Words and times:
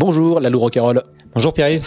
Bonjour, 0.00 0.40
Lalou 0.40 0.60
Roquerolles. 0.60 1.02
Bonjour 1.34 1.52
Pierre-Yves. 1.52 1.86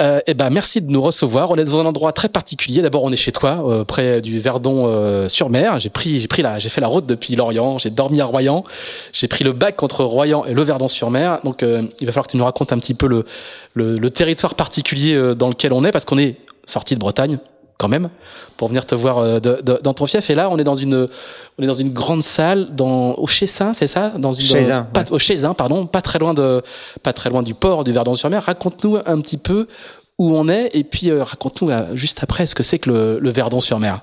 Euh, 0.00 0.18
eh 0.26 0.34
ben, 0.34 0.50
merci 0.50 0.82
de 0.82 0.90
nous 0.90 1.00
recevoir. 1.00 1.52
On 1.52 1.54
est 1.54 1.64
dans 1.64 1.78
un 1.78 1.86
endroit 1.86 2.10
très 2.10 2.28
particulier. 2.28 2.82
D'abord, 2.82 3.04
on 3.04 3.12
est 3.12 3.16
chez 3.16 3.30
toi, 3.30 3.62
euh, 3.64 3.84
près 3.84 4.20
du 4.20 4.40
Verdon 4.40 4.86
euh, 4.88 5.28
sur 5.28 5.48
mer. 5.48 5.78
J'ai 5.78 5.88
pris, 5.88 6.20
j'ai 6.20 6.26
pris 6.26 6.42
la, 6.42 6.58
j'ai 6.58 6.68
fait 6.68 6.80
la 6.80 6.88
route 6.88 7.06
depuis 7.06 7.36
Lorient. 7.36 7.78
J'ai 7.78 7.90
dormi 7.90 8.20
à 8.20 8.24
Royan. 8.24 8.64
J'ai 9.12 9.28
pris 9.28 9.44
le 9.44 9.52
bac 9.52 9.80
entre 9.84 10.02
Royan 10.02 10.46
et 10.46 10.52
le 10.52 10.62
Verdon 10.62 10.88
sur 10.88 11.12
mer. 11.12 11.38
Donc, 11.44 11.62
euh, 11.62 11.82
il 12.00 12.06
va 12.06 12.12
falloir 12.12 12.26
que 12.26 12.32
tu 12.32 12.38
nous 12.38 12.44
racontes 12.44 12.72
un 12.72 12.78
petit 12.80 12.94
peu 12.94 13.06
le, 13.06 13.24
le, 13.74 13.94
le 13.94 14.10
territoire 14.10 14.56
particulier 14.56 15.16
dans 15.36 15.48
lequel 15.48 15.72
on 15.72 15.84
est, 15.84 15.92
parce 15.92 16.06
qu'on 16.06 16.18
est 16.18 16.38
sorti 16.66 16.96
de 16.96 16.98
Bretagne, 16.98 17.38
quand 17.78 17.88
même 17.88 18.10
pour 18.56 18.68
venir 18.68 18.84
te 18.84 18.94
voir 18.94 19.18
euh, 19.18 19.40
de, 19.40 19.60
de, 19.62 19.80
dans 19.82 19.94
ton 19.94 20.06
fief. 20.06 20.28
Et 20.28 20.34
là 20.34 20.50
on 20.50 20.58
est 20.58 20.64
dans 20.64 20.74
une 20.74 21.08
on 21.58 21.62
est 21.62 21.66
dans 21.66 21.72
une 21.72 21.92
grande 21.92 22.22
salle 22.22 22.74
dans 22.74 23.14
au 23.14 23.26
Chessin 23.26 23.72
c'est 23.72 23.86
ça? 23.86 24.10
Dans 24.18 24.32
une 24.32 24.46
Chessin, 24.46 24.86
pas, 24.92 25.04
au 25.10 25.18
Chessin 25.18 25.54
pardon 25.54 25.86
pas 25.86 26.02
très 26.02 26.18
loin 26.18 26.34
de 26.34 26.62
pas 27.02 27.12
très 27.12 27.30
loin 27.30 27.42
du 27.42 27.54
port 27.54 27.84
du 27.84 27.92
Verdon-sur-Mer. 27.92 28.42
Raconte-nous 28.42 28.98
un 29.06 29.20
petit 29.20 29.38
peu 29.38 29.66
où 30.18 30.36
on 30.36 30.48
est 30.48 30.70
et 30.74 30.84
puis 30.84 31.10
euh, 31.10 31.22
raconte-nous 31.22 31.70
euh, 31.70 31.94
juste 31.94 32.22
après 32.22 32.46
ce 32.46 32.54
que 32.54 32.62
c'est 32.64 32.78
que 32.80 32.90
le, 32.90 33.18
le 33.20 33.30
Verdon-sur-Mer 33.30 34.00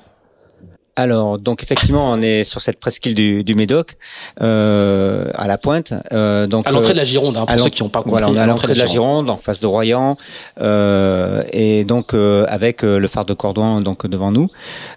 alors, 0.97 1.39
donc 1.39 1.61
effectivement, 1.61 2.09
on 2.11 2.21
est 2.21 2.45
sur 2.45 2.61
cette 2.61 2.79
presqu'île 2.79 3.15
du, 3.15 3.43
du 3.43 3.53
Médoc, 3.53 3.95
euh, 4.41 5.29
à 5.33 5.45
la 5.45 5.57
pointe. 5.57 5.93
Euh, 6.13 6.47
donc 6.47 6.67
à 6.67 6.71
l'entrée 6.71 6.93
de 6.93 6.97
la 6.97 7.03
Gironde, 7.03 7.35
hein, 7.35 7.45
pour 7.45 7.59
ceux 7.59 7.69
qui 7.69 7.83
n'ont 7.83 7.89
pas 7.89 7.99
compris. 7.99 8.11
Voilà, 8.11 8.29
on 8.29 8.35
est 8.35 8.39
à 8.39 8.47
l'entrée 8.47 8.73
de 8.73 8.79
la 8.79 8.85
Gironde, 8.85 9.29
en 9.29 9.35
face 9.35 9.59
de 9.59 9.67
Royan, 9.67 10.17
euh, 10.61 11.43
et 11.51 11.83
donc 11.83 12.13
euh, 12.13 12.45
avec 12.47 12.83
euh, 12.83 12.97
le 12.97 13.07
phare 13.09 13.25
de 13.25 13.33
Cordouan 13.33 13.81
donc 13.81 14.07
devant 14.07 14.31
nous. 14.31 14.49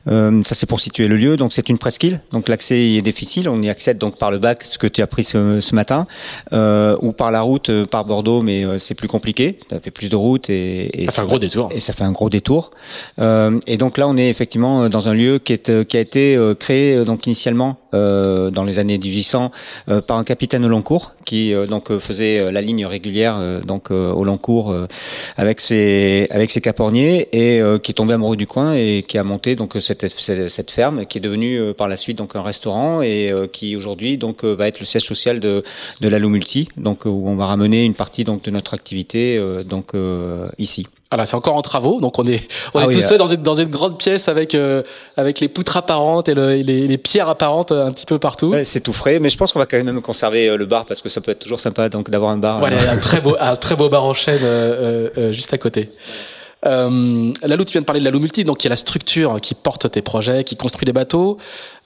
Euh, 0.06 0.41
ça, 0.44 0.54
c'est 0.54 0.66
pour 0.66 0.78
situer 0.81 1.08
le 1.08 1.16
lieu. 1.16 1.37
Donc, 1.37 1.53
c'est 1.53 1.69
une 1.69 1.78
presqu'île. 1.78 2.20
Donc, 2.32 2.48
l'accès 2.48 2.78
est 2.78 3.03
difficile. 3.03 3.48
On 3.48 3.60
y 3.60 3.69
accède 3.69 3.98
donc 3.98 4.19
par 4.19 4.31
le 4.31 4.38
bac, 4.38 4.62
ce 4.62 4.78
que 4.78 4.87
tu 4.87 5.03
as 5.03 5.06
pris 5.08 5.25
ce, 5.25 5.60
ce 5.60 5.75
matin, 5.75 6.06
ou 6.53 7.12
par 7.12 7.32
la 7.32 7.41
route, 7.41 7.84
par 7.87 8.04
Bordeaux, 8.04 8.42
mais 8.42 8.64
c'est 8.78 8.94
plus 8.94 9.08
compliqué. 9.08 9.58
Ça 9.69 9.81
fait 9.81 9.91
plus 9.91 10.10
de 10.10 10.16
route 10.16 10.48
et, 10.48 11.03
et 11.03 11.06
ça 11.06 11.12
fait 11.12 11.20
un 11.22 11.25
gros 11.25 11.38
détour. 11.38 11.69
Et 11.72 11.81
ça 11.81 11.92
fait 11.92 12.04
un 12.04 12.12
gros 12.12 12.31
détour. 12.31 12.70
et 13.19 13.76
donc 13.76 13.98
là, 13.98 14.06
on 14.06 14.16
est 14.16 14.28
effectivement 14.28 14.88
dans 14.88 15.08
un 15.08 15.14
lieu 15.14 15.38
qui 15.38 15.53
est 15.53 15.88
qui 15.88 15.97
a 15.97 16.00
été 16.00 16.37
euh, 16.37 16.54
créé 16.54 16.94
euh, 16.94 17.04
donc 17.04 17.26
initialement 17.26 17.78
euh, 17.94 18.50
dans 18.50 18.65
les 18.65 18.78
années 18.78 18.99
1800 18.99 19.50
par 20.06 20.19
un 20.19 20.25
capitaine 20.25 20.65
au 20.65 20.69
long 20.69 20.82
cours 20.82 21.15
qui 21.25 21.54
donc 21.69 21.97
faisait 21.99 22.53
la 22.53 22.60
ligne 22.60 22.84
régulière 22.84 23.62
donc 23.65 23.91
au 23.91 24.25
long 24.25 24.37
cours 24.37 24.75
avec 25.37 25.60
ses 25.60 26.26
avec 26.31 26.50
ses 26.50 26.60
caporniers 26.60 27.28
et 27.32 27.62
qui 27.82 27.93
est 27.93 27.94
tombé 27.94 28.12
amoureux 28.12 28.37
du 28.37 28.47
coin 28.47 28.75
et 28.75 29.04
qui 29.06 29.16
a 29.16 29.25
monté 29.25 29.56
donc 29.56 29.76
cette 29.81 30.06
cette 30.49 30.71
ferme 30.71 31.06
qui 31.06 31.19
est 31.19 31.21
devenue 31.22 31.72
par 31.72 31.88
la 31.88 31.97
suite 31.97 32.19
donc 32.19 32.37
un 32.37 32.43
restaurant 32.43 33.00
et 33.00 33.32
qui 33.53 33.75
aujourd'hui 33.76 34.19
donc 34.19 34.44
va 34.44 34.69
être 34.69 34.81
le 34.81 34.87
siège 34.87 35.05
social 35.05 35.41
de 35.41 35.65
de 36.00 36.09
l'Allo 36.09 36.28
Multi 36.28 36.69
donc 36.76 37.06
où 37.06 37.25
on 37.26 37.37
va 37.37 37.47
ramener 37.47 37.87
une 37.87 37.94
partie 37.94 38.25
donc 38.25 38.43
de 38.43 38.50
notre 38.50 38.75
activité 38.75 39.41
donc 39.65 39.94
ici. 40.59 40.87
Voilà, 41.10 41.24
c'est 41.24 41.36
encore 41.36 41.56
en 41.56 41.62
travaux, 41.62 42.00
donc 42.00 42.19
on 42.19 42.24
est 42.24 42.46
on 42.74 42.80
ah 42.80 42.84
est 42.84 42.92
tous 42.92 43.12
euh... 43.12 43.16
dans 43.16 43.28
une 43.28 43.42
dans 43.42 43.54
une 43.54 43.69
grande 43.69 43.98
pièce 43.98 44.28
avec 44.28 44.54
euh, 44.54 44.82
avec 45.16 45.41
les 45.41 45.48
poutres 45.48 45.78
apparentes 45.78 46.28
et, 46.28 46.34
le, 46.34 46.50
et 46.52 46.62
les, 46.62 46.86
les, 46.86 46.98
pierres 46.98 47.30
apparentes 47.30 47.72
un 47.72 47.92
petit 47.92 48.04
peu 48.04 48.19
partout. 48.19 48.48
Ouais, 48.48 48.66
c'est 48.66 48.80
tout 48.80 48.92
frais, 48.92 49.19
mais 49.19 49.30
je 49.30 49.38
pense 49.38 49.54
qu'on 49.54 49.58
va 49.58 49.64
quand 49.64 49.82
même 49.82 50.02
conserver 50.02 50.48
euh, 50.48 50.56
le 50.56 50.66
bar 50.66 50.84
parce 50.84 51.00
que 51.00 51.08
ça 51.08 51.22
peut 51.22 51.30
être 51.30 51.38
toujours 51.38 51.60
sympa 51.60 51.88
donc 51.88 52.10
d'avoir 52.10 52.30
un 52.30 52.36
bar. 52.36 52.58
Voilà, 52.58 52.76
un 52.91 52.98
très 52.98 53.22
beau 53.22 53.36
un 53.41 53.56
très 53.56 53.74
beau 53.74 53.88
bar 53.88 54.04
en 54.04 54.12
chaîne 54.12 54.41
euh, 54.42 55.32
juste 55.32 55.54
à 55.54 55.58
côté. 55.58 55.91
Euh, 56.66 57.32
Lalou, 57.42 57.64
tu 57.64 57.72
viens 57.72 57.80
de 57.80 57.86
parler 57.86 58.00
de 58.00 58.04
Lalou 58.04 58.20
Multi, 58.20 58.44
donc 58.44 58.58
qui 58.58 58.66
est 58.66 58.70
la 58.70 58.76
structure 58.76 59.40
qui 59.40 59.54
porte 59.54 59.90
tes 59.90 60.02
projets, 60.02 60.44
qui 60.44 60.56
construit 60.56 60.86
des 60.86 60.92
bateaux. 60.92 61.38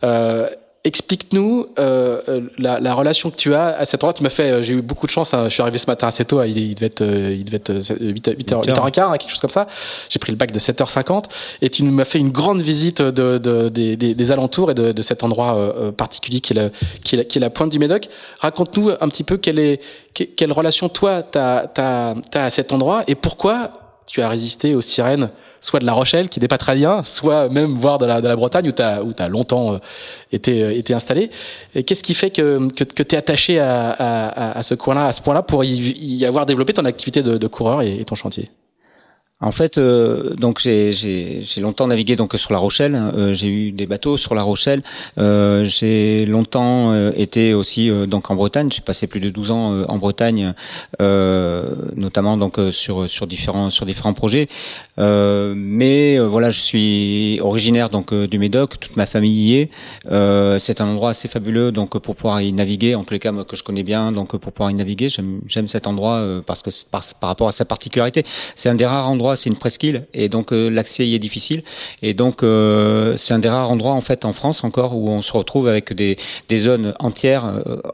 Euh, 0.04 0.48
Explique-nous 0.84 1.68
euh, 1.78 2.48
la, 2.58 2.80
la, 2.80 2.94
relation 2.94 3.30
que 3.30 3.36
tu 3.36 3.54
as 3.54 3.66
à 3.66 3.84
cet 3.84 4.02
endroit. 4.02 4.14
Tu 4.14 4.24
m'as 4.24 4.30
fait, 4.30 4.50
euh, 4.50 4.62
j'ai 4.62 4.74
eu 4.74 4.82
beaucoup 4.82 5.06
de 5.06 5.12
chance. 5.12 5.32
Hein, 5.32 5.44
je 5.44 5.50
suis 5.50 5.62
arrivé 5.62 5.78
ce 5.78 5.86
matin 5.86 6.08
assez 6.08 6.24
tôt. 6.24 6.42
Il, 6.42 6.58
il 6.58 6.74
devait 6.74 6.86
être, 6.86 7.02
euh, 7.02 7.36
il 7.38 7.44
devait 7.44 7.58
être 7.58 7.72
8, 8.00 8.30
8, 8.36 8.52
h 8.52 8.66
8 8.66 8.74
h 8.74 8.90
15 8.90 9.12
quelque 9.12 9.30
chose 9.30 9.40
comme 9.40 9.50
ça. 9.50 9.68
J'ai 10.08 10.18
pris 10.18 10.32
le 10.32 10.38
bac 10.38 10.50
de 10.50 10.58
7h50 10.58 11.26
et 11.60 11.70
tu 11.70 11.84
m'as 11.84 12.04
fait 12.04 12.18
une 12.18 12.32
grande 12.32 12.62
visite 12.62 13.00
de, 13.00 13.38
de, 13.38 13.68
des, 13.68 13.96
des, 13.96 14.32
alentours 14.32 14.72
et 14.72 14.74
de, 14.74 15.02
cet 15.02 15.22
endroit 15.22 15.54
euh, 15.54 15.92
particulier 15.92 16.40
qui 16.40 16.52
est, 16.52 16.56
la, 16.56 16.70
qui, 17.04 17.14
est 17.14 17.18
la, 17.18 17.24
qui 17.26 17.38
est 17.38 17.40
la 17.40 17.50
pointe 17.50 17.70
du 17.70 17.78
Médoc. 17.78 18.08
Raconte-nous 18.40 18.90
un 19.00 19.08
petit 19.08 19.24
peu 19.24 19.36
quelle 19.36 19.60
est 19.60 19.80
quelle 20.14 20.52
relation 20.52 20.88
toi 20.88 21.22
t'as 21.22 21.68
as, 21.76 22.14
as 22.34 22.44
à 22.44 22.50
cet 22.50 22.72
endroit 22.72 23.04
et 23.06 23.14
pourquoi 23.14 23.70
tu 24.06 24.20
as 24.20 24.28
résisté 24.28 24.74
aux 24.74 24.82
sirènes 24.82 25.30
soit 25.62 25.80
de 25.80 25.86
La 25.86 25.94
Rochelle, 25.94 26.28
qui 26.28 26.40
n'est 26.40 26.48
pas 26.48 26.58
très 26.58 26.74
bien, 26.74 27.02
soit 27.04 27.48
même 27.48 27.74
voir 27.74 27.98
de 27.98 28.04
la, 28.04 28.36
Bretagne, 28.36 28.68
où 28.68 28.72
tu 28.72 28.82
as, 28.82 29.28
longtemps 29.28 29.74
euh, 29.74 29.78
été, 30.32 30.62
euh, 30.62 30.76
été 30.76 30.92
installé. 30.92 31.30
Qu'est-ce 31.86 32.02
qui 32.02 32.14
fait 32.14 32.30
que, 32.30 32.68
que, 32.72 33.02
tu 33.02 33.14
es 33.14 33.18
attaché 33.18 33.58
à, 33.58 33.90
à, 33.90 34.58
à 34.58 34.62
ce 34.62 34.74
coin-là, 34.74 35.06
à 35.06 35.12
ce 35.12 35.22
point-là, 35.22 35.42
pour 35.42 35.64
y, 35.64 36.26
avoir 36.26 36.44
développé 36.44 36.74
ton 36.74 36.84
activité 36.84 37.22
de, 37.22 37.46
coureur 37.46 37.82
et 37.82 38.04
ton 38.04 38.16
chantier? 38.16 38.50
En 39.42 39.50
fait, 39.50 39.76
euh, 39.76 40.34
donc 40.36 40.60
j'ai 40.60 40.92
longtemps 41.60 41.88
navigué 41.88 42.14
donc 42.14 42.34
sur 42.36 42.52
La 42.52 42.58
Rochelle. 42.58 42.94
Euh, 42.94 43.34
j'ai 43.34 43.48
eu 43.48 43.72
des 43.72 43.86
bateaux 43.86 44.16
sur 44.16 44.36
La 44.36 44.42
Rochelle. 44.42 44.82
Euh, 45.18 45.64
j'ai 45.64 46.24
longtemps 46.26 46.92
euh, 46.92 47.10
été 47.16 47.52
aussi 47.52 47.90
euh, 47.90 48.06
donc 48.06 48.30
en 48.30 48.36
Bretagne. 48.36 48.70
J'ai 48.70 48.82
passé 48.82 49.08
plus 49.08 49.18
de 49.18 49.30
12 49.30 49.50
ans 49.50 49.84
en 49.88 49.98
Bretagne, 49.98 50.54
notamment 51.00 52.36
donc 52.36 52.58
sur 52.70 53.08
sur 53.10 53.26
différents 53.26 53.70
sur 53.70 53.84
différents 53.84 54.14
projets. 54.14 54.48
mais 54.96 56.18
voilà, 56.18 56.50
je 56.50 56.60
suis 56.60 57.40
originaire 57.40 57.90
donc 57.90 58.14
du 58.14 58.38
Médoc. 58.38 58.78
Toute 58.78 58.96
ma 58.96 59.06
famille 59.06 59.32
y 59.32 59.56
est. 59.56 59.70
C'est 60.60 60.80
un 60.80 60.86
endroit 60.86 61.10
assez 61.10 61.28
fabuleux 61.28 61.72
donc 61.72 61.98
pour 61.98 62.14
pouvoir 62.14 62.40
y 62.40 62.52
naviguer. 62.52 62.94
En 62.94 63.02
tous 63.04 63.14
les 63.14 63.20
cas, 63.20 63.32
moi, 63.32 63.44
que 63.44 63.56
je 63.56 63.64
connais 63.64 63.82
bien, 63.82 64.12
donc 64.12 64.36
pour 64.36 64.52
pouvoir 64.52 64.70
y 64.70 64.74
naviguer, 64.74 65.08
j'aime 65.08 65.68
cet 65.68 65.86
endroit 65.86 66.42
parce 66.46 66.62
que 66.62 66.70
par, 66.90 67.02
par 67.20 67.28
rapport 67.28 67.48
à 67.48 67.52
sa 67.52 67.64
particularité, 67.64 68.24
c'est 68.54 68.68
un 68.68 68.74
des 68.74 68.86
rares 68.86 69.08
endroits 69.08 69.31
c'est 69.36 69.50
une 69.50 69.56
presqu'île 69.56 70.06
et 70.14 70.28
donc 70.28 70.50
l'accès 70.50 71.06
y 71.06 71.14
est 71.14 71.18
difficile. 71.18 71.62
Et 72.02 72.14
donc 72.14 72.40
c'est 73.16 73.34
un 73.34 73.38
des 73.38 73.48
rares 73.48 73.70
endroits 73.70 73.92
en 73.92 74.00
fait 74.00 74.24
en 74.24 74.32
France 74.32 74.64
encore 74.64 74.96
où 74.96 75.08
on 75.10 75.22
se 75.22 75.32
retrouve 75.32 75.68
avec 75.68 75.92
des, 75.92 76.16
des 76.48 76.58
zones 76.58 76.94
entières 76.98 77.44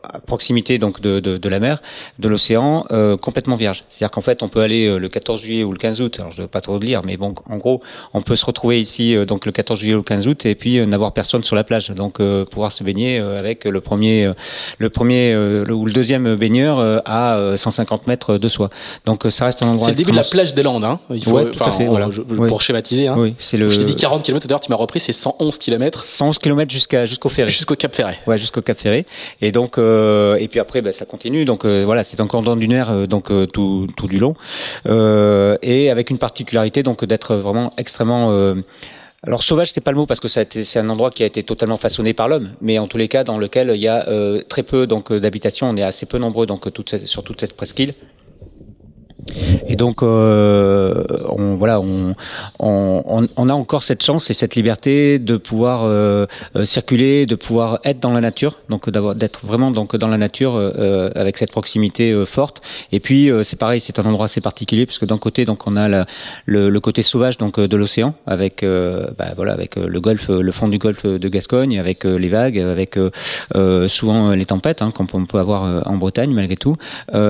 à 0.03 0.19
proximité 0.21 0.79
donc 0.79 1.01
de, 1.01 1.21
de, 1.21 1.37
de 1.37 1.49
la 1.49 1.61
mer, 1.61 1.83
de 2.19 2.29
l'océan, 2.29 2.85
complètement 3.21 3.57
vierges. 3.57 3.83
C'est-à-dire 3.89 4.11
qu'en 4.11 4.21
fait 4.21 4.43
on 4.43 4.49
peut 4.49 4.61
aller 4.61 4.99
le 4.99 5.09
14 5.09 5.41
juillet 5.43 5.65
ou 5.65 5.73
le 5.73 5.79
15 5.79 6.01
août. 6.01 6.17
Alors 6.21 6.33
je 6.33 6.39
ne 6.39 6.43
veux 6.43 6.49
pas 6.49 6.61
trop 6.61 6.79
le 6.79 6.85
lire, 6.85 7.03
mais 7.05 7.17
bon, 7.17 7.35
en 7.49 7.57
gros, 7.57 7.83
on 8.15 8.23
peut 8.23 8.37
se 8.37 8.47
retrouver 8.47 8.81
ici 8.81 9.17
donc 9.27 9.47
le 9.47 9.53
14 9.53 9.79
juillet 9.79 9.95
ou 9.95 9.99
le 9.99 10.03
15 10.03 10.29
août 10.29 10.47
et 10.47 10.55
puis 10.55 10.85
n'avoir 10.87 11.13
personne 11.13 11.45
sur 11.45 11.57
la 11.57 11.65
plage. 11.65 11.91
Donc 11.91 12.21
pouvoir 12.51 12.73
se 12.73 12.85
baigner 12.85 13.19
avec 13.19 13.65
le 13.65 13.81
premier, 13.81 14.33
le 14.79 14.91
premier 14.91 15.37
ou 15.37 15.87
le 15.87 15.93
deuxième 15.93 16.35
baigneur 16.37 17.03
à 17.05 17.57
150 17.57 18.07
mètres 18.07 18.39
de 18.39 18.49
soi. 18.49 18.71
Donc 19.07 19.27
ça 19.31 19.47
reste 19.47 19.63
un 19.63 19.69
endroit. 19.69 19.87
C'est 19.87 19.93
le 19.93 19.97
début 19.97 20.11
de 20.13 20.17
la 20.17 20.23
plage 20.25 20.55
des 20.55 20.63
Landes, 20.63 20.85
hein. 20.85 21.01
Il 21.11 21.23
faut, 21.29 21.45
tout 21.45 21.65
à 21.65 21.71
fait, 21.71 21.87
voilà. 21.87 22.09
Pour 22.49 22.63
schématiser, 22.63 23.09
hein. 23.09 23.17
Oui, 23.19 23.35
c'est 23.39 23.57
le. 23.57 23.71
Je 23.71 23.79
t'ai 23.81 23.85
dit 23.85 23.97
40 23.97 24.23
km. 24.23 24.47
D'ailleurs, 24.47 24.61
tu 24.61 24.71
m'as 24.71 24.77
repris, 24.77 25.01
c'est 25.01 25.13
111 25.13 25.59
km. 25.59 26.03
111 26.03 26.39
km 26.39 26.71
jusqu'à 26.71 27.05
jusqu'au 27.05 27.29
Ferré. 27.29 27.51
Jusqu'au 27.51 27.77
Cap 27.77 27.95
Ferré. 27.95 28.15
Ouais, 28.27 28.39
jusqu'au 28.39 28.63
Cap 28.63 28.79
Ferré. 28.79 29.07
Et 29.41 29.53
donc, 29.53 29.79
euh, 29.79 30.37
et 30.37 30.49
puis 30.49 30.61
après, 30.61 30.83
bah, 30.83 30.93
ça 30.93 31.05
continue. 31.05 31.45
Donc 31.45 31.65
euh, 31.65 31.83
voilà, 31.85 32.05
c'est 32.05 32.21
un 32.21 32.27
cordon 32.27 32.57
dunaire, 32.57 32.91
euh, 32.91 33.07
donc 33.07 33.31
euh, 33.31 33.47
tout 33.47 33.87
tout 33.97 34.09
du 34.09 34.19
long, 34.19 34.35
et 35.63 35.91
avec 35.91 36.11
une 36.11 36.19
particularité 36.19 36.83
donc 36.83 37.05
d'être 37.05 37.35
vraiment 37.35 37.73
extrêmement 37.77 38.55
alors 39.25 39.43
sauvage, 39.43 39.73
c'est 39.73 39.81
pas 39.81 39.91
le 39.91 39.97
mot 39.97 40.07
parce 40.07 40.21
que 40.21 40.29
ça 40.29 40.45
c'est 40.49 40.79
un 40.79 40.89
endroit 40.89 41.11
qui 41.11 41.25
a 41.25 41.27
été 41.27 41.43
totalement 41.43 41.77
façonné 41.77 42.15
par 42.15 42.29
l'homme, 42.29 42.51
mais 42.61 42.79
en 42.79 42.87
tous 42.87 42.99
les 42.99 43.09
cas 43.09 43.25
dans 43.25 43.37
lequel 43.37 43.73
il 43.75 43.81
y 43.81 43.89
a 43.89 44.09
euh, 44.09 44.41
très 44.49 44.63
peu 44.63 44.87
donc 44.87 45.13
d'habitations, 45.13 45.69
on 45.69 45.77
est 45.77 45.83
assez 45.83 46.07
peu 46.07 46.19
nombreux 46.19 46.47
donc 46.47 46.73
toute 46.73 46.91
cette, 46.91 47.07
sur 47.07 47.25
toute 47.25 47.41
cette 47.41 47.57
presqu'île. 47.57 47.95
Et 49.67 49.77
donc, 49.77 50.03
euh, 50.03 51.05
on, 51.29 51.57
voilà, 51.57 51.81
on, 51.81 52.15
on, 52.59 53.29
on, 53.37 53.49
a 53.49 53.53
encore 53.53 53.83
cette 53.83 54.03
chance 54.03 54.31
et 54.31 54.35
cette 54.35 54.55
liberté 54.55 55.19
de 55.19 55.37
pouvoir 55.37 55.83
euh, 55.85 56.27
euh 56.57 56.65
circuler, 56.65 57.27
de 57.27 57.35
pouvoir 57.35 57.79
être 57.85 58.01
dans 58.01 58.13
la 58.13 58.21
nature, 58.21 58.59
donc 58.69 58.91
d'avoir 58.91 59.15
d'être 59.15 59.45
vraiment 59.45 59.71
donc 59.71 59.97
dans 59.97 60.09
la 60.09 60.19
nature 60.19 60.57
euh, 60.57 61.11
avec 61.15 61.37
cette 61.37 61.51
proximité 61.51 62.13
euh, 62.13 62.27
forte. 62.27 62.63
Et 62.93 63.01
puis 63.01 63.31
c'est 63.43 63.57
pareil, 63.57 63.81
c'est 63.81 63.99
un 63.99 64.05
endroit 64.05 64.27
assez 64.27 64.41
particulier 64.41 64.87
parce 64.87 64.99
que 64.99 65.05
d'un 65.05 65.19
côté 65.19 65.45
donc 65.45 65.67
on 65.67 65.77
a 65.77 65.89
la, 65.89 66.07
le, 66.47 66.71
le, 66.71 66.81
côté 66.81 67.03
sauvage 67.03 67.39
donc 67.39 67.61
de 67.61 67.77
l'océan 67.77 68.15
avec 68.27 68.65
bah, 68.65 69.27
voilà 69.37 69.53
avec 69.53 69.77
le 69.77 70.01
golfe, 70.01 70.29
le 70.29 70.53
fond 70.53 70.69
du 70.69 70.79
golfe 70.79 71.05
de 71.07 71.29
Gascogne, 71.29 71.79
avec 71.79 72.05
les 72.05 72.29
vagues, 72.29 72.59
avec 72.59 72.99
souvent 73.89 74.31
les 74.31 74.47
tempêtes 74.47 74.83
hein, 74.83 74.91
qu'on 74.91 75.07
peut 75.07 75.39
avoir 75.39 75.87
en 75.87 75.97
Bretagne 75.97 76.33
malgré 76.33 76.57
tout. 76.57 76.77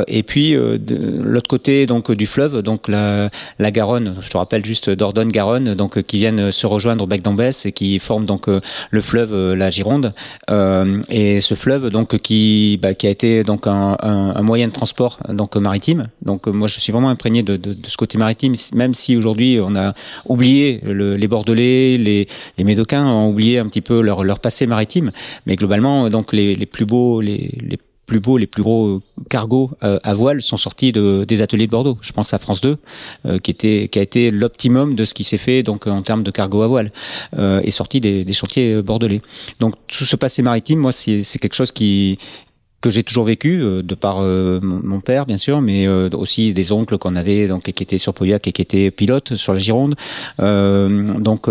et 0.07 0.23
puis 0.23 0.55
de 0.55 1.23
l'autre 1.23 1.49
côté 1.49 1.87
donc 1.89 2.13
du 2.13 2.27
fleuve, 2.27 2.63
donc 2.63 2.87
la, 2.87 3.31
la 3.59 3.71
Garonne, 3.73 4.15
je 4.23 4.29
te 4.29 4.37
rappelle 4.37 4.65
juste 4.65 4.91
Dordogne-Garonne, 4.91 5.75
donc 5.75 6.01
qui 6.03 6.19
viennent 6.19 6.53
se 6.53 6.67
rejoindre 6.67 7.03
au 7.03 7.07
bec 7.09 7.23
d'Ambès 7.23 7.67
et 7.67 7.73
qui 7.73 7.99
forment 7.99 8.27
donc 8.27 8.47
le 8.47 9.01
fleuve 9.01 9.55
la 9.55 9.71
Gironde. 9.71 10.13
Euh, 10.51 11.01
et 11.11 11.41
ce 11.41 11.55
fleuve 11.55 11.91
donc 11.91 12.19
qui 12.19 12.79
bah, 12.81 12.95
qui 12.95 13.07
a 13.07 13.11
été 13.11 13.45
donc 13.45 13.67
un, 13.67 13.97
un, 14.03 14.35
un, 14.37 14.43
moyen 14.43 14.69
de 14.69 14.73
transport 14.73 15.19
donc 15.29 15.57
maritime. 15.57 16.09
Donc 16.23 16.47
moi 16.47 16.69
je 16.69 16.79
suis 16.81 16.93
vraiment 16.93 17.11
imprégné 17.11 17.43
de, 17.43 17.57
de, 17.57 17.75
de 17.75 17.89
ce 17.89 17.97
côté 17.97 18.19
maritime, 18.19 18.55
même 18.75 18.95
si 18.95 19.17
aujourd'hui 19.17 19.59
on 19.63 19.75
a 19.77 19.95
oublié 20.27 20.81
le, 20.85 21.17
les 21.17 21.29
Bordelais, 21.29 21.97
les, 21.99 22.29
les 22.57 22.65
Médocains 22.65 23.07
ont 23.07 23.31
oublié 23.31 23.59
un 23.59 23.67
petit 23.67 23.81
peu 23.81 24.01
leur, 24.01 24.25
leur 24.25 24.41
passé 24.41 24.67
maritime, 24.67 25.11
mais 25.47 25.57
globalement 25.57 26.11
donc 26.11 26.33
les, 26.33 26.55
les 26.55 26.67
plus 26.67 26.87
beaux 26.87 27.21
les, 27.21 27.59
les 27.61 27.79
plus 28.09 28.19
beaux, 28.19 28.39
les 28.39 28.49
plus 28.49 28.63
gros 28.63 29.01
cargos 29.29 29.71
euh, 29.85 29.99
à 30.03 30.15
voile 30.15 30.43
sont 30.43 30.57
sortis 30.57 30.91
de, 30.91 31.25
des 31.25 31.43
ateliers 31.43 31.67
de 31.67 31.71
Bordeaux. 31.71 31.99
Je 32.01 32.11
pense 32.13 32.35
à 32.35 32.39
France 32.39 32.61
2, 32.63 32.79
euh, 33.27 33.39
qui 33.39 33.53
a 33.95 34.03
été 34.03 34.31
l'optimum 34.33 34.95
de 34.95 35.05
ce 35.05 35.15
qui 35.15 35.23
s'est 35.23 35.39
fait 35.39 35.63
en 35.69 36.03
termes 36.03 36.25
de 36.25 36.31
cargo 36.33 36.63
à 36.63 36.67
voile, 36.67 36.91
euh, 37.37 37.61
et 37.63 37.71
sorti 37.71 38.01
des, 38.01 38.33
chantiers 38.33 38.83
bordelais. 38.83 39.21
Donc 39.61 39.75
tout 39.87 40.05
ce 40.05 40.17
passé 40.17 40.43
maritime, 40.43 40.79
moi, 40.79 40.93
c'est 40.93 41.39
quelque 41.39 41.55
chose 41.55 41.71
que 41.71 42.91
j'ai 42.91 43.03
toujours 43.03 43.25
vécu 43.25 43.59
de 43.59 43.95
par 43.95 44.21
mon 44.21 45.01
père 45.01 45.27
bien 45.27 45.37
sûr 45.37 45.61
mais 45.61 45.89
aussi 45.89 46.55
des 46.55 46.71
oncles 46.71 46.97
qu'on 46.97 47.17
avait 47.17 47.49
donc 47.49 47.65
qui 47.65 47.83
étaient 47.83 47.99
sur 47.99 48.15
Pauillac 48.15 48.47
et 48.47 48.53
qui 48.53 48.63
étaient 48.63 48.93
pilotes 48.93 49.35
sur 49.35 49.53
la 49.53 49.59
Gironde 49.59 49.97
donc 50.39 51.49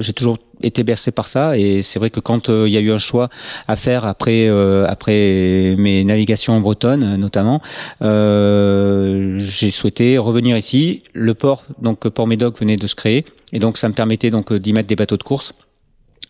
j'ai 0.00 0.12
toujours 0.14 0.38
été 0.62 0.84
bercé 0.84 1.10
par 1.10 1.28
ça 1.28 1.58
et 1.58 1.82
c'est 1.82 1.98
vrai 1.98 2.10
que 2.10 2.20
quand 2.20 2.48
euh, 2.48 2.68
il 2.68 2.72
y 2.72 2.76
a 2.76 2.80
eu 2.80 2.90
un 2.90 2.98
choix 2.98 3.28
à 3.68 3.76
faire 3.76 4.04
après 4.04 4.48
euh, 4.48 4.86
après 4.86 5.74
mes 5.78 6.04
navigations 6.04 6.54
en 6.54 6.60
Bretonne 6.60 7.16
notamment 7.16 7.60
euh, 8.02 9.36
j'ai 9.38 9.70
souhaité 9.70 10.18
revenir 10.18 10.56
ici 10.56 11.02
le 11.12 11.34
port 11.34 11.64
donc 11.80 12.08
Port 12.08 12.26
Médoc 12.26 12.58
venait 12.58 12.76
de 12.76 12.86
se 12.86 12.94
créer 12.94 13.24
et 13.52 13.58
donc 13.58 13.78
ça 13.78 13.88
me 13.88 13.94
permettait 13.94 14.30
donc 14.30 14.52
d'y 14.52 14.72
mettre 14.72 14.88
des 14.88 14.96
bateaux 14.96 15.16
de 15.16 15.22
course 15.22 15.52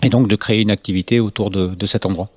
et 0.02 0.08
donc 0.08 0.28
de 0.28 0.36
créer 0.36 0.60
une 0.60 0.70
activité 0.70 1.20
autour 1.20 1.50
de, 1.50 1.68
de 1.68 1.86
cet 1.86 2.04
endroit. 2.04 2.28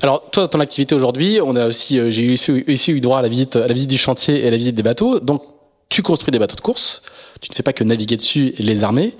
Alors, 0.00 0.30
toi, 0.30 0.46
ton 0.46 0.60
activité 0.60 0.94
aujourd'hui, 0.94 1.40
on 1.44 1.56
a 1.56 1.66
aussi, 1.66 1.98
j'ai 2.10 2.22
eu, 2.22 2.34
aussi 2.68 2.92
eu 2.92 3.00
droit 3.00 3.18
à 3.18 3.22
la 3.22 3.28
visite, 3.28 3.56
à 3.56 3.66
la 3.66 3.74
visite 3.74 3.90
du 3.90 3.98
chantier 3.98 4.44
et 4.44 4.46
à 4.46 4.50
la 4.52 4.56
visite 4.56 4.76
des 4.76 4.84
bateaux. 4.84 5.18
Donc, 5.18 5.42
tu 5.88 6.02
construis 6.02 6.32
des 6.32 6.38
bateaux 6.38 6.56
de 6.56 6.60
course. 6.60 7.02
Tu 7.40 7.50
ne 7.50 7.54
fais 7.54 7.62
pas 7.62 7.72
que 7.72 7.84
naviguer 7.84 8.16
dessus 8.16 8.54
et 8.58 8.62
les 8.62 8.84
armer. 8.84 9.14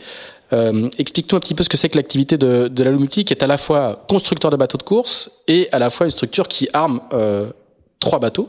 Euh, 0.53 0.89
Explique-nous 0.99 1.37
un 1.37 1.41
petit 1.41 1.55
peu 1.55 1.63
ce 1.65 1.69
que 1.69 1.77
c'est 1.77 1.89
que 1.89 1.97
l'activité 1.97 2.39
de, 2.39 2.69
de 2.69 2.83
la 2.85 2.91
Multi, 2.93 3.25
qui 3.25 3.33
est 3.33 3.43
à 3.43 3.47
la 3.47 3.59
fois 3.59 4.05
constructeur 4.09 4.51
de 4.51 4.57
bateaux 4.57 4.79
de 4.79 4.83
course 4.85 5.31
et 5.49 5.69
à 5.73 5.79
la 5.79 5.91
fois 5.91 6.07
une 6.07 6.13
structure 6.13 6.49
qui 6.49 6.69
arme 6.73 7.01
euh, 7.13 7.51
trois 7.99 8.19
bateaux 8.19 8.49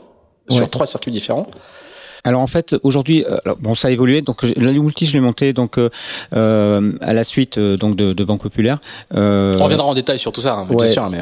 sur 0.50 0.70
trois 0.70 0.86
circuits 0.86 1.10
différents. 1.10 1.46
Alors 2.28 2.42
en 2.42 2.46
fait, 2.46 2.76
aujourd'hui, 2.82 3.24
euh, 3.24 3.38
bon, 3.58 3.74
ça 3.74 3.88
a 3.88 3.90
évolué. 3.90 4.20
Donc 4.20 4.42
la 4.42 4.72
multi, 4.72 5.06
je 5.06 5.14
l'ai 5.14 5.20
monté 5.20 5.54
donc 5.54 5.78
euh, 5.78 5.88
euh, 6.34 6.92
à 7.00 7.14
la 7.14 7.24
suite 7.24 7.58
donc 7.58 7.96
de, 7.96 8.12
de 8.12 8.24
Banque 8.24 8.42
Populaire. 8.42 8.80
Euh, 9.14 9.56
On 9.58 9.64
reviendra 9.64 9.86
en 9.86 9.94
détail 9.94 10.18
sur 10.18 10.30
tout 10.30 10.42
ça, 10.42 10.52
hein, 10.52 10.66
ouais. 10.68 10.86
sûr. 10.86 11.08
Mais 11.08 11.20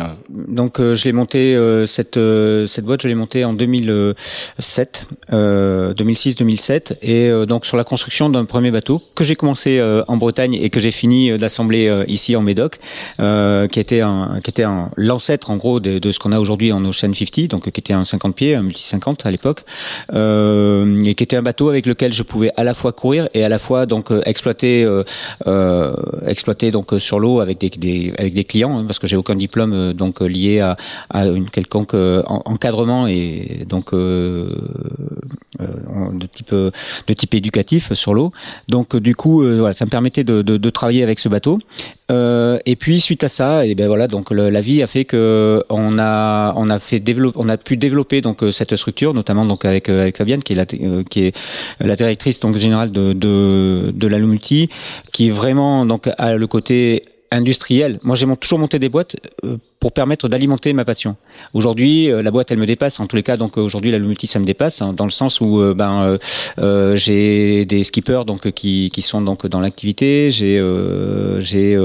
donc 0.49 0.81
je 0.81 1.05
l'ai 1.05 1.13
monté 1.13 1.57
cette 1.87 2.19
cette 2.67 2.85
boîte, 2.85 3.03
je 3.03 3.09
l'ai 3.09 3.15
montée 3.15 3.45
en 3.45 3.53
2007, 3.53 5.07
2006-2007, 5.31 6.97
et 7.03 7.31
donc 7.47 7.67
sur 7.67 7.77
la 7.77 7.85
construction 7.85 8.29
d'un 8.29 8.45
premier 8.45 8.73
bateau 8.73 9.01
que 9.15 9.23
j'ai 9.23 9.37
commencé 9.37 9.81
en 10.09 10.17
Bretagne 10.17 10.55
et 10.55 10.71
que 10.71 10.81
j'ai 10.81 10.91
fini 10.91 11.39
d'assembler 11.39 12.05
ici 12.09 12.35
en 12.35 12.43
Médoc, 12.43 12.81
qui 13.19 13.79
était 13.79 14.01
un 14.01 14.41
qui 14.43 14.51
était 14.51 14.65
un 14.65 14.91
l'ancêtre 14.97 15.53
en 15.53 15.57
gros 15.57 15.79
de, 15.79 16.01
de 16.01 16.11
ce 16.11 16.19
qu'on 16.19 16.33
a 16.33 16.41
aujourd'hui 16.41 16.73
en 16.73 16.85
Ocean 16.85 17.15
50, 17.15 17.47
donc 17.47 17.71
qui 17.71 17.81
était 17.81 17.93
un 17.93 18.05
50 18.05 18.35
pieds, 18.35 18.57
un 18.57 18.63
multi 18.63 18.83
50 18.83 19.25
à 19.25 19.31
l'époque. 19.31 19.63
Euh, 20.13 20.96
et 21.05 21.15
qui 21.15 21.25
était 21.25 21.37
un 21.37 21.43
bateau 21.43 21.69
avec 21.69 21.87
lequel 21.87 22.13
je 22.13 22.23
pouvais 22.23 22.51
à 22.57 22.65
la 22.65 22.75
fois 22.75 22.93
courir 22.93 23.29
et 23.35 23.45
à 23.45 23.49
la 23.49 23.59
fois 23.59 23.87
donc 23.87 24.11
euh, 24.11 24.23
exploiter 24.25 24.85
euh, 24.85 25.03
euh, 25.47 25.95
exploiter 26.27 26.71
donc 26.71 26.95
sur 26.99 27.19
l'eau 27.19 27.41
avec 27.41 27.59
des, 27.59 27.71
des, 27.71 28.13
avec 28.19 28.35
des 28.35 28.45
clients 28.45 28.79
hein, 28.79 28.85
parce 28.87 28.99
que 28.99 29.07
j'ai 29.07 29.17
aucun 29.17 29.35
diplôme 29.35 29.93
donc 29.93 30.21
lié 30.21 30.61
à, 30.61 30.77
à 31.11 31.27
une 31.27 31.51
quelconque 31.51 31.95
encadrement 31.95 33.07
et 33.07 33.65
donc 33.69 33.93
de 35.59 36.27
type 36.27 36.53
de 36.53 37.13
type 37.15 37.35
éducatif 37.35 37.93
sur 37.95 38.15
l'eau. 38.15 38.33
Donc 38.69 38.97
du 38.97 39.15
coup 39.15 39.43
voilà 39.43 39.73
ça 39.73 39.85
me 39.85 39.91
permettait 39.91 40.25
de, 40.25 40.43
de, 40.43 40.57
de 40.57 40.71
travailler 40.71 41.03
avec 41.03 41.19
ce 41.19 41.29
bateau. 41.29 41.59
Euh, 42.11 42.59
et 42.67 42.77
puis 42.77 43.01
suite 43.01 43.25
à 43.25 43.29
ça, 43.29 43.67
et 43.67 43.75
ben 43.75 43.89
voilà, 43.89 44.07
donc 44.07 44.31
la 44.31 44.61
vie 44.61 44.81
a 44.83 44.87
fait 44.87 45.05
que 45.05 45.65
on 45.71 45.99
a 45.99 46.53
on 46.57 46.71
a 46.71 46.79
fait 46.79 47.01
développer, 47.01 47.37
on 47.41 47.49
a 47.49 47.57
pu 47.57 47.77
développer 47.77 48.21
donc 48.21 48.45
euh, 48.45 48.53
cette 48.53 48.77
structure, 48.77 49.13
notamment 49.13 49.45
donc 49.45 49.65
avec 49.65 49.89
euh, 49.89 50.03
avec 50.03 50.17
Fabienne 50.17 50.43
qui 50.43 50.53
est 50.53 50.57
la 50.57 50.67
qui 50.67 51.21
est 51.27 51.37
la 51.81 51.97
directrice 51.97 52.39
donc 52.39 52.57
générale 52.59 52.93
de 52.93 53.13
de 53.13 53.93
de 53.93 54.47
qui 55.13 55.31
vraiment 55.31 55.85
donc 55.85 56.09
a 56.17 56.37
le 56.37 56.47
côté 56.47 57.03
industriel. 57.31 57.99
Moi, 58.03 58.17
j'ai 58.17 58.27
toujours 58.37 58.59
monté 58.59 58.79
des 58.79 58.89
boîtes 58.89 59.17
euh, 59.45 59.57
pour 59.81 59.93
permettre 59.93 60.29
d'alimenter 60.29 60.73
ma 60.73 60.85
passion. 60.85 61.17
Aujourd'hui, 61.55 62.11
euh, 62.11 62.23
la 62.23 62.31
boîte, 62.31 62.51
elle 62.51 62.59
me 62.59 62.67
dépasse. 62.67 63.01
En 63.01 63.07
tous 63.07 63.17
les 63.17 63.23
cas, 63.23 63.37
donc 63.37 63.57
aujourd'hui, 63.57 63.91
la 63.91 63.99
multi, 63.99 64.27
ça 64.27 64.39
me 64.39 64.45
dépasse 64.45 64.83
hein, 64.83 64.93
dans 64.93 65.05
le 65.05 65.11
sens 65.11 65.41
où 65.41 65.61
euh, 65.61 65.75
ben 65.75 66.19
j'ai 66.97 67.65
des 67.65 67.85
skippers 67.85 68.25
donc 68.25 68.51
qui, 68.53 68.91
qui 68.93 69.03
sont 69.03 69.21
donc 69.21 69.47
dans 69.47 69.61
l'activité. 69.61 70.31
J'ai 70.31 70.57
j'ai 71.39 71.77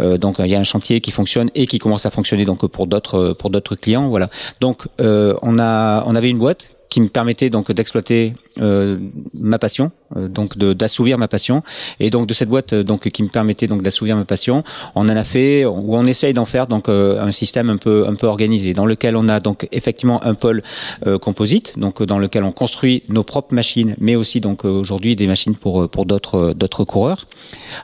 donc 0.00 0.36
il 0.38 0.46
y 0.46 0.54
a 0.54 0.58
un 0.58 0.64
chantier 0.64 1.00
qui 1.00 1.10
fonctionne 1.10 1.50
et 1.54 1.66
qui 1.66 1.78
commence 1.78 2.06
à 2.06 2.10
fonctionner 2.10 2.44
donc 2.44 2.66
pour 2.66 2.86
d'autres 2.86 3.34
pour 3.38 3.50
d'autres 3.50 3.76
clients. 3.76 4.08
Voilà. 4.08 4.30
Donc 4.60 4.86
on 4.98 5.58
a 5.58 6.04
on 6.06 6.14
avait 6.14 6.30
une 6.30 6.38
boîte 6.38 6.70
qui 6.88 7.00
me 7.00 7.08
permettait 7.08 7.50
donc 7.50 7.72
d'exploiter 7.72 8.34
euh, 8.60 8.98
ma 9.34 9.58
passion, 9.58 9.90
euh, 10.16 10.28
donc 10.28 10.56
d'assouvir 10.58 11.18
ma 11.18 11.28
passion, 11.28 11.62
et 12.00 12.10
donc 12.10 12.26
de 12.26 12.34
cette 12.34 12.48
boîte 12.48 12.72
euh, 12.72 12.82
donc 12.82 13.08
qui 13.08 13.22
me 13.22 13.28
permettait 13.28 13.66
donc 13.66 13.82
d'assouvir 13.82 14.16
ma 14.16 14.24
passion, 14.24 14.64
on 14.94 15.02
en 15.02 15.08
a 15.08 15.24
fait 15.24 15.64
ou 15.64 15.94
on 15.96 16.06
essaye 16.06 16.32
d'en 16.32 16.44
faire 16.44 16.66
donc 16.66 16.88
un 16.88 17.32
système 17.32 17.70
un 17.70 17.76
peu 17.76 18.06
un 18.06 18.14
peu 18.14 18.26
organisé 18.26 18.74
dans 18.74 18.86
lequel 18.86 19.16
on 19.16 19.28
a 19.28 19.40
donc 19.40 19.68
effectivement 19.72 20.22
un 20.24 20.34
pôle 20.34 20.62
euh, 21.06 21.18
composite, 21.18 21.78
donc 21.78 22.02
dans 22.02 22.18
lequel 22.18 22.44
on 22.44 22.52
construit 22.52 23.02
nos 23.08 23.24
propres 23.24 23.54
machines, 23.54 23.94
mais 23.98 24.16
aussi 24.16 24.40
donc 24.40 24.64
aujourd'hui 24.64 25.16
des 25.16 25.26
machines 25.26 25.54
pour 25.54 25.88
pour 25.88 26.06
d'autres 26.06 26.52
d'autres 26.54 26.84
coureurs. 26.84 27.26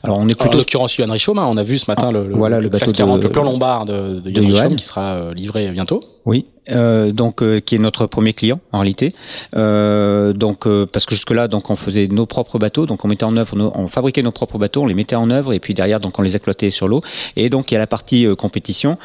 Alors 0.03 0.19
on 0.19 0.29
est 0.29 0.39
plutôt 0.39 0.55
en 0.55 0.59
l'occurrence 0.59 0.97
Yohan 0.97 1.13
Richaume, 1.13 1.39
hein, 1.39 1.47
on 1.49 1.57
a 1.57 1.63
vu 1.63 1.79
ce 1.79 1.91
matin 1.91 2.11
le, 2.11 2.27
le, 2.27 2.35
voilà 2.35 2.61
le, 2.61 2.69
bateau 2.69 2.93
de, 2.93 3.23
le 3.23 3.29
plan 3.31 3.45
lombard 3.45 3.85
de, 3.85 4.21
de, 4.21 4.31
de 4.31 4.41
Richaume 4.41 4.77
qui 4.77 4.85
sera 4.85 5.33
livré 5.35 5.71
bientôt. 5.71 6.01
Oui, 6.25 6.47
euh, 6.71 7.11
donc 7.11 7.43
euh, 7.43 7.59
qui 7.59 7.75
est 7.75 7.79
notre 7.79 8.07
premier 8.07 8.33
client 8.33 8.61
en 8.71 8.79
réalité. 8.79 9.15
Euh, 9.57 10.33
donc 10.33 10.62
parce 10.93 11.07
que 11.07 11.15
jusque 11.15 11.31
là 11.31 11.49
donc 11.49 11.71
on 11.71 11.77
faisait 11.77 12.09
nos 12.09 12.27
propres 12.27 12.59
bateaux, 12.59 12.87
donc 12.87 13.05
on 13.05 13.09
mettait 13.09 13.25
en 13.25 13.37
œuvre, 13.37 13.57
on 13.75 13.89
fabriquait 13.89 14.23
nos 14.23 14.33
propres 14.33 14.59
bateaux, 14.59 14.83
on 14.83 14.87
les 14.87 14.95
mettait 14.95 15.17
en 15.17 15.31
œuvre 15.31 15.53
et 15.53 15.61
puis 15.61 15.75
derrière 15.75 16.01
donc 16.01 16.19
on 16.19 16.23
les 16.23 16.37
exploitait 16.37 16.71
sur 16.71 16.89
l'eau. 16.89 17.03
Et 17.37 17.49
donc 17.49 17.71
il 17.71 17.75
y 17.75 17.77
a 17.77 17.81
la 17.81 17.87
partie 17.87 18.27
compétition 18.37 18.99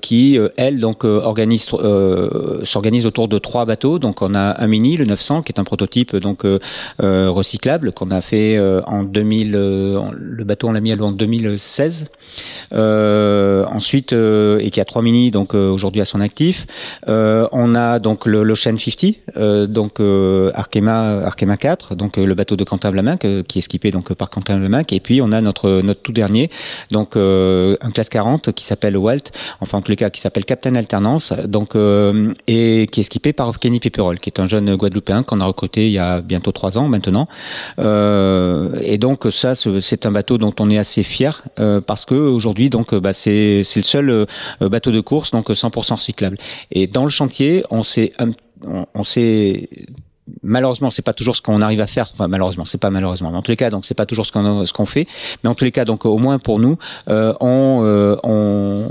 qui 0.00 0.38
elle 0.56 0.78
donc 0.78 1.04
organise 1.04 1.66
s'organise 2.64 3.06
autour 3.06 3.28
de 3.28 3.38
trois 3.38 3.64
bateaux. 3.64 3.98
Donc 3.98 4.22
on 4.22 4.34
a 4.34 4.62
un 4.62 4.66
mini 4.66 4.96
le 4.96 5.04
900 5.04 5.42
qui 5.42 5.52
est 5.52 5.60
un 5.60 5.64
prototype 5.64 6.16
donc 6.16 6.44
recyclable 6.98 7.92
qu'on 7.92 8.10
a 8.10 8.20
fait 8.20 8.58
en 8.86 9.02
2000. 9.02 9.52
le 9.52 10.44
bateau 10.44 10.68
on 10.68 10.72
l'a 10.72 10.80
mis 10.80 10.92
à 10.92 10.96
l'eau 10.96 11.06
en 11.06 11.12
2016. 11.12 12.06
ensuite 12.72 14.12
et 14.12 14.70
qui 14.70 14.80
a 14.80 14.84
trois 14.84 15.02
mini 15.02 15.30
donc 15.30 15.54
aujourd'hui 15.54 16.00
à 16.00 16.04
son 16.04 16.20
actif. 16.20 16.66
on 17.06 17.74
a 17.74 17.98
donc 17.98 18.26
le 18.26 18.42
l'Ocean 18.42 18.76
50, 18.78 19.70
donc 19.70 20.00
Arkema 20.54 20.97
Arkema 21.24 21.56
4, 21.56 21.94
donc 21.94 22.16
le 22.16 22.34
bateau 22.34 22.56
de 22.56 22.64
Quentin 22.64 22.90
Blamac 22.90 23.20
qui 23.20 23.58
est 23.58 23.64
équipé 23.64 23.90
donc 23.90 24.12
par 24.14 24.30
Quentin 24.30 24.56
Blamac. 24.58 24.92
Et 24.92 25.00
puis 25.00 25.20
on 25.22 25.32
a 25.32 25.40
notre 25.40 25.82
notre 25.82 26.02
tout 26.02 26.12
dernier, 26.12 26.50
donc 26.90 27.16
un 27.16 27.90
classe 27.92 28.08
40 28.08 28.52
qui 28.52 28.64
s'appelle 28.64 28.96
Walt, 28.96 29.30
enfin 29.60 29.78
en 29.78 29.82
tous 29.82 29.90
les 29.90 29.96
cas 29.96 30.10
qui 30.10 30.20
s'appelle 30.20 30.44
Captain 30.44 30.74
Alternance, 30.74 31.32
donc 31.46 31.74
et 32.46 32.86
qui 32.90 33.00
est 33.00 33.06
équipé 33.06 33.32
par 33.32 33.58
Kenny 33.58 33.80
Pepperol, 33.80 34.18
qui 34.18 34.30
est 34.30 34.40
un 34.40 34.46
jeune 34.46 34.74
Guadeloupéen 34.76 35.22
qu'on 35.22 35.40
a 35.40 35.44
recruté 35.44 35.86
il 35.86 35.92
y 35.92 35.98
a 35.98 36.20
bientôt 36.20 36.52
trois 36.52 36.78
ans 36.78 36.88
maintenant. 36.88 37.28
et 37.78 38.98
donc 38.98 39.26
ça 39.30 39.54
c'est 39.54 40.06
un 40.06 40.10
bateau 40.10 40.38
dont 40.38 40.54
on 40.60 40.70
est 40.70 40.78
assez 40.78 41.02
fier 41.02 41.42
parce 41.86 42.04
que 42.04 42.14
aujourd'hui 42.14 42.70
donc 42.70 42.94
bah, 42.94 43.12
c'est 43.12 43.62
le 43.76 43.82
seul 43.82 44.26
bateau 44.60 44.90
de 44.90 45.00
course 45.00 45.30
donc 45.30 45.50
100% 45.50 45.92
recyclable. 45.94 46.38
Et 46.70 46.86
dans 46.86 47.04
le 47.04 47.10
chantier, 47.10 47.64
on 47.70 47.82
s'est 47.82 48.12
on 48.94 49.04
s'est 49.04 49.68
malheureusement 50.42 50.90
c'est 50.90 51.02
pas 51.02 51.12
toujours 51.12 51.36
ce 51.36 51.42
qu'on 51.42 51.60
arrive 51.60 51.80
à 51.80 51.86
faire. 51.86 52.06
Enfin 52.12 52.28
malheureusement 52.28 52.64
c'est 52.64 52.78
pas 52.78 52.90
malheureusement 52.90 53.30
mais 53.30 53.36
en 53.36 53.42
tous 53.42 53.50
les 53.50 53.56
cas 53.56 53.70
donc 53.70 53.84
c'est 53.84 53.94
pas 53.94 54.06
toujours 54.06 54.26
ce 54.26 54.32
qu'on 54.32 54.66
ce 54.66 54.72
qu'on 54.72 54.86
fait. 54.86 55.06
Mais 55.42 55.50
en 55.50 55.54
tous 55.54 55.64
les 55.64 55.72
cas 55.72 55.84
donc 55.84 56.04
au 56.04 56.18
moins 56.18 56.38
pour 56.38 56.58
nous 56.58 56.78
euh, 57.08 57.34
on, 57.40 57.80
euh, 57.84 58.16
on, 58.22 58.88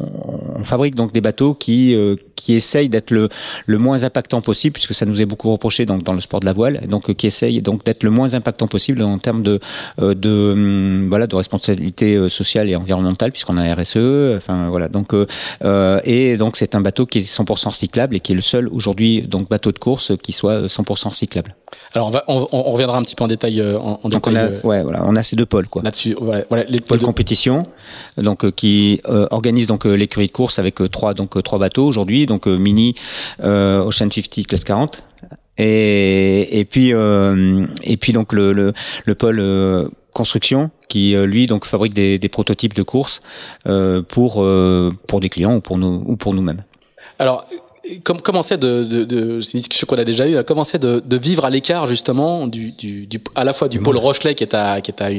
on 0.55 0.63
fabrique 0.63 0.95
donc 0.95 1.11
des 1.11 1.21
bateaux 1.21 1.53
qui 1.53 1.95
euh, 1.95 2.15
qui 2.35 2.53
essayent 2.53 2.89
d'être 2.89 3.11
le 3.11 3.29
le 3.65 3.77
moins 3.77 4.03
impactant 4.03 4.41
possible 4.41 4.73
puisque 4.73 4.93
ça 4.93 5.05
nous 5.05 5.21
est 5.21 5.25
beaucoup 5.25 5.51
reproché 5.51 5.85
donc 5.85 6.03
dans 6.03 6.13
le 6.13 6.21
sport 6.21 6.39
de 6.39 6.45
la 6.45 6.53
voile 6.53 6.81
donc 6.87 7.13
qui 7.13 7.27
essayent 7.27 7.61
donc 7.61 7.83
d'être 7.85 8.03
le 8.03 8.09
moins 8.09 8.33
impactant 8.33 8.67
possible 8.67 9.01
en 9.01 9.17
termes 9.17 9.43
de 9.43 9.59
de 9.97 10.51
hum, 10.51 11.09
voilà 11.09 11.27
de 11.27 11.35
responsabilité 11.35 12.29
sociale 12.29 12.69
et 12.69 12.75
environnementale 12.75 13.31
puisqu'on 13.31 13.57
a 13.57 13.73
RSE 13.73 13.97
enfin 14.37 14.69
voilà. 14.69 14.87
Donc 14.87 15.13
et 16.05 16.37
donc 16.37 16.57
c'est 16.57 16.75
un 16.75 16.81
bateau 16.81 17.05
qui 17.05 17.19
est 17.19 17.21
100% 17.21 17.69
recyclable 17.69 18.15
et 18.15 18.19
qui 18.19 18.31
est 18.31 18.35
le 18.35 18.41
seul 18.41 18.67
aujourd'hui 18.67 19.21
donc 19.21 19.49
bateau 19.49 19.71
de 19.71 19.79
course 19.79 20.13
qui 20.21 20.31
soit 20.31 20.67
100% 20.67 21.09
alors 21.93 22.07
on, 22.07 22.11
va, 22.11 22.23
on, 22.27 22.47
on, 22.51 22.63
reviendra 22.71 22.97
un 22.97 23.03
petit 23.03 23.15
peu 23.15 23.23
en 23.23 23.27
détail 23.27 23.59
euh, 23.59 23.77
en, 23.79 23.99
en 24.03 24.09
donc 24.09 24.29
détail, 24.29 24.33
on 24.33 24.35
a 24.35 24.39
euh, 24.51 24.59
ouais 24.63 24.83
voilà 24.83 25.03
on 25.05 25.15
a 25.15 25.23
ces 25.23 25.35
deux 25.35 25.45
pôles 25.45 25.67
quoi. 25.67 25.81
là-dessus 25.83 26.15
voilà, 26.19 26.45
voilà 26.49 26.63
les 26.69 26.79
pôle 26.79 26.99
deux- 26.99 27.05
compétition 27.05 27.63
donc 28.17 28.45
euh, 28.45 28.51
qui 28.51 29.01
euh, 29.09 29.27
organise 29.31 29.67
donc 29.67 29.85
l'écurie 29.85 30.27
de 30.27 30.31
course 30.31 30.59
avec 30.59 30.75
trois 30.91 31.13
donc 31.13 31.41
trois 31.43 31.59
bateaux 31.59 31.85
aujourd'hui 31.85 32.25
donc 32.25 32.47
mini 32.47 32.95
euh, 33.43 33.81
Ocean 33.83 34.09
50 34.09 34.47
classe 34.47 34.63
40 34.63 35.03
et 35.57 36.59
et 36.59 36.65
puis 36.65 36.93
euh, 36.93 37.65
et 37.83 37.97
puis 37.97 38.13
donc 38.13 38.31
le 38.33 38.53
le, 38.53 38.73
le 39.05 39.15
pôle 39.15 39.89
construction 40.13 40.71
qui 40.87 41.15
lui 41.15 41.47
donc 41.47 41.65
fabrique 41.65 41.93
des, 41.93 42.17
des 42.17 42.29
prototypes 42.29 42.73
de 42.73 42.83
course 42.83 43.21
euh, 43.67 44.01
pour 44.01 44.41
euh, 44.43 44.93
pour 45.07 45.19
des 45.19 45.29
clients 45.29 45.55
ou 45.55 45.61
pour 45.61 45.77
nous 45.77 46.03
ou 46.05 46.15
pour 46.15 46.33
nous-mêmes. 46.33 46.63
Alors, 47.19 47.47
com- 48.03 48.19
comment 48.23 48.41
c'est 48.43 48.57
de, 48.57 48.83
de, 48.83 49.03
de 49.03 49.41
c'est 49.41 49.53
une 49.53 49.59
discussion 49.59 49.85
qu'on 49.87 49.97
a 49.97 50.03
déjà 50.03 50.27
eue, 50.27 50.43
comment 50.45 50.63
c'est 50.63 50.79
de, 50.79 51.01
de 51.05 51.17
vivre 51.17 51.45
à 51.45 51.49
l'écart 51.49 51.87
justement 51.87 52.47
du, 52.47 52.71
du, 52.71 53.05
du, 53.07 53.21
à 53.35 53.43
la 53.43 53.53
fois 53.53 53.67
du 53.67 53.79
pôle 53.79 53.97
Rochelet 53.97 54.35
qui 54.35 54.43
est 54.43 54.53
à, 54.53 54.81
qui 54.81 54.91
est 54.91 55.01
à, 55.01 55.09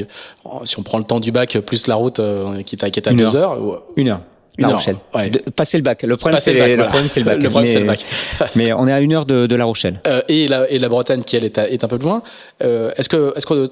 si 0.64 0.78
on 0.78 0.82
prend 0.82 0.98
le 0.98 1.04
temps 1.04 1.20
du 1.20 1.32
bac 1.32 1.58
plus 1.60 1.86
la 1.86 1.94
route 1.94 2.18
euh, 2.20 2.62
qui 2.62 2.76
est 2.76 2.84
à, 2.84 2.90
qui 2.90 3.00
est 3.00 3.08
à 3.08 3.12
Une 3.12 3.16
deux 3.18 3.36
heures, 3.36 3.60
ou- 3.62 3.76
une 3.96 4.08
heure 4.08 4.20
Une 4.58 4.62
La 4.64 4.70
heure, 4.70 4.76
Rochelle. 4.76 4.96
ouais. 5.14 5.30
De- 5.30 5.38
passer 5.50 5.76
le 5.78 5.82
bac. 5.84 6.02
Le 6.02 6.16
problème, 6.16 6.40
c'est 6.40 6.52
le 6.52 6.58
bac, 6.58 6.68
le 6.68 6.74
voilà. 6.76 6.90
problème, 6.90 7.08
c'est 7.08 7.20
le 7.20 7.26
bac. 7.26 7.38
Le 7.42 7.48
problème, 7.50 7.68
mais, 7.70 7.74
c'est 7.74 7.80
le 7.80 7.86
bac. 7.86 8.06
mais 8.56 8.72
on 8.72 8.86
est 8.88 8.92
à 8.92 9.00
une 9.00 9.12
heure 9.12 9.24
de, 9.26 9.46
de 9.46 9.56
La 9.56 9.64
Rochelle. 9.64 10.00
Euh, 10.06 10.20
et 10.28 10.48
la 10.48 10.68
et 10.70 10.78
la 10.78 10.88
Bretagne 10.88 11.22
qui 11.22 11.36
elle 11.36 11.44
est, 11.44 11.58
à- 11.58 11.70
est 11.70 11.84
un 11.84 11.88
peu 11.88 11.96
plus 11.98 12.08
loin. 12.08 12.22
Euh, 12.62 12.90
est-ce 12.96 13.08
que 13.08 13.32
est-ce 13.36 13.46
que 13.46 13.68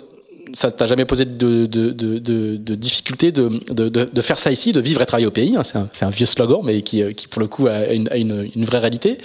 ça 0.55 0.71
t'a 0.71 0.87
jamais 0.87 1.05
posé 1.05 1.25
de 1.25 1.67
de 1.67 1.91
de 1.91 2.19
de, 2.19 2.75
difficulté 2.75 3.33
de, 3.33 4.21
faire 4.21 4.38
ça 4.38 4.50
ici, 4.50 4.73
de 4.73 4.81
vivre 4.81 5.03
et 5.03 5.07
travailler 5.07 5.26
au 5.26 5.31
pays 5.31 5.57
hein, 5.57 5.62
C'est 5.65 5.79
un 5.79 5.88
un 6.07 6.11
vieux 6.11 6.26
slogan, 6.26 6.61
mais 6.62 6.83
qui 6.83 7.03
euh, 7.03 7.12
qui 7.12 7.29
pour 7.29 7.41
le 7.41 7.49
coup 7.49 7.67
a 7.67 7.93
une 7.93 8.09
a 8.09 8.17
une, 8.17 8.50
une 8.55 8.65
vraie 8.65 8.79
réalité. 8.79 9.19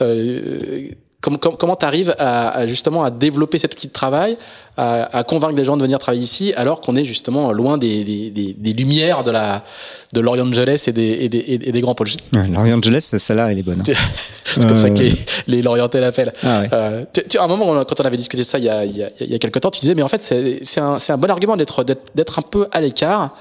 Euh, 0.00 0.88
Comment, 1.20 1.36
comment, 1.38 1.56
comment 1.56 1.74
t'arrives 1.74 2.14
à, 2.20 2.50
à 2.50 2.66
justement 2.68 3.02
à 3.02 3.10
développer 3.10 3.58
cet 3.58 3.74
outil 3.74 3.88
de 3.88 3.92
travail, 3.92 4.36
à, 4.76 5.16
à 5.18 5.24
convaincre 5.24 5.56
les 5.56 5.64
gens 5.64 5.76
de 5.76 5.82
venir 5.82 5.98
travailler 5.98 6.22
ici, 6.22 6.52
alors 6.56 6.80
qu'on 6.80 6.94
est 6.94 7.04
justement 7.04 7.50
loin 7.52 7.76
des, 7.76 8.04
des, 8.04 8.30
des, 8.30 8.52
des 8.56 8.72
lumières 8.72 9.24
de 9.24 9.32
la 9.32 9.64
de 10.12 10.20
Los 10.20 10.38
Angeles 10.40 10.84
et 10.86 10.92
des, 10.92 11.02
et 11.22 11.28
des, 11.28 11.44
et 11.48 11.72
des 11.72 11.80
grands 11.80 11.96
pôles. 11.96 12.06
Los 12.32 12.38
Angeles, 12.72 13.10
celle-là, 13.18 13.50
elle 13.50 13.58
est 13.58 13.62
bonne. 13.64 13.80
hein. 13.80 13.92
C'est 14.44 14.66
comme 14.66 14.78
ça 14.78 14.90
que 14.90 15.00
Euh. 15.00 15.10
les, 15.48 15.56
les 15.56 15.62
Lorientais 15.62 16.00
l'appellent. 16.00 16.32
Ah 16.44 16.60
ouais. 16.60 16.68
Euh, 16.72 17.04
tu, 17.12 17.22
tu- 17.28 17.38
à 17.38 17.42
un 17.42 17.48
moment, 17.48 17.84
quand 17.84 18.00
on 18.00 18.04
avait 18.04 18.16
discuté 18.16 18.44
ça 18.44 18.58
il 18.58 18.64
y 18.64 18.68
a, 18.68 18.84
il 18.84 18.96
y 18.96 19.02
a, 19.02 19.10
il 19.20 19.26
y 19.30 19.34
a 19.34 19.38
quelques 19.40 19.60
temps, 19.60 19.70
tu 19.72 19.80
disais, 19.80 19.96
mais 19.96 20.02
en 20.02 20.08
fait, 20.08 20.22
c'est 20.22 20.60
c'est 20.62 20.80
un, 20.80 21.00
c'est 21.00 21.12
un 21.12 21.18
bon 21.18 21.30
argument 21.30 21.56
d'être 21.56 21.82
d'être 21.82 22.12
d'être 22.14 22.38
un 22.38 22.42
peu 22.42 22.68
à 22.70 22.80
l'écart. 22.80 23.36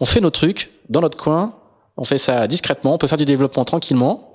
On 0.00 0.04
fait 0.04 0.20
nos 0.20 0.30
trucs 0.30 0.70
dans 0.88 1.00
notre 1.00 1.16
coin, 1.16 1.52
on 1.96 2.04
fait 2.04 2.18
ça 2.18 2.46
discrètement, 2.48 2.94
on 2.94 2.98
peut 2.98 3.06
faire 3.06 3.18
du 3.18 3.24
développement 3.24 3.64
tranquillement. 3.64 4.29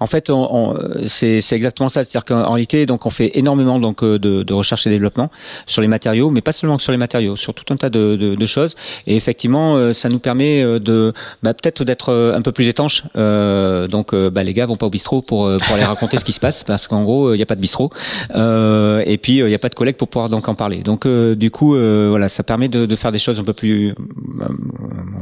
En 0.00 0.06
fait, 0.06 0.30
on, 0.30 0.46
on- 0.54 0.74
c'est 1.06 1.40
exactement 1.52 1.88
ça. 1.88 2.04
C'est-à-dire 2.04 2.24
qu'en 2.24 2.42
en 2.42 2.52
réalité, 2.52 2.86
donc, 2.86 3.04
on 3.06 3.10
fait 3.10 3.32
énormément 3.34 3.80
donc 3.80 4.02
euh, 4.02 4.18
de, 4.18 4.42
de 4.42 4.54
recherche 4.54 4.86
et 4.86 4.90
développement 4.90 5.30
sur 5.66 5.82
les 5.82 5.88
matériaux, 5.88 6.30
mais 6.30 6.40
pas 6.40 6.52
seulement 6.52 6.78
sur 6.78 6.92
les 6.92 6.98
matériaux, 6.98 7.36
sur 7.36 7.52
tout 7.54 7.64
un 7.72 7.76
tas 7.76 7.90
de, 7.90 8.16
de, 8.16 8.34
de 8.34 8.46
choses. 8.46 8.74
Et 9.06 9.16
effectivement, 9.16 9.76
euh, 9.76 9.92
ça 9.92 10.08
nous 10.08 10.18
permet 10.18 10.62
euh, 10.62 10.78
de 10.78 11.12
bah, 11.42 11.52
peut-être 11.54 11.84
d'être 11.84 12.12
un 12.12 12.42
peu 12.42 12.52
plus 12.52 12.68
étanche. 12.68 13.02
Euh, 13.16 13.88
donc, 13.88 14.14
bah, 14.14 14.44
les 14.44 14.54
gars 14.54 14.66
vont 14.66 14.76
pas 14.76 14.86
au 14.86 14.90
bistrot 14.90 15.22
pour 15.22 15.50
pour 15.56 15.74
aller 15.74 15.84
raconter 15.84 16.18
ce 16.18 16.24
qui 16.24 16.32
se 16.32 16.40
passe, 16.40 16.62
parce 16.62 16.86
qu'en 16.86 17.02
gros, 17.02 17.32
il 17.34 17.36
n'y 17.36 17.42
a 17.42 17.46
pas 17.46 17.56
de 17.56 17.60
bistrot. 17.60 17.90
Euh, 18.34 19.02
et 19.06 19.18
puis, 19.18 19.38
il 19.38 19.46
n'y 19.46 19.54
a 19.54 19.58
pas 19.58 19.68
de 19.68 19.74
collègues 19.74 19.96
pour 19.96 20.08
pouvoir 20.08 20.28
donc 20.28 20.48
en 20.48 20.54
parler. 20.54 20.78
Donc, 20.78 21.06
euh, 21.06 21.34
du 21.34 21.50
coup, 21.50 21.74
voilà, 21.74 22.28
ça 22.28 22.42
permet 22.42 22.68
de, 22.68 22.94
faire 22.96 23.12
des 23.12 23.18
choses 23.18 23.40
un 23.40 23.44
peu 23.44 23.52
plus, 23.52 23.94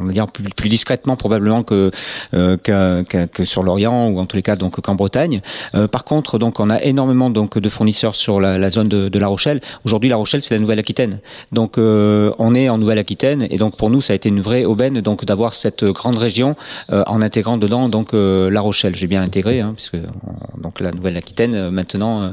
on 0.00 0.04
va 0.06 0.12
dire 0.12 0.26
plus, 0.28 0.44
plus 0.50 0.68
discrètement 0.68 1.16
probablement 1.16 1.62
que 1.62 1.90
qu'à- 2.32 3.02
qu'à- 3.08 3.26
que 3.26 3.44
sur 3.44 3.62
l'Orient 3.62 4.08
ou 4.10 4.18
en 4.24 4.26
tous 4.26 4.36
les 4.36 4.42
cas 4.42 4.56
donc 4.56 4.80
qu'en 4.80 4.94
Bretagne. 4.94 5.40
Euh, 5.74 5.86
par 5.86 6.04
contre, 6.04 6.38
donc 6.38 6.58
on 6.60 6.70
a 6.70 6.82
énormément 6.82 7.30
donc 7.30 7.58
de 7.58 7.68
fournisseurs 7.68 8.14
sur 8.14 8.40
la, 8.40 8.58
la 8.58 8.70
zone 8.70 8.88
de, 8.88 9.08
de 9.08 9.18
La 9.18 9.28
Rochelle. 9.28 9.60
Aujourd'hui, 9.84 10.08
La 10.10 10.16
Rochelle 10.16 10.42
c'est 10.42 10.54
la 10.54 10.60
Nouvelle-Aquitaine. 10.60 11.20
Donc 11.52 11.78
euh, 11.78 12.32
on 12.38 12.54
est 12.54 12.68
en 12.68 12.78
Nouvelle-Aquitaine 12.78 13.46
et 13.50 13.58
donc 13.58 13.76
pour 13.76 13.90
nous 13.90 14.00
ça 14.00 14.12
a 14.12 14.16
été 14.16 14.28
une 14.28 14.40
vraie 14.40 14.64
aubaine 14.64 15.00
donc 15.00 15.24
d'avoir 15.24 15.52
cette 15.54 15.84
grande 15.84 16.16
région 16.16 16.56
euh, 16.92 17.02
en 17.06 17.22
intégrant 17.22 17.56
dedans 17.58 17.88
donc 17.88 18.14
euh, 18.14 18.50
La 18.50 18.60
Rochelle. 18.60 18.94
J'ai 18.96 19.06
bien 19.06 19.22
intégré 19.22 19.60
hein, 19.60 19.72
puisque 19.76 19.94
on- 19.96 20.60
donc 20.62 20.80
la 20.80 20.92
Nouvelle-Aquitaine 20.92 21.54
euh, 21.54 21.70
maintenant 21.70 22.32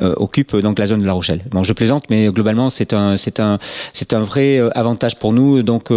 euh, 0.00 0.14
occupe 0.16 0.56
donc 0.56 0.78
la 0.78 0.86
zone 0.86 1.00
de 1.00 1.06
La 1.06 1.12
Rochelle. 1.12 1.40
Bon, 1.50 1.62
je 1.62 1.72
plaisante, 1.72 2.04
mais 2.10 2.28
globalement 2.28 2.70
c'est 2.70 2.92
un 2.92 3.16
c'est 3.16 3.40
un 3.40 3.58
c'est 3.92 4.12
un 4.12 4.20
vrai 4.20 4.60
avantage 4.74 5.16
pour 5.16 5.32
nous 5.32 5.62
donc 5.62 5.90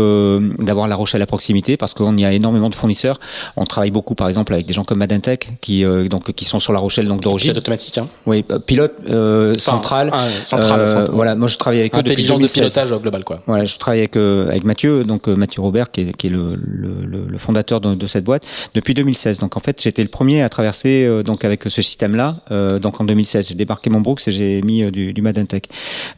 d'avoir 0.60 0.88
La 0.88 0.96
Rochelle 0.96 1.22
à 1.22 1.26
proximité 1.26 1.78
parce 1.78 1.94
qu'on 1.94 2.16
y 2.18 2.26
a 2.26 2.32
énormément 2.34 2.70
de 2.70 2.76
fournisseurs. 2.76 3.20
On 3.56 3.66
travaille 3.66 3.92
beaucoup 3.92 4.16
par 4.16 4.28
exemple 4.28 4.54
avec 4.54 4.66
des 4.66 4.74
gens 4.74 4.84
comme 4.84 5.00
Madintech 5.00 5.35
qui 5.62 5.84
euh, 5.86 6.08
donc 6.08 6.32
qui 6.34 6.46
sont 6.46 6.60
sur 6.60 6.74
La 6.74 6.80
Rochelle 6.80 7.08
donc 7.08 7.22
d'origine. 7.22 7.52
Pilote 7.52 7.64
automatique, 7.64 7.98
hein. 7.98 8.08
Oui, 8.26 8.44
euh, 8.52 8.60
pilote 8.60 8.94
euh, 9.10 9.52
Enfin, 9.52 9.60
central. 9.60 10.10
un- 10.14 10.30
central, 10.46 10.88
central. 10.88 11.10
Voilà, 11.14 11.36
moi 11.36 11.48
je 11.48 11.58
travaille 11.58 11.80
avec 11.80 11.94
eux 11.96 12.00
depuis 12.00 12.14
Intelligence 12.14 12.38
de 12.40 12.48
2016. 12.48 12.74
pilotage 12.74 13.02
global, 13.02 13.24
quoi. 13.24 13.42
Voilà, 13.48 13.66
je 13.66 13.78
travaille 13.78 14.00
avec 14.00 14.16
avec 14.16 14.64
Mathieu, 14.64 15.04
donc 15.04 15.28
Mathieu 15.28 15.62
Robert, 15.62 15.92
qui 15.92 16.02
est, 16.02 16.14
qui 16.18 16.28
est 16.28 16.30
le, 16.30 16.56
le, 16.56 17.26
le- 17.28 17.38
fondateur 17.38 17.82
de, 17.82 17.96
de 17.96 18.08
cette 18.08 18.24
boîte 18.24 18.44
depuis 18.74 18.94
2016. 18.94 19.40
Donc 19.40 19.58
en 19.58 19.60
fait, 19.60 19.82
j'étais 19.82 20.02
le 20.02 20.08
premier 20.10 20.42
à 20.42 20.50
traverser 20.50 21.06
euh, 21.06 21.22
donc 21.24 21.44
avec 21.46 21.64
ce 21.68 21.82
système-là. 21.82 22.38
euh, 22.52 22.80
donc 22.80 23.00
en 23.02 23.04
2016, 23.04 23.50
j'ai 23.50 23.56
débarqué 23.56 23.90
mon 23.90 24.02
Brooks 24.02 24.28
et 24.28 24.32
j'ai 24.32 24.62
mis 24.62 24.90
du, 24.92 25.14
du 25.14 25.22
Madintech. 25.22 25.66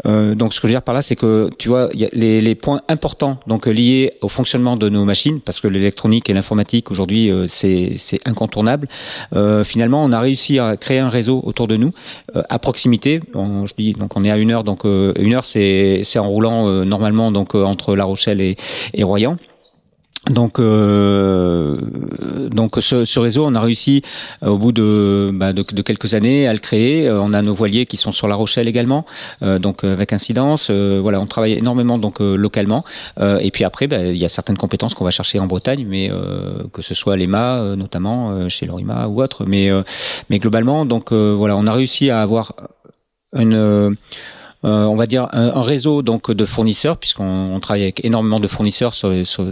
Euh, 0.06 0.36
donc 0.36 0.54
ce 0.54 0.62
que 0.62 0.68
je 0.68 0.72
veux 0.72 0.74
dire 0.78 0.82
par 0.84 0.94
là, 0.96 1.02
c'est 1.02 1.16
que 1.16 1.50
tu 1.58 1.70
vois, 1.70 1.90
y 1.94 2.06
a 2.06 2.10
les, 2.14 2.40
les 2.42 2.56
points 2.56 2.82
importants 2.88 3.40
donc 3.48 3.66
liés 3.66 4.14
au 4.22 4.30
fonctionnement 4.30 4.78
de 4.78 4.90
nos 4.90 5.06
machines, 5.06 5.40
parce 5.42 5.60
que 5.60 5.68
l'électronique 5.68 6.30
et 6.30 6.34
l'informatique 6.34 6.92
aujourd'hui 6.92 7.30
euh, 7.32 7.46
c'est 7.48 7.94
c'est 7.98 8.20
incontournable. 8.28 8.88
Euh, 9.34 9.64
finalement, 9.64 10.04
on 10.04 10.12
a 10.12 10.20
réussi 10.20 10.60
à 10.60 10.78
créer 10.78 11.00
un 11.00 11.10
réseau 11.10 11.42
autour 11.44 11.68
de 11.68 11.78
nous 11.78 11.92
euh, 12.36 12.44
à 12.50 12.60
proximité. 12.60 13.22
On, 13.34 13.66
je 13.66 13.74
dis 13.78 13.94
donc 13.94 14.16
on 14.16 14.24
est 14.24 14.32
à 14.32 14.38
une 14.38 14.52
heure, 14.52 14.64
donc 14.64 14.86
euh, 14.86 15.14
une 15.20 15.34
heure 15.34 15.46
c'est 15.46 16.04
en 16.18 16.30
roulant 16.30 16.68
euh, 16.68 16.84
normalement 16.84 17.32
donc 17.32 17.56
euh, 17.56 17.64
entre 17.64 17.96
La 17.96 18.04
Rochelle 18.04 18.42
et, 18.42 18.58
et 18.94 19.04
Royan. 19.04 19.38
Donc, 20.30 20.60
euh, 20.60 21.78
donc 22.52 22.78
ce, 22.80 23.06
ce 23.06 23.20
réseau, 23.20 23.46
on 23.46 23.56
a 23.56 23.62
réussi 23.62 24.02
euh, 24.44 24.50
au 24.50 24.58
bout 24.58 24.72
de, 24.72 25.32
bah, 25.34 25.54
de, 25.54 25.64
de 25.64 25.82
quelques 25.82 26.14
années 26.14 26.48
à 26.48 26.54
le 26.54 26.60
créer. 26.60 27.08
Euh, 27.08 27.22
on 27.22 27.34
a 27.34 27.42
nos 27.42 27.54
voiliers 27.54 27.86
qui 27.86 27.98
sont 27.98 28.12
sur 28.12 28.28
La 28.28 28.36
Rochelle 28.36 28.68
également, 28.68 29.06
euh, 29.42 29.60
donc 29.60 29.84
avec 29.84 30.14
incidence. 30.14 30.70
Voilà, 30.70 31.20
on 31.22 31.28
travaille 31.28 31.54
énormément 31.54 31.98
donc 31.98 32.20
localement. 32.20 32.84
Et 33.20 33.52
puis 33.52 33.64
après, 33.64 33.88
bah, 33.88 33.98
il 34.04 34.18
y 34.18 34.26
a 34.26 34.30
certaines 34.30 34.58
compétences 34.58 34.94
qu'on 34.94 35.06
va 35.06 35.12
chercher 35.12 35.40
en 35.40 35.48
Bretagne, 35.48 35.86
mais 35.88 36.12
que 36.74 36.82
ce 36.82 36.94
soit 36.94 37.16
l'EMA 37.16 37.76
notamment 37.76 38.50
chez 38.50 38.66
Lorima 38.66 39.08
ou 39.08 39.22
autre. 39.22 39.46
Mais 39.46 39.70
mais 40.30 40.40
globalement, 40.40 40.86
donc 40.86 41.14
voilà, 41.14 41.56
on 41.56 41.68
a 41.68 41.74
réussi 41.74 42.10
à 42.10 42.22
avoir 42.22 42.54
une 43.34 43.96
on 44.64 44.96
va 44.96 45.06
dire 45.06 45.28
un, 45.32 45.62
réseau 45.62 46.02
donc 46.02 46.32
de 46.32 46.46
fournisseurs 46.46 46.98
puisqu'on 46.98 47.60
travaille 47.62 47.84
avec 47.84 48.04
énormément 48.06 48.40
de 48.40 48.48
fournisseurs 48.48 48.94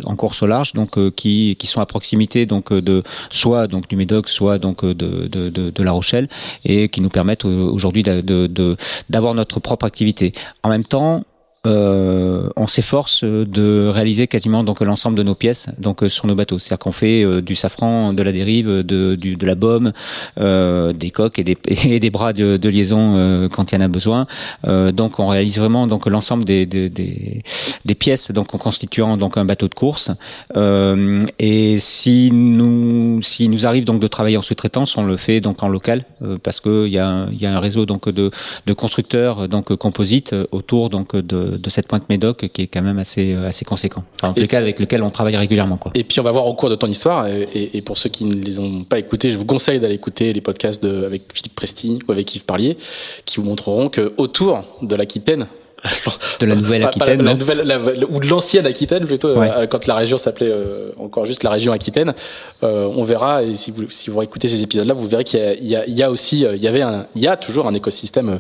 en 0.06 0.16
course 0.16 0.42
au 0.44 0.48
large 0.48 0.74
donc 0.74 0.98
euh, 0.98 1.12
qui, 1.12 1.56
qui 1.60 1.68
sont 1.68 1.82
à 1.82 1.86
proximité 1.86 2.46
donc 2.46 2.74
de 2.74 3.04
soit 3.30 3.68
donc 3.68 3.88
du 3.88 3.96
Médoc 3.96 4.30
soit 4.30 4.58
donc 4.58 4.84
de, 4.84 5.28
de, 5.28 5.84
La 5.84 5.92
Rochelle 5.92 6.28
et 6.64 6.90
qui 6.90 7.02
nous 7.02 7.10
permettent 7.10 7.46
aujourd'hui 7.46 8.04
d'avoir 8.04 9.34
notre 9.36 9.60
propre 9.60 9.86
activité. 9.86 10.34
En 10.64 10.70
même 10.70 10.84
temps, 10.84 11.24
euh, 11.66 12.50
on 12.56 12.68
s'efforce 12.68 13.24
de 13.24 13.88
réaliser 13.88 14.28
quasiment 14.28 14.64
donc 14.64 14.82
l'ensemble 14.82 15.18
de 15.18 15.24
nos 15.24 15.36
pièces 15.36 15.68
donc 15.78 16.04
euh, 16.04 16.10
sur 16.10 16.28
nos 16.28 16.36
bateaux. 16.36 16.60
C'est-à-dire 16.60 16.80
qu'on 16.80 16.92
fait 16.92 17.24
euh, 17.24 17.42
du 17.42 17.56
safran, 17.56 18.14
de 18.14 18.24
la 18.24 18.32
dérive, 18.32 18.68
de, 18.68 19.16
du, 19.16 19.36
de 19.36 19.46
la 19.46 19.56
baume, 19.56 19.94
euh, 20.40 20.94
des 20.94 21.12
coques 21.12 21.40
et 21.40 21.44
des, 21.44 21.58
et 21.68 22.00
des 22.00 22.10
bras 22.10 22.34
de, 22.34 22.58
de 22.58 22.70
liaison 22.70 23.14
euh, 23.16 23.50
quand 23.50 23.72
il 23.72 23.76
y 23.76 23.78
en 23.78 23.86
a 23.86 23.88
besoin. 23.88 24.28
donc 24.64 25.20
on 25.20 25.28
réalise 25.28 25.60
vraiment 25.60 25.88
donc 25.88 26.06
l'ensemble 26.08 26.44
des, 26.44 26.66
des, 26.66 26.90
des, 26.90 27.44
des, 27.86 27.96
pièces 27.96 28.32
donc 28.32 28.54
en 28.54 28.58
constituant 28.58 29.18
donc 29.18 29.38
un 29.38 29.46
bateau 29.46 29.68
de 29.68 29.74
course. 29.74 30.12
et 31.40 31.78
si 31.80 32.32
nous 32.32 33.22
si 33.22 33.50
nous 33.50 33.66
arrive 33.66 33.86
donc 33.86 34.00
de 34.00 34.08
travailler 34.08 34.38
en 34.38 34.42
sous-traitance, 34.42 34.98
on 34.98 35.04
le 35.04 35.18
fait 35.18 35.40
donc 35.42 35.64
en 35.64 35.70
local 35.70 36.04
parce 36.44 36.60
que 36.60 36.86
il 36.88 36.94
y 36.94 37.00
a 37.00 37.28
y 37.32 37.46
a 37.46 37.56
un 37.56 37.60
réseau 37.60 37.86
donc 37.86 38.10
de, 38.10 38.32
de 38.66 38.74
constructeurs 38.74 39.48
donc 39.48 39.76
composites 39.76 40.36
autour 40.52 40.90
donc 40.90 41.16
de 41.16 41.55
de, 41.58 41.70
cette 41.70 41.88
pointe 41.88 42.08
Médoc 42.10 42.48
qui 42.50 42.62
est 42.64 42.68
quand 42.68 42.82
même 42.82 43.00
assez, 43.00 43.34
euh, 43.34 43.48
assez 43.48 43.66
conséquent. 43.66 44.04
en 44.24 44.34
tout 44.34 44.48
cas, 44.48 44.58
avec 44.58 44.80
lequel 44.80 45.04
on 45.04 45.10
travaille 45.10 45.36
régulièrement. 45.38 45.78
Quoi. 45.78 45.92
Et 45.96 46.04
puis, 46.04 46.20
on 46.20 46.24
va 46.24 46.32
voir 46.32 46.48
au 46.48 46.54
cours 46.54 46.70
de 46.70 46.76
ton 46.76 46.88
histoire, 46.88 47.28
et, 47.28 47.82
pour 47.82 47.98
ceux 47.98 48.10
qui 48.10 48.26
ne 48.26 48.36
les 48.36 48.60
ont 48.60 48.84
pas 48.84 49.00
écoutés, 49.00 49.32
je 49.32 49.38
vous 49.38 49.46
conseille 49.46 49.80
d'aller 49.80 49.96
écouter 49.96 50.34
les 50.34 50.42
podcasts 50.42 50.82
de, 50.82 51.06
avec 51.06 51.24
Philippe 51.34 51.56
Presti 51.56 52.00
ou 52.08 52.12
avec 52.12 52.36
Yves 52.36 52.46
Parlier, 52.46 52.78
qui 53.26 53.38
vous 53.38 53.44
montreront 53.44 53.90
que 53.90 54.14
autour 54.18 54.64
de 54.82 54.96
l'Aquitaine, 54.96 55.48
de 56.40 56.46
la 56.46 56.56
nouvelle 56.56 56.84
Aquitaine, 56.86 57.38
ou 58.10 58.20
de 58.20 58.28
l'ancienne 58.28 58.66
Aquitaine 58.66 59.06
plutôt, 59.06 59.30
euh, 59.30 59.68
quand 59.68 59.88
la 59.88 59.96
région 59.96 60.18
s'appelait 60.18 60.50
euh, 60.50 60.92
encore 61.00 61.26
juste 61.26 61.44
la 61.44 61.50
région 61.50 61.74
Aquitaine. 61.74 62.14
Euh, 62.64 62.90
on 62.96 63.04
verra 63.04 63.44
et 63.44 63.56
si 63.56 63.72
vous 63.72 63.90
si 63.90 64.10
vous 64.10 64.22
écoutez 64.22 64.48
ces 64.48 64.64
épisodes-là, 64.64 64.94
vous 64.94 65.08
verrez 65.08 65.24
qu'il 65.24 65.40
y, 65.62 65.76
y, 65.76 65.92
y 65.92 66.04
a, 66.04 66.12
aussi 66.12 66.42
il 66.42 66.62
y 66.62 66.68
avait 66.68 66.82
un 66.82 67.08
il 67.16 67.22
y 67.22 67.28
a 67.28 67.36
toujours 67.36 67.68
un 67.68 67.74
écosystème 67.74 68.40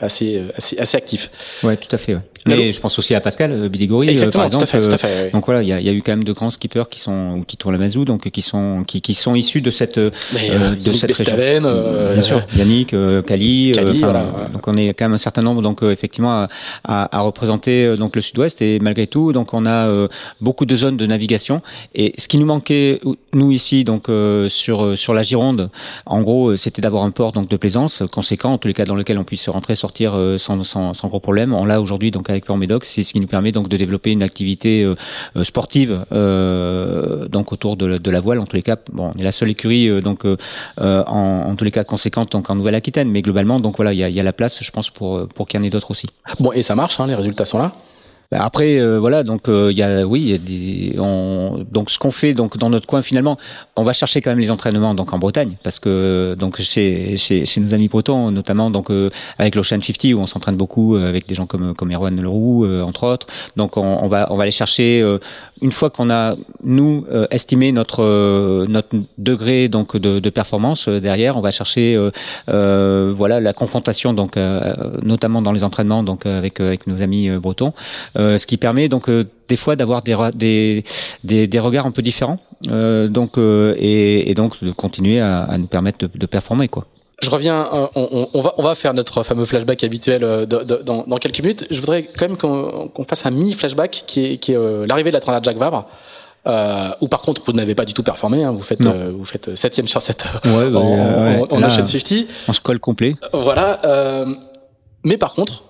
assez 0.00 0.42
assez 0.56 0.78
assez 0.78 0.96
actif. 0.96 1.30
Ouais, 1.62 1.76
tout 1.76 1.94
à 1.94 1.98
fait. 1.98 2.14
Ouais. 2.14 2.20
Mais 2.46 2.72
je 2.72 2.80
pense 2.80 2.98
aussi 2.98 3.14
à 3.14 3.20
Pascal 3.20 3.70
Bidigori, 3.70 4.14
par 4.32 4.44
exemple. 4.44 4.50
Tout 4.50 4.62
à 4.62 4.66
fait, 4.66 4.80
tout 4.82 4.90
à 4.90 4.98
fait, 4.98 5.30
Donc 5.32 5.46
voilà, 5.46 5.62
il 5.62 5.68
y 5.68 5.72
a, 5.72 5.80
y 5.80 5.88
a, 5.88 5.92
eu 5.92 6.02
quand 6.02 6.12
même 6.12 6.24
de 6.24 6.32
grands 6.32 6.50
skippers 6.50 6.90
qui 6.90 7.00
sont 7.00 7.38
ou 7.38 7.44
qui 7.44 7.56
tournent 7.56 7.72
la 7.72 7.80
Mazou, 7.80 8.04
donc 8.04 8.28
qui 8.30 8.42
sont 8.42 8.84
qui, 8.86 9.00
qui 9.00 9.14
sont 9.14 9.34
issus 9.34 9.62
de 9.62 9.70
cette 9.70 9.96
Mais, 9.96 10.50
euh, 10.50 10.74
de 10.74 10.92
cette 10.92 11.16
région. 11.16 11.36
Bien 12.12 12.22
sûr, 12.22 12.42
Yannick, 12.56 12.94
Kali. 13.26 13.72
Kali 13.74 14.00
voilà, 14.00 14.26
donc 14.52 14.68
on 14.68 14.76
est 14.76 14.88
quand 14.92 15.06
même 15.06 15.14
un 15.14 15.18
certain 15.18 15.42
nombre, 15.42 15.62
donc 15.62 15.82
effectivement 15.82 16.46
à, 16.84 17.16
à, 17.16 17.20
représenter 17.20 17.86
euh, 17.86 17.96
donc 17.96 18.16
le 18.16 18.22
Sud-Ouest 18.22 18.62
et 18.62 18.78
malgré 18.80 19.06
tout 19.06 19.32
donc 19.32 19.54
on 19.54 19.66
a 19.66 19.88
euh, 19.88 20.08
beaucoup 20.40 20.66
de 20.66 20.76
zones 20.76 20.96
de 20.96 21.06
navigation 21.06 21.62
et 21.94 22.14
ce 22.18 22.28
qui 22.28 22.38
nous 22.38 22.46
manquait 22.46 23.00
nous 23.32 23.50
ici 23.50 23.84
donc 23.84 24.08
euh, 24.08 24.48
sur 24.48 24.98
sur 24.98 25.14
la 25.14 25.22
Gironde 25.22 25.70
en 26.06 26.20
gros 26.22 26.56
c'était 26.56 26.82
d'avoir 26.82 27.04
un 27.04 27.10
port 27.10 27.32
donc 27.32 27.48
de 27.48 27.56
plaisance 27.56 28.02
conséquent 28.10 28.52
en 28.52 28.58
tous 28.58 28.68
les 28.68 28.74
cas 28.74 28.84
dans 28.84 28.94
lequel 28.94 29.18
on 29.18 29.24
puisse 29.24 29.48
rentrer 29.54 29.74
sortir 29.74 30.18
sans, 30.38 30.62
sans, 30.64 30.94
sans 30.94 31.08
gros 31.08 31.20
problème. 31.20 31.54
On 31.54 31.64
l'a 31.64 31.80
aujourd'hui 31.80 32.10
donc 32.10 32.28
avec 32.30 32.48
Médoc. 32.48 32.84
C'est 32.84 33.02
ce 33.02 33.12
qui 33.12 33.20
nous 33.20 33.26
permet 33.26 33.52
donc 33.52 33.68
de 33.68 33.76
développer 33.76 34.12
une 34.12 34.22
activité 34.22 34.86
sportive 35.42 36.04
donc 36.10 37.52
autour 37.52 37.76
de, 37.76 38.10
la 38.10 38.20
voile. 38.20 38.38
En 38.40 38.46
tous 38.46 38.56
les 38.56 38.62
cas 38.62 38.76
bon 38.92 39.12
on 39.14 39.18
est 39.18 39.24
la 39.24 39.32
seule 39.32 39.50
écurie 39.50 40.02
donc 40.02 40.26
en, 40.78 41.54
tous 41.56 41.64
les 41.64 41.70
cas 41.70 41.84
conséquente 41.84 42.32
donc 42.32 42.50
en 42.50 42.54
Nouvelle-Aquitaine. 42.54 43.10
Mais 43.10 43.22
globalement 43.22 43.60
donc 43.60 43.76
voilà 43.76 43.92
il 43.92 43.98
y 43.98 44.04
a, 44.04 44.08
y 44.08 44.20
a 44.20 44.22
la 44.22 44.32
place 44.32 44.62
je 44.62 44.70
pense 44.70 44.90
pour 44.90 45.26
pour 45.28 45.46
qu'il 45.48 45.58
y 45.58 45.62
en 45.62 45.66
ait 45.66 45.70
d'autres 45.70 45.90
aussi. 45.90 46.08
Bon 46.40 46.52
et 46.52 46.62
ça 46.62 46.74
marche, 46.74 47.00
hein, 47.00 47.06
les 47.06 47.14
résultats 47.14 47.44
sont 47.44 47.58
là. 47.58 47.72
Bah, 48.30 48.38
après, 48.42 48.78
euh, 48.80 48.98
voilà, 48.98 49.22
donc 49.22 49.48
euh, 49.48 49.72
y 49.72 49.82
a, 49.82 50.06
oui, 50.06 50.20
y 50.22 50.34
a 50.34 50.38
des, 50.38 50.96
on, 50.98 51.64
donc 51.70 51.90
ce 51.90 51.98
qu'on 51.98 52.10
fait 52.10 52.32
donc 52.32 52.56
dans 52.56 52.70
notre 52.70 52.86
coin 52.86 53.02
finalement, 53.02 53.36
on 53.76 53.84
va 53.84 53.92
chercher 53.92 54.22
quand 54.22 54.30
même 54.30 54.38
les 54.38 54.50
entraînements 54.50 54.94
donc 54.94 55.12
en 55.12 55.18
Bretagne 55.18 55.54
parce 55.62 55.78
que 55.78 56.34
donc 56.38 56.60
chez 56.60 57.16
chez, 57.16 57.44
chez 57.44 57.60
nos 57.60 57.74
amis 57.74 57.88
bretons, 57.88 58.30
notamment 58.30 58.70
donc 58.70 58.90
euh, 58.90 59.10
avec 59.38 59.54
l'Ocean 59.54 59.80
50 59.80 60.14
où 60.14 60.18
on 60.18 60.26
s'entraîne 60.26 60.56
beaucoup 60.56 60.96
avec 60.96 61.26
des 61.28 61.34
gens 61.34 61.46
comme 61.46 61.74
comme 61.74 61.92
Erwan 61.92 62.18
Leroux 62.20 62.66
entre 62.82 63.04
autres. 63.06 63.26
Donc 63.56 63.76
on, 63.76 63.82
on, 63.82 64.08
va 64.08 64.28
on 64.30 64.36
va 64.36 64.42
aller 64.42 64.52
chercher 64.52 65.04
une 65.60 65.72
fois 65.72 65.90
qu'on 65.90 66.10
a 66.10 66.36
nous 66.62 67.04
estimé 67.30 67.72
notre 67.72 68.66
notre 68.66 68.88
degré 69.18 69.68
donc 69.68 69.96
de, 69.96 70.18
de 70.18 70.30
performance 70.30 70.88
derrière, 70.88 71.36
on 71.36 71.40
va 71.40 71.50
chercher 71.50 71.98
voilà 72.46 73.40
la 73.40 73.52
confrontation 73.52 74.14
donc 74.14 74.36
notamment 75.02 75.42
dans 75.42 75.52
les 75.52 75.64
entraînements 75.64 76.02
donc 76.02 76.26
avec 76.26 76.60
avec 76.60 76.86
nos 76.86 77.02
amis 77.02 77.30
bretons. 77.38 77.74
Euh, 78.16 78.38
ce 78.38 78.46
qui 78.46 78.56
permet 78.58 78.88
donc 78.88 79.08
euh, 79.08 79.24
des 79.48 79.56
fois 79.56 79.74
d'avoir 79.74 80.02
des, 80.02 80.84
des, 81.24 81.48
des, 81.48 81.58
regards 81.58 81.86
un 81.86 81.90
peu 81.90 82.02
différents, 82.02 82.38
euh, 82.68 83.08
donc 83.08 83.38
et, 83.38 84.30
et, 84.30 84.34
donc 84.34 84.62
de 84.62 84.70
continuer 84.70 85.20
à, 85.20 85.42
à 85.42 85.58
nous 85.58 85.66
permettre 85.66 85.98
de, 85.98 86.10
de 86.18 86.26
performer 86.26 86.68
quoi. 86.68 86.86
Je 87.22 87.30
reviens, 87.30 87.88
on, 87.94 88.28
on, 88.34 88.42
va, 88.42 88.54
on 88.58 88.62
va 88.62 88.74
faire 88.74 88.92
notre 88.92 89.22
fameux 89.22 89.44
flashback 89.44 89.82
habituel 89.84 90.46
dans, 90.46 91.04
dans, 91.06 91.16
quelques 91.16 91.38
minutes. 91.40 91.64
Je 91.70 91.80
voudrais 91.80 92.02
quand 92.02 92.28
même 92.28 92.36
qu'on 92.36 93.04
fasse 93.08 93.24
un 93.24 93.30
mini 93.30 93.54
flashback 93.54 94.02
qui 94.06 94.24
est, 94.26 94.36
qui 94.36 94.52
est 94.52 94.86
l'arrivée 94.86 95.10
de 95.10 95.14
la 95.14 95.20
Transat 95.20 95.42
Jacques 95.42 95.56
Vabre. 95.56 95.86
Euh, 96.46 96.90
ou 97.00 97.08
par 97.08 97.22
contre 97.22 97.40
vous 97.46 97.52
n'avez 97.52 97.74
pas 97.74 97.86
du 97.86 97.94
tout 97.94 98.02
performé, 98.02 98.44
hein, 98.44 98.50
vous 98.50 98.62
faites 98.62 98.82
vous 98.82 99.24
faites 99.24 99.56
septième 99.56 99.86
sur 99.86 100.02
7 100.02 100.26
ouais, 100.44 100.68
bah, 100.68 100.78
en, 100.78 101.22
ouais, 101.24 101.42
en 101.50 101.62
Ocean 101.62 101.86
50. 101.86 102.26
En 102.48 102.52
scroll 102.52 102.80
complet. 102.80 103.14
Voilà. 103.32 103.80
mais 105.04 105.16
par 105.16 105.32
contre, 105.32 105.62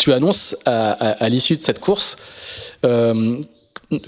tu 0.00 0.12
annonces 0.12 0.56
à, 0.64 0.90
à, 0.92 1.24
à 1.24 1.28
l'issue 1.28 1.56
de 1.56 1.62
cette 1.62 1.78
course 1.78 2.16
euh, 2.84 3.42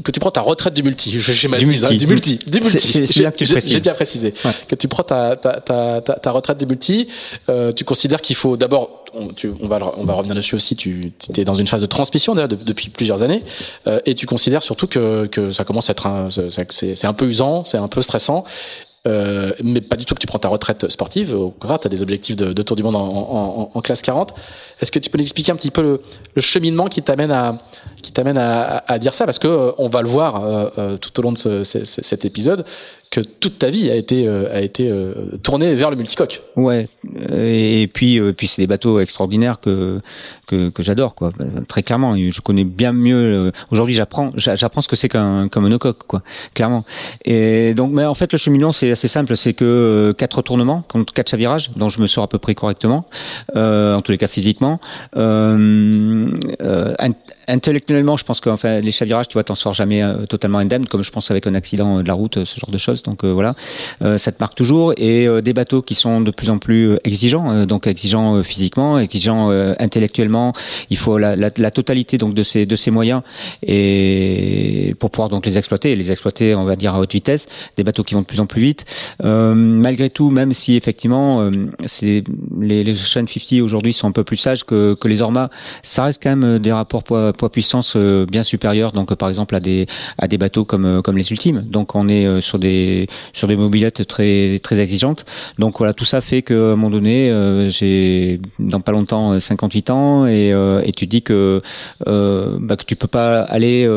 que 0.05 0.12
tu 0.12 0.20
prends 0.20 0.31
ta 0.31 0.40
retraite 0.40 0.74
du 0.74 0.83
multi. 0.83 1.11
Je 1.18 1.33
du 1.33 1.66
multi. 1.66 1.96
du 1.96 2.07
multi. 2.07 2.38
Du 2.46 2.61
multi. 2.61 3.05
J'ai 3.05 3.81
bien 3.81 3.94
précisé. 3.94 4.33
Ouais. 4.44 4.52
Que 4.68 4.74
tu 4.74 4.87
prends 4.88 5.02
ta, 5.02 5.37
ta, 5.37 5.61
ta, 5.61 6.00
ta, 6.00 6.31
retraite 6.31 6.59
du 6.59 6.66
multi. 6.66 7.09
Euh, 7.48 7.72
tu 7.72 7.85
considères 7.85 8.20
qu'il 8.20 8.37
faut 8.37 8.57
d'abord, 8.57 9.05
on, 9.12 9.28
tu, 9.28 9.50
on, 9.61 9.66
va, 9.66 9.81
on 9.96 10.05
va 10.05 10.14
revenir 10.14 10.37
dessus 10.37 10.55
aussi, 10.55 10.76
tu, 10.76 11.12
tu 11.18 11.40
es 11.40 11.44
dans 11.44 11.55
une 11.55 11.66
phase 11.66 11.81
de 11.81 11.87
transmission 11.87 12.35
depuis 12.35 12.90
plusieurs 12.90 13.22
années. 13.22 13.42
Euh, 13.88 14.00
et 14.07 14.14
tu 14.14 14.26
considères 14.26 14.62
surtout 14.62 14.87
que, 14.87 15.26
que 15.26 15.50
ça 15.50 15.64
commence 15.64 15.90
à 15.90 15.92
être 15.92 16.07
un, 16.07 16.28
c'est 16.31 17.05
un 17.05 17.12
peu 17.12 17.26
usant, 17.26 17.64
c'est 17.64 17.78
un 17.78 17.88
peu 17.88 18.02
stressant. 18.02 18.44
Euh, 19.09 19.53
mais 19.65 19.81
pas 19.81 19.97
du 19.97 20.05
tout 20.05 20.15
que 20.15 20.21
tu 20.21 20.29
prends 20.29 20.38
ta 20.38 20.49
retraite 20.49 20.88
sportive. 20.88 21.35
Au 21.35 21.51
contraire, 21.51 21.81
tu 21.81 21.87
as 21.88 21.91
des 21.91 22.03
objectifs 22.03 22.37
de, 22.37 22.62
tour 22.62 22.77
du 22.77 22.83
monde 22.83 22.95
en, 22.97 23.81
classe 23.83 24.01
40. 24.03 24.33
Est-ce 24.81 24.93
que 24.93 24.99
tu 24.99 25.11
peux 25.11 25.19
nous 25.19 25.25
expliquer 25.25 25.51
un 25.51 25.57
petit 25.57 25.73
peu 25.73 26.01
le, 26.35 26.41
cheminement 26.41 26.87
qui 26.87 27.03
t'amène 27.03 27.33
à, 27.33 27.59
qui 28.03 28.12
t'amène 28.12 28.38
à, 28.38 28.99
dire 28.99 29.15
ça? 29.15 29.25
Parce 29.25 29.41
que 29.41 29.49
euh, 29.49 29.73
on 29.79 29.88
va 29.88 30.03
le 30.03 30.09
voir 30.09 30.45
euh, 30.45 30.69
euh, 30.79 30.97
tout 30.99 31.19
au 31.19 31.23
long 31.23 31.33
de 31.33 31.38
ce, 31.38 31.65
ce, 31.65 31.85
cet 31.85 32.25
épisode 32.25 32.65
que 33.12 33.20
toute 33.20 33.59
ta 33.59 33.68
vie 33.68 33.90
a 33.90 33.94
été 33.94 34.27
a 34.27 34.61
été 34.61 34.90
tournée 35.42 35.75
vers 35.75 35.90
le 35.90 35.96
multicoque. 35.96 36.42
Ouais. 36.57 36.88
Et 37.31 37.88
puis 37.92 38.18
puis 38.33 38.46
c'est 38.46 38.62
des 38.62 38.66
bateaux 38.66 38.98
extraordinaires 39.01 39.61
que 39.61 40.01
que, 40.46 40.70
que 40.70 40.83
j'adore 40.83 41.14
quoi. 41.14 41.31
Très 41.68 41.83
clairement, 41.83 42.16
je 42.16 42.40
connais 42.40 42.64
bien 42.64 42.92
mieux. 42.92 43.53
Aujourd'hui, 43.70 43.94
j'apprends 43.94 44.31
j'apprends 44.37 44.81
ce 44.81 44.88
que 44.88 44.96
c'est 44.96 45.11
qu'un 45.11 45.48
qu'un 45.48 45.61
monocoque 45.61 46.05
quoi. 46.07 46.22
Clairement. 46.55 46.85
Et 47.27 47.75
donc, 47.75 47.92
mais 47.92 48.07
en 48.07 48.14
fait, 48.14 48.33
le 48.33 48.38
cheminement 48.38 48.72
c'est 48.72 48.90
assez 48.90 49.09
simple. 49.09 49.37
C'est 49.37 49.53
que 49.53 50.14
quatre 50.16 50.38
retournements, 50.38 50.83
quatre 51.14 51.31
chavirages, 51.31 51.70
dont 51.77 51.90
je 51.90 52.01
me 52.01 52.07
sors 52.07 52.25
à 52.25 52.29
peu 52.29 52.38
près 52.38 52.55
correctement, 52.55 53.07
en 53.55 54.01
tous 54.01 54.12
les 54.12 54.18
cas 54.18 54.29
physiquement. 54.29 54.81
Euh, 55.16 56.94
intellectuellement, 57.48 58.16
je 58.16 58.24
pense 58.24 58.40
que 58.40 58.50
enfin, 58.50 58.81
les 58.81 58.90
chavirages, 58.90 59.28
tu 59.28 59.35
vois, 59.35 59.44
t'en 59.44 59.55
sors 59.55 59.72
jamais 59.72 60.02
euh, 60.02 60.26
totalement 60.26 60.59
indemne, 60.59 60.87
comme 60.87 61.02
je 61.02 61.11
pense 61.11 61.31
avec 61.31 61.46
un 61.46 61.55
accident 61.55 62.02
de 62.02 62.07
la 62.07 62.14
route, 62.14 62.38
euh, 62.38 62.44
ce 62.44 62.59
genre 62.59 62.70
de 62.70 62.78
choses. 62.78 63.02
Donc 63.02 63.24
euh, 63.24 63.33
voilà, 63.33 63.55
ça 64.00 64.33
te 64.33 64.37
marque 64.40 64.55
toujours. 64.55 64.92
Et 64.96 65.26
des 65.42 65.52
bateaux 65.52 65.83
qui 65.83 65.94
sont 65.94 66.20
de 66.20 66.31
plus 66.31 66.50
en 66.50 66.59
plus 66.59 66.96
exigeants, 67.05 67.66
donc 67.66 67.87
exigeants 67.87 68.42
physiquement, 68.42 68.98
exigeants 68.98 69.50
intellectuellement. 69.78 70.52
Il 70.90 70.96
faut 70.96 71.18
la, 71.18 71.37
la, 71.37 71.50
la, 71.57 71.70
totalité 71.70 72.18
donc 72.18 72.35
de 72.35 72.42
ces 72.42 72.66
de 72.66 72.76
ces 72.76 72.90
moyens 72.90 73.22
et 73.62 74.94
pour 74.98 75.11
pouvoir 75.11 75.28
donc 75.28 75.46
les 75.46 75.59
exploiter, 75.59 75.92
et 75.92 75.96
les 75.96 76.11
exploiter, 76.11 76.55
on 76.55 76.64
va 76.64 76.76
dire 76.76 76.94
à 76.94 77.00
haute 77.00 77.12
vitesse. 77.12 77.46
Des 77.76 77.85
bateaux 77.85 78.05
qui 78.05 78.14
vont 78.14 78.20
de 78.20 78.26
plus 78.26 78.40
en 78.40 78.46
plus 78.46 78.61
vite. 78.61 78.85
malgré 79.22 80.11
tout, 80.11 80.31
même 80.31 80.52
si 80.52 80.76
effectivement, 80.76 81.50
c'est 81.85 82.24
les, 82.61 82.83
les 82.83 82.92
Ocean 82.92 83.26
50 83.26 83.62
aujourd'hui 83.62 83.92
sont 83.92 84.09
un 84.09 84.12
peu 84.12 84.24
plus 84.24 84.37
sages 84.37 84.64
que, 84.64 84.94
que 84.94 85.09
les 85.09 85.22
Orma, 85.22 85.50
ça 85.83 86.05
reste 86.05 86.22
quand 86.22 86.37
même 86.37 86.59
des 86.59 86.72
rapports 86.72 87.02
poids 87.02 87.32
poids 87.33 87.51
puissance 87.51 87.95
euh, 87.97 88.27
bien 88.27 88.42
supérieur 88.42 88.92
donc 88.92 89.14
par 89.14 89.29
exemple 89.29 89.55
à 89.55 89.61
des 89.61 89.87
à 90.18 90.29
des 90.29 90.38
bateaux 90.38 90.64
comme 90.64 90.85
euh, 90.85 91.03
comme 91.03 91.16
les 91.16 91.31
ultimes. 91.31 91.62
Donc 91.62 91.95
on 91.95 92.09
est 92.09 92.27
euh, 92.27 92.40
sur 92.40 92.59
des 92.59 93.09
sur 93.33 93.49
des 93.49 93.57
mobilettes 93.57 94.07
très 94.07 94.59
très 94.62 94.81
exigeantes. 94.81 95.25
Donc 95.59 95.79
voilà 95.79 95.92
tout 95.92 96.05
ça 96.05 96.21
fait 96.21 96.42
que 96.42 96.55
à 96.55 96.73
un 96.73 96.77
moment 96.77 96.90
donné 96.90 97.12
j'ai 97.68 98.40
dans 98.59 98.81
pas 98.81 98.92
longtemps 98.92 99.38
58 99.38 99.90
ans 99.90 100.27
et, 100.27 100.51
et 100.51 100.92
tu 100.92 101.07
dis 101.07 101.23
que 101.23 101.62
bah, 102.05 102.77
que 102.77 102.85
tu 102.85 102.97
peux 102.97 103.07
pas 103.07 103.42
aller 103.42 103.88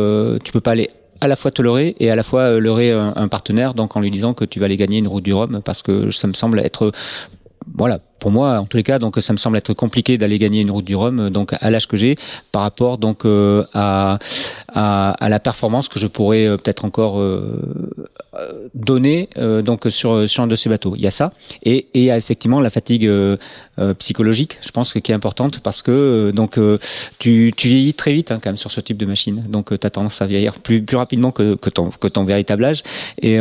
tu 0.43 0.51
peux 0.51 0.61
pas 0.61 0.71
aller 0.71 0.89
à 1.21 1.27
la 1.27 1.35
fois 1.35 1.51
te 1.51 1.61
leurrer 1.61 1.95
et 1.99 2.11
à 2.11 2.15
la 2.15 2.23
fois 2.23 2.59
leurrer 2.59 2.91
un, 2.91 3.13
un, 3.15 3.27
partenaire 3.27 3.73
donc 3.73 3.95
en 3.95 4.01
lui 4.01 4.11
disant 4.11 4.33
que 4.33 4.45
tu 4.45 4.59
vas 4.59 4.65
aller 4.65 4.77
gagner 4.77 4.99
une 4.99 5.07
route 5.07 5.23
du 5.23 5.33
Rhum 5.33 5.61
parce 5.63 5.81
que 5.81 6.11
ça 6.11 6.27
me 6.27 6.33
semble 6.33 6.59
être 6.59 6.91
voilà, 7.73 7.99
pour 8.19 8.31
moi, 8.31 8.59
en 8.59 8.65
tous 8.65 8.77
les 8.77 8.83
cas, 8.83 8.99
donc 8.99 9.17
ça 9.19 9.33
me 9.33 9.37
semble 9.37 9.57
être 9.57 9.73
compliqué 9.73 10.17
d'aller 10.17 10.39
gagner 10.39 10.61
une 10.61 10.71
route 10.71 10.85
du 10.85 10.95
Rhum, 10.95 11.29
donc 11.29 11.53
à 11.59 11.71
l'âge 11.71 11.87
que 11.87 11.97
j'ai, 11.97 12.17
par 12.51 12.61
rapport 12.61 12.97
donc 12.97 13.25
à, 13.25 14.19
à, 14.67 15.11
à, 15.11 15.29
la 15.29 15.39
performance 15.39 15.89
que 15.89 15.99
je 15.99 16.07
pourrais 16.07 16.57
peut-être 16.57 16.85
encore 16.85 17.19
donner 18.73 19.29
donc 19.63 19.85
sur 19.89 20.29
sur 20.29 20.43
un 20.43 20.47
de 20.47 20.55
ces 20.55 20.69
bateaux. 20.69 20.93
Il 20.95 21.01
y 21.03 21.07
a 21.07 21.11
ça 21.11 21.33
et 21.63 21.87
et 21.93 22.07
effectivement 22.07 22.59
la 22.59 22.69
fatigue 22.69 23.09
psychologique, 23.99 24.57
je 24.61 24.71
pense 24.71 24.93
qui 24.93 25.11
est 25.11 25.15
importante 25.15 25.59
parce 25.59 25.81
que 25.81 26.31
donc 26.31 26.59
tu 27.19 27.53
tu 27.55 27.67
vieillis 27.67 27.93
très 27.93 28.13
vite 28.13 28.31
hein, 28.31 28.39
quand 28.41 28.49
même 28.49 28.57
sur 28.57 28.71
ce 28.71 28.81
type 28.81 28.97
de 28.97 29.05
machine, 29.05 29.43
donc 29.49 29.77
tu 29.79 29.87
as 29.87 29.89
tendance 29.89 30.21
à 30.21 30.25
vieillir 30.25 30.53
plus 30.59 30.81
plus 30.81 30.97
rapidement 30.97 31.31
que 31.31 31.55
que 31.55 31.69
ton 31.69 31.89
que 31.89 32.07
ton 32.07 32.23
véritable 32.23 32.65
âge 32.65 32.83
et 33.21 33.37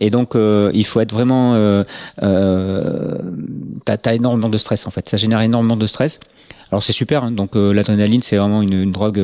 et 0.00 0.10
donc 0.10 0.34
il 0.34 0.86
faut 0.86 1.00
être 1.00 1.12
vraiment 1.12 1.84
euh, 2.22 3.18
t'as 3.84 3.96
as 4.04 4.14
énormément 4.14 4.48
de 4.48 4.58
stress 4.58 4.86
en 4.86 4.90
fait. 4.90 5.08
Ça 5.08 5.16
génère 5.16 5.40
énormément 5.40 5.76
de 5.76 5.86
stress. 5.86 6.20
Alors 6.70 6.82
c'est 6.82 6.92
super, 6.92 7.24
hein. 7.24 7.30
donc 7.30 7.56
euh, 7.56 7.72
l'adrénaline 7.72 8.22
c'est 8.22 8.36
vraiment 8.36 8.60
une, 8.60 8.74
une 8.74 8.92
drogue 8.92 9.18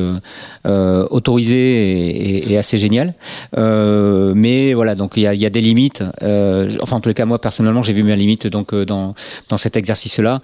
euh, 0.65 1.07
autorisée 1.11 1.57
et, 1.57 2.51
et, 2.51 2.57
assez 2.57 2.77
géniale. 2.77 3.13
Euh, 3.57 4.33
mais 4.35 4.73
voilà, 4.73 4.95
donc 4.95 5.13
il 5.15 5.23
y 5.23 5.27
a, 5.27 5.33
y 5.35 5.45
a, 5.45 5.49
des 5.49 5.61
limites. 5.61 6.03
Euh, 6.23 6.75
enfin 6.81 6.95
en 6.97 7.01
tous 7.01 7.09
les 7.09 7.15
cas 7.15 7.25
moi 7.25 7.39
personnellement 7.39 7.83
j'ai 7.83 7.93
vu 7.93 8.03
mes 8.03 8.15
limites 8.15 8.47
donc 8.47 8.73
euh, 8.73 8.85
dans 8.85 9.13
dans 9.49 9.57
cet 9.57 9.75
exercice-là, 9.75 10.41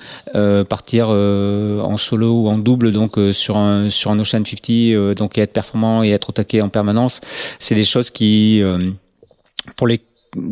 partir 0.69 1.09
en 1.09 1.97
solo 1.97 2.43
ou 2.43 2.47
en 2.49 2.57
double 2.57 2.91
donc 2.91 3.17
sur 3.33 3.57
un 3.57 3.89
sur 3.89 4.11
un 4.11 4.19
Ocean 4.19 4.43
50, 4.45 5.15
donc 5.15 5.37
et 5.37 5.41
être 5.41 5.53
performant 5.53 6.03
et 6.03 6.09
être 6.11 6.29
attaqué 6.29 6.61
en 6.61 6.69
permanence, 6.69 7.21
c'est 7.57 7.75
des 7.75 7.83
choses 7.83 8.11
qui 8.11 8.61
pour 9.75 9.87
les 9.87 10.01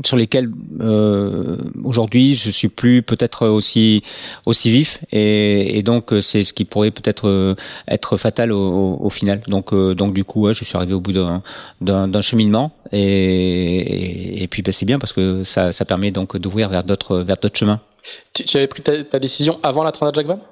sur 0.05 0.17
lesquels 0.17 0.49
euh, 0.81 1.57
aujourd'hui 1.83 2.35
je 2.35 2.49
suis 2.49 2.67
plus 2.67 3.01
peut-être 3.01 3.47
aussi 3.47 4.03
aussi 4.45 4.71
vif 4.71 4.99
et, 5.11 5.77
et 5.77 5.83
donc 5.83 6.11
euh, 6.11 6.21
c'est 6.21 6.43
ce 6.43 6.53
qui 6.53 6.65
pourrait 6.65 6.91
peut-être 6.91 7.27
euh, 7.27 7.55
être 7.87 8.17
fatal 8.17 8.51
au, 8.51 8.97
au, 8.99 9.09
final. 9.09 9.41
Donc 9.47 9.73
euh, 9.73 9.95
donc 9.95 10.13
du 10.13 10.23
coup 10.23 10.41
ouais, 10.41 10.53
je 10.53 10.63
suis 10.65 10.75
arrivé 10.75 10.93
au 10.93 10.99
bout 10.99 11.13
d'un 11.13 11.41
d'un 11.81 12.21
cheminement 12.21 12.71
et, 12.91 14.43
et, 14.43 14.47
puis 14.47 14.61
bah, 14.61 14.71
c'est 14.71 14.85
bien 14.85 14.99
parce 14.99 15.13
que 15.13 15.43
ça 15.43 15.71
ça 15.71 15.85
permet 15.85 16.11
donc 16.11 16.37
d'ouvrir 16.37 16.69
vers 16.69 16.83
d'autres 16.83 17.17
vers 17.19 17.37
d'autres 17.37 17.57
chemins. 17.57 17.79
Tu, 18.33 18.43
tu, 18.43 18.57
avais 18.57 18.67
pris 18.67 18.81
ta, 18.81 19.03
ta 19.03 19.19
décision 19.19 19.59
avant 19.63 19.83
la 19.83 19.91
Transat 19.91 20.15
Jacques 20.15 20.27
Vabre 20.27 20.45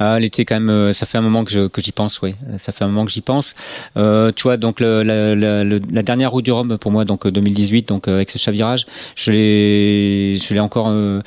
ah, 0.00 0.18
était 0.18 0.46
quand 0.46 0.54
même. 0.54 0.70
Euh, 0.70 0.92
ça 0.94 1.04
fait 1.04 1.18
un 1.18 1.20
moment 1.20 1.44
que 1.44 1.50
je 1.50 1.68
que 1.68 1.82
j'y 1.82 1.92
pense, 1.92 2.22
oui. 2.22 2.34
Ça 2.56 2.72
fait 2.72 2.84
un 2.84 2.88
moment 2.88 3.04
que 3.04 3.12
j'y 3.12 3.20
pense. 3.20 3.54
Euh, 3.98 4.32
tu 4.34 4.44
vois, 4.44 4.56
donc 4.56 4.80
le, 4.80 5.02
la, 5.02 5.34
la, 5.34 5.62
la, 5.62 6.02
dernière 6.02 6.30
route 6.30 6.42
du 6.42 6.52
Rhum 6.52 6.78
pour 6.78 6.90
moi, 6.90 7.04
donc 7.04 7.28
2018, 7.28 7.86
donc 7.88 8.08
euh, 8.08 8.14
avec 8.14 8.30
ce 8.30 8.38
chavirage, 8.38 8.86
je 9.14 9.30
l'ai, 9.30 10.36
je 10.38 10.54
l'ai 10.54 10.60
encore. 10.60 10.88
Euh, 10.88 11.20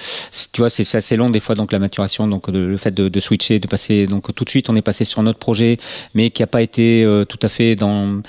tu 0.51 0.61
vois, 0.61 0.71
c'est 0.71 0.97
assez 0.97 1.15
long 1.15 1.29
des 1.29 1.39
fois, 1.39 1.53
donc 1.53 1.71
la 1.71 1.77
maturation, 1.77 2.27
donc 2.27 2.47
le 2.47 2.77
fait 2.77 2.91
de, 2.91 3.09
de, 3.09 3.19
switcher, 3.19 3.59
de 3.59 3.67
passer, 3.67 4.07
donc 4.07 4.33
tout 4.33 4.43
de 4.43 4.49
suite, 4.49 4.71
on 4.71 4.75
est 4.75 4.81
passé 4.81 5.05
sur 5.05 5.19
un 5.19 5.27
autre 5.27 5.37
projet, 5.37 5.77
mais 6.15 6.31
qui 6.31 6.41
a 6.41 6.47
pas 6.47 6.63
été 6.63 7.05
tout 7.29 7.39
à 7.43 7.49
fait 7.49 7.75
dans, 7.75 8.21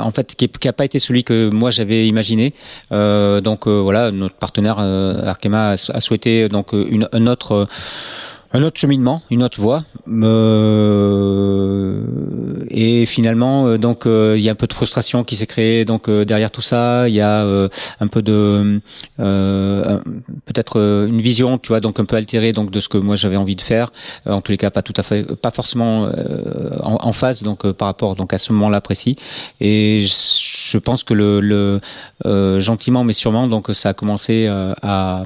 en 0.00 0.10
fait, 0.10 0.34
qui, 0.34 0.48
qui 0.48 0.66
a 0.68 0.72
pas 0.72 0.84
été 0.84 0.98
celui 0.98 1.22
que 1.22 1.48
moi 1.48 1.70
j'avais 1.70 2.08
imaginé. 2.08 2.54
donc 2.90 3.68
voilà, 3.68 4.10
notre 4.10 4.34
partenaire 4.34 4.80
Arkema 4.80 5.70
a, 5.70 5.76
souhaité 5.76 6.48
donc 6.48 6.72
une, 6.72 7.08
un 7.12 7.26
autre 7.28 7.68
un 8.52 8.62
autre 8.62 8.78
cheminement, 8.78 9.22
une 9.30 9.42
autre 9.42 9.60
voie. 9.60 9.84
Euh, 10.08 12.02
et 12.70 13.06
finalement, 13.06 13.66
euh, 13.66 13.78
donc 13.78 14.06
euh, 14.06 14.34
il 14.36 14.42
y 14.42 14.48
a 14.48 14.52
un 14.52 14.56
peu 14.56 14.66
de 14.66 14.72
frustration 14.72 15.24
qui 15.24 15.36
s'est 15.36 15.46
créée 15.46 15.84
donc 15.84 16.08
euh, 16.08 16.24
derrière 16.24 16.50
tout 16.50 16.62
ça. 16.62 17.08
Il 17.08 17.14
y 17.14 17.20
a 17.20 17.42
un 18.00 18.06
peu 18.08 18.22
de 18.22 18.80
peut-être 19.18 20.76
une 20.78 21.20
vision, 21.20 21.58
tu 21.58 21.68
vois, 21.68 21.80
donc 21.80 22.00
un 22.00 22.04
peu 22.04 22.16
altérée 22.16 22.52
donc 22.52 22.70
de 22.70 22.80
ce 22.80 22.88
que 22.88 22.98
moi 22.98 23.16
j'avais 23.16 23.36
envie 23.36 23.56
de 23.56 23.60
faire. 23.60 23.90
en 24.26 24.40
tous 24.40 24.52
les 24.52 24.58
cas, 24.58 24.70
pas 24.70 24.82
tout 24.82 24.94
à 24.96 25.02
fait, 25.02 25.24
pas 25.36 25.50
forcément 25.50 26.10
en, 26.82 26.98
en, 27.00 27.12
phase 27.12 27.42
donc 27.42 27.70
par 27.72 27.88
rapport 27.88 28.16
donc 28.16 28.32
à 28.32 28.38
ce 28.38 28.52
moment-là 28.52 28.80
précis. 28.80 29.16
Et 29.60 30.02
je 30.04 30.08
pense 30.78 31.04
que 31.04 31.14
le, 31.14 31.40
le 31.40 32.60
gentiment 32.60 33.04
mais 33.04 33.12
sûrement 33.12 33.48
donc 33.48 33.70
ça 33.72 33.90
a 33.90 33.94
commencé 33.94 34.46
à, 34.46 35.24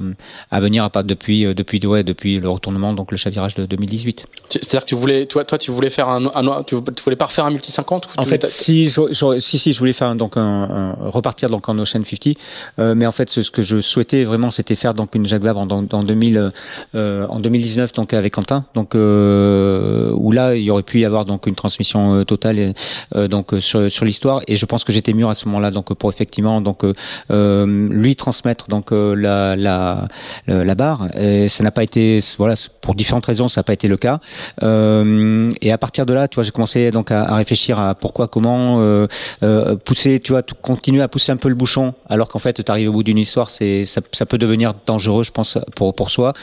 à 0.51 0.59
venir 0.59 0.83
à 0.83 0.89
part 0.89 1.03
depuis 1.03 1.43
depuis 1.53 1.85
ouais, 1.85 2.03
depuis 2.03 2.39
le 2.39 2.49
retournement 2.49 2.93
donc 2.93 3.11
le 3.11 3.17
chavirage 3.17 3.55
de 3.55 3.65
2018. 3.65 4.25
C'est-à-dire 4.49 4.81
que 4.81 4.85
tu 4.85 4.95
voulais, 4.95 5.25
toi, 5.25 5.43
toi, 5.43 5.57
tu 5.57 5.71
voulais 5.71 5.89
faire 5.89 6.09
un, 6.09 6.25
un 6.33 6.63
tu 6.63 6.75
voulais 6.75 7.15
pas 7.15 7.25
refaire 7.25 7.45
un 7.45 7.49
multi 7.51 7.71
50 7.71 8.09
En 8.17 8.23
fait, 8.23 8.45
si, 8.47 8.89
je, 8.89 9.01
je, 9.11 9.39
si, 9.39 9.59
si, 9.59 9.73
je 9.73 9.79
voulais 9.79 9.93
faire 9.93 10.15
donc 10.15 10.37
un, 10.37 10.41
un 10.41 11.09
repartir 11.09 11.49
donc 11.49 11.67
en 11.69 11.77
Ocean 11.77 12.03
50, 12.03 12.37
euh, 12.79 12.95
mais 12.95 13.05
en 13.05 13.11
fait, 13.11 13.29
ce, 13.29 13.43
ce, 13.43 13.51
que 13.51 13.61
je 13.61 13.81
souhaitais 13.81 14.23
vraiment, 14.23 14.49
c'était 14.49 14.75
faire 14.75 14.93
donc 14.93 15.15
une 15.15 15.25
Jacques 15.25 15.43
Vabre 15.43 15.59
en, 15.59 15.67
en 15.69 16.03
2000, 16.03 16.51
euh, 16.95 17.27
en 17.27 17.39
2019 17.39 17.93
donc 17.93 18.13
avec 18.13 18.33
Quentin, 18.33 18.63
donc 18.73 18.95
euh, 18.95 20.11
où 20.13 20.31
là, 20.31 20.55
il 20.55 20.63
y 20.63 20.71
aurait 20.71 20.83
pu 20.83 20.99
y 20.99 21.05
avoir 21.05 21.25
donc 21.25 21.47
une 21.47 21.55
transmission 21.55 22.15
euh, 22.15 22.23
totale 22.23 22.73
euh, 23.15 23.27
donc 23.27 23.53
sur, 23.59 23.91
sur 23.91 24.05
l'histoire, 24.05 24.41
et 24.47 24.55
je 24.55 24.65
pense 24.65 24.83
que 24.83 24.93
j'étais 24.93 25.13
mûr 25.13 25.29
à 25.29 25.35
ce 25.37 25.47
moment-là 25.47 25.71
donc 25.71 25.93
pour 25.93 26.09
effectivement 26.09 26.61
donc 26.61 26.83
lui 27.29 28.15
transmettre 28.15 28.67
donc 28.67 28.91
la, 28.91 29.55
la, 29.55 30.07
la 30.47 30.75
barre. 30.75 31.07
Et 31.17 31.47
ça 31.47 31.63
n'a 31.63 31.71
pas 31.71 31.83
été 31.83 32.19
voilà 32.37 32.55
pour 32.81 32.95
différentes 32.95 33.25
raisons, 33.25 33.47
ça 33.47 33.61
n'a 33.61 33.63
pas 33.63 33.73
été 33.73 33.87
le 33.87 33.97
cas. 33.97 34.19
et 34.61 35.71
à 35.71 35.77
partir 35.77 36.05
de 36.05 36.13
là, 36.13 36.27
tu 36.27 36.35
vois, 36.35 36.43
j'ai 36.43 36.51
commencé 36.51 36.91
donc 36.91 37.11
à, 37.11 37.35
réfléchir 37.35 37.79
à 37.79 37.95
pourquoi, 37.95 38.27
comment 38.27 38.81
euh, 38.81 39.07
euh, 39.43 39.75
pousser, 39.75 40.19
tu 40.19 40.31
vois, 40.31 40.41
continuer 40.61 41.01
à 41.01 41.07
pousser 41.07 41.31
un 41.31 41.37
peu 41.37 41.49
le 41.49 41.55
bouchon, 41.55 41.93
alors 42.09 42.27
qu'en 42.29 42.39
fait, 42.39 42.63
tu 42.63 42.71
arrives 42.71 42.89
au 42.89 42.93
bout 42.93 43.03
d'une 43.03 43.17
histoire, 43.17 43.49
c'est 43.49 43.85
ça, 43.85 44.01
ça, 44.11 44.25
peut 44.25 44.37
devenir 44.37 44.73
dangereux, 44.85 45.23
je 45.23 45.31
pense, 45.31 45.57
pour 45.75 45.95
pour 45.95 46.09
soi, 46.09 46.33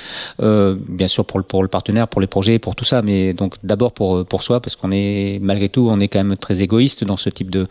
euh, 0.41 0.77
bien 0.89 1.09
sûr 1.09 1.25
pour 1.25 1.39
le 1.39 1.45
pour 1.45 1.63
le 1.63 1.69
partenaire, 1.69 2.09
pour 2.09 2.21
les 2.21 2.27
projets, 2.27 2.59
pour 2.59 2.75
tout 2.75 2.85
ça, 2.85 3.03
mais 3.03 3.33
donc 3.33 3.57
d'abord 3.63 3.93
pour 3.93 4.25
pour 4.27 4.43
soi, 4.43 4.61
parce 4.61 4.77
qu'on 4.77 4.91
est 4.93 5.39
malgré 5.43 5.69
tout, 5.69 5.89
on 5.91 6.01
est 6.01 6.09
quand 6.09 6.23
même 6.23 6.37
très 6.37 6.63
égoïste 6.63 7.05
dans 7.05 7.17
ce 7.17 7.31
type 7.31 7.51
de 7.51 7.67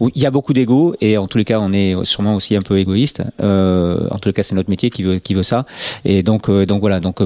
où 0.00 0.10
il 0.14 0.22
y 0.22 0.26
a 0.26 0.30
beaucoup 0.30 0.52
et 1.00 1.18
en 1.18 1.26
tous 1.26 1.38
les 1.38 1.44
cas, 1.44 1.60
on 1.60 1.72
est 1.72 1.94
sûrement 2.04 2.34
aussi 2.34 2.56
un 2.56 2.62
peu 2.62 2.78
égoïste. 2.78 3.22
Euh, 3.40 4.08
en 4.10 4.18
tous 4.18 4.28
les 4.28 4.32
cas, 4.32 4.42
c'est 4.42 4.54
notre 4.54 4.70
métier 4.70 4.90
qui 4.90 5.02
veut 5.02 5.42
ça, 5.42 5.66
et 6.04 6.22
donc 6.22 6.48
euh, 6.48 6.66
donc 6.66 6.80
voilà, 6.80 7.00
donc 7.00 7.20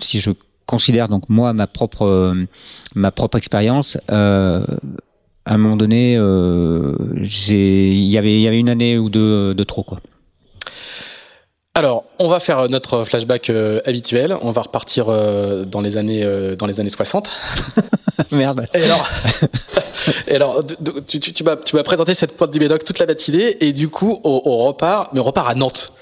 si 0.00 0.20
je 0.20 0.30
considère 0.66 1.08
donc 1.08 1.28
moi 1.28 1.52
ma 1.52 1.66
propre 1.66 2.06
euh, 2.06 2.46
ma 2.94 3.10
propre 3.10 3.36
expérience 3.36 3.98
euh, 4.10 4.64
à 5.44 5.54
un 5.54 5.58
moment 5.58 5.76
donné 5.76 6.16
euh, 6.16 6.96
il 7.16 8.04
y 8.04 8.18
avait 8.18 8.34
il 8.34 8.40
y 8.40 8.48
avait 8.48 8.58
une 8.58 8.68
année 8.68 8.98
ou 8.98 9.10
deux 9.10 9.54
de 9.54 9.64
trop 9.64 9.82
quoi 9.82 10.00
alors, 11.76 12.04
on 12.20 12.28
va 12.28 12.38
faire 12.38 12.68
notre 12.68 13.02
flashback 13.02 13.50
euh, 13.50 13.80
habituel. 13.84 14.36
On 14.42 14.52
va 14.52 14.62
repartir 14.62 15.06
euh, 15.08 15.64
dans 15.64 15.80
les 15.80 15.96
années 15.96 16.22
euh, 16.22 16.54
dans 16.54 16.66
les 16.66 16.78
années 16.78 16.88
60. 16.88 17.28
Merde. 18.30 18.66
Et 18.74 18.84
alors, 18.84 19.08
et 20.28 20.34
alors 20.36 20.64
tu, 21.08 21.18
tu, 21.18 21.32
tu 21.32 21.42
m'as 21.42 21.56
tu 21.56 21.74
m'as 21.74 21.82
présenté 21.82 22.14
cette 22.14 22.36
pointe 22.36 22.52
du 22.52 22.60
Médoc 22.60 22.84
toute 22.84 23.00
la 23.00 23.06
matinée 23.06 23.56
et 23.60 23.72
du 23.72 23.88
coup 23.88 24.20
on, 24.22 24.42
on 24.44 24.58
repart, 24.58 25.12
mais 25.12 25.18
on 25.18 25.24
repart 25.24 25.50
à 25.50 25.56
Nantes. 25.56 25.92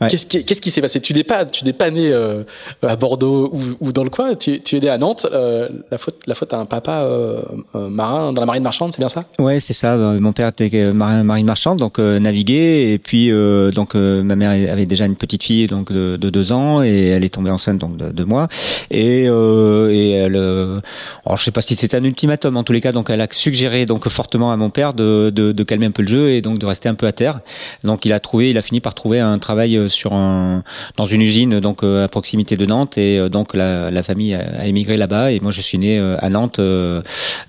Ouais. 0.00 0.08
Qu'est-ce 0.08 0.60
qui 0.60 0.70
s'est 0.70 0.80
passé? 0.80 1.00
Tu 1.00 1.12
n'es 1.12 1.24
pas 1.24 1.44
tu 1.44 1.64
n'es 1.64 1.72
pas 1.72 1.90
né 1.90 2.10
euh, 2.10 2.44
à 2.82 2.96
Bordeaux 2.96 3.50
ou, 3.52 3.60
ou, 3.80 3.92
dans 3.92 4.04
le 4.04 4.10
coin. 4.10 4.34
Tu, 4.34 4.60
tu 4.60 4.76
es 4.76 4.80
né 4.80 4.88
à 4.88 4.98
Nantes. 4.98 5.26
Euh, 5.30 5.68
la 5.90 5.98
faute 5.98 6.22
la 6.26 6.34
faute 6.34 6.52
à 6.54 6.58
un 6.58 6.64
papa 6.64 7.00
euh, 7.00 7.42
euh 7.74 7.88
marin 7.88 8.32
dans 8.32 8.40
la 8.40 8.46
marine 8.46 8.62
marchande, 8.62 8.92
c'est 8.92 9.00
bien 9.00 9.08
ça? 9.08 9.24
Ouais, 9.38 9.60
c'est 9.60 9.72
ça. 9.72 9.94
Euh, 9.94 10.20
mon 10.20 10.32
père 10.32 10.48
était 10.48 10.92
marin 10.92 11.22
marine 11.22 11.46
marchande, 11.46 11.78
donc 11.78 11.98
euh, 11.98 12.18
naviguait 12.18 12.92
et 12.92 12.98
puis 12.98 13.30
donc 13.74 13.94
ma 13.94 14.36
mère 14.36 14.50
avait 14.50 14.86
déjà 14.86 15.06
une 15.06 15.16
petite 15.16 15.44
fille 15.44 15.66
donc 15.66 15.92
de, 15.92 16.16
de, 16.16 16.30
deux 16.30 16.52
ans 16.52 16.82
et 16.82 17.08
elle 17.08 17.24
est 17.24 17.34
tombée 17.34 17.50
enceinte 17.50 17.78
donc 17.78 17.96
de, 17.96 18.10
de 18.10 18.24
moi 18.24 18.48
et 18.90 19.24
et 19.24 20.10
elle 20.12 20.36
alors 20.36 21.36
je 21.36 21.44
sais 21.44 21.50
pas 21.50 21.60
si 21.60 21.76
c'était 21.76 21.96
un 21.96 22.04
ultimatum 22.04 22.56
en 22.56 22.64
tous 22.64 22.72
les 22.72 22.80
cas 22.80 22.92
donc 22.92 23.10
elle 23.10 23.20
a 23.20 23.26
suggéré 23.30 23.86
donc 23.86 24.08
fortement 24.08 24.52
à 24.52 24.56
mon 24.56 24.70
père 24.70 24.94
de, 24.94 25.30
de, 25.30 25.52
de 25.52 25.62
calmer 25.62 25.86
un 25.86 25.90
peu 25.90 26.02
le 26.02 26.08
jeu 26.08 26.30
et 26.30 26.40
donc 26.42 26.58
de 26.58 26.66
rester 26.66 26.88
un 26.88 26.94
peu 26.94 27.06
à 27.06 27.12
terre. 27.12 27.40
Donc 27.84 28.04
il 28.04 28.12
a 28.12 28.20
trouvé 28.20 28.50
il 28.50 28.58
a 28.58 28.62
fini 28.62 28.80
par 28.80 28.94
trouver 28.94 29.20
un 29.20 29.38
travail 29.38 29.89
sur 29.90 30.14
un 30.14 30.62
dans 30.96 31.06
une 31.06 31.22
usine 31.22 31.60
donc 31.60 31.82
euh, 31.82 32.04
à 32.04 32.08
proximité 32.08 32.56
de 32.56 32.66
Nantes 32.66 32.96
et 32.98 33.18
euh, 33.18 33.28
donc 33.28 33.54
la, 33.54 33.90
la 33.90 34.02
famille 34.02 34.34
a, 34.34 34.66
émigré 34.66 34.96
là-bas 34.96 35.32
et 35.32 35.40
moi 35.40 35.52
je 35.52 35.60
suis 35.60 35.78
né 35.78 35.98
euh, 35.98 36.16
à 36.20 36.30
Nantes 36.30 36.60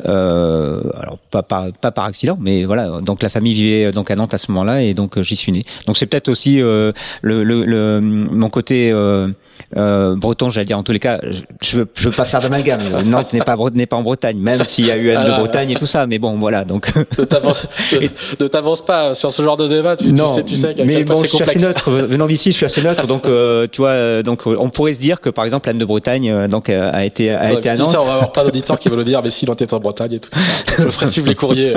alors 0.04 1.17
pas 1.32 1.43
par, 1.43 1.71
pas 1.73 1.91
par 1.91 2.06
accident 2.06 2.38
mais 2.39 2.65
voilà 2.65 3.01
donc 3.01 3.23
la 3.23 3.30
famille 3.30 3.54
vivait 3.54 3.91
donc 3.91 4.12
à 4.12 4.15
Nantes 4.15 4.34
à 4.34 4.38
ce 4.38 4.51
moment-là 4.51 4.84
et 4.84 4.93
donc 4.93 5.21
j'y 5.21 5.36
suis 5.36 5.51
né. 5.51 5.63
Donc 5.88 5.97
c'est 5.97 6.06
peut-être 6.06 6.30
aussi 6.30 6.58
le, 6.58 6.93
le, 7.21 7.43
le, 7.43 8.01
mon 8.01 8.49
côté 8.49 8.91
euh, 9.77 10.15
breton, 10.15 10.49
j'allais 10.49 10.65
dire 10.65 10.77
en 10.77 10.83
tous 10.83 10.91
les 10.91 10.99
cas, 10.99 11.19
je, 11.61 11.77
veux, 11.77 11.87
je 11.95 12.09
veux 12.09 12.15
pas 12.15 12.25
faire 12.25 12.41
d'amalgame. 12.41 12.81
Nantes 13.05 13.33
n'est 13.33 13.41
pas 13.41 13.55
n'est 13.73 13.85
pas 13.85 13.95
en 13.95 14.03
Bretagne, 14.03 14.37
même 14.37 14.63
s'il 14.65 14.85
y 14.85 14.91
a 14.91 14.97
eu 14.97 15.11
Anne 15.11 15.25
de 15.25 15.31
Bretagne 15.31 15.71
et 15.71 15.75
tout 15.75 15.85
ça. 15.85 16.07
Mais 16.07 16.19
bon, 16.19 16.37
voilà. 16.37 16.65
Donc 16.65 16.91
ne 18.39 18.47
t'avance 18.47 18.81
pas 18.83 19.15
sur 19.15 19.31
ce 19.31 19.41
genre 19.41 19.57
de 19.57 19.67
débat. 19.67 19.95
Tu, 19.95 20.11
non, 20.11 20.25
tu 20.25 20.33
sais, 20.33 20.43
tu 20.43 20.55
sais 20.55 20.75
mais 20.83 21.03
bon, 21.03 21.23
je 21.23 21.29
suis 21.29 21.43
assez 21.43 21.59
neutre. 21.59 21.91
Venant 21.91 22.27
d'ici, 22.27 22.51
je 22.51 22.57
suis 22.57 22.65
assez 22.65 22.81
neutre. 22.81 23.07
Donc 23.07 23.25
euh, 23.25 23.67
tu 23.71 23.81
vois, 23.81 23.89
euh, 23.89 24.23
donc 24.23 24.45
on 24.45 24.69
pourrait 24.69 24.93
se 24.93 24.99
dire 24.99 25.21
que 25.21 25.29
par 25.29 25.45
exemple 25.45 25.69
Anne 25.69 25.77
de 25.77 25.85
Bretagne, 25.85 26.29
euh, 26.29 26.47
donc 26.47 26.69
a 26.69 27.05
été 27.05 27.31
a 27.31 27.53
été 27.53 27.69
à 27.69 27.75
Nantes. 27.75 27.91
Ça, 27.91 28.01
on 28.01 28.05
va 28.05 28.13
avoir 28.13 28.31
pas 28.31 28.43
d'auditeurs 28.43 28.79
qui 28.79 28.89
veulent 28.89 28.99
le 28.99 29.05
dire, 29.05 29.21
mais 29.23 29.29
si 29.29 29.45
l'on 29.45 29.53
était 29.53 29.73
en 29.73 29.79
Bretagne 29.79 30.13
et 30.13 30.19
tout. 30.19 30.29
Ça, 30.67 30.83
je 30.85 30.89
ferai 30.89 31.07
suivre 31.07 31.27
les 31.27 31.35
courriers. 31.35 31.73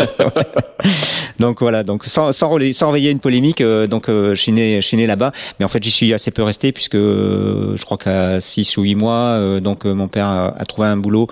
donc 1.38 1.60
voilà, 1.60 1.82
donc 1.82 2.04
sans 2.04 2.32
sans, 2.32 2.58
sans 2.72 2.86
réveiller 2.90 3.10
une 3.10 3.20
polémique, 3.20 3.62
donc 3.62 4.06
je 4.08 4.34
suis 4.34 4.52
né 4.52 4.80
je 4.80 4.86
suis 4.86 4.96
né 4.96 5.06
là-bas, 5.06 5.32
mais 5.58 5.64
en 5.64 5.68
fait 5.68 5.82
j'y 5.82 5.90
suis 5.90 6.12
assez 6.12 6.30
peu 6.30 6.42
resté 6.42 6.72
puisque 6.72 6.96
je 7.76 7.84
crois 7.84 7.98
qu'à 7.98 8.40
6 8.40 8.76
ou 8.76 8.82
8 8.82 8.94
mois, 8.94 9.60
donc 9.60 9.84
mon 9.84 10.08
père 10.08 10.26
a, 10.26 10.64
trouvé 10.66 10.88
un 10.88 10.96
boulot. 10.96 11.28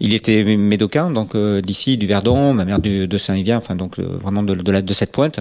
Il 0.00 0.14
était 0.14 0.44
médocain, 0.56 1.10
donc 1.10 1.36
d'ici 1.36 1.96
du 1.96 2.06
Verdon, 2.06 2.54
ma 2.54 2.64
mère 2.64 2.78
du, 2.78 3.06
de 3.06 3.18
Saint-Yvien, 3.18 3.58
enfin 3.58 3.76
donc 3.76 3.98
vraiment 3.98 4.42
de, 4.42 4.54
de, 4.54 4.72
la, 4.72 4.82
de 4.82 4.94
cette 4.94 5.12
pointe. 5.12 5.40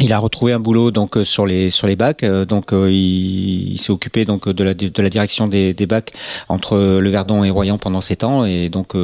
Il 0.00 0.12
a 0.12 0.18
retrouvé 0.18 0.52
un 0.52 0.60
boulot 0.60 0.90
donc 0.90 1.16
euh, 1.16 1.24
sur 1.24 1.46
les 1.46 1.70
sur 1.70 1.86
les 1.86 1.96
bacs, 1.96 2.22
euh, 2.22 2.46
donc 2.46 2.72
euh, 2.72 2.90
il, 2.90 3.78
s'est 3.78 3.90
occupé 3.90 4.24
donc 4.24 4.48
de 4.48 4.64
la 4.64 4.74
de 4.74 5.02
la 5.02 5.10
direction 5.10 5.46
des, 5.46 5.74
des 5.74 5.86
bacs 5.86 6.12
entre 6.48 6.98
le 6.98 7.10
Verdon 7.10 7.44
et 7.44 7.50
Royan 7.50 7.76
pendant 7.76 8.00
sept 8.00 8.24
ans 8.24 8.44
et 8.44 8.68
donc 8.70 8.94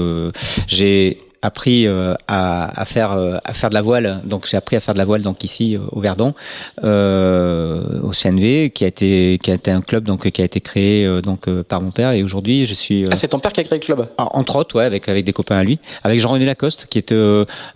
j'ai 0.66 1.20
appris 1.46 1.86
euh, 1.86 2.14
à, 2.28 2.80
à, 2.80 2.84
faire 2.84 3.12
euh, 3.12 3.38
à 3.44 3.52
faire 3.52 3.70
de 3.70 3.74
la 3.74 3.82
voile. 3.82 4.20
Donc 4.24 4.46
j'ai 4.50 4.56
appris 4.56 4.76
à 4.76 4.80
faire 4.80 4.94
de 4.94 4.98
la 4.98 5.04
voile 5.04 5.22
donc 5.22 5.44
ici 5.44 5.76
euh, 5.76 5.80
au 5.92 6.00
Verdon, 6.00 6.34
au 6.82 8.10
CNV, 8.10 8.70
qui 8.70 8.84
a 8.84 8.88
été 8.88 9.38
qui 9.42 9.50
a 9.50 9.54
été 9.54 9.70
un 9.70 9.80
club 9.80 10.04
donc 10.04 10.28
qui 10.30 10.42
a 10.42 10.44
été 10.44 10.60
créé 10.60 11.06
donc 11.22 11.48
par 11.62 11.80
mon 11.80 11.90
père 11.92 12.10
et 12.12 12.22
aujourd'hui 12.22 12.66
je 12.66 12.74
suis. 12.74 13.06
ah 13.10 13.16
c'est 13.16 13.28
ton 13.28 13.38
père 13.38 13.52
qui 13.52 13.60
a 13.60 13.64
créé 13.64 13.78
le 13.78 13.84
club? 13.84 14.08
Entre 14.18 14.56
autres 14.56 14.76
ouais 14.76 14.84
avec 14.84 15.08
avec 15.08 15.24
des 15.24 15.32
copains 15.32 15.58
à 15.58 15.64
lui, 15.64 15.78
avec 16.02 16.18
Jean-René 16.20 16.44
Lacoste 16.44 16.86
qui 16.90 16.98
est 16.98 17.12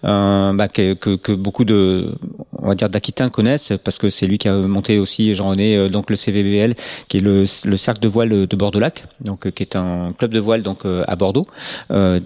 un 0.03 0.55
bah, 0.55 0.69
que, 0.69 0.95
que, 0.95 1.33
beaucoup 1.33 1.65
de 1.65 2.13
on 2.59 2.69
va 2.69 2.75
dire 2.75 2.91
d'Aquitains 2.91 3.29
connaissent 3.31 3.73
parce 3.85 3.99
que 3.99 4.11
c'est 4.11 4.27
lui 4.27 4.39
qui 4.39 4.49
a 4.49 4.55
monté 4.55 4.99
aussi 4.99 5.35
Jean-René 5.35 5.89
donc 5.89 6.11
le 6.11 6.17
CVBL 6.17 6.75
qui 7.09 7.19
est 7.19 7.21
le, 7.21 7.45
le 7.65 7.77
cercle 7.77 8.01
de 8.01 8.09
voile 8.09 8.47
de 8.47 8.57
Bordeaux-Lac 8.57 9.05
donc 9.21 9.51
qui 9.53 9.63
est 9.63 9.77
un 9.77 10.13
club 10.19 10.33
de 10.33 10.41
voile 10.41 10.63
donc 10.63 10.81
à 10.85 11.17
Bordeaux 11.17 11.47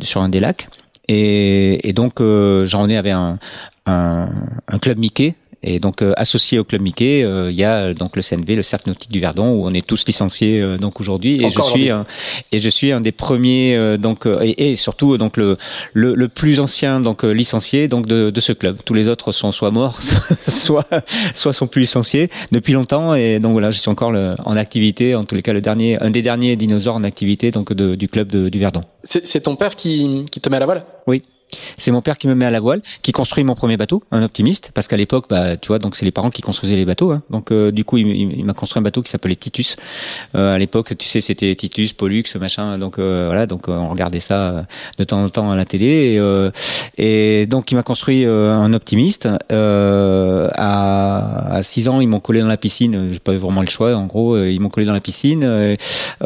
sur 0.00 0.22
un 0.22 0.28
des 0.30 0.40
lacs 0.40 0.68
et, 1.08 1.92
donc 1.94 2.20
euh, 2.20 2.66
Jean 2.66 2.82
René 2.82 2.96
avait 2.96 3.10
un, 3.10 3.38
un, 3.86 4.28
un 4.68 4.78
club 4.78 4.98
Mickey 4.98 5.34
et 5.64 5.78
donc 5.80 6.02
euh, 6.02 6.12
associé 6.16 6.58
au 6.58 6.64
club 6.64 6.82
Mickey, 6.82 7.24
euh, 7.24 7.50
il 7.50 7.56
y 7.56 7.64
a 7.64 7.94
donc 7.94 8.16
le 8.16 8.22
CNV, 8.22 8.54
le 8.54 8.62
Cercle 8.62 8.88
nautique 8.88 9.10
du 9.10 9.20
Verdon, 9.20 9.50
où 9.52 9.66
on 9.66 9.72
est 9.72 9.84
tous 9.84 10.06
licenciés 10.06 10.60
euh, 10.60 10.76
donc 10.76 11.00
aujourd'hui. 11.00 11.44
Et 11.44 11.50
je 11.50 11.60
suis 11.62 11.90
un, 11.90 12.06
et 12.52 12.60
je 12.60 12.68
suis 12.68 12.92
un 12.92 13.00
des 13.00 13.12
premiers 13.12 13.96
donc 13.98 14.26
et, 14.26 14.72
et, 14.72 14.76
surtout 14.76 15.16
donc 15.16 15.36
le, 15.36 15.56
le, 15.94 16.14
le 16.14 16.28
plus 16.28 16.60
ancien 16.60 17.00
donc 17.00 17.22
licencié 17.22 17.88
donc 17.88 18.06
de, 18.06 18.30
de, 18.30 18.40
ce 18.40 18.52
club. 18.52 18.78
Tous 18.84 18.94
les 18.94 19.08
autres 19.08 19.32
sont 19.32 19.52
soit 19.52 19.70
morts, 19.70 20.00
soit 20.02 20.86
soit 21.34 21.52
sont 21.52 21.66
plus 21.66 21.80
licenciés 21.80 22.30
depuis 22.52 22.74
longtemps. 22.74 23.14
Et 23.14 23.40
donc 23.40 23.52
voilà, 23.52 23.70
je 23.70 23.78
suis 23.78 23.90
encore 23.90 24.12
le, 24.12 24.34
en 24.44 24.56
activité. 24.56 25.14
En 25.14 25.24
tous 25.24 25.34
les 25.34 25.42
cas, 25.42 25.52
le 25.52 25.62
dernier, 25.62 26.00
un 26.02 26.10
des 26.10 26.22
derniers 26.22 26.56
dinosaures 26.56 26.96
en 26.96 27.04
activité 27.04 27.50
donc 27.50 27.72
de, 27.72 27.94
du 27.94 28.08
club 28.08 28.30
de, 28.30 28.48
du 28.48 28.58
Verdon. 28.58 28.82
C'est 29.02 29.40
ton 29.40 29.56
père 29.56 29.76
qui, 29.76 30.26
qui 30.30 30.40
te 30.40 30.48
met 30.48 30.56
à 30.56 30.60
la 30.60 30.66
voile? 30.66 30.84
Oui. 31.06 31.22
C'est 31.76 31.90
mon 31.90 32.02
père 32.02 32.18
qui 32.18 32.28
me 32.28 32.34
met 32.34 32.44
à 32.44 32.50
la 32.50 32.60
voile, 32.60 32.82
qui 33.02 33.12
construit 33.12 33.44
mon 33.44 33.54
premier 33.54 33.76
bateau, 33.76 34.02
un 34.10 34.22
optimiste, 34.22 34.70
parce 34.74 34.88
qu'à 34.88 34.96
l'époque, 34.96 35.26
bah, 35.28 35.56
tu 35.56 35.68
vois, 35.68 35.78
donc 35.78 35.96
c'est 35.96 36.04
les 36.04 36.10
parents 36.10 36.30
qui 36.30 36.42
construisaient 36.42 36.76
les 36.76 36.84
bateaux. 36.84 37.12
Hein. 37.12 37.22
Donc 37.30 37.50
euh, 37.50 37.70
du 37.70 37.84
coup, 37.84 37.98
il, 37.98 38.44
m'a 38.44 38.54
construit 38.54 38.80
un 38.80 38.82
bateau 38.82 39.02
qui 39.02 39.10
s'appelait 39.10 39.36
Titus. 39.36 39.76
Euh, 40.34 40.54
à 40.54 40.58
l'époque, 40.58 40.96
tu 40.98 41.06
sais, 41.08 41.20
c'était 41.20 41.54
Titus, 41.54 41.92
Pollux, 41.92 42.24
machin. 42.40 42.78
Donc 42.78 42.98
euh, 42.98 43.26
voilà, 43.26 43.46
donc 43.46 43.68
on 43.68 43.88
regardait 43.88 44.20
ça 44.20 44.66
de 44.98 45.04
temps 45.04 45.22
en 45.22 45.28
temps 45.28 45.50
à 45.50 45.56
la 45.56 45.64
télé. 45.64 46.20
Et, 46.98 47.42
et 47.42 47.46
donc 47.46 47.70
il 47.70 47.74
m'a 47.74 47.82
construit 47.82 48.24
un 48.24 48.72
optimiste. 48.72 49.28
à, 49.50 50.46
à 51.56 51.62
6 51.62 51.88
ans, 51.88 52.00
ils 52.00 52.08
m'ont 52.08 52.20
collé 52.20 52.40
dans 52.40 52.48
la 52.48 52.56
piscine. 52.56 53.12
J'ai 53.12 53.18
pas 53.18 53.34
vraiment 53.34 53.60
le 53.60 53.68
choix. 53.68 53.94
En 53.94 54.06
gros, 54.06 54.38
ils 54.38 54.60
m'ont 54.60 54.70
collé 54.70 54.86
dans 54.86 54.92
la 54.92 55.00
piscine. 55.00 55.76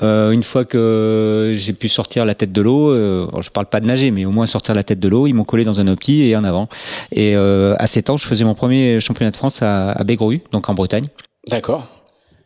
une 0.00 0.42
fois 0.42 0.64
que 0.64 1.54
j'ai 1.56 1.72
pu 1.72 1.88
sortir 1.88 2.24
la 2.24 2.34
tête 2.34 2.52
de 2.52 2.62
l'eau, 2.62 2.94
je 3.40 3.50
parle 3.50 3.66
pas 3.66 3.80
de 3.80 3.86
nager, 3.86 4.10
mais 4.10 4.24
au 4.24 4.30
moins 4.30 4.46
sortir 4.46 4.74
la 4.74 4.82
tête 4.82 5.00
de 5.00 5.08
l'eau 5.08 5.17
ils 5.26 5.34
m'ont 5.34 5.44
collé 5.44 5.64
dans 5.64 5.80
un 5.80 5.86
opti 5.88 6.24
et 6.24 6.36
en 6.36 6.44
avant. 6.44 6.68
Et 7.12 7.36
euh, 7.36 7.74
à 7.78 7.86
7 7.86 8.10
ans, 8.10 8.16
je 8.16 8.26
faisais 8.26 8.44
mon 8.44 8.54
premier 8.54 9.00
championnat 9.00 9.30
de 9.30 9.36
France 9.36 9.62
à, 9.62 9.90
à 9.92 10.04
donc 10.04 10.68
en 10.68 10.74
Bretagne. 10.74 11.06
D'accord. 11.48 11.86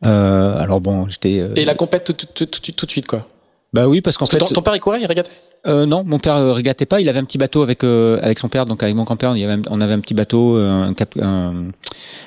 Euh, 0.05 0.59
alors 0.59 0.81
bon, 0.81 1.09
j'étais. 1.09 1.41
Euh, 1.41 1.55
et 1.55 1.65
la 1.65 1.75
compète 1.75 2.05
tout, 2.05 2.13
tout, 2.13 2.47
tout, 2.47 2.73
tout, 2.73 2.87
de 2.87 2.91
suite, 2.91 3.07
quoi. 3.07 3.27
Bah 3.73 3.89
oui, 3.89 4.01
parce 4.01 4.19
qu'en 4.19 4.27
fait. 4.27 4.39
ton, 4.39 4.63
père, 4.63 4.75
il 4.75 4.81
courait, 4.81 5.01
il 5.01 5.07
régatait 5.07 5.31
euh, 5.67 5.87
non, 5.87 6.03
mon 6.05 6.19
père 6.19 6.37
euh, 6.37 6.61
pas. 6.89 7.01
Il 7.01 7.09
avait 7.09 7.21
un 7.21 7.25
petit 7.25 7.39
bateau 7.39 7.63
avec 7.63 7.85
euh, 7.85 8.19
avec 8.23 8.39
son 8.39 8.49
père, 8.49 8.67
donc 8.67 8.83
avec 8.83 8.95
mon 8.95 9.05
grand-père. 9.05 9.35
On 9.71 9.81
avait 9.81 9.93
un 9.93 10.01
petit 10.01 10.15
bateau, 10.15 10.57
un 10.57 10.93
cap, 10.95 11.15
un, 11.21 11.71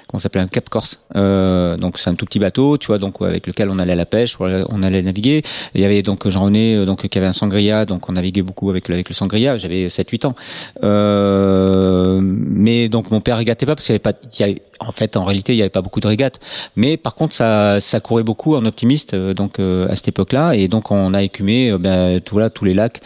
comment 0.08 0.19
s'appelle 0.19 0.43
un 0.43 0.48
Cap 0.48 0.69
Corse. 0.69 1.00
Euh, 1.15 1.78
donc 1.78 2.00
c'est 2.00 2.10
un 2.10 2.15
tout 2.15 2.26
petit 2.26 2.39
bateau, 2.39 2.78
tu 2.78 2.88
vois, 2.88 2.98
donc 2.98 3.21
avec 3.21 3.48
lequel 3.48 3.69
on 3.69 3.80
allait 3.80 3.93
à 3.93 3.98
la 3.98 4.06
pêche, 4.06 4.38
on 4.39 4.84
allait 4.84 5.02
naviguer. 5.02 5.43
il 5.74 5.82
y 5.82 5.86
avait 5.86 6.02
donc 6.02 6.28
Jean-René, 6.28 6.76
euh, 6.76 6.86
donc 6.86 7.08
qui 7.08 7.17
avait 7.17 7.28
un 7.28 7.34
sangria, 7.34 7.86
donc 7.86 8.08
on 8.10 8.13
naviguait 8.13 8.41
beaucoup 8.41 8.69
avec 8.69 8.88
le, 8.88 9.04
sangria. 9.12 9.58
J'avais 9.58 9.88
7-8 9.88 10.28
ans. 10.28 10.36
Euh, 10.84 12.19
mais 12.21 12.89
donc 12.89 13.12
mon 13.12 13.21
père 13.21 13.38
régatait 13.38 13.65
pas 13.65 13.76
parce 13.76 13.86
qu'il 13.86 13.93
y 13.93 13.95
avait 13.95 14.00
pas, 14.00 14.13
il 14.39 14.62
en 14.79 14.91
fait, 14.91 15.17
en 15.17 15.25
réalité, 15.25 15.53
il 15.53 15.57
y 15.57 15.61
avait 15.61 15.69
pas 15.69 15.81
beaucoup 15.81 15.99
de 15.99 16.07
régates. 16.07 16.39
Mais 16.75 16.97
par 16.97 17.15
contre, 17.15 17.33
ça, 17.33 17.79
ça 17.79 17.99
courait 17.99 18.23
beaucoup 18.23 18.55
en 18.55 18.65
optimiste, 18.65 19.13
euh, 19.13 19.33
donc 19.33 19.59
à 19.59 19.95
cette 19.95 20.07
époque-là, 20.07 20.55
et 20.55 20.67
donc 20.67 20.91
on 20.91 21.13
a 21.13 21.23
écumé, 21.23 21.75
ben, 21.77 22.19
tout, 22.21 22.35
voilà, 22.35 22.49
tous 22.49 22.65
les 22.65 22.73
lacs 22.73 23.01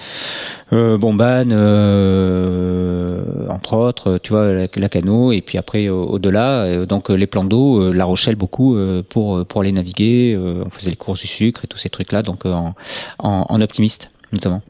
euh, 0.73 0.97
Bombane, 0.97 1.51
euh, 1.51 3.47
entre 3.49 3.73
autres, 3.73 4.17
tu 4.17 4.31
vois, 4.31 4.51
la, 4.51 4.67
la 4.75 4.89
et 5.33 5.41
puis 5.41 5.57
après 5.57 5.89
au-delà, 5.89 6.63
euh, 6.63 6.85
donc 6.85 7.09
les 7.09 7.27
plans 7.27 7.43
d'eau, 7.43 7.91
La 7.93 8.05
Rochelle 8.05 8.35
beaucoup 8.35 8.77
pour 9.09 9.45
pour 9.45 9.61
aller 9.61 9.71
naviguer. 9.71 10.37
on 10.37 10.69
faisait 10.69 10.89
les 10.89 10.95
courses 10.95 11.21
du 11.21 11.27
sucre 11.27 11.65
et 11.65 11.67
tous 11.67 11.77
ces 11.77 11.89
trucs-là, 11.89 12.21
donc 12.21 12.45
en, 12.45 12.73
en, 13.19 13.45
en 13.47 13.61
optimiste 13.61 14.11
notamment. 14.31 14.61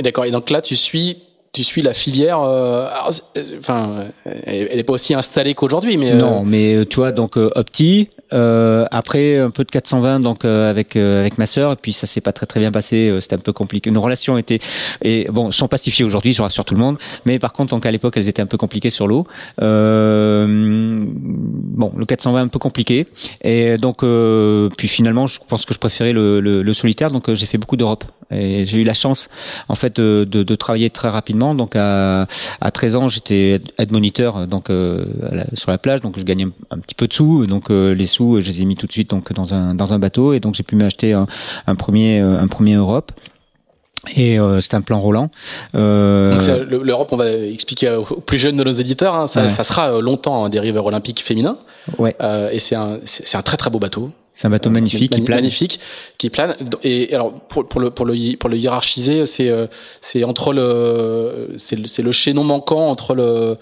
D'accord. 0.00 0.24
Et 0.24 0.30
donc 0.30 0.50
là, 0.50 0.62
tu 0.62 0.76
suis 0.76 1.18
tu 1.52 1.64
suis 1.64 1.82
la 1.82 1.92
filière. 1.92 2.38
enfin, 2.38 4.06
elle 4.24 4.76
n'est 4.76 4.84
pas 4.84 4.94
aussi 4.94 5.14
installée 5.14 5.54
qu'aujourd'hui, 5.54 5.96
mais 5.96 6.14
non. 6.14 6.44
Mais 6.44 6.84
tu 6.86 6.96
vois, 6.96 7.12
donc 7.12 7.36
Opti, 7.36 8.08
euh, 8.32 8.84
après 8.90 9.38
un 9.38 9.50
peu 9.50 9.64
de 9.64 9.70
420 9.70 10.20
donc 10.20 10.44
euh, 10.44 10.70
avec 10.70 10.96
euh, 10.96 11.20
avec 11.20 11.38
ma 11.38 11.46
sœur 11.46 11.72
et 11.72 11.76
puis 11.76 11.92
ça 11.92 12.06
s'est 12.06 12.20
pas 12.20 12.32
très 12.32 12.46
très 12.46 12.60
bien 12.60 12.72
passé 12.72 13.08
euh, 13.08 13.20
c'était 13.20 13.36
un 13.36 13.40
peu 13.40 13.52
compliqué. 13.52 13.90
Nos 13.90 14.00
relations 14.00 14.38
étaient 14.38 14.60
et 15.02 15.26
bon 15.30 15.50
sont 15.50 15.68
pacifiées 15.68 16.04
aujourd'hui 16.04 16.32
je 16.32 16.42
rassure 16.42 16.64
tout 16.64 16.74
le 16.74 16.80
monde 16.80 16.98
mais 17.26 17.38
par 17.38 17.52
contre 17.52 17.70
donc 17.70 17.84
à 17.86 17.90
l'époque 17.90 18.16
elles 18.16 18.28
étaient 18.28 18.42
un 18.42 18.46
peu 18.46 18.56
compliquées 18.56 18.90
sur 18.90 19.06
l'eau. 19.06 19.26
Bon 19.58 19.66
le 21.96 22.04
420 22.06 22.42
un 22.42 22.48
peu 22.48 22.58
compliqué. 22.58 23.06
Et 23.42 23.76
donc 23.76 24.04
puis 24.76 24.88
finalement 24.88 25.26
je 25.26 25.38
pense 25.46 25.64
que 25.64 25.74
je 25.74 25.78
préférais 25.78 26.12
le, 26.12 26.40
le, 26.40 26.62
le 26.62 26.74
solitaire 26.74 27.10
donc 27.10 27.32
j'ai 27.32 27.46
fait 27.46 27.58
beaucoup 27.58 27.76
d'Europe. 27.76 28.04
Et 28.30 28.64
j'ai 28.64 28.78
eu 28.80 28.84
la 28.84 28.94
chance 28.94 29.28
en 29.68 29.74
fait 29.74 30.00
de, 30.00 30.24
de, 30.24 30.54
travailler 30.54 30.88
très 30.88 31.10
rapidement. 31.10 31.54
Donc 31.54 31.76
à, 31.76 32.26
à 32.62 32.70
13 32.70 32.96
ans 32.96 33.08
j'étais 33.08 33.60
aide 33.78 33.92
moniteur 33.92 34.46
donc 34.46 34.68
sur 35.54 35.70
la 35.70 35.78
plage. 35.78 36.00
Donc 36.00 36.18
je 36.18 36.24
gagnais 36.24 36.44
un, 36.44 36.52
un 36.70 36.78
petit 36.78 36.94
peu 36.94 37.06
de 37.06 37.12
sous. 37.12 37.46
Donc 37.46 37.68
les 37.68 38.06
sous 38.06 38.21
je 38.40 38.48
les 38.48 38.62
ai 38.62 38.64
mis 38.64 38.76
tout 38.76 38.86
de 38.86 38.92
suite 38.92 39.10
donc 39.10 39.32
dans 39.32 39.54
un 39.54 39.74
dans 39.74 39.92
un 39.92 39.98
bateau 39.98 40.32
et 40.32 40.40
donc 40.40 40.54
j'ai 40.54 40.62
pu 40.62 40.76
m'acheter 40.76 41.12
un, 41.12 41.26
un, 41.66 41.74
premier 41.74 42.18
un 42.18 42.48
premier 42.48 42.74
Europe. 42.74 43.12
Et 44.16 44.38
euh, 44.38 44.60
c'est 44.60 44.74
un 44.74 44.80
plan 44.80 45.00
roulant. 45.00 45.30
Euh... 45.76 46.64
L'Europe, 46.64 47.10
on 47.12 47.16
va 47.16 47.30
expliquer 47.30 47.88
aux 47.90 48.02
plus 48.02 48.38
jeunes 48.38 48.56
de 48.56 48.64
nos 48.64 48.72
éditeurs, 48.72 49.14
hein, 49.14 49.28
ça, 49.28 49.48
ça, 49.48 49.62
sera 49.62 50.00
longtemps 50.00 50.44
un 50.44 50.48
des 50.48 50.58
riveurs 50.58 50.86
olympiques 50.86 51.22
féminins. 51.22 51.56
Ouais. 51.98 52.16
Euh, 52.20 52.50
et 52.50 52.58
c'est 52.58 52.74
un, 52.74 52.98
c'est 53.04 53.36
un 53.36 53.42
très 53.42 53.56
très 53.56 53.70
beau 53.70 53.78
bateau. 53.78 54.10
C'est 54.32 54.46
un 54.46 54.50
bateau 54.50 54.70
magnifique 54.70 55.12
qui 55.12 55.20
plane. 55.20 55.38
Magnifique, 55.38 55.78
qui 56.16 56.30
plane. 56.30 56.56
Et 56.82 57.14
alors 57.14 57.32
pour, 57.32 57.68
pour 57.68 57.80
le 57.80 57.90
pour 57.90 58.06
le 58.06 58.36
pour 58.36 58.48
le 58.48 58.56
hiérarchiser, 58.56 59.26
c'est 59.26 59.50
euh, 59.50 59.66
c'est 60.00 60.24
entre 60.24 60.52
le 60.52 61.54
c'est 61.58 61.76
le, 61.76 62.02
le 62.02 62.12
chaînon 62.12 62.44
manquant 62.44 62.88
entre 62.88 63.14
le 63.14 63.22
euh, 63.22 63.54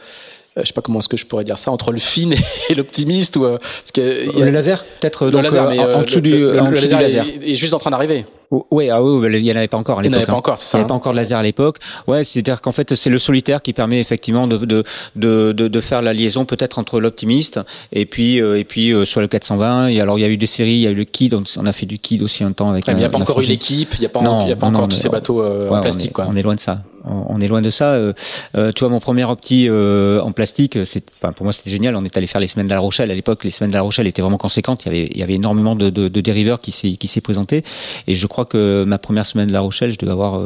je 0.63 0.69
sais 0.69 0.73
pas 0.73 0.83
comment 0.83 0.99
est-ce 0.99 1.09
que 1.09 1.17
je 1.17 1.27
pourrais 1.27 1.45
dire 1.45 1.59
ça 1.59 1.71
entre 1.71 1.93
le 1.93 1.99
fin 1.99 2.31
et 2.69 2.75
l'optimiste 2.75 3.37
ou 3.37 3.45
euh, 3.45 3.59
parce 3.59 3.93
que 3.93 4.39
le 4.39 4.51
laser 4.51 4.85
peut-être 5.01 5.31
donc 5.31 5.43
laser, 5.43 5.65
euh, 5.65 5.71
mais, 5.71 5.79
en, 5.79 6.03
dessous 6.03 6.21
du, 6.21 6.31
le, 6.31 6.53
laser 6.53 7.27
est 7.43 7.55
juste 7.55 7.75
en 7.75 7.79
train 7.79 7.91
d'arriver 7.91 8.25
oui, 8.51 8.91
ah 8.91 9.03
oui, 9.03 9.29
il 9.33 9.43
n'y 9.43 9.53
en 9.53 9.57
avait 9.57 9.69
pas 9.69 9.77
encore 9.77 10.01
à 10.01 10.03
l'époque. 10.03 10.15
Il 10.15 10.19
n'y 10.19 10.23
avait 10.23 10.33
pas 10.33 10.39
encore, 10.39 10.59
c'est 10.59 10.67
ça. 10.67 10.79
Il 10.79 10.81
n'y 10.81 10.83
avait 10.83 10.89
pas 10.89 10.95
encore 10.95 11.13
de 11.13 11.19
laser 11.19 11.39
à 11.39 11.43
l'époque. 11.43 11.79
Ouais, 12.07 12.25
c'est-à-dire 12.25 12.61
qu'en 12.61 12.73
fait, 12.73 12.95
c'est 12.95 13.11
le 13.11 13.19
solitaire 13.19 13.63
qui 13.63 13.73
permet 13.73 14.01
effectivement 14.01 14.47
de 14.47 14.59
de 14.59 14.85
de 15.17 15.53
de, 15.53 15.81
faire 15.81 16.03
la 16.03 16.13
liaison 16.13 16.45
peut-être 16.45 16.79
entre 16.79 17.01
l'optimiste 17.01 17.61
et 17.93 18.07
puis 18.07 18.37
et 18.37 18.65
puis 18.65 18.93
soit 19.07 19.23
le 19.23 19.29
420. 19.29 19.89
Et 19.89 20.01
alors 20.01 20.19
il 20.19 20.23
y 20.23 20.25
a 20.25 20.29
eu 20.29 20.37
des 20.37 20.47
séries, 20.47 20.75
il 20.75 20.81
y 20.81 20.87
a 20.87 20.91
eu 20.91 20.95
le 20.95 21.05
Kid, 21.05 21.35
on 21.35 21.67
a 21.67 21.73
fait 21.73 21.87
du 21.87 21.99
Kid 21.99 22.23
aussi 22.23 22.45
un 22.45 22.53
temps 22.53 22.71
avec. 22.71 22.87
mais 22.87 22.95
il 22.95 22.97
n'y 22.97 23.05
a 23.05 23.09
pas 23.09 23.19
encore 23.19 23.41
eu 23.41 23.47
l'équipe, 23.47 23.95
il 23.95 24.01
n'y 24.01 24.07
a 24.07 24.09
pas, 24.09 24.21
non, 24.21 24.43
il 24.45 24.49
y 24.49 24.53
a 24.53 24.57
pas 24.57 24.67
encore 24.67 24.89
tous 24.89 24.97
ces 24.97 25.09
bateaux 25.09 25.45
en 25.45 25.81
plastique, 25.81 26.13
quoi. 26.13 26.27
On 26.29 26.37
est 26.37 26.43
loin 26.43 26.55
de 26.55 26.61
ça 26.61 26.83
on 27.05 27.41
est 27.41 27.49
loin 27.49 27.63
de 27.63 27.71
ça. 27.71 27.93
Euh, 27.93 28.13
euh, 28.57 28.73
tu 28.73 28.81
vois, 28.81 28.89
mon 28.89 29.01
premier 29.01 29.25
opti 29.25 29.67
euh, 29.69 30.21
en 30.21 30.33
plastique, 30.33 30.79
c'est, 30.85 31.05
enfin 31.17 31.33
pour 31.33 31.45
moi 31.45 31.53
c'était 31.53 31.71
génial. 31.71 31.97
On 31.97 32.05
est 32.05 32.17
allé 32.17 32.27
faire 32.27 32.41
les 32.41 32.47
semaines 32.47 32.67
de 32.67 32.73
La 32.73 32.81
Rochelle. 32.81 33.11
À 33.11 33.15
l'époque, 33.15 33.45
les 33.45 33.51
semaines 33.51 33.71
de 33.71 33.75
La 33.75 33.83
Rochelle 33.83 34.07
étaient 34.07 34.23
vraiment 34.23 34.39
conséquentes. 34.39 34.85
Il 34.85 34.87
y 34.87 34.91
avait, 34.91 35.11
il 35.13 35.19
y 35.19 35.23
avait 35.23 35.35
énormément 35.35 35.77
de, 35.77 35.91
de, 35.91 36.09
de 36.09 36.21
dériveurs 36.21 36.61
qui 36.61 36.73
s'est 36.73 36.93
qui 36.93 37.09
s'est 37.09 37.21
présenté. 37.21 37.65
Et 38.07 38.15
je 38.15 38.27
crois 38.27 38.40
que 38.45 38.85
ma 38.85 38.99
première 38.99 39.25
semaine 39.27 39.49
de 39.49 39.53
La 39.53 39.61
Rochelle, 39.61 39.91
je 39.91 39.99
devais 39.99 40.13
avoir 40.13 40.41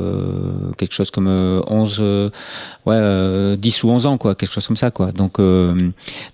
quelque 0.78 0.92
chose 0.92 1.10
comme 1.10 1.28
11, 1.28 2.30
ouais, 2.86 3.56
10 3.56 3.82
ou 3.84 3.90
11 3.90 4.06
ans, 4.06 4.18
quoi, 4.18 4.34
quelque 4.34 4.52
chose 4.52 4.66
comme 4.66 4.76
ça, 4.76 4.90
quoi. 4.90 5.12
Donc 5.12 5.40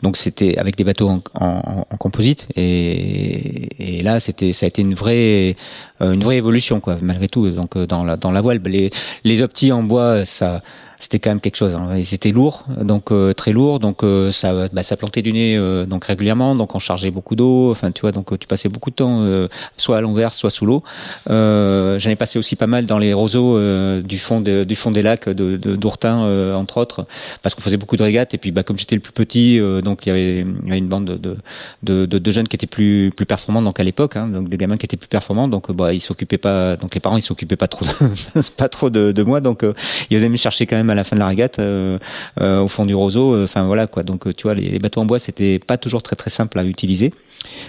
donc 0.03 0.17
c'était 0.17 0.59
avec 0.59 0.77
des 0.77 0.85
bateaux 0.85 1.09
en, 1.09 1.23
en, 1.35 1.87
en 1.91 1.97
composite. 1.97 2.49
Et, 2.57 3.99
et 3.99 4.03
là, 4.03 4.21
c'était 4.21 4.53
ça 4.53 4.67
a 4.67 4.69
été 4.69 4.83
une 4.83 4.95
vraie 4.95 5.57
une 6.01 6.23
vraie 6.25 6.37
évolution, 6.37 6.81
quoi, 6.81 6.99
malgré 7.03 7.29
tout. 7.29 7.51
Donc 7.51 7.77
dans 7.79 8.05
la 8.05 8.17
dans 8.17 8.31
la 8.31 8.41
voile, 8.41 8.61
les 8.65 8.91
les 9.25 9.43
optis 9.43 9.73
en 9.73 9.83
bois 9.83 10.25
ça 10.25 10.63
c'était 11.01 11.19
quand 11.19 11.31
même 11.31 11.41
quelque 11.41 11.57
chose. 11.57 11.75
Hein. 11.75 11.95
Et 11.97 12.05
c'était 12.05 12.31
lourd, 12.31 12.65
donc 12.81 13.13
très 13.37 13.53
lourd, 13.53 13.81
donc 13.81 14.03
ça, 14.31 14.69
bah, 14.69 14.83
ça 14.83 14.97
plantait 14.97 15.23
du 15.23 15.33
nez 15.33 15.59
donc 15.87 16.05
régulièrement, 16.05 16.55
donc 16.55 16.75
on 16.75 16.79
chargeait 16.79 17.11
beaucoup 17.11 17.35
d'eau. 17.35 17.71
Enfin, 17.71 17.91
tu 17.91 18.03
vois, 18.03 18.13
donc 18.13 18.39
tu 18.39 18.47
passais 18.47 18.69
beaucoup 18.69 18.91
de 18.91 18.97
temps 18.97 19.49
soit 19.77 19.97
à 19.97 20.01
l'envers, 20.01 20.35
soit 20.35 20.51
sous 20.51 20.67
l'eau. 20.67 20.83
J'en 21.27 22.11
ai 22.11 22.17
passé 22.17 22.39
aussi 22.39 22.57
pas 22.57 22.67
mal 22.67 22.87
dans 22.87 22.99
les 22.99 23.13
roseaux 23.13 23.59
du 24.03 24.19
fond 24.19 24.41
du 24.41 24.77
fond 24.77 24.91
des 24.91 25.03
lacs 25.03 25.29
de 25.29 25.57
d'Ourtin 25.57 26.55
entre 26.55 26.79
autres, 26.79 27.07
parce 27.43 27.55
qu'on 27.55 27.63
faisait 27.63 27.77
beaucoup 27.77 27.97
de 27.97 28.03
régates. 28.03 28.35
Et 28.35 28.39
puis, 28.39 28.53
bah, 28.53 28.63
comme 28.63 28.79
j'étais 28.79 28.95
le 28.95 29.01
plus 29.01 29.13
petit, 29.13 29.61
donc 29.83 30.07
il 30.07 30.09
y 30.09 30.13
avait, 30.13 30.41
une 30.41 30.89
bande 30.89 31.07
de, 31.07 31.37
de, 31.83 32.07
de, 32.07 32.19
de, 32.19 32.31
jeunes 32.31 32.49
qui 32.49 32.57
étaient 32.57 32.67
plus 32.67 33.13
plus 33.17 33.27
performants 33.27 33.63
donc 33.63 33.81
à 33.81 33.85
l'époque, 33.85 34.17
hein, 34.17 34.29
donc 34.29 34.49
des 34.49 34.57
gamins 34.57 34.77
qui 34.77 34.87
étaient 34.87 34.97
plus 34.97 35.09
performants. 35.09 35.49
Donc 35.49 35.71
bah 35.73 35.93
ils 35.93 36.01
s'occupaient 36.01 36.39
pas, 36.39 36.77
donc 36.77 36.95
les 36.95 37.01
parents 37.01 37.17
ils 37.17 37.23
s'occupaient 37.23 37.57
pas 37.57 37.69
trop, 37.69 37.85
de, 37.85 38.51
pas 38.57 38.69
trop 38.69 38.91
de, 38.91 39.13
de 39.13 39.23
moi. 39.23 39.41
Donc 39.41 39.65
euh, 39.65 39.75
ils 40.11 40.19
venaient 40.19 40.29
me 40.29 40.37
chercher 40.37 40.67
quand 40.67 40.77
même 40.77 40.90
à 40.93 40.95
la 40.95 41.05
fin 41.05 41.17
de 41.17 41.21
la 41.21 41.29
régate 41.29 41.59
euh, 41.59 41.99
euh, 42.41 42.61
au 42.61 42.69
fond 42.69 42.87
du 42.87 42.95
roseau. 42.95 43.43
Enfin 43.43 43.65
voilà 43.65 43.87
quoi. 43.87 44.03
Donc 44.03 44.35
tu 44.37 44.43
vois 44.45 44.55
les, 44.55 44.79
bateaux 44.79 45.01
en 45.01 45.07
bois 45.07 45.19
c'était 45.19 45.59
pas 45.59 45.79
toujours 45.79 46.03
très 46.03 46.17
très 46.17 46.31
simple 46.31 46.59
à 46.59 46.65
utiliser. 46.65 47.13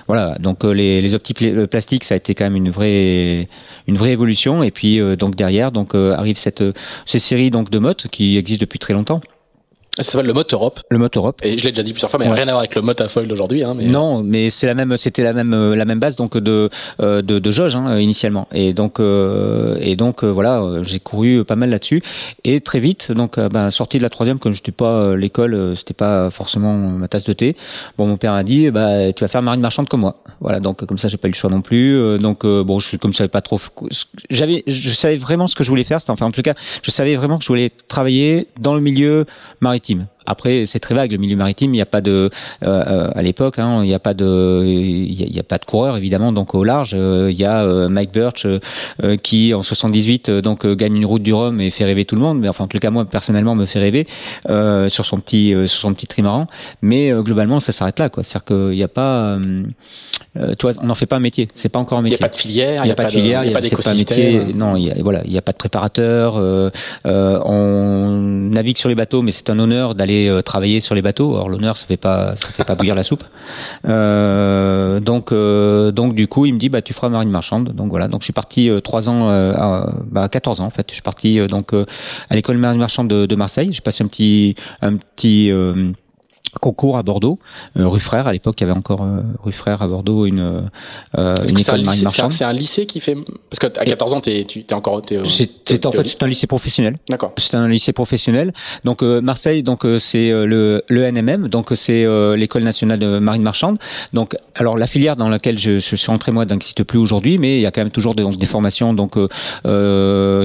Voilà, 0.08 0.36
donc 0.40 0.66
les, 0.66 1.00
les 1.00 1.16
optiques 1.16 1.40
le 1.40 1.66
plastique, 1.66 2.04
ça 2.04 2.16
a 2.16 2.18
été 2.18 2.36
quand 2.36 2.44
même 2.44 2.58
une 2.58 2.72
vraie 2.72 3.48
une 3.88 3.98
vraie 3.98 4.12
évolution. 4.12 4.64
Et 4.64 4.72
puis 4.72 5.00
donc 5.18 5.36
derrière, 5.36 5.72
donc 5.72 5.96
arrive 5.96 6.38
cette 6.38 6.64
ces 7.06 7.20
séries 7.20 7.52
donc 7.52 7.70
de 7.70 7.80
mottes 7.80 8.08
qui 8.08 8.38
existent 8.38 8.62
depuis 8.62 8.80
très 8.80 8.94
longtemps. 8.94 9.22
Ça 10.02 10.14
s'appelle 10.14 10.28
le 10.28 10.34
mode 10.34 10.48
Europe. 10.52 10.80
Le 10.90 10.98
mode 10.98 11.12
Europe. 11.16 11.40
Et 11.44 11.58
je 11.58 11.64
l'ai 11.64 11.72
déjà 11.72 11.84
dit 11.84 11.92
plusieurs 11.92 12.10
fois, 12.10 12.20
mais 12.20 12.28
rien 12.28 12.48
à 12.48 12.52
voir 12.52 12.60
avec 12.60 12.76
le 12.76 12.82
mode 12.82 13.00
à 13.00 13.08
foil 13.08 13.28
d'aujourd'hui. 13.28 13.64
Hein, 13.64 13.76
mais... 13.76 13.86
Non, 13.86 14.24
mais 14.24 14.50
c'est 14.50 14.66
la 14.66 14.74
même, 14.74 14.98
c'était 14.98 15.24
la 15.24 15.34
même, 15.34 15.54
euh, 15.54 15.76
la 15.76 15.86
même 15.86 16.00
base 16.00 16.16
donc 16.16 16.38
de 16.38 16.70
euh, 17.00 17.22
de, 17.22 17.40
de 17.40 17.52
jauge 17.52 17.76
hein, 17.76 18.00
initialement. 18.00 18.48
Et 18.52 18.74
donc 18.74 19.00
euh, 19.00 19.78
et 19.80 19.96
donc 19.96 20.24
voilà, 20.24 20.82
j'ai 20.82 21.00
couru 21.00 21.46
pas 21.46 21.56
mal 21.56 21.70
là-dessus. 21.70 22.02
Et 22.44 22.62
très 22.62 22.80
vite, 22.80 23.12
donc 23.12 23.40
ben, 23.40 23.70
sorti 23.70 23.98
de 23.98 24.04
la 24.04 24.10
troisième, 24.10 24.40
comme 24.40 24.54
je 24.54 24.60
n'étais 24.60 24.72
pas 24.72 25.16
l'école, 25.16 25.76
c'était 25.78 25.94
pas 25.94 26.32
forcément 26.32 26.74
ma 26.74 27.08
tasse 27.08 27.24
de 27.24 27.34
thé. 27.34 27.56
Bon, 27.98 28.08
mon 28.08 28.18
père 28.18 28.34
a 28.34 28.44
dit, 28.44 28.72
bah 28.72 29.14
tu 29.14 29.24
vas 29.24 29.28
faire 29.28 29.42
marine 29.42 29.62
marchande 29.62 29.88
comme 29.88 30.02
moi. 30.02 30.24
Voilà, 30.40 30.60
donc 30.60 30.86
comme 30.86 30.98
ça 30.98 31.08
j'ai 31.08 31.18
pas 31.18 31.28
eu 31.28 31.32
le 31.32 31.36
choix 31.36 31.50
non 31.50 31.62
plus. 31.62 32.20
Donc 32.20 32.46
bon, 32.46 32.80
je 32.80 32.98
comme 32.98 33.12
je 33.12 33.18
savais 33.18 33.28
pas 33.28 33.42
trop, 33.42 33.60
j'avais, 34.30 34.64
je 34.66 34.90
savais 34.90 35.18
vraiment 35.18 35.48
ce 35.48 35.56
que 35.56 35.64
je 35.64 35.70
voulais 35.70 35.84
faire. 35.84 36.00
Enfin 36.08 36.26
en 36.26 36.32
tout 36.32 36.42
cas, 36.42 36.54
je 36.82 36.92
savais 36.92 37.16
vraiment 37.16 37.38
que 37.38 37.44
je 37.44 37.50
voulais 37.50 37.70
travailler 37.88 38.48
dans 38.60 38.74
le 38.74 38.82
milieu 38.82 39.26
maritime 39.60 39.91
légitime 39.92 40.08
après, 40.26 40.66
c'est 40.66 40.80
très 40.80 40.96
vague 40.96 41.12
le 41.12 41.18
milieu 41.18 41.36
maritime. 41.36 41.74
Il 41.74 41.78
n'y 41.78 41.82
a 41.82 41.86
pas 41.86 42.02
de, 42.02 42.30
euh, 42.64 42.84
euh, 42.88 43.10
à 43.14 43.22
l'époque, 43.22 43.60
hein, 43.60 43.82
il 43.84 43.88
n'y 43.88 43.94
a 43.94 44.00
pas 44.00 44.14
de, 44.14 44.64
il 44.66 45.36
y 45.36 45.40
a, 45.40 45.44
pas 45.44 45.58
de 45.58 45.66
coureur 45.66 45.98
évidemment. 45.98 46.32
Donc 46.32 46.54
au 46.54 46.64
large, 46.64 46.92
euh, 46.94 47.30
il 47.32 47.38
y 47.38 47.46
a 47.46 47.90
Mike 47.90 48.12
Birch 48.12 48.46
qui 49.24 49.54
en 49.54 49.64
78 49.64 50.30
donc 50.30 50.66
gagne 50.66 50.96
une 50.96 51.06
route 51.06 51.24
du 51.24 51.34
Rhum 51.34 51.60
et 51.60 51.70
fait 51.70 51.86
rêver 51.86 52.06
tout 52.06 52.16
le 52.16 52.22
monde. 52.22 52.40
Mais 52.40 52.50
enfin, 52.50 52.66
en 52.66 52.68
tout 52.68 52.78
cas 52.78 52.90
moi 52.90 53.06
personnellement 53.06 53.56
me 53.56 53.66
fait 53.66 53.80
rêver 53.80 54.08
sur 54.90 55.06
son 55.06 55.20
petit, 55.20 55.54
sur 55.68 55.82
son 55.82 55.94
petit 55.94 56.08
trimaran. 56.08 56.48
Mais 56.82 57.12
globalement, 57.12 57.60
ça 57.60 57.72
s'arrête 57.72 58.00
là, 58.00 58.10
quoi. 58.10 58.24
C'est-à-dire 58.24 58.46
qu'il 58.46 58.78
n'y 58.78 58.84
a 58.84 58.88
pas, 58.88 59.38
toi, 60.58 60.72
on 60.82 60.86
n'en 60.86 60.96
fait 60.96 61.06
pas 61.06 61.18
un 61.18 61.22
métier. 61.22 61.48
C'est 61.56 61.70
pas 61.70 61.80
encore 61.80 62.00
un 62.00 62.02
métier. 62.02 62.18
Il 62.18 62.22
n'y 62.22 62.26
a 62.26 62.30
pas 62.30 62.36
de 62.36 62.40
filière. 62.40 62.84
Il 62.84 62.88
n'y 62.88 62.92
a, 62.92 62.96
pas 62.96 63.06
de 63.06 63.12
filière. 63.12 63.44
Il 63.44 63.48
n'y 63.48 63.54
a 63.54 63.56
pas 63.56 63.62
d'écosystème. 63.62 64.52
Non, 64.56 64.76
il 64.76 64.86
y 64.86 64.92
a, 64.92 64.96
voilà, 65.00 65.22
il 65.26 65.32
n'y 65.32 65.38
a 65.38 65.42
pas 65.42 65.52
de 65.52 65.58
préparateur. 65.58 66.36
on 67.06 68.22
navigue 68.52 68.78
sur 68.78 68.90
les 68.90 68.96
bateaux, 68.96 69.22
mais 69.22 69.32
c'est 69.32 69.50
un 69.50 69.60
honneur 69.60 69.96
d'aller 69.96 70.11
euh, 70.28 70.42
travailler 70.42 70.80
sur 70.80 70.96
les 70.96 71.02
bateaux. 71.02 71.36
Or 71.36 71.50
l'honneur, 71.50 71.78
ça 71.78 71.86
fait 71.86 71.98
pas, 71.98 72.36
ça 72.36 72.50
fait 72.50 72.64
pas 72.64 72.76
bouillir 72.76 72.96
la 72.96 73.04
soupe. 73.04 73.24
Euh, 73.88 75.00
donc, 75.00 75.32
euh, 75.32 75.92
donc 75.92 76.16
du 76.16 76.28
coup, 76.28 76.46
il 76.46 76.54
me 76.54 76.60
dit, 76.60 76.70
bah 76.70 76.82
tu 76.82 76.94
feras 76.94 77.10
marine 77.10 77.30
marchande. 77.30 77.70
Donc 77.74 77.90
voilà. 77.90 78.08
Donc 78.08 78.22
je 78.22 78.26
suis 78.26 78.34
parti 78.34 78.70
trois 78.84 79.10
ans, 79.10 79.28
bah 80.06 80.28
14 80.28 80.62
ans 80.62 80.66
en 80.66 80.70
fait. 80.70 80.88
Je 80.90 80.96
suis 80.96 81.02
parti 81.02 81.46
donc 81.48 81.74
à 81.74 82.36
l'école 82.36 82.58
marine 82.58 82.80
marchande 82.80 83.08
de, 83.08 83.26
de 83.26 83.36
Marseille. 83.36 83.70
J'ai 83.72 83.82
passé 83.82 84.04
un 84.04 84.08
petit, 84.08 84.56
un 84.82 84.98
petit 84.98 85.52
concours 86.60 86.98
à 86.98 87.04
Bordeaux, 87.04 87.40
euh, 87.78 87.88
rue 87.88 88.00
Frère 88.00 88.28
à 88.28 88.34
l'époque 88.34 88.60
il 88.60 88.64
y 88.66 88.70
avait 88.70 88.78
encore 88.78 89.04
euh, 89.04 89.22
rue 89.44 89.54
Frère 89.54 89.82
à 89.82 89.88
Bordeaux 89.88 90.26
une, 90.26 90.70
euh, 91.18 91.36
une 91.48 91.60
école 91.60 91.84
marine 91.84 92.04
marchande. 92.04 92.34
C'est 92.34 92.44
un 92.44 92.54
lycée 92.54 92.86
qui 92.86 93.00
fait 93.00 93.16
parce 93.50 93.60
que 93.60 93.68
à 93.80 93.86
14 93.86 94.14
ans 94.14 94.20
t'es 94.22 94.44
tu 94.46 94.64
t'es 94.64 94.74
encore 94.74 95.02
t'es, 95.02 95.20
c'est 95.26 95.86
en 95.86 95.92
fait 95.92 96.08
c'est 96.08 96.24
un 96.24 96.28
lycée 96.28 96.48
professionnel. 96.48 96.98
D'accord. 97.10 97.34
C'est 97.38 97.56
un 97.56 97.68
lycée 97.68 97.94
professionnel. 97.94 98.52
Donc 98.84 99.02
Marseille 99.02 99.64
donc 99.64 99.86
c'est 100.00 100.30
le 100.30 100.84
le 100.88 101.12
NMM 101.12 101.48
donc 101.48 101.72
c'est 101.76 102.06
l'école 102.36 102.64
nationale 102.64 103.00
de 103.00 103.20
marine 103.20 103.44
marchande. 103.44 103.78
Donc 104.14 104.36
alors 104.56 104.78
la 104.78 104.88
filière 104.88 105.16
dans 105.16 105.30
laquelle 105.30 105.58
je, 105.58 105.80
je 105.80 105.96
suis 105.96 106.12
rentré 106.12 106.32
moi 106.32 106.46
n'existe 106.46 106.84
plus 106.84 107.00
aujourd'hui 107.00 107.38
mais 107.38 107.58
il 107.58 107.62
y 107.62 107.66
a 107.66 107.72
quand 107.72 107.82
même 107.82 107.92
toujours 107.92 108.16
des, 108.16 108.26
des 108.26 108.46
formations 108.46 108.94
donc 108.94 109.18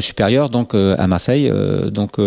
supérieures 0.02 0.50
donc 0.50 0.74
à 0.74 1.06
Marseille 1.06 1.52
donc 1.90 2.20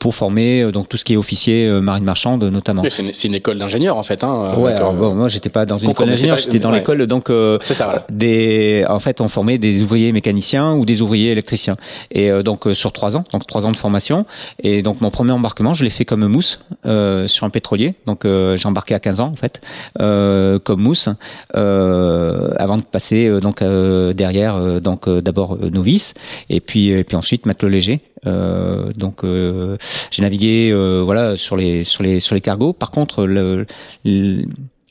pour 0.00 0.14
former 0.14 0.72
donc 0.72 0.88
tout 0.88 0.96
ce 0.96 1.04
qui 1.04 1.14
est 1.14 1.16
officier 1.16 1.68
marine 1.80 2.04
marchande 2.04 2.44
notamment 2.44 2.82
c'est 3.02 3.28
une, 3.28 3.34
école 3.34 3.58
d'ingénieurs 3.58 3.96
en 3.96 4.02
fait. 4.02 4.24
Hein, 4.24 4.54
ouais, 4.56 4.72
alors, 4.72 4.94
bon, 4.94 5.14
moi 5.14 5.28
j'étais 5.28 5.50
pas 5.50 5.66
dans 5.66 5.78
une 5.78 5.90
école 5.90 6.08
d'ingénieurs, 6.08 6.36
j'étais 6.36 6.58
dans 6.58 6.70
l'école 6.70 7.06
donc 7.06 7.30
euh, 7.30 7.58
ça. 7.60 7.84
Voilà. 7.84 8.06
Des, 8.10 8.84
en 8.88 9.00
fait, 9.00 9.20
on 9.20 9.28
formait 9.28 9.58
des 9.58 9.82
ouvriers 9.82 10.12
mécaniciens 10.12 10.74
ou 10.74 10.84
des 10.84 11.02
ouvriers 11.02 11.30
électriciens. 11.30 11.76
Et 12.10 12.30
euh, 12.30 12.42
donc 12.42 12.66
euh, 12.66 12.74
sur 12.74 12.92
trois 12.92 13.16
ans, 13.16 13.24
donc 13.32 13.46
trois 13.46 13.66
ans 13.66 13.72
de 13.72 13.76
formation. 13.76 14.26
Et 14.62 14.82
donc 14.82 15.00
mon 15.00 15.10
premier 15.10 15.32
embarquement, 15.32 15.72
je 15.72 15.84
l'ai 15.84 15.90
fait 15.90 16.04
comme 16.04 16.26
mousse 16.26 16.60
euh, 16.86 17.28
sur 17.28 17.44
un 17.44 17.50
pétrolier. 17.50 17.94
Donc 18.06 18.24
euh, 18.24 18.56
j'ai 18.56 18.68
embarqué 18.68 18.94
à 18.94 19.00
15 19.00 19.20
ans 19.20 19.32
en 19.32 19.36
fait, 19.36 19.60
comme 19.98 20.80
mousse, 20.80 21.08
avant 21.52 22.78
de 22.78 22.82
passer 22.82 23.40
donc 23.40 23.62
derrière 23.62 24.80
donc 24.80 25.08
d'abord 25.08 25.58
novice 25.58 26.14
et 26.48 26.60
puis 26.60 26.90
et 26.90 27.04
puis 27.04 27.16
ensuite 27.16 27.46
matelot 27.46 27.68
léger. 27.68 28.00
Euh, 28.26 28.92
donc 28.96 29.22
euh, 29.22 29.76
j'ai 30.10 30.22
navigué 30.22 30.70
euh, 30.72 31.02
voilà 31.04 31.36
sur 31.36 31.56
les 31.56 31.84
sur 31.84 32.02
les 32.02 32.20
sur 32.20 32.34
les 32.34 32.40
cargos. 32.40 32.72
Par 32.84 32.90
contre, 32.90 33.24
le, 33.24 33.66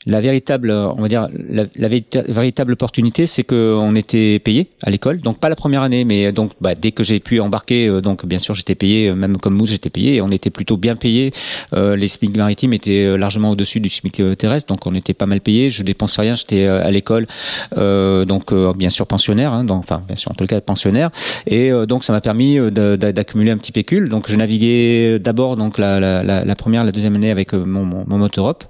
la 0.06 0.20
véritable, 0.20 0.70
on 0.70 1.00
va 1.00 1.08
dire, 1.08 1.28
la, 1.48 1.88
véritable 2.28 2.72
opportunité, 2.72 3.26
c'est 3.26 3.44
qu'on 3.44 3.94
était 3.94 4.38
payé 4.38 4.68
à 4.82 4.90
l'école, 4.90 5.20
donc 5.20 5.38
pas 5.38 5.48
la 5.48 5.56
première 5.56 5.82
année, 5.82 6.04
mais 6.04 6.32
donc 6.32 6.52
bah, 6.60 6.74
dès 6.74 6.92
que 6.92 7.02
j'ai 7.02 7.20
pu 7.20 7.40
embarquer, 7.40 7.88
euh, 7.88 8.00
donc 8.00 8.26
bien 8.26 8.38
sûr 8.38 8.54
j'étais 8.54 8.74
payé, 8.74 9.08
euh, 9.08 9.14
même 9.14 9.38
comme 9.38 9.54
mousse 9.54 9.70
j'étais 9.70 9.90
payé, 9.90 10.20
on 10.20 10.30
était 10.30 10.50
plutôt 10.50 10.76
bien 10.76 10.96
payé. 10.96 11.32
Euh, 11.72 11.96
les 11.96 12.08
SMIC 12.08 12.36
maritimes 12.36 12.72
étaient 12.72 13.16
largement 13.16 13.50
au-dessus 13.50 13.80
du 13.80 13.88
SMIC 13.88 14.36
terrestre, 14.36 14.72
donc 14.72 14.86
on 14.86 14.94
était 14.94 15.14
pas 15.14 15.26
mal 15.26 15.40
payé. 15.40 15.70
Je 15.70 15.82
dépensais 15.82 16.20
rien, 16.20 16.34
j'étais 16.34 16.66
à 16.66 16.90
l'école, 16.90 17.26
donc 17.74 18.52
bien 18.76 18.90
sûr 18.90 19.06
pensionnaire, 19.06 19.52
hein, 19.52 19.64
donc, 19.64 19.80
enfin 19.80 20.02
bien 20.06 20.16
sûr 20.16 20.30
en 20.30 20.34
tout 20.34 20.46
cas 20.46 20.60
pensionnaire, 20.60 21.10
et 21.46 21.70
donc 21.86 22.04
ça 22.04 22.12
m'a 22.12 22.20
permis 22.20 22.58
d'accumuler 22.70 23.50
un 23.50 23.58
petit 23.58 23.72
pécule. 23.72 24.08
Donc 24.08 24.30
je 24.30 24.36
naviguais 24.36 25.18
d'abord 25.18 25.56
donc 25.56 25.78
la, 25.78 26.54
première, 26.56 26.84
la 26.84 26.92
deuxième 26.92 27.14
année 27.16 27.30
avec 27.30 27.52
mon, 27.52 27.84
mon, 27.84 28.28
Europe 28.36 28.64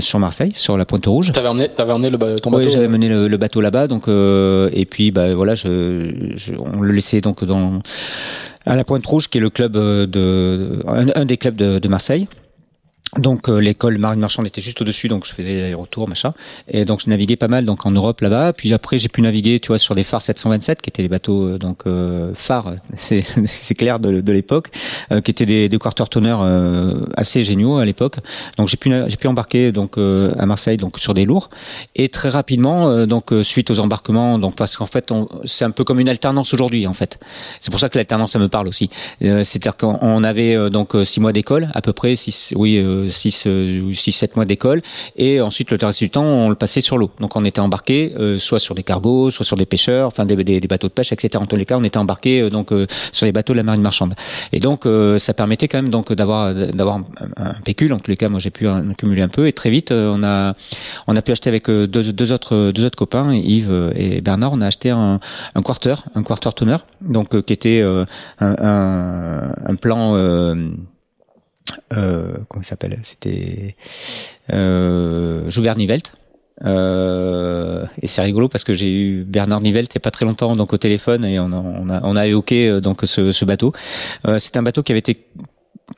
sur 0.00 0.18
Sur 0.54 0.76
la 0.76 0.84
Pointe 0.84 1.06
Rouge. 1.06 1.32
T'avais 1.32 1.48
emmené, 1.48 1.68
avais 1.78 1.92
emmené 1.92 2.10
le, 2.10 2.18
ton 2.38 2.50
bateau. 2.50 2.64
Oui, 2.64 2.70
j'avais 2.70 2.88
mené 2.88 3.08
le, 3.08 3.36
bateau 3.36 3.60
là-bas, 3.60 3.86
donc 3.86 4.08
euh, 4.08 4.70
et 4.72 4.84
puis 4.84 5.10
bah 5.10 5.34
voilà, 5.34 5.54
je, 5.54 6.32
je, 6.36 6.54
on 6.54 6.80
le 6.80 6.92
laissait 6.92 7.20
donc 7.20 7.44
dans 7.44 7.82
à 8.64 8.76
la 8.76 8.84
Pointe 8.84 9.06
Rouge, 9.06 9.28
qui 9.28 9.38
est 9.38 9.40
le 9.40 9.50
club 9.50 9.76
euh, 9.76 10.06
de 10.06 10.82
un, 10.86 11.24
des 11.24 11.36
clubs 11.36 11.56
de, 11.56 11.78
de 11.78 11.88
Marseille. 11.88 12.28
Donc 13.18 13.48
euh, 13.48 13.58
l'école 13.58 13.96
marine 13.98 14.20
marchande 14.20 14.46
était 14.46 14.60
juste 14.60 14.80
au-dessus, 14.80 15.08
donc 15.08 15.26
je 15.26 15.32
faisais 15.32 15.68
les 15.68 15.74
retours, 15.74 16.08
machin. 16.08 16.34
Et 16.68 16.84
donc 16.84 17.00
je 17.02 17.08
naviguais 17.08 17.36
pas 17.36 17.48
mal 17.48 17.64
donc 17.64 17.86
en 17.86 17.90
Europe 17.90 18.20
là-bas. 18.20 18.52
Puis 18.52 18.74
après 18.74 18.98
j'ai 18.98 19.08
pu 19.08 19.22
naviguer, 19.22 19.58
tu 19.60 19.68
vois, 19.68 19.78
sur 19.78 19.94
des 19.94 20.04
phares 20.04 20.22
727 20.22 20.82
qui 20.82 20.90
étaient 20.90 21.02
les 21.02 21.08
bateaux 21.08 21.46
euh, 21.46 21.58
donc 21.58 21.82
euh, 21.86 22.32
phares, 22.34 22.74
c'est 22.94 23.24
c'est 23.46 23.74
clair 23.74 24.00
de, 24.00 24.20
de 24.20 24.32
l'époque, 24.32 24.68
qui 25.24 25.30
étaient 25.30 25.46
des, 25.46 25.68
des 25.68 25.78
quarter 25.78 26.04
toners 26.10 26.36
assez 27.16 27.42
géniaux 27.42 27.78
à 27.78 27.84
l'époque. 27.84 28.16
Donc 28.58 28.68
j'ai 28.68 28.76
pu 28.76 28.92
j'ai 29.06 29.16
pu 29.16 29.28
embarquer 29.28 29.72
donc 29.72 29.98
à 29.98 30.46
Marseille 30.46 30.76
donc 30.76 30.98
sur 30.98 31.14
des 31.14 31.24
lourds. 31.24 31.48
Et 31.94 32.08
très 32.08 32.28
rapidement 32.28 33.06
donc 33.06 33.32
suite 33.42 33.70
aux 33.70 33.78
embarquements, 33.78 34.38
donc 34.38 34.56
parce 34.56 34.76
qu'en 34.76 34.86
fait 34.86 35.12
c'est 35.44 35.64
un 35.64 35.70
peu 35.70 35.84
comme 35.84 36.00
une 36.00 36.08
alternance 36.08 36.52
aujourd'hui 36.52 36.86
en 36.86 36.92
fait. 36.92 37.18
C'est 37.60 37.70
pour 37.70 37.80
ça 37.80 37.88
que 37.88 37.98
l'alternance 37.98 38.32
ça 38.32 38.38
me 38.38 38.48
parle 38.48 38.68
aussi. 38.68 38.90
C'est-à-dire 39.20 39.76
qu'on 39.76 40.24
avait 40.24 40.70
donc 40.70 40.94
six 41.04 41.20
mois 41.20 41.32
d'école 41.32 41.68
à 41.74 41.80
peu 41.80 41.92
près, 41.92 42.16
six 42.16 42.52
oui 42.56 42.82
6 43.10 43.48
6 43.94 44.12
7 44.12 44.36
mois 44.36 44.44
d'école 44.44 44.82
et 45.16 45.40
ensuite 45.40 45.70
le 45.70 45.78
reste 45.80 45.98
du 46.00 46.10
temps 46.10 46.24
on 46.24 46.48
le 46.48 46.54
passait 46.54 46.80
sur 46.80 46.98
l'eau. 46.98 47.10
Donc 47.20 47.36
on 47.36 47.44
était 47.44 47.60
embarqué 47.60 48.12
euh, 48.18 48.38
soit 48.38 48.58
sur 48.58 48.74
des 48.74 48.82
cargos, 48.82 49.30
soit 49.30 49.44
sur 49.44 49.56
des 49.56 49.66
pêcheurs, 49.66 50.08
enfin 50.08 50.24
des, 50.24 50.36
des, 50.36 50.60
bateaux 50.60 50.88
de 50.88 50.92
pêche, 50.92 51.12
etc. 51.12 51.42
En 51.42 51.46
tous 51.46 51.56
les 51.56 51.64
cas, 51.64 51.76
on 51.76 51.84
était 51.84 51.98
embarqué 51.98 52.40
euh, 52.40 52.50
donc 52.50 52.72
euh, 52.72 52.86
sur 53.12 53.26
les 53.26 53.32
bateaux 53.32 53.52
de 53.52 53.58
la 53.58 53.62
marine 53.62 53.82
marchande. 53.82 54.14
Et 54.52 54.60
donc 54.60 54.86
ça 55.18 55.34
permettait 55.34 55.68
quand 55.68 55.78
même 55.78 55.88
donc 55.88 56.12
d'avoir 56.12 56.54
d'avoir 56.54 57.00
un, 57.36 57.52
pécule. 57.64 57.92
En 57.92 57.98
tous 57.98 58.10
les 58.10 58.16
cas, 58.16 58.28
moi 58.28 58.40
j'ai 58.40 58.50
pu 58.50 58.66
en 58.68 58.90
accumuler 58.90 59.22
un 59.22 59.28
peu 59.28 59.46
et 59.46 59.52
très 59.52 59.70
vite 59.70 59.92
on 59.92 60.22
a 60.22 60.54
on 61.06 61.16
a 61.16 61.22
pu 61.22 61.32
acheter 61.32 61.48
avec 61.48 61.66
deux, 61.66 61.86
deux 61.86 62.32
autres 62.32 62.70
deux 62.72 62.84
autres 62.84 62.96
copains, 62.96 63.32
Yves 63.32 63.92
et 63.96 64.20
Bernard, 64.20 64.52
on 64.52 64.60
a 64.60 64.66
acheté 64.66 64.90
un, 64.90 65.20
un 65.54 65.62
quarter, 65.62 65.94
un 66.14 66.22
quarter 66.22 66.50
toner, 66.54 66.76
donc 67.00 67.40
qui 67.42 67.52
était 67.52 67.82
un, 67.82 68.06
un 68.40 69.74
plan 69.76 70.14
euh, 71.96 72.34
comment 72.48 72.62
il 72.62 72.66
s'appelle? 72.66 72.98
C'était 73.02 73.76
euh, 74.52 75.48
Joubert 75.50 75.76
Nivelt. 75.76 76.12
Euh, 76.64 77.84
et 78.00 78.06
c'est 78.06 78.22
rigolo 78.22 78.48
parce 78.48 78.64
que 78.64 78.72
j'ai 78.72 78.90
eu 78.90 79.24
Bernard 79.24 79.60
Nivelle, 79.60 79.86
c'est 79.92 79.98
pas 79.98 80.10
très 80.10 80.24
longtemps, 80.24 80.56
donc 80.56 80.72
au 80.72 80.78
téléphone 80.78 81.22
et 81.24 81.38
on 81.38 81.52
a, 81.52 81.56
on 81.56 81.90
a, 81.90 82.00
on 82.02 82.16
a 82.16 82.26
évoqué 82.26 82.68
euh, 82.68 82.80
donc 82.80 83.02
ce, 83.04 83.30
ce 83.30 83.44
bateau. 83.44 83.74
Euh, 84.26 84.38
c'est 84.38 84.56
un 84.56 84.62
bateau 84.62 84.82
qui 84.82 84.92
avait 84.92 85.00
été 85.00 85.26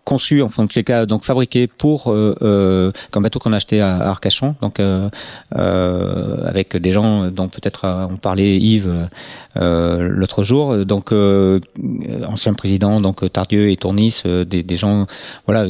conçu, 0.04 0.42
en 0.42 0.48
tous 0.48 0.74
les 0.76 0.84
cas, 0.84 1.06
donc 1.06 1.24
fabriqué 1.24 1.66
pour 1.66 2.12
euh, 2.12 2.34
euh, 2.42 2.92
comme 3.10 3.22
bateau 3.22 3.38
qu'on 3.38 3.52
a 3.52 3.56
acheté 3.56 3.80
à, 3.80 3.96
Arcachon, 4.10 4.54
donc 4.60 4.80
euh, 4.80 5.08
euh, 5.56 6.46
avec 6.46 6.76
des 6.76 6.92
gens 6.92 7.30
dont 7.30 7.48
peut-être 7.48 8.08
on 8.10 8.16
parlait 8.16 8.56
Yves 8.58 9.08
l'autre 9.56 10.44
jour, 10.44 10.84
donc 10.84 11.12
ancien 11.12 12.54
président, 12.54 13.00
donc 13.00 13.30
Tardieu 13.32 13.70
et 13.70 13.76
Tournis, 13.76 14.22
des, 14.24 14.62
des 14.62 14.76
gens, 14.76 15.06
voilà 15.46 15.68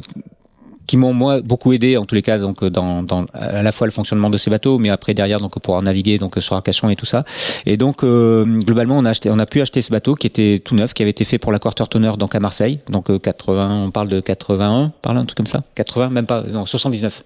qui 0.89 0.97
m'ont 0.97 1.12
moi 1.12 1.41
beaucoup 1.41 1.72
aidé 1.72 1.97
en 1.97 2.07
tous 2.07 2.16
les 2.16 2.22
cas 2.22 2.39
donc 2.39 2.64
dans, 2.64 3.05
dans 3.05 3.26
à 3.34 3.62
la 3.62 3.70
fois 3.70 3.86
le 3.86 3.93
fonctionnement 3.93 4.30
de 4.30 4.39
ces 4.39 4.51
bateaux 4.51 4.78
mais 4.78 4.89
après 4.89 5.14
derrière 5.14 5.39
donc 5.39 5.57
pouvoir 5.61 5.82
naviguer 5.82 6.18
donc 6.18 6.34
sur 6.41 6.57
Arcachon 6.57 6.89
et 6.89 6.97
tout 6.97 7.07
ça. 7.07 7.24
Et 7.66 7.76
donc 7.76 8.03
euh, 8.03 8.45
globalement 8.45 8.99
on 8.99 9.05
a 9.05 9.11
acheté 9.11 9.30
on 9.30 9.39
a 9.39 9.47
pu 9.47 9.61
acheter 9.61 9.82
ce 9.82 9.91
bateau 9.91 10.14
qui 10.14 10.26
était 10.26 10.61
tout 10.64 10.74
neuf 10.74 10.95
qui 10.95 11.03
avait 11.03 11.11
été 11.11 11.24
fait 11.24 11.39
pour 11.39 11.53
la 11.53 11.59
quarter 11.61 11.84
toner 11.89 12.12
donc 12.18 12.34
à 12.34 12.41
Marseille. 12.41 12.80
Donc 12.89 13.07
80 13.20 13.62
euh, 13.62 13.86
on 13.86 13.91
parle 13.91 14.09
de 14.09 14.18
81 14.20 14.93
par 15.03 15.12
là 15.12 15.20
un 15.20 15.26
truc 15.26 15.36
comme 15.36 15.47
ça. 15.47 15.62
80 15.74 16.09
même 16.09 16.26
pas 16.26 16.43
non 16.43 16.66
79 16.66 17.22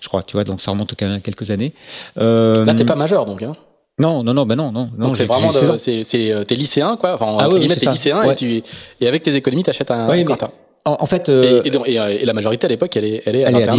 je 0.00 0.08
crois 0.08 0.22
tu 0.22 0.34
vois 0.34 0.44
donc 0.44 0.60
ça 0.60 0.70
remonte 0.70 0.94
quand 0.96 1.08
même 1.08 1.20
quelques 1.22 1.50
années. 1.50 1.72
Euh, 2.18 2.64
là 2.66 2.74
t'es 2.74 2.84
pas 2.84 2.96
majeur 2.96 3.24
donc 3.24 3.42
hein. 3.42 3.56
Non, 3.98 4.22
non, 4.22 4.34
non, 4.34 4.44
ben 4.44 4.56
non, 4.56 4.72
non. 4.72 4.90
Donc 4.98 5.16
c'est 5.16 5.24
vraiment, 5.24 5.50
c'est, 5.78 6.02
c'est, 6.02 6.44
t'es 6.46 6.54
lycéen, 6.54 6.98
quoi. 6.98 7.14
Enfin, 7.14 7.34
ah, 7.40 7.48
oui, 7.48 7.66
t'es 7.66 7.88
lycéen 7.88 8.30
et 8.30 8.34
tu, 8.34 8.62
et 9.00 9.08
avec 9.08 9.22
tes 9.22 9.34
économies, 9.34 9.62
t'achètes 9.62 9.90
un, 9.90 10.06
oui, 10.10 10.22
en, 10.86 11.06
fait, 11.06 11.28
euh, 11.28 11.62
et, 11.64 12.24
la 12.24 12.32
majorité 12.32 12.66
à 12.66 12.68
l'époque, 12.68 12.96
elle 12.96 13.04
est, 13.04 13.22
elle 13.26 13.36
est 13.36 13.44
à 13.44 13.50
elle 13.50 13.70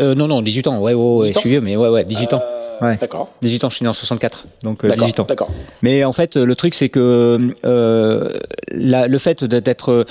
euh, 0.00 0.14
non, 0.14 0.26
non, 0.26 0.40
18 0.40 0.66
ans. 0.66 0.78
Ouais, 0.78 0.94
ouais, 0.94 1.16
ouais 1.16 1.32
je 1.34 1.38
suis 1.38 1.50
vieux, 1.50 1.60
mais 1.60 1.76
ouais, 1.76 1.88
ouais, 1.88 2.04
18 2.04 2.32
ans. 2.32 2.42
Euh, 2.42 2.86
ouais. 2.86 2.98
D'accord. 3.00 3.28
18 3.42 3.64
ans, 3.64 3.70
je 3.70 3.76
suis 3.76 3.84
né 3.84 3.88
en 3.88 3.92
64, 3.92 4.46
donc 4.62 4.84
18 4.84 5.20
ans. 5.20 5.26
D'accord. 5.28 5.50
Mais 5.82 6.04
en 6.04 6.12
fait, 6.12 6.36
le 6.36 6.54
truc, 6.56 6.74
c'est 6.74 6.88
que 6.88 7.54
la, 8.72 9.06
le 9.06 9.18
fait 9.18 9.44
d'être 9.44 10.06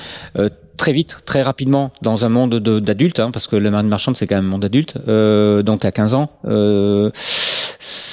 très 0.77 0.93
vite, 0.93 1.17
très 1.25 1.41
rapidement 1.41 1.91
dans 2.01 2.25
un 2.25 2.29
monde 2.29 2.59
d'adultes, 2.59 3.19
hein, 3.19 3.31
parce 3.31 3.47
que 3.47 3.55
la 3.55 3.71
marine 3.71 3.87
marchande 3.87 4.17
c'est 4.17 4.27
quand 4.27 4.35
même 4.35 4.45
un 4.45 4.49
monde 4.49 4.61
d'adulte, 4.61 4.97
donc 4.97 5.85
à 5.85 5.91
15 5.91 6.13
ans, 6.13 6.29
euh, 6.45 7.11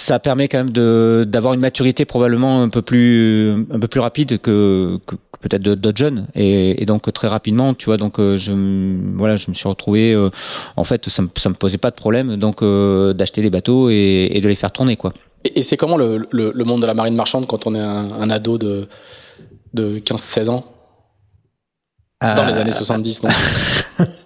ça 0.00 0.18
permet 0.18 0.48
quand 0.48 0.58
même 0.58 0.70
de 0.70 1.24
d'avoir 1.28 1.52
une 1.54 1.60
maturité 1.60 2.04
probablement 2.04 2.62
un 2.62 2.68
peu 2.70 2.82
plus 2.82 3.66
un 3.70 3.78
peu 3.78 3.88
plus 3.88 4.00
rapide 4.00 4.38
que, 4.38 4.98
que 5.06 5.14
peut-être 5.40 5.62
d'autres 5.62 5.98
jeunes. 5.98 6.26
Et, 6.34 6.82
et, 6.82 6.86
donc 6.86 7.12
très 7.12 7.28
rapidement 7.28 7.74
tu 7.74 7.86
vois 7.86 7.96
donc 7.98 8.18
euh, 8.18 8.38
je 8.38 8.52
voilà 9.16 9.36
je 9.36 9.46
me 9.48 9.54
suis 9.54 9.68
retrouvé 9.68 10.12
euh, 10.12 10.30
en 10.76 10.84
fait 10.84 11.08
ça 11.08 11.22
me 11.22 11.28
ça 11.36 11.50
me 11.50 11.54
posait 11.54 11.78
pas 11.78 11.90
de 11.90 11.96
problème 11.96 12.36
donc 12.36 12.62
euh, 12.62 13.12
d'acheter 13.12 13.42
des 13.42 13.50
bateaux 13.50 13.90
et, 13.90 14.28
et, 14.32 14.40
de 14.40 14.48
les 14.48 14.54
faire 14.54 14.72
tourner 14.72 14.96
quoi. 14.96 15.12
Et, 15.44 15.62
c'est 15.62 15.76
comment 15.76 15.96
le, 15.96 16.28
le, 16.30 16.52
le, 16.54 16.64
monde 16.64 16.82
de 16.82 16.86
la 16.86 16.94
marine 16.94 17.14
marchande 17.14 17.46
quand 17.46 17.66
on 17.66 17.74
est 17.74 17.80
un, 17.80 18.12
un 18.12 18.30
ado 18.30 18.58
de 18.58 18.88
de 19.74 19.98
15-16 19.98 20.48
ans? 20.50 20.64
Dans 22.22 22.46
les 22.46 22.58
années 22.58 22.70
70 22.70 23.22
non? 23.22 23.30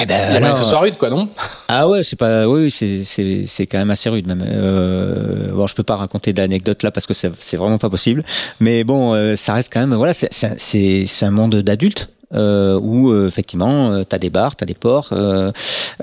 Eh 0.00 0.06
ben, 0.06 0.36
Il 0.36 0.40
y 0.40 0.44
a 0.44 0.52
que 0.52 0.58
ce 0.58 0.64
soit 0.64 0.80
rude, 0.80 0.96
quoi, 0.96 1.10
non 1.10 1.28
Ah 1.68 1.88
ouais, 1.88 2.02
c'est 2.02 2.16
pas, 2.16 2.46
oui, 2.48 2.70
c'est 2.70 3.02
c'est 3.04 3.44
c'est 3.46 3.66
quand 3.66 3.78
même 3.78 3.90
assez 3.90 4.08
rude 4.08 4.26
même. 4.26 4.44
Euh, 4.46 5.52
bon, 5.52 5.66
je 5.66 5.74
peux 5.74 5.82
pas 5.82 5.96
raconter 5.96 6.32
d'anecdotes 6.32 6.82
là 6.82 6.90
parce 6.90 7.06
que 7.06 7.14
c'est 7.14 7.56
vraiment 7.56 7.78
pas 7.78 7.90
possible. 7.90 8.24
Mais 8.60 8.84
bon, 8.84 9.14
euh, 9.14 9.36
ça 9.36 9.54
reste 9.54 9.72
quand 9.72 9.80
même, 9.80 9.94
voilà, 9.94 10.12
c'est 10.12 10.32
c'est 10.32 11.06
c'est 11.06 11.26
un 11.26 11.30
monde 11.30 11.56
d'adultes 11.56 12.10
euh, 12.34 12.78
où 12.78 13.10
euh, 13.10 13.28
effectivement 13.28 13.92
euh, 13.92 14.04
tu 14.08 14.18
des 14.18 14.30
bars, 14.30 14.56
tu 14.56 14.64
as 14.64 14.66
des 14.66 14.74
ports, 14.74 15.10
euh, 15.12 15.52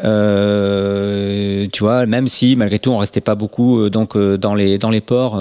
euh, 0.03 1.67
tu 1.71 1.83
vois, 1.83 2.05
même 2.05 2.27
si 2.27 2.55
malgré 2.55 2.79
tout 2.79 2.91
on 2.91 2.97
restait 2.97 3.21
pas 3.21 3.35
beaucoup 3.35 3.89
donc 3.89 4.17
dans 4.17 4.55
les 4.55 4.77
dans 4.77 4.89
les 4.89 5.01
ports, 5.01 5.33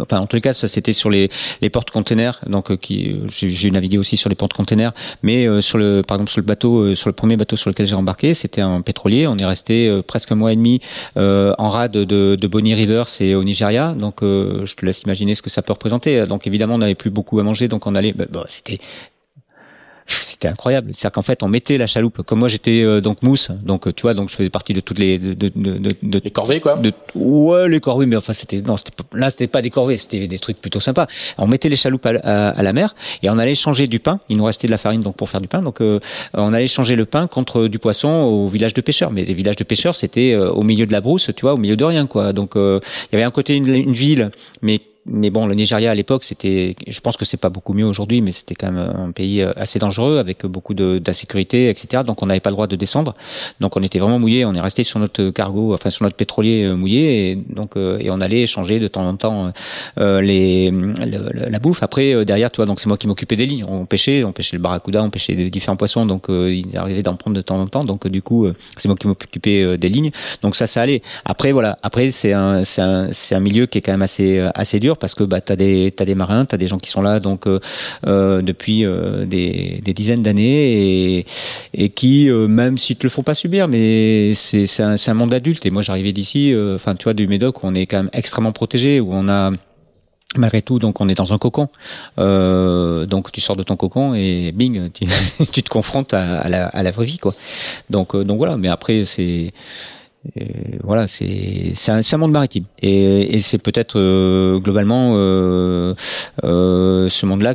enfin 0.00 0.18
en 0.20 0.28
les 0.32 0.40
cas 0.40 0.52
ça 0.52 0.68
c'était 0.68 0.92
sur 0.92 1.10
les 1.10 1.28
les 1.60 1.70
portes 1.70 1.90
containers, 1.90 2.40
donc 2.46 2.76
qui 2.76 3.20
j'ai 3.28 3.70
navigué 3.70 3.98
aussi 3.98 4.16
sur 4.16 4.28
les 4.28 4.36
portes 4.36 4.52
containers, 4.52 4.92
mais 5.22 5.46
sur 5.62 5.78
le 5.78 6.02
par 6.06 6.16
exemple 6.16 6.30
sur 6.30 6.40
le 6.40 6.46
bateau, 6.46 6.94
sur 6.94 7.08
le 7.08 7.14
premier 7.14 7.36
bateau 7.36 7.56
sur 7.56 7.70
lequel 7.70 7.86
j'ai 7.86 7.94
embarqué, 7.94 8.34
c'était 8.34 8.60
un 8.60 8.80
pétrolier, 8.80 9.26
on 9.26 9.36
est 9.38 9.46
resté 9.46 10.00
presque 10.06 10.32
un 10.32 10.36
mois 10.36 10.52
et 10.52 10.56
demi 10.56 10.80
en 11.16 11.68
rade 11.70 11.92
de, 11.92 12.36
de 12.36 12.46
Bonny 12.46 12.74
River, 12.74 13.04
c'est 13.06 13.34
au 13.34 13.44
Nigeria, 13.44 13.94
donc 13.98 14.18
je 14.22 14.74
te 14.74 14.84
laisse 14.84 15.02
imaginer 15.02 15.34
ce 15.34 15.42
que 15.42 15.50
ça 15.50 15.62
peut 15.62 15.72
représenter. 15.72 16.26
Donc 16.26 16.46
évidemment 16.46 16.74
on 16.74 16.78
n'avait 16.78 16.94
plus 16.94 17.10
beaucoup 17.10 17.38
à 17.40 17.42
manger, 17.42 17.68
donc 17.68 17.86
on 17.86 17.94
allait, 17.94 18.12
bah, 18.12 18.26
bah, 18.30 18.46
c'était 18.48 18.78
c'était 20.08 20.48
incroyable. 20.48 20.90
C'est-à-dire 20.92 21.12
qu'en 21.12 21.22
fait, 21.22 21.42
on 21.42 21.48
mettait 21.48 21.78
la 21.78 21.86
chaloupe. 21.86 22.22
Comme 22.22 22.38
moi, 22.38 22.48
j'étais 22.48 22.82
euh, 22.82 23.00
donc 23.00 23.22
mousse, 23.22 23.50
donc 23.62 23.86
euh, 23.86 23.92
tu 23.92 24.02
vois, 24.02 24.14
donc 24.14 24.30
je 24.30 24.36
faisais 24.36 24.50
partie 24.50 24.72
de 24.72 24.80
toutes 24.80 24.98
les 24.98 25.18
de, 25.18 25.34
de, 25.34 25.50
de, 25.54 25.94
de 26.02 26.20
les 26.22 26.30
corvées 26.30 26.60
quoi. 26.60 26.76
De, 26.76 26.92
ouais, 27.14 27.68
les 27.68 27.80
corvées, 27.80 28.06
mais 28.06 28.16
enfin 28.16 28.32
c'était 28.32 28.60
non, 28.60 28.76
c'était 28.76 28.92
là, 29.12 29.30
c'était 29.30 29.46
pas 29.46 29.62
des 29.62 29.70
corvées, 29.70 29.96
c'était 29.96 30.26
des 30.26 30.38
trucs 30.38 30.60
plutôt 30.60 30.80
sympas. 30.80 31.06
On 31.38 31.46
mettait 31.46 31.68
les 31.68 31.76
chaloupes 31.76 32.06
à, 32.06 32.48
à, 32.50 32.62
la 32.62 32.72
mer 32.72 32.94
et 33.22 33.30
on 33.30 33.38
allait 33.38 33.54
changer 33.54 33.86
du 33.86 33.98
pain. 34.00 34.20
Il 34.28 34.36
nous 34.36 34.44
restait 34.44 34.66
de 34.66 34.72
la 34.72 34.78
farine 34.78 35.02
donc 35.02 35.16
pour 35.16 35.28
faire 35.28 35.40
du 35.40 35.48
pain, 35.48 35.62
donc 35.62 35.80
euh, 35.80 36.00
on 36.34 36.52
allait 36.54 36.66
changer 36.66 36.96
le 36.96 37.04
pain 37.04 37.26
contre 37.26 37.66
du 37.66 37.78
poisson 37.78 38.08
au 38.08 38.48
village 38.48 38.74
de 38.74 38.80
pêcheurs. 38.80 39.10
Mais 39.10 39.24
les 39.24 39.34
villages 39.34 39.56
de 39.56 39.64
pêcheurs, 39.64 39.96
c'était 39.96 40.34
au 40.36 40.62
milieu 40.62 40.86
de 40.86 40.92
la 40.92 41.00
brousse, 41.00 41.30
tu 41.34 41.42
vois, 41.42 41.54
au 41.54 41.58
milieu 41.58 41.76
de 41.76 41.84
rien 41.84 42.06
quoi. 42.06 42.32
Donc 42.32 42.52
il 42.54 42.80
y 43.12 43.16
avait 43.16 43.24
un 43.24 43.30
côté 43.30 43.56
une, 43.56 43.74
une 43.74 43.92
ville, 43.92 44.30
mais 44.62 44.80
mais 45.10 45.30
bon, 45.30 45.46
le 45.46 45.54
Nigeria 45.54 45.90
à 45.90 45.94
l'époque, 45.94 46.24
c'était, 46.24 46.76
je 46.86 47.00
pense 47.00 47.16
que 47.16 47.24
c'est 47.24 47.36
pas 47.36 47.48
beaucoup 47.48 47.72
mieux 47.72 47.86
aujourd'hui, 47.86 48.20
mais 48.20 48.32
c'était 48.32 48.54
quand 48.54 48.70
même 48.70 48.92
un 48.94 49.10
pays 49.10 49.42
euh, 49.42 49.52
assez 49.56 49.78
dangereux 49.78 50.18
avec 50.18 50.44
beaucoup 50.46 50.74
d'insécurité, 50.74 51.70
etc. 51.70 52.02
Donc 52.06 52.22
on 52.22 52.26
n'avait 52.26 52.40
pas 52.40 52.50
le 52.50 52.54
droit 52.54 52.66
de 52.66 52.76
descendre. 52.76 53.14
Donc 53.60 53.76
on 53.76 53.82
était 53.82 53.98
vraiment 53.98 54.18
mouillé. 54.18 54.44
On 54.44 54.54
est 54.54 54.60
resté 54.60 54.84
sur 54.84 55.00
notre 55.00 55.30
cargo, 55.30 55.74
enfin 55.74 55.90
sur 55.90 56.04
notre 56.04 56.16
pétrolier 56.16 56.64
euh, 56.64 56.74
mouillé, 56.74 57.30
et 57.30 57.36
donc 57.36 57.76
euh, 57.76 57.98
et 58.00 58.10
on 58.10 58.20
allait 58.20 58.46
changer 58.46 58.80
de 58.80 58.88
temps 58.88 59.06
en 59.06 59.16
temps 59.16 59.52
les 59.96 60.70
la 61.34 61.58
bouffe. 61.58 61.82
Après 61.82 62.24
derrière, 62.24 62.50
toi, 62.50 62.66
donc 62.66 62.80
c'est 62.80 62.88
moi 62.88 62.98
qui 62.98 63.06
m'occupais 63.06 63.36
des 63.36 63.46
lignes. 63.46 63.64
On 63.68 63.86
pêchait, 63.86 64.24
on 64.24 64.32
pêchait 64.32 64.56
le 64.56 64.62
barracuda, 64.62 65.02
on 65.02 65.10
pêchait 65.10 65.34
différents 65.50 65.76
poissons. 65.76 66.06
Donc 66.06 66.26
il 66.28 66.76
arrivait 66.76 67.02
d'en 67.02 67.16
prendre 67.16 67.36
de 67.36 67.42
temps 67.42 67.60
en 67.60 67.66
temps. 67.66 67.84
Donc 67.84 68.06
du 68.06 68.22
coup, 68.22 68.46
c'est 68.76 68.88
moi 68.88 68.96
qui 68.96 69.06
m'occupais 69.06 69.78
des 69.78 69.88
lignes. 69.88 70.10
Donc 70.42 70.56
ça, 70.56 70.66
ça 70.66 70.82
allait. 70.82 71.02
Après 71.24 71.52
voilà. 71.52 71.78
Après 71.82 72.10
c'est 72.10 72.32
un 72.32 72.64
c'est 72.64 72.82
un 72.82 73.08
c'est 73.12 73.34
un 73.34 73.40
milieu 73.40 73.66
qui 73.66 73.78
est 73.78 73.80
quand 73.80 73.92
même 73.92 74.02
assez 74.02 74.38
assez 74.54 74.80
dur 74.80 74.97
parce 74.98 75.14
que 75.14 75.24
bah, 75.24 75.40
tu 75.40 75.52
as 75.52 75.56
des, 75.56 75.90
des 75.90 76.14
marins, 76.14 76.44
tu 76.46 76.54
as 76.54 76.58
des 76.58 76.68
gens 76.68 76.78
qui 76.78 76.90
sont 76.90 77.02
là 77.02 77.20
donc 77.20 77.46
euh, 77.46 77.60
euh 78.06 78.42
depuis 78.42 78.84
euh, 78.84 79.24
des, 79.24 79.80
des, 79.84 79.94
dizaines 79.94 80.22
d'années 80.22 81.18
et, 81.18 81.26
et 81.74 81.88
qui, 81.90 82.28
euh, 82.30 82.46
même 82.48 82.78
s'ils 82.78 82.96
te 82.96 83.04
le 83.04 83.10
font 83.10 83.22
pas 83.22 83.34
subir, 83.34 83.68
mais 83.68 84.32
c'est, 84.34 84.80
un, 84.80 84.94
un 84.94 85.14
monde 85.14 85.34
adulte. 85.34 85.64
Et 85.66 85.70
moi, 85.70 85.82
j'arrivais 85.82 86.12
d'ici, 86.12 86.54
enfin, 86.74 86.94
tu 86.94 87.04
vois, 87.04 87.14
du 87.14 87.26
Médoc, 87.28 87.62
où 87.62 87.66
on 87.66 87.74
est 87.74 87.86
quand 87.86 87.98
même 87.98 88.10
extrêmement 88.12 88.52
protégé, 88.52 89.00
où 89.00 89.10
on 89.12 89.28
a 89.28 89.52
malgré 90.36 90.60
tout, 90.60 90.78
donc 90.78 91.00
on 91.00 91.08
est 91.08 91.14
dans 91.14 91.32
un 91.32 91.38
cocon. 91.38 91.68
Euh, 92.18 93.06
donc 93.06 93.32
tu 93.32 93.40
sors 93.40 93.56
de 93.56 93.62
ton 93.62 93.76
cocon 93.76 94.14
et 94.14 94.52
bing, 94.52 94.90
tu, 94.92 95.06
tu 95.52 95.62
te 95.62 95.68
confrontes 95.68 96.14
à, 96.14 96.40
à, 96.40 96.48
la, 96.48 96.66
à 96.66 96.82
la 96.82 96.90
vraie 96.90 97.06
vie, 97.06 97.18
quoi. 97.18 97.34
Donc, 97.90 98.16
donc 98.16 98.38
voilà. 98.38 98.56
Mais 98.56 98.68
après, 98.68 99.04
c'est 99.04 99.52
voilà, 100.82 101.08
c'est 101.08 101.72
c'est 101.74 101.92
un, 101.92 102.00
un, 102.00 102.16
monde 102.18 102.32
maritime 102.32 102.64
et, 102.82 103.36
et 103.36 103.40
c'est 103.40 103.58
peut-être 103.58 103.98
euh, 103.98 104.58
globalement 104.58 105.12
euh, 105.14 105.94
euh, 106.44 107.08
ce 107.08 107.24
monde-là, 107.26 107.54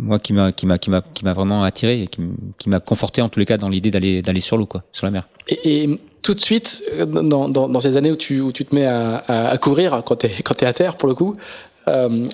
moi 0.00 0.18
qui 0.18 0.32
m'a 0.32 0.52
qui 0.52 0.66
m'a 0.66 0.78
qui 0.78 0.90
m'a 0.90 1.02
qui 1.14 1.24
m'a 1.24 1.32
vraiment 1.32 1.62
attiré 1.62 2.02
et 2.02 2.06
qui, 2.06 2.22
qui 2.58 2.68
m'a 2.68 2.80
conforté 2.80 3.22
en 3.22 3.28
tous 3.28 3.38
les 3.38 3.46
cas 3.46 3.58
dans 3.58 3.68
l'idée 3.68 3.90
d'aller 3.90 4.22
d'aller 4.22 4.40
sur 4.40 4.56
l'eau 4.56 4.66
quoi, 4.66 4.82
sur 4.92 5.06
la 5.06 5.12
mer. 5.12 5.28
Et, 5.48 5.84
et 5.84 6.00
tout 6.22 6.34
de 6.34 6.40
suite, 6.40 6.82
dans, 7.06 7.48
dans, 7.48 7.68
dans, 7.68 7.80
ces 7.80 7.96
années 7.96 8.10
où 8.10 8.16
tu 8.16 8.40
où 8.40 8.52
tu 8.52 8.64
te 8.64 8.74
mets 8.74 8.86
à, 8.86 9.16
à, 9.16 9.48
à 9.48 9.58
courir 9.58 10.02
quand 10.04 10.16
t'es 10.16 10.32
quand 10.42 10.54
t'es 10.54 10.66
à 10.66 10.72
terre 10.72 10.96
pour 10.96 11.08
le 11.08 11.14
coup, 11.14 11.36
euh, 11.88 12.26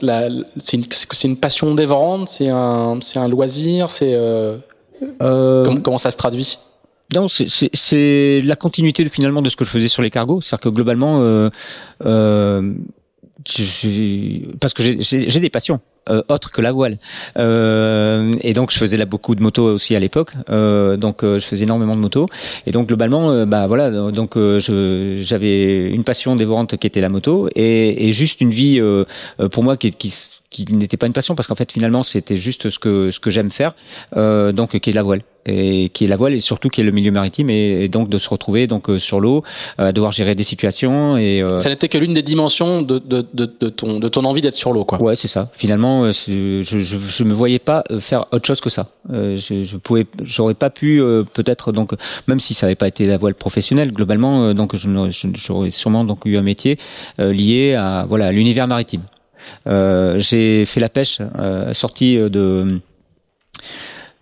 c'est 0.59 0.77
une, 0.77 0.85
une 1.25 1.37
passion 1.37 1.75
dévorante, 1.75 2.29
c'est 2.29 2.49
un 2.49 2.99
c'est 3.01 3.19
un 3.19 3.29
loisir, 3.29 3.91
c'est 3.91 4.15
euh, 4.15 4.57
euh, 5.23 5.65
comment, 5.65 5.81
comment 5.81 5.99
ça 5.99 6.11
se 6.11 6.17
traduit? 6.17 6.59
Non, 7.15 7.27
c'est 7.29 8.41
la 8.45 8.57
continuité 8.57 9.09
finalement 9.09 9.43
de 9.43 9.49
ce 9.49 9.57
que 9.57 9.65
je 9.65 9.71
faisais 9.71 9.89
sur 9.89 10.03
les 10.03 10.11
cargos. 10.11 10.41
C'est-à-dire 10.41 10.65
que 10.65 10.69
globalement, 10.71 11.23
euh, 11.23 11.51
euh, 12.05 12.75
parce 14.61 14.75
que 14.75 14.83
j'ai 14.83 15.41
des 15.41 15.51
passions 15.51 15.81
euh, 16.09 16.23
autres 16.29 16.51
que 16.51 16.61
la 16.61 16.73
voile. 16.73 16.99
Euh, 17.39 18.33
et 18.43 18.53
donc 18.53 18.73
je 18.73 18.79
faisais 18.79 18.97
là 18.97 19.05
beaucoup 19.05 19.35
de 19.35 19.43
motos 19.43 19.67
aussi 19.67 19.97
à 19.97 20.01
l'époque. 20.01 20.33
Euh, 20.51 20.97
donc 20.97 21.23
euh, 21.23 21.39
je 21.39 21.47
faisais 21.47 21.65
énormément 21.65 21.97
de 21.97 22.01
motos. 22.01 22.27
Et 22.67 22.73
donc 22.73 22.89
globalement, 22.89 23.31
euh, 23.31 23.47
bah 23.47 23.67
voilà, 23.67 23.91
donc 23.91 24.37
j'avais 24.59 25.89
une 25.91 26.05
passion 26.05 26.37
dévorante 26.37 26.77
qui 26.77 26.87
était 26.87 27.01
la 27.01 27.09
moto 27.09 27.49
et, 27.55 28.09
et 28.09 28.13
juste 28.13 28.41
une 28.41 28.51
vie 28.51 28.81
pour 29.51 29.63
moi 29.63 29.77
qui, 29.77 29.91
qui 29.93 30.13
qui 30.51 30.65
n'était 30.73 30.97
pas 30.97 31.07
une 31.07 31.13
passion 31.13 31.35
parce 31.35 31.47
qu'en 31.47 31.55
fait 31.55 31.71
finalement 31.73 32.03
c'était 32.03 32.37
juste 32.37 32.71
ce 32.71 32.79
que 32.79 33.11
ce 33.11 33.21
que 33.21 33.31
j'aime 33.31 33.51
faire 33.51 33.75
euh, 34.17 34.53
donc 34.53 34.79
qui 34.79 34.91
est 34.91 34.93
la 34.93 35.03
voile 35.03 35.23
et 35.45 35.91
qui 35.91 36.05
est 36.05 36.09
la 36.09 36.17
voile 36.17 36.35
et 36.35 36.41
surtout 36.41 36.69
qui 36.69 36.81
est 36.81 36.85
le 36.85 36.91
milieu 36.93 37.11
maritime 37.11 37.51
et, 37.51 37.89
donc 37.89 38.09
de 38.09 38.19
se 38.19 38.29
retrouver 38.29 38.67
donc 38.67 38.89
euh, 38.89 38.99
sur 38.99 39.21
l'eau 39.21 39.43
euh, 39.81 39.93
devoir 39.93 40.13
gérer 40.13 40.35
des 40.35 40.45
situations 40.45 41.17
et 41.17 41.45
ça 41.57 41.69
n'était 41.69 41.89
que 41.89 41.99
l'une 41.99 42.15
des 42.15 42.23
dimensions 42.23 42.83
de, 42.83 42.99
de, 42.99 43.27
de, 43.35 43.51
de, 43.61 43.69
ton 43.69 43.99
de 43.99 44.09
ton 44.09 44.25
envie 44.25 44.41
d'être 44.41 44.55
sur 44.55 44.73
l'eau 44.73 44.85
quoi 44.85 45.01
ouais 45.03 45.17
c'est 45.17 45.29
ça 45.29 45.51
finalement 45.57 45.96
vraiment, 46.03 46.13
je, 46.13 46.81
je, 46.83 46.99
je 46.99 47.25
me 47.25 47.35
voyais 47.35 47.59
pas 47.59 47.85
faire 48.01 48.27
autre 48.33 48.47
chose 48.47 48.61
que 48.61 48.71
ça. 48.71 48.89
je, 49.11 49.63
je 49.63 49.77
pouvais, 49.77 50.07
j'aurais 50.23 50.55
pas 50.55 50.71
pu 50.71 51.01
peut-être 51.35 51.73
donc, 51.73 51.93
même 52.29 52.41
si 52.41 52.55
ça 52.55 52.67
n'avait 52.67 52.77
pas 52.77 52.89
été 52.89 53.07
la 53.07 53.17
voile 53.17 53.35
professionnelle, 53.35 53.93
globalement, 53.93 54.55
donc 54.55 54.75
j'aurais 54.77 55.71
sûrement 55.71 56.05
donc 56.05 56.25
eu 56.25 56.37
un 56.37 56.43
métier 56.43 56.79
lié 57.19 57.75
à 57.75 58.07
voilà 58.09 58.33
l'univers 58.33 58.69
maritime. 58.69 59.03
j'ai 59.67 60.65
fait 60.67 60.81
la 60.81 60.89
pêche, 60.89 61.21
sortie 61.73 62.17
de 62.17 62.81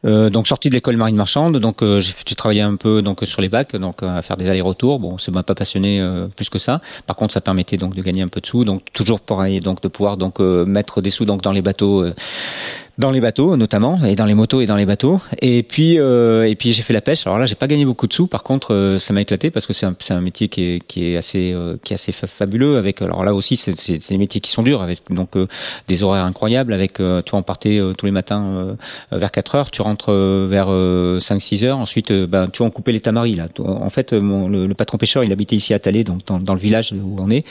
euh, 0.05 0.31
donc 0.31 0.47
sorti 0.47 0.69
de 0.69 0.75
l'école 0.75 0.97
marine 0.97 1.17
marchande, 1.17 1.59
donc 1.59 1.83
euh, 1.83 2.01
j'ai 2.01 2.35
travaillé 2.35 2.61
un 2.61 2.77
peu 2.77 3.03
donc 3.03 3.21
sur 3.25 3.41
les 3.41 3.49
bacs, 3.49 3.77
donc 3.77 4.03
à 4.03 4.23
faire 4.23 4.37
des 4.37 4.49
allers-retours. 4.49 4.99
Bon, 4.99 5.19
ça 5.19 5.33
m'a 5.33 5.43
pas 5.43 5.55
passionné 5.55 6.01
euh, 6.01 6.27
plus 6.29 6.51
que 6.51 6.59
ça. 6.59 6.81
Par 7.07 7.17
contre, 7.17 7.35
ça 7.35 7.41
permettait 7.41 7.77
donc 7.77 7.95
de 7.95 8.03
gagner 8.03 8.23
un 8.23 8.29
peu 8.29 8.41
de 8.41 8.47
sous, 8.47 8.65
donc 8.65 8.83
toujours 8.93 9.21
pareil, 9.21 9.61
donc 9.61 9.83
de 9.83 9.89
pouvoir 9.89 10.17
donc 10.17 10.41
mettre 10.41 11.01
des 11.01 11.11
sous 11.11 11.25
donc 11.25 11.43
dans 11.43 11.53
les 11.53 11.63
bateaux 11.63 12.05
dans 12.99 13.11
les 13.11 13.21
bateaux 13.21 13.57
notamment 13.57 14.03
et 14.05 14.15
dans 14.15 14.25
les 14.25 14.35
motos 14.35 14.61
et 14.61 14.67
dans 14.67 14.77
les 14.77 14.87
bateaux. 14.87 15.21
Et 15.43 15.63
puis 15.63 15.99
euh, 15.99 16.49
et 16.49 16.55
puis 16.55 16.73
j'ai 16.73 16.83
fait 16.83 16.93
la 16.93 17.01
pêche. 17.01 17.27
Alors 17.27 17.39
là 17.39 17.47
j'ai 17.47 17.55
pas 17.55 17.67
gagné 17.67 17.85
beaucoup 17.85 18.07
de 18.07 18.13
sous. 18.13 18.27
Par 18.27 18.43
contre 18.43 18.73
euh, 18.73 18.99
ça 18.99 19.13
m'a 19.13 19.21
éclaté 19.21 19.51
parce 19.51 19.67
que 19.67 19.73
c'est 19.73 19.87
un, 19.87 19.97
un 20.11 20.21
métier 20.21 20.49
qui 20.49 20.63
est 20.65 20.87
qui 20.87 21.07
est 21.07 21.17
assez 21.17 21.53
euh, 21.53 21.77
qui 21.83 21.93
est 21.93 21.97
assez 21.97 22.13
fabuleux 22.13 22.77
avec 22.77 23.03
alors 23.03 23.25
là 23.25 23.35
aussi 23.35 23.57
c'est 23.57 24.09
des 24.09 24.19
métiers 24.19 24.41
qui 24.41 24.51
sont 24.51 24.63
durs 24.63 24.83
avec 24.83 25.01
donc 25.11 25.33
des 25.89 26.03
horaires 26.03 26.25
incroyables 26.25 26.73
avec 26.73 26.95
toi 26.95 27.23
on 27.33 27.43
partait 27.43 27.81
tous 27.99 28.07
les 28.07 28.13
matins 28.13 28.77
vers 29.11 29.31
4 29.31 29.55
heures 29.55 29.71
tu 29.71 29.83
rentres 29.83 30.13
vers 30.13 30.69
5 31.21 31.41
6 31.41 31.65
heures. 31.65 31.79
Ensuite 31.79 32.13
ben 32.13 32.49
tu 32.49 32.59
vois 32.59 32.69
on 32.69 32.71
coupait 32.71 32.93
les 32.93 33.01
tamaris 33.01 33.35
là. 33.35 33.49
En 33.59 33.91
fait 33.91 34.13
mon, 34.13 34.49
le, 34.49 34.73
patron 34.75 34.99
pêcheur 34.99 35.25
il 35.25 35.33
habitait 35.33 35.57
ici 35.57 35.75
à 35.75 35.79
Talé 35.79 36.05
donc 36.05 36.25
dans, 36.27 36.39
dans 36.39 36.55
le 36.55 36.61
village 36.61 36.93
où 36.93 37.17
on 37.19 37.31
est 37.31 37.45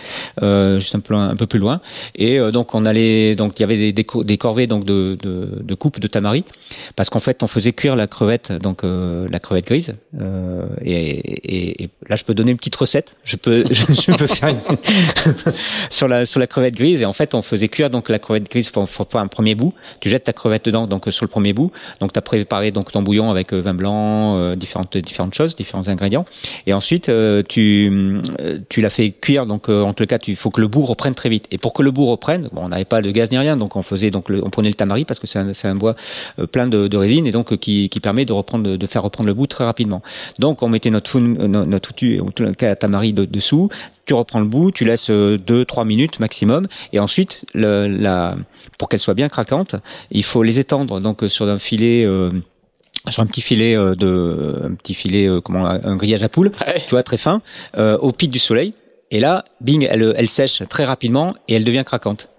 juste 0.79 0.95
un 0.95 0.99
peu 0.99 1.13
un 1.13 1.35
peu 1.35 1.47
plus 1.47 1.59
loin. 1.59 1.81
Et 2.15 2.39
donc 2.51 2.73
on 2.75 2.85
allait 2.85 3.35
donc 3.35 3.59
il 3.59 3.61
y 3.61 3.65
avait 3.65 3.91
des, 3.91 3.93
des, 3.93 4.37
corvées 4.37 4.67
donc 4.67 4.85
de 4.85 5.17
de, 5.34 5.75
coupe 5.75 5.99
de 5.99 6.07
tamari, 6.07 6.43
parce 6.95 7.09
qu'en 7.09 7.19
fait 7.19 7.43
on 7.43 7.47
faisait 7.47 7.73
cuire 7.73 7.95
la 7.95 8.07
crevette, 8.07 8.51
donc 8.51 8.84
euh, 8.84 9.27
la 9.29 9.39
crevette 9.39 9.65
grise. 9.65 9.93
Euh, 10.19 10.67
et, 10.84 11.89
là 12.07 12.15
je 12.15 12.23
peux 12.23 12.34
donner 12.34 12.51
une 12.51 12.57
petite 12.57 12.75
recette. 12.75 13.15
Je 13.23 13.36
peux, 13.36 13.65
je, 13.71 14.11
peux 14.15 14.27
faire 14.27 14.49
une 14.49 14.59
sur 15.89 16.07
la 16.07 16.25
sur 16.25 16.39
la 16.39 16.47
crevette 16.47 16.75
grise. 16.75 17.01
Et 17.01 17.05
en 17.05 17.13
fait 17.13 17.34
on 17.34 17.41
faisait 17.41 17.67
cuire 17.67 17.89
donc 17.89 18.09
la 18.09 18.19
crevette 18.19 18.49
grise 18.49 18.69
pour, 18.69 18.88
un 19.13 19.27
premier 19.27 19.55
bout. 19.55 19.73
Tu 19.99 20.09
jettes 20.09 20.25
ta 20.25 20.34
crevette 20.34 20.65
dedans 20.65 20.88
donc 20.88 21.05
sur 21.09 21.25
le 21.25 21.29
premier 21.29 21.53
bout. 21.53 21.71
Donc 21.99 22.13
tu 22.13 22.19
as 22.19 22.21
préparé 22.21 22.71
donc 22.71 22.91
ton 22.91 23.01
bouillon 23.01 23.29
avec 23.31 23.53
euh, 23.53 23.61
vin 23.61 23.73
blanc, 23.73 24.55
différentes 24.55 24.97
différentes 24.97 25.34
choses, 25.34 25.55
différents 25.55 25.88
ingrédients. 25.88 26.25
Et 26.65 26.73
ensuite 26.73 27.11
tu 27.47 28.21
tu 28.69 28.81
l'as 28.81 28.89
fait 28.89 29.11
cuire 29.11 29.45
donc 29.45 29.69
en 29.69 29.93
tout 29.93 30.05
cas 30.05 30.17
il 30.27 30.36
faut 30.36 30.49
que 30.49 30.61
le 30.61 30.67
bout 30.67 30.86
reprenne 30.86 31.15
très 31.15 31.29
vite. 31.29 31.47
Et 31.51 31.57
pour 31.57 31.73
que 31.73 31.81
le 31.81 31.91
bout 31.91 32.05
reprenne, 32.05 32.49
bon, 32.51 32.63
on 32.65 32.69
n'avait 32.69 32.86
pas 32.86 33.01
de 33.01 33.11
gaz 33.11 33.31
ni 33.31 33.38
rien, 33.38 33.57
donc 33.57 33.75
on 33.75 33.84
faisait 33.84 34.11
donc 34.11 34.27
on 34.29 34.49
prenait 34.49 34.69
le 34.69 34.75
tamari 34.75 35.05
parce 35.05 35.19
que 35.19 35.22
c'est 35.24 35.39
un, 35.39 35.51
un, 35.63 35.76
bois 35.76 35.95
euh, 36.39 36.47
plein 36.47 36.67
de, 36.67 36.88
de, 36.88 36.97
résine 36.97 37.28
et 37.28 37.32
donc 37.32 37.53
euh, 37.53 37.57
qui, 37.57 37.89
qui, 37.89 37.99
permet 37.99 38.26
de 38.26 38.34
reprendre, 38.34 38.76
de 38.76 38.88
faire 38.88 39.03
reprendre 39.03 39.28
le 39.28 39.34
bout 39.34 39.47
très 39.47 39.63
rapidement. 39.63 40.01
Donc 40.39 40.61
on 40.61 40.69
mettait 40.69 40.89
notre 40.89 41.17
euh, 41.17 41.47
notre 41.47 41.91
outil, 41.91 42.17
de, 42.17 43.26
dessous. 43.26 43.69
Tu 44.05 44.13
reprends 44.13 44.39
le 44.39 44.45
bout, 44.45 44.71
tu 44.71 44.86
laisses 44.86 45.09
2-3 45.09 45.86
minutes 45.86 46.19
maximum 46.19 46.67
et 46.91 46.99
ensuite 46.99 47.45
le, 47.53 47.88
la, 47.88 48.36
pour 48.78 48.89
qu'elle 48.89 48.99
soit 48.99 49.13
bien 49.13 49.30
craquante, 49.30 49.76
il 50.11 50.24
faut 50.24 50.43
les 50.43 50.59
étendre 50.59 50.99
donc 50.99 51.24
sur 51.28 51.47
un 51.47 51.59
filet. 51.59 52.07
sur 53.09 53.21
un 53.21 53.26
petit 53.26 53.41
filet 53.41 53.76
de 53.76 54.61
un 54.63 54.76
petit 54.76 54.93
filet 54.93 55.28
comment 55.43 55.65
un 55.65 55.95
grillage 55.97 56.24
à 56.24 56.30
poule 56.30 56.51
tu 56.88 56.91
vois 56.91 57.03
très 57.03 57.17
fin 57.17 57.41
au 57.78 58.11
pic 58.11 58.30
du 58.30 58.39
soleil 58.39 58.74
et 59.11 59.19
là 59.19 59.43
bing 59.59 59.86
elle, 59.89 60.13
elle 60.15 60.30
sèche 60.30 60.63
très 60.69 60.86
rapidement 60.86 61.36
et 61.47 61.55
elle 61.55 61.65
devient 61.65 61.84
craquante 61.86 62.30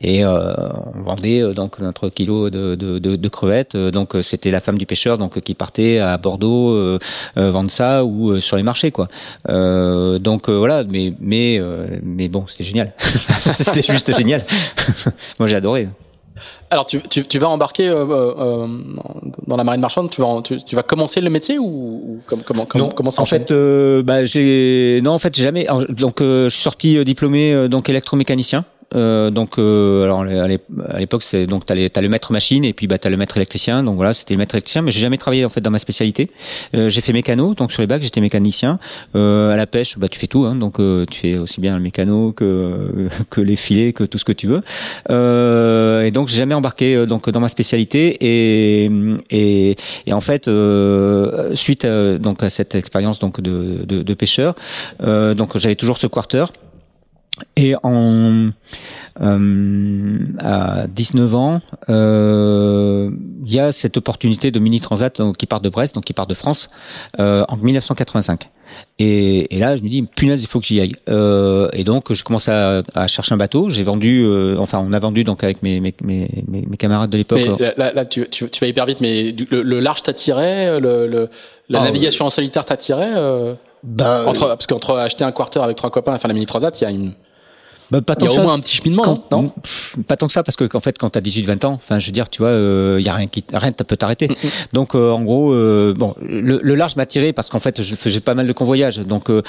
et 0.00 0.24
euh, 0.24 0.52
on 0.94 1.02
vendait 1.02 1.42
euh, 1.42 1.52
donc 1.52 1.78
notre 1.78 2.08
kilo 2.08 2.50
de, 2.50 2.74
de, 2.74 2.98
de, 2.98 3.16
de 3.16 3.28
crevettes. 3.28 3.74
Euh, 3.74 3.90
donc 3.90 4.16
c'était 4.22 4.50
la 4.50 4.60
femme 4.60 4.78
du 4.78 4.86
pêcheur 4.86 5.18
donc 5.18 5.40
qui 5.40 5.54
partait 5.54 5.98
à 5.98 6.16
Bordeaux 6.18 6.98
vendre 7.36 7.70
ça 7.70 8.04
ou 8.04 8.40
sur 8.40 8.56
les 8.56 8.62
marchés 8.62 8.90
quoi. 8.90 9.08
donc 9.46 10.48
voilà, 10.48 10.84
mais 10.84 11.14
mais 11.20 11.60
mais 12.02 12.28
bon, 12.28 12.46
c'était 12.48 12.64
génial. 12.64 12.92
c'était 13.58 13.82
juste 13.82 14.16
génial. 14.16 14.44
Moi 15.38 15.48
j'ai 15.48 15.56
adoré. 15.56 15.88
Alors, 16.74 16.86
tu, 16.86 17.00
tu, 17.02 17.24
tu, 17.24 17.38
vas 17.38 17.48
embarquer 17.48 17.88
euh, 17.88 18.04
euh, 18.04 18.66
dans 19.46 19.56
la 19.56 19.62
marine 19.62 19.80
marchande. 19.80 20.10
Tu 20.10 20.20
vas, 20.20 20.40
tu, 20.42 20.56
tu 20.56 20.74
vas 20.74 20.82
commencer 20.82 21.20
le 21.20 21.30
métier 21.30 21.56
ou, 21.56 21.64
ou 21.64 22.20
comment, 22.26 22.66
comment, 22.66 22.88
comment 22.88 23.10
ça 23.10 23.22
En 23.22 23.26
fait, 23.26 23.52
euh, 23.52 24.02
bah, 24.02 24.24
j'ai 24.24 25.00
non, 25.04 25.12
en 25.12 25.18
fait, 25.18 25.36
jamais. 25.38 25.66
Donc, 25.90 26.16
je 26.20 26.48
suis 26.48 26.62
sorti 26.62 27.04
diplômé 27.04 27.68
donc 27.68 27.88
électromécanicien. 27.88 28.64
Euh, 28.94 29.30
donc, 29.30 29.58
euh, 29.58 30.04
alors 30.04 30.22
à 30.22 30.98
l'époque, 30.98 31.22
c'est 31.22 31.46
donc 31.46 31.66
t'as, 31.66 31.74
as 31.74 32.00
le 32.00 32.08
maître 32.08 32.32
machine 32.32 32.64
et 32.64 32.72
puis 32.72 32.86
bah 32.86 32.98
t'as 32.98 33.10
le 33.10 33.16
maître 33.16 33.36
électricien. 33.36 33.82
Donc 33.82 33.96
voilà, 33.96 34.14
c'était 34.14 34.34
le 34.34 34.38
maître 34.38 34.54
électricien, 34.54 34.82
mais 34.82 34.90
j'ai 34.90 35.00
jamais 35.00 35.18
travaillé 35.18 35.44
en 35.44 35.48
fait 35.48 35.60
dans 35.60 35.70
ma 35.70 35.78
spécialité. 35.78 36.30
Euh, 36.74 36.88
j'ai 36.88 37.00
fait 37.00 37.12
mécano, 37.12 37.54
donc 37.54 37.72
sur 37.72 37.82
les 37.82 37.86
bacs, 37.86 38.02
j'étais 38.02 38.20
mécanicien. 38.20 38.78
Euh, 39.16 39.50
à 39.50 39.56
la 39.56 39.66
pêche, 39.66 39.98
bah 39.98 40.08
tu 40.08 40.18
fais 40.18 40.26
tout, 40.26 40.44
hein, 40.44 40.54
donc 40.54 40.80
euh, 40.80 41.06
tu 41.10 41.20
fais 41.20 41.38
aussi 41.38 41.60
bien 41.60 41.76
le 41.76 41.82
mécano 41.82 42.32
que 42.32 43.08
que 43.30 43.40
les 43.40 43.56
filets, 43.56 43.92
que 43.92 44.04
tout 44.04 44.18
ce 44.18 44.24
que 44.24 44.32
tu 44.32 44.46
veux. 44.46 44.62
et 45.08 46.10
donc 46.10 46.28
j'ai 46.28 46.36
jamais 46.36 46.54
embarqué 46.54 47.06
donc 47.06 47.28
dans 47.30 47.40
ma 47.40 47.48
spécialité 47.48 48.16
et 48.20 48.90
et, 49.30 49.76
et 50.06 50.12
en 50.12 50.20
fait 50.20 50.50
suite 51.54 51.84
à, 51.84 52.18
donc 52.18 52.42
à 52.42 52.50
cette 52.50 52.74
expérience 52.74 53.18
donc 53.18 53.40
de, 53.40 53.84
de, 53.84 54.02
de 54.02 54.14
pêcheur, 54.14 54.54
donc 55.00 55.56
j'avais 55.58 55.74
toujours 55.74 55.98
ce 55.98 56.06
quarter 56.06 56.46
et 57.56 57.74
en 57.82 58.50
euh, 59.20 60.18
à 60.38 60.86
19 60.88 61.34
ans, 61.34 61.60
euh, 61.88 63.10
il 63.44 63.52
y 63.52 63.60
a 63.60 63.72
cette 63.72 63.96
opportunité 63.96 64.50
de 64.50 64.58
mini 64.58 64.80
transat 64.80 65.20
qui 65.36 65.46
part 65.46 65.60
de 65.60 65.68
Brest, 65.68 65.94
donc 65.94 66.04
qui 66.04 66.12
part 66.12 66.26
de 66.26 66.34
France, 66.34 66.70
euh, 67.18 67.44
en 67.48 67.56
1985. 67.56 68.50
Et, 68.98 69.54
et, 69.54 69.58
là, 69.60 69.76
je 69.76 69.82
me 69.82 69.88
dis, 69.88 70.02
punaise, 70.02 70.42
il 70.42 70.48
faut 70.48 70.58
que 70.58 70.66
j'y 70.66 70.80
aille. 70.80 70.94
Euh, 71.08 71.68
et 71.72 71.84
donc, 71.84 72.12
je 72.12 72.24
commence 72.24 72.48
à, 72.48 72.82
à 72.94 73.06
chercher 73.06 73.34
un 73.34 73.36
bateau. 73.36 73.70
J'ai 73.70 73.84
vendu, 73.84 74.24
euh, 74.24 74.56
enfin, 74.58 74.84
on 74.84 74.92
a 74.92 74.98
vendu 74.98 75.22
donc 75.22 75.44
avec 75.44 75.62
mes, 75.62 75.80
mes, 75.80 75.94
mes, 76.02 76.28
mes 76.48 76.76
camarades 76.76 77.10
de 77.10 77.16
l'époque. 77.16 77.40
Là, 77.76 77.92
là, 77.92 78.04
tu, 78.04 78.28
tu, 78.28 78.48
tu, 78.50 78.60
vas 78.60 78.66
hyper 78.66 78.86
vite, 78.86 79.00
mais 79.00 79.32
le, 79.50 79.62
le 79.62 79.80
large 79.80 80.02
t'attirait, 80.02 80.80
le, 80.80 81.06
le, 81.06 81.30
la 81.68 81.80
ah, 81.80 81.84
navigation 81.84 82.26
en 82.26 82.30
solitaire 82.30 82.64
t'attirait 82.64 83.14
euh, 83.16 83.54
bah, 83.82 84.24
entre, 84.26 84.48
Parce 84.48 84.66
qu'entre 84.66 84.96
acheter 84.96 85.24
un 85.24 85.32
quarter 85.32 85.60
avec 85.60 85.76
trois 85.76 85.90
copains 85.90 86.16
et 86.16 86.18
faire 86.18 86.28
la 86.28 86.34
mini 86.34 86.46
transat, 86.46 86.78
il 86.80 86.84
y 86.84 86.86
a 86.86 86.90
une 86.90 87.14
bah, 87.90 88.00
pas 88.00 88.14
tant 88.16 88.26
il 88.26 88.32
y 88.32 88.36
a 88.36 88.40
au 88.40 88.42
moins 88.42 88.54
un 88.54 88.60
petit 88.60 88.76
cheminement, 88.76 89.24
non 89.30 89.52
Pas 90.06 90.16
tant 90.16 90.26
que 90.26 90.32
ça, 90.32 90.42
parce 90.42 90.56
que 90.56 90.64
qu'en 90.64 90.80
fait, 90.80 90.98
quand 90.98 91.10
t'as 91.10 91.20
18-20 91.20 91.66
ans, 91.66 91.80
enfin, 91.84 91.98
je 91.98 92.06
veux 92.06 92.12
dire, 92.12 92.28
tu 92.28 92.42
vois, 92.42 92.50
il 92.50 92.54
euh, 92.54 93.00
y 93.00 93.08
a 93.08 93.14
rien 93.14 93.26
qui, 93.26 93.44
rien 93.52 93.72
peut 93.84 93.96
t'arrêter. 93.96 94.28
Donc, 94.72 94.94
euh, 94.94 95.10
en 95.10 95.22
gros, 95.22 95.52
euh, 95.52 95.94
bon, 95.96 96.14
le, 96.22 96.60
le 96.62 96.74
large 96.74 96.96
m'a 96.96 97.06
tiré 97.06 97.32
parce 97.32 97.48
qu'en 97.48 97.60
fait, 97.60 97.82
je 97.82 97.94
faisais 97.94 98.20
pas 98.20 98.34
mal 98.34 98.46
de 98.46 98.52
convoyages. 98.52 98.98
Donc, 98.98 99.30
euh, 99.30 99.42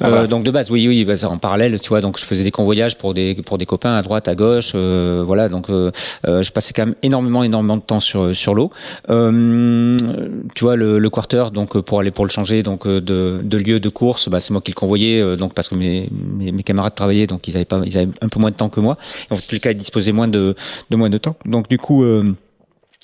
ah 0.00 0.26
donc 0.26 0.44
de 0.44 0.50
base, 0.50 0.70
oui, 0.70 0.86
oui, 0.88 1.04
bah, 1.04 1.14
en 1.24 1.38
parallèle, 1.38 1.80
tu 1.80 1.88
vois, 1.88 2.00
donc 2.00 2.18
je 2.18 2.24
faisais 2.24 2.44
des 2.44 2.50
convoyages 2.50 2.96
pour 2.96 3.14
des 3.14 3.34
pour 3.34 3.58
des 3.58 3.66
copains 3.66 3.94
à 3.94 4.02
droite, 4.02 4.28
à 4.28 4.34
gauche, 4.34 4.74
voilà. 4.74 5.48
Donc, 5.48 5.66
je 5.68 6.50
passais 6.50 6.72
quand 6.72 6.86
même 6.86 6.94
énormément, 7.02 7.42
énormément 7.42 7.76
de 7.76 7.82
temps 7.82 8.00
sur 8.00 8.36
sur 8.36 8.54
l'eau. 8.54 8.70
tu 9.08 10.64
vois, 10.64 10.76
le, 10.76 10.98
le 10.98 11.10
quarter, 11.10 11.50
donc 11.52 11.80
pour 11.80 12.00
aller 12.00 12.10
pour 12.10 12.24
le 12.24 12.30
changer, 12.30 12.62
donc 12.62 12.86
de, 12.86 13.40
de 13.42 13.58
lieu 13.58 13.80
de 13.80 13.88
course, 13.88 14.28
bah, 14.28 14.40
c'est 14.40 14.52
moi 14.52 14.60
qui 14.60 14.70
le 14.70 14.76
convoyais, 14.76 15.36
donc 15.36 15.54
parce 15.54 15.68
que 15.68 15.74
mes, 15.74 16.08
mes, 16.10 16.52
mes 16.52 16.62
camarades 16.62 16.94
travaillaient, 16.94 17.26
donc 17.26 17.48
ils 17.48 17.56
avaient 17.56 17.64
pas 17.64 17.79
ils 17.84 17.96
avaient 17.98 18.10
un 18.20 18.28
peu 18.28 18.40
moins 18.40 18.50
de 18.50 18.56
temps 18.56 18.68
que 18.68 18.80
moi. 18.80 18.98
En 19.30 19.36
tout 19.36 19.58
cas, 19.60 19.70
ils 19.70 19.76
disposaient 19.76 20.12
moins 20.12 20.28
de, 20.28 20.54
de 20.90 20.96
moins 20.96 21.10
de 21.10 21.18
temps. 21.18 21.36
Donc 21.44 21.68
du 21.68 21.78
coup, 21.78 22.02
euh, 22.04 22.34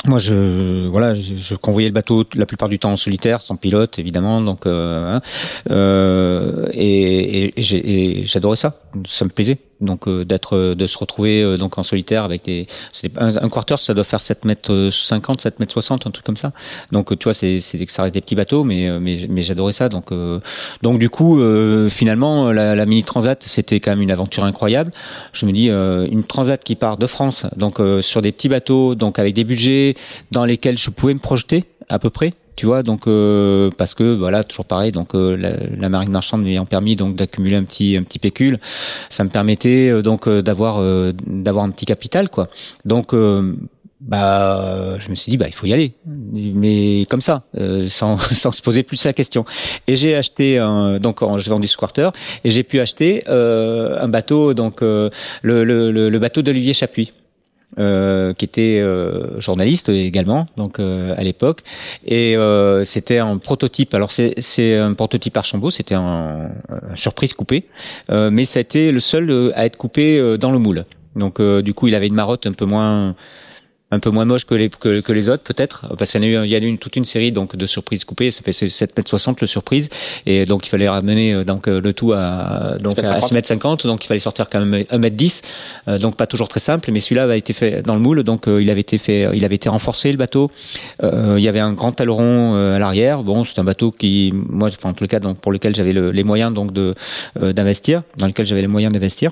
moi, 0.05 0.19
je 0.19 0.87
voilà, 0.89 1.15
je, 1.15 1.55
convoyais 1.55 1.89
le 1.89 1.95
bateau 1.95 2.25
la 2.35 2.47
plupart 2.47 2.69
du 2.69 2.79
temps 2.79 2.93
en 2.93 2.97
solitaire, 2.97 3.41
sans 3.41 3.57
pilote, 3.57 3.99
évidemment. 3.99 4.41
Donc, 4.41 4.67
euh, 4.67 5.17
hein, 5.17 5.23
euh, 5.71 6.69
et, 6.73 7.55
et 7.57 8.25
j'adorais 8.25 8.57
ça. 8.57 8.79
Ça 9.07 9.25
me 9.25 9.31
plaisait 9.31 9.59
donc 9.81 10.09
euh, 10.09 10.25
d'être 10.25 10.57
euh, 10.57 10.75
de 10.75 10.87
se 10.87 10.97
retrouver 10.99 11.43
euh, 11.43 11.57
donc 11.57 11.79
en 11.79 11.83
solitaire 11.83 12.25
avec 12.25 12.45
des 12.45 12.67
un, 13.17 13.37
un, 13.37 13.49
quarter 13.49 13.77
ça 13.79 13.95
doit 13.95 14.05
faire 14.05 14.21
7 14.21 14.45
mètres 14.45 14.91
50 14.91 15.41
7 15.43 15.61
mètres 15.61 15.73
60 15.73 16.07
un 16.07 16.11
truc 16.11 16.25
comme 16.25 16.37
ça 16.37 16.53
donc 16.93 17.17
tu 17.19 17.25
vois 17.25 17.35
c'est 17.35 17.61
c'est 17.61 17.79
ça 17.91 18.03
reste 18.03 18.15
des 18.15 18.21
petits 18.21 18.35
bateaux 18.35 18.65
mais 18.65 18.99
mais, 19.01 19.27
mais 19.29 19.43
j'adorais 19.43 19.73
ça 19.73 19.89
donc 19.89 20.13
donc 20.83 20.99
du 20.99 21.11
coup 21.11 21.41
finalement 21.89 22.53
la, 22.53 22.75
la, 22.75 22.87
mini 22.87 23.05
transat 23.05 23.43
c'était 23.43 23.81
quand 23.81 23.93
même 23.93 24.03
une 24.03 24.11
aventure 24.11 24.45
incroyable 24.45 24.91
je 25.33 25.47
me 25.47 25.53
dis 25.53 25.69
une 25.69 26.25
transat 26.25 26.63
qui 26.63 26.75
part 26.75 26.97
de 26.97 27.07
France 27.07 27.47
donc 27.57 27.81
sur 28.01 28.23
des 28.23 28.33
petits 28.33 28.49
bateaux 28.49 28.95
donc 28.95 29.19
avec 29.19 29.35
des 29.35 29.45
budgets 29.45 29.95
dans 30.31 30.45
lesquels 30.45 30.79
je 30.79 30.91
pouvais 30.91 31.15
me 31.15 31.19
projeter 31.19 31.65
à 31.89 31.99
peu 31.99 32.11
près 32.11 32.35
tu 32.57 32.65
vois 32.65 32.83
donc 32.83 33.07
euh, 33.07 33.71
parce 33.77 33.95
que 33.95 34.15
voilà 34.15 34.43
toujours 34.43 34.65
pareil 34.65 34.91
donc 34.91 35.15
euh, 35.15 35.37
la, 35.79 35.89
marine 35.89 36.11
marchande 36.11 36.43
m'ayant 36.43 36.65
permis 36.65 36.97
donc 36.97 37.15
d'accumuler 37.15 37.57
un 37.57 37.65
petit 37.65 37.97
un 37.97 38.03
petit 38.03 38.19
pécule 38.19 38.59
ça 39.11 39.25
me 39.25 39.29
permettait 39.29 39.91
euh, 39.91 40.03
donc 40.03 40.29
d'avoir 40.29 40.83
d'avoir 41.27 41.65
un 41.65 41.71
petit 41.71 41.85
capital 41.85 42.31
quoi. 42.31 42.49
Donc 42.85 43.15
bah 44.01 44.99
je 44.99 45.11
me 45.11 45.15
suis 45.15 45.31
dit 45.31 45.37
bah 45.37 45.47
il 45.49 45.55
faut 45.55 45.67
y 45.67 45.73
aller. 45.73 45.93
Mais 46.07 47.07
comme 47.11 47.21
ça 47.21 47.45
sans, 47.89 48.19
sans 48.19 48.53
se 48.53 48.63
poser 48.63 48.83
plus 48.83 49.05
la 49.05 49.13
question. 49.13 49.45
Et 49.87 49.97
j'ai 49.97 50.15
acheté 50.15 50.59
un, 50.59 50.99
donc 50.99 51.21
j'ai 51.39 51.51
vendu 51.51 51.67
Squarter 51.67 52.11
et 52.45 52.51
j'ai 52.51 52.63
pu 52.63 52.81
acheter 52.81 53.27
un 53.29 54.09
bateau 54.09 54.55
donc 54.55 54.81
le, 54.81 55.11
le, 55.43 55.91
le 55.91 56.19
bateau 56.19 56.43
d'Olivier 56.43 56.73
Chapuis 56.73 57.13
euh, 57.79 58.33
qui 58.33 58.47
était 58.47 58.81
euh, 58.81 59.39
journaliste 59.39 59.91
également, 59.91 60.47
donc 60.57 60.79
euh, 60.79 61.15
à 61.19 61.23
l'époque, 61.23 61.61
et 62.07 62.35
c'était 62.85 63.19
un 63.19 63.37
prototype. 63.37 63.93
Alors 63.93 64.11
c'est 64.13 64.77
un 64.77 64.95
prototype 64.95 65.37
Archambault, 65.37 65.71
c'était 65.71 65.95
un, 65.95 66.53
un, 66.71 66.97
surprise 66.97 67.35
coupé, 67.35 67.65
mais 68.09 68.47
ça 68.47 68.61
a 68.61 68.63
été 68.63 68.93
le 68.93 69.01
seul 69.01 69.53
à 69.55 69.67
être 69.67 69.77
coupé 69.77 70.39
dans 70.39 70.53
le 70.53 70.59
moule. 70.59 70.87
Donc 71.17 71.41
du 71.41 71.75
coup, 71.75 71.89
il 71.89 71.95
avait 71.95 72.07
une 72.07 72.15
marotte 72.15 72.47
un 72.47 72.53
peu 72.53 72.65
moins 72.65 73.15
un 73.93 74.01
peu 74.01 74.11
moins 74.11 74.25
moche 74.25 74.45
que 74.45 74.55
les, 74.55 74.69
que, 74.69 75.01
que 75.01 75.13
les 75.13 75.29
autres 75.29 75.45
peut-être 75.45 75.95
parce 75.97 76.11
qu'il 76.11 76.25
y 76.25 76.37
a 76.37 76.43
eu 76.43 76.45
il 76.45 76.51
y 76.51 76.57
a 76.57 76.59
eu 76.59 76.79
toute 76.79 76.97
une 76.97 77.05
série 77.05 77.31
donc 77.31 77.55
de 77.55 77.67
surprises 77.67 78.05
coupées. 78.05 78.31
Ça 78.31 78.43
fait 78.43 78.53
7 78.53 78.97
mètres 78.97 79.09
60 79.09 79.41
le 79.41 79.47
surprise. 79.47 79.89
Et 80.27 80.45
donc 80.45 80.67
il 80.67 80.71
fallait 80.71 80.89
ramener 80.89 81.35
euh, 81.35 81.45
donc 81.45 81.69
euh, 81.69 81.81
le 81.81 81.93
tout 81.93 82.13
à 82.13 82.77
donc 82.81 82.99
à 82.99 83.21
6 83.21 83.35
mètres 83.35 83.49
50 83.49 83.87
donc 83.87 84.05
il 84.05 84.09
fallait 84.09 84.21
sortir 84.21 84.49
quand 84.51 84.65
même 84.65 84.85
1 84.91 84.99
mètre 84.99 85.17
10 85.17 85.43
euh, 85.89 85.99
donc 85.99 86.17
pas 86.17 86.27
toujours 86.27 86.49
très 86.49 86.61
simple. 86.61 86.91
Mais 86.91 87.01
celui-là 87.01 87.25
avait 87.25 87.39
été 87.39 87.53
fait 87.53 87.83
dans 87.83 87.95
le 87.95 88.01
moule. 88.01 88.25
Donc 88.25 88.47
il 88.47 88.71
avait 88.71 88.81
été 88.81 88.99
fait 88.99 89.29
il 89.33 89.45
avait 89.45 89.55
été 89.55 89.69
renforcé 89.69 90.11
le 90.11 90.19
bateau. 90.19 90.51
Il 91.03 91.39
y 91.39 91.49
avait 91.49 91.61
un 91.61 91.73
grand 91.73 91.93
taleron 91.93 92.55
à 92.55 92.79
l'arrière. 92.79 93.23
Bon 93.23 93.45
c'est 93.45 93.59
un 93.61 93.65
bateau 93.65 93.93
qui 93.93 94.33
moi 94.35 94.69
enfin 94.69 94.91
en 94.91 94.95
tout 94.95 95.07
cas 95.07 95.21
donc 95.21 95.39
pour 95.39 95.53
lequel 95.53 95.77
j'avais 95.77 95.93
le, 95.93 96.11
les 96.11 96.25
moyens 96.25 96.53
donc 96.53 96.73
de 96.73 96.95
d'investir 97.41 98.03
dans 98.17 98.27
lequel 98.27 98.47
j'avais 98.47 98.63
les 98.63 98.67
moyens 98.67 98.93
d'investir 98.93 99.31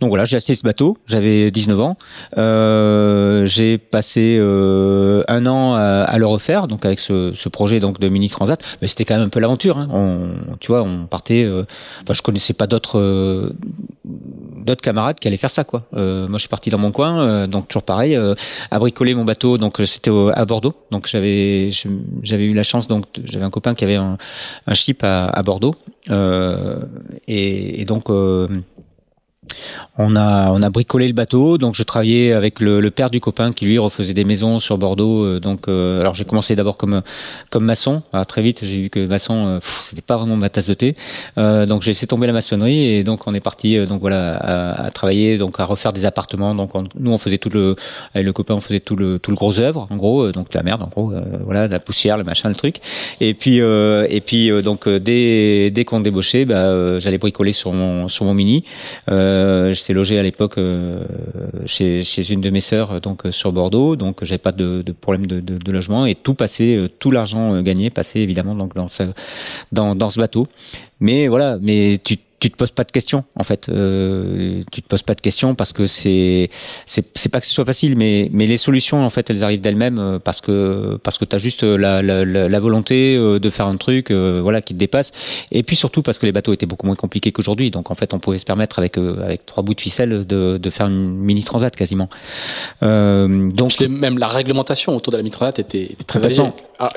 donc 0.00 0.08
voilà, 0.08 0.24
j'ai 0.24 0.36
acheté 0.36 0.54
ce 0.54 0.62
bateau, 0.62 0.98
j'avais 1.06 1.50
19 1.50 1.80
ans. 1.80 1.96
Euh, 2.36 3.46
j'ai 3.46 3.78
passé 3.78 4.36
euh, 4.38 5.22
un 5.28 5.46
an 5.46 5.74
à, 5.74 6.18
le 6.18 6.26
refaire, 6.26 6.66
donc 6.68 6.84
avec 6.84 6.98
ce, 6.98 7.32
ce 7.34 7.48
projet 7.48 7.80
donc 7.80 8.00
de 8.00 8.08
mini 8.08 8.28
transat. 8.28 8.62
Mais 8.82 8.88
c'était 8.88 9.04
quand 9.04 9.14
même 9.14 9.26
un 9.26 9.28
peu 9.28 9.40
l'aventure. 9.40 9.78
Hein. 9.78 9.88
On, 9.92 10.56
tu 10.58 10.68
vois, 10.68 10.82
on 10.82 11.06
partait. 11.06 11.44
Euh, 11.44 11.64
enfin, 12.02 12.14
je 12.14 12.22
connaissais 12.22 12.52
pas 12.52 12.66
d'autres 12.66 12.98
euh, 12.98 13.52
d'autres 14.04 14.82
camarades 14.82 15.18
qui 15.18 15.28
allaient 15.28 15.36
faire 15.36 15.50
ça, 15.50 15.64
quoi. 15.64 15.86
Euh, 15.94 16.26
moi, 16.28 16.38
je 16.38 16.42
suis 16.42 16.48
parti 16.48 16.70
dans 16.70 16.78
mon 16.78 16.92
coin, 16.92 17.20
euh, 17.20 17.46
donc 17.46 17.68
toujours 17.68 17.84
pareil, 17.84 18.18
à 18.70 18.78
bricoler 18.78 19.14
mon 19.14 19.24
bateau. 19.24 19.58
Donc 19.58 19.80
c'était 19.84 20.10
à 20.34 20.44
Bordeaux. 20.44 20.74
Donc 20.90 21.06
j'avais 21.06 21.70
j'avais 22.22 22.44
eu 22.44 22.54
la 22.54 22.62
chance. 22.62 22.88
Donc 22.88 23.06
j'avais 23.24 23.44
un 23.44 23.50
copain 23.50 23.74
qui 23.74 23.84
avait 23.84 23.96
un, 23.96 24.18
un 24.66 24.74
ship 24.74 25.02
à, 25.04 25.26
à 25.26 25.42
Bordeaux, 25.42 25.76
et, 26.08 27.80
et, 27.80 27.84
donc 27.84 28.08
on 29.98 30.14
a, 30.16 30.50
on 30.52 30.62
a 30.62 30.70
bricolé 30.70 31.06
le 31.08 31.12
bateau, 31.12 31.58
donc 31.58 31.74
je 31.74 31.82
travaillais 31.82 32.32
avec 32.32 32.60
le, 32.60 32.80
le 32.80 32.90
père 32.90 33.10
du 33.10 33.20
copain 33.20 33.52
qui 33.52 33.64
lui 33.64 33.78
refaisait 33.78 34.14
des 34.14 34.24
maisons 34.24 34.60
sur 34.60 34.78
Bordeaux. 34.78 35.24
Euh, 35.24 35.40
donc, 35.40 35.68
euh, 35.68 36.00
alors 36.00 36.14
j'ai 36.14 36.24
commencé 36.24 36.54
d'abord 36.54 36.76
comme 36.76 37.02
comme 37.50 37.64
maçon. 37.64 38.02
Alors, 38.12 38.26
très 38.26 38.40
vite, 38.42 38.60
j'ai 38.62 38.82
vu 38.82 38.90
que 38.90 39.04
maçon, 39.06 39.46
euh, 39.46 39.60
c'était 39.82 40.02
pas 40.02 40.16
vraiment 40.16 40.36
ma 40.36 40.48
tasse 40.48 40.68
de 40.68 40.74
thé. 40.74 40.96
donc 41.36 41.82
j'ai 41.82 41.90
laissé 41.90 42.06
tomber 42.06 42.26
la 42.26 42.32
maçonnerie 42.32 42.94
et 42.94 43.04
donc 43.04 43.26
on 43.26 43.34
est 43.34 43.40
parti, 43.40 43.84
donc 43.86 44.00
voilà, 44.00 44.36
à, 44.36 44.90
travailler, 44.90 45.38
donc 45.38 45.58
à 45.58 45.64
refaire 45.64 45.92
des 45.92 46.04
appartements. 46.04 46.54
Donc 46.54 46.70
nous, 46.98 47.10
on 47.10 47.18
faisait 47.18 47.38
tout 47.38 47.50
le, 47.50 47.76
avec 48.14 48.24
le 48.24 48.32
copain, 48.32 48.54
on 48.54 48.60
faisait 48.60 48.80
tout 48.80 48.96
le 48.96 49.18
tout 49.18 49.30
le 49.30 49.36
gros 49.36 49.58
œuvre, 49.58 49.88
en 49.90 49.96
gros, 49.96 50.30
donc 50.30 50.54
la 50.54 50.62
merde, 50.62 50.82
en 50.82 50.88
gros, 50.88 51.12
voilà, 51.44 51.68
la 51.68 51.80
poussière, 51.80 52.16
le 52.16 52.24
machin, 52.24 52.48
le 52.48 52.54
truc. 52.54 52.76
Et 53.20 53.34
puis 53.34 53.56
et 53.58 54.22
puis 54.24 54.62
donc 54.62 54.88
dès 54.88 55.70
dès 55.70 55.84
qu'on 55.84 56.00
débauchait, 56.00 56.44
bah, 56.44 56.98
j'allais 56.98 57.18
bricoler 57.18 57.52
sur 57.52 57.72
mon 57.72 58.08
sur 58.08 58.24
mon 58.24 58.34
mini. 58.34 58.64
Euh, 59.10 59.31
j'étais 59.72 59.92
logé 59.92 60.18
à 60.18 60.22
l'époque 60.22 60.58
euh, 60.58 61.04
chez, 61.66 62.04
chez 62.04 62.30
une 62.32 62.40
de 62.40 62.50
mes 62.50 62.60
sœurs, 62.60 63.00
donc 63.00 63.26
euh, 63.26 63.32
sur 63.32 63.52
Bordeaux, 63.52 63.96
donc 63.96 64.24
j'avais 64.24 64.38
pas 64.38 64.52
de, 64.52 64.82
de 64.82 64.92
problème 64.92 65.26
de, 65.26 65.40
de, 65.40 65.58
de, 65.58 65.72
logement 65.72 66.06
et 66.06 66.14
tout 66.14 66.34
passait, 66.34 66.90
tout 66.98 67.10
l'argent 67.10 67.62
gagné 67.62 67.90
passait 67.90 68.20
évidemment 68.20 68.54
donc 68.54 68.74
dans 68.74 68.88
ce, 68.88 69.04
dans, 69.72 69.94
dans 69.94 70.10
ce 70.10 70.18
bateau. 70.18 70.48
Mais 71.00 71.28
voilà, 71.28 71.58
mais 71.60 72.00
tu 72.02 72.18
tu 72.42 72.50
te 72.50 72.56
poses 72.56 72.72
pas 72.72 72.82
de 72.82 72.90
questions 72.90 73.22
en 73.36 73.44
fait. 73.44 73.68
Euh, 73.68 74.64
tu 74.72 74.82
te 74.82 74.88
poses 74.88 75.04
pas 75.04 75.14
de 75.14 75.20
questions 75.20 75.54
parce 75.54 75.72
que 75.72 75.86
c'est 75.86 76.50
c'est 76.86 77.06
c'est 77.14 77.28
pas 77.28 77.40
que 77.40 77.46
ce 77.46 77.52
soit 77.52 77.64
facile, 77.64 77.94
mais 77.96 78.28
mais 78.32 78.48
les 78.48 78.56
solutions 78.56 79.06
en 79.06 79.10
fait 79.10 79.30
elles 79.30 79.44
arrivent 79.44 79.60
d'elles-mêmes 79.60 80.00
euh, 80.00 80.18
parce 80.18 80.40
que 80.40 80.98
parce 81.04 81.18
que 81.18 81.24
t'as 81.24 81.38
juste 81.38 81.62
la, 81.62 82.02
la, 82.02 82.24
la, 82.24 82.60
volonté 82.60 83.14
euh, 83.16 83.38
de 83.38 83.48
faire 83.48 83.68
un 83.68 83.76
truc 83.76 84.10
euh, 84.10 84.40
voilà 84.42 84.60
qui 84.60 84.74
te 84.74 84.78
dépasse 84.80 85.12
et 85.52 85.62
puis 85.62 85.76
surtout 85.76 86.02
parce 86.02 86.18
que 86.18 86.26
les 86.26 86.32
bateaux 86.32 86.52
étaient 86.52 86.66
beaucoup 86.66 86.86
moins 86.86 86.96
compliqués 86.96 87.30
qu'aujourd'hui. 87.30 87.70
Donc 87.70 87.92
en 87.92 87.94
fait 87.94 88.12
on 88.12 88.18
pouvait 88.18 88.38
se 88.38 88.44
permettre 88.44 88.80
avec 88.80 88.98
avec 88.98 89.46
trois 89.46 89.62
bouts 89.62 89.74
de 89.74 89.80
ficelle 89.80 90.26
de 90.26 90.58
de 90.58 90.70
faire 90.70 90.88
une 90.88 91.14
mini 91.14 91.44
transat 91.44 91.76
quasiment. 91.76 92.10
Euh, 92.82 93.52
donc 93.52 93.78
même 93.78 94.18
la 94.18 94.26
réglementation 94.26 94.96
autour 94.96 95.12
de 95.12 95.16
la 95.18 95.22
mini 95.22 95.30
transat 95.30 95.60
était, 95.60 95.94
très 96.08 96.24
allégée. 96.24 96.42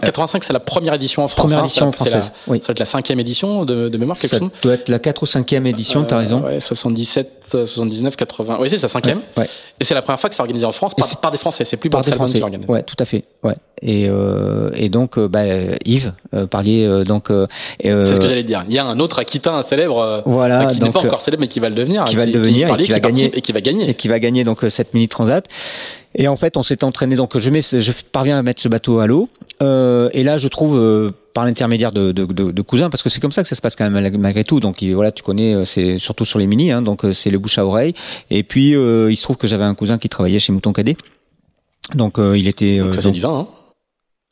85 0.02 0.44
c'est 0.44 0.54
la 0.54 0.60
première 0.60 0.94
édition 0.94 1.24
en 1.24 1.28
France. 1.28 1.46
Première 1.46 1.60
hein, 1.60 1.66
édition 1.66 1.92
française. 1.92 2.32
Ça 2.46 2.48
va 2.48 2.56
être 2.56 2.80
la 2.80 2.86
cinquième 2.86 3.20
édition 3.20 3.66
de, 3.66 3.90
de 3.90 3.98
mémoire 3.98 4.18
quelque 4.18 4.38
ça 4.38 4.46
doit 4.62 4.74
être 4.74 4.90
la 4.90 5.00
4 5.00 5.24
ou 5.24 5.26
cinquième 5.26 5.66
édition, 5.66 6.04
tu 6.04 6.14
as 6.14 6.18
raison. 6.18 6.42
Ouais, 6.42 6.60
77, 6.60 7.58
79, 7.66 8.16
80. 8.16 8.58
Oui, 8.60 8.70
c'est 8.70 8.78
sa 8.78 8.88
cinquième. 8.88 9.22
Ouais, 9.38 9.50
Et 9.80 9.84
c'est 9.84 9.94
la 9.94 10.02
première 10.02 10.20
fois 10.20 10.30
que 10.30 10.36
c'est 10.36 10.42
organisé 10.42 10.66
en 10.66 10.72
France 10.72 10.94
par, 11.22 11.32
des 11.32 11.38
Français. 11.38 11.66
C'est 11.66 11.78
plus 11.78 11.90
par 11.90 12.02
des 12.02 12.12
Français. 12.12 12.40
Qui 12.40 12.72
ouais, 12.72 12.84
tout 12.84 12.96
à 13.00 13.06
fait. 13.06 13.24
Ouais. 13.44 13.56
Et, 13.82 14.08
euh, 14.10 14.72
et 14.76 14.90
donc, 14.90 15.18
euh, 15.18 15.28
bah, 15.28 15.44
Yves 15.86 16.14
euh, 16.34 16.48
parliez 16.48 16.86
euh, 16.86 17.04
donc. 17.04 17.30
Euh, 17.30 17.48
c'est 17.82 18.16
ce 18.16 18.20
que 18.20 18.28
j'allais 18.28 18.44
dire. 18.44 18.64
Il 18.68 18.74
y 18.74 18.80
a 18.80 18.86
un 18.86 19.00
autre 19.00 19.20
Aquitain 19.20 19.62
célèbre, 19.62 20.24
voilà, 20.26 20.66
bah, 20.66 20.66
qui 20.68 20.82
n'est 20.82 20.92
pas 20.92 21.02
encore 21.02 21.22
célèbre 21.22 21.42
mais 21.42 21.48
qui 21.48 21.60
va 21.60 21.70
le 21.70 21.76
devenir, 21.76 22.04
qui 22.06 22.16
va 22.16 22.26
le 22.26 22.32
devenir, 22.32 22.74
et, 22.74 22.84
qui, 22.84 22.92
va 22.92 23.00
gagner, 23.00 23.32
et 23.34 23.42
qui 23.42 23.52
va 23.52 23.62
gagner, 23.62 23.90
et 23.90 23.94
qui 23.94 24.08
va 24.08 24.20
gagner 24.20 24.44
donc 24.44 24.60
cette 24.70 24.94
mini 24.94 25.08
transat. 25.08 25.46
Et 26.18 26.28
en 26.30 26.36
fait, 26.38 26.56
on 26.56 26.64
s'est 26.64 26.84
entraîné. 26.84 27.16
Donc, 27.16 27.38
je 27.38 27.50
mets, 27.50 27.62
je 27.62 27.92
parviens 28.12 28.40
à 28.40 28.42
mettre 28.42 28.62
ce 28.62 28.70
bateau 28.70 29.00
à 29.00 29.08
l'eau. 29.08 29.28
Euh, 29.62 30.10
et 30.14 30.24
là, 30.24 30.38
je 30.38 30.48
trouve 30.48 30.78
euh, 30.78 31.12
par 31.34 31.46
l'intermédiaire 31.46 31.92
de, 31.92 32.12
de, 32.12 32.26
de, 32.26 32.52
de, 32.52 32.62
cousins, 32.62 32.90
parce 32.90 33.04
que 33.04 33.10
c'est 33.10 33.20
comme 33.20 33.32
ça 33.32 33.42
que 33.42 33.48
ça 33.48 33.56
se 33.56 33.62
passe 33.62 33.76
quand 33.76 33.90
même 33.90 34.18
malgré 34.18 34.44
tout. 34.44 34.60
Donc 34.60 34.84
voilà, 34.84 35.12
tu 35.12 35.24
connais, 35.24 35.54
euh, 35.54 35.66
c'est 35.66 35.98
surtout 35.98 36.26
sur 36.26 36.40
les 36.40 36.48
mini, 36.48 36.72
hein, 36.72 36.82
donc 36.82 37.06
c'est 37.14 37.30
le 37.30 37.40
bouche 37.40 37.58
à 37.58 37.66
oreille. 37.66 37.94
Et 38.30 38.44
puis 38.44 38.72
il 38.72 39.16
se 39.16 39.22
trouve 39.22 39.38
que 39.38 39.48
j'avais 39.48 39.64
un 39.64 39.76
cousin 39.76 39.98
qui 39.98 40.10
travaillait 40.10 40.40
chez 40.40 40.54
Mouton 40.54 40.74
Cadet. 40.74 40.98
Donc 41.94 42.18
il 42.18 42.48
était. 42.48 42.80
Donc 42.80 42.94
ça 42.94 43.02
c'est 43.02 43.12
du 43.12 43.22
vin. 43.22 43.40
Hein 43.40 43.48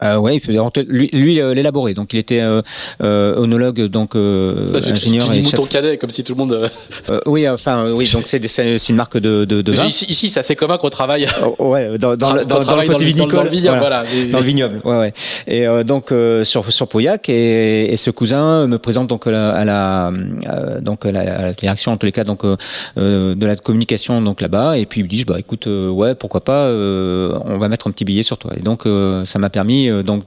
euh, 0.04 0.18
ouais, 0.18 0.36
il 0.36 0.40
faisait 0.40 0.60
lui, 0.88 1.10
lui 1.14 1.40
euh, 1.40 1.54
l'élaborer. 1.54 1.94
Donc 1.94 2.14
il 2.14 2.20
était 2.20 2.42
euh, 2.42 2.62
euh 3.02 3.36
onologue, 3.36 3.82
donc 3.86 4.16
euh, 4.16 4.72
bah, 4.74 4.80
ingénieur. 4.80 5.26
Tu, 5.26 5.32
tu 5.32 5.40
dis 5.40 5.46
mouton 5.46 5.66
cadet, 5.66 5.98
comme 5.98 6.10
si 6.10 6.24
tout 6.24 6.34
le 6.34 6.38
monde. 6.38 6.70
Euh, 7.10 7.20
oui, 7.26 7.48
enfin 7.48 7.92
oui, 7.92 8.10
donc 8.12 8.24
c'est 8.26 8.46
c'est 8.48 8.90
une 8.90 8.96
marque 8.96 9.18
de 9.18 9.46
de, 9.46 9.62
de 9.62 9.72
vin. 9.72 9.86
Ici, 9.86 10.06
ici 10.10 10.30
c'est 10.30 10.40
assez 10.40 10.56
commun 10.56 10.78
qu'on 10.78 10.90
travaille. 10.90 11.28
Ouais, 11.60 11.98
dans 11.98 12.16
dans, 12.16 12.34
dans, 12.34 12.64
dans, 12.64 12.76
le 12.76 12.88
côté 12.88 13.06
vinicole, 13.06 13.36
dans, 13.36 13.44
le 13.44 13.50
vignoble, 13.50 13.78
voilà. 13.80 14.04
Dans 14.32 14.40
le 14.40 14.44
vignoble, 14.44 14.82
ouais, 14.84 14.98
ouais. 14.98 15.14
Et 15.48 15.66
donc 15.84 16.14
sur 16.44 16.72
sur 16.72 16.88
Pauillac 16.88 17.30
et, 17.30 17.94
et, 17.94 17.98
ce 17.98 18.12
cousin 18.12 18.68
me 18.68 18.78
présente 18.78 19.08
donc 19.08 19.28
à 19.28 19.32
la, 19.32 19.50
à 19.52 19.66
la 19.66 20.12
donc 20.82 21.06
à 21.06 21.12
la, 21.12 21.54
direction 21.54 21.92
en 21.92 21.98
tous 21.98 22.06
les 22.06 22.12
cas 22.12 22.24
donc 22.24 22.46
de 22.46 23.46
la 23.46 23.56
communication 23.56 24.22
donc 24.22 24.42
là-bas 24.42 24.78
et 24.78 24.86
puis 24.86 25.02
ils 25.02 25.04
me 25.04 25.10
disent 25.10 25.26
bah 25.26 25.40
écoute 25.40 25.68
ouais 25.68 26.16
pourquoi 26.16 26.42
pas 26.42 26.70
on 26.70 27.58
va 27.58 27.68
mettre 27.70 27.88
un 27.88 27.92
petit 27.92 28.06
billet 28.06 28.24
sur 28.24 28.38
toi 28.38 28.52
et 28.58 28.62
donc 28.62 28.88
ça 29.26 29.40
m'a 29.40 29.50
permis 29.50 29.90
euh, 29.94 30.04
donc 30.04 30.24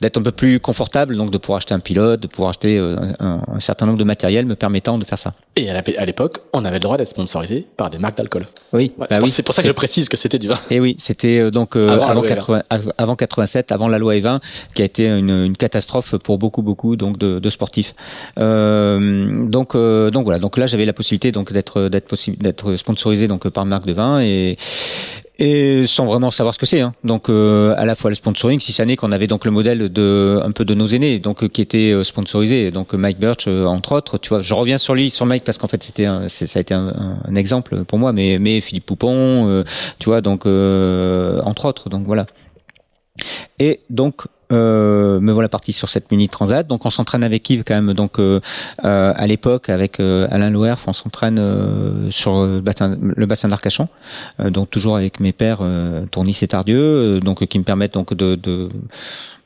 d'être 0.00 0.18
un 0.18 0.22
peu 0.22 0.32
plus 0.32 0.60
confortable, 0.60 1.16
donc 1.16 1.30
de 1.30 1.38
pouvoir 1.38 1.58
acheter 1.58 1.74
un 1.74 1.80
pilote, 1.80 2.20
de 2.20 2.26
pouvoir 2.26 2.50
acheter 2.50 2.78
euh, 2.78 2.96
un, 3.20 3.40
un, 3.46 3.60
certain 3.60 3.86
nombre 3.86 3.98
de 3.98 4.04
matériel 4.04 4.46
me 4.46 4.54
permettant 4.54 4.98
de 4.98 5.04
faire 5.04 5.18
ça. 5.18 5.34
Et 5.56 5.70
à 5.70 6.04
l'époque, 6.04 6.38
on 6.52 6.64
avait 6.64 6.76
le 6.76 6.80
droit 6.80 6.96
d'être 6.96 7.08
sponsorisé 7.08 7.66
par 7.76 7.90
des 7.90 7.98
marques 7.98 8.16
d'alcool. 8.16 8.46
Oui, 8.72 8.92
bah 8.98 9.06
c'est 9.26 9.42
pour 9.42 9.54
ça 9.54 9.62
que 9.62 9.68
je 9.68 9.72
précise 9.72 10.08
que 10.08 10.16
c'était 10.16 10.38
du 10.38 10.48
vin. 10.48 10.58
Et 10.70 10.80
oui, 10.80 10.96
c'était 10.98 11.38
euh, 11.38 11.50
donc 11.50 11.76
avant, 11.76 12.08
avant, 12.08 12.22
80, 12.22 12.62
avant 12.98 13.16
87, 13.16 13.72
avant 13.72 13.88
la 13.88 13.98
loi 13.98 14.14
E20, 14.14 14.40
qui 14.74 14.82
a 14.82 14.84
été 14.84 15.06
une, 15.06 15.30
une 15.30 15.56
catastrophe 15.56 16.16
pour 16.16 16.38
beaucoup 16.38 16.62
beaucoup 16.62 16.96
donc 16.96 17.18
de, 17.18 17.38
de 17.38 17.50
sportifs. 17.50 17.94
Euh, 18.38 19.46
donc 19.46 19.76
donc 19.76 20.24
voilà, 20.24 20.38
donc 20.38 20.56
là 20.56 20.66
j'avais 20.66 20.84
la 20.84 20.92
possibilité 20.92 21.32
donc 21.32 21.52
d'être 21.52 21.88
d'être 21.88 22.08
possible 22.08 22.38
d'être 22.38 22.76
sponsorisé 22.76 23.28
donc 23.28 23.48
par 23.48 23.66
marque 23.66 23.86
de 23.86 23.92
vin 23.92 24.20
et 24.20 24.56
et 25.42 25.88
sans 25.88 26.06
vraiment 26.06 26.30
savoir 26.30 26.54
ce 26.54 26.58
que 26.58 26.66
c'est. 26.66 26.80
Hein. 26.80 26.94
Donc 27.02 27.28
euh, 27.28 27.74
à 27.76 27.84
la 27.84 27.96
fois 27.96 28.10
le 28.10 28.14
sponsoring, 28.14 28.60
si 28.60 28.72
ça 28.72 28.84
n'est 28.84 28.94
qu'on 28.94 29.10
avait 29.10 29.26
donc 29.26 29.44
le 29.44 29.50
modèle 29.50 29.92
de 29.92 30.40
un 30.40 30.52
peu 30.52 30.64
de 30.64 30.72
nos 30.72 30.86
aînés, 30.86 31.18
donc 31.18 31.42
euh, 31.42 31.48
qui 31.48 31.60
était 31.60 31.90
euh, 31.90 32.04
sponsorisé, 32.04 32.70
donc 32.70 32.94
Mike 32.94 33.18
Birch 33.18 33.48
entre 33.48 33.92
autres. 33.92 34.18
Tu 34.18 34.28
vois, 34.28 34.40
je 34.40 34.54
reviens 34.54 34.78
sur 34.78 34.94
lui, 34.94 35.10
sur 35.10 35.26
Mike 35.26 35.42
parce 35.42 35.58
qu'en 35.58 35.66
fait 35.66 35.82
c'était 35.82 36.06
ça 36.28 36.58
a 36.58 36.60
été 36.60 36.74
un, 36.74 37.18
un, 37.24 37.34
exemple 37.34 37.82
pour 37.84 37.98
moi, 37.98 38.12
mais 38.12 38.38
mais 38.38 38.60
Philippe 38.60 38.86
Poupon, 38.86 39.64
tu 39.98 40.10
vois, 40.10 40.20
donc 40.20 40.46
entre 40.46 41.64
autres. 41.64 41.88
Donc 41.88 42.06
voilà. 42.06 42.26
Et 43.58 43.80
donc 43.90 44.22
euh, 44.52 45.20
me 45.20 45.32
voilà 45.32 45.48
parti 45.48 45.72
sur 45.72 45.88
cette 45.88 46.10
mini 46.10 46.28
transat. 46.28 46.66
Donc 46.66 46.86
on 46.86 46.90
s'entraîne 46.90 47.24
avec 47.24 47.48
Yves 47.48 47.64
quand 47.66 47.74
même. 47.74 47.92
Donc 47.94 48.18
euh, 48.18 48.40
euh 48.84 49.12
à 49.14 49.26
l'époque 49.26 49.68
avec 49.68 50.00
euh, 50.00 50.26
Alain 50.30 50.50
Louer, 50.50 50.74
on 50.86 50.92
s'entraîne 50.92 51.38
euh, 51.38 52.10
sur 52.10 52.44
le 52.44 52.60
bassin, 52.60 52.96
bassin 52.98 53.48
d'Arcachon. 53.48 53.88
donc 54.38 54.70
toujours 54.70 54.96
avec 54.96 55.20
mes 55.20 55.32
pères 55.32 55.60
Tournis 56.10 56.38
et 56.42 56.48
Tardieu, 56.48 57.20
donc 57.20 57.46
qui 57.46 57.58
me 57.58 57.64
permettent 57.64 57.94
donc 57.94 58.14
de, 58.14 58.34
de 58.34 58.68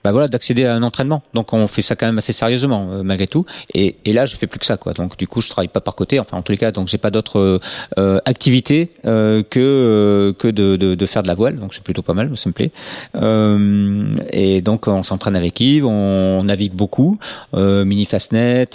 bah 0.06 0.12
voilà, 0.12 0.28
d'accéder 0.28 0.64
à 0.64 0.72
un 0.72 0.84
entraînement. 0.84 1.24
Donc 1.34 1.52
on 1.52 1.66
fait 1.66 1.82
ça 1.82 1.96
quand 1.96 2.06
même 2.06 2.18
assez 2.18 2.32
sérieusement 2.32 2.90
euh, 2.92 3.02
malgré 3.02 3.26
tout. 3.26 3.44
Et, 3.74 3.96
et, 4.04 4.12
là, 4.12 4.24
je 4.24 4.36
fais 4.36 4.46
plus 4.46 4.60
que 4.60 4.64
ça, 4.64 4.76
quoi. 4.76 4.92
Donc 4.92 5.16
du 5.16 5.26
coup, 5.26 5.40
je 5.40 5.48
travaille 5.50 5.66
pas 5.66 5.80
par 5.80 5.96
côté. 5.96 6.20
Enfin, 6.20 6.36
en 6.36 6.42
tous 6.42 6.52
les 6.52 6.58
cas, 6.58 6.70
donc 6.70 6.86
j'ai 6.86 6.96
pas 6.96 7.10
d'autres 7.10 7.60
euh, 7.98 8.18
activités 8.24 8.92
euh, 9.04 9.42
que 9.42 9.58
euh, 9.58 10.32
que 10.32 10.46
de, 10.46 10.76
de, 10.76 10.94
de, 10.94 11.06
faire 11.06 11.24
de 11.24 11.28
la 11.28 11.34
voile. 11.34 11.56
Donc 11.56 11.74
c'est 11.74 11.82
plutôt 11.82 12.02
pas 12.02 12.14
mal, 12.14 12.30
ça 12.36 12.48
me 12.48 12.52
plaît. 12.52 12.70
Euh, 13.16 14.16
et 14.30 14.60
donc 14.62 14.86
on 14.86 15.02
s'entraîne 15.02 15.34
avec 15.34 15.58
Yves, 15.60 15.86
on, 15.86 16.44
navigue 16.44 16.74
beaucoup, 16.74 17.18
mini 17.52 18.04
fastnet, 18.04 18.68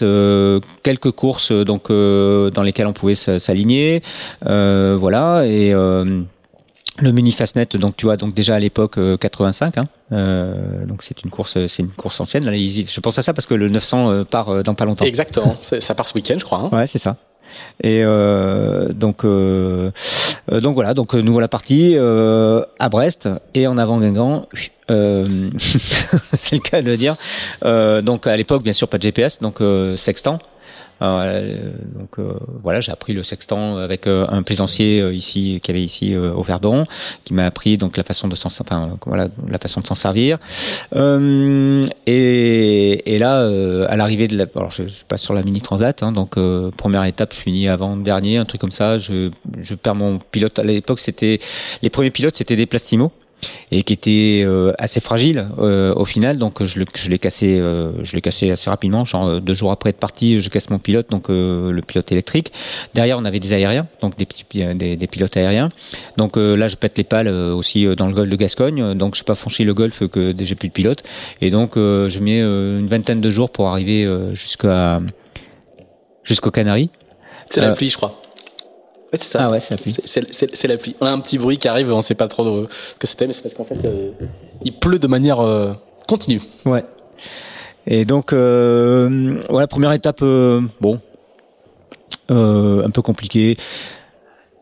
quelques 0.83 1.11
courses 1.11 1.53
donc 1.53 1.89
dans 1.89 2.63
lesquelles 2.63 2.87
on 2.87 2.93
pouvait 2.93 3.15
s'aligner, 3.15 4.03
voilà 4.41 5.45
et 5.45 5.73
le 6.99 7.11
mini 7.11 7.31
Fastnet, 7.31 7.67
donc 7.75 7.95
tu 7.95 8.05
vois, 8.05 8.17
donc 8.17 8.33
déjà 8.33 8.55
à 8.55 8.59
l'époque 8.59 8.99
85, 9.19 9.77
hein, 9.77 9.87
euh, 10.11 10.85
donc 10.85 11.03
c'est 11.03 11.23
une 11.23 11.29
course, 11.31 11.65
c'est 11.67 11.83
une 11.83 11.89
course 11.89 12.19
ancienne. 12.19 12.45
Là, 12.45 12.51
je 12.53 12.99
pense 12.99 13.17
à 13.17 13.21
ça 13.21 13.33
parce 13.33 13.45
que 13.45 13.53
le 13.53 13.69
900 13.69 14.25
part 14.25 14.63
dans 14.63 14.75
pas 14.75 14.85
longtemps. 14.85 15.05
Exactement, 15.05 15.55
ça 15.61 15.95
part 15.95 16.05
ce 16.05 16.13
week-end, 16.13 16.35
je 16.37 16.43
crois. 16.43 16.59
Hein. 16.59 16.77
Ouais, 16.77 16.87
c'est 16.87 16.99
ça. 16.99 17.17
Et 17.81 18.01
euh, 18.03 18.89
donc 18.89 19.25
euh, 19.25 19.91
donc 20.49 20.75
voilà, 20.75 20.93
donc 20.93 21.13
nous 21.13 21.33
voilà 21.33 21.47
partis 21.47 21.93
euh, 21.95 22.63
à 22.79 22.89
Brest 22.89 23.29
et 23.53 23.67
en 23.67 23.77
avant 23.77 23.99
Guingamp. 23.99 24.47
c'est 24.91 26.55
le 26.55 26.59
cas 26.59 26.81
de 26.81 26.91
le 26.91 26.97
dire. 26.97 27.15
donc 28.03 28.27
à 28.27 28.35
l'époque, 28.35 28.61
bien 28.61 28.73
sûr, 28.73 28.89
pas 28.89 28.97
de 28.97 29.03
GPS, 29.03 29.39
donc 29.39 29.59
sextant. 29.95 30.39
Euh, 31.01 31.71
donc 31.95 32.19
euh, 32.19 32.33
voilà, 32.63 32.81
j'ai 32.81 32.91
appris 32.91 33.13
le 33.13 33.23
sextant 33.23 33.77
avec 33.77 34.07
euh, 34.07 34.25
un 34.29 34.43
plaisancier 34.43 35.09
ici 35.11 35.59
qui 35.63 35.71
avait 35.71 35.83
ici 35.83 36.15
au 36.15 36.43
Verdon, 36.43 36.85
qui 37.25 37.33
m'a 37.33 37.45
appris 37.45 37.77
donc 37.77 37.97
la 37.97 38.03
façon 38.03 38.27
de 38.27 38.35
s'en, 38.35 38.47
enfin 38.47 38.97
voilà, 39.05 39.29
la 39.47 39.57
façon 39.57 39.81
de 39.81 39.87
s'en 39.87 39.95
servir. 39.95 40.37
Et, 42.07 43.15
et, 43.15 43.19
là, 43.19 43.47
à 43.87 43.95
l'arrivée 43.95 44.27
de 44.27 44.37
la, 44.37 44.45
alors 44.55 44.71
je, 44.71 44.87
je, 44.87 45.03
passe 45.07 45.21
sur 45.21 45.33
la 45.33 45.43
mini 45.43 45.61
transat, 45.61 46.03
hein, 46.03 46.11
donc 46.11 46.35
première 46.77 47.03
étape, 47.05 47.33
je 47.33 47.39
finis 47.39 47.67
avant 47.67 47.97
dernier, 47.97 48.37
un 48.37 48.45
truc 48.45 48.61
comme 48.61 48.71
ça. 48.71 48.97
Je, 48.97 49.31
je 49.59 49.75
perds 49.75 49.95
mon 49.95 50.19
pilote. 50.19 50.59
À 50.59 50.63
l'époque, 50.63 50.99
c'était 50.99 51.39
les 51.81 51.89
premiers 51.89 52.11
pilotes, 52.11 52.35
c'était 52.35 52.55
des 52.55 52.65
Plastimo 52.65 53.11
et 53.71 53.83
qui 53.83 53.93
était 53.93 54.43
euh, 54.45 54.73
assez 54.77 54.99
fragile 54.99 55.47
euh, 55.59 55.93
au 55.95 56.05
final. 56.05 56.37
Donc 56.37 56.63
je, 56.63 56.83
je 56.95 57.09
l'ai 57.09 57.19
cassé, 57.19 57.59
euh, 57.59 57.91
je 58.03 58.15
l'ai 58.15 58.21
cassé 58.21 58.51
assez 58.51 58.69
rapidement. 58.69 59.05
Genre 59.05 59.41
deux 59.41 59.53
jours 59.53 59.71
après 59.71 59.91
être 59.91 59.99
parti, 59.99 60.41
je 60.41 60.49
casse 60.49 60.69
mon 60.69 60.79
pilote, 60.79 61.09
donc 61.09 61.29
le 61.29 61.81
pilote 61.81 62.11
électrique. 62.11 62.51
Derrière, 62.93 63.17
on 63.17 63.25
avait 63.25 63.39
des 63.39 63.53
aériens, 63.53 63.87
donc 64.01 64.17
des 64.17 64.25
petits 64.25 64.45
des, 64.75 64.95
des 64.95 65.07
pilotes 65.07 65.35
aériens. 65.37 65.71
Donc 66.17 66.37
là, 66.37 66.67
je 66.67 66.75
pète 66.75 66.97
les 66.97 67.03
pales 67.03 67.29
aussi 67.29 67.85
dans 67.95 68.07
le 68.07 68.13
golfe 68.13 68.29
de 68.29 68.35
Gascogne. 68.35 68.93
Donc 68.93 69.15
je 69.15 69.21
n'ai 69.21 69.25
pas 69.25 69.35
franchi 69.35 69.63
le 69.63 69.73
golfe 69.73 70.07
que 70.07 70.33
j'ai 70.39 70.55
plus 70.55 70.67
de 70.67 70.73
pilote. 70.73 71.03
Et 71.41 71.51
donc 71.51 71.73
je 71.75 72.19
mets 72.19 72.39
une 72.39 72.87
vingtaine 72.87 73.21
de 73.21 73.31
jours 73.31 73.49
pour 73.49 73.69
arriver 73.69 74.07
jusqu'à 74.33 75.01
jusqu'aux 76.23 76.51
Canaries. 76.51 76.89
C'est 77.49 77.61
la 77.61 77.73
pluie, 77.73 77.89
je 77.89 77.97
crois. 77.97 78.20
C'est 79.17 79.25
ça. 79.25 79.45
Ah 79.45 79.51
ouais, 79.51 79.59
c'est 79.59 79.71
la 79.71 79.77
pluie. 79.77 79.95
C'est 80.05 80.67
la 80.67 80.77
pluie. 80.77 80.95
On 81.01 81.05
a 81.05 81.11
un 81.11 81.19
petit 81.19 81.37
bruit 81.37 81.57
qui 81.57 81.67
arrive, 81.67 81.91
on 81.91 82.01
sait 82.01 82.15
pas 82.15 82.27
trop 82.27 82.43
de, 82.45 82.67
ce 82.93 82.95
que 82.95 83.07
c'était, 83.07 83.27
mais 83.27 83.33
c'est 83.33 83.41
parce 83.41 83.53
qu'en 83.53 83.65
fait, 83.65 83.77
euh, 83.83 84.11
il 84.63 84.77
pleut 84.77 84.99
de 84.99 85.07
manière 85.07 85.39
euh, 85.41 85.73
continue. 86.07 86.41
Ouais. 86.65 86.83
Et 87.87 88.05
donc, 88.05 88.31
euh, 88.31 89.41
voilà, 89.49 89.67
première 89.67 89.91
étape, 89.91 90.21
euh, 90.21 90.61
bon, 90.79 90.99
un 92.29 92.89
peu 92.89 93.01
compliquée. 93.01 93.57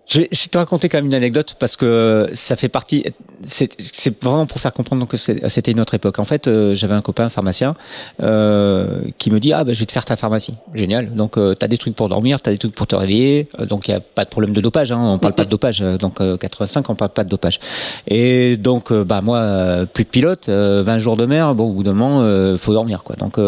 Je, 0.10 0.22
vais 0.22 0.28
te 0.28 0.58
raconter 0.58 0.90
quand 0.90 0.98
même 0.98 1.06
une 1.06 1.14
anecdote 1.14 1.56
parce 1.60 1.78
que 1.78 2.30
ça 2.34 2.56
fait 2.56 2.68
partie. 2.68 3.06
C'est 3.42 4.24
vraiment 4.24 4.48
pour 4.48 4.60
faire 4.60 4.74
comprendre 4.74 5.08
que 5.08 5.18
c'était 5.18 5.72
une 5.72 5.80
autre 5.80 5.94
époque. 5.94 6.18
En 6.18 6.26
fait, 6.26 6.48
euh, 6.48 6.74
j'avais 6.74 6.96
un 6.96 7.02
copain 7.02 7.30
pharmacien 7.30 7.76
euh, 8.22 9.02
qui 9.20 9.30
me 9.30 9.40
dit 9.40 9.54
ah 9.54 9.64
ben 9.64 9.74
je 9.74 9.80
vais 9.80 9.86
te 9.86 9.92
faire 9.92 10.06
ta 10.06 10.16
pharmacie. 10.16 10.56
Génial. 10.74 11.14
Donc 11.14 11.38
euh, 11.38 11.54
tu 11.58 11.64
as 11.64 11.68
des 11.68 11.78
trucs 11.78 11.96
pour 11.96 12.10
dormir, 12.10 12.42
tu 12.42 12.50
as 12.50 12.54
des 12.54 12.58
trucs 12.58 12.74
pour 12.74 12.88
te 12.88 12.96
réveiller. 12.96 13.50
Euh, 13.60 13.68
donc 13.68 13.88
il 13.88 13.92
y 13.92 13.94
a 13.94 14.00
pas 14.00 14.26
de 14.26 14.30
problème 14.30 14.52
de 14.54 14.62
dopage. 14.62 14.92
Hein, 14.92 15.00
on 15.00 15.20
parle 15.20 15.36
pas 15.36 15.46
de 15.46 15.50
dopage. 15.52 15.80
Donc 15.80 16.18
85, 16.40 16.90
on 16.90 16.96
parle 16.96 17.12
pas 17.12 17.24
de 17.24 17.30
dopage. 17.30 17.60
Et 18.08 18.58
donc 18.58 18.92
bah 18.92 19.22
moi 19.22 19.86
plus 19.94 20.06
de 20.06 20.10
pilote, 20.10 20.50
20 20.50 20.98
jours 20.98 21.18
de 21.18 21.28
mer. 21.28 21.54
Bon 21.54 21.70
au 21.70 21.74
bout 21.74 21.84
d'un 21.84 21.94
moment 21.94 22.58
faut 22.58 22.74
dormir 22.74 23.04
quoi. 23.04 23.16
Donc 23.16 23.40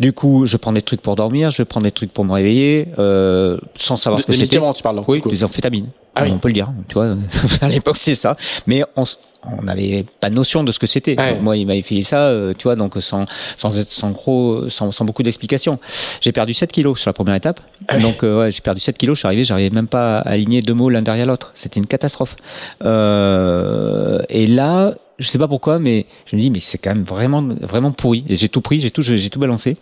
du 0.00 0.12
coup 0.14 0.46
je 0.46 0.56
prends 0.56 0.72
des 0.72 0.82
trucs 0.82 1.02
pour 1.02 1.14
dormir, 1.14 1.50
je 1.50 1.62
prends 1.62 1.82
des 1.82 1.92
trucs 1.92 2.12
pour 2.12 2.24
me 2.24 2.32
réveiller 2.32 2.88
sans 3.76 3.96
savoir 3.96 4.18
ce 4.18 4.26
que 4.26 4.32
c'était. 4.32 4.58
tu 4.74 4.82
parles. 4.82 5.02
Oui, 5.06 5.20
des 5.26 5.44
amphétamines. 5.44 5.89
Ah 6.20 6.30
on 6.30 6.38
peut 6.38 6.48
le 6.48 6.54
dire, 6.54 6.70
tu 6.88 6.94
vois. 6.94 7.16
à 7.60 7.68
l'époque, 7.68 7.98
c'est 8.00 8.14
ça. 8.14 8.36
Mais 8.66 8.82
on 8.96 9.04
on 9.42 9.62
n'avait 9.62 10.04
pas 10.20 10.28
notion 10.28 10.64
de 10.64 10.72
ce 10.72 10.78
que 10.78 10.86
c'était. 10.86 11.16
Moi, 11.40 11.56
il 11.56 11.66
m'avait 11.66 11.82
filé 11.82 12.02
ça, 12.02 12.26
euh, 12.26 12.52
tu 12.56 12.64
vois, 12.64 12.76
donc 12.76 12.96
sans 13.00 13.24
sans 13.56 13.70
sans 13.70 14.10
gros, 14.10 14.68
sans, 14.68 14.92
sans 14.92 15.04
beaucoup 15.04 15.22
d'explications. 15.22 15.78
J'ai 16.20 16.32
perdu 16.32 16.52
7 16.52 16.70
kilos 16.70 17.00
sur 17.00 17.08
la 17.08 17.14
première 17.14 17.34
étape. 17.34 17.60
Ah 17.88 17.98
donc 17.98 18.22
euh, 18.22 18.40
ouais, 18.40 18.50
j'ai 18.50 18.60
perdu 18.60 18.80
7 18.80 18.98
kilos. 18.98 19.16
Je 19.16 19.20
suis 19.20 19.26
arrivé, 19.26 19.44
j'arrivais 19.44 19.70
même 19.70 19.86
pas 19.86 20.18
à 20.18 20.30
aligner 20.30 20.62
deux 20.62 20.74
mots 20.74 20.90
l'un 20.90 21.02
derrière 21.02 21.26
l'autre. 21.26 21.52
C'était 21.54 21.80
une 21.80 21.86
catastrophe. 21.86 22.36
Euh, 22.84 24.20
et 24.28 24.46
là, 24.46 24.94
je 25.20 25.26
sais 25.28 25.38
pas 25.38 25.48
pourquoi, 25.48 25.78
mais 25.78 26.06
je 26.26 26.34
me 26.34 26.40
dis, 26.40 26.50
mais 26.50 26.60
c'est 26.60 26.78
quand 26.78 26.94
même 26.94 27.04
vraiment, 27.04 27.42
vraiment 27.60 27.92
pourri. 27.92 28.24
Et 28.28 28.36
j'ai 28.36 28.48
tout 28.48 28.62
pris, 28.62 28.80
j'ai 28.80 28.90
tout, 28.90 29.02
j'ai 29.02 29.30
tout 29.30 29.38
balancé, 29.38 29.76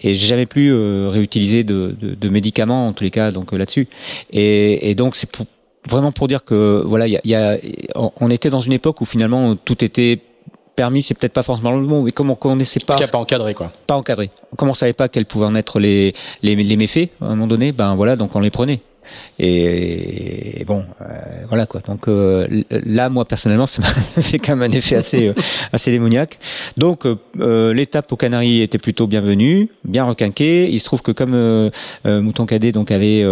et 0.00 0.14
j'ai 0.14 0.26
jamais 0.26 0.46
plus 0.46 0.72
euh, 0.72 1.08
réutilisé 1.08 1.62
de, 1.62 1.94
de, 2.00 2.14
de, 2.14 2.28
médicaments 2.28 2.88
en 2.88 2.92
tous 2.92 3.04
les 3.04 3.12
cas, 3.12 3.30
donc 3.30 3.52
là-dessus. 3.52 3.88
Et, 4.32 4.90
et 4.90 4.94
donc 4.94 5.14
c'est 5.14 5.30
pour 5.30 5.46
vraiment 5.88 6.12
pour 6.12 6.28
dire 6.28 6.44
que 6.44 6.82
voilà, 6.86 7.06
il 7.06 7.20
y 7.24 7.34
a, 7.34 7.56
on 7.94 8.30
était 8.30 8.50
dans 8.50 8.60
une 8.60 8.72
époque 8.72 9.00
où 9.00 9.04
finalement 9.04 9.56
tout 9.56 9.84
était 9.84 10.20
permis, 10.76 11.02
c'est 11.02 11.14
peut-être 11.14 11.32
pas 11.32 11.42
forcément 11.42 11.72
le 11.72 11.82
mot, 11.82 12.02
mais 12.02 12.12
comme 12.12 12.30
on 12.30 12.34
connaissait 12.34 12.80
pas, 12.80 12.96
pas 13.06 13.18
encadré 13.18 13.54
quoi, 13.54 13.72
pas 13.86 13.96
encadré. 13.96 14.30
Comme 14.56 14.70
on 14.70 14.74
savait 14.74 14.92
pas 14.92 15.08
quels 15.08 15.26
pouvaient 15.26 15.46
en 15.46 15.54
être 15.54 15.78
les, 15.78 16.14
les, 16.42 16.56
les 16.56 16.76
méfaits 16.76 17.10
à 17.20 17.26
un 17.26 17.30
moment 17.30 17.46
donné, 17.46 17.72
ben 17.72 17.94
voilà, 17.94 18.16
donc 18.16 18.34
on 18.36 18.40
les 18.40 18.50
prenait. 18.50 18.80
Et, 19.38 20.64
bon, 20.66 20.84
euh, 21.00 21.04
voilà 21.48 21.66
quoi. 21.66 21.80
Donc 21.80 22.08
euh, 22.08 22.46
là, 22.70 23.08
moi 23.08 23.24
personnellement, 23.24 23.66
ça 23.66 23.82
m'a 23.82 24.22
fait 24.22 24.38
quand 24.38 24.56
même 24.56 24.70
un 24.70 24.74
effet 24.74 24.96
assez 24.96 25.28
euh, 25.28 25.34
assez 25.72 25.90
démoniaque. 25.90 26.38
Donc 26.76 27.06
l'étape 27.36 28.12
aux 28.12 28.16
Canaries 28.16 28.62
était 28.62 28.78
plutôt 28.78 29.06
bienvenue, 29.06 29.70
bien 29.84 30.04
requinquée. 30.04 30.70
Il 30.70 30.78
se 30.78 30.84
trouve 30.84 31.02
que 31.02 31.12
comme 31.12 31.70
Mouton 32.04 32.46
Cadet 32.46 32.72
donc 32.72 32.90
avait 32.90 33.24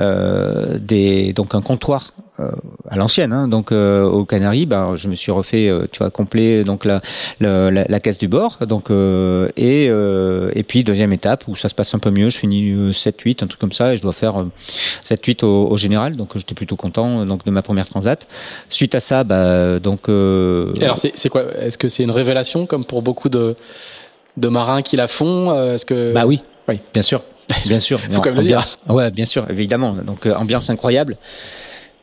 euh, 0.00 0.76
des 0.80 1.32
donc 1.32 1.54
un 1.54 1.62
comptoir 1.62 2.10
euh, 2.40 2.50
à 2.90 2.96
l'ancienne 2.96 3.32
hein, 3.32 3.46
donc 3.46 3.70
euh, 3.70 4.02
aux 4.02 4.24
Canaries 4.24 4.66
ben 4.66 4.96
je 4.96 5.06
me 5.06 5.14
suis 5.14 5.30
refait 5.30 5.70
tu 5.92 5.98
vois 6.00 6.10
complet 6.10 6.64
donc 6.64 6.84
la 6.84 7.00
la, 7.38 7.70
la, 7.70 8.00
caisse 8.00 8.18
du 8.18 8.26
bord 8.26 8.58
donc 8.66 8.90
et 8.90 9.84
et 9.84 10.62
puis 10.64 10.82
deuxième 10.82 11.12
étape 11.12 11.46
où 11.46 11.54
ça 11.54 11.68
se 11.68 11.76
passe 11.76 11.94
un 11.94 12.00
peu 12.00 12.10
mieux 12.10 12.28
je 12.28 12.38
finis 12.38 12.92
7 12.92 13.20
8 13.20 13.44
un 13.44 13.46
truc 13.46 13.60
comme 13.60 13.70
ça 13.70 13.92
et 13.92 13.96
je 13.96 14.02
dois 14.02 14.12
faire 14.12 14.44
7 15.04 15.24
8 15.24 15.44
au, 15.44 15.68
au 15.68 15.76
général 15.76 16.16
donc 16.16 16.36
j'étais 16.36 16.56
plutôt 16.56 16.74
content 16.74 17.24
donc 17.24 17.44
de 17.44 17.52
ma 17.52 17.62
première 17.62 17.86
transat. 17.86 18.26
Suite 18.68 18.96
à 18.96 19.00
ça 19.00 19.22
bah 19.22 19.78
donc 19.78 20.08
alors 20.08 20.98
c'est 20.98 21.28
quoi 21.28 21.44
est-ce 21.54 21.78
que 21.78 21.86
c'est 21.86 22.02
une 22.02 22.10
révélation 22.10 22.66
comme 22.66 22.84
pour 22.84 23.02
beaucoup 23.02 23.28
de 23.28 23.54
de 24.38 24.48
marins 24.48 24.82
qui 24.82 24.96
la 24.96 25.06
font 25.06 25.54
est-ce 25.72 25.86
que 25.86 26.12
bah 26.12 26.26
oui. 26.26 26.40
Oui. 26.66 26.80
Bien 26.92 27.02
sûr 27.02 27.22
Bien 27.66 27.80
sûr. 27.80 28.00
Faut 28.00 28.20
quand 28.20 28.30
même 28.30 28.36
le 28.36 28.44
dire. 28.44 28.62
Ouais, 28.88 29.10
bien 29.10 29.26
sûr, 29.26 29.46
évidemment. 29.50 29.92
Donc 29.92 30.26
euh, 30.26 30.34
ambiance 30.34 30.70
incroyable 30.70 31.16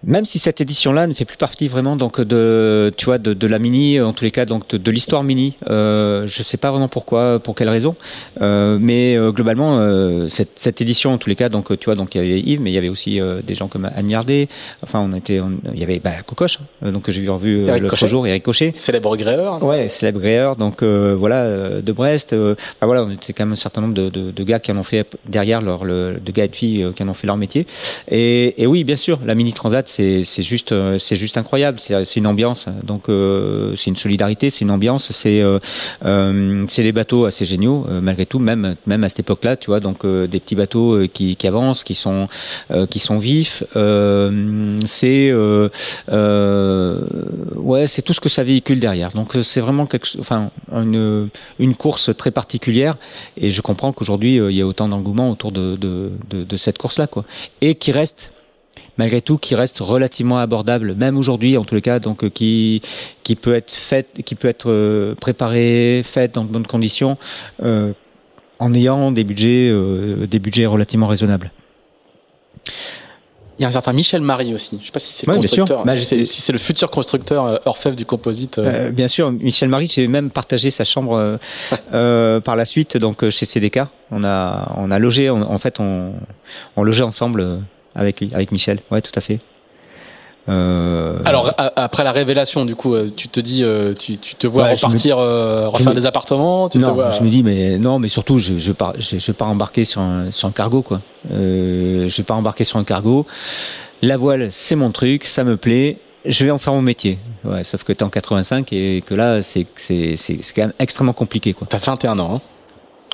même 0.04 0.26
si 0.26 0.39
cette 0.39 0.62
édition-là 0.62 1.08
ne 1.08 1.14
fait 1.14 1.26
plus 1.26 1.38
partie 1.38 1.68
vraiment 1.68 1.95
donc 1.95 2.20
de 2.22 2.91
tu 2.97 3.06
vois 3.06 3.18
de, 3.20 3.34
de 3.34 3.47
la 3.47 3.60
mini 3.60 3.99
en 4.02 4.14
tous 4.14 4.24
les 4.24 4.32
cas 4.32 4.45
donc 4.45 4.68
de, 4.70 4.78
de 4.78 4.91
l'histoire 4.91 5.24
mini 5.24 5.56
euh, 5.70 6.26
je 6.28 6.43
sais 6.43 6.58
pas 6.58 6.72
vraiment 6.72 6.88
pourquoi 6.88 7.39
pour 7.39 7.54
quelle 7.56 7.70
raison 7.70 7.95
euh, 8.41 8.78
mais 8.82 9.16
euh, 9.16 9.32
globalement 9.32 9.78
euh, 9.80 10.28
cette, 10.28 10.58
cette 10.60 10.82
édition 10.82 11.14
en 11.14 11.18
tous 11.18 11.30
les 11.30 11.36
cas 11.36 11.49
donc 11.49 11.78
tu 11.80 11.86
vois 11.86 11.95
donc 11.95 12.16
il 12.16 12.18
y 12.18 12.22
avait 12.22 12.39
Yves 12.39 12.62
mais 12.62 12.72
il 12.72 12.74
y 12.74 12.78
avait 12.78 12.89
aussi 12.89 13.22
euh, 13.22 13.41
des 13.41 13.54
gens 13.56 13.68
comme 13.68 13.89
Anne 13.95 14.10
Yardet. 14.10 14.47
Enfin 14.84 14.99
on 14.99 15.16
était 15.16 15.39
il 15.74 15.80
y 15.80 15.84
avait 15.84 15.99
bah, 15.99 16.12
Cocoche 16.26 16.60
donc 16.82 17.10
j'ai 17.10 17.22
vu 17.22 17.30
revu 17.30 17.66
le 17.68 17.88
Cochet. 17.88 18.08
jour 18.08 18.26
Eric 18.26 18.43
Cochet 18.43 18.72
célèbre 18.74 19.16
gréeur 19.18 19.64
ouais 19.64 19.88
célèbre 19.89 20.20
gréeur 20.20 20.56
donc 20.56 20.82
voilà 20.84 21.82
de 21.82 21.91
Brest 21.91 22.34
enfin 22.34 22.86
voilà 22.86 23.04
on 23.04 23.12
était 23.12 23.34
quand 23.34 23.45
même 23.45 23.54
un 23.54 23.56
certain 23.56 23.82
nombre 23.82 23.93
de, 23.93 24.10
de, 24.10 24.32
de 24.32 24.43
gars 24.43 24.60
qui 24.60 24.72
en 24.72 24.78
ont 24.78 24.84
fait 24.84 25.08
derrière 25.28 25.62
leur 25.62 25.84
le, 25.86 26.20
de 26.20 26.32
gars 26.32 26.45
et 26.45 26.47
de 26.47 26.56
filles 26.56 26.88
qui 26.95 27.04
en 27.04 27.10
ont 27.10 27.14
fait 27.14 27.28
leur 27.28 27.38
métier. 27.38 27.68
Et, 28.10 28.62
et 28.62 28.68
oui 28.68 28.84
bien 28.84 28.95
sûr 28.95 29.20
la 29.26 29.36
mini 29.36 29.54
transat 29.54 29.91
c'est 29.92 30.44
juste 30.44 30.72
euh, 30.72 30.98
c'est 30.98 31.16
juste 31.16 31.38
incroyable. 31.38 31.80
C'est 31.80 32.16
une 32.16 32.28
ambiance. 32.28 32.66
Donc 32.84 33.10
euh, 33.10 33.76
c'est 33.78 33.89
une 33.89 33.96
solidarité, 33.96 34.50
c'est 34.50 34.62
une 34.62 34.72
ambiance. 34.72 35.12
C'est 35.12 35.42
euh, 35.42 35.60
c'est 36.68 36.84
des 36.84 36.92
bateaux 36.92 37.26
assez 37.26 37.46
géniaux 37.46 37.86
malgré 37.89 38.26
tout, 38.26 38.39
même 38.39 38.76
même 38.86 39.04
à 39.04 39.10
cette 39.10 39.20
époque-là, 39.20 39.58
tu 39.58 39.68
vois. 39.68 39.80
Donc 39.80 40.06
des 40.06 40.39
petits 40.39 40.56
bateaux 40.56 41.08
qui, 41.08 41.38
avancent, 41.44 41.84
qui 41.84 41.96
sont 41.96 42.28
qui 42.89 43.00
sont 43.00 43.20
vifs. 43.20 43.64
c'est 44.86 45.34
ouais, 47.56 47.88
c'est 47.88 48.02
tout 48.02 48.14
ce 48.14 48.20
que 48.20 48.30
ça 48.30 48.44
véhicule 48.44 48.80
derrière. 48.80 49.12
Donc 49.12 49.38
c'est 49.44 49.62
vraiment 49.62 49.88
enfin 50.20 50.52
une 50.72 51.76
course 51.78 52.16
très 52.16 52.32
particulière. 52.32 52.96
Et 53.38 53.52
je 53.52 53.62
comprends 53.62 53.94
qu'aujourd'hui 53.94 54.38
il 54.38 54.56
y 54.56 54.62
a 54.62 54.66
autant 54.66 54.88
d'engouement 54.88 55.30
autour 55.32 55.52
de, 55.52 55.76
de 55.76 56.58
cette 56.58 56.78
course-là, 56.78 57.08
quoi. 57.08 57.26
Et 57.62 57.76
qui 57.76 57.92
reste 57.92 58.32
malgré 58.98 59.22
tout 59.22 59.38
qui 59.38 59.56
reste 59.56 59.80
relativement 59.80 60.38
abordable, 60.38 60.96
même 60.96 61.18
aujourd'hui 61.18 61.58
en 61.58 61.64
tous 61.64 61.76
les 61.76 61.82
cas, 61.82 62.00
donc 62.00 62.24
euh, 62.24 62.30
qui 62.30 62.82
qui 63.24 63.36
peut 63.36 63.56
être 63.56 63.72
faite, 63.72 64.22
qui 64.26 64.36
peut 64.36 64.48
être 64.48 64.70
euh, 64.70 65.16
préparée, 65.16 66.04
faite 66.06 66.36
dans 66.36 66.44
de 66.44 66.50
bonnes 66.50 66.68
conditions, 66.68 67.18
euh, 67.64 67.94
en 68.60 68.74
ayant 68.74 69.12
des 69.12 69.24
budgets 69.24 69.70
euh, 69.70 70.28
des 70.28 70.39
budgets 70.39 70.66
relativement 70.66 71.08
raisonnables. 71.08 71.52
Il 73.60 73.64
y 73.64 73.66
a 73.66 73.68
un 73.68 73.72
certain 73.72 73.94
Michel 73.94 74.22
Marie 74.22 74.56
aussi. 74.56 74.78
Je 74.78 74.82
ne 74.82 74.86
sais 74.86 74.92
pas 74.92 75.00
si 75.00 75.14
c'est 75.14 75.28
le 75.28 75.36
constructeur, 75.36 75.86
bah, 75.86 75.96
si 75.96 76.26
c'est 76.26 76.52
le 76.52 76.58
futur 76.58 76.89
constructeur 76.89 77.62
orfèvre 77.68 77.96
du 77.96 78.08
composite. 78.08 78.58
Euh, 78.58 78.92
bien 78.92 79.08
sûr, 79.08 79.32
Michel 79.32 79.70
Marie, 79.70 79.86
j'ai 79.86 80.08
même 80.08 80.32
partagé 80.32 80.72
sa 80.72 80.84
chambre 80.84 81.38
euh, 81.94 82.39
par 82.39 82.56
la 82.56 82.66
suite, 82.66 82.98
donc 82.98 83.30
chez 83.30 83.46
CDK. 83.46 83.82
On 84.10 84.24
a 84.24 84.74
on 84.78 84.89
a 84.89 84.98
logé, 84.98 85.30
en 85.30 85.60
fait, 85.60 85.80
on, 85.80 86.14
on 86.76 86.84
logeait 86.84 87.04
ensemble 87.04 87.60
avec 87.96 88.20
lui, 88.22 88.30
avec 88.34 88.52
Michel. 88.52 88.80
Ouais, 88.92 89.02
tout 89.02 89.12
à 89.16 89.22
fait. 89.22 89.39
Euh, 90.50 91.20
Alors 91.26 91.54
après 91.76 92.04
la 92.04 92.12
révélation, 92.12 92.66
du 92.66 92.76
coup, 92.76 92.96
euh, 92.96 93.10
tu 93.16 93.28
te 93.28 93.39
dis, 93.39 93.64
euh, 93.64 93.94
tu, 93.94 94.18
tu 94.18 94.34
te 94.36 94.48
vois 94.48 94.64
Ouais, 94.64 94.74
repartir, 94.74 95.20
euh, 95.20 95.68
refaire 95.70 95.89
me- 95.92 95.96
des 95.96 96.08
appartements, 96.08 96.68
tu 96.68 96.80
te 96.80 96.84
non, 96.84 96.94
vois. 96.94 97.12
je 97.12 97.22
me 97.22 97.30
dis 97.30 97.44
mais 97.44 97.78
non, 97.78 98.00
mais 98.00 98.08
surtout 98.08 98.39
je 98.39 98.58
je 98.58 98.72
pars 98.72 98.94
je, 98.98 99.20
je 99.20 99.32
pars 99.32 99.50
embarquer 99.50 99.86
sur 99.86 100.02
un 100.02 100.32
sur 100.32 100.48
un 100.48 100.52
cargo 100.52 100.82
quoi. 100.82 101.02
Euh, 101.32 102.08
je 102.10 102.22
pars 102.24 102.38
embarquer 102.38 102.64
sur 102.64 102.80
un 102.80 102.84
cargo. 102.84 103.28
La 104.02 104.18
voile, 104.18 104.48
c'est 104.52 104.76
mon 104.76 104.92
truc, 104.92 105.26
ça 105.26 105.44
me 105.44 105.58
plaît. 105.58 105.98
Je 106.26 106.44
vais 106.44 106.50
en 106.52 106.58
faire 106.58 106.74
mon 106.74 106.82
métier. 106.82 107.20
Ouais, 107.44 107.64
sauf 107.64 107.84
que 107.84 107.94
t'es 107.94 108.04
en 108.04 108.10
85 108.10 108.74
et 108.74 109.04
que 109.06 109.14
là 109.14 109.44
c'est 109.44 109.68
c'est 109.76 110.16
c'est 110.18 110.39
c'est 110.42 110.54
quand 110.56 110.64
même 110.64 110.74
extrêmement 110.80 111.14
compliqué 111.14 111.54
quoi. 111.54 111.68
T'as 111.70 111.78
21 111.78 112.18
ans, 112.18 112.36
hein 112.38 112.42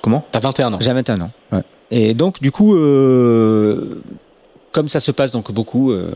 Comment? 0.02 0.24
T'as 0.32 0.40
21 0.40 0.72
ans. 0.72 0.78
J'ai 0.80 0.92
21 0.94 1.20
ans. 1.20 1.30
Ouais. 1.52 1.62
Et 1.90 2.14
donc 2.14 2.40
du 2.40 2.52
coup, 2.52 2.74
euh, 2.74 4.00
comme 4.78 4.86
ça 4.86 5.00
se 5.00 5.10
passe 5.10 5.32
donc 5.32 5.50
beaucoup, 5.50 5.90
euh, 5.90 6.12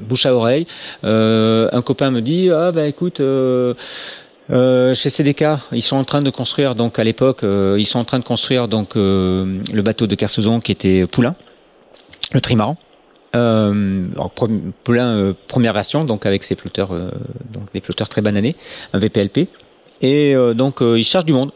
bouche 0.00 0.26
à 0.26 0.34
oreille, 0.34 0.66
euh, 1.04 1.68
un 1.70 1.80
copain 1.80 2.10
me 2.10 2.20
dit 2.20 2.50
ah 2.50 2.72
bah 2.72 2.88
écoute. 2.88 3.20
Euh, 3.20 3.74
chez 4.94 5.10
CDK, 5.10 5.44
ils 5.70 5.80
sont 5.80 5.94
en 5.94 6.02
train 6.02 6.22
de 6.22 6.30
construire 6.30 6.74
donc 6.74 6.98
à 6.98 7.04
l'époque, 7.04 7.42
ils 7.44 7.86
sont 7.86 8.00
en 8.00 8.04
train 8.04 8.18
de 8.18 8.24
construire 8.24 8.66
donc 8.66 8.96
le 8.96 9.80
bateau 9.80 10.08
de 10.08 10.16
Kersozon 10.16 10.58
qui 10.58 10.72
était 10.72 11.06
Poulain, 11.06 11.36
le 12.32 12.40
trimaran. 12.40 12.76
Euh, 13.36 14.08
Poulain 14.82 15.32
première 15.46 15.72
version 15.72 16.04
donc 16.04 16.26
avec 16.26 16.42
ses 16.42 16.56
flotteurs 16.56 16.90
donc 17.54 17.72
des 17.72 17.80
flotteurs 17.80 18.08
très 18.08 18.22
bananés, 18.22 18.56
un 18.92 18.98
VPLP 18.98 19.46
et 20.00 20.34
donc 20.56 20.78
ils 20.80 21.04
cherchent 21.04 21.26
du 21.26 21.32
monde. 21.32 21.52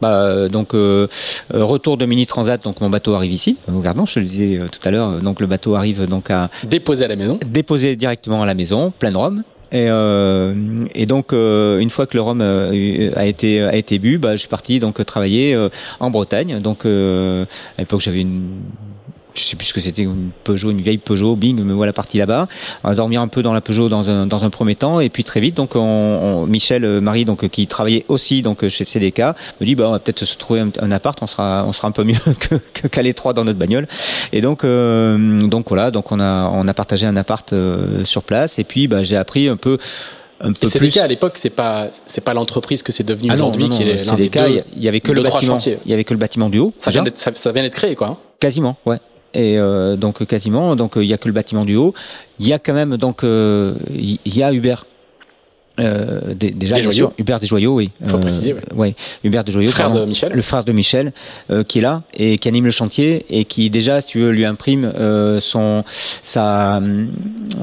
Bah, 0.00 0.22
euh, 0.22 0.48
donc 0.48 0.72
euh, 0.74 1.08
euh, 1.54 1.64
retour 1.64 1.96
de 1.96 2.06
mini 2.06 2.26
transat 2.26 2.62
donc 2.64 2.80
mon 2.80 2.88
bateau 2.90 3.14
arrive 3.14 3.32
ici. 3.32 3.56
Regardons, 3.68 4.06
je 4.06 4.14
te 4.14 4.20
le 4.20 4.24
disais 4.26 4.58
euh, 4.58 4.66
tout 4.68 4.86
à 4.86 4.90
l'heure 4.90 5.10
euh, 5.10 5.20
donc 5.20 5.40
le 5.40 5.46
bateau 5.46 5.74
arrive 5.74 6.06
donc 6.06 6.30
à 6.30 6.50
Déposé 6.66 7.04
à 7.04 7.08
la 7.08 7.16
maison. 7.16 7.38
déposé 7.46 7.96
directement 7.96 8.42
à 8.42 8.46
la 8.46 8.54
maison, 8.54 8.92
plein 8.98 9.12
de 9.12 9.16
rhum. 9.18 9.42
Et, 9.72 9.86
euh, 9.88 10.52
et 10.96 11.06
donc 11.06 11.32
euh, 11.32 11.78
une 11.78 11.90
fois 11.90 12.06
que 12.06 12.16
le 12.16 12.22
rhum 12.22 12.40
euh, 12.40 13.12
a 13.14 13.26
été 13.26 13.60
a 13.62 13.76
été 13.76 13.98
bu, 14.00 14.18
bah, 14.18 14.32
je 14.32 14.40
suis 14.40 14.48
parti 14.48 14.80
donc 14.80 15.04
travailler 15.04 15.54
euh, 15.54 15.68
en 16.00 16.10
Bretagne. 16.10 16.60
Donc 16.60 16.84
euh, 16.86 17.44
à 17.76 17.82
l'époque 17.82 18.00
j'avais 18.00 18.22
une 18.22 18.48
je 19.34 19.42
sais 19.42 19.56
plus 19.56 19.66
ce 19.66 19.74
que 19.74 19.80
c'était 19.80 20.02
une 20.02 20.30
Peugeot, 20.44 20.70
une 20.70 20.80
vieille 20.80 20.98
Peugeot, 20.98 21.36
bing, 21.36 21.62
me 21.62 21.72
voilà 21.74 21.92
parti 21.92 22.18
là-bas. 22.18 22.48
On 22.84 22.88
va 22.88 22.94
dormir 22.94 23.20
un 23.20 23.28
peu 23.28 23.42
dans 23.42 23.52
la 23.52 23.60
Peugeot 23.60 23.88
dans 23.88 24.08
un, 24.10 24.26
dans 24.26 24.44
un 24.44 24.50
premier 24.50 24.74
temps 24.74 25.00
et 25.00 25.08
puis 25.08 25.24
très 25.24 25.40
vite 25.40 25.56
donc 25.56 25.76
on, 25.76 25.80
on- 25.80 26.46
Michel 26.46 26.84
euh, 26.84 27.00
Marie 27.00 27.24
donc 27.24 27.48
qui 27.48 27.66
travaillait 27.66 28.04
aussi 28.08 28.42
donc 28.42 28.66
chez 28.68 28.84
CDK 28.84 29.20
me 29.60 29.66
dit 29.66 29.74
bah 29.74 29.88
on 29.88 29.92
va 29.92 29.98
peut-être 29.98 30.24
se 30.24 30.36
trouver 30.36 30.60
un, 30.60 30.70
un 30.80 30.90
appart, 30.92 31.18
on 31.22 31.26
sera 31.26 31.64
on 31.66 31.72
sera 31.72 31.88
un 31.88 31.92
peu 31.92 32.04
mieux 32.04 32.14
que 32.40 32.56
que 32.74 32.88
qu'à 32.88 33.02
les 33.02 33.14
trois 33.14 33.32
dans 33.32 33.44
notre 33.44 33.58
bagnole. 33.58 33.86
Et 34.32 34.40
donc 34.40 34.64
euh, 34.64 35.40
donc 35.46 35.68
voilà, 35.68 35.90
donc 35.90 36.12
on 36.12 36.20
a 36.20 36.50
on 36.52 36.66
a 36.68 36.74
partagé 36.74 37.06
un 37.06 37.16
appart 37.16 37.52
euh, 37.52 38.04
sur 38.04 38.22
place 38.22 38.58
et 38.58 38.64
puis 38.64 38.88
bah 38.88 39.02
j'ai 39.04 39.16
appris 39.16 39.48
un 39.48 39.56
peu 39.56 39.78
un 40.42 40.52
Et 40.52 40.54
peu 40.54 40.70
c'est 40.70 40.78
plus 40.78 40.96
à 40.96 41.06
l'époque, 41.06 41.36
c'est 41.36 41.50
pas, 41.50 41.88
c'est 42.06 42.22
pas 42.22 42.32
l'entreprise 42.32 42.82
que 42.82 42.92
c'est 42.92 43.02
devenu 43.04 43.28
ah 43.30 43.34
aujourd'hui 43.34 43.68
qui 43.68 43.82
est 43.82 44.02
l'un 44.06 44.14
des 44.14 44.30
CDK, 44.30 44.38
deux. 44.38 44.62
il 44.74 44.82
y- 44.82 44.88
avait 44.88 45.00
que 45.00 45.12
le 45.12 45.20
bâtiment, 45.22 45.58
chantiers. 45.58 45.76
il 45.84 45.90
y 45.90 45.92
avait 45.92 46.04
que 46.04 46.14
le 46.14 46.18
bâtiment 46.18 46.48
du 46.48 46.58
haut. 46.58 46.72
Ça 46.78 46.90
vient 46.90 47.02
d'être, 47.02 47.18
ça, 47.18 47.30
ça 47.34 47.52
vient 47.52 47.62
d'être 47.62 47.74
créé, 47.74 47.94
quoi. 47.94 48.08
hein. 48.08 48.16
Quasiment, 48.40 48.78
ouais. 48.86 48.96
Et 49.34 49.58
euh, 49.58 49.96
donc 49.96 50.24
quasiment, 50.26 50.74
donc 50.76 50.96
euh, 50.96 51.04
il 51.04 51.08
y 51.08 51.12
a 51.14 51.18
que 51.18 51.28
le 51.28 51.34
bâtiment 51.34 51.64
du 51.64 51.76
haut. 51.76 51.94
Il 52.38 52.46
y 52.48 52.52
a 52.52 52.58
quand 52.58 52.74
même 52.74 52.96
donc 52.96 53.22
euh, 53.24 53.74
il 53.94 54.18
y 54.26 54.42
a 54.42 54.52
Hubert. 54.52 54.86
Euh, 55.78 56.34
dé- 56.34 56.50
déjà 56.50 56.74
Des 56.74 56.82
Joyaux. 56.82 56.94
sûr, 56.96 57.12
Hubert 57.16 57.40
Desjoyaux, 57.40 57.74
oui. 57.74 57.90
Faut 58.06 58.18
préciser, 58.18 58.54
ouais. 58.74 58.94
Hubert 59.24 59.44
Desjoyaux, 59.44 59.70
Frère 59.70 59.86
pardon. 59.86 60.00
de 60.02 60.06
Michel. 60.06 60.32
le 60.34 60.42
frère 60.42 60.62
de 60.62 60.72
Michel, 60.72 61.12
euh, 61.50 61.62
qui 61.64 61.78
est 61.78 61.80
là 61.80 62.02
et 62.12 62.36
qui 62.36 62.48
anime 62.48 62.66
le 62.66 62.70
chantier 62.70 63.24
et 63.30 63.46
qui 63.46 63.70
déjà, 63.70 64.02
si 64.02 64.08
tu 64.08 64.18
veux, 64.18 64.30
lui 64.30 64.44
imprime 64.44 64.84
euh, 64.84 65.40
son, 65.40 65.82
sa, 66.22 66.82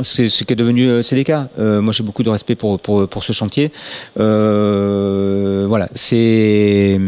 c'est 0.01 0.29
ce 0.29 0.43
qui 0.45 0.53
est 0.53 0.55
devenu 0.55 0.87
euh, 0.89 1.03
CDK. 1.03 1.31
Euh, 1.59 1.79
moi, 1.81 1.91
j'ai 1.93 2.01
beaucoup 2.03 2.23
de 2.23 2.29
respect 2.31 2.55
pour 2.55 2.79
pour 2.79 3.07
pour 3.07 3.23
ce 3.23 3.33
chantier. 3.33 3.71
Euh, 4.17 5.65
voilà, 5.67 5.87
c'est 5.93 6.99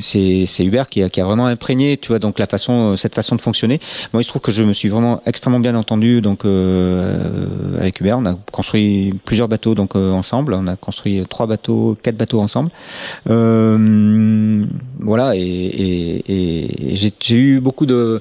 c'est 0.00 0.64
Hubert 0.64 0.88
qui 0.88 1.02
a, 1.02 1.08
qui 1.08 1.20
vraiment 1.20 1.46
imprégné, 1.46 1.96
tu 1.96 2.08
vois, 2.08 2.18
donc 2.18 2.38
la 2.38 2.46
façon, 2.46 2.96
cette 2.96 3.14
façon 3.14 3.36
de 3.36 3.40
fonctionner. 3.40 3.80
Moi, 4.12 4.22
il 4.22 4.24
se 4.24 4.28
trouve 4.28 4.42
que 4.42 4.52
je 4.52 4.62
me 4.62 4.72
suis 4.72 4.88
vraiment 4.88 5.22
extrêmement 5.26 5.60
bien 5.60 5.74
entendu, 5.74 6.20
donc 6.20 6.44
euh, 6.44 7.78
avec 7.78 8.00
Hubert. 8.00 8.18
On 8.18 8.26
a 8.26 8.36
construit 8.52 9.14
plusieurs 9.24 9.48
bateaux 9.48 9.74
donc 9.74 9.96
euh, 9.96 10.12
ensemble. 10.12 10.54
On 10.54 10.66
a 10.66 10.76
construit 10.76 11.24
trois 11.28 11.46
bateaux, 11.46 11.96
quatre 12.02 12.16
bateaux 12.16 12.40
ensemble. 12.40 12.70
Euh, 13.28 14.64
voilà, 15.00 15.32
et, 15.36 16.22
j'ai 16.94 17.36
eu 17.36 17.60
beaucoup 17.60 17.86
de 17.86 18.20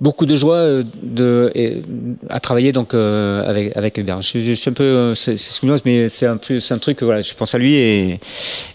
beaucoup 0.00 0.26
de 0.26 0.36
joie 0.36 0.56
euh, 0.56 0.84
de 1.02 1.50
et, 1.54 1.82
à 2.28 2.40
travailler 2.40 2.72
donc 2.72 2.94
euh, 2.94 3.48
avec 3.48 3.76
avec 3.76 3.98
Hubert. 3.98 4.22
Je, 4.22 4.38
je 4.40 4.52
suis 4.52 4.70
un 4.70 4.72
peu 4.72 4.84
euh, 4.84 5.14
c'est 5.14 5.36
c'est 5.36 5.52
ce 5.52 5.80
mais 5.84 6.08
c'est 6.08 6.26
un 6.26 6.36
peu 6.36 6.60
c'est 6.60 6.74
un 6.74 6.78
truc 6.78 7.02
voilà, 7.02 7.20
je 7.20 7.32
pense 7.34 7.54
à 7.54 7.58
lui 7.58 7.74
et 7.74 8.20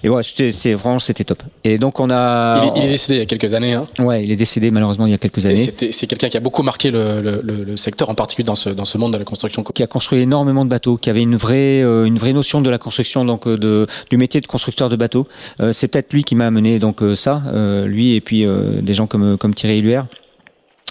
et 0.03 0.09
voilà, 0.09 0.23
c'était 0.23 0.73
vraiment 0.73 0.99
c'était 0.99 1.23
top. 1.23 1.43
Et 1.63 1.77
donc 1.77 1.99
on 1.99 2.09
a 2.09 2.61
Il 2.63 2.67
est, 2.67 2.81
il 2.81 2.85
est 2.87 2.91
décédé 2.91 3.15
il 3.15 3.19
y 3.19 3.21
a 3.21 3.25
quelques 3.25 3.53
années. 3.53 3.73
Hein. 3.73 3.87
ouais, 3.99 4.23
il 4.23 4.31
est 4.31 4.35
décédé 4.35 4.71
malheureusement 4.71 5.05
il 5.05 5.11
y 5.11 5.15
a 5.15 5.17
quelques 5.17 5.45
années. 5.45 5.71
c'est 5.91 6.07
quelqu'un 6.07 6.29
qui 6.29 6.37
a 6.37 6.39
beaucoup 6.39 6.63
marqué 6.63 6.91
le, 6.91 7.21
le, 7.21 7.41
le, 7.43 7.63
le 7.63 7.77
secteur, 7.77 8.09
en 8.09 8.15
particulier 8.15 8.45
dans 8.45 8.55
ce, 8.55 8.69
dans 8.69 8.85
ce 8.85 8.97
monde 8.97 9.13
de 9.13 9.17
la 9.17 9.25
construction. 9.25 9.63
qui 9.63 9.83
a 9.83 9.87
construit 9.87 10.19
énormément 10.21 10.65
de 10.65 10.69
bateaux, 10.69 10.97
qui 10.97 11.09
avait 11.09 11.23
une 11.23 11.35
vraie 11.35 11.81
euh, 11.83 12.05
une 12.05 12.17
vraie 12.17 12.33
notion 12.33 12.61
de 12.61 12.69
la 12.69 12.77
construction 12.77 13.25
donc 13.25 13.47
de 13.47 13.87
du 14.09 14.17
métier 14.17 14.41
de 14.41 14.47
constructeur 14.47 14.89
de 14.89 14.95
bateaux. 14.95 15.27
Euh, 15.61 15.73
c'est 15.73 15.87
peut-être 15.87 16.13
lui 16.13 16.23
qui 16.23 16.35
m'a 16.35 16.47
amené 16.47 16.79
donc 16.79 17.01
ça, 17.15 17.41
lui 17.85 18.15
et 18.15 18.21
puis 18.21 18.45
des 18.81 18.93
gens 18.93 19.07
comme 19.07 19.37
comme 19.37 19.53
Thierry 19.53 19.79
Huer, 19.79 20.01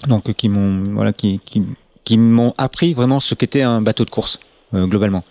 donc 0.07 0.29
euh, 0.29 0.33
qui 0.33 0.49
m'ont 0.49 0.93
voilà 0.95 1.13
qui 1.13 1.39
qui 1.45 1.63
qui 2.03 2.17
m'ont 2.17 2.53
appris 2.57 2.93
vraiment 2.93 3.19
ce 3.19 3.35
qu'était 3.35 3.61
un 3.61 3.81
bateau 3.81 4.05
de 4.05 4.09
course 4.09 4.39
euh, 4.73 4.85
globalement. 4.85 5.23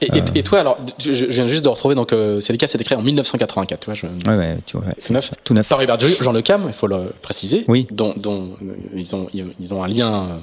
Et, 0.00 0.06
et, 0.16 0.22
et 0.38 0.42
toi, 0.42 0.60
alors, 0.60 0.78
je, 0.98 1.12
je 1.12 1.26
viens 1.26 1.46
juste 1.46 1.62
de 1.62 1.68
retrouver, 1.68 1.94
donc, 1.94 2.12
euh, 2.14 2.40
c'était 2.40 2.56
créé 2.84 2.96
en 2.96 3.02
1984, 3.02 3.80
tu 3.80 3.84
vois. 3.86 3.94
Je, 3.94 4.06
Ouais 4.30 4.36
ouais, 4.36 4.56
tu 4.64 4.78
vois, 4.78 4.86
c'est 4.98 5.12
neuf. 5.12 5.30
tout 5.44 5.52
neuf. 5.52 5.68
Par 5.68 5.82
Hubert 5.82 5.98
Jean 6.00 6.32
Le 6.32 6.40
Cam, 6.40 6.64
il 6.66 6.72
faut 6.72 6.86
le 6.86 7.12
préciser. 7.20 7.64
Oui. 7.68 7.86
Dont, 7.90 8.14
dont 8.16 8.56
euh, 8.62 8.74
ils 8.94 9.14
ont, 9.14 9.28
ils 9.34 9.74
ont 9.74 9.82
un 9.84 9.88
lien. 9.88 10.40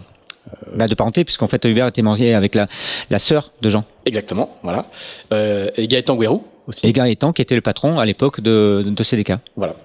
euh, 0.51 0.75
Bah, 0.75 0.87
de 0.87 0.93
parenté 0.93 1.23
puisqu'en 1.25 1.47
fait 1.47 1.65
Hubert 1.65 1.87
était 1.87 2.03
marié 2.03 2.35
avec 2.35 2.53
la 2.53 2.67
la 3.09 3.17
sœur 3.19 3.51
de 3.61 3.69
Jean. 3.69 3.83
Exactement, 4.05 4.51
voilà. 4.61 4.85
Euh, 5.33 5.71
et 5.75 5.87
Gaëtan 5.87 6.15
Guérou 6.17 6.43
aussi. 6.67 6.85
Et 6.85 6.93
Gaëtan 6.93 7.33
qui 7.33 7.41
était 7.41 7.55
le 7.55 7.61
patron 7.61 7.97
à 7.97 8.05
l'époque 8.05 8.41
de 8.41 8.85
de 8.85 9.03
CDK. 9.03 9.33
Voilà. 9.55 9.75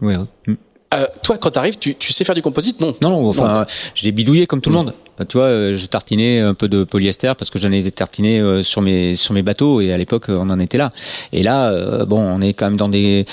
Ouais. 0.00 0.16
ouais. 0.16 0.54
Euh, 0.94 1.06
toi, 1.22 1.38
quand 1.38 1.50
t'arrives, 1.50 1.78
tu, 1.78 1.94
tu 1.96 2.12
sais 2.12 2.24
faire 2.24 2.34
du 2.34 2.42
composite? 2.42 2.80
Non. 2.80 2.94
Non, 3.02 3.10
non, 3.10 3.28
enfin, 3.28 3.66
je 3.94 4.04
l'ai 4.04 4.12
bidouillé 4.12 4.46
comme 4.46 4.60
tout 4.60 4.70
le 4.70 4.76
monde. 4.76 4.94
Tu 5.28 5.36
vois, 5.36 5.46
euh, 5.46 5.76
je 5.76 5.86
tartinais 5.86 6.40
un 6.40 6.54
peu 6.54 6.66
de 6.66 6.82
polyester 6.82 7.32
parce 7.38 7.48
que 7.48 7.58
j'en 7.58 7.70
ai 7.70 7.88
tartiné 7.90 8.40
euh, 8.40 8.64
sur 8.64 8.82
mes 8.82 9.14
sur 9.14 9.32
mes 9.32 9.42
bateaux 9.42 9.80
et 9.80 9.92
à 9.92 9.98
l'époque 9.98 10.24
on 10.28 10.50
en 10.50 10.58
était 10.58 10.78
là. 10.78 10.90
Et 11.32 11.44
là, 11.44 11.70
euh, 11.70 12.04
bon, 12.04 12.20
on 12.20 12.40
est 12.40 12.52
quand 12.52 12.66
même 12.66 12.76
dans 12.76 12.88
des 12.88 13.24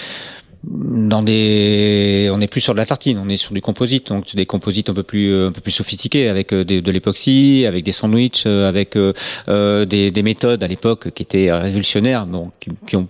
dans 0.63 1.23
des 1.23 2.29
on 2.31 2.39
est 2.39 2.47
plus 2.47 2.61
sur 2.61 2.73
de 2.73 2.77
la 2.77 2.85
tartine 2.85 3.19
on 3.23 3.27
est 3.29 3.37
sur 3.37 3.51
du 3.53 3.61
composite 3.61 4.09
donc 4.09 4.35
des 4.35 4.45
composites 4.45 4.89
un 4.91 4.93
peu 4.93 5.01
plus 5.01 5.31
euh, 5.33 5.47
un 5.47 5.51
peu 5.51 5.59
plus 5.61 5.71
sophistiqués 5.71 6.29
avec 6.29 6.53
euh, 6.53 6.63
des- 6.63 6.81
de 6.81 6.91
l'époxy 6.91 7.65
avec 7.67 7.83
des 7.83 7.91
sandwichs 7.91 8.43
euh, 8.45 8.69
avec 8.69 8.95
euh, 8.95 9.85
des, 9.85 10.11
des 10.11 10.23
méthodes 10.23 10.63
à 10.63 10.67
l'époque 10.67 11.09
qui 11.15 11.23
étaient 11.23 11.51
révolutionnaires 11.51 12.27
bon 12.27 12.51
qui, 12.59 12.69
qui 12.85 12.95
ont 12.95 13.07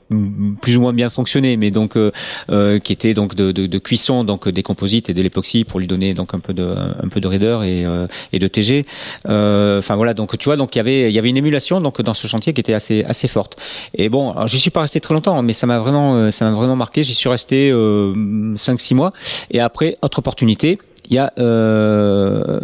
plus 0.61 0.77
ou 0.77 0.81
moins 0.81 0.93
bien 0.93 1.09
fonctionné 1.09 1.57
mais 1.57 1.71
donc 1.71 1.97
euh, 1.97 2.79
qui 2.79 2.93
étaient 2.93 3.13
donc 3.13 3.35
de, 3.35 3.51
de, 3.51 3.65
de 3.67 3.77
cuisson 3.79 4.23
donc 4.23 4.47
des 4.47 4.63
composites 4.63 5.09
et 5.09 5.13
de 5.13 5.21
l'époxy 5.21 5.65
pour 5.65 5.81
lui 5.81 5.87
donner 5.87 6.13
donc 6.13 6.33
un 6.33 6.39
peu 6.39 6.53
de 6.53 6.63
un 6.63 7.09
peu 7.09 7.19
de 7.19 7.27
raideur 7.27 7.63
et 7.65 7.83
euh, 7.85 8.07
et 8.31 8.39
de 8.39 8.47
TG 8.47 8.85
enfin 9.25 9.95
voilà 9.97 10.13
donc 10.13 10.37
tu 10.37 10.45
vois 10.45 10.55
donc 10.55 10.73
il 10.75 10.77
y 10.77 10.81
avait 10.81 11.09
il 11.09 11.13
y 11.13 11.19
avait 11.19 11.29
une 11.29 11.37
émulation 11.37 11.81
donc 11.81 12.01
dans 12.01 12.13
ce 12.13 12.27
chantier 12.27 12.53
qui 12.53 12.61
était 12.61 12.73
assez 12.73 13.03
assez 13.03 13.27
forte. 13.27 13.57
Et 13.93 14.07
bon 14.07 14.31
alors, 14.31 14.47
je 14.47 14.55
suis 14.55 14.69
pas 14.69 14.81
resté 14.81 15.01
très 15.01 15.13
longtemps 15.13 15.41
mais 15.41 15.51
ça 15.53 15.67
m'a 15.67 15.79
vraiment 15.79 16.31
ça 16.31 16.45
m'a 16.49 16.55
vraiment 16.55 16.77
marqué 16.77 17.03
j'y 17.03 17.13
suis 17.13 17.27
resté 17.27 17.40
euh, 17.51 18.55
5 18.55 18.79
6 18.79 18.95
mois. 18.95 19.11
Et 19.49 19.59
après 19.59 19.97
autre 20.01 20.19
opportunité 20.19 20.79
il 21.09 21.15
y 21.15 21.17
a 21.17 21.33
euh, 21.39 22.59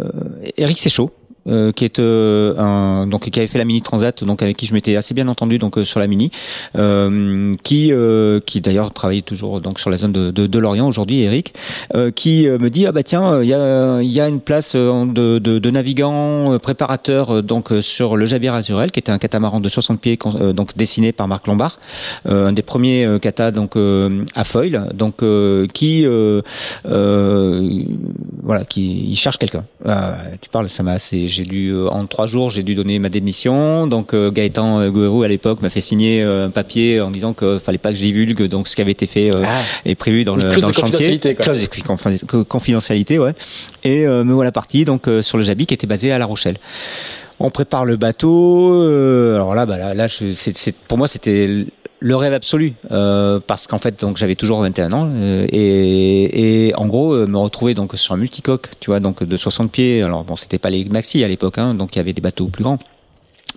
Eric 0.56 0.78
Séchaud 0.78 1.10
euh, 1.48 1.72
qui 1.72 1.84
est 1.84 1.98
euh, 1.98 2.56
un 2.58 3.06
donc 3.06 3.28
qui 3.30 3.38
avait 3.38 3.48
fait 3.48 3.58
la 3.58 3.64
mini 3.64 3.82
transat 3.82 4.24
donc 4.24 4.42
avec 4.42 4.56
qui 4.56 4.66
je 4.66 4.74
m'étais 4.74 4.96
assez 4.96 5.14
bien 5.14 5.28
entendu 5.28 5.58
donc 5.58 5.78
euh, 5.78 5.84
sur 5.84 6.00
la 6.00 6.06
mini 6.06 6.30
euh, 6.76 7.54
qui 7.62 7.92
euh, 7.92 8.40
qui 8.40 8.60
d'ailleurs 8.60 8.92
travaille 8.92 9.22
toujours 9.22 9.60
donc 9.60 9.80
sur 9.80 9.90
la 9.90 9.96
zone 9.96 10.12
de, 10.12 10.30
de, 10.30 10.46
de 10.46 10.58
Lorient 10.58 10.86
aujourd'hui 10.86 11.22
Eric 11.22 11.54
euh, 11.94 12.10
qui 12.10 12.46
me 12.46 12.70
dit 12.70 12.86
ah 12.86 12.92
bah 12.92 13.02
tiens 13.02 13.42
il 13.42 13.48
y 13.48 13.54
a 13.54 14.00
il 14.00 14.10
y 14.10 14.20
a 14.20 14.28
une 14.28 14.40
place 14.40 14.74
de, 14.74 15.38
de, 15.38 15.58
de 15.58 15.70
navigant 15.70 16.58
préparateur 16.58 17.42
donc 17.42 17.72
sur 17.80 18.16
le 18.16 18.26
Javier 18.26 18.50
Azurel 18.50 18.90
qui 18.90 19.00
était 19.00 19.12
un 19.12 19.18
catamaran 19.18 19.60
de 19.60 19.68
60 19.68 20.00
pieds 20.00 20.18
donc 20.54 20.76
dessiné 20.76 21.12
par 21.12 21.28
Marc 21.28 21.46
Lombard 21.46 21.78
un 22.24 22.52
des 22.52 22.62
premiers 22.62 23.18
katas 23.20 23.50
donc 23.50 23.76
à 23.76 24.44
foil 24.44 24.88
donc 24.94 25.22
qui 25.72 26.06
voilà, 28.42 28.64
qui 28.64 29.10
il 29.10 29.16
cherche 29.16 29.38
quelqu'un. 29.38 29.64
Euh, 29.86 30.14
tu 30.40 30.48
parles, 30.48 30.68
ça 30.68 30.82
m'a 30.82 30.92
assez. 30.92 31.28
J'ai 31.38 31.44
dû 31.44 31.74
en 31.74 32.06
trois 32.06 32.26
jours, 32.26 32.50
j'ai 32.50 32.62
dû 32.62 32.74
donner 32.74 32.98
ma 32.98 33.08
démission. 33.08 33.86
Donc 33.86 34.14
Gaëtan 34.14 34.90
Gouerou 34.90 35.22
à 35.22 35.28
l'époque 35.28 35.62
m'a 35.62 35.70
fait 35.70 35.80
signer 35.80 36.22
un 36.22 36.50
papier 36.50 37.00
en 37.00 37.10
disant 37.10 37.32
qu'il 37.32 37.60
fallait 37.64 37.78
pas 37.78 37.90
que 37.90 37.96
je 37.96 38.02
divulgue 38.02 38.48
donc 38.48 38.68
ce 38.68 38.76
qui 38.76 38.82
avait 38.82 38.92
été 38.92 39.06
fait 39.06 39.30
ah. 39.30 39.60
et 39.84 39.94
prévu 39.94 40.24
dans 40.24 40.36
le, 40.36 40.42
dans 40.60 40.68
le 40.68 40.72
chantier. 40.72 41.18
Clause 41.18 41.68
de 41.68 42.42
confidentialité, 42.42 43.18
ouais. 43.18 43.32
Et 43.84 44.06
me 44.06 44.32
voilà 44.32 44.52
parti 44.52 44.84
donc 44.84 45.08
sur 45.22 45.38
le 45.38 45.44
Jabi 45.44 45.66
qui 45.66 45.74
était 45.74 45.86
basé 45.86 46.12
à 46.12 46.18
La 46.18 46.26
Rochelle 46.26 46.56
on 47.40 47.50
prépare 47.50 47.84
le 47.84 47.96
bateau. 47.96 48.82
Euh, 48.82 49.36
alors 49.36 49.54
là, 49.54 49.66
bah 49.66 49.94
là, 49.94 50.06
pour 50.88 50.98
moi, 50.98 51.06
c'était 51.06 51.66
le 52.00 52.16
rêve 52.16 52.32
absolu 52.32 52.74
euh, 52.90 53.40
parce 53.44 53.66
qu'en 53.66 53.78
fait 53.78 54.00
donc 54.00 54.16
j'avais 54.16 54.34
toujours 54.34 54.60
21 54.60 54.92
ans 54.92 55.10
euh, 55.12 55.46
et, 55.50 56.68
et, 56.68 56.74
en 56.76 56.86
gros 56.86 57.14
me 57.26 57.38
retrouver 57.38 57.74
donc 57.74 57.96
sur 57.96 58.14
un 58.14 58.18
multicoque 58.18 58.70
tu 58.80 58.90
vois 58.90 59.00
donc 59.00 59.22
de 59.22 59.36
60 59.36 59.70
pieds. 59.70 60.02
Alors 60.02 60.24
bon 60.24 60.36
c'était 60.36 60.58
pas 60.58 60.70
les 60.70 60.84
maxi 60.84 61.24
à 61.24 61.28
l'époque 61.28 61.58
hein, 61.58 61.74
donc 61.74 61.96
il 61.96 61.98
y 61.98 62.00
avait 62.00 62.12
des 62.12 62.20
bateaux 62.20 62.46
plus 62.46 62.64
grands. 62.64 62.78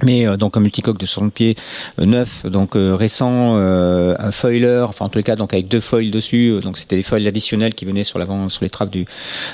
Mais 0.03 0.25
donc 0.37 0.57
un 0.57 0.61
multicoque 0.61 0.97
de 0.97 1.05
60 1.05 1.31
pieds 1.33 1.55
neuf 1.99 2.45
donc 2.45 2.71
récent 2.73 3.57
un 3.57 4.31
foiler 4.31 4.85
enfin 4.87 5.05
en 5.05 5.09
tous 5.09 5.19
les 5.19 5.23
cas 5.23 5.35
donc 5.35 5.53
avec 5.53 5.67
deux 5.67 5.81
foils 5.81 6.09
dessus 6.09 6.59
donc 6.63 6.77
c'était 6.77 6.95
des 6.95 7.03
foils 7.03 7.27
additionnels 7.27 7.75
qui 7.75 7.85
venaient 7.85 8.05
sur 8.05 8.17
l'avant 8.17 8.49
sur 8.49 8.63
les 8.63 8.69
trappes 8.69 8.89
du, 8.89 9.05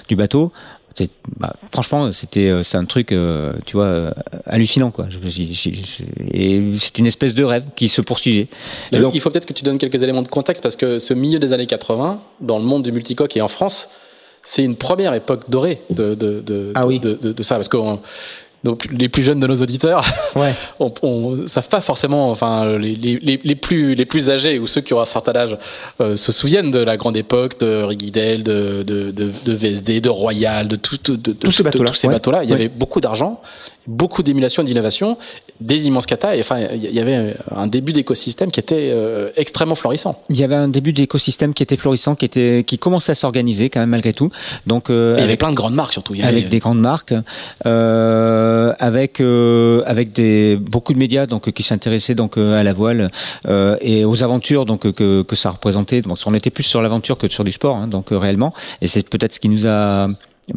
du 0.08 0.16
bateau 0.16 0.54
bah, 1.38 1.56
franchement, 1.72 2.12
c'était 2.12 2.50
euh, 2.50 2.64
c'est 2.64 2.78
un 2.78 2.86
truc, 2.86 3.12
euh, 3.12 3.54
tu 3.66 3.76
vois, 3.76 3.86
euh, 3.86 4.12
hallucinant 4.46 4.92
quoi. 4.92 5.08
et 6.32 6.62
c'est 6.78 6.98
une 6.98 7.06
espèce 7.06 7.34
de 7.34 7.44
rêve 7.44 7.66
qui 7.76 7.90
se 7.90 8.02
poursuivait. 8.02 8.48
donc, 8.92 9.14
il 9.14 9.22
faut 9.22 9.30
peut-être 9.30 9.46
que 9.46 9.54
tu 9.54 9.64
donnes 9.64 9.78
quelques 9.78 10.02
éléments 10.04 10.24
de 10.24 10.28
contexte 10.28 10.64
parce 10.64 10.76
que 10.76 11.00
ce 11.00 11.14
milieu 11.14 11.40
des 11.40 11.54
années 11.54 11.68
80, 11.68 12.22
dans 12.42 12.58
le 12.58 12.66
monde 12.66 12.84
du 12.84 12.92
multicoque 12.92 13.36
et 13.38 13.42
en 13.42 13.48
France, 13.48 13.90
c'est 14.44 14.64
une 14.64 14.76
première 14.76 15.14
époque 15.14 15.50
dorée 15.50 15.82
de 15.90 16.16
de 16.16 16.40
de, 16.42 16.72
ah 16.76 16.88
oui. 16.88 17.00
de, 17.00 17.14
de, 17.16 17.44
ça 17.44 17.56
parce 17.56 17.68
que 17.68 17.78
les 18.92 19.10
plus 19.10 19.24
jeunes 19.24 19.40
de 19.40 19.48
nos 19.48 19.56
auditeurs 19.56 20.06
ouais. 20.36 20.54
on, 20.80 20.92
on, 21.02 21.48
savent 21.48 21.70
pas 21.70 21.82
forcément 21.82 22.30
enfin 22.30 22.78
les, 22.78 22.96
les, 22.96 23.40
les, 23.44 23.56
plus 23.56 23.96
les 23.96 24.06
plus 24.06 24.30
âgés 24.30 24.60
ou 24.60 24.68
ceux 24.68 24.82
qui 24.82 24.94
ont 24.94 25.02
un 25.02 25.06
certain 25.06 25.36
âge 25.36 25.58
euh, 26.02 26.16
se 26.16 26.32
souviennent 26.32 26.72
de 26.72 26.80
la 26.80 26.98
grande 26.98 27.18
époque 27.18 27.60
de 27.60 27.84
Rigidel 27.84 28.44
de, 28.44 28.84
de, 28.84 29.12
de, 29.12 29.32
de 29.46 29.54
VSD 29.54 30.02
de 30.02 30.10
Royal 30.10 30.68
de, 30.68 30.76
tout, 30.76 30.98
de, 31.04 31.16
de, 31.16 31.34
tous 31.34 31.52
ces 31.52 31.64
bateaux-là. 31.64 31.92
bateaux 32.10 32.32
il 32.44 32.50
y 32.50 32.54
avait 32.54 32.70
beaucoup 32.70 33.02
d'argent 33.02 33.42
beaucoup 33.88 34.24
d'émulation 34.24 34.64
d'innovation 34.64 35.18
des 35.60 35.88
immenses 35.88 36.06
katas 36.06 36.36
et 36.36 36.42
enfin 36.42 36.60
il 36.60 36.92
y 36.94 37.00
avait 37.00 37.36
un 37.56 37.68
début 37.68 37.94
d'écosystème 37.94 38.52
qui 38.52 38.60
était 38.60 38.90
euh, 38.92 39.32
extrêmement 39.36 39.76
florissant. 39.76 40.22
Il 40.30 40.38
y 40.38 40.44
avait 40.44 40.56
un 40.56 40.68
début 40.68 40.94
d'écosystème 40.94 41.54
qui 41.54 41.64
était 41.64 41.78
florissant 41.78 42.16
qui 42.16 42.26
était 42.26 42.64
qui 42.66 42.78
commençait 42.78 43.14
à 43.14 43.16
s'organiser 43.16 43.70
quand 43.70 43.80
même 43.80 43.90
malgré 43.90 44.14
tout. 44.14 44.30
Donc 44.68 44.90
euh, 44.90 45.16
il 45.18 45.22
y 45.22 45.24
avait 45.24 45.38
plein 45.38 45.52
de 45.52 45.56
grandes 45.56 45.76
marques 45.76 45.94
surtout. 45.94 46.14
Il 46.14 46.22
y 46.22 46.24
avec 46.24 46.50
des 46.50 46.60
grandes 46.60 46.80
marques 46.80 47.14
euh, 47.66 48.38
euh, 48.68 48.74
avec 48.80 49.20
euh, 49.20 49.84
avec 49.86 50.12
des 50.12 50.58
beaucoup 50.58 50.94
de 50.94 51.00
médias 51.00 51.26
donc 51.26 51.52
qui 51.52 51.64
s'intéressaient 51.64 52.16
donc 52.16 52.38
euh, 52.38 52.60
à 52.60 52.64
la 52.64 52.74
voile 52.74 53.12
et 53.82 54.06
aux 54.06 54.24
aventures 54.24 54.66
donc 54.66 54.92
que 54.92 55.22
que 55.22 55.36
ça 55.36 55.52
représentait. 55.52 56.02
Donc 56.02 56.18
on 56.26 56.34
était 56.34 56.50
plus 56.50 56.64
sur 56.64 56.82
l'aventure 56.82 57.18
que 57.18 57.28
sur 57.28 57.44
du 57.44 57.52
sport 57.52 57.76
hein, 57.76 57.88
donc 57.88 58.08
réellement. 58.12 58.54
Et 58.82 58.88
c'est 58.88 59.08
peut-être 59.08 59.34
ce 59.34 59.40
qui 59.40 59.50
nous 59.50 59.68
a 59.68 60.10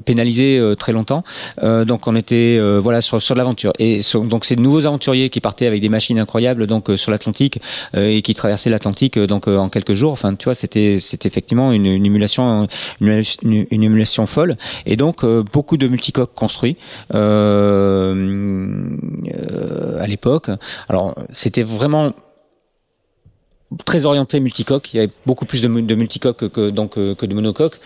pénalisé 0.05 0.59
euh, 0.59 0.75
très 0.75 0.93
longtemps. 0.93 1.25
Euh, 1.63 1.85
donc 1.85 2.07
on 2.07 2.15
était 2.15 2.57
euh, 2.59 2.81
voilà 2.81 3.01
sur, 3.01 3.21
sur 3.21 3.35
l'aventure 3.35 3.73
et 3.79 4.01
donc 4.15 4.45
ces 4.45 4.57
nouveaux 4.57 4.87
aventuriers 4.87 5.31
qui 5.31 5.41
partaient 5.41 5.67
avec 5.67 5.81
des 5.81 5.89
machines 5.89 6.19
incroyables 6.19 6.67
donc 6.67 6.91
sur 6.97 7.11
l'Atlantique 7.11 7.61
et 7.97 8.23
qui 8.23 8.35
traversaient 8.35 8.71
l'Atlantique 8.71 9.19
donc 9.19 9.49
en 9.49 9.69
quelques 9.69 9.95
jours. 9.95 10.13
Enfin 10.13 10.35
tu 10.35 10.45
vois 10.45 10.55
c'était 10.55 10.99
c'était 11.01 11.29
effectivement 11.29 11.73
une, 11.73 11.87
une 11.87 12.07
émulation 12.07 12.69
une, 13.01 13.23
une, 13.43 13.83
émulation 13.83 14.27
folle 14.27 14.57
et 14.87 14.97
donc 14.97 15.25
beaucoup 15.53 15.77
de 15.77 15.89
multicoques 15.89 16.35
construits 16.35 16.77
à 17.11 18.15
l'époque. 20.07 20.51
Alors 20.89 21.17
c'était 21.31 21.63
vraiment 21.63 22.13
très 23.85 24.05
orienté 24.05 24.41
multicoque. 24.41 24.93
Il 24.93 24.97
y 24.97 25.01
avait 25.01 25.13
beaucoup 25.27 25.47
plus 25.47 25.63
de, 25.63 25.69
de 25.69 25.95
multicoques 25.95 26.49
que 26.49 26.71
donc 26.71 26.95
que 26.95 27.27
de 27.27 27.35
monocoques. 27.35 27.79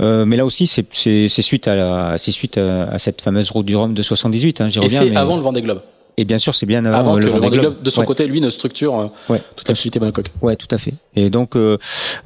Euh, 0.00 0.24
mais 0.24 0.36
là 0.36 0.44
aussi, 0.44 0.66
c'est 0.66 1.28
suite 1.28 1.68
à 1.68 1.74
la, 1.74 2.18
c'est 2.18 2.32
suite 2.32 2.58
à, 2.58 2.98
cette 2.98 3.20
fameuse 3.20 3.50
route 3.50 3.66
du 3.66 3.76
Rhum 3.76 3.94
de 3.94 4.02
78. 4.02 4.60
Hein, 4.60 4.68
Et 4.82 4.88
c'est 4.88 5.16
avant 5.16 5.36
le 5.36 5.42
Vendée 5.42 5.62
Globe. 5.62 5.80
Et 6.16 6.24
bien 6.24 6.38
sûr, 6.38 6.54
c'est 6.54 6.66
bien 6.66 6.84
avant, 6.84 7.16
le, 7.16 7.26
Vendée 7.26 7.58
Globe. 7.58 7.82
De 7.82 7.90
son 7.90 8.04
côté, 8.04 8.26
lui, 8.26 8.40
ne 8.40 8.50
structure 8.50 8.98
euh, 8.98 9.06
ouais. 9.28 9.42
toute 9.56 9.68
l'activité 9.68 9.98
monocoque. 9.98 10.30
Ouais, 10.42 10.54
tout 10.54 10.68
à 10.70 10.78
fait. 10.78 10.94
Et 11.16 11.30
donc, 11.30 11.56
euh, 11.56 11.76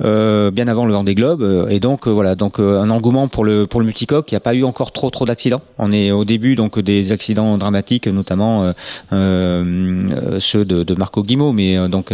euh, 0.03 0.51
bien 0.51 0.69
avant 0.69 0.87
le 0.87 0.93
Vendée 0.93 1.15
Globe. 1.15 1.43
Euh, 1.43 1.69
et 1.69 1.81
donc, 1.81 2.07
voilà, 2.07 2.35
donc 2.35 2.59
un 2.59 2.91
engouement 2.91 3.29
pour 3.29 3.45
le 3.45 3.67
pour 3.67 3.81
le 3.81 3.87
multicoque. 3.87 4.31
Il 4.31 4.35
n'y 4.35 4.39
a 4.39 4.41
pas 4.41 4.55
eu 4.55 4.65
encore 4.65 4.93
trop 4.93 5.11
trop 5.11 5.25
d'accidents. 5.25 5.63
On 5.79 5.93
est 5.93 6.11
au 6.11 6.25
début 6.25 6.55
donc 6.55 6.79
des 6.79 7.13
accidents 7.13 7.59
dramatiques, 7.59 8.07
notamment 8.07 8.73
ceux 9.11 10.65
de, 10.65 10.83
de 10.83 10.95
Marco 10.95 11.23
Guimau, 11.23 11.53
mais 11.53 11.89
donc 11.89 12.13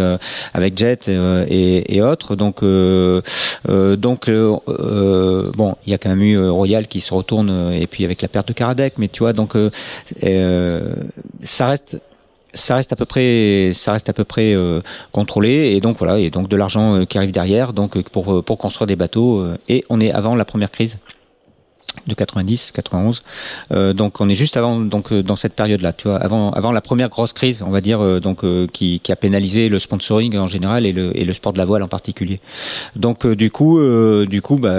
avec 0.52 0.78
Jet 0.78 1.08
et, 1.08 1.96
et, 1.96 2.02
autres. 2.02 2.36
Donc, 2.36 2.62
donc 2.62 4.30
bon, 4.30 5.74
il 5.86 5.90
y 5.90 5.94
a 5.94 5.98
quand 5.98 6.08
même 6.08 6.22
eu 6.22 6.48
Royal 6.48 6.86
qui 6.86 7.00
se 7.00 7.14
retourne 7.14 7.72
et 7.72 7.86
puis 7.86 8.04
avec 8.04 8.22
la 8.22 8.28
perte 8.28 8.48
de 8.48 8.52
Karadec. 8.52 8.94
Mais 8.98 9.08
tu 9.08 9.20
vois, 9.20 9.32
donc 9.32 9.56
ça 11.40 11.63
ça 11.64 11.68
reste 11.70 12.02
ça 12.52 12.76
reste 12.76 12.92
à 12.92 12.96
peu 12.96 13.06
près 13.06 13.72
ça 13.74 13.92
reste 13.92 14.08
à 14.08 14.12
peu 14.12 14.24
près 14.24 14.54
euh, 14.54 14.80
contrôlé. 15.12 15.72
Et 15.74 15.80
donc 15.80 15.98
voilà. 15.98 16.18
Et 16.18 16.30
donc 16.30 16.48
de 16.48 16.56
l'argent 16.56 16.94
euh, 16.94 17.04
qui 17.04 17.16
arrive 17.18 17.32
derrière. 17.32 17.72
Donc 17.72 18.00
pour 18.10 18.44
pour 18.44 18.58
construire 18.58 18.86
des 18.86 18.96
bateaux 18.96 19.44
et 19.68 19.84
on 19.88 19.98
est 20.00 20.12
avant 20.12 20.36
la 20.36 20.44
première 20.44 20.70
crise 20.70 20.98
de 22.06 22.14
90, 22.14 22.72
91. 22.72 23.22
Euh, 23.72 23.92
donc 23.92 24.20
on 24.20 24.28
est 24.28 24.34
juste 24.34 24.56
avant 24.56 24.80
donc 24.80 25.12
euh, 25.12 25.22
dans 25.22 25.36
cette 25.36 25.54
période-là, 25.54 25.92
tu 25.92 26.08
vois, 26.08 26.18
avant 26.18 26.50
avant 26.52 26.72
la 26.72 26.80
première 26.80 27.08
grosse 27.08 27.32
crise, 27.32 27.62
on 27.62 27.70
va 27.70 27.80
dire 27.80 28.00
euh, 28.00 28.20
donc 28.20 28.44
euh, 28.44 28.66
qui, 28.72 29.00
qui 29.00 29.12
a 29.12 29.16
pénalisé 29.16 29.68
le 29.68 29.78
sponsoring 29.78 30.36
en 30.36 30.46
général 30.46 30.86
et 30.86 30.92
le 30.92 31.16
et 31.16 31.24
le 31.24 31.32
sport 31.32 31.52
de 31.52 31.58
la 31.58 31.64
voile 31.64 31.82
en 31.82 31.88
particulier. 31.88 32.40
Donc 32.96 33.26
du 33.26 33.50
coup 33.50 33.80
du 34.26 34.42
coup 34.42 34.56
bah 34.56 34.74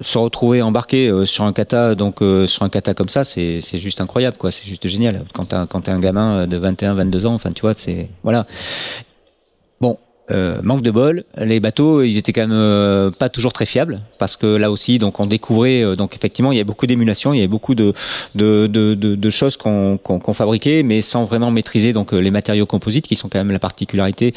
se 0.00 0.18
retrouver 0.18 0.62
embarqué 0.62 1.12
sur 1.26 1.44
un 1.44 1.52
kata 1.52 1.94
donc 1.94 2.20
sur 2.46 2.62
un 2.62 2.68
kata 2.68 2.94
comme 2.94 3.08
ça, 3.08 3.24
c'est 3.24 3.60
c'est 3.60 3.78
juste 3.78 4.00
incroyable 4.00 4.36
quoi, 4.36 4.50
c'est 4.50 4.66
juste 4.66 4.86
génial. 4.88 5.24
Quand 5.32 5.46
t'as 5.46 5.66
quand 5.66 5.82
t'es 5.82 5.90
un 5.90 6.00
gamin 6.00 6.46
de 6.46 6.56
21, 6.56 6.94
22 6.94 7.26
ans, 7.26 7.34
enfin 7.34 7.52
tu 7.52 7.62
vois, 7.62 7.74
c'est 7.76 8.08
voilà. 8.22 8.46
Bon, 9.80 9.98
euh, 10.30 10.60
manque 10.62 10.82
de 10.82 10.92
bol, 10.92 11.24
les 11.36 11.58
bateaux, 11.58 12.02
ils 12.02 12.16
étaient 12.16 12.32
quand 12.32 12.42
même 12.42 12.52
euh, 12.52 13.10
pas 13.10 13.28
toujours 13.28 13.52
très 13.52 13.66
fiables 13.66 14.00
parce 14.18 14.36
que 14.36 14.46
là 14.46 14.70
aussi, 14.70 14.98
donc 14.98 15.18
on 15.18 15.26
découvrait, 15.26 15.82
euh, 15.82 15.96
donc 15.96 16.14
effectivement, 16.14 16.52
il 16.52 16.58
y 16.58 16.60
a 16.60 16.64
beaucoup 16.64 16.86
d'émulation, 16.86 17.34
il 17.34 17.40
y 17.40 17.42
a 17.42 17.48
beaucoup 17.48 17.74
de 17.74 17.92
choses 19.30 19.56
qu'on 19.56 19.98
qu'on 19.98 20.34
fabriquait, 20.34 20.84
mais 20.84 21.02
sans 21.02 21.24
vraiment 21.24 21.50
maîtriser 21.50 21.92
donc 21.92 22.12
les 22.12 22.30
matériaux 22.30 22.66
composites 22.66 23.08
qui 23.08 23.16
sont 23.16 23.28
quand 23.28 23.40
même 23.40 23.50
la 23.50 23.58
particularité, 23.58 24.32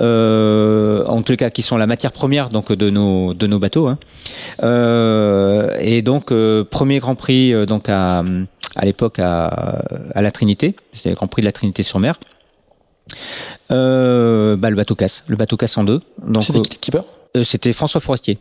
en 0.00 1.22
tout 1.22 1.36
cas 1.36 1.50
qui 1.50 1.60
sont 1.60 1.76
la 1.76 1.86
matière 1.86 2.12
première 2.12 2.48
donc 2.48 2.72
de 2.72 2.88
nos 2.88 3.34
de 3.34 3.46
nos 3.46 3.58
bateaux. 3.58 3.88
Hein. 3.88 3.98
et 5.80 6.00
donc 6.00 6.32
premier 6.70 6.98
Grand 6.98 7.14
Prix 7.14 7.66
donc 7.66 7.90
à 7.90 8.24
à 8.74 8.84
l'époque 8.84 9.18
à, 9.18 9.82
à 10.14 10.22
la 10.22 10.30
Trinité, 10.30 10.76
c'était 10.92 11.10
le 11.10 11.14
Grand 11.14 11.28
Prix 11.28 11.42
de 11.42 11.46
la 11.46 11.52
Trinité 11.52 11.82
sur 11.82 11.98
mer 11.98 12.18
euh, 13.70 14.56
bah, 14.56 14.70
le 14.70 14.76
bateau 14.76 14.94
casse, 14.94 15.22
le 15.26 15.36
bateau 15.36 15.56
casse 15.56 15.76
en 15.78 15.84
deux. 15.84 16.00
C'était 16.40 16.60
qui 16.60 16.78
keeper? 16.78 17.04
euh, 17.36 17.44
C'était 17.44 17.72
François 17.72 18.00
Forestier. 18.00 18.38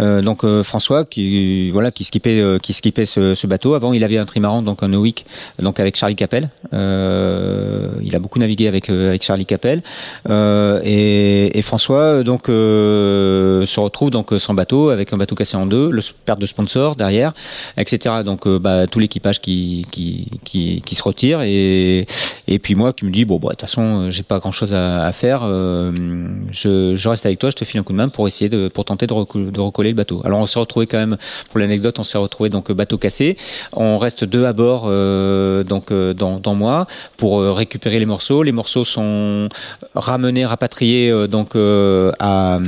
Euh, 0.00 0.22
donc 0.22 0.44
euh, 0.44 0.62
François 0.62 1.04
qui 1.04 1.70
voilà 1.70 1.90
qui 1.90 2.04
skippait 2.04 2.40
euh, 2.40 2.58
qui 2.58 2.72
skippait 2.72 3.06
ce, 3.06 3.34
ce, 3.34 3.46
bateau. 3.46 3.74
Avant 3.74 3.92
il 3.92 4.02
avait 4.02 4.18
un 4.18 4.24
trimaran 4.24 4.62
donc 4.62 4.82
un 4.82 4.88
Nowick 4.88 5.24
donc 5.60 5.78
avec 5.78 5.96
Charlie 5.96 6.16
Capel. 6.16 6.50
il 6.72 8.14
a 8.14 8.18
beaucoup 8.18 8.38
navigué 8.38 8.66
avec 8.66 8.90
avec 8.90 9.22
Charlie 9.22 9.46
Capel 9.46 9.82
et, 10.28 11.58
et, 11.58 11.62
François 11.62 12.22
donc 12.22 12.46
se 12.46 13.80
retrouve 13.80 14.10
donc 14.10 14.32
sans 14.38 14.54
bateau 14.54 14.90
avec 14.90 15.12
un 15.12 15.16
bateau 15.16 15.34
cassé 15.34 15.56
en 15.56 15.66
deux, 15.66 15.90
le 15.90 16.02
perte 16.24 16.40
de 16.40 16.46
sponsor 16.46 16.96
derrière, 16.96 17.32
etc. 17.76 18.22
Donc 18.24 18.48
bah, 18.48 18.86
tout 18.86 18.98
l'équipage 18.98 19.40
qui, 19.40 19.86
qui 19.90 20.28
qui 20.44 20.82
qui 20.82 20.94
se 20.94 21.02
retire 21.02 21.40
et 21.42 22.06
et 22.46 22.58
puis 22.58 22.74
moi 22.74 22.92
qui 22.92 23.04
me 23.04 23.10
dis 23.10 23.24
bon 23.24 23.36
bah 23.36 23.48
de 23.48 23.52
toute 23.52 23.62
façon 23.62 24.10
j'ai 24.10 24.22
pas 24.22 24.38
grand 24.38 24.52
chose 24.52 24.74
à, 24.74 25.04
à 25.04 25.12
faire, 25.12 25.42
je, 25.44 26.94
je 26.96 27.08
reste 27.08 27.26
avec 27.26 27.38
toi, 27.38 27.50
je 27.50 27.56
te 27.56 27.64
file 27.64 27.80
un 27.80 27.82
coup 27.82 27.92
de 27.92 27.98
main 27.98 28.08
pour 28.08 28.26
essayer 28.26 28.48
de 28.48 28.68
pour 28.68 28.84
tenter 28.84 29.06
de, 29.06 29.14
de 29.14 29.60
recoller 29.60 29.83
le 29.90 29.96
bateau. 29.96 30.22
Alors 30.24 30.40
on 30.40 30.46
s'est 30.46 30.58
retrouvé 30.58 30.86
quand 30.86 30.98
même, 30.98 31.16
pour 31.50 31.60
l'anecdote, 31.60 31.98
on 31.98 32.04
s'est 32.04 32.18
retrouvé 32.18 32.50
donc 32.50 32.70
bateau 32.72 32.98
cassé. 32.98 33.36
On 33.72 33.98
reste 33.98 34.24
deux 34.24 34.44
à 34.44 34.52
bord 34.52 34.84
euh, 34.86 35.64
donc 35.64 35.90
euh, 35.90 36.14
dans, 36.14 36.38
dans 36.38 36.54
moi 36.54 36.86
pour 37.16 37.40
euh, 37.40 37.52
récupérer 37.52 37.98
les 37.98 38.06
morceaux. 38.06 38.42
Les 38.42 38.52
morceaux 38.52 38.84
sont 38.84 39.48
ramenés, 39.94 40.46
rapatriés 40.46 41.28
donc 41.28 41.56
à, 41.56 42.58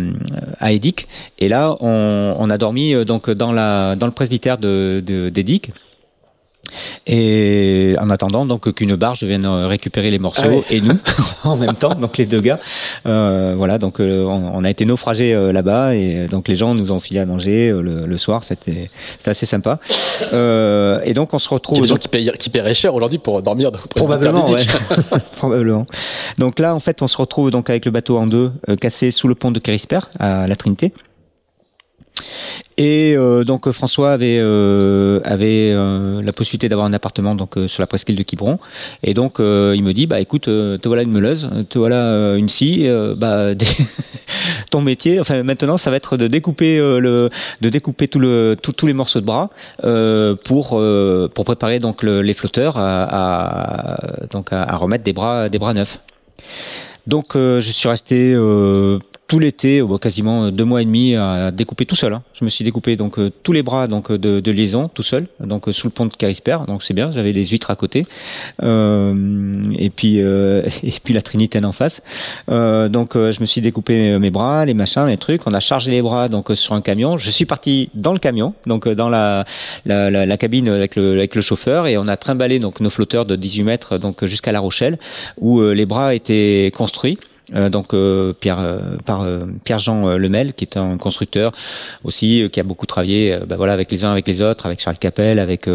à 0.58 0.72
Edic. 0.72 1.08
Et 1.38 1.48
là, 1.48 1.76
on, 1.80 2.36
on 2.38 2.50
a 2.50 2.58
dormi 2.58 3.04
donc 3.04 3.30
dans 3.30 3.52
la 3.52 3.96
dans 3.96 4.06
le 4.06 4.12
presbytère 4.12 4.58
de, 4.58 5.02
de 5.04 5.28
d'Edic. 5.28 5.72
Et 7.06 7.96
en 8.00 8.10
attendant 8.10 8.46
donc 8.46 8.72
qu'une 8.74 8.96
barge 8.96 9.22
vienne 9.24 9.46
récupérer 9.46 10.10
les 10.10 10.18
morceaux 10.18 10.64
Ah 10.68 10.72
et 10.72 10.80
nous 10.80 10.98
en 11.44 11.56
même 11.56 11.74
temps, 11.74 11.94
donc 11.94 12.18
les 12.18 12.26
deux 12.26 12.40
gars. 12.40 12.58
Euh, 13.06 13.54
voilà, 13.56 13.78
donc 13.78 14.00
euh, 14.00 14.24
on, 14.24 14.52
on 14.54 14.64
a 14.64 14.70
été 14.70 14.84
naufragés 14.84 15.34
euh, 15.34 15.52
là-bas 15.52 15.94
et 15.94 16.28
donc 16.28 16.48
les 16.48 16.54
gens 16.54 16.74
nous 16.74 16.92
ont 16.92 17.00
filé 17.00 17.20
à 17.20 17.26
manger 17.26 17.70
euh, 17.70 17.80
le, 17.80 18.06
le 18.06 18.18
soir. 18.18 18.44
C'était 18.44 18.90
c'était 19.18 19.30
assez 19.30 19.46
sympa. 19.46 19.78
Euh, 20.32 21.00
et 21.04 21.14
donc 21.14 21.34
on 21.34 21.38
se 21.38 21.48
retrouve 21.48 21.80
des 21.80 21.88
gens 21.88 21.94
donc, 21.94 22.00
qui, 22.00 22.08
payent, 22.08 22.32
qui 22.38 22.50
paieraient 22.50 22.74
cher 22.74 22.94
aujourd'hui 22.94 23.18
pour 23.18 23.42
dormir 23.42 23.72
dans 23.72 23.78
le 23.78 23.88
Probablement, 23.88 24.50
ouais. 24.50 24.62
Probablement. 25.36 25.86
Donc 26.38 26.58
là, 26.58 26.74
en 26.74 26.80
fait, 26.80 27.02
on 27.02 27.08
se 27.08 27.16
retrouve 27.16 27.50
donc 27.50 27.70
avec 27.70 27.84
le 27.84 27.90
bateau 27.90 28.18
en 28.18 28.26
deux, 28.26 28.52
euh, 28.68 28.76
cassé 28.76 29.10
sous 29.10 29.28
le 29.28 29.34
pont 29.34 29.50
de 29.50 29.58
Kérisper 29.58 30.00
à 30.18 30.46
la 30.46 30.56
Trinité. 30.56 30.92
Et 32.78 33.14
euh, 33.16 33.42
donc 33.42 33.70
François 33.72 34.12
avait 34.12 34.36
euh, 34.38 35.18
avait 35.24 35.72
euh, 35.72 36.20
la 36.20 36.32
possibilité 36.34 36.68
d'avoir 36.68 36.86
un 36.86 36.92
appartement 36.92 37.34
donc 37.34 37.56
euh, 37.56 37.68
sur 37.68 37.80
la 37.82 37.86
presqu'île 37.86 38.16
de 38.16 38.22
Quiberon. 38.22 38.58
Et 39.02 39.14
donc 39.14 39.40
euh, 39.40 39.72
il 39.74 39.82
me 39.82 39.94
dit 39.94 40.06
bah 40.06 40.20
écoute 40.20 40.48
euh, 40.48 40.76
te 40.76 40.86
voilà 40.86 41.02
une 41.02 41.10
meuleuse 41.10 41.48
te 41.70 41.78
voilà 41.78 41.96
euh, 42.08 42.36
une 42.36 42.50
scie 42.50 42.86
euh, 42.86 43.14
bah 43.16 43.54
des- 43.60 43.64
ton 44.70 44.82
métier 44.82 45.20
enfin 45.20 45.42
maintenant 45.42 45.78
ça 45.78 45.90
va 45.90 45.96
être 45.96 46.18
de 46.18 46.26
découper 46.26 46.78
euh, 46.78 46.98
le 47.00 47.30
de 47.62 47.68
découper 47.70 48.08
tout 48.08 48.18
le 48.18 48.56
tout- 48.60 48.72
tous 48.72 48.86
les 48.86 48.92
morceaux 48.92 49.20
de 49.20 49.26
bras 49.26 49.48
euh, 49.84 50.34
pour 50.44 50.72
euh, 50.78 51.30
pour 51.34 51.46
préparer 51.46 51.78
donc 51.78 52.02
le- 52.02 52.20
les 52.20 52.34
flotteurs 52.34 52.76
à, 52.76 53.04
à- 53.04 54.26
donc 54.32 54.52
à, 54.52 54.62
à 54.64 54.76
remettre 54.76 55.02
des 55.04 55.14
bras 55.14 55.48
des 55.48 55.58
bras 55.58 55.72
neufs. 55.72 56.00
Donc 57.06 57.36
euh, 57.36 57.58
je 57.60 57.70
suis 57.72 57.88
resté 57.88 58.34
euh, 58.34 58.98
tout 59.28 59.38
l'été, 59.38 59.80
euh, 59.80 59.98
quasiment 59.98 60.50
deux 60.50 60.64
mois 60.64 60.82
et 60.82 60.84
demi, 60.84 61.16
à 61.16 61.50
découper 61.50 61.84
tout 61.86 61.96
seul. 61.96 62.12
hein. 62.12 62.22
Je 62.38 62.44
me 62.44 62.50
suis 62.50 62.64
découpé 62.64 62.96
donc 62.96 63.18
euh, 63.18 63.30
tous 63.42 63.52
les 63.52 63.62
bras 63.62 63.88
donc 63.88 64.12
de, 64.12 64.40
de 64.40 64.50
liaison 64.50 64.88
tout 64.88 65.02
seul, 65.02 65.26
donc 65.40 65.68
euh, 65.68 65.72
sous 65.72 65.86
le 65.86 65.92
pont 65.92 66.06
de 66.06 66.14
Carisper. 66.14 66.58
Donc 66.66 66.82
c'est 66.82 66.94
bien, 66.94 67.10
j'avais 67.12 67.32
les 67.32 67.44
huîtres 67.46 67.70
à 67.70 67.76
côté, 67.76 68.06
Euh, 68.62 69.72
et 69.78 69.90
puis 69.90 70.20
euh, 70.20 70.62
et 70.82 70.92
puis 71.02 71.14
la 71.14 71.22
Trinité 71.22 71.58
en 71.64 71.72
face. 71.72 72.02
Euh, 72.50 72.88
donc 72.88 73.16
euh, 73.16 73.32
je 73.32 73.40
me 73.40 73.46
suis 73.46 73.60
découpé 73.60 74.12
euh, 74.12 74.18
mes 74.18 74.30
bras, 74.30 74.64
les 74.64 74.74
machins, 74.74 75.06
les 75.06 75.16
trucs. 75.16 75.46
On 75.46 75.54
a 75.54 75.60
chargé 75.60 75.90
les 75.90 76.02
bras 76.02 76.28
donc 76.28 76.50
euh, 76.50 76.54
sur 76.54 76.74
un 76.74 76.80
camion. 76.80 77.16
Je 77.18 77.30
suis 77.30 77.46
parti 77.46 77.90
dans 77.94 78.12
le 78.12 78.18
camion, 78.18 78.54
donc 78.66 78.86
euh, 78.86 78.94
dans 78.94 79.08
la 79.08 79.44
la, 79.86 80.10
la, 80.10 80.36
cabine 80.36 80.68
avec 80.68 80.96
le 80.96 81.12
avec 81.14 81.34
le 81.34 81.40
chauffeur, 81.40 81.86
et 81.86 81.96
on 81.96 82.08
a 82.08 82.16
trimballé 82.16 82.58
donc 82.58 82.80
nos 82.80 82.90
flotteurs 82.90 83.24
de 83.24 83.36
18 83.36 83.62
mètres 83.64 83.98
donc 83.98 84.24
jusqu'à 84.24 84.52
La 84.52 84.60
Rochelle, 84.60 84.98
où 85.38 85.60
euh, 85.60 85.72
les 85.72 85.86
bras 85.86 86.14
étaient 86.14 86.70
construits. 86.76 87.18
Euh, 87.54 87.68
donc 87.68 87.94
euh, 87.94 88.32
Pierre 88.32 88.58
euh, 88.58 88.96
par 89.04 89.24
Pierre-Jean 89.64 90.16
Lemel 90.16 90.52
qui 90.52 90.64
est 90.64 90.76
un 90.76 90.96
constructeur 90.96 91.52
aussi 92.02 92.48
qui 92.52 92.58
a 92.58 92.64
beaucoup 92.64 92.86
travaillé 92.86 93.38
bah, 93.46 93.54
voilà 93.56 93.72
avec 93.72 93.90
les 93.92 94.04
uns 94.04 94.10
avec 94.10 94.26
les 94.26 94.40
autres 94.42 94.66
avec 94.66 94.80
Charles 94.80 94.98
Capel 94.98 95.38
avec 95.38 95.68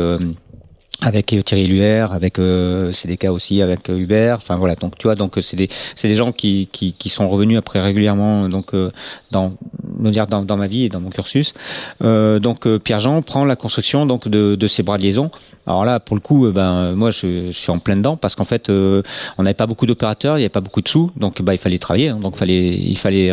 avec 1.01 1.25
Thierry 1.25 1.67
Luer, 1.67 2.05
avec 2.11 2.37
euh, 2.37 2.91
CDK 2.91 3.25
aussi, 3.25 3.61
avec 3.61 3.89
euh, 3.89 3.97
Hubert. 3.97 4.37
Enfin 4.37 4.55
voilà, 4.55 4.75
donc 4.75 4.97
tu 4.97 5.07
vois, 5.07 5.15
donc 5.15 5.37
c'est 5.41 5.57
des 5.57 5.67
c'est 5.95 6.07
des 6.07 6.15
gens 6.15 6.31
qui, 6.31 6.69
qui 6.71 6.93
qui 6.93 7.09
sont 7.09 7.27
revenus 7.27 7.57
après 7.57 7.81
régulièrement 7.81 8.47
donc 8.49 8.73
euh, 8.73 8.91
dans 9.31 9.55
dans, 9.99 10.57
ma 10.57 10.67
vie 10.67 10.85
et 10.85 10.89
dans 10.89 10.99
mon 10.99 11.09
cursus. 11.09 11.53
Euh, 12.01 12.39
donc 12.39 12.65
euh, 12.65 12.79
Pierre 12.79 12.99
Jean 12.99 13.21
prend 13.21 13.45
la 13.45 13.55
construction 13.55 14.05
donc 14.05 14.27
de 14.27 14.55
de 14.55 14.67
ces 14.67 14.83
bras 14.83 14.97
de 14.97 15.03
liaison. 15.03 15.31
Alors 15.67 15.85
là, 15.85 15.99
pour 15.99 16.15
le 16.15 16.21
coup, 16.21 16.45
euh, 16.45 16.51
ben 16.51 16.93
moi 16.93 17.11
je, 17.11 17.47
je 17.47 17.51
suis 17.51 17.71
en 17.71 17.79
plein 17.79 17.95
dedans 17.95 18.17
parce 18.17 18.35
qu'en 18.35 18.45
fait 18.45 18.69
euh, 18.69 19.03
on 19.37 19.43
n'avait 19.43 19.53
pas 19.53 19.67
beaucoup 19.67 19.85
d'opérateurs, 19.85 20.37
il 20.37 20.39
n'y 20.41 20.45
avait 20.45 20.49
pas 20.49 20.61
beaucoup 20.61 20.81
de 20.81 20.89
sous, 20.89 21.11
donc 21.15 21.41
bah 21.41 21.53
il 21.53 21.59
fallait 21.59 21.77
travailler, 21.77 22.09
hein, 22.09 22.19
donc 22.21 22.37
fallait 22.37 22.73
il 22.73 22.97
fallait 22.97 23.31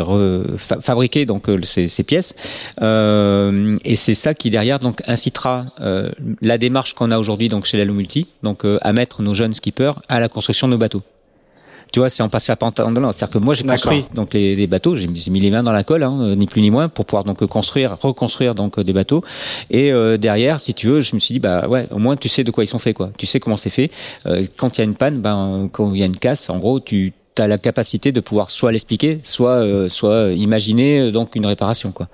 fa- 0.58 0.80
fabriquer 0.80 1.24
donc 1.26 1.48
euh, 1.48 1.60
ces, 1.62 1.88
ces 1.88 2.02
pièces. 2.02 2.34
Euh, 2.82 3.76
et 3.84 3.96
c'est 3.96 4.14
ça 4.14 4.34
qui 4.34 4.50
derrière 4.50 4.78
donc 4.78 5.02
incitera 5.08 5.66
la 6.42 6.58
démarche 6.58 6.94
qu'on 6.94 7.10
a 7.10 7.18
aujourd'hui 7.18 7.48
donc 7.48 7.64
chez 7.64 7.78
la 7.78 7.84
Multi, 7.84 8.26
donc 8.42 8.64
à 8.64 8.92
mettre 8.92 9.22
nos 9.22 9.34
jeunes 9.34 9.54
skippers 9.54 9.94
à 10.08 10.20
la 10.20 10.28
construction 10.28 10.68
de 10.68 10.72
nos 10.72 10.78
bateaux. 10.78 11.02
Tu 11.92 12.00
vois, 12.00 12.10
c'est 12.10 12.22
en 12.22 12.28
passant 12.28 12.52
à 12.52 12.56
pendant. 12.56 13.12
C'est-à-dire 13.12 13.38
que 13.38 13.38
moi, 13.38 13.54
j'ai 13.54 13.64
construit 13.64 14.04
donc 14.14 14.34
les, 14.34 14.56
les 14.56 14.66
bateaux. 14.66 14.96
J'ai 14.96 15.06
mis 15.06 15.20
j'ai 15.20 15.30
mis 15.30 15.40
les 15.40 15.50
mains 15.50 15.62
dans 15.62 15.72
la 15.72 15.84
colle, 15.84 16.02
hein, 16.02 16.34
ni 16.36 16.46
plus 16.46 16.60
ni 16.60 16.70
moins, 16.70 16.88
pour 16.88 17.04
pouvoir 17.04 17.24
donc 17.24 17.44
construire, 17.46 17.96
reconstruire 18.00 18.54
donc 18.54 18.80
des 18.80 18.92
bateaux. 18.92 19.24
Et 19.70 19.92
euh, 19.92 20.16
derrière, 20.16 20.60
si 20.60 20.74
tu 20.74 20.86
veux, 20.86 21.00
je 21.00 21.14
me 21.14 21.20
suis 21.20 21.34
dit 21.34 21.40
bah 21.40 21.68
ouais, 21.68 21.86
au 21.90 21.98
moins 21.98 22.16
tu 22.16 22.28
sais 22.28 22.44
de 22.44 22.50
quoi 22.50 22.64
ils 22.64 22.68
sont 22.68 22.78
faits, 22.78 22.96
quoi. 22.96 23.10
Tu 23.18 23.26
sais 23.26 23.40
comment 23.40 23.56
c'est 23.56 23.70
fait. 23.70 23.90
Euh, 24.26 24.44
quand 24.56 24.76
il 24.76 24.80
y 24.80 24.82
a 24.82 24.84
une 24.84 24.94
panne, 24.94 25.20
ben 25.20 25.68
quand 25.72 25.92
il 25.92 26.00
y 26.00 26.02
a 26.02 26.06
une 26.06 26.16
casse, 26.16 26.50
en 26.50 26.58
gros, 26.58 26.80
tu 26.80 27.12
as 27.40 27.46
la 27.46 27.58
capacité 27.58 28.12
de 28.12 28.20
pouvoir 28.20 28.50
soit 28.50 28.72
l'expliquer, 28.72 29.20
soit 29.22 29.62
euh, 29.62 29.88
soit 29.88 30.32
imaginer 30.32 31.00
euh, 31.00 31.10
donc 31.10 31.36
une 31.36 31.46
réparation, 31.46 31.92
quoi. 31.92 32.08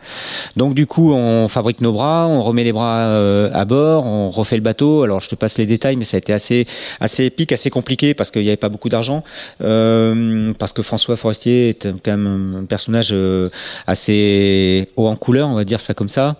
Donc 0.56 0.74
du 0.74 0.86
coup, 0.86 1.12
on 1.12 1.48
fabrique 1.48 1.80
nos 1.80 1.92
bras, 1.92 2.26
on 2.26 2.42
remet 2.42 2.64
les 2.64 2.72
bras 2.72 3.06
euh, 3.08 3.50
à 3.52 3.64
bord, 3.64 4.06
on 4.06 4.30
refait 4.30 4.56
le 4.56 4.62
bateau. 4.62 5.02
Alors 5.02 5.20
je 5.20 5.28
te 5.28 5.34
passe 5.34 5.58
les 5.58 5.66
détails, 5.66 5.96
mais 5.96 6.04
ça 6.04 6.16
a 6.16 6.18
été 6.18 6.32
assez 6.32 6.66
assez 7.00 7.24
épique, 7.24 7.52
assez 7.52 7.70
compliqué 7.70 8.14
parce 8.14 8.30
qu'il 8.30 8.42
n'y 8.42 8.48
avait 8.48 8.56
pas 8.56 8.68
beaucoup 8.68 8.88
d'argent, 8.88 9.24
euh, 9.60 10.52
parce 10.58 10.72
que 10.72 10.82
François 10.82 11.16
Forestier 11.16 11.70
est 11.70 11.88
quand 12.04 12.16
même 12.16 12.56
un 12.62 12.64
personnage 12.64 13.10
euh, 13.12 13.50
assez 13.86 14.88
haut 14.96 15.08
en 15.08 15.16
couleur, 15.16 15.48
on 15.48 15.54
va 15.54 15.64
dire 15.64 15.80
ça 15.80 15.94
comme 15.94 16.08
ça. 16.08 16.36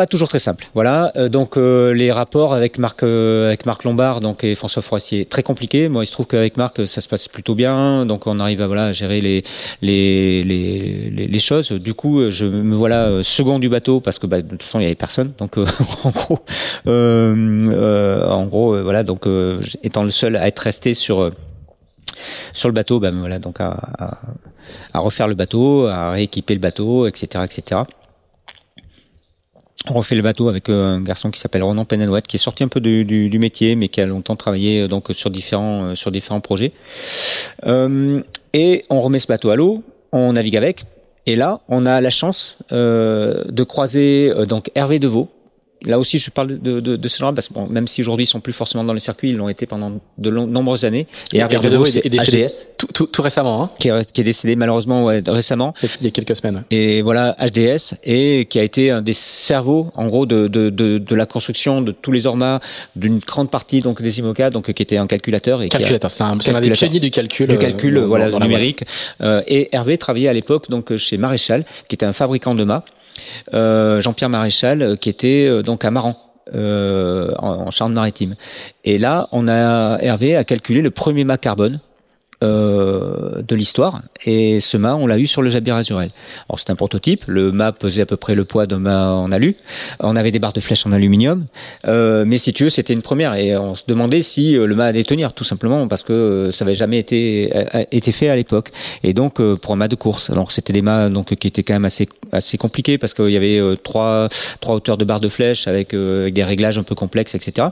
Euh, 0.00 0.02
euh, 0.02 0.06
pas 0.06 0.06
toujours 0.06 0.28
très 0.28 0.38
simple. 0.38 0.66
Voilà. 0.74 1.12
Euh, 1.16 1.28
donc 1.28 1.56
euh, 1.56 1.92
les 1.92 2.10
rapports 2.10 2.54
avec 2.54 2.78
Marc 2.78 3.02
euh, 3.02 3.48
avec 3.48 3.66
Marc 3.66 3.84
Lombard 3.84 4.20
donc 4.20 4.44
et 4.44 4.54
François 4.54 4.82
Forestier 4.82 5.26
très 5.26 5.42
compliqué. 5.42 5.88
Moi, 5.88 6.04
il 6.04 6.06
se 6.06 6.12
trouve 6.12 6.26
qu'avec 6.26 6.56
Marc 6.56 6.86
ça 6.86 7.00
se 7.00 7.08
passe 7.08 7.28
plutôt 7.28 7.54
bien. 7.54 8.06
Donc 8.06 8.26
on 8.26 8.40
arrive 8.40 8.62
à 8.62 8.66
voilà 8.66 8.86
à 8.86 8.92
gérer 8.92 9.20
les 9.20 9.44
les 9.82 10.42
les 10.42 11.28
les, 11.28 11.38
choses. 11.38 11.72
Du 11.72 11.94
coup, 11.94 12.30
je 12.30 12.46
me 12.46 12.76
voilà 12.76 13.06
euh, 13.08 13.22
second 13.22 13.58
du 13.58 13.68
bateau 13.68 14.00
parce 14.00 14.18
que 14.18 14.26
bah, 14.26 14.42
de 14.42 14.48
toute 14.48 14.62
façon 14.62 14.80
il 14.80 14.84
y 14.84 14.86
avait 14.86 14.94
personne. 14.94 15.32
Donc 15.38 15.58
euh, 15.58 15.66
en 16.04 16.10
gros 16.10 16.38
euh, 16.86 17.70
euh, 17.72 18.28
en 18.28 18.46
gros 18.46 18.74
euh, 18.74 18.82
voilà 18.82 19.02
donc 19.02 19.26
euh, 19.26 19.60
étant 19.82 20.04
le 20.04 20.10
seul 20.10 20.36
à 20.36 20.46
être 20.46 20.60
resté 20.60 20.94
sur 20.94 21.20
euh, 21.20 21.30
sur 22.52 22.68
le 22.68 22.74
bateau, 22.74 23.00
ben 23.00 23.18
voilà 23.18 23.38
donc 23.38 23.60
à, 23.60 23.70
à, 23.98 24.18
à 24.92 24.98
refaire 25.00 25.28
le 25.28 25.34
bateau, 25.34 25.86
à 25.86 26.10
rééquiper 26.10 26.54
le 26.54 26.60
bateau, 26.60 27.06
etc., 27.06 27.44
etc. 27.44 27.82
On 29.88 29.94
refait 29.94 30.14
le 30.14 30.20
bateau 30.20 30.50
avec 30.50 30.68
euh, 30.68 30.96
un 30.96 31.00
garçon 31.00 31.30
qui 31.30 31.40
s'appelle 31.40 31.62
Ronan 31.62 31.86
Penanouette, 31.86 32.26
qui 32.26 32.36
est 32.36 32.40
sorti 32.40 32.62
un 32.62 32.68
peu 32.68 32.80
du, 32.80 33.38
métier, 33.38 33.76
mais 33.76 33.88
qui 33.88 34.02
a 34.02 34.06
longtemps 34.06 34.36
travaillé 34.36 34.82
euh, 34.82 34.88
donc 34.88 35.08
sur 35.14 35.30
différents 35.30 35.84
euh, 35.84 35.94
sur 35.94 36.10
différents 36.10 36.40
projets. 36.40 36.72
Et 38.52 38.84
on 38.90 39.00
remet 39.00 39.20
ce 39.20 39.26
bateau 39.26 39.50
à 39.50 39.56
l'eau, 39.56 39.82
on 40.12 40.34
navigue 40.34 40.56
avec, 40.56 40.84
et 41.26 41.36
là 41.36 41.60
on 41.68 41.86
a 41.86 42.00
la 42.00 42.10
chance 42.10 42.58
de 42.70 43.62
croiser 43.62 44.32
donc 44.46 44.70
Hervé 44.74 44.98
Deveau. 44.98 45.30
Là 45.82 45.98
aussi, 45.98 46.18
je 46.18 46.30
parle 46.30 46.58
de, 46.58 46.80
de, 46.80 46.96
de 46.96 47.08
ce 47.08 47.18
genre 47.18 47.32
parce 47.34 47.48
que 47.48 47.54
bon, 47.54 47.66
même 47.66 47.88
si 47.88 48.02
aujourd'hui 48.02 48.24
ils 48.24 48.26
sont 48.28 48.40
plus 48.40 48.52
forcément 48.52 48.84
dans 48.84 48.92
le 48.92 48.98
circuit, 48.98 49.30
ils 49.30 49.36
l'ont 49.36 49.48
été 49.48 49.64
pendant 49.64 49.92
de 50.18 50.28
long- 50.30 50.46
nombreuses 50.46 50.84
années. 50.84 51.06
Et 51.32 51.38
Hervé 51.38 51.54
Hervé 51.54 51.70
Deveau, 51.70 51.86
est- 51.86 52.06
décédé. 52.06 52.44
HDS, 52.46 52.66
tout, 52.76 52.86
tout, 52.92 53.06
tout 53.06 53.22
récemment, 53.22 53.62
hein, 53.64 53.70
qui 53.78 53.88
est, 53.88 54.12
qui 54.12 54.20
est 54.20 54.24
décédé 54.24 54.56
malheureusement 54.56 55.04
ouais, 55.06 55.22
récemment. 55.26 55.72
il 55.82 56.04
y 56.04 56.08
a 56.08 56.10
quelques 56.10 56.36
semaines. 56.36 56.64
Et 56.70 57.00
voilà, 57.00 57.34
HDS, 57.40 57.94
et 58.04 58.46
qui 58.50 58.58
a 58.58 58.62
été 58.62 58.90
un 58.90 59.00
des 59.00 59.14
cerveaux, 59.14 59.90
en 59.94 60.06
gros, 60.08 60.26
de, 60.26 60.48
de, 60.48 60.68
de, 60.68 60.98
de 60.98 61.14
la 61.14 61.24
construction 61.26 61.80
de 61.80 61.92
tous 61.92 62.12
les 62.12 62.26
ormas, 62.26 62.60
d'une 62.94 63.18
grande 63.20 63.50
partie 63.50 63.80
donc 63.80 64.02
des 64.02 64.18
IMOCA, 64.18 64.50
donc 64.50 64.70
qui 64.72 64.82
était 64.82 64.98
un 64.98 65.06
calculateur 65.06 65.62
et 65.62 65.68
Calculateur, 65.70 66.10
c'est 66.10 66.22
un, 66.22 66.36
l'un 66.52 66.60
des 66.60 66.70
pionniers 66.72 67.00
du 67.00 67.10
calcul. 67.10 67.48
le 67.48 67.54
euh, 67.54 67.56
calcul, 67.58 67.94
dans- 67.94 68.06
voilà, 68.06 68.28
dans 68.30 68.38
numérique. 68.40 68.84
Euh, 69.22 69.40
et 69.46 69.68
Hervé 69.74 69.96
travaillait 69.96 70.28
à 70.28 70.32
l'époque 70.34 70.68
donc 70.68 70.94
chez 70.98 71.16
Maréchal, 71.16 71.64
qui 71.88 71.94
était 71.94 72.04
un 72.06 72.12
fabricant 72.12 72.54
de 72.54 72.64
mâts. 72.64 72.84
Euh, 73.54 74.00
Jean-Pierre 74.00 74.30
Maréchal, 74.30 74.82
euh, 74.82 74.96
qui 74.96 75.08
était 75.08 75.46
euh, 75.48 75.62
donc 75.62 75.84
à 75.84 75.90
Maran. 75.90 76.16
En, 76.52 77.32
en 77.38 77.70
Charente-Maritime. 77.70 78.34
Et 78.82 78.98
là, 78.98 79.28
on 79.30 79.46
a 79.46 79.98
Hervé 80.00 80.34
a 80.34 80.42
calculé 80.42 80.82
le 80.82 80.90
premier 80.90 81.22
mât 81.22 81.38
carbone 81.38 81.78
euh, 82.42 83.42
de 83.42 83.54
l'histoire. 83.54 84.02
Et 84.24 84.60
ce 84.60 84.76
mât, 84.76 84.96
on 84.96 85.06
l'a 85.06 85.18
eu 85.18 85.26
sur 85.26 85.42
le 85.42 85.50
Jabir 85.50 85.76
Azurel. 85.76 86.10
Alors 86.48 86.58
c'est 86.58 86.70
un 86.70 86.76
prototype. 86.76 87.24
Le 87.26 87.52
mât 87.52 87.72
pesait 87.72 88.02
à 88.02 88.06
peu 88.06 88.16
près 88.16 88.34
le 88.34 88.44
poids 88.44 88.66
d'un 88.66 88.78
mât 88.78 89.12
en 89.12 89.32
alu. 89.32 89.56
On 90.00 90.16
avait 90.16 90.30
des 90.30 90.38
barres 90.38 90.52
de 90.52 90.60
flèche 90.60 90.86
en 90.86 90.92
aluminium. 90.92 91.46
Euh, 91.86 92.24
mais 92.26 92.38
si 92.38 92.52
tu 92.52 92.64
veux, 92.64 92.70
c'était 92.70 92.92
une 92.92 93.02
première. 93.02 93.34
Et 93.34 93.56
on 93.56 93.76
se 93.76 93.84
demandait 93.86 94.22
si 94.22 94.56
euh, 94.56 94.66
le 94.66 94.74
mât 94.74 94.86
allait 94.86 95.02
tenir, 95.02 95.32
tout 95.32 95.44
simplement, 95.44 95.88
parce 95.88 96.02
que 96.02 96.12
euh, 96.12 96.50
ça 96.50 96.64
avait 96.64 96.74
jamais 96.74 96.98
été 96.98 97.50
euh, 97.54 97.84
été 97.90 98.12
fait 98.12 98.28
à 98.28 98.36
l'époque. 98.36 98.72
Et 99.02 99.12
donc 99.12 99.40
pour 99.56 99.72
un 99.72 99.76
mât 99.76 99.88
de 99.88 99.96
course. 99.96 100.30
Alors 100.30 100.52
c'était 100.52 100.72
des 100.72 100.82
mâts 100.82 101.08
donc 101.08 101.34
qui 101.34 101.46
étaient 101.46 101.62
quand 101.62 101.74
même 101.74 101.84
assez 101.84 102.08
assez 102.32 102.58
compliqués 102.58 102.98
parce 102.98 103.14
qu'il 103.14 103.30
y 103.30 103.36
avait 103.36 103.60
trois 103.82 104.28
trois 104.60 104.76
hauteurs 104.76 104.96
de 104.96 105.04
barres 105.04 105.20
de 105.20 105.28
flèche 105.28 105.66
avec, 105.66 105.94
avec 105.94 106.34
des 106.34 106.44
réglages 106.44 106.78
un 106.78 106.82
peu 106.82 106.94
complexes, 106.94 107.34
etc 107.34 107.68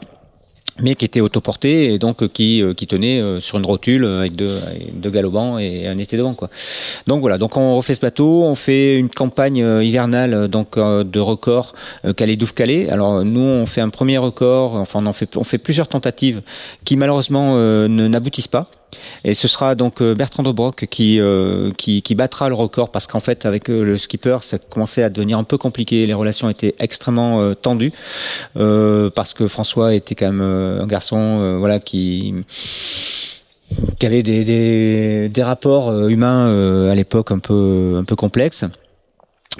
mais 0.80 0.94
qui 0.94 1.04
était 1.04 1.20
autoporté 1.20 1.92
et 1.92 1.98
donc 1.98 2.26
qui 2.28 2.62
euh, 2.62 2.74
tenait 2.74 3.20
euh, 3.20 3.40
sur 3.40 3.58
une 3.58 3.66
rotule 3.66 4.04
euh, 4.04 4.20
avec 4.20 4.36
deux, 4.36 4.58
deux 4.94 5.10
galopants 5.10 5.58
et 5.58 5.86
un 5.86 5.98
été 5.98 6.16
devant 6.16 6.34
quoi. 6.34 6.48
Donc 7.06 7.20
voilà, 7.20 7.38
donc 7.38 7.56
on 7.56 7.76
refait 7.76 7.94
ce 7.94 8.00
bateau, 8.00 8.44
on 8.44 8.54
fait 8.54 8.96
une 8.96 9.10
campagne 9.10 9.58
hivernale 9.82 10.48
donc 10.48 10.78
de 10.78 11.20
record 11.20 11.74
euh, 12.04 12.12
Calais-Douve 12.12 12.54
Calais. 12.54 12.88
Alors 12.90 13.24
nous 13.24 13.40
on 13.40 13.66
fait 13.66 13.80
un 13.80 13.90
premier 13.90 14.18
record, 14.18 14.74
enfin 14.74 15.04
on 15.04 15.12
fait 15.12 15.36
on 15.36 15.44
fait 15.44 15.58
plusieurs 15.58 15.88
tentatives 15.88 16.42
qui 16.84 16.96
malheureusement 16.96 17.56
ne 17.56 18.08
n'aboutissent 18.08 18.48
pas. 18.48 18.70
Et 19.24 19.34
ce 19.34 19.48
sera 19.48 19.74
donc 19.74 20.02
Bertrand 20.02 20.42
Dobrock 20.42 20.86
qui, 20.86 21.20
qui, 21.76 22.02
qui 22.02 22.14
battra 22.14 22.48
le 22.48 22.54
record 22.54 22.90
parce 22.90 23.06
qu'en 23.06 23.20
fait 23.20 23.46
avec 23.46 23.68
le 23.68 23.98
skipper 23.98 24.38
ça 24.42 24.58
commençait 24.58 25.02
à 25.02 25.10
devenir 25.10 25.38
un 25.38 25.44
peu 25.44 25.58
compliqué, 25.58 26.06
les 26.06 26.14
relations 26.14 26.48
étaient 26.48 26.74
extrêmement 26.78 27.54
tendues 27.54 27.92
parce 28.54 29.34
que 29.34 29.48
François 29.48 29.94
était 29.94 30.14
quand 30.14 30.32
même 30.32 30.40
un 30.40 30.86
garçon 30.86 31.58
voilà 31.58 31.80
qui 31.80 32.34
qui 33.98 34.06
avait 34.06 34.22
des 34.22 35.42
rapports 35.42 36.08
humains 36.08 36.90
à 36.90 36.94
l'époque 36.94 37.30
un 37.30 37.38
peu 37.38 37.96
un 37.98 38.04
peu 38.04 38.16
complexes. 38.16 38.64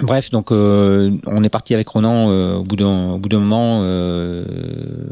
Bref, 0.01 0.29
donc 0.29 0.51
euh, 0.51 1.11
on 1.25 1.43
est 1.43 1.49
parti 1.49 1.73
avec 1.73 1.87
Ronan 1.89 2.31
euh, 2.31 2.55
au 2.55 2.63
bout 2.63 2.75
d'un 2.75 3.11
au 3.11 3.17
bout 3.17 3.27
d'un 3.29 3.39
moment, 3.39 3.81
euh, 3.83 4.45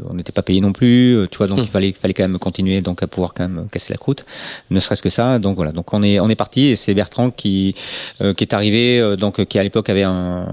on 0.08 0.14
n'était 0.14 0.32
pas 0.32 0.42
payé 0.42 0.60
non 0.60 0.72
plus, 0.72 1.26
tu 1.30 1.38
vois, 1.38 1.46
donc 1.46 1.58
hmm. 1.58 1.64
il 1.64 1.68
fallait 1.68 1.92
fallait 1.92 2.14
quand 2.14 2.22
même 2.22 2.38
continuer 2.38 2.80
donc 2.80 3.02
à 3.02 3.06
pouvoir 3.06 3.34
quand 3.34 3.48
même 3.48 3.68
casser 3.70 3.92
la 3.92 3.98
croûte, 3.98 4.24
ne 4.70 4.80
serait-ce 4.80 5.02
que 5.02 5.10
ça. 5.10 5.38
Donc 5.38 5.56
voilà, 5.56 5.72
donc 5.72 5.92
on 5.92 6.02
est 6.02 6.20
on 6.20 6.28
est 6.28 6.34
parti 6.34 6.68
et 6.68 6.76
c'est 6.76 6.94
Bertrand 6.94 7.30
qui 7.30 7.74
qui 8.18 8.44
est 8.44 8.54
arrivé 8.54 9.16
donc 9.18 9.44
qui 9.44 9.58
à 9.58 9.62
l'époque 9.62 9.90
avait 9.90 10.04
un 10.04 10.46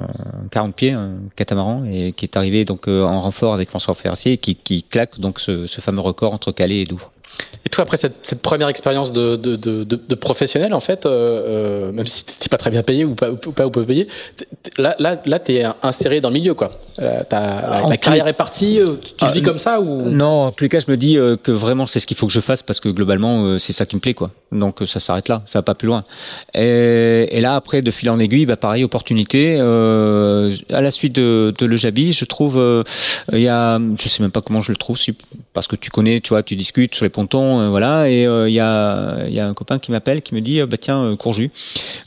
40 0.52 0.76
pieds, 0.76 0.91
un 0.91 1.14
catamaran 1.36 1.86
et 1.86 2.12
qui 2.12 2.26
est 2.26 2.38
arrivé 2.38 2.66
donc 2.66 2.88
en 2.88 3.22
renfort 3.22 3.53
avec 3.53 3.70
François 3.70 3.95
Ferracier 3.95 4.34
et 4.34 4.38
qui 4.38 4.56
qui 4.56 4.84
claque 4.84 5.20
donc 5.20 5.40
ce, 5.40 5.68
ce 5.68 5.82
fameux 5.82 6.02
record 6.02 6.34
entre 6.34 6.52
Calais 6.52 6.82
et 6.82 6.86
Douvres. 6.86 7.12
Et 7.66 7.70
toi, 7.70 7.84
après 7.84 7.98
cette, 7.98 8.18
cette 8.22 8.44
première 8.44 8.68
expérience 8.68 9.12
de, 9.12 9.36
de, 9.36 9.56
de, 9.56 9.84
de, 9.84 10.16
professionnel, 10.16 10.72
en 10.76 10.80
fait, 10.80 11.08
euh, 11.08 11.90
euh 11.90 11.92
même 11.92 12.06
si 12.06 12.24
t'es 12.24 12.48
pas 12.48 12.58
très 12.58 12.70
bien 12.70 12.84
payé 12.84 13.06
ou 13.06 13.16
pas 13.16 13.32
ou 13.32 13.38
pas 13.38 13.66
ou 13.66 13.72
payé, 13.72 14.08
là, 14.78 14.96
là, 15.00 15.20
là, 15.26 15.40
t'es 15.40 15.64
inséré 15.82 16.22
dans 16.22 16.30
le 16.30 16.36
milieu, 16.36 16.54
quoi. 16.54 16.72
Euh, 17.00 17.24
la 17.32 17.98
carrière 17.98 18.28
est 18.28 18.34
partie, 18.34 18.80
euh, 18.80 18.96
tu 19.02 19.26
ah, 19.26 19.32
vis 19.32 19.42
comme 19.42 19.58
ça 19.58 19.82
ou? 19.82 20.10
Non, 20.10 20.46
en 20.46 20.52
tous 20.52 20.64
les 20.64 20.70
cas, 20.70 20.80
je 20.80 20.90
me 20.90 20.96
dis 20.96 21.16
que 21.16 21.52
vraiment 21.52 21.88
c'est 21.88 22.00
ce 22.00 22.08
qu'il 22.08 22.16
faut 22.16 22.28
que 22.28 22.32
je 22.32 22.40
fasse 22.40 22.62
parce 22.62 22.80
que 22.80 22.88
globalement 22.88 23.60
c'est 23.60 23.74
ça 23.74 23.86
qui 23.86 23.96
me 23.96 24.02
plaît, 24.02 24.14
quoi. 24.14 24.32
Donc 24.52 24.84
ça 24.86 25.00
s'arrête 25.00 25.28
là, 25.28 25.42
ça 25.46 25.60
va 25.60 25.64
pas 25.64 25.76
plus 25.76 25.88
loin. 25.88 26.06
Et, 26.54 27.28
et, 27.32 27.42
là, 27.42 27.56
après, 27.56 27.82
de 27.82 27.92
fil 27.92 28.10
en 28.12 28.20
aiguille, 28.20 28.46
bah 28.46 28.56
pareil, 28.56 28.84
opportunité. 28.84 29.60
à 29.60 30.82
la 30.82 30.92
suite 30.92 31.14
de, 31.14 31.54
de 31.58 31.66
Le 31.66 31.76
Jabi, 31.78 32.14
je 32.14 32.26
trouve, 32.26 32.84
il 33.34 33.40
y 33.40 33.50
a, 33.50 33.80
je 34.00 34.08
sais 34.08 34.22
même 34.22 34.32
pas 34.32 34.42
comment 34.42 34.62
je 34.62 34.72
le 34.72 34.78
trouve, 34.78 35.00
parce 35.54 35.68
que 35.68 35.76
tu 35.76 35.90
connais, 35.90 36.22
tu 36.22 36.30
vois, 36.30 36.44
tu 36.44 36.56
discutes 36.56 36.94
sur 36.94 37.06
les 37.06 37.10
pontons 37.10 37.55
euh, 37.60 37.69
voilà. 37.69 38.10
Et 38.10 38.22
il 38.22 38.27
euh, 38.27 38.49
y 38.49 38.60
a, 38.60 39.27
y 39.27 39.40
a 39.40 39.48
un 39.48 39.53
copain 39.53 39.80
qui 39.80 39.91
m'appelle, 39.91 40.22
qui 40.22 40.36
me 40.36 40.41
dit, 40.41 40.61
bah 40.64 40.77
tiens, 40.80 41.15
Courju, 41.18 41.49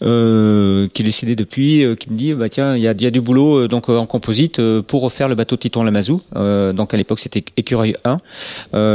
qui 0.01 0.05
est 0.05 1.05
décédé 1.05 1.37
depuis, 1.37 1.85
qui 1.99 2.11
me 2.11 2.17
dit, 2.17 2.35
bah 2.35 2.49
tiens, 2.49 2.77
il 2.77 2.83
y 2.83 2.89
a, 2.89 2.95
y 2.99 3.07
a 3.07 3.11
du 3.11 3.21
boulot 3.21 3.69
donc 3.69 3.89
en 3.89 4.07
composite 4.07 4.61
pour 4.83 5.03
refaire 5.03 5.29
le 5.29 5.35
bateau 5.35 5.57
Titon 5.57 5.83
Lamazou. 5.83 6.23
donc 6.35 6.95
à 6.95 6.97
l'époque 6.97 7.21
c'était 7.21 7.45
Écureuil 7.57 7.95
1. 8.05 8.19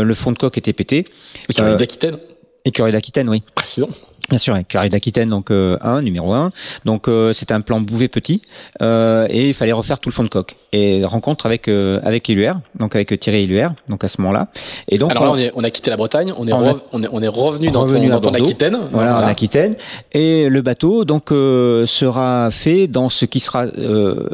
le 0.03 0.13
fond 0.15 0.31
de 0.31 0.37
coque 0.37 0.57
était 0.57 0.73
pété. 0.73 1.05
Écureuil 1.49 1.77
d'Aquitaine. 1.77 2.17
Écureuil 2.65 2.91
d'Aquitaine, 2.91 3.29
oui. 3.29 3.43
Précisons. 3.55 3.89
Bien 4.29 4.37
sûr, 4.37 4.57
Carré 4.67 4.87
d'Aquitaine, 4.87 5.29
donc 5.29 5.51
euh, 5.51 5.77
1, 5.81 6.01
numéro 6.01 6.33
1. 6.33 6.51
Donc 6.85 7.07
euh, 7.07 7.33
c'était 7.33 7.53
un 7.53 7.59
plan 7.59 7.81
bouvé 7.81 8.07
petit 8.07 8.41
euh, 8.81 9.27
et 9.29 9.49
il 9.49 9.53
fallait 9.53 9.73
refaire 9.73 9.99
tout 9.99 10.09
le 10.09 10.13
fond 10.13 10.23
de 10.23 10.29
coque. 10.29 10.55
Et 10.71 11.03
rencontre 11.03 11.45
avec 11.45 11.67
euh, 11.67 11.99
avec 12.03 12.27
Iluer, 12.29 12.53
donc 12.79 12.95
avec 12.95 13.19
Thierry 13.19 13.43
Iluer, 13.43 13.67
donc 13.89 14.03
à 14.03 14.07
ce 14.07 14.19
moment-là. 14.21 14.47
Et 14.87 14.97
donc 14.97 15.11
alors 15.11 15.25
là, 15.25 15.31
on, 15.31 15.37
est, 15.37 15.51
on 15.55 15.63
a 15.63 15.69
quitté 15.69 15.89
la 15.91 15.97
Bretagne, 15.97 16.33
on 16.35 16.47
est 16.47 16.53
on, 16.53 16.79
on 16.93 17.03
est, 17.03 17.07
on 17.11 17.21
est 17.21 17.27
revenu 17.27 17.69
dans, 17.69 17.85
ton, 17.85 18.07
dans 18.07 18.21
ton 18.21 18.33
Aquitaine. 18.33 18.79
Voilà, 18.91 19.17
en 19.19 19.27
Aquitaine. 19.27 19.75
Et 20.13 20.49
le 20.49 20.61
bateau 20.61 21.03
donc 21.03 21.31
euh, 21.31 21.85
sera 21.85 22.49
fait 22.49 22.87
dans 22.87 23.09
ce 23.09 23.25
qui 23.25 23.41
sera 23.41 23.65
euh, 23.65 24.27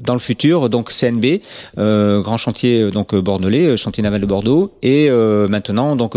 dans 0.00 0.14
le 0.14 0.20
futur, 0.20 0.70
donc 0.70 0.90
CNB, 0.90 1.42
grand 1.76 2.36
chantier 2.38 2.90
donc 2.90 3.14
bordelais, 3.14 3.76
chantier 3.76 4.02
naval 4.02 4.22
de 4.22 4.26
Bordeaux, 4.26 4.72
et 4.82 5.10
maintenant 5.10 5.96
donc 5.96 6.16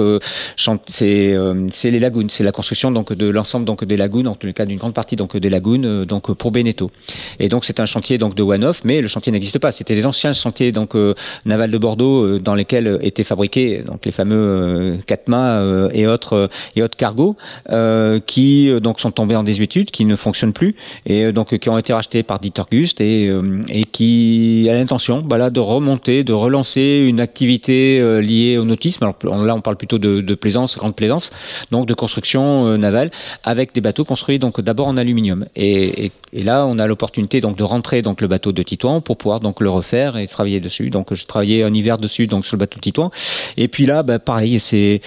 c'est 0.87 1.35
c'est 1.71 1.91
les 1.91 1.99
lagunes, 1.99 2.29
c'est 2.29 2.43
la 2.43 2.51
construction 2.51 2.91
donc 2.91 3.13
de 3.13 3.27
l'ensemble 3.27 3.65
donc 3.65 3.83
des 3.83 3.97
lagunes, 3.97 4.27
en 4.27 4.35
tout 4.35 4.51
cas 4.53 4.65
d'une 4.65 4.77
grande 4.77 4.93
partie 4.93 5.15
donc 5.15 5.35
des 5.37 5.49
lagunes, 5.49 5.85
euh, 5.85 6.05
donc 6.05 6.33
pour 6.33 6.51
Beneteau. 6.51 6.91
Et 7.39 7.49
donc 7.49 7.65
c'est 7.65 7.79
un 7.79 7.85
chantier 7.85 8.17
donc 8.17 8.35
de 8.35 8.43
one-off, 8.43 8.81
mais 8.83 9.01
le 9.01 9.07
chantier 9.07 9.31
n'existe 9.31 9.59
pas. 9.59 9.71
C'était 9.71 9.95
des 9.95 10.05
anciens 10.05 10.33
chantiers 10.33 10.71
donc 10.71 10.95
euh, 10.95 11.13
navals 11.45 11.71
de 11.71 11.77
Bordeaux 11.77 12.23
euh, 12.23 12.39
dans 12.39 12.55
lesquels 12.55 12.99
étaient 13.01 13.23
fabriqués 13.23 13.83
donc 13.85 14.05
les 14.05 14.11
fameux 14.11 14.97
Catma 15.05 15.63
et 15.93 16.07
autres 16.07 16.49
et 16.75 16.81
autres 16.83 16.97
cargos 16.97 17.35
qui 18.25 18.69
donc 18.81 18.99
sont 18.99 19.11
tombés 19.11 19.35
en 19.35 19.43
désuétude, 19.43 19.91
qui 19.91 20.05
ne 20.05 20.15
fonctionnent 20.15 20.53
plus 20.53 20.75
et 21.05 21.31
donc 21.31 21.57
qui 21.57 21.69
ont 21.69 21.77
été 21.77 21.93
rachetés 21.93 22.23
par 22.23 22.39
Dietergust 22.39 23.01
et 23.01 23.31
et 23.69 23.85
qui 23.85 24.67
a 24.69 24.73
l'intention 24.73 25.23
voilà 25.27 25.49
de 25.49 25.59
remonter, 25.59 26.23
de 26.23 26.33
relancer 26.33 27.05
une 27.07 27.19
activité 27.19 27.99
liée 28.21 28.57
au 28.57 28.63
nautisme. 28.63 29.03
Alors 29.03 29.43
là 29.43 29.55
on 29.55 29.61
parle 29.61 29.77
plutôt 29.77 29.97
de, 29.97 30.21
de 30.21 30.35
plaisance, 30.35 30.77
grande 30.77 30.95
plaisance, 30.95 31.31
donc 31.71 31.85
de 31.85 31.93
construction 31.93 32.77
navale 32.77 33.11
avec 33.43 33.73
des 33.73 33.81
bateaux 33.81 34.05
construits 34.05 34.39
donc 34.39 34.61
d'abord 34.61 34.87
en 34.87 34.97
aluminium. 34.97 35.45
Et, 35.55 36.11
là, 36.33 36.65
on 36.65 36.79
a 36.79 36.87
l'opportunité 36.87 37.41
donc 37.41 37.57
de 37.57 37.63
rentrer 37.63 38.01
donc 38.01 38.21
le 38.21 38.27
bateau 38.27 38.51
de 38.51 38.63
Titouan 38.63 39.01
pour 39.01 39.17
pouvoir 39.17 39.39
donc 39.39 39.61
le 39.61 39.69
refaire 39.69 40.17
et 40.17 40.27
travailler 40.27 40.59
dessus. 40.59 40.89
Donc 40.89 41.13
je 41.13 41.25
travaillais 41.25 41.63
un 41.63 41.73
hiver 41.73 41.97
dessus 41.97 42.27
donc 42.27 42.45
sur 42.45 42.55
le 42.55 42.59
bateau 42.59 42.77
de 42.77 42.81
Titouan. 42.81 43.11
Et 43.57 43.67
puis 43.67 43.85
là, 43.85 44.03
bah, 44.03 44.19
pareil, 44.19 44.59
c'est 44.59 45.01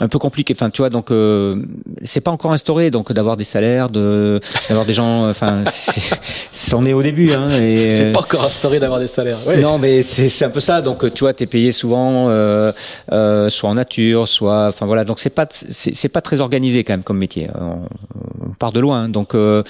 un 0.00 0.08
peu 0.08 0.18
compliqué. 0.18 0.54
Enfin, 0.56 0.70
tu 0.70 0.82
vois, 0.82 0.90
donc 0.90 1.10
euh, 1.10 1.56
c'est 2.02 2.20
pas 2.20 2.30
encore 2.30 2.52
instauré, 2.52 2.90
donc 2.90 3.12
d'avoir 3.12 3.36
des 3.36 3.44
salaires, 3.44 3.90
de 3.90 4.40
d'avoir 4.68 4.86
des 4.86 4.92
gens. 4.92 5.28
Enfin, 5.28 5.64
c'en 6.50 6.84
est, 6.86 6.92
au 6.92 7.02
début. 7.02 7.32
Hein, 7.32 7.50
et, 7.60 7.90
c'est 7.96 8.12
pas 8.12 8.20
encore 8.20 8.44
instauré 8.44 8.80
d'avoir 8.80 9.00
des 9.00 9.06
salaires. 9.06 9.38
Non, 9.60 9.78
mais 9.78 10.02
c'est 10.02 10.44
un 10.44 10.50
peu 10.50 10.60
ça. 10.60 10.82
Donc, 10.82 11.12
tu 11.14 11.24
vois, 11.24 11.32
t'es 11.32 11.46
payé 11.46 11.72
souvent, 11.72 12.28
euh, 12.28 12.72
euh, 13.12 13.48
soit 13.48 13.70
en 13.70 13.74
nature, 13.74 14.28
soit. 14.28 14.68
Enfin 14.68 14.86
voilà. 14.86 15.04
Donc 15.04 15.20
c'est 15.20 15.30
pas 15.30 15.46
c'est 15.50 16.08
pas 16.08 16.20
très 16.20 16.40
organisé 16.40 16.84
quand 16.84 16.92
même 16.92 17.02
comme 17.02 17.18
métier. 17.18 17.48
On, 17.60 18.54
part 18.54 18.72
de 18.72 18.80
loin. 18.80 19.08
Donc 19.08 19.34
euh, 19.34 19.62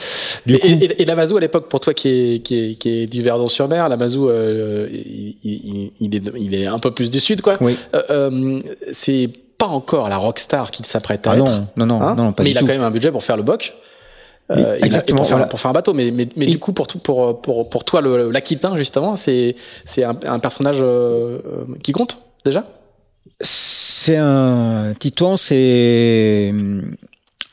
du 0.47 0.55
et, 0.55 0.59
coup. 0.59 0.67
Et, 0.67 1.03
et, 1.03 1.05
Lamazou 1.05 1.37
à 1.37 1.41
l'époque, 1.41 1.69
pour 1.69 1.81
toi 1.81 1.95
qui 1.95 2.09
est 2.09 2.43
qui 2.43 2.59
est, 2.59 2.75
qui 2.75 2.89
est 2.91 3.07
du 3.07 3.23
Verdon-sur-Mer, 3.23 3.89
Lamazou, 3.89 4.29
euh, 4.29 4.89
il, 4.93 5.37
il, 5.43 5.91
il, 6.01 6.15
est 6.15 6.23
il 6.39 6.55
est 6.55 6.67
un 6.67 6.79
peu 6.79 6.91
plus 6.91 7.11
du 7.11 7.21
sud, 7.21 7.41
quoi. 7.41 7.57
Oui. 7.61 7.77
Euh, 7.95 8.61
c'est 8.93 9.31
pas 9.65 9.73
encore 9.73 10.09
la 10.09 10.17
rockstar 10.17 10.71
qu'il 10.71 10.85
s'apprête 10.87 11.27
à 11.27 11.33
ah 11.33 11.37
être. 11.37 11.45
Non, 11.77 11.87
non, 11.87 11.99
non, 11.99 12.15
non 12.15 12.33
pas 12.33 12.43
Mais 12.43 12.51
il 12.51 12.59
a 12.59 12.61
quand 12.61 12.67
même 12.67 12.83
un 12.83 12.91
budget 12.91 13.11
pour 13.11 13.25
faire 13.25 13.37
le 13.37 13.43
boc. 13.43 13.75
Euh, 14.51 14.77
exactement, 14.83 15.19
pour, 15.19 15.27
faire, 15.27 15.49
pour, 15.49 15.59
faire, 15.59 15.71
un 15.71 15.75
bateau, 15.75 15.95
mais, 15.95 16.11
mais, 16.11 16.29
mais 16.37 16.45
du 16.45 16.59
coup 16.59 16.75
pour 16.75 16.87
tout, 16.87 16.99
pour, 16.99 17.41
pour, 17.41 17.71
pour 17.71 17.85
toi 17.85 18.03
l'Aquitain 18.03 18.77
justement, 18.77 19.17
c'est 19.17 19.57
c'est 19.87 20.05
un, 20.05 20.15
un, 20.27 20.39
personnage 20.39 20.81
euh, 20.83 21.39
qui 21.83 21.93
compte 21.93 22.19
déjà? 22.45 22.67
C'est 23.41 24.19
un 24.19 24.93
Titouan, 24.99 25.39
c'est 25.39 26.53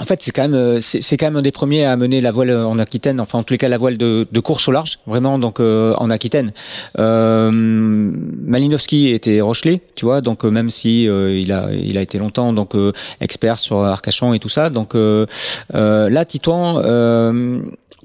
en 0.02 0.04
fait, 0.04 0.24
c'est 0.24 0.32
quand 0.32 0.42
même 0.42 0.56
euh, 0.56 0.80
c'est 0.80 1.16
quand 1.16 1.28
même 1.28 1.36
un 1.36 1.42
des 1.44 1.52
premiers 1.52 1.86
à 1.86 1.96
mener 1.96 2.22
la 2.22 2.32
voile 2.32 2.52
en 2.52 2.80
Aquitaine, 2.80 3.22
enfin 3.22 3.38
en 3.38 3.44
tous 3.44 3.54
les 3.54 3.60
cas 3.60 3.70
la 3.70 3.78
voile 3.78 3.98
de, 3.98 4.28
de 4.32 4.40
course 4.40 4.68
au 4.68 4.72
large, 4.72 4.98
vraiment 5.06 5.38
donc 5.38 5.60
euh, 5.60 5.94
en 5.98 6.10
Aquitaine. 6.10 6.52
Euh, 6.98 7.52
Malinowski 7.52 9.12
était 9.12 9.42
Rochelet, 9.42 9.82
tu 9.96 10.06
vois, 10.06 10.22
donc 10.22 10.44
euh, 10.44 10.50
même 10.50 10.72
si 10.72 11.04
il 11.04 11.52
a 11.52 11.70
il 11.72 11.98
a 12.00 12.02
été 12.02 12.18
longtemps 12.18 12.52
donc 12.52 12.74
expert 13.20 13.60
sur 13.60 13.84
Arcachon 13.84 14.34
et 14.34 14.40
tout 14.40 14.50
ça, 14.50 14.72
donc 14.72 14.96
là 14.96 16.26
Titouan 16.26 16.82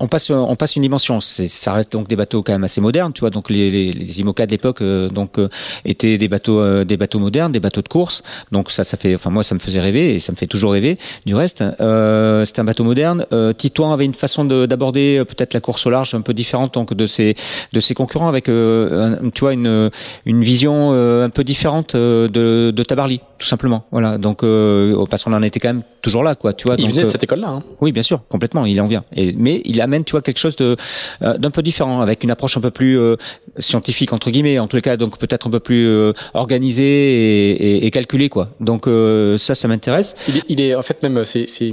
on 0.00 0.08
passe 0.08 0.30
on 0.30 0.56
passe 0.56 0.76
une 0.76 0.82
dimension. 0.82 1.20
Ça 1.20 1.72
reste 1.72 1.92
donc 1.92 2.08
des 2.08 2.16
bateaux 2.16 2.42
quand 2.42 2.52
même 2.52 2.64
assez 2.64 2.80
modernes, 2.80 3.12
tu 3.12 3.20
vois. 3.20 3.30
Donc 3.30 3.50
les, 3.50 3.70
les, 3.70 3.92
les 3.92 4.20
IMOCA 4.20 4.46
de 4.46 4.50
l'époque 4.50 4.82
euh, 4.82 5.08
donc 5.08 5.38
euh, 5.38 5.48
étaient 5.84 6.18
des 6.18 6.28
bateaux 6.28 6.60
euh, 6.60 6.84
des 6.84 6.96
bateaux 6.96 7.18
modernes, 7.18 7.52
des 7.52 7.60
bateaux 7.60 7.82
de 7.82 7.88
course. 7.88 8.22
Donc 8.52 8.70
ça 8.70 8.84
ça 8.84 8.96
fait 8.96 9.14
enfin 9.14 9.30
moi 9.30 9.42
ça 9.42 9.54
me 9.54 9.60
faisait 9.60 9.80
rêver 9.80 10.14
et 10.14 10.20
ça 10.20 10.32
me 10.32 10.36
fait 10.36 10.46
toujours 10.46 10.72
rêver. 10.72 10.98
Du 11.24 11.34
reste, 11.34 11.62
euh, 11.80 12.44
c'était 12.44 12.60
un 12.60 12.64
bateau 12.64 12.84
moderne. 12.84 13.26
Titouan 13.56 13.92
avait 13.92 14.04
une 14.04 14.14
façon 14.14 14.44
d'aborder 14.44 15.22
peut-être 15.26 15.54
la 15.54 15.60
course 15.60 15.86
au 15.86 15.90
large 15.90 16.14
un 16.14 16.20
peu 16.20 16.34
différente 16.34 16.74
donc 16.74 16.94
de 16.94 17.06
ses 17.06 17.34
de 17.72 17.80
ses 17.80 17.94
concurrents 17.94 18.28
avec 18.28 18.48
un, 18.48 19.16
tu 19.34 19.40
vois 19.40 19.52
une 19.52 19.90
une 20.24 20.42
vision 20.42 20.92
un 20.92 21.30
peu 21.30 21.44
différente 21.44 21.96
de 21.96 22.70
de 22.70 22.82
Tabarly 22.82 23.20
tout 23.38 23.46
simplement. 23.46 23.84
Voilà. 23.92 24.18
Donc 24.18 24.44
parce 25.10 25.24
qu'on 25.24 25.32
en 25.32 25.42
était 25.42 25.60
quand 25.60 25.68
même 25.68 25.82
toujours 26.02 26.22
là 26.22 26.34
quoi, 26.34 26.52
tu 26.52 26.66
vois. 26.66 26.76
Il 26.78 26.88
venait 26.88 27.04
de 27.04 27.10
cette 27.10 27.24
école 27.24 27.40
là. 27.40 27.48
Hein. 27.48 27.62
Oui, 27.80 27.92
bien 27.92 28.02
sûr, 28.02 28.20
complètement. 28.28 28.66
Il 28.66 28.80
en 28.80 28.86
vient. 28.86 29.04
Et, 29.14 29.34
mais 29.36 29.62
il 29.64 29.80
a 29.80 29.85
amène, 29.86 30.04
tu 30.04 30.12
vois, 30.12 30.22
quelque 30.22 30.38
chose 30.38 30.56
de 30.56 30.76
euh, 31.22 31.38
d'un 31.38 31.50
peu 31.50 31.62
différent, 31.62 32.00
avec 32.00 32.22
une 32.24 32.30
approche 32.30 32.56
un 32.56 32.60
peu 32.60 32.70
plus 32.70 32.98
euh, 32.98 33.16
scientifique 33.58 34.12
entre 34.12 34.30
guillemets, 34.30 34.58
en 34.58 34.66
tous 34.66 34.76
les 34.76 34.82
cas, 34.82 34.96
donc 34.96 35.18
peut-être 35.18 35.46
un 35.46 35.50
peu 35.50 35.60
plus 35.60 35.86
euh, 35.88 36.12
organisée 36.34 36.84
et, 36.84 37.86
et, 37.86 37.90
calculée, 37.90 38.28
quoi. 38.28 38.50
Donc 38.60 38.86
ça, 39.38 39.54
ça 39.54 39.68
m'intéresse. 39.68 40.14
Il, 40.28 40.42
il, 40.48 40.60
est 40.60 40.74
en 40.74 40.82
fait 40.82 41.02
même, 41.02 41.24
c'est, 41.24 41.48
c'est 41.48 41.72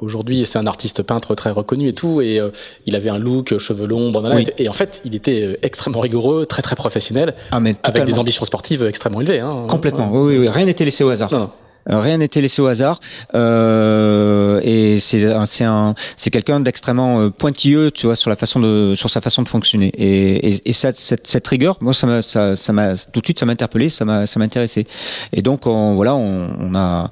aujourd'hui, 0.00 0.44
c'est 0.46 0.58
un 0.58 0.66
artiste 0.66 1.02
peintre 1.02 1.34
très 1.34 1.50
reconnu 1.50 1.88
et 1.88 1.92
tout, 1.92 2.20
et 2.20 2.40
il 2.86 2.96
avait 2.96 3.10
un 3.10 3.18
look, 3.18 3.56
cheveux 3.58 3.86
longs, 3.86 4.10
bandana, 4.10 4.40
et 4.58 4.68
en 4.68 4.72
fait, 4.72 5.00
il 5.04 5.14
était 5.14 5.58
extrêmement 5.62 6.00
rigoureux, 6.00 6.46
très 6.46 6.62
très 6.62 6.76
professionnel, 6.76 7.34
ah, 7.50 7.60
mais 7.60 7.74
avec 7.82 8.04
des 8.04 8.18
ambitions 8.18 8.44
sportives 8.44 8.84
extrêmement 8.84 9.20
élevées. 9.20 9.40
Hein. 9.40 9.66
Complètement. 9.68 10.10
Oui, 10.12 10.32
oui, 10.32 10.38
oui, 10.38 10.48
rien 10.48 10.66
n'était 10.66 10.84
laissé 10.84 11.04
au 11.04 11.10
hasard. 11.10 11.32
Non, 11.32 11.38
non. 11.40 11.50
Rien 11.86 12.18
n'était 12.18 12.40
laissé 12.40 12.62
au 12.62 12.66
hasard. 12.66 13.00
Euh, 13.34 14.60
et 14.62 15.00
c'est 15.00 15.26
c'est 15.46 15.64
un 15.64 15.94
c'est 16.16 16.30
quelqu'un 16.30 16.60
d'extrêmement 16.60 17.30
pointilleux, 17.30 17.90
tu 17.90 18.06
vois, 18.06 18.16
sur 18.16 18.30
la 18.30 18.36
façon 18.36 18.60
de 18.60 18.94
sur 18.96 19.10
sa 19.10 19.20
façon 19.20 19.42
de 19.42 19.48
fonctionner. 19.48 19.92
Et, 19.96 20.52
et, 20.52 20.68
et 20.70 20.72
ça, 20.72 20.92
cette, 20.94 21.26
cette 21.26 21.46
rigueur, 21.46 21.76
moi, 21.80 21.92
ça 21.92 22.06
m'a 22.06 22.22
ça 22.22 22.56
ça 22.56 22.72
m'a 22.72 22.94
tout 22.96 23.20
de 23.20 23.26
suite 23.26 23.38
ça 23.38 23.46
m'a 23.46 23.52
interpellé, 23.52 23.88
ça 23.88 24.04
m'a 24.04 24.26
ça 24.26 24.38
m'a 24.38 24.44
intéressé. 24.44 24.86
Et 25.32 25.42
donc 25.42 25.66
on, 25.66 25.94
voilà, 25.94 26.14
on, 26.14 26.50
on, 26.60 26.74
a 26.74 27.10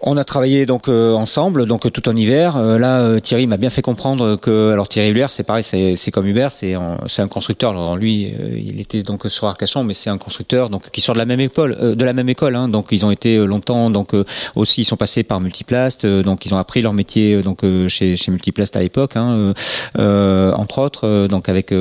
on 0.00 0.16
a 0.16 0.24
travaillé 0.24 0.66
donc 0.66 0.88
ensemble, 0.88 1.66
donc 1.66 1.90
tout 1.92 2.08
en 2.08 2.16
hiver. 2.16 2.58
là, 2.58 3.20
Thierry 3.20 3.46
m'a 3.46 3.56
bien 3.56 3.70
fait 3.70 3.82
comprendre 3.82 4.36
que 4.36 4.72
alors 4.72 4.88
Thierry 4.88 5.10
Hubert, 5.10 5.30
c'est 5.30 5.42
pareil, 5.44 5.64
c'est 5.64 5.96
c'est 5.96 6.10
comme 6.10 6.26
Hubert, 6.26 6.52
c'est 6.52 6.74
c'est 7.06 7.22
un 7.22 7.28
constructeur. 7.28 7.70
Alors 7.70 7.96
lui, 7.96 8.34
il 8.56 8.80
était 8.80 9.02
donc 9.02 9.24
sur 9.28 9.46
Arcachon, 9.46 9.84
mais 9.84 9.94
c'est 9.94 10.10
un 10.10 10.18
constructeur 10.18 10.70
donc 10.70 10.90
qui 10.90 11.00
sort 11.00 11.14
de 11.14 11.20
la 11.20 11.26
même 11.26 11.40
école, 11.40 11.96
de 11.96 12.04
la 12.04 12.12
même 12.12 12.28
école. 12.28 12.56
Hein, 12.56 12.68
donc 12.68 12.88
ils 12.90 13.04
ont 13.04 13.10
été 13.10 13.38
longtemps 13.38 13.90
donc 13.94 14.12
aussi 14.54 14.82
ils 14.82 14.84
sont 14.84 14.98
passés 14.98 15.22
par 15.22 15.40
Multiplast, 15.40 16.04
donc 16.04 16.44
ils 16.44 16.52
ont 16.52 16.58
appris 16.58 16.82
leur 16.82 16.92
métier 16.92 17.42
donc 17.42 17.62
chez, 17.88 18.16
chez 18.16 18.30
Multiplast 18.30 18.76
à 18.76 18.80
l'époque, 18.80 19.16
hein, 19.16 19.54
euh, 19.98 20.52
entre 20.52 20.78
autres, 20.80 21.26
donc 21.28 21.48
avec 21.48 21.72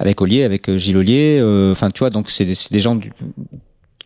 avec 0.00 0.20
Ollier, 0.20 0.42
avec 0.42 0.76
Gilles 0.78 0.96
Ollier. 0.96 1.40
Enfin, 1.72 1.90
tu 1.90 2.00
vois, 2.00 2.10
donc 2.10 2.30
c'est 2.30 2.44
des 2.44 2.80
gens 2.80 2.96
du, 2.96 3.12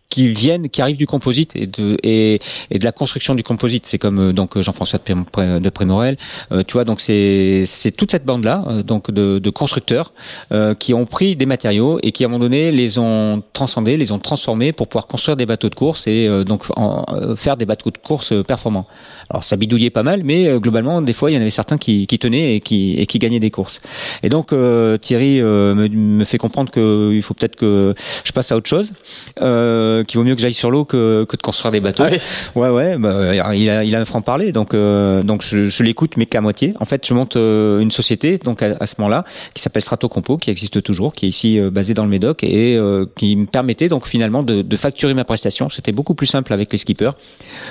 qui 0.09 0.29
viennent, 0.29 0.69
qui 0.69 0.81
arrivent 0.81 0.97
du 0.97 1.07
composite 1.07 1.55
et 1.55 1.67
de 1.67 1.97
et, 2.03 2.39
et 2.71 2.79
de 2.79 2.83
la 2.83 2.91
construction 2.91 3.35
du 3.35 3.43
composite. 3.43 3.85
C'est 3.85 3.97
comme 3.97 4.19
euh, 4.19 4.33
donc 4.33 4.59
Jean-François 4.59 4.99
de 4.99 5.69
Prémorel. 5.69 6.17
Euh, 6.51 6.63
tu 6.65 6.73
vois, 6.73 6.85
donc 6.85 7.01
c'est 7.01 7.65
c'est 7.65 7.91
toute 7.91 8.11
cette 8.11 8.25
bande 8.25 8.45
là, 8.45 8.63
euh, 8.67 8.83
donc 8.83 9.11
de, 9.11 9.39
de 9.39 9.49
constructeurs 9.49 10.13
euh, 10.51 10.75
qui 10.75 10.93
ont 10.93 11.05
pris 11.05 11.35
des 11.35 11.45
matériaux 11.45 11.99
et 12.03 12.11
qui 12.11 12.23
à 12.23 12.27
un 12.27 12.29
moment 12.29 12.43
donné 12.43 12.71
les 12.71 12.97
ont 12.97 13.43
transcendés, 13.53 13.97
les 13.97 14.11
ont 14.11 14.19
transformés 14.19 14.71
pour 14.71 14.87
pouvoir 14.87 15.07
construire 15.07 15.35
des 15.35 15.45
bateaux 15.45 15.69
de 15.69 15.75
course 15.75 16.07
et 16.07 16.27
donc 16.45 16.65
en, 16.75 17.05
faire 17.35 17.57
des 17.57 17.65
bateaux 17.65 17.91
de 17.91 17.97
course 17.97 18.33
performants. 18.45 18.87
Alors 19.29 19.43
ça 19.43 19.57
bidouillait 19.57 19.89
pas 19.89 20.03
mal, 20.03 20.23
mais 20.23 20.59
globalement 20.59 21.01
des 21.01 21.13
fois 21.13 21.31
il 21.31 21.35
y 21.35 21.37
en 21.37 21.41
avait 21.41 21.49
certains 21.49 21.77
qui, 21.77 22.07
qui 22.07 22.19
tenaient 22.19 22.55
et 22.55 22.61
qui 22.61 22.95
et 22.97 23.05
qui 23.05 23.19
gagnaient 23.19 23.39
des 23.39 23.51
courses. 23.51 23.81
Et 24.23 24.29
donc 24.29 24.53
Thierry 25.01 25.41
me, 25.41 25.87
me, 25.87 26.25
fait 26.25 26.37
comprendre 26.37 26.71
qu'il 26.71 27.21
faut 27.23 27.33
peut-être 27.33 27.55
que 27.55 27.93
je 28.23 28.31
passe 28.31 28.51
à 28.51 28.57
autre 28.57 28.69
chose. 28.69 28.93
Euh, 29.41 29.96
euh, 29.97 30.03
qu'il 30.03 30.17
vaut 30.17 30.23
mieux 30.23 30.35
que 30.35 30.41
j'aille 30.41 30.53
sur 30.53 30.71
l'eau 30.71 30.85
que, 30.85 31.25
que 31.25 31.35
de 31.35 31.41
construire 31.41 31.71
des 31.71 31.79
bateaux. 31.79 32.03
Ah 32.05 32.59
ouais, 32.59 32.69
ouais, 32.69 32.97
bah, 32.97 33.55
il 33.55 33.69
a, 33.69 33.83
il 33.83 33.95
a 33.95 33.99
un 33.99 34.05
franc 34.05 34.21
parler, 34.21 34.51
donc 34.51 34.73
euh, 34.73 35.23
donc 35.23 35.41
je, 35.43 35.65
je 35.65 35.83
l'écoute 35.83 36.17
mais 36.17 36.25
qu'à 36.25 36.41
moitié. 36.41 36.73
En 36.79 36.85
fait, 36.85 37.05
je 37.05 37.13
monte 37.13 37.35
euh, 37.35 37.79
une 37.79 37.91
société 37.91 38.37
donc 38.37 38.61
à, 38.61 38.85
ce 38.85 38.95
moment-là 38.99 39.23
qui 39.53 39.61
s'appelle 39.61 39.81
Strato 39.81 40.09
Compo, 40.09 40.37
qui 40.37 40.49
existe 40.49 40.81
toujours, 40.81 41.13
qui 41.13 41.25
est 41.25 41.29
ici 41.29 41.59
basée 41.71 41.93
dans 41.93 42.03
le 42.03 42.09
Médoc 42.09 42.43
et 42.43 42.79
qui 43.15 43.35
me 43.35 43.45
permettait 43.45 43.89
donc 43.89 44.07
finalement 44.07 44.43
de, 44.43 44.61
de 44.61 44.77
facturer 44.77 45.13
ma 45.13 45.23
prestation. 45.23 45.69
C'était 45.69 45.91
beaucoup 45.91 46.13
plus 46.13 46.27
simple 46.27 46.53
avec 46.53 46.71
les 46.71 46.77
skippers, 46.77 47.11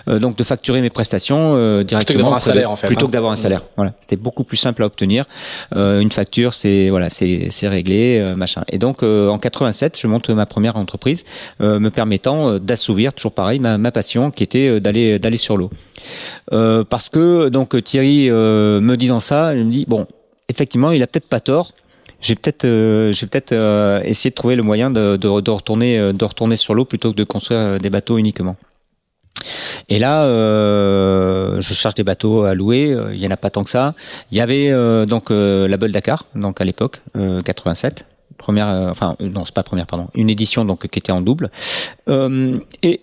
donc 0.07 0.37
de 0.37 0.45
facturer 0.45 0.81
mes 0.81 0.91
prestations 0.91 1.83
directement 1.83 2.07
plutôt 2.07 2.13
que 2.15 2.19
d'avoir 2.19 2.37
un 2.37 2.39
salaire 2.41 2.71
en 2.71 2.77
fait. 2.77 2.87
Plutôt 2.87 3.07
hein. 3.07 3.09
que 3.09 3.13
d'avoir 3.13 3.33
un 3.33 3.37
salaire. 3.37 3.63
Voilà, 3.77 3.95
c'était 4.01 4.17
beaucoup 4.17 4.45
plus 4.45 4.57
simple 4.57 4.83
à 4.83 4.87
obtenir. 4.87 5.25
une 5.75 6.11
facture, 6.13 6.55
c'est 6.55 6.91
voilà, 6.91 7.11
c'est 7.11 7.49
c'est 7.51 7.69
réglé, 7.69 8.35
machin. 8.37 8.63
Et 8.71 8.79
donc 8.79 9.03
en 9.03 9.39
87, 9.39 9.99
je 9.99 10.07
monte 10.07 10.31
ma 10.31 10.47
première 10.47 10.77
entreprise, 10.77 11.25
me 11.61 11.89
permet 11.89 12.16
euh, 12.27 12.59
d'assouvir 12.59 13.13
toujours 13.13 13.33
pareil 13.33 13.59
ma, 13.59 13.91
passion 13.91 14.31
qui 14.31 14.43
était 14.43 14.69
euh, 14.69 14.81
d'aller 14.81 15.19
d'aller 15.19 15.37
sur 15.37 15.57
l'eau. 15.57 15.71
Euh, 16.53 16.85
parce 16.85 17.09
que 17.09 17.49
donc 17.49 17.83
Thierry 17.83 18.31
me 18.31 18.95
disant 18.97 19.21
ça, 19.21 19.55
il 19.55 19.67
me 19.67 19.73
dit 19.73 19.85
bon, 19.87 20.07
effectivement, 20.49 20.91
il 20.93 21.03
a 21.03 21.07
peut-être 21.07 21.29
pas 21.29 21.41
tort. 21.41 21.73
J'ai 22.21 22.35
peut-être 22.35 22.65
j'ai 23.13 23.27
peut-être 23.27 23.53
essayé 24.05 24.31
de 24.31 24.35
trouver 24.35 24.57
le 24.57 24.63
moyen 24.63 24.91
de, 24.91 25.17
de, 25.17 25.29
retourner 25.29 26.13
de 26.13 26.25
retourner 26.25 26.57
sur 26.57 26.75
l'eau 26.75 26.85
plutôt 26.85 27.13
que 27.13 27.17
de 27.17 27.25
construire 27.25 27.79
des 27.79 27.91
bateaux 27.91 28.19
uniquement. 28.19 28.57
Et 29.91 29.99
là, 29.99 30.25
euh, 30.25 31.61
je 31.61 31.75
cherche 31.75 31.95
des 31.95 32.05
bateaux 32.05 32.45
à 32.45 32.55
louer. 32.55 32.97
Il 33.13 33.19
y 33.19 33.27
en 33.27 33.31
a 33.31 33.37
pas 33.37 33.51
tant 33.51 33.65
que 33.65 33.71
ça. 33.71 33.95
Il 34.33 34.39
y 34.39 34.41
avait 34.41 34.71
donc 35.07 35.31
la 35.31 35.77
Bulle 35.77 35.93
Dakar, 35.93 36.25
donc 36.35 36.61
à 36.61 36.65
l'époque, 36.65 37.03
87 37.45 38.07
première, 38.37 38.69
euh, 38.69 38.91
enfin 38.91 39.17
euh, 39.21 39.29
non, 39.29 39.45
c'est 39.45 39.55
pas 39.55 39.63
première, 39.63 39.87
pardon, 39.87 40.09
une 40.15 40.31
édition 40.31 40.65
donc 40.65 40.87
qui 40.87 40.99
était 40.99 41.13
en 41.13 41.21
double. 41.21 41.51
Euh, 42.09 42.59
et 42.83 43.01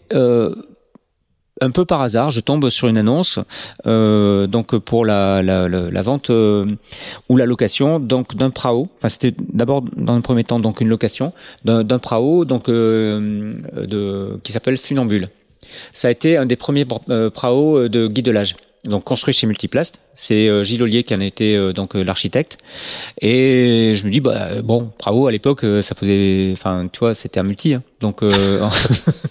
un 1.62 1.72
peu 1.72 1.86
par 1.86 2.02
hasard, 2.02 2.30
je 2.30 2.42
tombe 2.42 2.70
sur 2.70 2.88
une 2.88 2.98
annonce 2.98 3.40
donc 3.86 4.78
pour 4.80 5.06
la, 5.06 5.42
la, 5.42 6.02
vente 6.02 6.30
ou 6.30 7.38
la 7.38 7.46
location 7.46 8.00
donc 8.00 8.36
d'un 8.36 8.50
prao. 8.50 8.90
Enfin, 8.98 9.10
c'était 9.10 9.34
d'abord 9.54 9.84
dans 9.96 10.14
un 10.14 10.22
premier 10.22 10.44
temps 10.44 10.60
donc 10.60 10.82
une 10.82 10.90
location 10.90 11.32
d'un 11.64 12.00
prao 12.00 12.44
donc 12.44 12.70
de 12.70 14.40
qui 14.44 14.52
s'appelle 14.52 14.78
Funambule. 14.78 15.30
Ça 15.92 16.10
a 16.10 16.12
été 16.12 16.38
un 16.38 16.46
des 16.46 16.58
premiers 16.58 16.86
prao 16.86 17.88
de 17.88 18.08
guidelage 18.08 18.56
donc 18.86 19.04
construit 19.04 19.34
chez 19.34 19.48
Multiplast. 19.48 20.00
C'est 20.14 20.48
euh, 20.48 20.64
Gilles 20.64 20.84
Ollier 20.84 21.04
qui 21.04 21.16
en 21.16 21.22
a 21.22 21.26
été 21.26 21.56
euh, 21.56 21.74
donc 21.74 21.96
euh, 21.96 22.04
l'architecte. 22.04 22.58
Et 23.22 23.94
je 23.96 24.06
me 24.06 24.12
dis 24.12 24.20
bah 24.20 24.62
bon, 24.64 24.92
bravo 25.00 25.28
à 25.28 25.32
l'époque 25.32 25.62
ça 25.82 25.96
faisait, 25.96 26.52
enfin 26.54 26.88
tu 26.92 27.00
vois, 27.00 27.14
c'était 27.14 27.40
un 27.40 27.44
multi. 27.44 27.74
Hein. 27.74 27.84
Donc, 28.04 28.22
euh, 28.22 28.60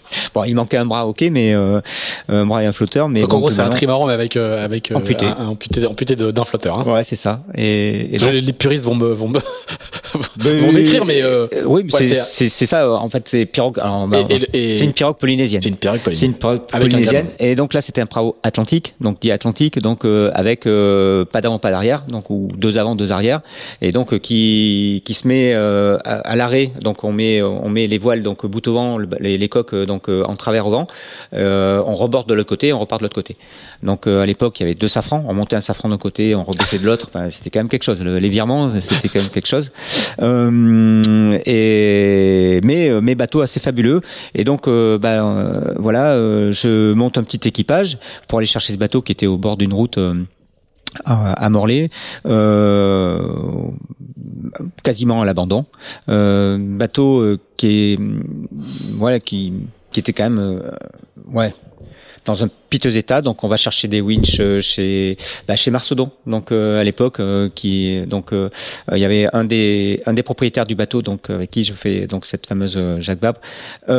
bon, 0.34 0.44
il 0.44 0.54
manquait 0.54 0.78
un 0.78 0.86
bras, 0.86 1.06
ok, 1.06 1.22
mais 1.30 1.54
euh, 1.54 1.80
un 2.28 2.46
bras 2.46 2.62
et 2.62 2.66
un 2.66 2.72
flotteur. 2.72 3.10
Mais 3.10 3.20
donc, 3.20 3.34
en 3.34 3.38
gros, 3.38 3.50
c'est 3.50 3.60
un 3.60 3.68
trimaran 3.68 4.06
mais 4.06 4.14
avec 4.14 4.34
euh, 4.34 4.64
avec 4.64 4.90
amputé, 4.92 5.26
un, 5.26 5.48
amputé, 5.48 5.86
amputé 5.86 6.16
d'un 6.16 6.44
flotteur. 6.44 6.78
Hein. 6.78 6.90
Ouais, 6.90 7.04
c'est 7.04 7.16
ça. 7.16 7.42
Et, 7.54 8.14
et 8.14 8.18
donc... 8.18 8.32
les 8.32 8.52
puristes 8.54 8.84
vont 8.84 8.94
me 8.94 9.12
vont 9.12 9.28
me 9.28 9.38
vont 10.38 10.72
m'écrire, 10.72 11.04
mais 11.04 11.22
euh, 11.22 11.46
oui, 11.66 11.82
ouais, 11.82 12.14
c'est 12.14 12.48
c'est 12.48 12.66
ça. 12.66 12.90
En 12.90 13.10
fait, 13.10 13.28
c'est 13.28 13.44
pirogue. 13.44 13.76
Bah, 13.76 14.08
c'est 14.54 14.80
une 14.80 14.94
pirogue 14.94 15.18
polynésienne. 15.18 15.60
C'est 15.60 15.68
une 15.68 15.76
pirogue 15.76 16.00
polynésienne. 16.00 16.30
C'est 16.30 16.46
une 16.48 16.56
pirogue 16.56 16.66
polynésienne. 16.66 17.26
Et 17.38 17.54
donc 17.54 17.74
là, 17.74 17.82
c'était 17.82 18.00
un 18.00 18.06
prao 18.06 18.36
atlantique, 18.42 18.94
donc 19.02 19.20
dit 19.20 19.30
atlantique, 19.30 19.78
donc 19.80 20.06
avec 20.32 20.64
pas 21.30 21.40
d'avant, 21.40 21.58
pas 21.58 21.70
d'arrière, 21.70 22.04
donc 22.08 22.30
ou 22.30 22.48
deux 22.56 22.78
avant, 22.78 22.94
deux 22.94 23.12
arrière, 23.12 23.40
et 23.80 23.92
donc 23.92 24.18
qui 24.18 25.02
qui 25.04 25.14
se 25.14 25.26
met 25.26 25.54
à, 25.54 25.96
à 25.96 26.36
l'arrêt. 26.36 26.72
Donc 26.80 27.04
on 27.04 27.12
met 27.12 27.42
on 27.42 27.68
met 27.68 27.86
les 27.86 27.98
voiles 27.98 28.22
donc 28.22 28.46
bout 28.46 28.66
au 28.68 28.74
vent, 28.74 28.98
les, 28.98 29.48
coques 29.48 29.74
euh, 29.74 29.86
donc 29.86 30.08
euh, 30.08 30.24
en 30.24 30.36
travers 30.36 30.66
au 30.66 30.70
vent. 30.70 30.86
Euh, 31.34 31.82
on 31.86 31.94
reborde 31.94 32.28
de 32.28 32.34
l'autre 32.34 32.48
côté, 32.48 32.72
on 32.72 32.78
repart 32.78 33.00
de 33.00 33.04
l'autre 33.04 33.14
côté. 33.14 33.36
Donc 33.82 34.06
à 34.06 34.24
l'époque, 34.26 34.60
il 34.60 34.62
y 34.62 34.66
avait 34.66 34.74
deux 34.74 34.88
safrans. 34.88 35.24
On 35.28 35.34
montait 35.34 35.56
un 35.56 35.60
safran 35.60 35.88
d'un 35.88 35.98
côté, 35.98 36.34
on 36.34 36.44
rebaissait 36.44 36.78
de 36.78 36.86
l'autre. 36.86 37.08
Enfin, 37.12 37.30
c'était 37.30 37.50
quand 37.50 37.58
même 37.60 37.68
quelque 37.68 37.82
chose. 37.82 38.00
les 38.02 38.28
virements, 38.28 38.70
c'était 38.80 39.08
quand 39.08 39.20
même 39.20 39.28
quelque 39.28 39.48
chose. 39.48 39.72
et 41.46 42.60
mais 42.62 43.00
mes 43.00 43.14
bateaux 43.14 43.40
assez 43.40 43.60
fabuleux. 43.60 44.02
Et 44.34 44.44
donc, 44.44 44.68
ben 44.68 45.74
voilà, 45.76 46.14
je 46.52 46.92
monte 46.92 47.18
un 47.18 47.24
petit 47.24 47.48
équipage 47.48 47.98
pour 48.28 48.38
aller 48.38 48.46
chercher 48.46 48.72
ce 48.72 48.78
bateau 48.78 49.02
qui 49.02 49.10
était 49.12 49.26
au 49.26 49.36
bord 49.36 49.56
d'une 49.56 49.74
route 49.74 49.98
à 51.04 51.48
Morlaix, 51.48 51.90
euh, 52.26 53.68
quasiment 54.82 55.22
à 55.22 55.24
l'abandon. 55.24 55.66
Euh, 56.08 56.58
bateau 56.58 57.20
euh, 57.20 57.38
qui 57.56 57.92
est, 57.92 57.98
voilà, 58.94 59.20
qui, 59.20 59.52
qui 59.90 60.00
était 60.00 60.12
quand 60.12 60.30
même, 60.30 60.62
ouais, 61.32 61.54
dans 62.24 62.44
un 62.44 62.48
piteux 62.70 62.96
état. 62.96 63.20
Donc 63.20 63.44
on 63.44 63.48
va 63.48 63.56
chercher 63.56 63.88
des 63.88 64.00
winches 64.00 64.40
euh, 64.40 64.60
chez 64.60 65.16
bah, 65.46 65.56
chez 65.56 65.70
Marsaudon. 65.70 66.10
Donc 66.26 66.52
euh, 66.52 66.80
à 66.80 66.84
l'époque, 66.84 67.20
euh, 67.20 67.48
qui 67.54 68.04
donc 68.06 68.30
il 68.32 68.98
y 68.98 69.04
avait 69.04 69.28
un 69.32 69.44
des 69.44 70.02
un 70.06 70.12
des 70.12 70.22
propriétaires 70.22 70.66
du 70.66 70.74
bateau, 70.74 71.02
donc 71.02 71.30
avec 71.30 71.50
qui 71.50 71.64
je 71.64 71.74
fais 71.74 72.06
donc 72.06 72.26
cette 72.26 72.46
fameuse 72.46 72.78
Jacques 73.00 73.20
Vabre, 73.20 73.40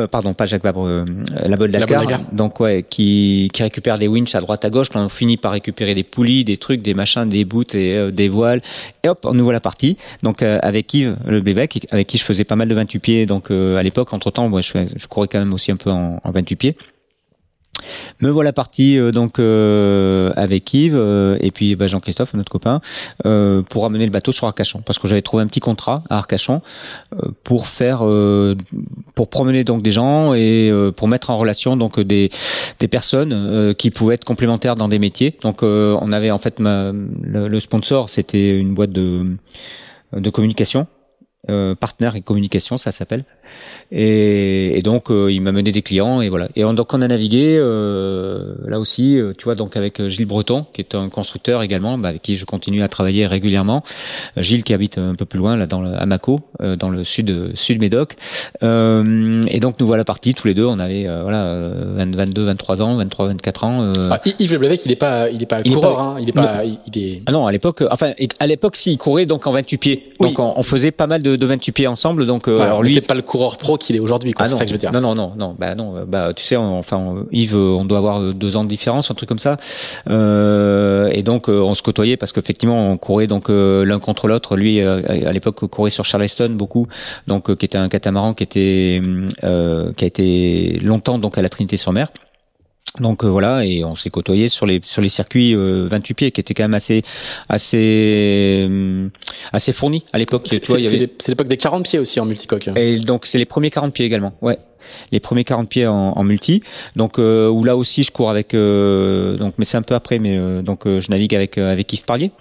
pardon 0.09 0.33
pas 0.33 0.45
Jacques 0.45 0.63
Vabre, 0.63 1.05
la 1.43 1.55
Bolle 1.55 1.71
Dakar. 1.71 2.03
Donc 2.31 2.59
ouais, 2.59 2.85
qui 2.87 3.49
qui 3.53 3.63
récupère 3.63 3.97
des 3.97 4.07
winches 4.07 4.35
à 4.35 4.41
droite 4.41 4.65
à 4.65 4.69
gauche. 4.69 4.89
Quand 4.89 5.03
on 5.03 5.09
finit 5.09 5.37
par 5.37 5.51
récupérer 5.51 5.95
des 5.95 6.03
poulies, 6.03 6.43
des 6.43 6.57
trucs, 6.57 6.81
des 6.81 6.93
machins, 6.93 7.27
des 7.27 7.45
bouts 7.45 7.63
et 7.73 8.11
des 8.11 8.29
voiles. 8.29 8.61
Et 9.03 9.09
hop, 9.09 9.19
on 9.25 9.37
ouvre 9.37 9.51
la 9.51 9.59
partie. 9.59 9.97
Donc 10.23 10.41
avec 10.41 10.93
Yves 10.93 11.15
le 11.27 11.41
Bévec, 11.41 11.87
avec 11.91 12.07
qui 12.07 12.17
je 12.17 12.23
faisais 12.23 12.43
pas 12.43 12.55
mal 12.55 12.67
de 12.67 12.75
28 12.75 12.99
pieds. 12.99 13.25
Donc 13.25 13.51
à 13.51 13.83
l'époque, 13.83 14.13
entre 14.13 14.31
temps, 14.31 14.49
moi 14.49 14.61
je, 14.61 14.71
je 14.95 15.07
courais 15.07 15.27
quand 15.27 15.39
même 15.39 15.53
aussi 15.53 15.71
un 15.71 15.77
peu 15.77 15.91
en, 15.91 16.19
en 16.23 16.31
28 16.31 16.55
pieds. 16.55 16.77
Me 18.21 18.29
voilà 18.29 18.53
parti 18.53 18.97
euh, 18.97 19.11
donc 19.11 19.39
euh, 19.39 20.31
avec 20.35 20.73
Yves 20.73 20.95
euh, 20.95 21.37
et 21.41 21.51
puis 21.51 21.75
bah, 21.75 21.87
Jean-Christophe, 21.87 22.33
notre 22.33 22.51
copain, 22.51 22.81
pour 23.69 23.85
amener 23.85 24.05
le 24.05 24.11
bateau 24.11 24.31
sur 24.31 24.47
Arcachon 24.47 24.81
parce 24.85 24.99
que 24.99 25.07
j'avais 25.07 25.21
trouvé 25.21 25.43
un 25.43 25.47
petit 25.47 25.59
contrat 25.59 26.03
à 26.09 26.17
Arcachon 26.17 26.61
pour 27.43 27.67
faire, 27.67 28.03
pour 29.15 29.29
promener 29.29 29.63
donc 29.63 29.81
des 29.81 29.91
gens 29.91 30.33
et 30.33 30.71
pour 30.95 31.07
mettre 31.07 31.29
en 31.29 31.37
relation 31.37 31.77
donc 31.77 31.99
des 31.99 32.29
des 32.79 32.87
personnes 32.87 33.73
qui 33.75 33.91
pouvaient 33.91 34.15
être 34.15 34.25
complémentaires 34.25 34.75
dans 34.75 34.87
des 34.87 34.99
métiers. 34.99 35.37
Donc 35.41 35.63
on 35.63 36.11
avait 36.11 36.31
en 36.31 36.39
fait 36.39 36.59
le, 36.59 37.59
sponsor, 37.59 38.09
c'était 38.09 38.57
une 38.57 38.73
boîte 38.73 38.91
de 38.91 39.25
de 40.13 40.29
communication, 40.29 40.87
partenaire 41.79 42.15
et 42.15 42.21
communication, 42.21 42.77
ça 42.77 42.91
s'appelle 42.91 43.25
Et, 43.95 44.79
et 44.79 44.81
donc 44.81 45.11
euh, 45.11 45.31
il 45.31 45.41
m'a 45.41 45.51
mené 45.51 45.71
des 45.71 45.83
clients 45.83 46.19
et 46.21 46.29
voilà. 46.29 46.49
Et 46.55 46.65
on, 46.65 46.73
donc 46.73 46.91
on 46.93 47.01
a 47.01 47.07
navigué 47.07 47.57
euh, 47.59 48.55
là 48.65 48.79
aussi, 48.79 49.19
euh, 49.19 49.33
tu 49.37 49.43
vois, 49.43 49.53
donc 49.53 49.77
avec 49.77 50.07
Gilles 50.09 50.25
Breton, 50.25 50.65
qui 50.73 50.81
est 50.81 50.95
un 50.95 51.09
constructeur 51.09 51.61
également, 51.61 51.97
bah, 51.99 52.09
avec 52.09 52.23
qui 52.23 52.35
je 52.35 52.45
continue 52.45 52.81
à 52.81 52.87
travailler 52.87 53.27
régulièrement. 53.27 53.83
Gilles 54.37 54.63
qui 54.63 54.73
habite 54.73 54.97
un 54.97 55.13
peu 55.13 55.25
plus 55.25 55.37
loin, 55.37 55.55
là 55.57 55.67
dans 55.67 55.81
le, 55.81 55.93
à 55.93 56.07
Mako, 56.07 56.41
dans 56.79 56.89
le 56.89 57.03
sud 57.03 57.51
sud 57.55 57.79
Médoc. 57.79 58.15
et 58.61 59.59
donc 59.59 59.79
nous 59.79 59.85
voilà 59.85 60.03
partis 60.03 60.33
tous 60.33 60.47
les 60.47 60.55
deux. 60.55 60.65
On 60.65 60.79
avait 60.79 61.03
voilà 61.03 61.55
22, 61.95 62.45
23 62.45 62.81
ans, 62.81 62.95
23, 62.97 63.27
24 63.27 63.63
ans. 63.63 63.93
Ah, 64.09 64.19
Yves 64.39 64.53
Leblévec, 64.53 64.81
il 64.85 64.91
est 64.91 64.95
pas, 64.95 65.29
il 65.29 65.43
est 65.43 65.45
pas 65.45 65.61
coureur, 65.61 65.99
hein, 65.99 66.17
il 66.19 66.29
est 66.29 66.33
pas, 66.33 66.63
il 66.63 66.97
est. 66.97 67.21
Ah 67.27 67.31
non, 67.31 67.45
à 67.45 67.51
l'époque, 67.51 67.83
enfin 67.91 68.11
à 68.39 68.47
l'époque, 68.47 68.75
si 68.75 68.93
il 68.93 68.97
courait 68.97 69.27
donc 69.27 69.45
en 69.45 69.51
28 69.51 69.77
pieds. 69.77 70.09
Donc 70.19 70.39
on, 70.39 70.53
on, 70.55 70.63
faisait 70.63 70.91
pas 70.91 71.05
mal 71.05 71.21
de, 71.21 71.35
de 71.35 71.45
28 71.45 71.71
pieds 71.71 71.87
ensemble. 71.87 72.25
Donc 72.25 72.47
alors 72.47 72.81
lui, 72.81 72.91
c'est 72.91 73.01
pas 73.01 73.13
le 73.13 73.21
coureur 73.21 73.42
pro 73.51 73.77
qu'il 73.77 73.95
est 73.95 73.99
aujourd'hui. 73.99 74.33
Ah 74.37 74.45
c'est 74.45 74.55
ça 74.55 74.63
que 74.63 74.69
je 74.69 74.73
veux 74.73 74.79
dire. 74.79 74.91
Non, 74.91 75.01
non, 75.01 75.15
non, 75.15 75.33
non. 75.37 75.55
Bah 75.57 75.75
non. 75.75 76.05
Bah 76.07 76.33
tu 76.33 76.43
sais, 76.43 76.55
enfin 76.55 77.25
Yves, 77.31 77.55
on 77.55 77.85
doit 77.85 77.97
avoir 77.97 78.33
deux 78.33 78.55
ans 78.55 78.63
de 78.63 78.69
différence, 78.69 79.11
un 79.11 79.13
truc 79.13 79.29
comme 79.29 79.39
ça. 79.39 79.57
Euh, 80.09 81.09
et 81.13 81.23
donc 81.23 81.47
on 81.47 81.75
se 81.75 81.81
côtoyait 81.81 82.17
parce 82.17 82.31
qu'effectivement 82.31 82.91
on 82.91 82.97
courait 82.97 83.27
donc 83.27 83.49
l'un 83.49 83.99
contre 83.99 84.27
l'autre. 84.27 84.55
Lui 84.55 84.81
à 84.81 85.31
l'époque 85.31 85.65
courait 85.67 85.89
sur 85.89 86.05
Charleston 86.05 86.49
beaucoup, 86.51 86.87
donc 87.27 87.55
qui 87.55 87.65
était 87.65 87.77
un 87.77 87.89
catamaran 87.89 88.33
qui 88.33 88.43
était 88.43 89.01
qui 89.41 90.05
a 90.05 90.07
été 90.07 90.79
longtemps 90.83 91.17
donc 91.17 91.37
à 91.37 91.41
la 91.41 91.49
Trinité-sur-Mer. 91.49 92.09
Donc 92.99 93.23
euh, 93.23 93.27
voilà, 93.27 93.65
et 93.65 93.83
on 93.83 93.95
s'est 93.95 94.11
côtoyé 94.11 94.49
sur 94.49 94.67
les 94.67 94.79
sur 94.83 95.01
les 95.01 95.09
circuits 95.09 95.55
28 95.55 95.57
euh, 95.57 96.15
pieds 96.15 96.31
qui 96.31 96.39
étaient 96.39 96.53
quand 96.53 96.65
même 96.65 96.75
assez 96.75 97.01
assez 97.49 98.67
euh, 98.69 99.09
assez 99.51 99.73
fournis 99.73 100.03
à 100.13 100.19
l'époque. 100.19 100.43
C'est 100.45 100.69
avait... 100.69 101.09
l'époque 101.27 101.47
des 101.47 101.57
40 101.57 101.85
pieds 101.85 101.97
aussi 101.97 102.19
en 102.19 102.25
multicoque. 102.25 102.69
Et 102.75 102.99
donc 102.99 103.25
c'est 103.25 103.39
les 103.39 103.45
premiers 103.45 103.71
40 103.71 103.93
pieds 103.93 104.05
également. 104.05 104.33
Ouais 104.41 104.59
les 105.11 105.19
premiers 105.19 105.43
40 105.43 105.69
pieds 105.69 105.87
en, 105.87 106.11
en 106.11 106.23
multi. 106.23 106.61
Donc 106.95 107.17
où 107.17 107.63
là 107.63 107.75
aussi 107.75 108.03
je 108.03 108.11
cours 108.11 108.29
avec 108.29 108.51
donc 108.51 109.55
mais 109.57 109.65
c'est 109.65 109.77
un 109.77 109.81
peu 109.81 109.95
après 109.95 110.19
mais 110.19 110.61
donc 110.61 110.81
je 110.85 111.09
navigue 111.09 111.33
avec 111.33 111.57
avec 111.57 111.91
Yves 111.93 112.03
Parlier. 112.05 112.31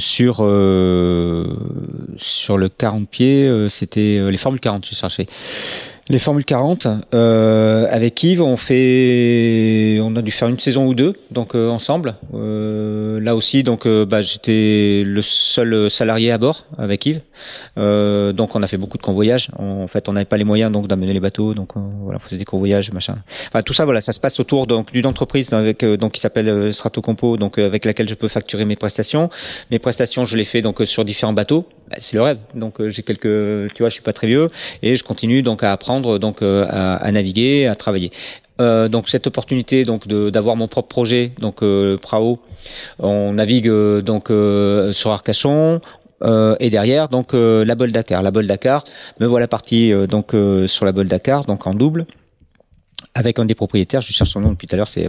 sur 0.00 0.36
sur 2.18 2.58
le 2.58 2.68
40 2.68 3.08
pieds, 3.08 3.68
c'était 3.68 4.28
les 4.28 4.36
formules 4.38 4.60
40, 4.60 4.86
je 4.86 4.94
cherchais. 4.96 5.26
Les 6.10 6.18
Formules 6.18 6.46
40, 6.46 6.86
euh, 7.12 7.86
avec 7.90 8.22
Yves, 8.22 8.40
on 8.40 8.56
fait, 8.56 9.98
on 10.00 10.16
a 10.16 10.22
dû 10.22 10.30
faire 10.30 10.48
une 10.48 10.58
saison 10.58 10.86
ou 10.86 10.94
deux, 10.94 11.14
donc 11.30 11.54
euh, 11.54 11.68
ensemble. 11.68 12.14
Euh, 12.32 13.20
là 13.20 13.36
aussi, 13.36 13.62
donc, 13.62 13.86
bah, 13.86 14.22
j'étais 14.22 15.02
le 15.04 15.20
seul 15.20 15.90
salarié 15.90 16.30
à 16.30 16.38
bord 16.38 16.64
avec 16.78 17.04
Yves. 17.04 17.20
Euh, 17.76 18.32
donc, 18.32 18.54
on 18.54 18.62
a 18.62 18.66
fait 18.66 18.76
beaucoup 18.76 18.98
de 18.98 19.02
convoyages. 19.02 19.50
En 19.58 19.88
fait, 19.88 20.08
on 20.08 20.12
n'avait 20.12 20.24
pas 20.24 20.36
les 20.36 20.44
moyens 20.44 20.72
donc 20.72 20.88
d'amener 20.88 21.12
les 21.12 21.20
bateaux, 21.20 21.54
donc 21.54 21.70
voilà, 22.02 22.18
on 22.22 22.26
faisait 22.26 22.38
des 22.38 22.44
convoyages, 22.44 22.92
machin. 22.92 23.16
Enfin, 23.48 23.62
tout 23.62 23.72
ça, 23.72 23.84
voilà, 23.84 24.00
ça 24.00 24.12
se 24.12 24.20
passe 24.20 24.40
autour 24.40 24.66
donc 24.66 24.92
d'une 24.92 25.06
entreprise 25.06 25.52
avec 25.52 25.84
donc 25.84 26.12
qui 26.12 26.20
s'appelle 26.20 26.72
Stratocompo, 26.72 27.36
donc 27.36 27.58
avec 27.58 27.84
laquelle 27.84 28.08
je 28.08 28.14
peux 28.14 28.28
facturer 28.28 28.64
mes 28.64 28.76
prestations. 28.76 29.30
Mes 29.70 29.78
prestations, 29.78 30.24
je 30.24 30.36
les 30.36 30.44
fais 30.44 30.62
donc 30.62 30.80
sur 30.84 31.04
différents 31.04 31.32
bateaux. 31.32 31.66
Bah, 31.90 31.96
c'est 32.00 32.14
le 32.14 32.22
rêve. 32.22 32.38
Donc, 32.54 32.86
j'ai 32.88 33.02
quelques, 33.02 33.72
tu 33.74 33.82
vois, 33.82 33.88
je 33.88 33.94
suis 33.94 34.02
pas 34.02 34.12
très 34.12 34.26
vieux 34.26 34.50
et 34.82 34.96
je 34.96 35.04
continue 35.04 35.42
donc 35.42 35.62
à 35.62 35.72
apprendre 35.72 36.18
donc 36.18 36.42
euh, 36.42 36.66
à, 36.68 37.10
naviguer, 37.12 37.66
à 37.66 37.74
travailler. 37.74 38.12
Euh, 38.60 38.88
donc 38.88 39.08
cette 39.08 39.28
opportunité 39.28 39.84
donc 39.84 40.08
d'avoir 40.08 40.56
mon 40.56 40.66
propre 40.66 40.88
projet 40.88 41.30
donc 41.38 41.62
euh, 41.62 41.96
Prao 41.96 42.40
on 42.98 43.34
navigue 43.34 43.70
donc 44.00 44.32
sur 44.92 45.12
Arcachon 45.12 45.80
et 46.22 46.70
derrière 46.70 47.08
donc 47.08 47.32
la 47.32 47.74
Bol 47.74 47.92
Dakar. 47.92 48.22
La 48.22 48.30
Bol 48.30 48.46
Dakar 48.46 48.84
me 49.20 49.26
voilà 49.26 49.48
parti 49.48 49.92
donc 50.08 50.34
sur 50.66 50.84
la 50.84 50.92
Bol 50.92 51.08
Dakar 51.08 51.44
donc 51.44 51.66
en 51.66 51.74
double 51.74 52.06
avec 53.14 53.38
un 53.38 53.44
des 53.44 53.54
propriétaires 53.54 54.00
je 54.00 54.12
cherche 54.12 54.30
son 54.30 54.40
nom 54.40 54.50
depuis 54.50 54.66
tout 54.66 54.74
à 54.74 54.76
l'heure 54.76 54.88
c'est 54.88 55.08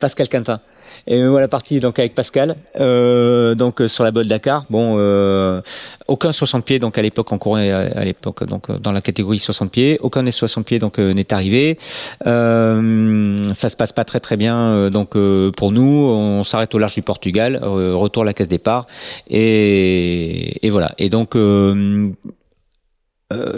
Pascal 0.00 0.28
Quintin 0.28 0.60
et 1.06 1.20
me 1.20 1.28
voilà 1.28 1.48
parti 1.48 1.80
donc 1.80 1.98
avec 1.98 2.14
Pascal, 2.14 2.56
euh, 2.78 3.54
donc 3.54 3.82
sur 3.86 4.04
la 4.04 4.10
bolle 4.10 4.26
Dakar. 4.26 4.64
Bon, 4.70 4.96
euh, 4.98 5.60
aucun 6.08 6.32
60 6.32 6.64
pieds 6.64 6.78
donc 6.78 6.98
à 6.98 7.02
l'époque 7.02 7.30
on 7.32 7.38
courait 7.38 7.70
à, 7.70 8.04
l'époque 8.04 8.44
donc 8.44 8.70
dans 8.70 8.92
la 8.92 9.00
catégorie 9.00 9.38
60 9.38 9.70
pieds. 9.70 9.98
Aucun 10.00 10.22
des 10.22 10.30
60 10.30 10.64
pieds 10.64 10.78
donc 10.78 10.98
euh, 10.98 11.12
n'est 11.12 11.32
arrivé. 11.32 11.78
Euh, 12.26 13.44
ça 13.52 13.68
se 13.68 13.76
passe 13.76 13.92
pas 13.92 14.04
très 14.04 14.20
très 14.20 14.36
bien 14.36 14.56
euh, 14.56 14.90
donc 14.90 15.16
pour 15.56 15.72
nous. 15.72 15.82
On 15.82 16.44
s'arrête 16.44 16.74
au 16.74 16.78
large 16.78 16.94
du 16.94 17.02
Portugal, 17.02 17.60
retour 17.62 18.22
à 18.22 18.26
la 18.26 18.32
caisse 18.32 18.48
départ 18.48 18.86
et, 19.28 20.66
et 20.66 20.70
voilà. 20.70 20.92
Et 20.98 21.08
donc 21.08 21.36
euh, 21.36 22.12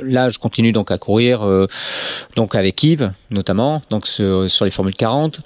là, 0.02 0.30
je 0.30 0.38
continue 0.38 0.72
donc 0.72 0.90
à 0.90 0.98
courir, 0.98 1.46
donc 2.36 2.54
avec 2.54 2.82
Yves 2.82 3.12
notamment, 3.30 3.82
donc 3.90 4.06
sur, 4.06 4.50
sur 4.50 4.64
les 4.64 4.70
formules 4.70 4.94
40. 4.94 5.40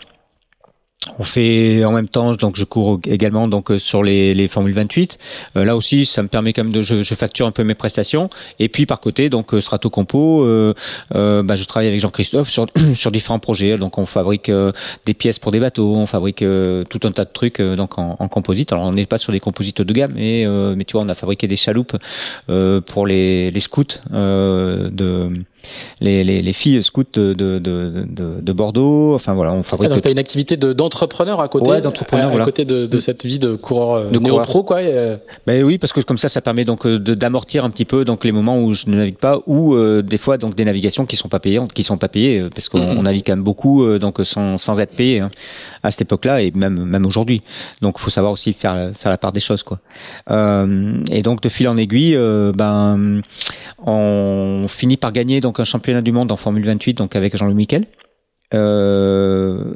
On 1.19 1.25
fait 1.25 1.85
en 1.85 1.91
même 1.91 2.09
temps, 2.09 2.33
donc 2.35 2.55
je 2.57 2.65
cours 2.65 3.01
également 3.07 3.49
donc 3.49 3.73
euh, 3.73 3.79
sur 3.81 4.05
les, 4.05 4.35
les 4.35 4.47
Formules 4.47 4.75
28. 4.75 5.19
Euh, 5.57 5.65
là 5.65 5.77
aussi, 5.77 6.07
ça 6.07 6.23
me 6.23 6.29
permet 6.29 6.53
quand 6.53 6.63
même 6.63 6.73
de, 6.73 6.81
je, 6.83 7.03
facture 7.15 7.47
un 7.47 7.51
peu 7.51 7.65
mes 7.65 7.75
prestations. 7.75 8.31
Et 8.61 8.69
puis 8.69 8.87
par 8.87 9.01
côté, 9.01 9.29
donc 9.29 9.53
euh, 9.53 9.61
Strato 9.61 9.91
Compo, 9.91 10.45
euh, 10.45 10.73
bah, 11.11 11.57
je 11.57 11.65
travaille 11.65 11.89
avec 11.89 11.99
Jean-Christophe 11.99 12.51
sur, 12.51 12.67
différents 13.11 13.41
projets. 13.41 13.79
Donc 13.79 13.99
on 13.99 14.07
fabrique 14.07 14.51
des 15.05 15.15
pièces 15.15 15.41
pour 15.41 15.51
des 15.51 15.59
bateaux, 15.59 15.97
on 15.97 16.07
fabrique 16.07 16.39
tout 16.39 17.01
un 17.03 17.13
tas 17.13 17.25
de 17.25 17.33
trucs 17.33 17.61
donc 17.61 17.99
en, 17.99 18.17
en, 18.19 18.29
composite. 18.29 18.73
Alors 18.73 18.85
on 18.85 18.93
n'est 18.93 19.07
pas 19.07 19.19
sur 19.19 19.33
des 19.33 19.41
composites 19.41 19.83
de 19.83 19.93
gamme, 19.93 20.13
mais 20.15 20.47
mais 20.77 20.85
tu 20.85 20.93
vois, 20.93 21.03
on 21.03 21.09
a 21.09 21.15
fabriqué 21.15 21.49
des 21.49 21.57
chaloupes 21.57 21.97
pour 22.87 23.07
les, 23.07 23.51
les 23.51 23.61
scouts 23.61 23.85
de 24.13 25.33
les, 26.01 26.25
les, 26.25 26.43
les, 26.43 26.53
filles 26.53 26.83
scouts 26.83 27.05
de, 27.13 27.33
de, 27.33 27.59
de, 27.59 28.07
de, 28.41 28.53
Bordeaux. 28.53 29.15
Enfin 29.15 29.35
voilà, 29.35 29.53
on 29.53 29.63
fabrique. 29.63 29.91
Ah, 29.91 29.95
donc, 29.95 30.07
une 30.07 30.19
activité 30.19 30.57
d'entrepreneur 30.57 31.41
à 31.41 31.49
côté, 31.49 31.71
ouais, 31.71 31.81
d'entrepreneur, 31.81 32.41
à, 32.41 32.45
côté 32.45 32.65
de, 32.65 32.87
de, 32.87 32.99
cette 32.99 33.25
vie 33.25 33.39
de 33.39 33.55
coureur 33.55 33.95
euh, 33.95 34.11
de 34.11 34.19
néo-pro, 34.19 34.63
quoi. 34.63 34.79
Euh. 34.79 35.17
Ben 35.47 35.63
oui, 35.65 35.79
parce 35.79 35.93
que 35.93 36.01
comme 36.01 36.19
ça, 36.19 36.29
ça 36.29 36.41
permet 36.41 36.65
donc 36.65 36.87
euh, 36.87 36.99
d'amortir 36.99 37.65
un 37.65 37.71
petit 37.71 37.85
peu 37.85 38.05
donc 38.05 38.25
les 38.25 38.33
moments 38.33 38.63
où 38.63 38.75
je 38.75 38.89
ne 38.89 38.97
navigue 38.97 39.19
pas, 39.19 39.39
ou 39.47 39.77
des 40.03 40.19
fois 40.19 40.39
donc 40.39 40.55
des 40.55 40.65
navigations 40.65 41.07
qui 41.07 41.17
sont 41.17 41.29
pas 41.29 41.41
payantes, 41.41 41.73
qui 41.73 41.83
sont 41.83 41.99
pas 41.99 42.09
payées, 42.09 42.49
parce 42.55 42.69
qu'on 42.69 42.79
mm-hmm. 42.79 43.03
navigue 43.03 43.25
quand 43.27 43.33
même 43.33 43.45
beaucoup 43.45 43.99
donc 43.99 44.21
sans, 44.25 44.57
sans 44.57 44.81
être 44.81 44.95
payé 44.95 45.21
hein, 45.21 45.31
à 45.83 45.91
cette 45.91 46.03
époque-là 46.03 46.43
et 46.43 46.51
même 46.53 46.85
même 46.85 47.07
aujourd'hui. 47.07 47.43
Donc, 47.81 47.99
faut 47.99 48.11
savoir 48.11 48.33
aussi 48.33 48.53
faire 48.53 48.93
faire 48.99 49.11
la 49.11 49.19
part 49.19 49.33
des 49.33 49.41
choses, 49.41 49.63
quoi. 49.63 49.81
et 50.31 51.23
donc 51.23 51.41
de 51.43 51.49
fil 51.49 51.69
en 51.69 51.77
aiguille, 51.77 52.17
ben 52.55 53.23
on 53.85 54.67
finit 54.69 54.97
par 54.97 55.13
gagner 55.13 55.41
donc 55.41 55.61
un 55.61 55.65
championnat 55.65 56.03
du 56.03 56.13
monde 56.13 56.31
en 56.31 56.37
Formule 56.37 56.65
28 56.67 56.99
donc 56.99 57.17
avec 57.17 57.37
Jean-Louis 57.37 57.55
Miquel. 57.55 57.87
Euh, 58.55 59.75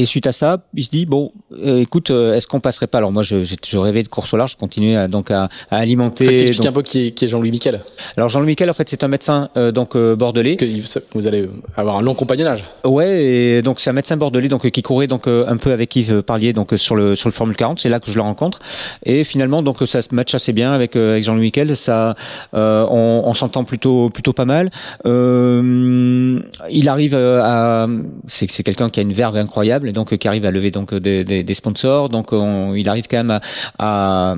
et 0.00 0.04
suite 0.04 0.28
à 0.28 0.32
ça, 0.32 0.62
il 0.74 0.84
se 0.84 0.90
dit 0.90 1.06
bon, 1.06 1.32
euh, 1.52 1.80
écoute, 1.80 2.10
euh, 2.10 2.34
est-ce 2.34 2.46
qu'on 2.46 2.60
passerait 2.60 2.86
pas? 2.86 2.98
Alors 2.98 3.10
moi, 3.10 3.24
je, 3.24 3.42
je, 3.42 3.78
rêvais 3.78 4.04
de 4.04 4.08
course 4.08 4.32
au 4.32 4.36
large, 4.36 4.52
je 4.52 4.56
continuais 4.56 4.96
à, 4.96 5.08
donc 5.08 5.32
à, 5.32 5.48
à 5.70 5.76
alimenter. 5.76 6.52
En 6.60 6.66
un 6.66 6.72
peu 6.72 6.82
qui 6.82 7.06
est, 7.06 7.10
qui 7.12 7.24
est 7.24 7.28
Jean-Louis 7.28 7.50
Miquel. 7.50 7.82
Alors 8.16 8.28
Jean-Louis 8.28 8.50
Miquel, 8.50 8.70
en 8.70 8.74
fait, 8.74 8.88
c'est 8.88 9.02
un 9.02 9.08
médecin 9.08 9.48
euh, 9.56 9.72
donc 9.72 9.96
bordelais. 9.96 10.56
Que 10.56 10.66
vous 11.14 11.26
allez 11.26 11.48
avoir 11.76 11.96
un 11.96 12.02
long 12.02 12.14
compagnonnage. 12.14 12.64
Ouais, 12.84 13.24
et 13.24 13.62
donc 13.62 13.80
c'est 13.80 13.90
un 13.90 13.94
médecin 13.94 14.16
bordelais 14.16 14.48
donc 14.48 14.70
qui 14.70 14.82
courait 14.82 15.08
donc 15.08 15.26
un 15.26 15.56
peu 15.56 15.72
avec 15.72 15.94
Yves 15.96 16.22
Parlier 16.22 16.52
donc 16.52 16.74
sur 16.76 16.94
le 16.94 17.16
sur 17.16 17.28
le 17.28 17.34
Formule 17.34 17.56
40. 17.56 17.80
C'est 17.80 17.88
là 17.88 17.98
que 17.98 18.10
je 18.10 18.16
le 18.16 18.22
rencontre. 18.22 18.60
Et 19.04 19.24
finalement, 19.24 19.62
donc 19.62 19.78
ça 19.86 20.02
se 20.02 20.14
match 20.14 20.34
assez 20.34 20.52
bien 20.52 20.72
avec 20.72 20.94
avec 20.94 21.24
Jean-Louis 21.24 21.46
Miquel. 21.46 21.76
Ça, 21.76 22.14
on, 22.52 23.22
on 23.24 23.34
s'entend 23.34 23.64
plutôt 23.64 24.10
plutôt 24.10 24.32
pas 24.32 24.44
mal. 24.44 24.70
il 25.04 26.88
arrive 26.88 27.16
à, 27.16 27.88
c'est 28.26 28.50
c'est 28.50 28.62
quelqu'un 28.62 28.90
qui 28.90 29.00
a 29.00 29.02
une 29.02 29.12
verve 29.12 29.36
incroyable 29.36 29.87
donc 29.92 30.16
qui 30.16 30.28
arrive 30.28 30.44
à 30.46 30.50
lever 30.50 30.70
donc 30.70 30.94
des, 30.94 31.24
des, 31.24 31.54
sponsors. 31.54 32.08
Donc 32.08 32.28
il 32.32 32.88
arrive 32.88 33.06
quand 33.08 33.24
même 33.24 33.40
à, 33.78 34.36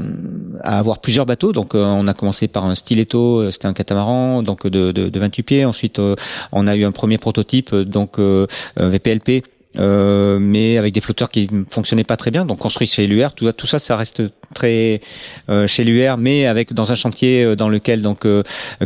avoir 0.63 0.99
plusieurs 0.99 1.27
bateaux. 1.27 1.53
Donc 1.53 1.75
on 1.75 2.07
a 2.09 2.15
commencé 2.15 2.49
par 2.49 2.65
un 2.65 2.75
stiletto, 2.75 3.41
euh, 3.41 3.51
c'était 3.51 3.67
un 3.67 3.73
catamaran 3.73 4.43
donc 4.43 4.67
de, 4.67 4.93
de, 4.93 5.09
de 5.09 5.21
28 5.21 5.43
pieds. 5.43 5.65
Ensuite 5.65 5.99
euh, 5.99 6.15
on 6.53 6.67
a 6.67 6.77
eu 6.77 6.85
un 6.85 6.93
premier 6.93 7.19
prototype 7.19 7.75
donc 7.75 8.19
euh, 8.19 8.47
VPLP 8.77 9.45
euh, 9.79 10.39
mais 10.41 10.79
avec 10.79 10.93
des 10.93 11.01
flotteurs 11.01 11.31
qui 11.31 11.49
ne 11.53 11.65
fonctionnaient 11.69 12.05
pas 12.05 12.17
très 12.17 12.31
bien. 12.31 12.45
Donc 12.45 12.59
construit 12.59 12.89
chez 12.89 13.07
l'UR, 13.07 13.33
tout, 13.33 13.67
ça, 13.67 13.79
ça 13.79 13.97
reste 13.97 14.23
très 14.55 15.01
euh, 15.49 15.67
chez 15.67 15.85
l'UR, 15.85 16.17
mais 16.17 16.47
avec 16.47 16.73
dans 16.73 16.91
un 16.91 16.97
chantier 16.97 17.45
euh, 17.45 17.57
dans 17.57 17.69
lequel 17.69 18.03
donc 18.03 18.27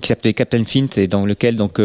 qui 0.02 0.08
s'appelait 0.08 0.34
Captain 0.34 0.64
Fint 0.64 0.88
et 0.96 1.06
dans 1.06 1.24
lequel 1.24 1.56
donc 1.56 1.80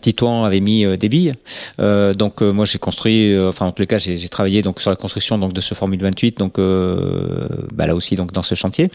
Titouan 0.00 0.44
avait 0.44 0.60
mis 0.60 0.86
des 0.96 1.08
billes. 1.08 1.34
donc 1.78 2.40
moi 2.40 2.64
j'ai 2.64 2.78
construit, 2.78 3.36
enfin 3.38 3.66
en 3.66 3.72
tous 3.72 3.82
les 3.82 3.86
cas 3.86 3.98
j'ai 3.98 4.28
travaillé 4.28 4.62
donc 4.62 4.80
sur 4.80 4.90
la 4.90 4.96
construction 4.96 5.38
donc 5.38 5.52
de 5.52 5.60
ce 5.60 5.74
Formule 5.74 6.02
28, 6.02 6.38
donc 6.38 6.54
bah, 6.58 7.86
là 7.86 7.94
aussi 7.94 8.16
donc 8.16 8.32
dans 8.32 8.42
ce 8.42 8.54
chantier. 8.54 8.90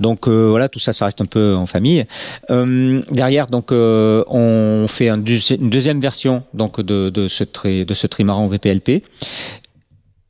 Donc 0.00 0.26
euh, 0.26 0.48
voilà, 0.48 0.68
tout 0.68 0.78
ça, 0.78 0.92
ça 0.92 1.04
reste 1.04 1.20
un 1.20 1.26
peu 1.26 1.54
en 1.54 1.66
famille. 1.66 2.06
Euh, 2.50 3.02
derrière, 3.10 3.46
donc, 3.46 3.72
euh, 3.72 4.24
on 4.28 4.86
fait 4.88 5.08
un 5.08 5.20
une 5.20 5.70
deuxième 5.70 6.00
version 6.00 6.42
donc 6.54 6.80
de, 6.80 7.10
de 7.10 7.28
ce 7.28 7.44
tri, 7.44 7.84
de 7.84 7.94
ce 7.94 8.06
trimaran 8.06 8.48
VPLP. 8.48 9.02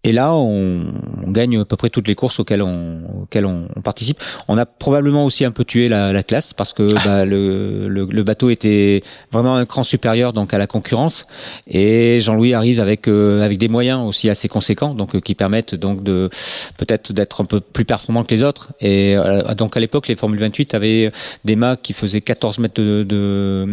Et 0.03 0.13
là, 0.13 0.35
on, 0.35 0.87
on, 1.27 1.31
gagne 1.31 1.59
à 1.59 1.65
peu 1.67 1.77
près 1.77 1.91
toutes 1.91 2.09
les 2.09 2.15
courses 2.15 2.41
auxquelles 2.41 2.63
on, 2.63 3.23
auxquelles 3.25 3.45
on, 3.45 3.69
on 3.77 3.83
participe. 3.83 4.19
On 4.49 4.57
a 4.57 4.65
probablement 4.65 5.27
aussi 5.27 5.45
un 5.45 5.51
peu 5.51 5.63
tué 5.63 5.91
la, 5.91 6.11
la 6.11 6.23
classe 6.23 6.55
parce 6.55 6.73
que 6.73 6.95
bah, 7.05 7.27
le, 7.27 7.87
le, 7.87 8.07
le, 8.07 8.23
bateau 8.23 8.49
était 8.49 9.03
vraiment 9.31 9.57
un 9.57 9.67
cran 9.67 9.83
supérieur 9.83 10.33
donc 10.33 10.55
à 10.55 10.59
la 10.59 10.67
concurrence. 10.67 11.27
Et 11.69 12.19
Jean-Louis 12.21 12.55
arrive 12.55 12.81
avec 12.81 13.09
euh, 13.09 13.43
avec 13.43 13.59
des 13.59 13.69
moyens 13.69 14.01
aussi 14.09 14.31
assez 14.31 14.49
conséquents, 14.49 14.95
donc 14.95 15.15
euh, 15.15 15.21
qui 15.21 15.35
permettent 15.35 15.75
donc 15.75 16.03
de 16.03 16.31
peut-être 16.79 17.13
d'être 17.13 17.43
un 17.43 17.45
peu 17.45 17.61
plus 17.61 17.85
performant 17.85 18.25
que 18.25 18.35
les 18.35 18.43
autres. 18.43 18.73
Et 18.81 19.19
euh, 19.19 19.55
donc 19.55 19.77
à 19.77 19.81
l'époque, 19.81 20.09
les 20.09 20.17
Formule 20.17 20.41
28 20.41 20.73
avaient 20.73 21.13
des 21.45 21.57
mâts 21.57 21.77
qui 21.77 21.93
faisaient 21.93 22.23
14 22.23 22.59
mètres 22.59 22.81
de 22.81 23.03
de, 23.03 23.67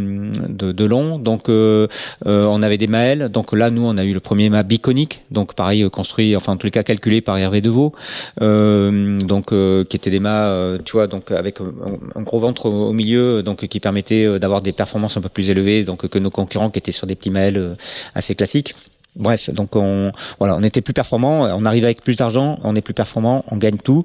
de, 0.50 0.74
de 0.74 0.86
long. 0.86 1.20
Donc 1.20 1.48
on 1.48 2.62
avait 2.62 2.78
des 2.78 2.88
maels. 2.88 3.30
Donc 3.30 3.54
là, 3.54 3.70
nous, 3.70 3.86
on 3.86 3.98
a 3.98 4.04
eu 4.04 4.14
le 4.14 4.20
premier 4.20 4.50
mât 4.50 4.64
biconique, 4.64 5.24
donc 5.32 5.54
pareil 5.54 5.90
construit 5.90 6.17
enfin 6.36 6.54
en 6.54 6.58
tous 6.58 6.68
les 6.68 6.72
cas 6.72 6.84
calculé 6.84 7.22
par 7.22 7.38
Hervé 7.38 7.62
Deveau, 7.62 7.94
euh, 8.42 9.20
donc 9.20 9.52
euh, 9.52 9.84
qui 9.84 9.96
était 9.96 10.10
des 10.10 10.20
mâts, 10.20 10.48
euh, 10.48 10.78
tu 10.84 10.94
vois, 10.94 11.08
donc 11.08 11.32
avec 11.32 11.60
un, 11.62 12.22
gros 12.22 12.40
ventre 12.40 12.68
au, 12.68 12.94
milieu, 12.94 13.44
donc 13.44 13.66
qui 13.68 13.80
permettait 13.80 14.40
d'avoir 14.40 14.62
des 14.62 14.72
performances 14.72 15.18
un 15.18 15.22
peu 15.22 15.30
plus 15.30 15.50
élevées, 15.50 15.84
donc 15.84 16.08
que 16.08 16.20
nos 16.20 16.32
concurrents 16.32 16.70
qui 16.70 16.80
étaient 16.80 16.92
sur 16.92 17.08
des 17.08 17.16
petits 17.16 17.32
mails 17.32 17.78
assez 18.16 18.36
classiques. 18.36 18.76
Bref, 19.18 19.50
donc 19.50 19.76
on 19.76 20.12
voilà, 20.38 20.56
on 20.56 20.64
était 20.64 20.82
plus 20.82 20.94
performant, 20.94 21.46
on 21.56 21.66
arrive 21.66 21.84
avec 21.86 22.04
plus 22.04 22.16
d'argent, 22.16 22.60
on 22.64 22.76
est 22.76 22.82
plus 22.82 22.94
performant, 22.94 23.44
on 23.50 23.58
gagne 23.58 23.78
tout. 23.78 24.04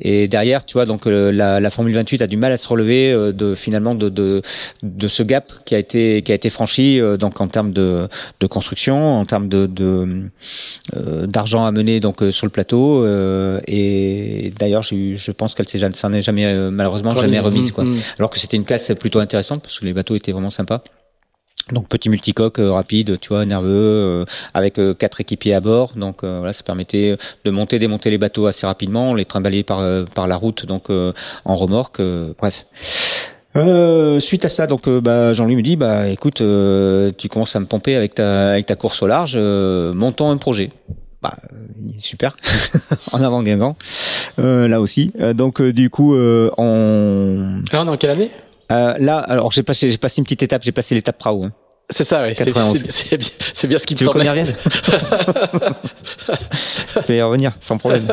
Et 0.00 0.26
derrière, 0.26 0.64
tu 0.64 0.74
vois, 0.74 0.84
donc 0.84 1.06
euh, 1.06 1.30
la, 1.30 1.60
la 1.60 1.70
Formule 1.70 1.94
28 1.94 2.22
a 2.22 2.26
du 2.26 2.36
mal 2.36 2.50
à 2.50 2.56
se 2.56 2.66
relever 2.66 3.12
euh, 3.12 3.32
de 3.32 3.54
finalement 3.54 3.94
de, 3.94 4.08
de, 4.08 4.42
de 4.82 5.08
ce 5.08 5.22
gap 5.22 5.52
qui 5.64 5.74
a 5.76 5.78
été 5.78 6.22
qui 6.22 6.32
a 6.32 6.34
été 6.34 6.50
franchi 6.50 7.00
euh, 7.00 7.16
donc 7.16 7.40
en 7.40 7.46
termes 7.46 7.72
de, 7.72 8.08
de 8.40 8.46
construction, 8.46 9.18
en 9.18 9.24
termes 9.24 9.48
de 9.48 9.68
d'argent 11.26 11.64
à 11.64 11.70
mener 11.70 12.00
donc 12.00 12.22
sur 12.30 12.46
le 12.46 12.50
plateau. 12.50 13.06
et 13.66 14.52
d'ailleurs, 14.58 14.82
je 14.82 15.30
pense 15.30 15.54
qu'elle 15.54 15.68
s'est 15.68 15.78
s'en 15.94 16.12
est 16.12 16.22
jamais 16.22 16.52
malheureusement 16.70 17.14
jamais 17.14 17.38
remise 17.38 17.70
quoi. 17.70 17.84
Mm, 17.84 17.94
mm. 17.94 18.00
Alors 18.18 18.30
que 18.30 18.38
c'était 18.38 18.56
une 18.56 18.64
classe 18.64 18.92
plutôt 18.98 19.20
intéressante 19.20 19.62
parce 19.62 19.78
que 19.78 19.84
les 19.84 19.92
bateaux 19.92 20.16
étaient 20.16 20.32
vraiment 20.32 20.50
sympas. 20.50 20.82
Donc 21.72 21.88
petit 21.88 22.08
multicoque 22.08 22.58
euh, 22.58 22.72
rapide, 22.72 23.18
tu 23.20 23.28
vois, 23.28 23.44
nerveux, 23.44 23.68
euh, 23.68 24.24
avec 24.54 24.78
euh, 24.78 24.94
quatre 24.94 25.20
équipiers 25.20 25.54
à 25.54 25.60
bord. 25.60 25.92
Donc 25.96 26.24
voilà, 26.24 26.52
ça 26.52 26.62
permettait 26.62 27.16
de 27.44 27.50
monter, 27.50 27.78
démonter 27.78 28.10
les 28.10 28.18
bateaux 28.18 28.46
assez 28.46 28.66
rapidement, 28.66 29.14
les 29.14 29.24
trimballer 29.24 29.62
par 29.62 29.82
par 30.14 30.26
la 30.26 30.36
route, 30.36 30.66
donc 30.66 30.90
en 30.90 31.56
remorque. 31.56 32.00
bref. 32.38 32.66
suite 34.20 34.44
à 34.44 34.48
ça, 34.48 34.66
donc 34.66 34.88
bah, 34.88 35.32
Jean-Louis 35.32 35.56
me 35.56 35.62
dit, 35.62 35.76
bah 35.76 36.08
écoute, 36.08 36.42
tu 37.16 37.28
commences 37.28 37.56
à 37.56 37.60
me 37.60 37.66
pomper 37.66 37.96
avec 37.96 38.14
ta 38.14 38.52
avec 38.52 38.66
ta 38.66 38.76
course 38.76 39.02
au 39.02 39.06
large, 39.06 39.36
montons 39.36 40.30
un 40.30 40.36
projet. 40.36 40.70
Bah 41.20 41.36
super, 41.98 42.36
en 43.12 43.22
avant 43.22 43.42
Guingamp, 43.42 43.76
là 44.38 44.80
aussi. 44.80 45.12
donc 45.34 45.60
du 45.62 45.90
coup, 45.90 46.14
on. 46.16 47.62
Alors 47.72 47.84
dans 47.84 47.96
quelle 47.96 48.10
année? 48.10 48.30
Euh, 48.70 48.94
là, 48.98 49.18
alors 49.18 49.52
j'ai 49.52 49.62
passé, 49.62 49.90
j'ai 49.90 49.98
passé 49.98 50.20
une 50.20 50.24
petite 50.24 50.42
étape, 50.42 50.62
j'ai 50.62 50.72
passé 50.72 50.94
l'étape 50.94 51.18
Prao. 51.18 51.44
Hein. 51.44 51.52
C'est 51.90 52.04
ça, 52.04 52.22
ouais. 52.22 52.34
C'est 52.34 52.52
bien, 52.52 52.72
bien, 53.68 53.78
ce 53.78 53.86
qui 53.86 53.94
tu 53.94 54.04
me 54.04 54.10
semblait. 54.10 54.12
Tu 54.12 54.12
veux 54.12 54.12
qu'on 54.12 54.20
y 54.20 54.28
revienne 54.28 54.54
Je 56.96 57.06
vais 57.08 57.16
y 57.16 57.22
revenir, 57.22 57.56
sans 57.60 57.78
problème. 57.78 58.12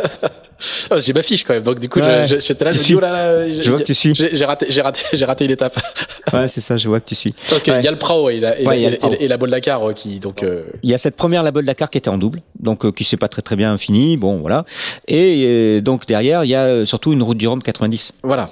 Oh, 0.90 0.96
j'ai 0.98 1.12
ma 1.12 1.22
fiche 1.22 1.44
quand 1.44 1.54
même, 1.54 1.64
donc 1.64 1.80
du 1.80 1.90
coup, 1.90 2.00
ouais, 2.00 2.28
je, 2.28 2.40
je, 2.40 2.64
là, 2.64 2.72
je, 2.72 2.82
dis, 2.82 2.96
oh 2.96 3.00
là, 3.02 3.12
là, 3.12 3.50
je, 3.50 3.70
vois 3.70 3.80
que 3.80 3.86
tu 3.86 3.94
suis. 3.94 4.16
J'ai 4.16 4.46
raté, 4.46 4.68
j'ai 4.70 4.82
raté, 4.82 5.02
j'ai 5.12 5.26
raté 5.26 5.46
une 5.46 5.52
étape. 5.52 5.78
ouais, 6.34 6.48
c'est 6.48 6.62
ça, 6.62 6.78
je 6.78 6.88
vois 6.88 7.02
que 7.02 7.06
tu 7.06 7.16
suis. 7.16 7.34
Parce 7.50 7.62
qu'il 7.62 7.74
ouais. 7.74 7.82
y 7.82 7.88
a 7.88 7.92
le 7.92 7.98
Prao 7.98 8.30
et 8.30 8.40
la, 8.40 8.58
et, 8.58 8.66
ouais, 8.66 8.98
la, 9.02 9.10
et, 9.16 9.26
et 9.26 9.28
la 9.28 9.38
Bolle 9.38 9.50
Dakar 9.50 9.90
euh, 9.90 9.94
qui, 9.94 10.20
donc. 10.20 10.44
Euh... 10.44 10.64
Il 10.82 10.90
y 10.90 10.94
a 10.94 10.98
cette 10.98 11.18
première 11.18 11.44
la 11.44 11.52
Bolle 11.52 11.66
Dakar 11.66 11.90
qui 11.90 11.98
était 11.98 12.10
en 12.10 12.18
double, 12.18 12.42
donc 12.60 12.86
euh, 12.86 12.92
qui 12.94 13.04
s'est 13.04 13.18
pas 13.18 13.28
très 13.28 13.42
très 13.42 13.58
bien 13.58 13.78
fini, 13.78 14.16
bon 14.16 14.38
voilà. 14.38 14.64
Et 15.10 15.44
euh, 15.46 15.82
donc 15.82 16.06
derrière, 16.06 16.46
il 16.46 16.50
y 16.50 16.56
a 16.56 16.86
surtout 16.86 17.12
une 17.12 17.22
route 17.22 17.38
du 17.38 17.48
Rhum 17.48 17.62
90. 17.62 18.14
Voilà. 18.24 18.52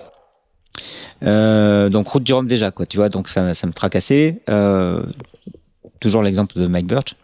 Euh, 1.24 1.90
donc 1.90 2.08
route 2.08 2.24
du 2.24 2.34
Rhum 2.34 2.48
déjà, 2.48 2.72
quoi. 2.72 2.86
Tu 2.86 2.98
vois, 2.98 3.10
donc 3.10 3.30
ça, 3.30 3.54
ça 3.54 3.68
me 3.68 3.74
tracassait. 3.74 4.42
Euh, 4.50 5.04
toujours 6.00 6.22
l'exemple 6.22 6.60
de 6.60 6.68
Mike 6.68 6.88
Birch. 6.88 7.16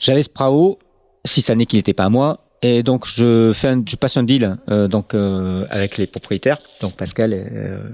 J'avais 0.00 0.22
ce 0.22 0.28
Prao, 0.28 0.78
six 1.24 1.48
années 1.50 1.66
qu'il 1.66 1.78
n'était 1.78 1.94
pas 1.94 2.04
à 2.04 2.08
moi, 2.08 2.46
et 2.62 2.82
donc 2.82 3.06
je 3.06 3.52
fais, 3.54 3.68
un, 3.68 3.82
je 3.86 3.96
passe 3.96 4.16
un 4.16 4.22
deal 4.22 4.56
euh, 4.68 4.88
donc 4.88 5.14
euh, 5.14 5.66
avec 5.70 5.98
les 5.98 6.06
propriétaires, 6.06 6.58
donc 6.80 6.94
Pascal 6.94 7.32
euh, 7.32 7.90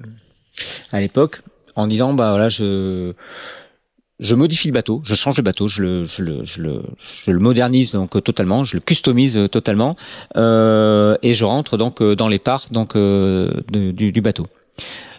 à 0.92 1.00
l'époque, 1.00 1.42
en 1.76 1.86
disant 1.86 2.14
bah 2.14 2.30
voilà 2.30 2.48
je 2.48 3.12
je 4.22 4.34
modifie 4.36 4.68
le 4.68 4.72
bateau, 4.72 5.02
je 5.04 5.14
change 5.14 5.36
le 5.36 5.42
bateau, 5.42 5.66
je 5.66 5.82
le, 5.82 7.38
modernise 7.38 7.92
donc 7.92 8.22
totalement, 8.22 8.62
je 8.62 8.76
le 8.76 8.80
customise 8.80 9.48
totalement, 9.50 9.96
euh, 10.36 11.16
et 11.22 11.34
je 11.34 11.44
rentre 11.44 11.76
donc 11.76 12.00
euh, 12.00 12.14
dans 12.14 12.28
les 12.28 12.38
parts 12.38 12.66
donc 12.70 12.94
euh, 12.94 13.50
du, 13.70 14.20
bateau. 14.22 14.46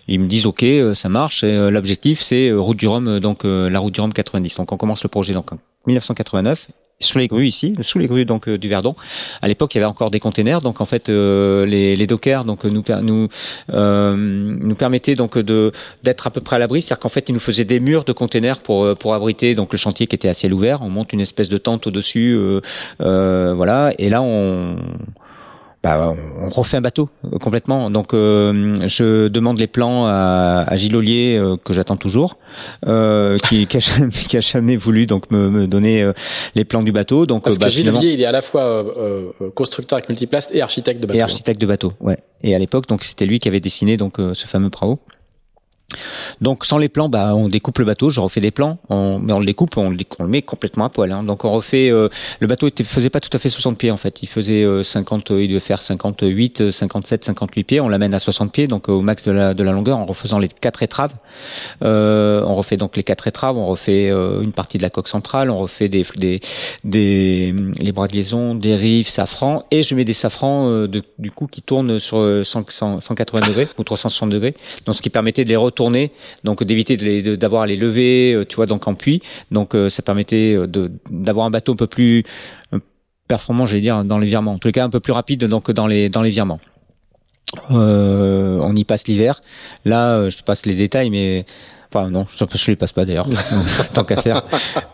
Ils 0.07 0.21
me 0.21 0.27
disent 0.27 0.45
ok, 0.45 0.63
euh, 0.63 0.93
ça 0.93 1.09
marche. 1.09 1.43
L'objectif 1.43 2.21
c'est 2.21 2.51
route 2.53 2.77
du 2.77 2.87
Rhum, 2.87 3.19
donc 3.19 3.43
la 3.43 3.79
route 3.79 3.93
du 3.93 3.99
Rhum 3.99 4.13
90. 4.13 4.55
Donc 4.57 4.71
on 4.71 4.77
commence 4.77 5.03
le 5.03 5.09
projet 5.09 5.33
donc 5.33 5.51
en 5.51 5.59
1989 5.85 6.67
sur 7.03 7.19
les 7.19 7.27
grues 7.27 7.47
ici, 7.47 7.75
sous 7.81 7.99
les 7.99 8.07
grues 8.07 8.25
donc 8.25 8.47
euh, 8.47 8.57
du 8.57 8.69
Verdon. 8.69 8.95
À 9.41 9.47
l'époque, 9.47 9.75
il 9.75 9.77
y 9.77 9.81
avait 9.81 9.89
encore 9.89 10.11
des 10.11 10.19
containers, 10.19 10.61
donc 10.61 10.81
en 10.81 10.85
fait 10.85 11.09
euh, 11.09 11.65
les, 11.65 11.95
les, 11.95 12.07
dockers 12.07 12.45
donc 12.45 12.63
nous 12.63 12.83
nous 13.01 13.27
euh, 13.73 14.15
nous 14.15 14.75
permettaient 14.75 15.15
donc 15.15 15.37
de 15.37 15.71
d'être 16.03 16.27
à 16.27 16.31
peu 16.31 16.41
près 16.41 16.55
à 16.55 16.59
l'abri, 16.59 16.81
c'est-à-dire 16.81 16.99
qu'en 16.99 17.09
fait 17.09 17.29
ils 17.29 17.33
nous 17.33 17.39
faisaient 17.39 17.65
des 17.65 17.79
murs 17.79 18.03
de 18.03 18.13
containers 18.13 18.59
pour 18.59 18.95
pour 18.97 19.13
abriter 19.13 19.55
donc 19.55 19.71
le 19.71 19.77
chantier 19.77 20.07
qui 20.07 20.15
était 20.15 20.29
à 20.29 20.33
ciel 20.33 20.53
ouvert. 20.53 20.81
On 20.81 20.89
monte 20.89 21.13
une 21.13 21.21
espèce 21.21 21.49
de 21.49 21.57
tente 21.57 21.87
au 21.87 21.91
dessus, 21.91 22.37
voilà, 22.99 23.91
et 23.97 24.09
là 24.09 24.21
on 24.21 24.77
bah, 25.83 26.13
on 26.39 26.49
refait 26.49 26.77
un 26.77 26.81
bateau 26.81 27.09
euh, 27.25 27.37
complètement. 27.39 27.91
Donc, 27.91 28.13
euh, 28.13 28.87
je 28.87 29.27
demande 29.27 29.59
les 29.59 29.67
plans 29.67 30.05
à, 30.05 30.63
à 30.65 30.75
Gilles 30.77 30.95
Ollier, 30.95 31.37
euh, 31.37 31.57
que 31.57 31.73
j'attends 31.73 31.97
toujours, 31.97 32.37
euh, 32.87 33.37
qui, 33.49 33.67
qui, 33.67 33.77
a 33.77 33.79
jamais, 33.81 34.11
qui, 34.29 34.37
a 34.37 34.39
jamais, 34.39 34.77
voulu 34.77 35.07
donc 35.07 35.29
me, 35.29 35.49
me 35.49 35.67
donner 35.67 36.09
les 36.55 36.63
plans 36.63 36.83
du 36.83 36.93
bateau. 36.93 37.25
Donc, 37.25 37.43
Parce 37.43 37.59
bah, 37.59 37.65
que 37.65 37.73
Gilles 37.73 37.89
Ollier, 37.89 38.13
il 38.13 38.21
est 38.21 38.25
à 38.25 38.31
la 38.31 38.41
fois 38.41 38.85
constructeur 39.55 39.97
avec 39.97 40.07
multiplast 40.07 40.51
et 40.53 40.61
architecte 40.61 41.01
de 41.01 41.07
bateau. 41.07 41.19
Et 41.19 41.21
architecte 41.21 41.59
de 41.59 41.65
bateau, 41.65 41.91
ouais. 41.99 42.17
Et 42.43 42.55
à 42.55 42.59
l'époque, 42.59 42.87
donc 42.87 43.03
c'était 43.03 43.25
lui 43.25 43.39
qui 43.39 43.49
avait 43.49 43.59
dessiné 43.59 43.97
donc 43.97 44.15
ce 44.17 44.47
fameux 44.47 44.69
Prao. 44.69 44.99
Donc 46.41 46.65
sans 46.65 46.77
les 46.77 46.89
plans, 46.89 47.09
bah 47.09 47.35
on 47.35 47.49
découpe 47.49 47.79
le 47.79 47.85
bateau, 47.85 48.09
je 48.09 48.19
refais 48.19 48.41
des 48.41 48.51
plans, 48.51 48.79
on, 48.89 49.21
on 49.27 49.39
le 49.39 49.45
découpe, 49.45 49.77
on 49.77 49.89
le, 49.89 50.27
met 50.27 50.41
complètement 50.41 50.85
à 50.85 50.89
poil. 50.89 51.11
Hein. 51.11 51.23
Donc 51.23 51.45
on 51.45 51.51
refait. 51.51 51.91
Euh, 51.91 52.09
le 52.39 52.47
bateau 52.47 52.67
était, 52.67 52.83
faisait 52.83 53.09
pas 53.09 53.19
tout 53.19 53.29
à 53.33 53.39
fait 53.39 53.49
60 53.49 53.77
pieds 53.77 53.91
en 53.91 53.97
fait, 53.97 54.23
il 54.23 54.27
faisait 54.27 54.65
50, 54.83 55.31
euh, 55.31 55.43
il 55.43 55.49
devait 55.49 55.59
faire 55.59 55.81
58, 55.81 56.71
57, 56.71 57.25
58 57.25 57.63
pieds. 57.63 57.81
On 57.81 57.87
l'amène 57.87 58.13
à 58.13 58.19
60 58.19 58.51
pieds, 58.51 58.67
donc 58.67 58.89
au 58.89 59.01
max 59.01 59.23
de 59.23 59.31
la, 59.31 59.53
de 59.53 59.63
la 59.63 59.71
longueur, 59.71 59.97
en 59.97 60.05
refaisant 60.05 60.39
les 60.39 60.47
quatre 60.47 60.83
étraves. 60.83 61.13
Euh, 61.83 62.43
on 62.45 62.55
refait 62.55 62.77
donc 62.77 62.97
les 62.97 63.03
quatre 63.03 63.27
étraves, 63.27 63.57
on 63.57 63.67
refait 63.67 64.09
une 64.09 64.53
partie 64.53 64.77
de 64.77 64.83
la 64.83 64.89
coque 64.89 65.07
centrale, 65.07 65.49
on 65.49 65.59
refait 65.59 65.89
des, 65.89 66.05
des, 66.17 66.41
des 66.83 67.53
les 67.79 67.91
bras 67.91 68.07
de 68.07 68.13
liaison, 68.13 68.55
des 68.55 68.75
rives, 68.75 69.09
safran, 69.09 69.65
et 69.71 69.83
je 69.83 69.95
mets 69.95 70.05
des 70.05 70.13
safrans 70.13 70.69
de, 70.87 71.03
du 71.19 71.31
coup 71.31 71.47
qui 71.47 71.61
tournent 71.61 71.99
sur 71.99 72.45
100, 72.45 72.99
180 72.99 73.47
degrés 73.47 73.67
ou 73.77 73.83
360 73.83 74.29
degrés, 74.29 74.55
donc 74.85 74.95
ce 74.95 75.01
qui 75.01 75.09
permettait 75.09 75.43
de 75.43 75.49
les 75.49 75.55
retourner 75.55 75.82
donc 76.43 76.63
d'éviter 76.63 76.97
d'avoir 77.37 77.65
les, 77.65 77.75
levées, 77.75 78.33
euh, 78.33 78.45
tu 78.45 78.55
vois, 78.55 78.65
donc 78.65 78.87
en 78.87 78.95
puits. 78.95 79.21
Donc 79.51 79.75
euh, 79.75 79.89
ça 79.89 80.01
permettait 80.01 80.55
euh, 80.55 80.89
d'avoir 81.09 81.45
un 81.45 81.49
bateau 81.49 81.73
un 81.73 81.75
peu 81.75 81.87
plus 81.87 82.23
performant, 83.27 83.65
je 83.65 83.73
vais 83.73 83.81
dire, 83.81 84.03
dans 84.03 84.19
les 84.19 84.27
virements. 84.27 84.53
En 84.53 84.59
tout 84.59 84.71
cas, 84.71 84.83
un 84.83 84.89
peu 84.89 84.99
plus 84.99 85.13
rapide 85.13 85.45
donc 85.45 85.71
dans 85.71 85.87
les 85.87 86.09
dans 86.09 86.21
les 86.21 86.29
virements. 86.29 86.59
on 87.69 88.75
y 88.75 88.83
passe 88.83 89.07
l'hiver. 89.07 89.41
Là, 89.85 90.29
je 90.29 90.41
passe 90.43 90.65
les 90.65 90.75
détails, 90.75 91.09
mais 91.09 91.45
Enfin 91.93 92.09
non, 92.09 92.25
je, 92.35 92.43
je 92.51 92.71
les 92.71 92.75
passe 92.75 92.91
pas 92.91 93.05
d'ailleurs, 93.05 93.27
tant 93.93 94.03
qu'à 94.03 94.19
faire. 94.21 94.43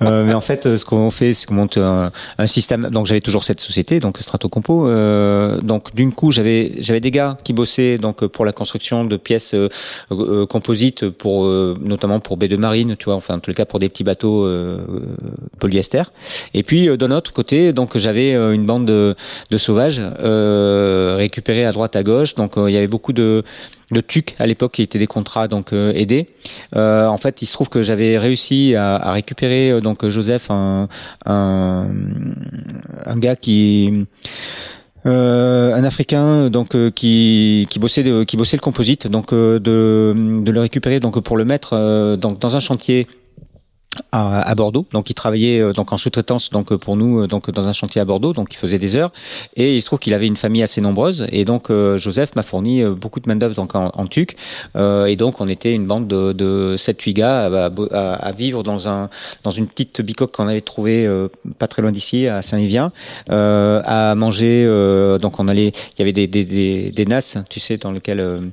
Euh, 0.02 0.26
mais 0.26 0.34
en 0.34 0.42
fait, 0.42 0.78
ce 0.78 0.84
qu'on 0.84 1.10
fait, 1.12 1.34
c'est 1.34 1.46
qu'on 1.46 1.54
monte 1.54 1.78
un, 1.78 2.12
un, 2.38 2.48
système. 2.48 2.90
Donc 2.90 3.06
j'avais 3.06 3.22
toujours 3.22 3.46
cette 3.46 3.62
société, 3.62 4.02
donc 4.02 4.18
Stratocompo. 4.18 4.88
Euh, 4.88 5.62
donc 5.62 5.96
d'une 5.96 6.12
coup, 6.12 6.32
j'avais 6.32 6.74
j'avais 6.80 7.00
des 7.00 7.12
gars 7.12 7.38
qui 7.44 7.54
bossaient 7.54 7.98
donc 7.98 8.26
pour 8.28 8.44
la 8.44 8.52
construction 8.52 9.06
de 9.06 9.18
pièces 9.18 9.54
euh, 9.54 9.70
euh 10.12 10.46
composites 10.46 11.10
pour 11.10 11.46
euh, 11.46 11.78
notamment 11.82 12.20
pour 12.20 12.38
baie 12.38 12.48
de 12.48 12.58
marine, 12.58 12.96
tu 12.98 13.06
vois, 13.06 13.16
enfin 13.16 13.36
en 13.36 13.40
tous 13.40 13.52
les 13.52 13.56
cas 13.56 13.66
pour 13.66 13.80
des 13.80 13.90
petits 13.90 14.04
bateaux 14.04 14.46
euh, 14.46 14.80
polyester. 15.60 16.04
Et 16.54 16.64
puis 16.64 16.86
de 16.86 17.08
notre 17.08 17.32
côté, 17.34 17.74
donc 17.74 17.98
j'avais 17.98 18.34
une 18.34 18.66
bande 18.66 18.86
de, 18.86 19.16
de 19.50 19.58
sauvages 19.58 20.02
récupérés 21.20 21.66
à 21.66 21.72
droite 21.72 21.96
à 21.96 22.04
gauche. 22.04 22.36
Donc 22.36 22.54
il 22.58 22.72
y 22.72 22.78
avait 22.78 22.88
beaucoup 22.88 23.14
de 23.14 23.44
de 23.92 24.02
TUC 24.02 24.36
à 24.40 24.46
l'époque 24.46 24.74
qui 24.74 24.82
étaient 24.82 25.00
des 25.00 25.08
contrats 25.08 25.48
donc 25.48 25.74
euh, 25.74 25.94
aidés. 25.94 26.28
Euh, 26.76 27.08
en 27.08 27.18
fait, 27.18 27.42
il 27.42 27.46
se 27.46 27.54
trouve 27.54 27.70
que 27.70 27.82
j'avais 27.82 28.18
réussi 28.18 28.76
à, 28.76 28.96
à, 28.96 29.12
récupérer 29.12 29.72
euh, 29.72 29.82
donc 29.82 30.08
Joseph, 30.08 30.52
un, 30.52 30.88
un, 31.26 31.88
un 33.06 33.18
gars 33.18 33.36
qui 33.36 34.06
euh, 35.06 35.74
un 35.74 35.84
Africain 35.86 36.50
donc 36.50 36.76
euh, 36.76 36.92
qui 36.92 37.68
qui 37.70 37.80
bossait 37.80 38.26
qui 38.26 38.36
bossait 38.36 38.58
le 38.58 38.62
composite 38.62 39.08
donc 39.08 39.34
de 39.34 39.60
de 39.60 40.52
le 40.52 40.60
récupérer 40.60 41.00
donc 41.00 41.18
pour 41.22 41.38
le 41.38 41.46
mettre 41.46 42.18
donc 42.18 42.40
dans 42.40 42.58
un 42.58 42.60
chantier 42.60 43.08
à, 44.12 44.42
à, 44.42 44.56
Bordeaux. 44.56 44.86
Donc 44.92 45.10
il 45.10 45.14
travaillait 45.14 45.60
euh, 45.60 45.74
donc 45.74 45.92
en 45.94 45.98
sous-traitance 45.98 46.50
donc 46.50 46.76
pour 46.76 46.96
nous 46.96 47.28
donc 47.28 47.50
dans 47.52 47.68
un 47.68 47.74
chantier 47.74 48.02
à 48.02 48.06
Bordeaux. 48.06 48.34
Donc 48.34 48.54
il 48.54 48.58
faisait 48.58 48.80
des 48.80 48.96
heures 48.96 49.12
et 49.56 49.76
il 49.76 49.82
se 49.82 49.86
trouve 49.88 50.00
qu'il 50.00 50.14
avait 50.14 50.28
une 50.28 50.38
famille 50.38 50.64
assez 50.64 50.82
nombreuse 50.82 51.28
et 51.32 51.46
donc 51.46 51.72
Joseph 51.72 52.36
m'a 52.36 52.44
fourni 52.44 52.84
beaucoup 52.84 53.20
de 53.20 53.28
main 53.28 53.36
d'œuvre 53.36 53.56
donc 53.56 53.76
en, 53.76 53.92
en 53.94 54.08
TUC 54.08 54.36
et 54.76 55.16
donc 55.16 55.42
on 55.42 55.48
était 55.48 55.74
une 55.74 55.86
bande 55.86 56.08
de, 56.08 56.34
de 56.34 56.76
7-8 56.78 57.14
gars 57.14 57.70
à, 57.92 58.16
à, 58.16 58.32
vivre 58.32 58.64
dans 58.64 58.88
un 58.88 59.10
dans 59.44 59.52
une 59.52 59.68
petite 59.68 60.02
bicoque 60.02 60.36
qu'on 60.36 60.48
avait 60.48 60.62
trouvée 60.62 61.08
pas 61.58 61.68
très 61.68 61.82
loin 61.82 61.92
d'ici 61.92 62.28
à 62.28 62.42
Saint-Yvien 62.42 62.92
à 63.30 64.16
manger 64.16 64.66
donc 65.22 65.40
on 65.40 65.48
allait 65.48 65.68
il 65.68 66.00
y 66.00 66.02
avait 66.02 66.14
des 66.14 66.28
des, 66.28 66.46
des, 66.46 66.92
des 66.92 67.06
nasses 67.06 67.38
tu 67.50 67.60
sais 67.60 67.78
dans 67.78 67.94
euh, 68.20 68.50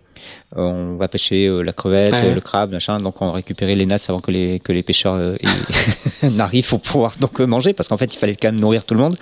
on 0.54 0.96
va 0.96 1.08
pêcher 1.08 1.46
euh, 1.46 1.62
la 1.62 1.72
crevette, 1.72 2.14
le 2.34 2.40
crabe, 2.40 2.72
machin. 2.72 3.00
Donc 3.00 3.20
on 3.20 3.32
récupérait 3.32 3.74
les 3.74 3.86
nasses 3.86 4.08
avant 4.08 4.20
que 4.20 4.30
les 4.30 4.60
que 4.60 4.72
les 4.72 4.82
pêcheurs 4.82 5.14
euh, 5.14 5.36
n'arrivent 6.22 6.68
pour 6.68 6.80
pouvoir 6.80 7.14
donc 7.20 7.40
manger, 7.40 7.72
parce 7.72 7.88
qu'en 7.88 7.96
fait 7.96 8.14
il 8.14 8.18
fallait 8.18 8.36
quand 8.36 8.48
même 8.48 8.60
nourrir 8.60 8.84
tout 8.84 8.94
le 8.94 9.00
monde. 9.00 9.16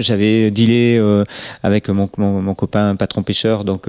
J'avais 0.00 0.50
dealé 0.50 1.00
avec 1.62 1.88
mon, 1.88 2.08
mon, 2.16 2.54
copain 2.54 2.96
patron 2.96 3.22
pêcheur, 3.22 3.64
donc 3.64 3.88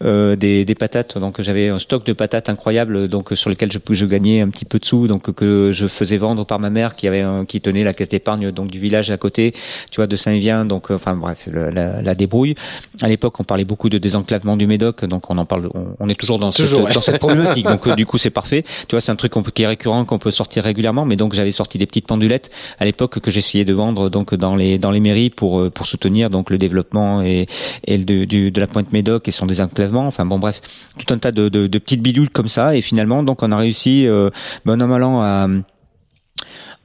des, 0.00 0.64
des 0.64 0.74
patates. 0.74 1.18
Donc 1.18 1.40
j'avais 1.40 1.68
un 1.68 1.78
stock 1.78 2.04
de 2.04 2.12
patates 2.12 2.48
incroyable, 2.48 3.08
donc 3.08 3.30
sur 3.34 3.50
lesquels 3.50 3.72
je 3.72 3.78
je 3.90 4.06
gagnais 4.06 4.40
un 4.40 4.48
petit 4.48 4.64
peu 4.64 4.78
de 4.78 4.84
sous, 4.84 5.06
donc 5.06 5.32
que 5.32 5.70
je 5.72 5.86
faisais 5.86 6.16
vendre 6.16 6.44
par 6.44 6.58
ma 6.58 6.70
mère 6.70 6.96
qui 6.96 7.06
avait 7.06 7.24
qui 7.46 7.60
tenait 7.60 7.84
la 7.84 7.94
caisse 7.94 8.08
d'épargne 8.08 8.50
donc 8.50 8.70
du 8.70 8.80
village 8.80 9.10
à 9.10 9.16
côté, 9.16 9.52
tu 9.90 9.96
vois, 9.96 10.06
de 10.06 10.16
Saint-Vien. 10.16 10.64
Donc 10.64 10.90
enfin 10.90 11.14
bref, 11.14 11.48
la, 11.52 12.02
la 12.02 12.14
débrouille. 12.14 12.56
À 13.00 13.08
l'époque, 13.08 13.38
on 13.38 13.44
parlait 13.44 13.64
beaucoup 13.64 13.88
de 13.88 13.98
désenclavement 13.98 14.56
du 14.56 14.66
Médoc 14.66 15.03
donc 15.06 15.30
on 15.30 15.38
en 15.38 15.44
parle, 15.44 15.70
on, 15.98 16.08
est 16.08 16.14
toujours 16.14 16.38
dans 16.38 16.50
cette, 16.50 16.70
dans 16.70 17.00
cette 17.00 17.18
problématique. 17.18 17.66
donc 17.66 17.86
euh, 17.86 17.94
du 17.94 18.06
coup 18.06 18.18
c'est 18.18 18.30
parfait. 18.30 18.62
Tu 18.88 18.94
vois, 18.94 19.00
c'est 19.00 19.12
un 19.12 19.16
truc 19.16 19.32
qui 19.54 19.62
est 19.62 19.66
récurrent, 19.66 20.04
qu'on 20.04 20.18
peut 20.18 20.30
sortir 20.30 20.64
régulièrement. 20.64 21.04
Mais 21.04 21.16
donc 21.16 21.34
j'avais 21.34 21.52
sorti 21.52 21.78
des 21.78 21.86
petites 21.86 22.06
pendulettes 22.06 22.50
à 22.78 22.84
l'époque 22.84 23.20
que 23.20 23.30
j'essayais 23.30 23.64
de 23.64 23.72
vendre 23.72 24.08
donc 24.08 24.34
dans 24.34 24.56
les 24.56 24.78
dans 24.78 24.90
les 24.90 25.00
mairies 25.00 25.30
pour 25.30 25.60
euh, 25.60 25.70
pour 25.70 25.86
soutenir 25.86 26.30
donc 26.30 26.50
le 26.50 26.58
développement 26.58 27.22
et 27.22 27.46
et 27.86 27.98
de, 27.98 28.24
de 28.24 28.60
la 28.60 28.66
pointe 28.66 28.92
Médoc 28.92 29.28
et 29.28 29.30
son 29.30 29.46
désenclavement. 29.46 30.06
Enfin 30.06 30.26
bon 30.26 30.38
bref, 30.38 30.60
tout 30.98 31.12
un 31.12 31.18
tas 31.18 31.32
de, 31.32 31.48
de, 31.48 31.66
de 31.66 31.78
petites 31.78 32.02
bidules 32.02 32.30
comme 32.30 32.48
ça. 32.48 32.76
Et 32.76 32.80
finalement 32.80 33.22
donc 33.22 33.42
on 33.42 33.52
a 33.52 33.56
réussi 33.56 34.06
euh, 34.06 34.30
bon 34.64 34.80
à 35.20 35.48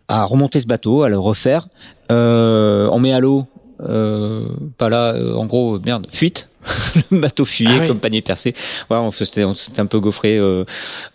à 0.10 0.26
remonter 0.26 0.60
ce 0.60 0.66
bateau, 0.66 1.04
à 1.04 1.10
le 1.10 1.20
refaire. 1.20 1.68
Euh, 2.12 2.90
on 2.92 3.00
met 3.00 3.14
à 3.14 3.20
l'eau, 3.20 3.46
euh, 3.82 4.48
pas 4.78 4.90
là, 4.90 5.14
en 5.36 5.46
gros, 5.46 5.80
merde, 5.80 6.08
fuite 6.12 6.50
le 7.12 7.20
bateau 7.20 7.46
fuyait 7.46 7.80
ah 7.84 7.88
comme 7.88 8.00
panier 8.00 8.22
percé. 8.22 8.54
Voilà, 8.90 9.04
on 9.04 9.12
s'était 9.12 9.44
un 9.44 9.86
peu 9.86 10.00
gaufré 10.00 10.38
euh, 10.38 10.66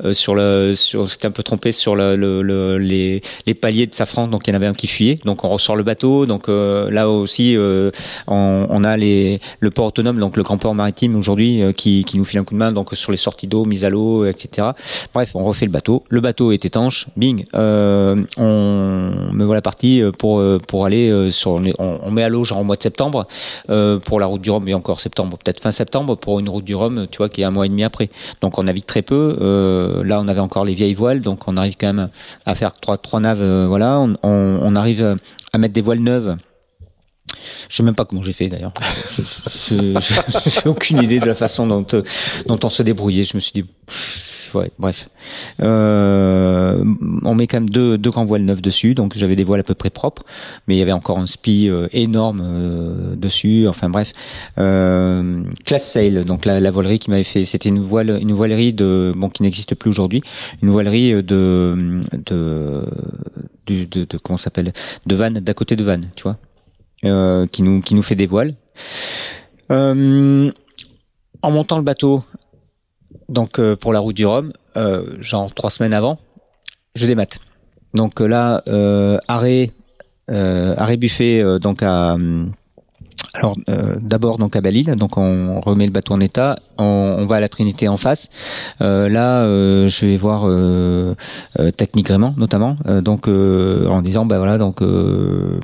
euh, 0.04 0.12
sur 0.14 0.34
le, 0.34 0.74
sur, 0.74 1.02
on 1.02 1.06
s'était 1.06 1.26
un 1.26 1.30
peu 1.32 1.42
trompé 1.42 1.72
sur 1.72 1.96
le, 1.96 2.16
le, 2.16 2.78
les, 2.78 3.22
les 3.46 3.54
paliers 3.54 3.86
de 3.86 3.94
safran. 3.94 4.28
Donc 4.28 4.46
il 4.46 4.50
y 4.50 4.52
en 4.52 4.56
avait 4.56 4.66
un 4.66 4.72
qui 4.72 4.86
fuyait. 4.86 5.18
Donc 5.24 5.44
on 5.44 5.50
ressort 5.50 5.76
le 5.76 5.82
bateau. 5.82 6.26
Donc 6.26 6.48
euh, 6.48 6.90
là 6.90 7.10
aussi, 7.10 7.56
on, 7.58 8.66
on, 8.70 8.84
a 8.84 8.96
les, 8.96 9.40
le 9.60 9.70
port 9.70 9.86
autonome, 9.86 10.18
donc 10.18 10.36
le 10.36 10.42
grand 10.42 10.58
port 10.58 10.74
maritime 10.74 11.16
aujourd'hui 11.16 11.62
qui, 11.74 12.04
qui 12.04 12.18
nous 12.18 12.24
file 12.24 12.40
un 12.40 12.44
coup 12.44 12.54
de 12.54 12.58
main. 12.58 12.72
Donc 12.72 12.90
sur 12.94 13.10
les 13.10 13.18
sorties 13.18 13.46
d'eau, 13.46 13.64
mise 13.64 13.84
à 13.84 13.90
l'eau, 13.90 14.24
etc. 14.24 14.68
Bref, 15.12 15.30
on 15.34 15.44
refait 15.44 15.66
le 15.66 15.72
bateau. 15.72 16.04
Le 16.08 16.20
bateau 16.20 16.52
est 16.52 16.64
étanche. 16.64 17.06
Bing. 17.16 17.44
on 17.52 18.24
me 18.36 19.44
voilà 19.44 19.60
parti 19.62 20.02
pour 20.18 20.42
pour 20.66 20.86
aller 20.86 21.30
sur. 21.32 21.52
On, 21.78 22.00
on 22.02 22.10
met 22.10 22.22
à 22.22 22.28
l'eau 22.28 22.44
genre 22.44 22.60
au 22.60 22.64
mois 22.64 22.76
de 22.76 22.82
septembre 22.82 23.26
pour 24.04 24.20
la 24.20 24.26
route 24.26 24.40
du 24.40 24.50
Rhum 24.50 24.66
et 24.68 24.74
encore 24.74 25.00
septembre 25.00 25.33
peut-être 25.38 25.60
fin 25.60 25.72
septembre 25.72 26.16
pour 26.16 26.40
une 26.40 26.48
route 26.48 26.64
du 26.64 26.74
Rhum, 26.74 27.06
tu 27.10 27.18
vois, 27.18 27.28
qui 27.28 27.42
est 27.42 27.44
un 27.44 27.50
mois 27.50 27.66
et 27.66 27.68
demi 27.68 27.84
après. 27.84 28.10
Donc 28.40 28.58
on 28.58 28.64
navigue 28.64 28.86
très 28.86 29.02
peu. 29.02 29.36
Euh, 29.40 30.04
là, 30.04 30.20
on 30.20 30.28
avait 30.28 30.40
encore 30.40 30.64
les 30.64 30.74
vieilles 30.74 30.94
voiles, 30.94 31.20
donc 31.20 31.48
on 31.48 31.56
arrive 31.56 31.76
quand 31.78 31.92
même 31.92 32.08
à 32.46 32.54
faire 32.54 32.74
trois, 32.74 32.98
trois 32.98 33.20
naves. 33.20 33.42
Euh, 33.42 33.66
voilà, 33.66 34.00
on, 34.22 34.76
arrive 34.76 35.16
à 35.52 35.58
mettre 35.58 35.74
des 35.74 35.82
voiles 35.82 36.00
neuves. 36.00 36.36
Je 37.68 37.76
sais 37.76 37.82
même 37.82 37.94
pas 37.94 38.04
comment 38.04 38.22
j'ai 38.22 38.32
fait 38.32 38.48
d'ailleurs. 38.48 38.72
Je 39.16 39.98
J'ai 40.50 40.68
aucune 40.68 41.02
idée 41.02 41.20
de 41.20 41.26
la 41.26 41.34
façon 41.34 41.66
dont, 41.66 41.86
dont 42.46 42.58
on 42.62 42.68
se 42.68 42.82
débrouillait. 42.82 43.24
Je 43.24 43.36
me 43.36 43.40
suis 43.40 43.52
dit, 43.52 43.64
bref. 44.78 45.08
Euh, 45.60 46.84
on 47.22 47.34
met 47.34 47.46
quand 47.46 47.58
même 47.58 47.70
deux, 47.70 47.98
deux 47.98 48.10
grands 48.10 48.24
voiles 48.24 48.44
neufs 48.44 48.62
dessus, 48.62 48.94
donc 48.94 49.16
j'avais 49.16 49.36
des 49.36 49.44
voiles 49.44 49.60
à 49.60 49.64
peu 49.64 49.74
près 49.74 49.90
propres, 49.90 50.24
mais 50.66 50.74
il 50.74 50.78
y 50.78 50.82
avait 50.82 50.92
encore 50.92 51.18
un 51.18 51.26
spi 51.26 51.68
euh, 51.68 51.88
énorme 51.92 52.42
euh, 52.44 53.16
dessus. 53.16 53.66
Enfin 53.68 53.88
bref, 53.90 54.12
euh, 54.58 55.42
Class 55.64 55.90
Sail, 55.90 56.24
donc 56.24 56.44
la, 56.44 56.60
la 56.60 56.70
voilerie 56.70 56.98
qui 56.98 57.10
m'avait 57.10 57.24
fait, 57.24 57.44
c'était 57.44 57.68
une 57.68 57.80
voile, 57.80 58.18
une 58.20 58.32
voilerie 58.32 58.72
de, 58.72 59.12
bon 59.16 59.28
qui 59.28 59.42
n'existe 59.42 59.74
plus 59.74 59.90
aujourd'hui, 59.90 60.22
une 60.62 60.70
voilerie 60.70 61.12
de, 61.12 62.00
de, 62.12 62.84
de, 63.66 63.84
de, 63.84 64.04
de 64.04 64.18
comment 64.18 64.36
s'appelle, 64.36 64.72
de 65.06 65.16
Vannes, 65.16 65.34
d'à 65.34 65.54
côté 65.54 65.76
de 65.76 65.84
Vannes, 65.84 66.10
tu 66.16 66.24
vois, 66.24 66.36
euh, 67.04 67.46
qui 67.46 67.62
nous 67.62 67.80
qui 67.80 67.94
nous 67.94 68.02
fait 68.02 68.16
des 68.16 68.26
voiles. 68.26 68.54
Euh, 69.70 70.50
en 71.42 71.50
montant 71.50 71.76
le 71.76 71.82
bateau, 71.82 72.24
donc 73.28 73.58
euh, 73.58 73.76
pour 73.76 73.92
la 73.92 74.00
route 74.00 74.16
du 74.16 74.26
Rhum, 74.26 74.52
euh, 74.76 75.16
genre 75.20 75.52
trois 75.52 75.70
semaines 75.70 75.94
avant, 75.94 76.18
je 76.94 77.06
démate. 77.06 77.38
Donc 77.94 78.20
euh, 78.20 78.26
là, 78.26 78.62
arrêt, 79.28 79.70
arrêt 80.28 80.96
buffet 80.96 81.42
donc 81.60 81.82
à 81.82 82.16
alors 83.32 83.56
d'abord 84.00 84.38
donc 84.38 84.56
à 84.56 84.60
Belle-Île, 84.60 84.94
donc 84.96 85.16
on 85.16 85.60
remet 85.60 85.86
le 85.86 85.92
bateau 85.92 86.14
en 86.14 86.20
état, 86.20 86.56
on, 86.78 87.26
va 87.26 87.36
à 87.36 87.40
la 87.40 87.48
Trinité 87.48 87.88
en 87.88 87.96
face. 87.96 88.28
là, 88.80 89.44
je 89.46 90.06
vais 90.06 90.16
voir 90.16 90.48
Technique 91.76 92.06
Grément 92.06 92.34
notamment, 92.36 92.76
donc 93.02 93.28
en 93.28 94.02
disant 94.02 94.26
bah 94.26 94.38
voilà 94.38 94.58
donc 94.58 94.80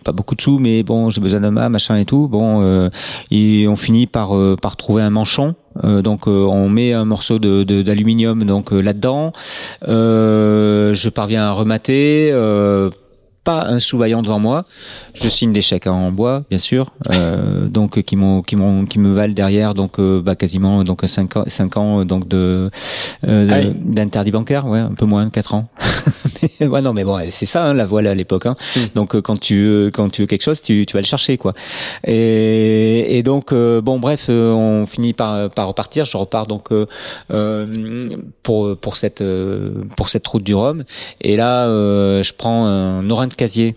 pas 0.04 0.12
beaucoup 0.12 0.34
de 0.34 0.40
sous, 0.40 0.58
mais 0.58 0.82
bon 0.82 1.10
j'ai 1.10 1.20
besoin 1.20 1.40
de 1.40 1.48
ma 1.48 1.68
machin 1.68 1.96
et 1.96 2.04
tout. 2.04 2.28
Bon, 2.28 2.90
et 3.30 3.66
on 3.68 3.76
finit 3.76 4.06
par 4.06 4.30
par 4.60 4.76
trouver 4.76 5.02
un 5.02 5.10
manchon 5.10 5.54
euh, 5.84 6.02
donc 6.02 6.26
euh, 6.26 6.44
on 6.44 6.68
met 6.68 6.92
un 6.92 7.04
morceau 7.04 7.38
de, 7.38 7.62
d'aluminium 7.82 8.44
donc 8.44 8.72
euh, 8.72 8.80
là-dedans. 8.80 9.32
je 9.82 11.08
parviens 11.08 11.44
à 11.44 11.52
remater 11.52 12.32
pas 13.44 13.66
un 13.66 13.80
sous-vaillant 13.80 14.22
devant 14.22 14.38
moi. 14.38 14.64
Je 15.14 15.28
signe 15.28 15.52
des 15.52 15.62
chèques 15.62 15.86
en 15.86 16.12
bois, 16.12 16.44
bien 16.50 16.58
sûr, 16.58 16.92
euh, 17.10 17.66
donc 17.68 18.02
qui 18.02 18.16
m'ont 18.16 18.42
qui 18.42 18.56
m'ont 18.56 18.84
qui 18.84 18.98
me 18.98 19.14
valent 19.14 19.34
derrière 19.34 19.74
donc 19.74 19.98
euh, 19.98 20.20
bah, 20.20 20.36
quasiment 20.36 20.84
donc 20.84 21.02
cinq 21.06 21.36
ans 21.36 21.44
cinq 21.46 21.76
ans 21.76 22.04
donc 22.04 22.28
de 22.28 22.70
euh, 23.26 23.72
d'interdit 23.74 24.30
bancaire, 24.30 24.66
ouais, 24.66 24.78
un 24.78 24.94
peu 24.94 25.06
moins 25.06 25.30
quatre 25.30 25.54
ans. 25.54 25.68
mais, 26.60 26.66
ouais 26.66 26.82
non 26.82 26.92
mais 26.92 27.04
bon 27.04 27.18
c'est 27.30 27.46
ça 27.46 27.64
hein, 27.64 27.74
la 27.74 27.86
voile 27.86 28.06
à 28.06 28.14
l'époque. 28.14 28.46
Hein. 28.46 28.56
Donc 28.94 29.14
euh, 29.14 29.22
quand 29.22 29.38
tu 29.38 29.62
veux, 29.62 29.90
quand 29.90 30.10
tu 30.10 30.22
veux 30.22 30.26
quelque 30.26 30.42
chose, 30.42 30.60
tu, 30.60 30.84
tu 30.86 30.94
vas 30.94 31.00
le 31.00 31.06
chercher 31.06 31.38
quoi. 31.38 31.54
Et, 32.06 33.18
et 33.18 33.22
donc 33.22 33.52
euh, 33.52 33.80
bon 33.80 33.98
bref, 33.98 34.28
on 34.28 34.86
finit 34.86 35.12
par 35.12 35.50
par 35.50 35.68
repartir. 35.68 36.04
Je 36.04 36.16
repars 36.16 36.46
donc 36.46 36.70
pour 38.42 38.76
pour 38.76 38.96
cette 38.96 39.24
pour 39.96 40.08
cette 40.08 40.26
route 40.26 40.44
du 40.44 40.54
Rhum. 40.54 40.84
Et 41.20 41.36
là 41.36 41.66
je 41.66 42.32
prends 42.32 42.66
un 42.66 43.08
orange 43.08 43.29
casier 43.34 43.74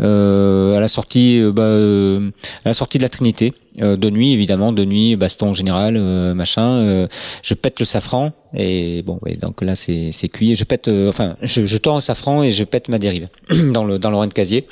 euh, 0.00 0.76
à 0.76 0.80
la 0.80 0.88
sortie 0.88 1.40
euh, 1.40 1.52
bah, 1.52 1.62
euh, 1.62 2.30
à 2.64 2.70
la 2.70 2.74
sortie 2.74 2.98
de 2.98 3.02
la 3.02 3.08
Trinité 3.08 3.54
de 3.78 4.10
nuit 4.10 4.34
évidemment 4.34 4.70
de 4.70 4.84
nuit 4.84 5.16
baston 5.16 5.54
général 5.54 5.98
machin 6.34 7.08
je 7.42 7.54
pète 7.54 7.80
le 7.80 7.86
safran 7.86 8.32
et 8.54 9.02
bon 9.02 9.18
donc 9.40 9.62
là 9.62 9.76
c'est 9.76 10.10
c'est 10.12 10.28
cuit 10.28 10.56
je 10.56 10.64
pète 10.64 10.88
enfin 11.08 11.36
je, 11.40 11.64
je 11.64 11.78
le 11.82 12.00
safran 12.02 12.42
et 12.42 12.50
je 12.50 12.64
pète 12.64 12.90
ma 12.90 12.98
dérive 12.98 13.28
dans 13.72 13.84
le 13.84 13.98
dans 13.98 14.10
le 14.10 14.26
de 14.26 14.32
casier 14.34 14.66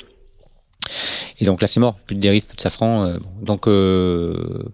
et 1.39 1.45
donc 1.45 1.61
là 1.61 1.67
c'est 1.67 1.79
mort, 1.79 1.95
plus 2.05 2.15
de 2.15 2.21
dérive, 2.21 2.43
plus 2.43 2.57
de 2.57 2.61
safran. 2.61 3.13
donc 3.41 3.67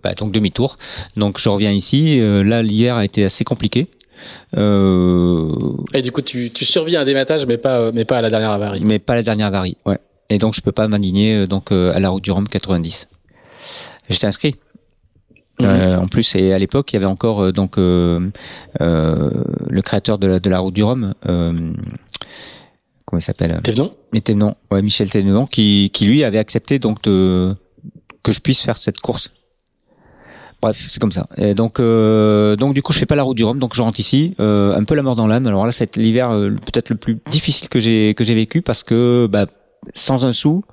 bah, 0.03 0.13
donc 0.13 0.31
demi-tour. 0.33 0.77
Donc 1.15 1.39
je 1.39 1.47
reviens 1.47 1.71
ici. 1.71 2.19
là 2.19 2.63
l'hier 2.63 2.95
a 2.95 3.05
été 3.05 3.23
assez 3.23 3.43
compliqué. 3.43 3.87
Euh... 4.55 5.49
Et 5.93 6.01
du 6.01 6.11
coup, 6.11 6.21
tu, 6.21 6.51
tu 6.51 6.65
survis 6.65 6.95
à 6.95 7.01
un 7.01 7.05
dématage, 7.05 7.45
mais 7.45 7.57
pas, 7.57 7.91
mais 7.91 8.05
pas 8.05 8.17
à 8.17 8.21
la 8.21 8.29
dernière 8.29 8.51
avarie. 8.51 8.81
Mais 8.83 8.99
pas 8.99 9.13
à 9.13 9.15
la 9.17 9.23
dernière 9.23 9.47
avarie, 9.47 9.77
ouais. 9.85 9.97
Et 10.29 10.37
donc, 10.37 10.53
je 10.53 10.61
peux 10.61 10.71
pas 10.71 10.87
m'indigner 10.87 11.35
euh, 11.35 11.47
donc 11.47 11.71
euh, 11.71 11.93
à 11.93 11.99
la 11.99 12.09
route 12.09 12.23
du 12.23 12.31
Rhum 12.31 12.47
90. 12.47 13.07
J'étais 14.09 14.27
inscrit. 14.27 14.55
Mhm. 15.59 15.65
Euh, 15.65 15.97
en 15.97 16.07
plus, 16.07 16.35
et 16.35 16.53
à 16.53 16.59
l'époque, 16.59 16.91
il 16.91 16.95
y 16.95 16.97
avait 16.97 17.05
encore 17.05 17.51
donc 17.51 17.77
le 17.77 18.31
créateur 19.83 20.19
de 20.19 20.27
la, 20.27 20.39
de 20.39 20.49
la 20.49 20.59
route 20.59 20.73
du 20.73 20.83
Rhum. 20.83 21.13
comment 21.23 21.73
il 23.13 23.21
s'appelle? 23.21 23.59
Thévenon? 23.63 23.93
Thévenon, 24.23 24.55
ouais, 24.71 24.81
Michel 24.81 25.09
Thévenon, 25.09 25.47
qui, 25.47 25.89
qui 25.93 26.05
lui 26.05 26.23
avait 26.23 26.37
accepté 26.37 26.79
donc 26.79 27.01
de 27.03 27.55
que 28.23 28.31
je 28.31 28.39
puisse 28.41 28.61
faire 28.61 28.77
cette 28.77 28.99
course. 28.99 29.31
Bref, 30.61 30.87
c'est 30.89 30.99
comme 30.99 31.11
ça. 31.11 31.27
Et 31.37 31.53
donc, 31.53 31.79
euh, 31.79 32.55
donc 32.55 32.73
du 32.73 32.81
coup, 32.81 32.91
je 32.93 32.99
fais 32.99 33.05
pas 33.05 33.15
la 33.15 33.23
route 33.23 33.37
du 33.37 33.43
Rhum, 33.43 33.59
donc 33.59 33.75
je 33.75 33.81
rentre 33.81 33.99
ici, 33.99 34.33
euh, 34.39 34.75
un 34.75 34.83
peu 34.83 34.95
la 34.95 35.03
mort 35.03 35.15
dans 35.15 35.27
l'âme. 35.27 35.45
Alors 35.45 35.65
là, 35.65 35.71
c'est 35.71 35.95
l'hiver 35.97 36.31
euh, 36.31 36.49
peut-être 36.49 36.89
le 36.89 36.95
plus 36.95 37.19
difficile 37.29 37.69
que 37.69 37.79
j'ai 37.79 38.13
que 38.15 38.23
j'ai 38.23 38.33
vécu 38.33 38.61
parce 38.63 38.83
que 38.83 39.27
bah, 39.27 39.45
sans 39.93 40.25
un 40.25 40.33
sou, 40.33 40.63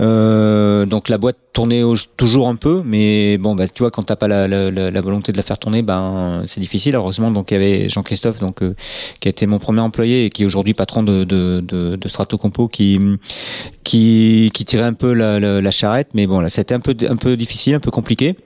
Euh, 0.00 0.86
donc 0.86 1.08
la 1.08 1.18
boîte 1.18 1.36
tournait 1.52 1.82
toujours 2.16 2.48
un 2.48 2.56
peu, 2.56 2.82
mais 2.84 3.38
bon, 3.38 3.54
bah, 3.54 3.68
tu 3.68 3.82
vois, 3.82 3.90
quand 3.90 4.02
t'as 4.02 4.16
pas 4.16 4.26
la, 4.26 4.48
la, 4.48 4.70
la, 4.70 5.00
volonté 5.00 5.30
de 5.30 5.36
la 5.36 5.44
faire 5.44 5.58
tourner, 5.58 5.82
ben 5.82 6.42
c'est 6.46 6.60
difficile. 6.60 6.96
Heureusement, 6.96 7.30
donc 7.30 7.50
il 7.50 7.54
y 7.54 7.56
avait 7.56 7.88
Jean-Christophe, 7.88 8.40
donc 8.40 8.62
euh, 8.62 8.74
qui 9.20 9.28
a 9.28 9.30
été 9.30 9.46
mon 9.46 9.58
premier 9.58 9.80
employé 9.80 10.24
et 10.24 10.30
qui 10.30 10.42
est 10.42 10.46
aujourd'hui 10.46 10.74
patron 10.74 11.02
de, 11.02 11.24
de, 11.24 11.60
de, 11.60 11.96
de 11.96 12.08
Strato 12.08 12.38
Compo, 12.38 12.68
qui 12.68 12.98
qui 13.84 14.50
qui 14.52 14.64
tirait 14.64 14.84
un 14.84 14.94
peu 14.94 15.12
la, 15.14 15.38
la, 15.38 15.70
charrette, 15.70 16.08
mais 16.14 16.26
bon, 16.26 16.40
là, 16.40 16.50
c'était 16.50 16.74
un 16.74 16.80
peu 16.80 16.96
un 17.08 17.16
peu 17.16 17.36
difficile, 17.36 17.74
un 17.74 17.80
peu 17.80 17.90
compliqué. 17.92 18.36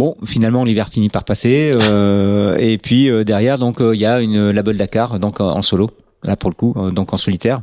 Bon, 0.00 0.16
finalement 0.24 0.64
l'hiver 0.64 0.88
finit 0.88 1.10
par 1.10 1.24
passer 1.24 1.72
euh, 1.74 2.56
et 2.56 2.78
puis 2.78 3.10
euh, 3.10 3.22
derrière 3.22 3.58
donc 3.58 3.80
il 3.80 4.00
y 4.00 4.06
a 4.06 4.22
une 4.22 4.50
la 4.50 4.62
Dakar 4.62 5.18
donc 5.18 5.40
en 5.40 5.60
solo 5.60 5.90
là 6.24 6.36
pour 6.36 6.48
le 6.48 6.54
coup 6.54 6.74
donc 6.90 7.12
en 7.12 7.18
solitaire 7.18 7.60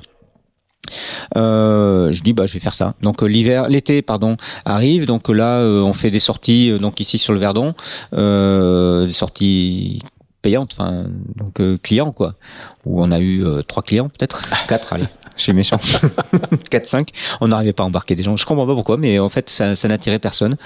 euh, 1.35 2.11
je 2.11 2.21
dis 2.21 2.33
bah 2.33 2.45
je 2.45 2.53
vais 2.53 2.59
faire 2.59 2.75
ça. 2.75 2.93
Donc 3.01 3.23
euh, 3.23 3.25
l'hiver, 3.25 3.69
l'été 3.69 4.03
pardon 4.03 4.37
arrive. 4.65 5.05
Donc 5.07 5.29
là 5.29 5.61
euh, 5.61 5.81
on 5.81 5.93
fait 5.93 6.11
des 6.11 6.19
sorties 6.19 6.77
donc 6.79 6.99
ici 6.99 7.17
sur 7.17 7.33
le 7.33 7.39
Verdon, 7.39 7.73
des 8.11 9.11
sorties 9.11 10.03
payantes, 10.43 10.75
enfin 10.77 11.05
donc 11.35 11.59
clients 11.81 12.11
quoi. 12.11 12.35
Où 12.85 13.01
on 13.03 13.11
a 13.11 13.19
eu 13.19 13.43
trois 13.67 13.81
clients 13.81 14.09
peut-être, 14.09 14.43
quatre 14.67 14.93
allez. 14.93 15.07
Je 15.37 15.43
suis 15.43 15.53
méchant. 15.53 15.77
4-5. 16.71 17.09
On 17.41 17.49
n'arrivait 17.49 17.73
pas 17.73 17.83
à 17.83 17.85
embarquer 17.85 18.15
des 18.15 18.23
gens. 18.23 18.35
Je 18.35 18.45
comprends 18.45 18.67
pas 18.67 18.73
pourquoi, 18.73 18.97
mais 18.97 19.19
en 19.19 19.29
fait, 19.29 19.49
ça, 19.49 19.75
ça 19.75 19.87
n'attirait 19.87 20.19
personne. 20.19 20.57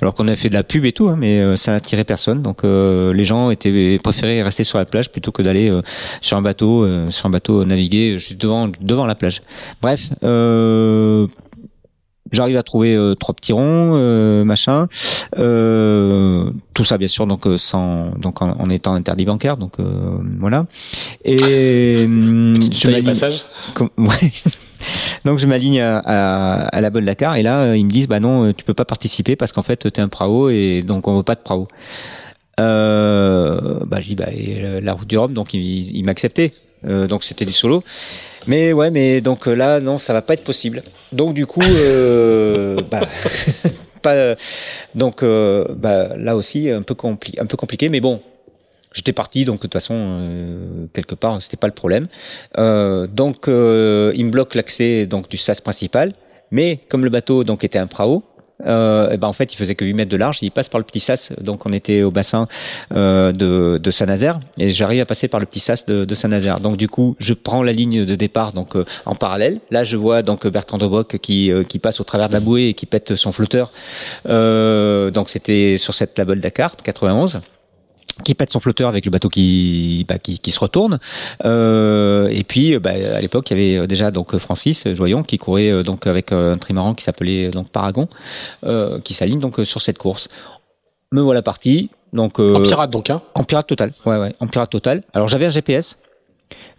Alors 0.00 0.14
qu'on 0.14 0.28
a 0.28 0.36
fait 0.36 0.48
de 0.48 0.54
la 0.54 0.62
pub 0.62 0.84
et 0.84 0.92
tout, 0.92 1.08
hein, 1.08 1.16
mais 1.18 1.40
euh, 1.40 1.56
ça 1.56 1.72
n'attirait 1.72 2.04
personne. 2.04 2.42
Donc, 2.42 2.64
euh, 2.64 3.12
les 3.12 3.24
gens 3.24 3.50
étaient 3.50 3.98
préféraient 4.02 4.42
rester 4.42 4.64
sur 4.64 4.78
la 4.78 4.84
plage 4.84 5.10
plutôt 5.10 5.32
que 5.32 5.42
d'aller 5.42 5.70
euh, 5.70 5.82
sur 6.20 6.36
un 6.36 6.42
bateau, 6.42 6.86
sur 7.10 7.26
un 7.26 7.30
bateau 7.30 7.64
naviguer 7.64 8.18
juste 8.18 8.40
devant, 8.40 8.70
devant 8.80 9.06
la 9.06 9.14
plage. 9.14 9.42
Bref, 9.80 10.10
J'arrive 12.32 12.56
à 12.56 12.62
trouver 12.62 12.94
euh, 12.94 13.14
trois 13.14 13.34
petits 13.34 13.52
ronds, 13.52 13.94
euh, 13.96 14.44
machin. 14.44 14.88
Euh, 15.38 16.50
tout 16.74 16.84
ça 16.84 16.98
bien 16.98 17.08
sûr 17.08 17.26
donc 17.26 17.46
sans 17.58 18.12
donc 18.16 18.42
en, 18.42 18.70
étant 18.70 18.94
interdit 18.94 19.24
bancaire 19.24 19.56
donc 19.56 19.74
voilà. 20.38 20.66
Et 21.24 21.38
je 22.04 22.88
m'aligne. 22.88 23.04
passage? 23.06 23.44
ouais. 23.98 24.32
donc 25.24 25.38
je 25.38 25.46
m'aligne 25.46 25.80
à, 25.80 25.98
à, 25.98 26.80
la 26.80 26.90
Bolle 26.90 27.04
Dakar 27.04 27.36
et 27.36 27.42
là 27.42 27.74
ils 27.74 27.84
me 27.84 27.90
disent 27.90 28.08
bah 28.08 28.20
non 28.20 28.52
tu 28.52 28.64
peux 28.64 28.74
pas 28.74 28.84
participer 28.84 29.36
parce 29.36 29.52
qu'en 29.52 29.62
fait 29.62 29.90
tu 29.92 30.00
es 30.00 30.02
un 30.02 30.08
prao 30.08 30.50
et 30.50 30.82
donc 30.82 31.08
on 31.08 31.16
veut 31.16 31.22
pas 31.22 31.34
de 31.34 31.40
prao. 31.40 31.68
Euh, 32.60 33.80
bah 33.86 33.98
je 34.00 34.08
dis 34.08 34.14
bah 34.16 34.28
la 34.82 34.92
route 34.92 35.08
du 35.08 35.16
Rhum 35.16 35.32
donc 35.32 35.54
il, 35.54 35.96
il 35.96 36.04
m'acceptait 36.04 36.52
donc 36.84 37.24
c'était 37.24 37.44
du 37.44 37.52
solo. 37.52 37.82
Mais 38.48 38.72
ouais, 38.72 38.90
mais 38.90 39.20
donc 39.20 39.46
euh, 39.46 39.54
là, 39.54 39.78
non, 39.78 39.98
ça 39.98 40.14
va 40.14 40.22
pas 40.22 40.32
être 40.32 40.42
possible. 40.42 40.82
Donc 41.12 41.34
du 41.34 41.46
coup, 41.46 41.60
euh, 41.62 42.80
bah, 42.90 43.02
pas, 44.02 44.34
donc 44.94 45.22
euh, 45.22 45.66
bah, 45.76 46.16
là 46.16 46.34
aussi 46.34 46.70
un 46.70 46.82
peu, 46.82 46.96
un 47.38 47.46
peu 47.46 47.56
compliqué, 47.56 47.88
mais 47.88 48.00
bon. 48.00 48.20
J'étais 48.90 49.12
parti, 49.12 49.44
donc 49.44 49.56
de 49.56 49.60
toute 49.60 49.74
façon, 49.74 49.94
euh, 49.94 50.86
quelque 50.94 51.14
part, 51.14 51.42
c'était 51.42 51.58
pas 51.58 51.66
le 51.66 51.74
problème. 51.74 52.08
Euh, 52.56 53.06
donc, 53.06 53.44
il 53.46 53.52
me 53.52 54.30
bloque 54.30 54.54
l'accès 54.54 55.04
donc 55.04 55.28
du 55.28 55.36
SAS 55.36 55.60
principal, 55.60 56.14
mais 56.50 56.80
comme 56.88 57.04
le 57.04 57.10
bateau 57.10 57.44
donc 57.44 57.64
était 57.64 57.78
un 57.78 57.86
prao, 57.86 58.22
euh, 58.66 59.16
ben 59.16 59.28
en 59.28 59.32
fait, 59.32 59.52
il 59.52 59.56
faisait 59.56 59.74
que 59.74 59.84
8 59.84 59.94
mètres 59.94 60.10
de 60.10 60.16
large. 60.16 60.38
Il 60.42 60.50
passe 60.50 60.68
par 60.68 60.78
le 60.78 60.84
petit 60.84 61.00
sas. 61.00 61.32
Donc, 61.40 61.66
on 61.66 61.72
était 61.72 62.02
au 62.02 62.10
bassin 62.10 62.46
euh, 62.94 63.32
de, 63.32 63.78
de 63.78 63.90
Saint-Nazaire 63.90 64.40
et 64.58 64.70
j'arrive 64.70 65.02
à 65.02 65.06
passer 65.06 65.28
par 65.28 65.40
le 65.40 65.46
petit 65.46 65.60
sas 65.60 65.86
de, 65.86 66.04
de 66.04 66.14
Saint-Nazaire. 66.14 66.60
Donc, 66.60 66.76
du 66.76 66.88
coup, 66.88 67.16
je 67.18 67.34
prends 67.34 67.62
la 67.62 67.72
ligne 67.72 68.04
de 68.04 68.14
départ 68.14 68.52
donc 68.52 68.76
euh, 68.76 68.84
en 69.06 69.14
parallèle. 69.14 69.60
Là, 69.70 69.84
je 69.84 69.96
vois 69.96 70.22
donc 70.22 70.46
Bertrand 70.46 70.78
Bock 70.78 71.18
qui, 71.18 71.52
euh, 71.52 71.64
qui 71.64 71.78
passe 71.78 72.00
au 72.00 72.04
travers 72.04 72.28
de 72.28 72.34
la 72.34 72.40
bouée 72.40 72.68
et 72.68 72.74
qui 72.74 72.86
pète 72.86 73.14
son 73.14 73.32
flotteur. 73.32 73.72
Euh, 74.28 75.10
donc, 75.10 75.28
c'était 75.30 75.76
sur 75.78 75.94
cette 75.94 76.18
label 76.18 76.40
Dakar 76.40 76.76
91 76.76 77.40
qui 78.24 78.34
pète 78.34 78.50
son 78.50 78.60
flotteur 78.60 78.88
avec 78.88 79.04
le 79.04 79.10
bateau 79.10 79.28
qui 79.28 80.04
bah, 80.08 80.18
qui, 80.18 80.38
qui, 80.38 80.50
se 80.50 80.60
retourne. 80.60 80.98
Euh, 81.44 82.28
et 82.28 82.44
puis, 82.44 82.78
bah, 82.78 82.90
à 82.90 83.20
l'époque, 83.20 83.50
il 83.50 83.58
y 83.58 83.76
avait 83.76 83.86
déjà 83.86 84.10
donc 84.10 84.36
Francis 84.38 84.86
Joyon 84.94 85.22
qui 85.22 85.38
courait 85.38 85.70
euh, 85.70 85.82
donc 85.82 86.06
avec 86.06 86.32
un 86.32 86.58
trimaran 86.58 86.94
qui 86.94 87.04
s'appelait 87.04 87.50
donc 87.50 87.70
Paragon, 87.70 88.08
euh, 88.64 89.00
qui 89.00 89.14
s'aligne 89.14 89.40
donc 89.40 89.60
sur 89.64 89.80
cette 89.80 89.98
course. 89.98 90.28
Me 91.12 91.22
voilà 91.22 91.42
parti. 91.42 91.90
Donc 92.12 92.38
en 92.38 92.62
pirate 92.62 92.90
donc 92.90 93.10
hein? 93.10 93.20
En 93.34 93.44
pirate 93.44 93.66
total. 93.66 93.92
Ouais 94.06 94.16
ouais. 94.16 94.34
En 94.40 94.46
pirate 94.46 94.70
total. 94.70 95.02
Alors 95.12 95.28
j'avais 95.28 95.46
un 95.46 95.50
GPS 95.50 95.98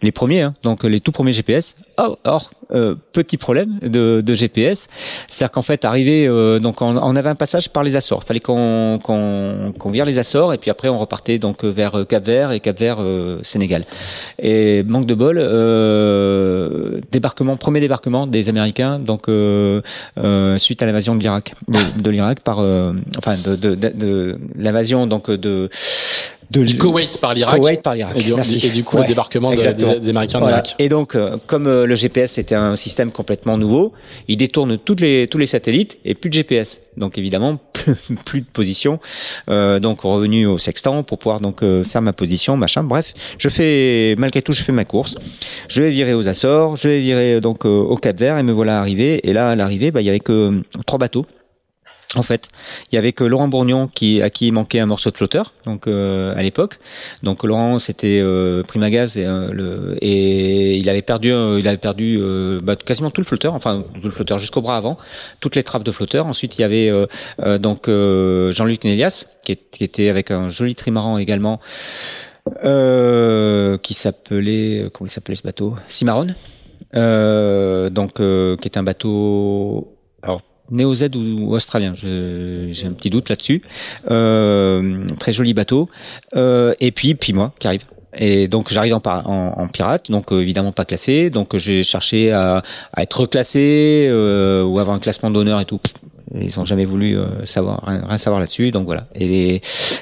les 0.02 0.12
premiers, 0.12 0.42
hein, 0.42 0.54
donc 0.64 0.84
les 0.84 1.00
tout 1.00 1.12
premiers 1.12 1.34
GPS. 1.34 1.76
Or, 1.98 2.18
or 2.24 2.52
euh, 2.72 2.96
petit 3.14 3.38
problème 3.38 3.80
de, 3.82 4.22
de 4.22 4.34
GPS, 4.34 4.88
c'est-à-dire 5.28 5.52
qu'en 5.52 5.62
fait, 5.62 5.86
arrivé, 5.86 6.28
euh, 6.28 6.60
donc 6.60 6.82
on, 6.82 6.98
on, 6.98 7.16
avait 7.16 7.30
un 7.30 7.36
passage 7.36 7.70
par 7.70 7.84
les 7.84 7.96
Açores. 7.96 8.22
Il 8.24 8.28
fallait 8.28 8.40
qu'on 8.40 9.00
qu'on 9.04 9.74
qu'on 9.78 9.90
vire 9.90 10.06
les 10.06 10.20
Açores 10.20 10.54
et 10.54 10.58
puis 10.58 10.70
après 10.70 10.88
on 10.88 11.00
repartait 11.00 11.40
donc 11.40 11.64
vers 11.64 12.06
Cap-Vert 12.08 12.52
et 12.52 12.60
Cap-Vert 12.60 12.98
euh, 13.00 13.40
Sénégal. 13.44 13.86
Et 14.38 14.84
manque 14.84 15.08
de 15.08 15.16
bol, 15.16 15.38
euh, 15.40 17.02
débarquement, 17.12 17.58
premier 17.58 17.80
débarquement 17.80 18.28
des 18.28 18.50
Américains, 18.50 19.00
donc 19.00 19.28
euh, 19.28 19.82
suite 20.58 20.82
à 20.84 20.86
l'invasion 20.86 21.16
de 21.16 21.22
l'Irak, 21.22 21.54
de, 21.68 22.10
l'Irak 22.10 22.42
par, 22.42 22.60
enfin 22.60 23.36
de, 23.44 23.56
de, 23.56 23.76
de, 23.76 23.90
de 23.90 24.40
l'invasion 24.56 25.08
donc 25.08 25.32
de 25.32 25.70
de 26.52 26.64
du 26.64 26.78
Koweït 26.78 27.20
par 27.20 27.34
l'Irak. 27.34 27.56
Koweït 27.56 27.82
par 27.82 27.96
l'Irak. 27.96 28.18
Et, 28.18 28.70
du 28.70 28.84
coup, 28.84 28.98
le 28.98 29.06
débarquement 29.06 29.52
des, 29.52 30.10
Américains 30.10 30.40
voilà. 30.40 30.64
Et 30.80 30.90
donc, 30.90 31.16
euh, 31.16 31.38
comme 31.46 31.68
euh, 31.68 31.86
le 31.86 31.96
GPS 31.96 32.38
était 32.38 32.56
un 32.56 32.76
système 32.76 33.12
complètement 33.12 33.58
nouveau, 33.58 33.94
il 34.28 34.38
détourne 34.38 34.78
toutes 34.78 35.00
les, 35.00 35.28
tous 35.28 35.38
les 35.38 35.46
satellites 35.46 36.00
et 36.06 36.16
plus 36.16 36.30
de 36.30 36.36
GPS. 36.36 36.82
Donc 36.98 37.18
évidemment, 37.18 37.60
plus, 38.26 38.42
de 38.42 38.46
position. 38.46 39.00
Euh, 39.50 39.80
donc 39.80 40.02
revenu 40.02 40.48
au 40.48 40.58
sextant 40.58 41.04
pour 41.04 41.20
pouvoir 41.20 41.40
donc 41.40 41.62
euh, 41.62 41.84
faire 41.84 42.02
ma 42.02 42.14
position, 42.14 42.58
machin. 42.58 42.84
Bref, 42.84 43.14
je 43.38 43.50
fais 43.50 44.16
malgré 44.18 44.42
tout, 44.42 44.54
je 44.54 44.64
fais 44.64 44.72
ma 44.72 44.86
course. 44.86 45.16
Je 45.68 45.84
vais 45.84 45.92
virer 45.92 46.14
aux 46.14 46.28
Açores, 46.28 46.78
je 46.78 46.88
vais 46.88 47.00
virer 47.00 47.42
donc 47.42 47.66
au 47.66 47.96
Cap 47.98 48.18
Vert 48.18 48.38
et 48.38 48.44
me 48.44 48.52
voilà 48.52 48.80
arrivé. 48.80 49.22
Et 49.28 49.34
là, 49.34 49.50
à 49.50 49.56
l'arrivée, 49.56 49.92
bah, 49.92 50.02
il 50.02 50.06
y 50.06 50.10
avait 50.10 50.20
que 50.20 50.62
trois 50.86 51.00
bateaux 51.00 51.26
en 52.16 52.24
fait, 52.24 52.50
il 52.92 52.96
y 52.96 52.98
avait 52.98 53.14
que 53.14 53.24
Laurent 53.24 53.48
Bourgnon 53.48 53.88
qui 53.88 54.24
à 54.24 54.32
qui 54.32 54.52
manquait 54.52 54.80
un 54.80 54.88
morceau 54.88 55.12
de 55.12 55.18
flotteur, 55.18 55.54
donc 55.66 55.86
euh, 55.86 56.36
à 56.36 56.42
l'époque. 56.42 56.80
Donc 57.22 57.44
Laurent 57.44 57.78
c'était 57.78 58.20
euh, 58.20 58.64
Primagaz 58.64 59.16
et, 59.16 59.26
euh, 59.26 59.52
le, 59.52 59.98
et 60.02 60.78
il 60.78 60.90
avait 60.90 61.04
perdu 61.04 61.30
il 61.30 61.68
avait 61.68 61.78
perdu 61.78 62.18
euh, 62.20 62.62
bah, 62.64 62.76
quasiment 62.76 63.12
tout 63.12 63.22
le 63.22 63.26
flotteur, 63.26 63.54
enfin 63.54 63.84
tout 63.94 64.08
le 64.08 64.12
flotteur 64.12 64.40
jusqu'au 64.40 64.62
bras 64.62 64.76
avant, 64.76 64.98
toutes 65.40 65.56
les 65.56 65.62
trappes 65.62 65.84
de 65.84 65.92
flotteur. 65.92 66.26
Ensuite 66.26 66.58
il 66.58 66.62
y 66.62 66.64
avait 66.64 66.92
donc 67.60 67.88
Jean-Luc 67.88 68.84
Nélias 68.86 69.26
qui, 69.46 69.56
qui, 69.56 69.84
était 69.84 70.10
avec 70.10 70.32
un 70.32 70.50
joli 70.50 70.74
trimaran 70.74 71.20
également, 71.20 71.60
qui 72.64 73.94
s'appelait 73.94 74.90
comment 74.94 75.08
il 75.08 75.12
s'appelait 75.12 75.36
ce 75.36 75.44
bateau? 75.44 75.76
Cimarron. 75.88 76.34
donc 76.92 78.16
qui 78.16 78.68
est 78.68 78.78
un 78.78 78.84
bateau 78.84 79.96
alors 80.24 80.42
Néo-Z 80.72 81.16
ou, 81.16 81.54
australien, 81.54 81.94
j'ai 81.94 82.86
un 82.86 82.94
petit 82.94 83.10
doute 83.10 83.30
là-dessus. 83.30 83.62
Euh, 84.10 85.06
très 85.20 85.32
joli 85.32 85.54
bateau. 85.54 85.90
Euh, 86.36 86.74
et 86.80 86.92
puis, 86.92 87.16
puis 87.16 87.34
moi 87.34 87.54
qui 87.60 87.68
arrive. 87.68 87.84
Et 88.18 88.48
donc 88.48 88.74
j'arrive 88.74 88.96
en, 88.96 89.68
pirate, 89.72 90.10
donc 90.10 90.32
euh, 90.32 90.42
évidemment 90.42 90.72
pas 90.72 90.86
classé. 90.86 91.30
Donc 91.30 91.56
j'ai 91.58 91.84
cherché 91.84 92.32
à, 92.32 92.64
être 92.98 93.22
reclassé 93.22 94.10
ou 94.12 94.80
avoir 94.80 94.96
un 94.96 95.00
classement 95.00 95.30
d'honneur 95.30 95.60
et 95.60 95.66
tout. 95.66 95.80
Ils 96.36 96.60
ont 96.60 96.66
jamais 96.66 96.86
voulu 96.86 97.18
euh, 97.18 97.46
savoir 97.46 97.84
rien, 97.86 98.18
savoir 98.18 98.40
là-dessus, 98.40 98.70
donc 98.70 98.86
voilà. 98.86 99.08
Et, 99.16 99.62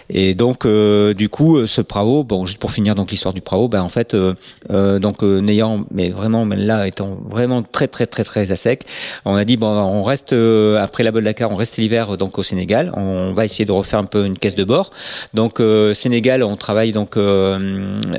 et 0.09 0.35
donc 0.35 0.65
euh, 0.65 1.13
du 1.13 1.29
coup, 1.29 1.65
ce 1.67 1.81
Prao, 1.81 2.23
bon, 2.23 2.45
juste 2.45 2.59
pour 2.59 2.71
finir 2.71 2.95
donc 2.95 3.11
l'histoire 3.11 3.33
du 3.33 3.39
Prao, 3.39 3.69
ben 3.69 3.81
en 3.81 3.87
fait, 3.87 4.13
euh, 4.13 4.99
donc 4.99 5.23
n'ayant, 5.23 5.85
mais 5.91 6.09
vraiment, 6.09 6.43
mais 6.43 6.57
là 6.57 6.85
étant 6.85 7.17
vraiment 7.29 7.63
très 7.63 7.87
très 7.87 8.07
très 8.07 8.25
très 8.25 8.51
à 8.51 8.57
sec, 8.57 8.83
on 9.23 9.35
a 9.35 9.45
dit 9.45 9.55
bon, 9.55 9.67
on 9.67 10.03
reste 10.03 10.33
après 10.33 11.03
la 11.03 11.11
Dakar, 11.11 11.51
on 11.51 11.55
reste 11.55 11.77
l'hiver 11.77 12.17
donc 12.17 12.37
au 12.37 12.43
Sénégal, 12.43 12.91
on 12.95 13.33
va 13.33 13.45
essayer 13.45 13.65
de 13.65 13.71
refaire 13.71 13.99
un 13.99 14.05
peu 14.05 14.25
une 14.25 14.37
caisse 14.37 14.55
de 14.55 14.65
bord. 14.65 14.91
Donc 15.33 15.61
Sénégal, 15.93 16.43
on 16.43 16.57
travaille 16.57 16.91
donc 16.91 17.15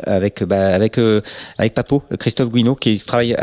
avec 0.05 0.43
bah, 0.45 0.69
avec 0.69 0.99
avec 1.59 1.75
Papo, 1.75 2.03
Christophe 2.19 2.51
Guino, 2.51 2.75
qui 2.75 2.99
travaille 3.01 3.37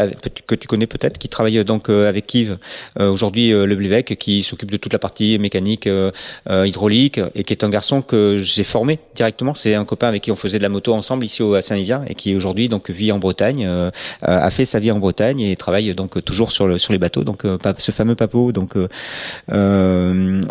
que 0.48 0.56
tu 0.56 0.68
connais 0.68 0.88
peut-être, 0.88 1.20
qui 1.20 1.30
travaille 1.30 1.64
donc 1.64 1.90
avec 1.90 2.34
Yves 2.34 2.58
aujourd'hui 3.00 3.52
le 3.52 3.76
Blivec, 3.76 4.18
qui 4.18 4.44
s'occupe 4.56 4.72
de 4.72 4.78
toute 4.78 4.94
la 4.94 5.00
partie 5.00 5.38
mécanique, 5.38 5.86
euh, 5.88 6.12
euh, 6.50 6.66
hydraulique, 6.66 7.20
et 7.36 7.44
qui 7.44 7.54
est 7.54 7.64
un 7.64 7.70
garçon 7.70 8.02
que 8.02 8.40
j'ai 8.40 8.64
formé 8.64 9.00
directement. 9.16 9.54
C'est 9.54 9.76
un 9.76 9.84
copain 9.86 10.08
avec 10.08 10.24
qui 10.24 10.32
on 10.32 10.36
faisait 10.36 10.58
de 10.58 10.64
la 10.64 10.70
moto 10.70 10.94
ensemble 10.94 11.26
ici 11.26 11.44
au, 11.44 11.54
à 11.56 11.62
Saint-Yvien 11.62 12.06
et 12.08 12.16
qui 12.16 12.36
aujourd'hui 12.36 12.70
donc 12.70 12.90
vit 12.90 13.12
en 13.12 13.20
Bretagne, 13.20 13.66
euh, 13.68 13.92
a 14.22 14.50
fait 14.50 14.66
sa 14.66 14.80
vie 14.80 14.92
en 14.92 15.00
Bretagne 15.00 15.42
et 15.42 15.56
travaille 15.56 15.94
donc 15.94 16.24
toujours 16.24 16.52
sur 16.52 16.68
le 16.68 16.78
sur 16.78 16.94
les 16.94 17.00
bateaux. 17.00 17.24
Donc 17.24 17.44
ce 17.78 17.92
fameux 17.92 18.16
papo, 18.16 18.52
donc 18.52 18.76
on, 19.48 20.42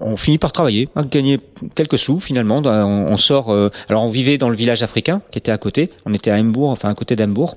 on 0.00 0.16
finit 0.16 0.38
par 0.38 0.52
travailler, 0.52 0.88
hein, 0.96 1.04
gagner 1.10 1.38
quelques 1.74 1.98
sous 1.98 2.20
finalement. 2.20 2.62
On, 2.64 3.12
on 3.12 3.16
sort. 3.16 3.50
alors 3.88 4.04
on 4.04 4.08
vivait 4.08 4.38
dans 4.38 4.48
le 4.48 4.56
village 4.56 4.82
africain 4.82 5.20
qui 5.30 5.38
était 5.38 5.52
à 5.52 5.58
côté. 5.58 5.90
On 6.06 6.14
était 6.14 6.30
à 6.30 6.36
Hambourg, 6.36 6.70
enfin 6.70 6.88
à 6.88 6.94
côté 6.94 7.16
d'Hambourg. 7.16 7.56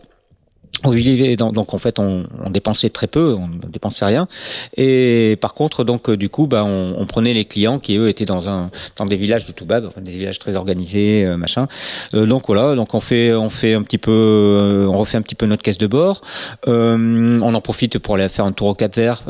On 0.84 0.90
vivait 0.90 1.36
donc 1.36 1.74
en 1.74 1.78
fait 1.78 2.00
on, 2.00 2.26
on, 2.44 2.50
dépensait 2.50 2.90
très 2.90 3.08
peu, 3.08 3.34
on 3.34 3.48
ne 3.48 3.72
dépensait 3.72 4.06
rien. 4.06 4.28
Et 4.78 5.38
par 5.40 5.54
contre 5.54 5.84
donc 5.84 6.10
euh, 6.10 6.18
du 6.18 6.30
coup 6.30 6.48
bah 6.48 6.64
on, 6.66 6.96
on, 6.98 7.06
prenait 7.06 7.34
les 7.34 7.46
clients 7.46 7.80
qui 7.80 7.98
eux 7.98 8.10
étaient 8.10 8.26
dans 8.26 8.50
un 8.50 8.72
dans 8.96 9.06
des 9.06 9.16
villages 9.16 9.46
de 9.46 9.52
tout 9.52 9.66
bas, 9.66 9.82
des 9.82 10.12
villages 10.12 10.40
très 10.40 10.56
organisés 10.56 11.26
euh, 11.26 11.38
machin. 11.38 11.68
Euh, 12.14 12.26
donc 12.26 12.44
voilà 12.48 12.76
donc 12.76 12.94
on 12.94 13.00
fait 13.00 13.34
on 13.34 13.50
fait 13.50 13.74
un 13.74 13.84
petit 13.84 13.98
peu 13.98 14.12
euh, 14.12 14.88
on 14.88 14.98
refait 14.98 15.18
un 15.18 15.22
petit 15.22 15.36
peu 15.36 15.46
notre 15.46 15.64
caisse 15.64 15.78
de 15.78 15.88
bord. 15.88 16.22
on 16.68 17.54
en 17.54 17.62
profite 17.62 18.00
pour 18.00 18.16
aller 18.16 18.30
faire 18.30 18.46
un 18.46 18.52
tour 18.52 18.68
au 18.68 18.74
Cap 18.74 18.96
Vert 18.96 19.24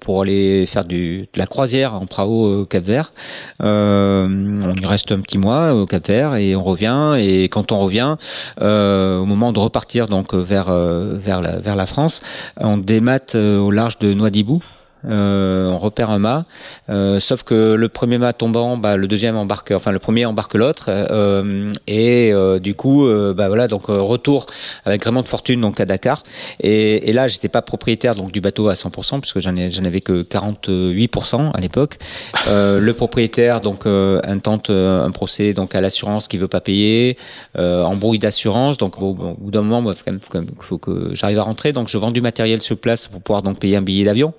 pour 0.00 0.22
aller 0.22 0.66
faire 0.66 0.84
du 0.84 1.28
de 1.32 1.38
la 1.38 1.46
croisière 1.46 1.94
en 1.94 2.06
prao 2.06 2.60
au 2.60 2.64
Cap 2.66 2.84
Vert. 2.84 3.12
on 3.60 4.74
y 4.80 4.86
reste 4.86 5.12
un 5.12 5.20
petit 5.20 5.38
mois 5.38 5.72
au 5.74 5.86
Cap 5.86 6.06
Vert 6.06 6.36
et 6.36 6.54
on 6.54 6.62
revient 6.62 7.16
et 7.18 7.44
quand 7.44 7.72
on 7.72 7.78
revient 7.80 8.16
au 8.60 9.24
moment 9.24 9.52
de 9.52 9.58
repartir 9.58 10.06
donc 10.06 10.34
vers 10.34 10.70
euh, 10.76 11.16
vers 11.18 11.40
la, 11.76 11.86
France. 11.86 12.20
On 12.58 12.78
démate 12.78 13.34
euh, 13.34 13.58
au 13.58 13.70
large 13.70 13.98
de 13.98 14.12
Noidibou, 14.12 14.62
euh, 15.08 15.68
on 15.68 15.78
repère 15.78 16.10
un 16.10 16.18
mât, 16.18 16.44
euh, 16.88 17.20
sauf 17.20 17.42
que 17.42 17.74
le 17.74 17.88
premier 17.88 18.18
mât 18.18 18.32
tombant, 18.32 18.76
bah, 18.76 18.96
le 18.96 19.06
deuxième 19.06 19.36
embarque, 19.36 19.70
enfin 19.70 19.92
le 19.92 19.98
premier 19.98 20.26
embarque 20.26 20.54
l'autre, 20.54 20.86
euh, 20.88 21.72
et 21.86 22.32
du 22.60 22.74
coup, 22.74 23.06
bah 23.34 23.48
voilà, 23.48 23.68
donc 23.68 23.86
retour 23.86 24.46
avec 24.84 25.02
vraiment 25.02 25.22
de 25.22 25.28
fortune 25.28 25.60
donc 25.60 25.80
à 25.80 25.84
Dakar. 25.84 26.22
Et, 26.60 27.08
et 27.08 27.12
là, 27.12 27.28
j'étais 27.28 27.48
pas 27.48 27.62
propriétaire 27.62 28.14
donc 28.14 28.32
du 28.32 28.40
bateau 28.40 28.68
à 28.68 28.74
100% 28.74 29.20
puisque 29.20 29.40
j'en 29.40 29.56
ai, 29.56 29.70
j'en 29.70 29.84
avais 29.84 30.00
que 30.00 30.22
48% 30.22 31.50
à 31.52 31.60
l'époque. 31.60 31.98
le 32.46 32.92
propriétaire 32.92 33.60
donc 33.60 33.86
intente 33.86 34.70
un 34.70 35.10
procès 35.10 35.52
donc 35.52 35.74
à 35.74 35.80
l'assurance 35.80 36.28
qui 36.28 36.38
veut 36.38 36.48
pas 36.48 36.60
payer, 36.60 37.16
embrouille 37.56 38.18
d'assurance. 38.18 38.78
Donc 38.78 39.00
au 39.00 39.14
bout 39.14 39.50
d'un 39.50 39.62
moment, 39.62 39.92
il 39.92 40.18
faut, 40.20 40.40
faut 40.60 40.78
que 40.78 41.10
j'arrive 41.14 41.38
à 41.38 41.42
rentrer. 41.42 41.72
Donc 41.72 41.88
je 41.88 41.98
vends 41.98 42.10
du 42.10 42.20
matériel 42.20 42.60
sur 42.62 42.76
place 42.76 43.08
pour 43.08 43.20
pouvoir 43.20 43.42
donc 43.42 43.58
payer 43.58 43.76
un 43.76 43.82
billet 43.82 44.04
d'avion 44.04 44.34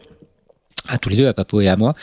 à 0.87 0.97
tous 0.97 1.09
les 1.09 1.15
deux, 1.15 1.27
à 1.27 1.33
Papo 1.33 1.61
et 1.61 1.67
à 1.67 1.75
moi. 1.75 1.93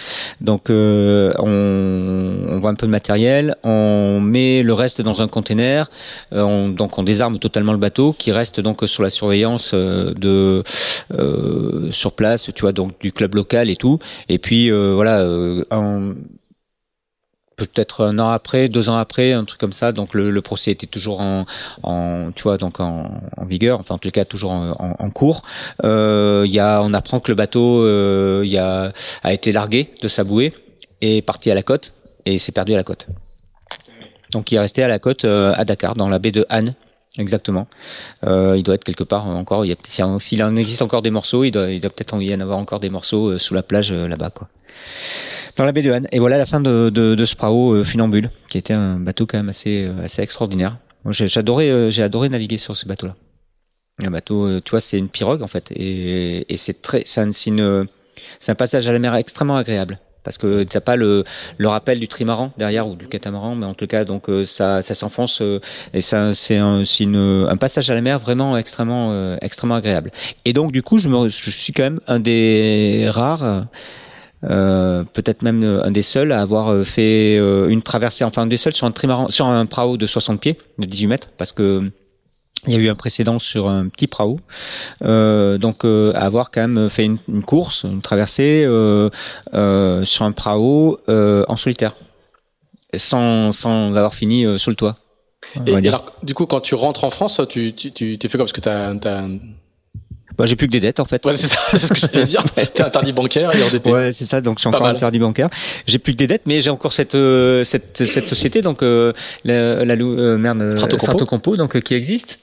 Donc 0.41 0.71
euh, 0.71 1.33
on, 1.39 2.55
on, 2.55 2.59
voit 2.61 2.71
un 2.71 2.75
peu 2.75 2.87
de 2.87 2.93
matériel, 2.93 3.57
on 3.63 4.21
met 4.21 4.63
le 4.63 4.73
reste 4.73 5.01
dans 5.01 5.23
un 5.23 5.29
container, 5.29 5.91
euh, 6.33 6.43
on, 6.43 6.69
donc 6.69 6.99
on 6.99 7.03
désarme 7.03 7.39
totalement 7.39 7.73
le 7.73 7.79
bateau 7.79 8.13
qui 8.13 8.33
reste 8.33 8.61
donc 8.61 8.83
sur 8.87 9.03
la 9.03 9.11
surveillance 9.11 9.73
euh, 9.75 10.13
de 10.15 10.63
euh, 11.13 11.91
sur 11.93 12.13
place, 12.13 12.51
tu 12.55 12.63
vois, 12.63 12.73
donc 12.73 12.93
du 13.01 13.13
club 13.13 13.35
local 13.35 13.71
et 13.71 13.77
tout. 13.77 13.99
Et 14.29 14.39
puis 14.39 14.71
voilà, 14.71 15.25
en, 15.71 16.13
peut-être 17.57 18.05
un 18.05 18.19
an 18.19 18.29
après, 18.29 18.69
deux 18.69 18.89
ans 18.89 18.97
après, 18.97 19.33
un 19.33 19.45
truc 19.45 19.61
comme 19.61 19.73
ça. 19.73 19.93
Donc 19.93 20.15
le, 20.15 20.31
le 20.31 20.43
procès 20.43 20.73
était 20.73 20.87
toujours 20.87 21.21
en, 21.21 21.47
en, 21.83 22.31
tu 22.35 22.43
vois, 22.43 22.57
donc 22.57 22.81
en, 22.81 23.23
en, 23.37 23.45
vigueur, 23.45 23.81
enfin 23.81 23.95
en 23.95 23.99
tout 23.99 24.11
cas 24.11 24.25
toujours 24.25 24.53
en, 24.53 24.97
en 24.99 25.11
cours. 25.11 25.43
Euh, 25.85 26.45
y 26.49 26.59
a, 26.59 26.81
on 26.83 26.93
apprend 26.93 27.21
que 27.21 27.31
le 27.31 27.37
bateau 27.37 27.83
euh, 27.83 28.43
y 28.45 28.59
a, 28.59 28.93
a 29.23 29.33
été 29.33 29.53
largué 29.53 29.91
de 30.03 30.09
sa 30.09 30.25
bouée 30.25 30.53
et 31.01 31.23
parti 31.23 31.51
à 31.51 31.55
la 31.55 31.63
côte 31.63 31.93
et 32.27 32.39
s'est 32.39 32.53
perdu 32.53 32.75
à 32.75 32.77
la 32.77 32.85
côte. 32.85 33.07
Donc 34.33 34.51
il 34.51 34.57
est 34.57 34.61
resté 34.61 34.83
à 34.83 34.89
la 34.89 34.99
côte 34.99 35.25
euh, 35.25 35.53
à 35.57 35.65
Dakar, 35.65 35.95
dans 35.95 36.09
la 36.09 36.19
baie 36.19 36.33
de 36.33 36.47
Han. 36.51 36.65
Exactement. 37.17 37.69
Euh, 38.25 38.55
il 38.57 38.65
doit 38.65 38.75
être 38.75 38.83
quelque 38.83 39.05
part 39.05 39.29
encore. 39.29 39.65
Il 39.65 39.69
y 39.69 39.73
a, 39.73 39.77
s'il 40.19 40.43
en 40.43 40.57
existe 40.57 40.83
encore 40.83 41.01
des 41.01 41.13
morceaux, 41.13 41.45
il 41.45 41.53
doit, 41.53 41.71
il 41.71 41.81
doit 41.81 41.91
peut-être 41.91 42.21
y 42.21 42.35
en 42.35 42.41
avoir 42.41 42.59
encore 42.59 42.81
des 42.81 42.91
morceaux 42.91 43.39
sous 43.39 43.55
la 43.55 43.63
plage 43.63 43.93
là-bas, 43.93 44.31
quoi 44.31 44.49
dans 45.57 45.65
la 45.65 45.73
baie 45.73 45.83
de 45.83 45.93
Han. 45.93 46.03
Et 46.13 46.19
voilà 46.19 46.39
la 46.39 46.47
fin 46.47 46.61
de, 46.61 46.91
de, 46.91 47.15
de 47.15 47.25
ce 47.25 47.37
prao 47.37 47.75
euh, 47.75 47.85
Funambule, 47.85 48.31
qui 48.49 48.59
était 48.59 48.75
un 48.75 48.97
bateau 48.97 49.27
quand 49.27 49.39
même 49.39 49.49
assez, 49.49 49.87
euh, 49.87 50.05
assez 50.05 50.23
extraordinaire. 50.23 50.79
J'ai 51.11 51.39
adoré, 51.39 51.71
euh, 51.71 51.91
j'ai 51.91 52.03
adoré 52.03 52.29
naviguer 52.29 52.59
sur 52.59 52.77
ce 52.77 52.87
bateau-là. 52.87 53.15
Un 54.03 54.11
bateau, 54.11 54.61
tu 54.61 54.71
vois, 54.71 54.81
c'est 54.81 54.99
une 54.99 55.09
pirogue 55.09 55.43
en 55.43 55.47
fait, 55.47 55.71
et, 55.71 56.45
c'est 56.57 56.83
très, 56.83 57.05
c'est 57.07 57.21
un, 57.21 58.55
passage 58.57 58.89
à 58.89 58.93
la 58.93 58.99
mer 58.99 59.15
extrêmement 59.15 59.57
agréable 59.57 60.01
parce 60.25 60.37
que 60.37 60.65
t'as 60.65 60.81
pas 60.81 60.97
le, 60.97 61.23
rappel 61.61 62.01
du 62.01 62.09
trimaran 62.09 62.53
derrière 62.59 62.89
ou 62.89 62.97
du 62.97 63.07
catamaran, 63.07 63.55
mais 63.55 63.67
en 63.67 63.75
tout 63.75 63.87
cas 63.87 64.05
donc 64.05 64.29
ça, 64.47 64.83
s'enfonce 64.83 65.43
et 65.93 66.01
ça 66.01 66.35
c'est 66.35 66.57
un, 66.57 67.57
passage 67.57 67.89
à 67.89 67.95
la 67.95 68.01
mer 68.01 68.19
vraiment 68.19 68.57
extrêmement 68.57 69.37
extrêmement 69.41 69.77
agréable. 69.77 70.11
Et 70.45 70.53
donc 70.53 70.73
du 70.73 70.83
coup 70.83 70.99
je 70.99 71.29
suis 71.29 71.73
quand 71.73 71.85
même 71.85 72.01
un 72.09 72.19
des 72.19 73.07
rares 73.09 73.67
euh, 74.51 75.05
peut-être 75.13 75.43
même 75.43 75.63
euh, 75.63 75.85
un 75.85 75.91
des 75.91 76.03
seuls 76.03 76.33
à 76.33 76.41
avoir 76.41 76.69
euh, 76.69 76.85
fait 76.85 77.37
une 77.37 77.83
traversée, 77.83 78.25
enfin 78.25 78.43
un 78.43 78.47
des 78.47 78.57
seuls 78.57 78.75
sur 78.75 78.87
un 78.87 78.93
trimaran, 78.93 79.29
sur 79.31 79.47
un 79.47 79.67
prao 79.67 79.97
de 79.97 80.07
60 80.07 80.41
pieds, 80.41 80.59
de 80.79 80.87
18 80.87 81.07
mètres, 81.07 81.31
parce 81.37 81.53
que 81.53 81.91
il 82.67 82.73
y 82.73 82.77
a 82.77 82.79
eu 82.79 82.89
un 82.89 82.95
précédent 82.95 83.39
sur 83.39 83.69
un 83.69 83.89
petit 83.89 84.07
prao, 84.07 84.41
euh, 85.03 85.59
donc 85.59 85.85
euh, 85.85 86.13
avoir 86.15 86.51
quand 86.51 86.67
même 86.67 86.89
fait 86.89 87.05
une, 87.05 87.19
une 87.29 87.43
course, 87.43 87.85
une 87.85 88.01
traversée 88.01 88.65
euh, 88.65 89.11
sur 90.05 90.25
un 90.25 90.33
prao 90.33 90.99
en 91.09 91.57
solitaire, 91.57 91.95
sans, 92.95 93.51
sans 93.51 93.97
avoir 93.97 94.15
fini 94.15 94.47
sous 94.59 94.71
le 94.71 94.77
toit. 94.77 94.97
Et, 95.67 95.87
alors, 95.87 96.07
du 96.23 96.33
coup, 96.33 96.47
quand 96.47 96.61
tu 96.61 96.75
rentres 96.75 97.05
en 97.05 97.11
France, 97.11 97.41
tu, 97.51 97.75
tu, 97.75 97.93
tu, 97.93 98.19
tu 98.19 98.29
fais 98.29 98.39
quoi? 98.39 98.47
Parce 98.47 98.53
que 98.53 98.63
tu 98.63 98.69
as, 98.69 98.89
as, 98.89 99.29
bah, 100.37 100.47
j'ai 100.47 100.57
plus 100.57 100.67
que 100.67 100.73
des 100.73 100.81
dettes 100.81 101.01
en 101.01 101.05
fait. 101.05 101.25
Ouais, 101.25 101.37
c'est 101.37 101.47
ça, 101.47 101.59
c'est 101.71 101.79
ce 101.79 101.93
que 101.93 101.99
j'allais 102.13 102.27
dire. 102.27 102.45
T'es 102.55 102.83
interdit 102.83 103.13
bancaire 103.13 103.55
et 103.55 103.63
endetté. 103.63 103.91
Ouais, 103.91 104.13
c'est 104.13 104.25
ça. 104.25 104.41
Donc 104.41 104.59
je 104.59 104.61
suis 104.61 104.69
encore 104.69 104.87
interdit 104.87 105.19
bancaire. 105.19 105.49
J'ai 105.87 105.99
plus 105.99 106.13
que 106.13 106.19
des 106.19 106.27
dettes, 106.27 106.43
mais 106.47 106.61
j'ai 106.61 106.71
encore 106.71 106.93
cette 106.93 107.15
euh, 107.15 107.65
cette 107.65 108.05
cette 108.07 108.29
société 108.29 108.63
donc 108.63 108.83
euh, 108.83 109.13
la, 109.45 109.85
la 109.85 109.95
euh, 109.95 110.37
merde 110.37 110.71
Strato 110.71 111.27
Compo 111.27 111.57
donc 111.57 111.77
euh, 111.77 111.81
qui 111.81 111.95
existe, 111.95 112.39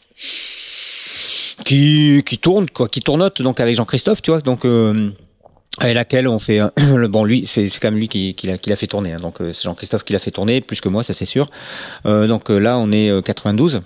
qui 1.66 2.24
qui 2.26 2.38
tourne 2.38 2.70
quoi, 2.70 2.88
qui 2.88 3.02
tournote 3.02 3.42
donc 3.42 3.60
avec 3.60 3.76
Jean-Christophe, 3.76 4.22
tu 4.22 4.32
vois. 4.32 4.42
Donc 4.42 4.66
avec 5.80 5.96
laquelle 5.96 6.28
on 6.28 6.40
fait 6.40 6.60
le 6.96 7.08
bon 7.08 7.24
lui 7.24 7.46
c'est 7.46 7.68
c'est 7.70 7.80
quand 7.80 7.92
même 7.92 8.00
lui 8.00 8.08
qui 8.08 8.36
qui 8.36 8.48
l'a 8.48 8.58
qui 8.58 8.70
l'a 8.70 8.76
fait 8.76 8.88
tourner 8.88 9.14
hein, 9.14 9.18
donc 9.18 9.38
c'est 9.40 9.64
Jean-Christophe 9.64 10.04
qui 10.04 10.14
l'a 10.14 10.20
fait 10.20 10.32
tourner 10.32 10.62
plus 10.62 10.82
que 10.82 10.90
moi 10.90 11.04
ça 11.04 11.14
c'est 11.14 11.26
sûr 11.26 11.48
euh, 12.06 12.28
donc 12.28 12.50
là 12.50 12.78
on 12.78 12.92
est 12.92 13.10
92 13.24 13.82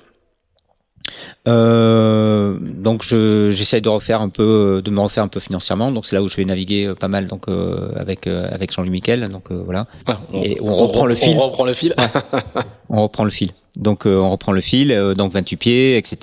euh, 1.47 2.57
donc 2.59 3.03
je 3.03 3.51
j'essaie 3.51 3.81
de 3.81 3.89
refaire 3.89 4.21
un 4.21 4.29
peu, 4.29 4.81
de 4.83 4.91
me 4.91 4.99
refaire 4.99 5.23
un 5.23 5.27
peu 5.27 5.39
financièrement. 5.39 5.91
Donc 5.91 6.05
c'est 6.05 6.15
là 6.15 6.21
où 6.23 6.29
je 6.29 6.35
vais 6.35 6.45
naviguer 6.45 6.85
euh, 6.85 6.95
pas 6.95 7.07
mal 7.07 7.27
donc 7.27 7.47
euh, 7.47 7.91
avec 7.95 8.27
euh, 8.27 8.47
avec 8.51 8.71
Jean-Louis 8.71 8.89
Miquel. 8.91 9.27
Donc 9.29 9.51
voilà. 9.51 9.87
on, 10.33 10.41
et 10.41 10.57
on, 10.61 10.75
reprend 10.75 11.05
le 11.05 11.15
fil. 11.15 11.37
On 11.37 11.41
reprend 11.41 11.65
le 11.65 11.73
fil. 11.73 11.95
on 12.89 13.03
reprend 13.03 13.23
le 13.23 13.29
fil. 13.29 13.51
Donc 13.75 14.05
on 14.05 14.31
reprend 14.31 14.53
le 14.53 14.61
fil, 14.61 14.97
donc 15.17 15.33
28 15.33 15.57
pieds, 15.57 15.97
etc. 15.97 16.17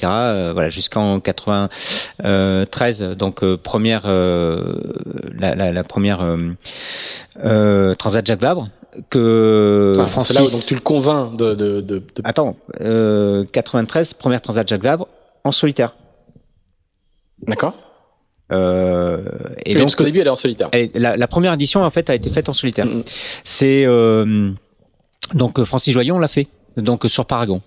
voilà 0.55 0.71
jusqu'en 0.71 1.21
93. 1.21 3.03
Donc 3.03 3.45
première 3.57 4.07
la, 4.07 5.55
la, 5.55 5.71
la, 5.71 5.85
première 5.85 6.27
Transat 7.99 8.25
Jacques 8.25 8.41
Vabre 8.41 8.71
que 9.11 9.93
enfin, 9.97 10.07
Francis... 10.07 10.37
Là 10.37 10.43
où, 10.43 10.51
donc 10.51 10.65
tu 10.67 10.75
le 10.75 10.81
convaincs 10.81 11.37
de... 11.37 11.55
de, 11.55 11.81
de, 11.81 11.99
de... 11.99 12.05
Attends, 12.25 12.57
euh, 12.81 13.45
93, 13.53 14.15
première 14.15 14.41
Transat 14.41 14.67
Jacques 14.69 14.83
Vabre 14.83 15.09
en 15.45 15.51
solitaire. 15.51 15.95
D'accord. 17.47 17.75
Euh, 18.53 19.25
et, 19.65 19.75
donc, 19.75 19.95
qu'au 19.97 20.05
début, 20.05 20.21
elle 20.21 20.27
est 20.27 20.31
en 20.31 20.37
solitaire. 20.37 20.69
la, 20.95 21.17
la, 21.17 21.27
première 21.27 21.55
édition, 21.55 21.83
en 21.83 21.91
fait, 21.91 22.11
a 22.11 22.15
été 22.15 22.29
faite 22.29 22.49
en 22.49 22.53
solitaire. 22.53 22.87
C'est 23.45 23.85
euh, 23.87 24.51
donc 25.35 25.63
Francis 25.65 25.95
Joyon 25.95 26.19
l'a 26.19 26.29
fait, 26.29 26.49
donc 26.77 27.05
sur 27.09 27.25
Paragon. 27.25 27.63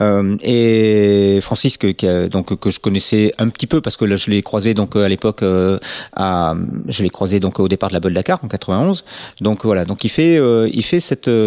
Euh, 0.00 0.36
et 0.42 1.38
Francis 1.42 1.76
que, 1.76 2.28
donc 2.28 2.58
que 2.58 2.70
je 2.70 2.80
connaissais 2.80 3.32
un 3.38 3.48
petit 3.48 3.66
peu 3.66 3.80
parce 3.80 3.96
que 3.96 4.16
je 4.16 4.30
l'ai 4.30 4.42
croisé 4.42 4.74
donc 4.74 4.96
à 4.96 5.08
l'époque 5.08 5.42
euh, 5.42 5.78
je 6.16 7.02
l'ai 7.02 7.10
croisé 7.10 7.40
donc 7.40 7.60
au 7.60 7.68
départ 7.68 7.88
de 7.90 7.94
la 7.94 8.00
Bolle 8.00 8.14
Dakar 8.14 8.40
en 8.42 8.48
91. 8.48 9.04
Donc 9.40 9.64
voilà, 9.64 9.84
donc 9.84 10.04
il 10.04 10.10
fait 10.10 10.38
euh, 10.38 10.68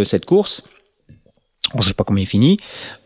cette 0.04 0.26
course 0.26 0.64
je 1.82 1.88
sais 1.88 1.94
pas 1.94 2.04
comment 2.04 2.20
il 2.20 2.28
finit. 2.28 2.58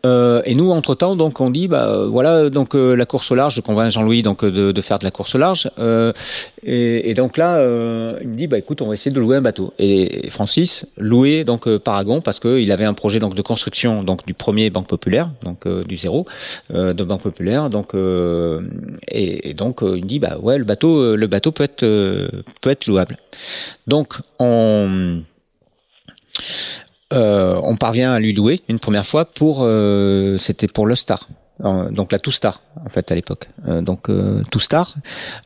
Euh, 0.04 0.42
et 0.44 0.54
nous, 0.54 0.70
entre 0.70 0.94
temps, 0.94 1.16
donc 1.16 1.40
on 1.40 1.50
dit, 1.50 1.68
bah 1.68 2.04
voilà, 2.06 2.50
donc 2.50 2.74
euh, 2.74 2.94
la 2.94 3.06
course 3.06 3.30
au 3.30 3.34
large. 3.34 3.54
Je 3.54 3.60
convainc 3.60 3.90
Jean-Louis 3.90 4.22
donc 4.22 4.44
de, 4.44 4.72
de, 4.72 4.82
faire 4.82 4.98
de 4.98 5.04
la 5.04 5.10
course 5.10 5.34
au 5.34 5.38
large. 5.38 5.70
Euh, 5.78 6.12
et, 6.62 7.10
et, 7.10 7.14
donc 7.14 7.36
là, 7.36 7.56
euh, 7.56 8.18
il 8.22 8.28
me 8.28 8.36
dit, 8.36 8.46
bah 8.46 8.58
écoute, 8.58 8.82
on 8.82 8.88
va 8.88 8.94
essayer 8.94 9.14
de 9.14 9.20
louer 9.20 9.36
un 9.36 9.40
bateau. 9.40 9.72
Et 9.78 10.28
Francis 10.30 10.84
louait 10.96 11.44
donc 11.44 11.66
euh, 11.66 11.78
Paragon 11.78 12.20
parce 12.20 12.40
qu'il 12.40 12.70
avait 12.72 12.84
un 12.84 12.94
projet 12.94 13.18
donc 13.18 13.34
de 13.34 13.42
construction 13.42 14.02
donc 14.02 14.26
du 14.26 14.34
premier 14.34 14.70
Banque 14.70 14.88
Populaire, 14.88 15.30
donc 15.42 15.66
du 15.68 15.96
zéro 15.96 16.26
de 16.70 17.04
Banque 17.04 17.22
Populaire. 17.22 17.70
Donc 17.70 17.94
et, 17.94 19.50
et, 19.50 19.54
donc 19.54 19.78
il 19.82 20.04
me 20.04 20.08
dit, 20.08 20.18
bah 20.18 20.36
ouais, 20.40 20.58
le 20.58 20.64
bateau, 20.64 21.16
le 21.16 21.26
bateau 21.26 21.52
peut 21.52 21.64
être 21.64 21.80
peut 21.80 22.70
être 22.70 22.86
louable. 22.86 23.18
Donc 23.86 24.18
on 24.38 25.22
euh, 27.12 27.58
on 27.62 27.76
parvient 27.76 28.12
à 28.12 28.18
lui 28.18 28.32
louer 28.32 28.60
une 28.68 28.78
première 28.78 29.06
fois 29.06 29.24
pour 29.24 29.60
euh, 29.62 30.36
c'était 30.38 30.68
pour 30.68 30.86
le 30.86 30.94
Star. 30.94 31.28
Donc 31.90 32.12
la 32.12 32.20
Two 32.20 32.30
Star 32.30 32.60
en 32.84 32.88
fait 32.88 33.10
à 33.10 33.14
l'époque. 33.16 33.48
Euh, 33.66 33.80
donc 33.80 34.10
euh, 34.10 34.42
Two 34.50 34.60
Star. 34.60 34.94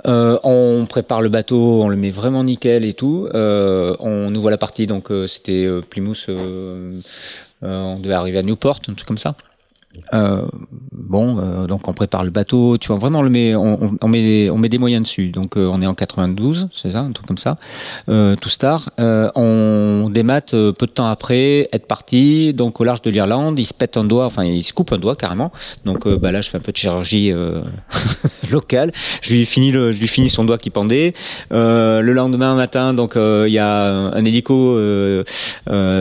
Euh, 0.06 0.38
on 0.44 0.84
prépare 0.86 1.22
le 1.22 1.30
bateau 1.30 1.82
on 1.82 1.88
le 1.88 1.96
met 1.96 2.10
vraiment 2.10 2.44
nickel 2.44 2.84
et 2.84 2.94
tout. 2.94 3.28
Euh, 3.32 3.96
on 4.00 4.34
ouvre 4.34 4.50
la 4.50 4.58
partie 4.58 4.86
donc 4.86 5.10
c'était 5.26 5.68
Plymouth 5.88 6.28
on 7.64 7.98
devait 8.00 8.14
arriver 8.14 8.38
à 8.38 8.42
Newport 8.42 8.80
un 8.88 8.94
truc 8.94 9.06
comme 9.06 9.18
ça 9.18 9.36
Euh, 10.14 10.46
bon, 10.92 11.38
euh, 11.38 11.66
donc 11.66 11.88
on 11.88 11.92
prépare 11.92 12.24
le 12.24 12.30
bateau, 12.30 12.76
tu 12.78 12.88
vois, 12.88 12.96
vraiment 12.96 13.20
on 13.20 13.22
le 13.22 13.30
met, 13.30 13.54
on, 13.54 13.96
on 14.00 14.08
met, 14.08 14.50
on 14.50 14.58
met 14.58 14.68
des 14.68 14.78
moyens 14.78 15.02
dessus. 15.04 15.28
Donc 15.28 15.56
euh, 15.56 15.66
on 15.66 15.80
est 15.82 15.86
en 15.86 15.94
92, 15.94 16.68
c'est 16.74 16.92
ça, 16.92 17.00
un 17.00 17.12
truc 17.12 17.26
comme 17.26 17.38
ça, 17.38 17.56
euh, 18.08 18.36
tout 18.36 18.48
star. 18.48 18.90
Euh, 19.00 19.30
on 19.34 20.10
démate 20.10 20.52
peu 20.52 20.86
de 20.86 20.92
temps 20.92 21.06
après, 21.06 21.68
être 21.72 21.86
parti, 21.86 22.52
donc 22.54 22.80
au 22.80 22.84
large 22.84 23.02
de 23.02 23.10
l'Irlande, 23.10 23.58
il 23.58 23.64
se 23.64 23.74
pète 23.74 23.96
un 23.96 24.04
doigt, 24.04 24.26
enfin 24.26 24.44
il 24.44 24.62
se 24.62 24.72
coupe 24.72 24.92
un 24.92 24.98
doigt 24.98 25.16
carrément. 25.16 25.52
Donc 25.84 26.08
bah 26.08 26.32
là 26.32 26.40
je 26.40 26.50
fais 26.50 26.58
un 26.58 26.60
peu 26.60 26.72
de 26.72 26.76
chirurgie 26.76 27.32
locale. 28.50 28.92
Je 29.20 29.32
lui 29.32 29.46
finis 29.46 29.72
le, 29.72 29.92
je 29.92 30.00
lui 30.00 30.08
finis 30.08 30.30
son 30.30 30.44
doigt 30.44 30.58
qui 30.58 30.70
pendait. 30.70 31.14
le 31.50 32.12
lendemain 32.12 32.54
matin, 32.54 32.94
donc 32.94 33.14
il 33.16 33.52
y 33.52 33.58
a 33.58 33.88
un 33.88 34.24
hélico 34.24 34.76
de, 34.76 35.24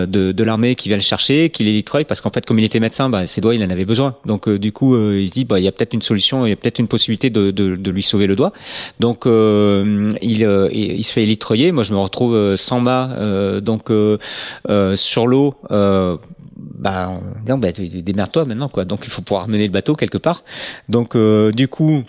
de 0.06 0.44
l'armée 0.44 0.76
qui 0.76 0.90
vient 0.90 0.98
le 0.98 1.04
chercher, 1.04 1.50
qui 1.50 1.64
l'élitroie 1.64 2.04
parce 2.06 2.22
qu'en 2.22 2.30
fait 2.30 2.46
comme 2.46 2.60
il 2.60 2.66
était 2.66 2.80
médecin, 2.80 3.10
bah, 3.10 3.28
ses 3.28 3.42
doigts 3.42 3.56
il 3.56 3.64
en 3.64 3.70
avait 3.70 3.81
besoin. 3.86 4.16
Donc 4.26 4.48
euh, 4.48 4.60
du 4.60 4.72
coup, 4.72 4.96
euh, 4.96 5.20
il 5.20 5.30
dit 5.30 5.46
bah 5.46 5.60
il 5.60 5.64
y 5.64 5.68
a 5.68 5.72
peut-être 5.72 5.94
une 5.94 6.02
solution, 6.02 6.46
il 6.46 6.50
y 6.50 6.54
a 6.54 6.56
peut-être 6.56 6.80
une 6.80 6.88
possibilité 6.88 7.30
de, 7.30 7.52
de, 7.52 7.76
de, 7.76 7.92
lui 7.92 8.04
sauver 8.04 8.28
le 8.28 8.36
doigt. 8.36 8.54
Donc 9.00 9.26
euh, 9.26 10.14
il, 10.22 10.42
il 10.72 11.04
se 11.04 11.14
fait 11.14 11.24
élitroyer. 11.24 11.72
Moi, 11.72 11.84
je 11.84 11.94
me 11.94 12.00
retrouve 12.00 12.56
sans 12.56 12.80
mât, 12.80 13.62
donc 13.62 13.92
sur 14.96 15.28
l'eau. 15.28 15.56
bah, 15.70 17.22
non, 17.48 17.58
bah, 17.58 17.72
démerde-toi 17.72 18.46
maintenant, 18.46 18.70
quoi. 18.70 18.86
Donc, 18.86 19.02
il 19.04 19.10
faut 19.10 19.22
pouvoir 19.22 19.48
mener 19.48 19.66
le 19.66 19.72
bateau 19.72 19.96
quelque 19.96 20.18
part. 20.18 20.44
Donc, 20.90 21.16
du 21.18 21.68
coup, 21.68 22.04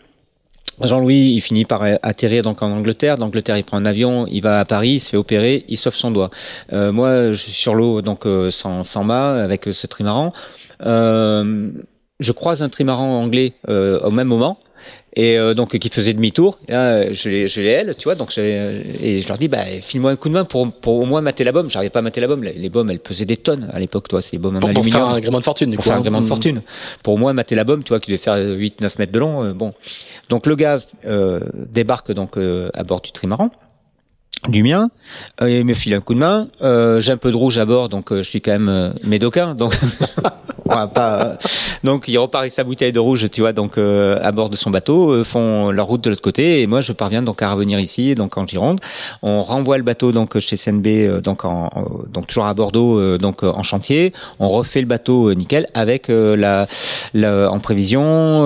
Jean-Louis, 0.81 1.35
il 1.37 1.41
finit 1.41 1.65
par 1.65 1.83
atterrir 2.03 2.43
donc 2.43 2.63
en 2.63 2.71
Angleterre. 2.71 3.17
D'Angleterre, 3.17 3.57
il 3.57 3.65
prend 3.65 3.77
un 3.77 3.85
avion, 3.85 4.27
il 4.31 4.43
va 4.43 4.61
à 4.61 4.65
Paris, 4.65 4.91
il 4.91 5.01
se 5.01 5.11
fait 5.11 5.17
opérer, 5.17 5.65
il 5.69 5.77
sauve 5.77 5.95
son 5.95 6.11
doigt. 6.11 6.31
Euh, 6.73 6.93
moi, 6.93 7.29
je 7.29 7.35
suis 7.35 7.53
sur 7.53 7.75
l'eau 7.75 8.03
donc 8.03 8.27
sans, 8.51 8.83
sans 8.83 9.05
mât 9.05 9.43
avec 9.43 9.69
ce 9.71 9.87
trimaran. 9.87 10.33
Euh, 10.85 11.71
je 12.21 12.33
croise 12.33 12.63
un 12.63 12.69
trimaran 12.69 13.21
anglais 13.21 13.53
euh, 13.69 14.01
au 14.01 14.11
même 14.11 14.29
moment 14.29 14.59
et 15.15 15.39
euh, 15.39 15.55
donc 15.55 15.77
qui 15.77 15.89
faisait 15.91 16.15
demi-tour. 16.15 16.59
je 16.69 17.29
les, 17.29 17.47
je 17.49 17.61
les 17.61 17.69
elle, 17.69 17.95
tu 17.97 18.05
vois. 18.05 18.15
Donc 18.15 18.37
et 18.39 19.21
je 19.21 19.29
leur 19.29 19.37
dis, 19.39 19.49
bah, 19.49 19.65
file-moi 19.83 20.11
un 20.13 20.17
coup 20.17 20.29
de 20.29 20.35
main 20.35 20.45
pour, 20.45 20.73
pour 20.73 20.95
au 21.01 21.05
moins 21.05 21.21
mater 21.21 21.45
la 21.45 21.53
bombe. 21.53 21.69
J'arrivais 21.69 21.91
pas 21.91 21.99
à 21.99 22.03
mater 22.03 22.21
la 22.21 22.29
bombe. 22.29 22.45
Les, 22.45 22.69
bombes, 22.71 22.91
elles 22.91 22.99
pesaient 23.01 23.27
des 23.27 23.37
tonnes 23.37 23.69
à 23.73 23.79
l'époque, 23.79 24.09
toi. 24.09 24.23
C'est 24.23 24.33
les 24.33 24.39
bombes 24.39 24.57
en 24.57 24.61
pour, 24.61 24.71
aluminium. 24.71 24.93
Pour 25.01 25.09
faire 25.09 25.17
un 25.17 25.21
gréement 25.21 25.39
de 25.39 25.45
fortune, 25.45 25.71
du 25.71 25.77
pour 25.77 25.85
coup. 25.85 25.89
faire 25.91 25.97
un 25.97 26.01
hein. 26.01 26.03
gréement 26.03 26.21
de 26.21 26.27
Mm. 26.27 26.29
fortune. 26.29 26.63
Pour 27.03 27.15
au 27.15 27.17
moins 27.19 27.33
mater 27.33 27.55
la 27.55 27.65
bombe, 27.65 27.85
tu 27.85 27.91
vois, 27.91 28.01
qui 28.01 28.11
devait 28.11 28.23
faire 28.23 28.37
8-9 28.37 28.99
mètres 28.99 29.13
de 29.13 29.19
long. 29.19 29.45
euh, 29.45 29.53
bon. 29.53 29.75
Donc 30.31 30.47
le 30.47 30.57
gars 30.57 30.79
euh, 31.05 31.41
débarque 31.71 32.13
donc 32.13 32.37
euh, 32.39 32.71
à 32.75 32.83
bord 32.85 33.01
du 33.03 33.13
trimaran 33.13 33.51
du 34.49 34.63
mien, 34.65 34.91
euh, 35.41 35.49
il 35.51 35.65
me 35.65 35.75
file 35.75 35.95
un 35.95 36.01
coup 36.01 36.15
de 36.15 36.19
main. 36.19 36.49
Euh, 36.63 37.01
j'ai 37.01 37.13
un 37.13 37.17
peu 37.17 37.31
de 37.31 37.37
rouge 37.37 37.59
à 37.59 37.65
bord, 37.65 37.89
donc 37.89 38.11
euh, 38.11 38.19
je 38.19 38.29
suis 38.29 38.41
quand 38.41 38.51
même 38.53 38.69
euh, 38.69 38.91
médocain, 39.05 39.55
donc 39.55 39.73
on 40.67 40.75
va 40.75 40.89
pas. 40.89 41.23
euh, 41.23 41.35
donc 41.85 42.09
il 42.09 42.19
repart 42.19 42.43
avec 42.43 42.51
sa 42.53 42.65
bouteille 42.65 42.91
de 42.93 42.99
rouge, 42.99 43.31
tu 43.31 43.41
vois, 43.41 43.53
donc 43.53 43.79
euh, 43.79 44.19
à 44.21 44.33
bord 44.33 44.51
de 44.51 44.57
son 44.57 44.71
bateau, 44.71 45.23
font 45.23 45.71
leur 45.71 45.87
route 45.87 46.03
de 46.03 46.11
l'autre 46.11 46.23
côté, 46.23 46.61
et 46.63 46.67
moi 46.67 46.81
je 46.81 46.93
parviens 46.93 47.23
donc 47.23 47.41
à 47.41 47.53
revenir 47.53 47.79
ici, 47.79 48.17
donc 48.17 48.37
en 48.37 48.45
Gironde. 48.45 48.81
On 49.23 49.45
renvoie 49.45 49.77
le 49.79 49.85
bateau 49.85 50.11
donc 50.11 50.37
chez 50.41 50.57
CNB, 50.57 51.21
donc 51.23 51.45
en, 51.45 51.71
en- 51.73 51.85
donc 52.13 52.27
toujours 52.27 52.47
à 52.47 52.55
Bordeaux, 52.55 53.19
donc 53.19 53.45
en 53.45 53.63
chantier. 53.63 54.13
On 54.41 54.49
refait 54.49 54.81
le 54.81 54.87
bateau 54.87 55.33
nickel 55.35 55.67
avec 55.75 56.07
la, 56.09 56.67
la 57.15 57.49
en 57.51 57.61
prévision, 57.61 58.43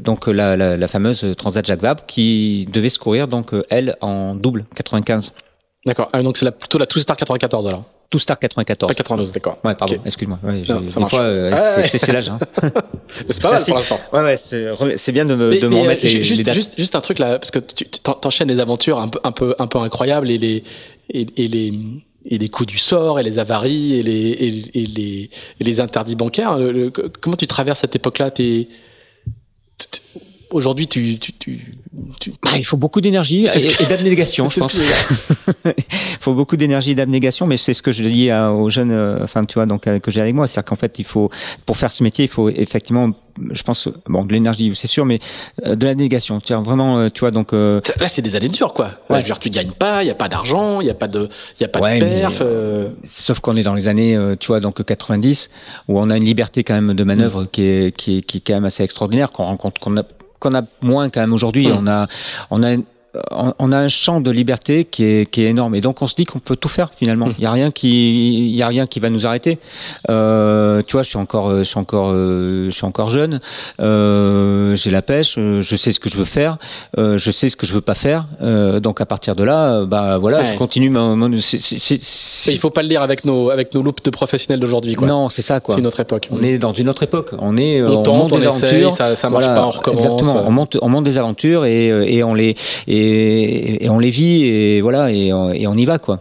donc 0.00 0.26
la, 0.28 0.56
la, 0.56 0.76
la 0.78 0.88
fameuse 0.88 1.26
Transat 1.36 1.64
Jacques 1.66 1.82
Vabre 1.82 2.04
qui 2.06 2.66
devait 2.72 2.88
se 2.88 2.98
courir 2.98 3.28
donc 3.28 3.52
elle 3.70 3.96
en 4.00 4.34
double 4.34 4.61
95. 4.74 5.32
D'accord. 5.84 6.08
Ah, 6.12 6.22
donc 6.22 6.36
c'est 6.36 6.44
la- 6.44 6.52
plutôt 6.52 6.78
la 6.78 6.86
Two 6.86 7.00
Star 7.00 7.16
94 7.16 7.66
alors. 7.66 7.84
Tout 8.10 8.18
Star 8.18 8.38
94. 8.38 8.88
Pas 8.90 8.94
92, 8.94 9.32
d'accord. 9.32 9.58
Ouais, 9.64 9.74
pardon, 9.74 9.96
excuse-moi. 10.04 10.38
Ouais, 10.44 10.62
euh, 10.70 11.50
Ah, 11.52 11.88
c'est- 11.88 12.12
l'âge. 12.12 12.28
Hein. 12.28 12.38
C'est 13.30 13.40
pas 13.42 13.50
mal 13.52 13.64
pour 13.64 13.74
l'instant. 13.74 13.98
Ouais, 14.12 14.22
ouais, 14.22 14.36
c'est 14.96 15.12
bien 15.12 15.24
de 15.24 15.34
me, 15.34 15.50
Mais- 15.50 15.58
de 15.60 15.66
mais, 15.68 15.74
me 15.76 15.80
euh, 15.80 15.82
remettre 15.84 16.04
les, 16.04 16.10
ju- 16.10 16.24
juste, 16.24 16.38
les 16.38 16.44
dates. 16.44 16.54
juste, 16.54 16.74
juste 16.78 16.94
un 16.94 17.00
truc 17.00 17.18
là, 17.18 17.38
parce 17.38 17.50
que 17.50 17.58
tu 17.58 17.84
tu- 17.86 18.00
t'en- 18.00 18.12
t'enchaînes 18.14 18.48
les 18.48 18.60
aventures 18.60 18.98
un 18.98 19.08
peu, 19.08 19.18
un 19.24 19.32
peu, 19.32 19.54
un 19.58 19.66
peu 19.66 19.78
incroyables 19.78 20.30
et 20.30 20.38
les, 20.38 20.62
et, 21.10 21.26
et 21.36 21.48
les, 21.48 21.72
et 22.26 22.38
les 22.38 22.48
coups 22.50 22.68
du 22.68 22.78
sort 22.78 23.18
et 23.18 23.22
les 23.22 23.38
avaries 23.38 23.94
et 23.94 24.02
les, 24.02 24.12
et, 24.12 24.78
et 24.82 24.86
les, 24.86 25.30
et 25.60 25.64
les 25.64 25.80
interdits 25.80 26.14
bancaires. 26.16 26.58
Le- 26.58 26.70
le- 26.70 26.90
comment 26.90 27.36
tu 27.36 27.46
traverses 27.46 27.80
cette 27.80 27.96
époque-là 27.96 28.30
T'es, 28.30 28.68
Aujourd'hui, 30.52 30.86
tu, 30.86 31.18
tu, 31.18 31.32
tu, 31.32 31.74
tu- 32.20 32.32
Ah, 32.46 32.56
il 32.58 32.64
faut 32.64 32.76
beaucoup 32.76 33.00
d'énergie 33.00 33.46
et, 33.46 33.82
et 33.82 33.86
d'abnégation, 33.86 34.48
je 34.50 34.60
pense. 34.60 34.80
Il 35.64 36.24
faut 36.24 36.34
beaucoup 36.34 36.56
d'énergie 36.56 36.92
et 36.92 36.94
d'abnégation, 36.94 37.46
mais 37.46 37.56
c'est 37.56 37.74
ce 37.74 37.82
que 37.82 37.90
je 37.90 38.04
dis 38.04 38.30
à- 38.30 38.52
aux 38.52 38.70
jeunes, 38.70 38.92
euh, 38.92 39.18
enfin, 39.24 39.44
tu 39.44 39.54
vois, 39.54 39.66
donc 39.66 39.86
euh, 39.86 39.98
que 39.98 40.10
j'ai 40.10 40.20
avec 40.20 40.34
moi, 40.34 40.46
c'est-à-dire 40.46 40.68
qu'en 40.68 40.76
fait, 40.76 40.98
il 41.00 41.04
faut, 41.04 41.30
pour 41.66 41.76
faire 41.76 41.90
ce 41.90 42.02
métier, 42.04 42.24
il 42.26 42.30
faut 42.30 42.48
effectivement, 42.48 43.10
je 43.50 43.62
pense, 43.62 43.88
bon, 44.06 44.24
de 44.24 44.32
l'énergie, 44.32 44.70
c'est 44.74 44.86
sûr, 44.86 45.04
mais 45.04 45.18
euh, 45.66 45.74
de 45.74 45.84
l'abnégation. 45.86 46.40
Tu 46.40 46.52
vois, 46.52 46.62
vraiment, 46.62 46.98
euh, 47.00 47.08
tu 47.08 47.20
vois, 47.20 47.30
donc. 47.32 47.52
euh, 47.52 47.80
Là, 47.98 48.08
c'est 48.08 48.22
des 48.22 48.36
années 48.36 48.48
dures, 48.48 48.72
quoi. 48.72 48.86
Ouais. 49.10 49.16
je 49.16 49.22
veux 49.22 49.22
dire, 49.24 49.38
tu 49.40 49.50
gagnes 49.50 49.72
pas, 49.72 50.04
il 50.04 50.06
y 50.06 50.10
a 50.10 50.14
pas 50.14 50.28
d'argent, 50.28 50.80
il 50.80 50.86
y 50.86 50.90
a 50.90 50.94
pas 50.94 51.08
de, 51.08 51.28
il 51.58 51.62
y 51.62 51.64
a 51.64 51.68
pas 51.68 51.80
Ouais, 51.80 51.98
de 51.98 52.04
mais, 52.04 52.20
perf. 52.20 52.38
euh, 52.42 52.90
Sauf 53.04 53.40
qu'on 53.40 53.56
est 53.56 53.62
dans 53.64 53.74
les 53.74 53.88
années, 53.88 54.16
euh, 54.16 54.36
tu 54.38 54.48
vois, 54.48 54.60
donc 54.60 54.82
90, 54.84 55.50
où 55.88 55.98
on 55.98 56.08
a 56.10 56.16
une 56.16 56.24
liberté 56.24 56.62
quand 56.62 56.74
même 56.74 56.94
de 56.94 57.04
manœuvre 57.04 57.44
qui, 57.46 57.62
est, 57.62 57.96
qui, 57.96 58.18
est, 58.18 58.22
qui 58.22 58.36
est 58.38 58.42
quand 58.46 58.54
même 58.54 58.64
assez 58.64 58.82
extraordinaire, 58.84 59.32
qu'on 59.32 59.44
rencontre, 59.44 59.80
qu'on 59.80 59.96
a, 59.96 60.02
qu'on 60.42 60.54
a 60.54 60.62
moins 60.82 61.08
quand 61.08 61.20
même 61.20 61.32
aujourd'hui. 61.32 61.68
On 61.72 61.86
a, 61.86 62.08
on 62.50 62.62
a, 62.62 62.76
on 63.30 63.52
on 63.58 63.72
a 63.72 63.78
un 63.78 63.88
champ 63.88 64.20
de 64.20 64.30
liberté 64.30 64.84
qui 64.84 65.04
est, 65.04 65.30
qui 65.30 65.42
est 65.44 65.48
énorme, 65.50 65.74
et 65.74 65.80
donc 65.80 66.00
on 66.02 66.06
se 66.06 66.14
dit 66.14 66.24
qu'on 66.24 66.38
peut 66.38 66.56
tout 66.56 66.68
faire 66.68 66.90
finalement. 66.96 67.26
Mm. 67.26 67.34
Il 67.38 67.44
y 67.44 67.46
a 67.46 67.52
rien 67.52 67.70
qui, 67.70 68.48
il 68.50 68.56
y 68.56 68.62
a 68.62 68.68
rien 68.68 68.86
qui 68.86 69.00
va 69.00 69.10
nous 69.10 69.26
arrêter. 69.26 69.58
Euh, 70.10 70.82
tu 70.86 70.92
vois, 70.92 71.02
je 71.02 71.08
suis 71.08 71.18
encore, 71.18 71.58
je 71.58 71.62
suis 71.64 71.78
encore, 71.78 72.10
euh, 72.12 72.66
je 72.66 72.70
suis 72.70 72.84
encore 72.86 73.08
jeune. 73.10 73.40
Euh, 73.80 74.74
j'ai 74.76 74.90
la 74.90 75.02
pêche, 75.02 75.34
euh, 75.38 75.60
je 75.62 75.76
sais 75.76 75.92
ce 75.92 76.00
que 76.00 76.08
je 76.08 76.16
veux 76.16 76.24
faire, 76.24 76.56
euh, 76.98 77.18
je 77.18 77.30
sais 77.30 77.48
ce 77.48 77.56
que 77.56 77.66
je 77.66 77.72
veux 77.72 77.80
pas 77.80 77.94
faire. 77.94 78.26
Euh, 78.40 78.80
donc 78.80 79.00
à 79.00 79.06
partir 79.06 79.36
de 79.36 79.44
là, 79.44 79.84
bah 79.84 80.18
voilà, 80.18 80.38
Ouais. 80.38 80.46
je 80.46 80.54
continue. 80.56 80.90
Mon- 80.90 81.30
c'est- 81.40 81.60
c'est- 81.60 81.78
c'est- 81.78 81.98
c'est- 82.02 82.52
Il 82.52 82.58
faut 82.58 82.70
pas 82.70 82.82
le 82.82 82.88
dire 82.88 83.02
avec 83.02 83.24
nos, 83.24 83.50
avec 83.50 83.74
nos 83.74 83.82
loupes 83.82 84.02
de 84.04 84.10
professionnels 84.10 84.60
d'aujourd'hui, 84.60 84.94
quoi. 84.94 85.06
non, 85.06 85.28
c'est 85.28 85.42
ça 85.42 85.60
quoi. 85.60 85.74
C'est 85.74 85.80
une 85.80 85.86
autre 85.86 86.00
époque. 86.00 86.28
On 86.30 86.42
est 86.42 86.58
dans 86.58 86.72
une 86.72 86.88
autre 86.88 87.02
époque. 87.02 87.30
On 87.38 87.56
est, 87.56 87.82
On 87.82 88.02
tente, 88.02 88.16
monte 88.16 88.32
on 88.32 88.38
des 88.38 88.46
essaye, 88.46 88.64
aventures. 88.82 88.92
ça- 88.92 89.14
ça 89.14 89.30
marche 89.30 89.44
pas, 89.46 89.66
on 89.66 89.70
recommence. 89.70 90.04
Exactement. 90.04 90.44
On 90.46 90.50
monte, 90.50 90.78
on 90.80 90.88
monte 90.88 91.04
des 91.04 91.18
aventures 91.18 91.64
et, 91.64 91.86
et 92.16 92.24
on 92.24 92.34
les 92.34 92.56
et, 92.86 93.01
et 93.84 93.88
on 93.90 93.98
les 93.98 94.10
vit 94.10 94.44
et 94.44 94.80
voilà 94.80 95.10
et, 95.10 95.32
on- 95.32 95.52
et 95.52 95.66
on 95.66 95.74
y 95.76 95.84
va 95.84 95.98
quoi. 95.98 96.18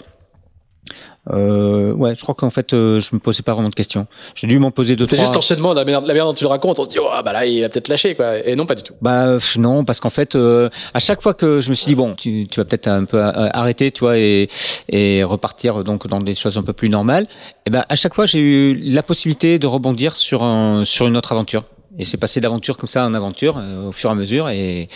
Euh, 1.29 1.93
ouais, 1.93 2.15
je 2.15 2.21
crois 2.23 2.33
qu'en 2.33 2.49
fait, 2.49 2.73
euh, 2.73 2.99
je 2.99 3.13
me 3.13 3.19
posais 3.19 3.43
pas 3.43 3.53
vraiment 3.53 3.69
de 3.69 3.75
questions. 3.75 4.07
J'ai 4.33 4.47
dû 4.47 4.57
m'en 4.57 4.71
poser 4.71 4.95
deux 4.95 5.05
C'est 5.05 5.17
juste 5.17 5.35
l'enchaînement, 5.35 5.71
la 5.73 5.85
manière, 5.85 6.01
la 6.01 6.07
manière 6.07 6.25
dont 6.25 6.33
tu 6.33 6.43
le 6.43 6.49
racontes, 6.49 6.79
on 6.79 6.83
se 6.83 6.89
dit, 6.89 6.97
oh, 6.99 7.07
bah 7.23 7.31
là, 7.31 7.45
il 7.45 7.63
a 7.63 7.69
peut-être 7.69 7.89
lâché, 7.89 8.15
quoi. 8.15 8.39
Et 8.43 8.55
non, 8.55 8.65
pas 8.65 8.73
du 8.73 8.81
tout. 8.81 8.95
Bah 9.03 9.37
non, 9.57 9.85
parce 9.85 9.99
qu'en 9.99 10.09
fait, 10.09 10.33
euh, 10.33 10.69
à 10.95 10.99
chaque 10.99 11.21
fois 11.21 11.35
que 11.35 11.61
je 11.61 11.69
me 11.69 11.75
suis 11.75 11.85
dit 11.85 11.95
bon, 11.95 12.15
tu, 12.15 12.47
tu 12.49 12.59
vas 12.59 12.65
peut-être 12.65 12.87
un 12.87 13.05
peu 13.05 13.17
euh, 13.23 13.31
arrêter, 13.53 13.91
tu 13.91 13.99
vois, 13.99 14.17
et, 14.17 14.49
et 14.89 15.23
repartir 15.23 15.83
donc 15.83 16.07
dans 16.07 16.21
des 16.21 16.33
choses 16.33 16.57
un 16.57 16.63
peu 16.63 16.73
plus 16.73 16.89
normales. 16.89 17.27
Et 17.67 17.69
ben 17.69 17.85
à 17.87 17.95
chaque 17.95 18.15
fois, 18.15 18.25
j'ai 18.25 18.39
eu 18.39 18.73
la 18.91 19.03
possibilité 19.03 19.59
de 19.59 19.67
rebondir 19.67 20.15
sur 20.15 20.41
un 20.41 20.85
sur 20.85 21.05
une 21.05 21.15
autre 21.17 21.33
aventure. 21.33 21.65
Et 21.99 22.05
c'est 22.05 22.17
passé 22.17 22.39
d'aventure 22.39 22.77
comme 22.77 22.87
ça 22.87 23.05
en 23.05 23.13
aventure 23.13 23.57
euh, 23.57 23.89
au 23.89 23.91
fur 23.91 24.09
et 24.09 24.13
à 24.13 24.15
mesure. 24.15 24.49
Et 24.49 24.87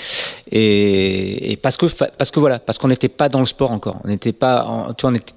et, 0.51 1.51
et 1.51 1.57
parce 1.57 1.77
que 1.77 1.85
parce 1.85 2.31
que 2.31 2.39
voilà 2.39 2.59
parce 2.59 2.77
qu'on 2.77 2.87
n'était 2.87 3.09
pas 3.09 3.29
dans 3.29 3.41
le 3.41 3.45
sport 3.45 3.71
encore. 3.71 3.99
On 4.03 4.07
n'était 4.07 4.33
pas 4.33 4.93
tu 4.97 5.01
vois, 5.01 5.11
on 5.11 5.15
était 5.15 5.33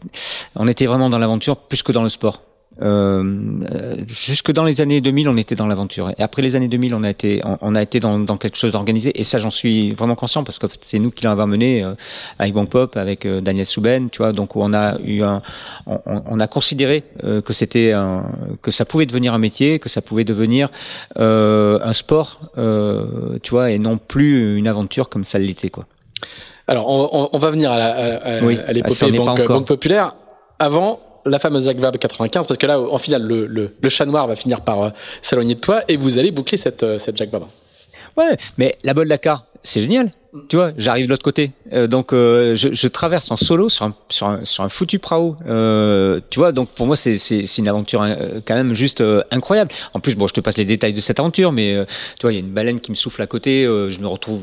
on 0.55 0.67
était 0.69 0.87
vraiment 0.87 1.11
dans 1.11 1.19
l'aventure 1.19 1.57
plus 1.57 1.83
que 1.83 1.93
dans 1.93 2.03
le 2.03 2.11
sport 2.11 2.43
euh, 2.83 3.65
jusque 4.07 4.53
dans 4.53 4.65
les 4.65 4.81
années 4.81 5.01
2000, 5.01 5.29
on 5.29 5.37
était 5.37 5.55
dans 5.55 5.67
l'aventure. 5.67 6.11
Et 6.19 6.23
après 6.23 6.43
les 6.43 6.55
années 6.57 6.69
2000, 6.69 6.95
on 6.95 7.03
a 7.05 7.11
été, 7.11 7.41
on, 7.45 7.59
on 7.61 7.75
a 7.75 7.83
été 7.83 8.01
dans, 8.01 8.19
dans 8.19 8.37
quelque 8.37 8.57
chose 8.57 8.73
d'organisé. 8.73 9.19
Et 9.21 9.25
ça, 9.25 9.39
j'en 9.39 9.51
suis 9.51 9.93
vraiment 9.93 10.15
conscient 10.15 10.45
parce 10.45 10.59
que 10.59 10.69
fait, 10.69 10.79
c'est 10.83 10.99
nous 10.99 11.11
qui 11.11 11.25
l'avons 11.25 11.47
mené 11.47 11.83
euh, 11.83 11.95
avec 12.39 12.55
Bon 12.55 12.67
Pop, 12.67 12.97
avec 12.97 13.27
euh, 13.27 13.41
Daniel 13.41 13.67
Souben, 13.67 14.11
tu 14.11 14.19
vois. 14.19 14.33
Donc 14.33 14.57
on 14.57 14.73
a 14.75 14.99
eu 15.01 15.23
un, 15.23 15.43
on, 15.87 16.41
a 16.41 16.47
considéré 16.47 17.05
euh, 17.25 17.41
que 17.41 17.53
c'était 17.53 17.93
un, 17.93 18.25
que 18.63 18.71
ça 18.71 18.85
pouvait 18.85 19.07
devenir 19.07 19.35
un 19.35 19.39
métier, 19.39 19.79
que 19.79 19.89
ça 19.89 20.03
pouvait 20.03 20.25
devenir 20.25 20.69
euh, 21.19 21.79
un 21.83 21.93
sport, 21.93 22.41
euh, 22.59 23.39
tu 23.43 23.51
vois, 23.51 23.71
et 23.71 23.79
non 23.79 23.99
plus 23.99 24.57
une 24.57 24.69
aventure 24.69 25.09
comme 25.09 25.25
ça 25.25 25.39
l'était, 25.39 25.71
quoi. 25.71 25.87
Alors, 26.67 26.89
on, 26.91 27.31
on- 27.33 27.39
va 27.39 27.51
venir 27.51 27.73
à, 27.73 27.79
la- 27.79 27.95
à, 27.95 28.37
à- 28.39 28.45
Oui, 28.45 28.59
à 28.67 28.73
l'épopée 28.73 29.11
banque, 29.13 29.47
banque 29.47 29.67
populaire. 29.67 30.15
Avant, 30.59 31.01
la 31.29 31.39
fameuse 31.39 31.65
Jacques 31.65 31.79
Vabre 31.79 31.99
95, 31.99 32.47
parce 32.47 32.59
que 32.59 32.67
là, 32.67 32.81
en 32.81 32.99
final, 32.99 33.23
le, 33.23 33.47
le, 33.47 33.71
le 33.81 33.89
chat 33.89 34.07
noir 34.07 34.27
va 34.27 34.37
finir 34.37 34.61
par 34.63 34.83
euh, 34.83 34.91
s'éloigner 35.23 35.55
de 35.55 35.61
toi 35.61 35.83
et 35.89 35.97
vous 35.97 36.19
allez 36.19 36.31
boucler 36.31 36.59
cette, 36.59 36.83
euh, 36.83 36.99
cette 36.99 37.17
Jacques 37.17 37.31
Vabre. 37.31 37.49
Ouais, 38.17 38.37
mais 38.57 38.75
la 38.83 38.95
Bol 38.95 39.07
Dakar, 39.07 39.45
c'est 39.63 39.81
génial. 39.81 40.11
Tu 40.49 40.57
vois, 40.57 40.73
j'arrive 40.77 41.07
de 41.07 41.11
l'autre 41.11 41.23
côté. 41.23 41.53
Euh, 41.73 41.87
donc, 41.87 42.13
euh, 42.13 42.55
je, 42.55 42.73
je 42.73 42.89
traverse 42.89 43.31
en 43.31 43.37
solo 43.37 43.69
sur 43.69 43.87
un, 43.87 43.95
sur 44.09 44.27
un, 44.27 44.45
sur 44.45 44.65
un 44.65 44.69
foutu 44.69 44.99
prao. 44.99 45.37
Tu 46.31 46.39
vois, 46.39 46.53
donc 46.53 46.69
pour 46.71 46.87
moi, 46.87 46.97
c'est, 46.97 47.17
c'est, 47.17 47.47
c'est 47.47 47.63
une 47.63 47.69
aventure 47.69 48.05
quand 48.45 48.55
même 48.55 48.75
juste 48.75 49.03
incroyable. 49.31 49.71
En 49.95 50.01
plus, 50.01 50.17
bon, 50.17 50.27
je 50.27 50.35
te 50.35 50.41
passe 50.41 50.59
les 50.59 50.65
détails 50.65 50.95
de 50.95 51.01
cette 51.01 51.21
aventure, 51.21 51.53
mais 51.53 51.77
tu 52.19 52.23
vois, 52.23 52.33
il 52.33 52.37
y 52.37 52.39
a 52.39 52.41
une 52.41 52.53
baleine 52.53 52.81
qui 52.81 52.91
me 52.91 52.97
souffle 52.97 53.23
à 53.23 53.27
côté. 53.27 53.65
je 53.65 54.01
me 54.01 54.07
retrouve 54.07 54.43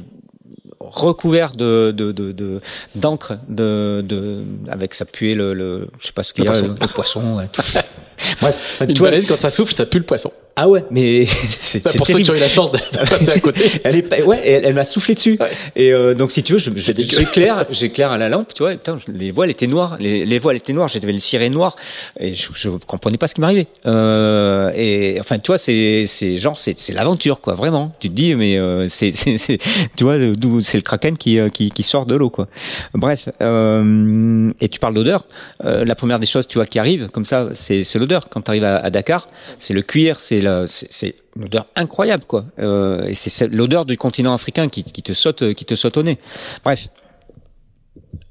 recouvert 0.89 1.51
de 1.53 1.91
de 1.91 2.11
de 2.11 2.31
de- 2.31 2.61
d'encre 2.95 3.37
de, 3.47 4.01
de 4.01 4.43
avec 4.69 4.93
sa 4.93 5.05
puée 5.05 5.35
le, 5.35 5.53
le 5.53 5.87
je 5.99 6.07
sais 6.07 6.13
pas 6.13 6.23
ce 6.23 6.33
qu'il 6.33 6.43
y 6.43 6.47
a 6.47 6.51
poisson. 6.51 6.67
le, 6.67 6.73
le 6.79 6.87
poisson 6.87 7.35
ouais, 7.37 7.47
tout. 7.51 7.61
bref 8.41 8.81
Une 8.81 8.93
tu 8.93 8.99
vois, 8.99 9.11
quand 9.27 9.39
ça 9.39 9.49
souffle, 9.49 9.73
ça 9.73 9.85
pue 9.85 9.99
le 9.99 10.05
poisson. 10.05 10.31
Ah 10.57 10.69
ouais, 10.69 10.85
mais 10.89 11.25
c'est 11.49 11.81
pour 11.97 12.07
ceux 12.07 12.19
qui 12.19 12.31
ont 12.31 12.35
eu 12.35 12.39
la 12.39 12.47
chance 12.47 12.71
de, 12.71 12.77
de 12.77 12.97
passer 13.09 13.29
à 13.31 13.39
côté. 13.39 13.69
elle 13.83 13.97
est 13.97 14.23
ouais, 14.23 14.41
elle, 14.45 14.65
elle 14.65 14.73
m'a 14.73 14.85
soufflé 14.85 15.13
dessus. 15.13 15.37
Ouais. 15.39 15.51
Et 15.75 15.91
euh, 15.91 16.13
donc 16.13 16.31
si 16.31 16.43
tu 16.43 16.53
veux, 16.53 16.59
j'éclaire, 16.59 17.65
j'éclaire 17.71 18.11
à 18.11 18.17
la 18.17 18.29
lampe, 18.29 18.53
tu 18.53 18.63
vois. 18.63 18.71
et 18.73 18.77
Putain, 18.77 18.97
les 19.07 19.31
voiles 19.31 19.49
étaient 19.49 19.67
noires, 19.67 19.97
les, 19.99 20.25
les 20.25 20.39
voiles 20.39 20.55
étaient 20.55 20.71
noires. 20.71 20.87
J'avais 20.87 21.11
le 21.11 21.19
ciré 21.19 21.49
noir 21.49 21.75
et 22.19 22.33
je, 22.33 22.47
je 22.53 22.69
comprenais 22.69 23.17
pas 23.17 23.27
ce 23.27 23.35
qui 23.35 23.41
m'arrivait. 23.41 23.67
Euh, 23.85 24.71
et 24.75 25.17
enfin, 25.19 25.39
tu 25.39 25.47
vois, 25.47 25.57
c'est 25.57 26.05
c'est 26.07 26.37
genre 26.37 26.57
c'est 26.57 26.77
c'est 26.79 26.93
l'aventure 26.93 27.41
quoi, 27.41 27.55
vraiment. 27.55 27.93
Tu 27.99 28.09
te 28.09 28.13
dis 28.13 28.33
mais 28.35 28.57
euh, 28.57 28.87
c'est 28.87 29.11
c'est 29.11 29.57
tu 29.97 30.03
vois 30.05 30.17
d'où 30.17 30.61
c'est 30.61 30.77
le 30.77 30.83
kraken 30.83 31.17
qui 31.17 31.37
euh, 31.37 31.49
qui 31.49 31.71
qui 31.71 31.83
sort 31.83 32.05
de 32.05 32.15
l'eau 32.15 32.29
quoi. 32.29 32.47
Bref, 32.93 33.27
euh, 33.41 34.51
et 34.61 34.69
tu 34.69 34.79
parles 34.79 34.93
d'odeur. 34.93 35.27
Euh, 35.65 35.83
la 35.83 35.95
première 35.95 36.19
des 36.19 36.27
choses, 36.27 36.47
tu 36.47 36.57
vois, 36.57 36.65
qui 36.65 36.79
arrive 36.79 37.09
comme 37.09 37.25
ça, 37.25 37.49
c'est 37.55 37.83
c'est 37.83 37.99
l'odeur. 37.99 38.29
Quand 38.29 38.41
tu 38.41 38.51
arrives 38.51 38.63
à, 38.63 38.77
à 38.77 38.89
Dakar, 38.89 39.27
c'est 39.59 39.73
le 39.73 39.81
cuir, 39.81 40.19
c'est 40.19 40.44
c'est- 40.67 40.87
c'est 40.91 41.15
une 41.35 41.45
odeur 41.45 41.65
incroyable 41.75 42.23
quoi. 42.25 42.45
Euh, 42.59 43.05
et 43.05 43.15
c'est 43.15 43.47
l'odeur 43.47 43.85
du 43.85 43.97
continent 43.97 44.33
africain 44.33 44.67
qui, 44.67 44.83
qui 44.83 45.03
te 45.03 45.13
saute 45.13 45.53
qui 45.53 45.65
te 45.65 45.75
saute 45.75 45.97
au 45.97 46.03
nez. 46.03 46.17
Bref. 46.63 46.87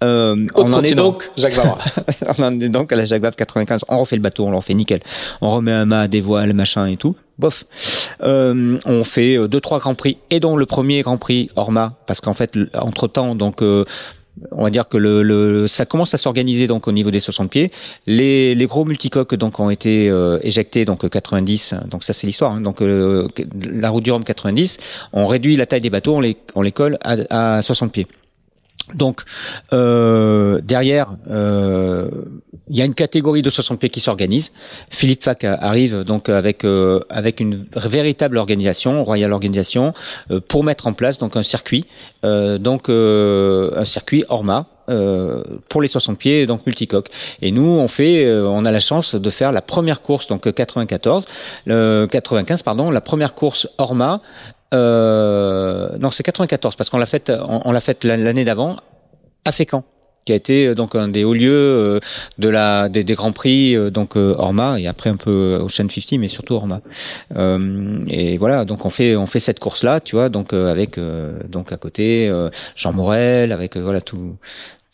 Euh, 0.03 0.47
on 0.55 0.73
en 0.73 0.83
est 0.83 0.95
donc 0.95 1.31
Jacques 1.37 1.55
on 2.39 2.43
en 2.43 2.61
est 2.61 2.69
donc 2.69 2.93
à 2.93 2.97
la 2.97 3.05
Jacques 3.05 3.23
Vabre 3.23 3.37
95. 3.37 3.85
On 3.89 4.01
refait 4.01 4.17
le 4.17 4.23
bateau, 4.23 4.45
on 4.47 4.51
le 4.51 4.57
refait 4.57 4.75
nickel. 4.75 5.01
On 5.41 5.51
remet 5.51 5.73
un 5.73 5.85
mât, 5.87 6.09
des 6.09 6.21
voiles, 6.21 6.53
machin 6.53 6.87
et 6.87 6.97
tout. 6.97 7.17
Bof. 7.39 7.65
Euh, 8.23 8.79
on 8.85 9.05
fait 9.05 9.37
euh, 9.39 9.49
deux 9.49 9.61
trois 9.61 9.79
grands 9.79 9.95
prix 9.95 10.19
et 10.31 10.41
dont 10.41 10.57
le 10.57 10.67
premier 10.67 11.03
grand 11.03 11.17
prix 11.17 11.49
Orma 11.57 11.95
parce 12.07 12.21
qu'en 12.21 12.35
fait 12.35 12.57
entre 12.75 13.09
temps 13.09 13.35
donc 13.35 13.63
euh, 13.63 13.85
on 14.51 14.65
va 14.65 14.71
dire 14.71 14.89
que 14.89 14.97
le, 14.97 15.23
le 15.23 15.67
ça 15.67 15.87
commence 15.87 16.13
à 16.15 16.17
s'organiser 16.17 16.67
donc 16.67 16.89
au 16.89 16.93
niveau 16.93 17.11
des 17.11 17.21
60 17.21 17.51
pieds. 17.51 17.71
Les, 18.07 18.55
les 18.55 18.67
gros 18.67 18.85
multicoques 18.85 19.35
donc 19.35 19.61
ont 19.61 19.71
été 19.71 20.09
euh, 20.11 20.39
éjectés 20.43 20.85
donc 20.85 21.09
90. 21.09 21.75
Donc 21.91 22.05
ça 22.05 22.13
c'est 22.13 22.27
l'histoire. 22.27 22.53
hein. 22.53 22.61
donc 22.61 22.83
euh, 22.83 23.29
la 23.71 23.91
route 23.91 24.05
du 24.05 24.11
Rhum 24.11 24.25
90. 24.25 24.79
On 25.13 25.27
réduit 25.27 25.57
la 25.57 25.67
taille 25.67 25.81
des 25.81 25.91
bateaux, 25.91 26.17
on 26.17 26.21
les 26.21 26.37
on 26.55 26.63
les 26.63 26.73
colle 26.73 26.99
à, 27.03 27.57
à 27.57 27.63
60 27.63 27.93
pieds. 27.93 28.07
Donc 28.93 29.23
euh, 29.73 30.61
derrière, 30.63 31.13
euh, 31.31 32.11
il 32.69 32.77
y 32.77 32.83
a 32.83 32.85
une 32.85 32.95
catégorie 32.95 33.41
de 33.41 33.49
60 33.49 33.79
pieds 33.79 33.89
qui 33.89 34.01
s'organise. 34.01 34.53
Philippe 34.91 35.23
Fac 35.23 35.45
arrive 35.45 36.05
donc 36.05 36.29
avec 36.29 36.65
euh, 36.65 37.01
avec 37.09 37.41
une 37.41 37.65
véritable 37.75 38.37
organisation, 38.37 39.03
royale 39.05 39.33
organisation, 39.33 39.95
pour 40.49 40.65
mettre 40.65 40.87
en 40.87 40.93
place 40.93 41.19
donc 41.19 41.37
un 41.37 41.43
circuit, 41.43 41.87
donc 42.23 42.89
un 42.89 43.85
circuit 43.85 44.25
Orma. 44.29 44.69
Euh, 44.89 45.43
pour 45.69 45.83
les 45.83 45.89
60 45.89 46.19
pieds 46.19 46.47
donc 46.47 46.67
multicoque. 46.67 47.09
Et 47.43 47.51
nous 47.51 47.63
on 47.63 47.89
fait 47.89 48.25
euh, 48.25 48.47
on 48.47 48.65
a 48.65 48.71
la 48.71 48.81
chance 48.81 49.15
de 49.15 49.31
faire 49.31 49.53
la 49.53 49.63
première 49.63 50.03
course 50.03 50.27
donc 50.27 50.53
94 50.53 51.27
le 51.67 52.07
95 52.11 52.63
pardon 52.63 52.91
la 52.91 53.01
première 53.01 53.35
course 53.35 53.69
Orma 53.79 54.21
euh, 54.73 55.97
non, 55.99 56.11
c'est 56.11 56.25
94 56.25 56.75
parce 56.75 56.91
qu'on 56.91 56.99
l'a 56.99 57.07
fait, 57.07 57.31
on, 57.31 57.63
on 57.65 57.73
l'a 57.73 57.81
fait 57.81 58.03
l'année 58.05 58.45
d'avant 58.45 58.77
à 59.45 59.53
Fécamp 59.53 59.85
qui 60.25 60.33
a 60.33 60.35
été 60.35 60.67
euh, 60.67 60.75
donc 60.75 60.95
un 60.95 61.09
des 61.09 61.25
hauts 61.25 61.35
lieux 61.35 61.51
euh, 61.53 62.01
de 62.39 62.49
la 62.49 62.89
des, 62.89 63.05
grands 63.15 63.33
prix 63.33 63.77
euh, 63.77 63.91
donc 63.91 64.17
Orma 64.17 64.81
et 64.81 64.87
après 64.87 65.11
un 65.11 65.17
peu 65.17 65.59
Ocean 65.63 65.89
50 65.89 66.19
mais 66.19 66.29
surtout 66.29 66.55
Orma. 66.55 66.81
Et 68.09 68.39
voilà 68.39 68.65
donc 68.65 68.85
on 68.85 68.91
fait 68.91 69.17
on 69.17 69.27
fait 69.27 69.41
cette 69.41 69.61
course 69.61 69.83
là 69.83 70.01
tu 70.01 70.17
vois 70.17 70.29
donc 70.29 70.53
avec 70.53 70.99
donc 71.49 71.73
à 71.73 71.77
côté 71.77 72.33
Jean 72.77 72.93
Morel 72.93 73.53
avec 73.53 73.77
voilà 73.77 74.01
tout 74.01 74.37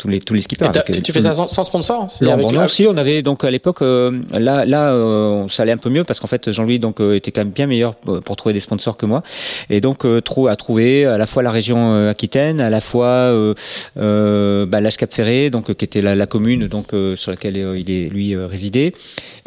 tous 0.00 0.08
les 0.08 0.20
tous 0.20 0.32
les 0.34 0.40
skippers 0.40 0.66
avec, 0.66 0.88
euh, 0.88 1.00
tu, 1.04 1.12
fais 1.12 1.20
ça 1.20 1.34
sans, 1.34 1.46
sans 1.46 1.62
sponsor 1.62 2.06
c'est 2.10 2.24
non, 2.24 2.32
avec 2.32 2.46
bon, 2.46 2.52
non, 2.52 2.66
si 2.68 2.86
on 2.86 2.96
avait 2.96 3.20
donc 3.22 3.44
à 3.44 3.50
l'époque 3.50 3.82
euh, 3.82 4.18
là 4.32 4.64
là 4.64 4.92
euh, 4.92 5.46
ça 5.48 5.62
allait 5.62 5.72
un 5.72 5.76
peu 5.76 5.90
mieux 5.90 6.04
parce 6.04 6.18
qu'en 6.20 6.26
fait 6.26 6.50
Jean-Louis 6.50 6.78
donc 6.78 7.00
euh, 7.00 7.14
était 7.14 7.32
quand 7.32 7.42
même 7.42 7.50
bien 7.50 7.66
meilleur 7.66 7.94
pour 7.96 8.22
pour 8.22 8.36
trouver 8.36 8.54
des 8.54 8.60
sponsors 8.60 8.96
que 8.96 9.04
moi. 9.04 9.22
Et 9.68 9.80
donc 9.82 10.06
euh, 10.06 10.22
trou 10.22 10.48
à 10.48 10.56
trouver 10.56 11.04
à 11.04 11.18
la 11.18 11.26
fois 11.26 11.42
la 11.42 11.50
région 11.50 11.92
euh, 11.92 12.10
Aquitaine 12.10 12.60
à 12.60 12.70
la 12.70 12.80
fois 12.80 13.06
euh, 13.06 13.54
euh, 13.98 14.64
bah, 14.64 14.80
l'Âge 14.80 14.96
Cap 14.96 15.12
Ferré 15.12 15.50
donc 15.50 15.68
euh, 15.68 15.74
qui 15.74 15.84
était 15.84 16.00
la, 16.00 16.14
la 16.14 16.26
commune 16.26 16.66
donc 16.66 16.94
euh, 16.94 17.14
sur 17.16 17.30
laquelle 17.30 17.58
euh, 17.58 17.78
il 17.78 17.90
est 17.90 18.08
lui 18.08 18.34
euh, 18.34 18.46
résidé 18.46 18.94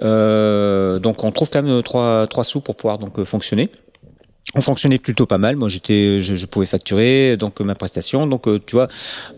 Euh, 0.01 0.99
donc 0.99 1.23
on 1.23 1.31
trouve 1.31 1.49
quand 1.49 1.61
même 1.63 1.71
euh, 1.71 1.81
trois 1.81 2.27
trois 2.27 2.43
sous 2.43 2.61
pour 2.61 2.75
pouvoir 2.75 2.97
donc 2.99 3.17
euh, 3.17 3.25
fonctionner 3.25 3.69
on 4.55 4.61
fonctionnait 4.61 4.99
plutôt 4.99 5.25
pas 5.25 5.37
mal. 5.37 5.55
Moi, 5.55 5.67
j'étais, 5.69 6.21
je, 6.21 6.35
je 6.35 6.45
pouvais 6.45 6.65
facturer 6.65 7.37
donc 7.37 7.59
ma 7.61 7.75
prestation. 7.75 8.27
Donc, 8.27 8.47
euh, 8.47 8.59
tu 8.65 8.75
vois, 8.75 8.87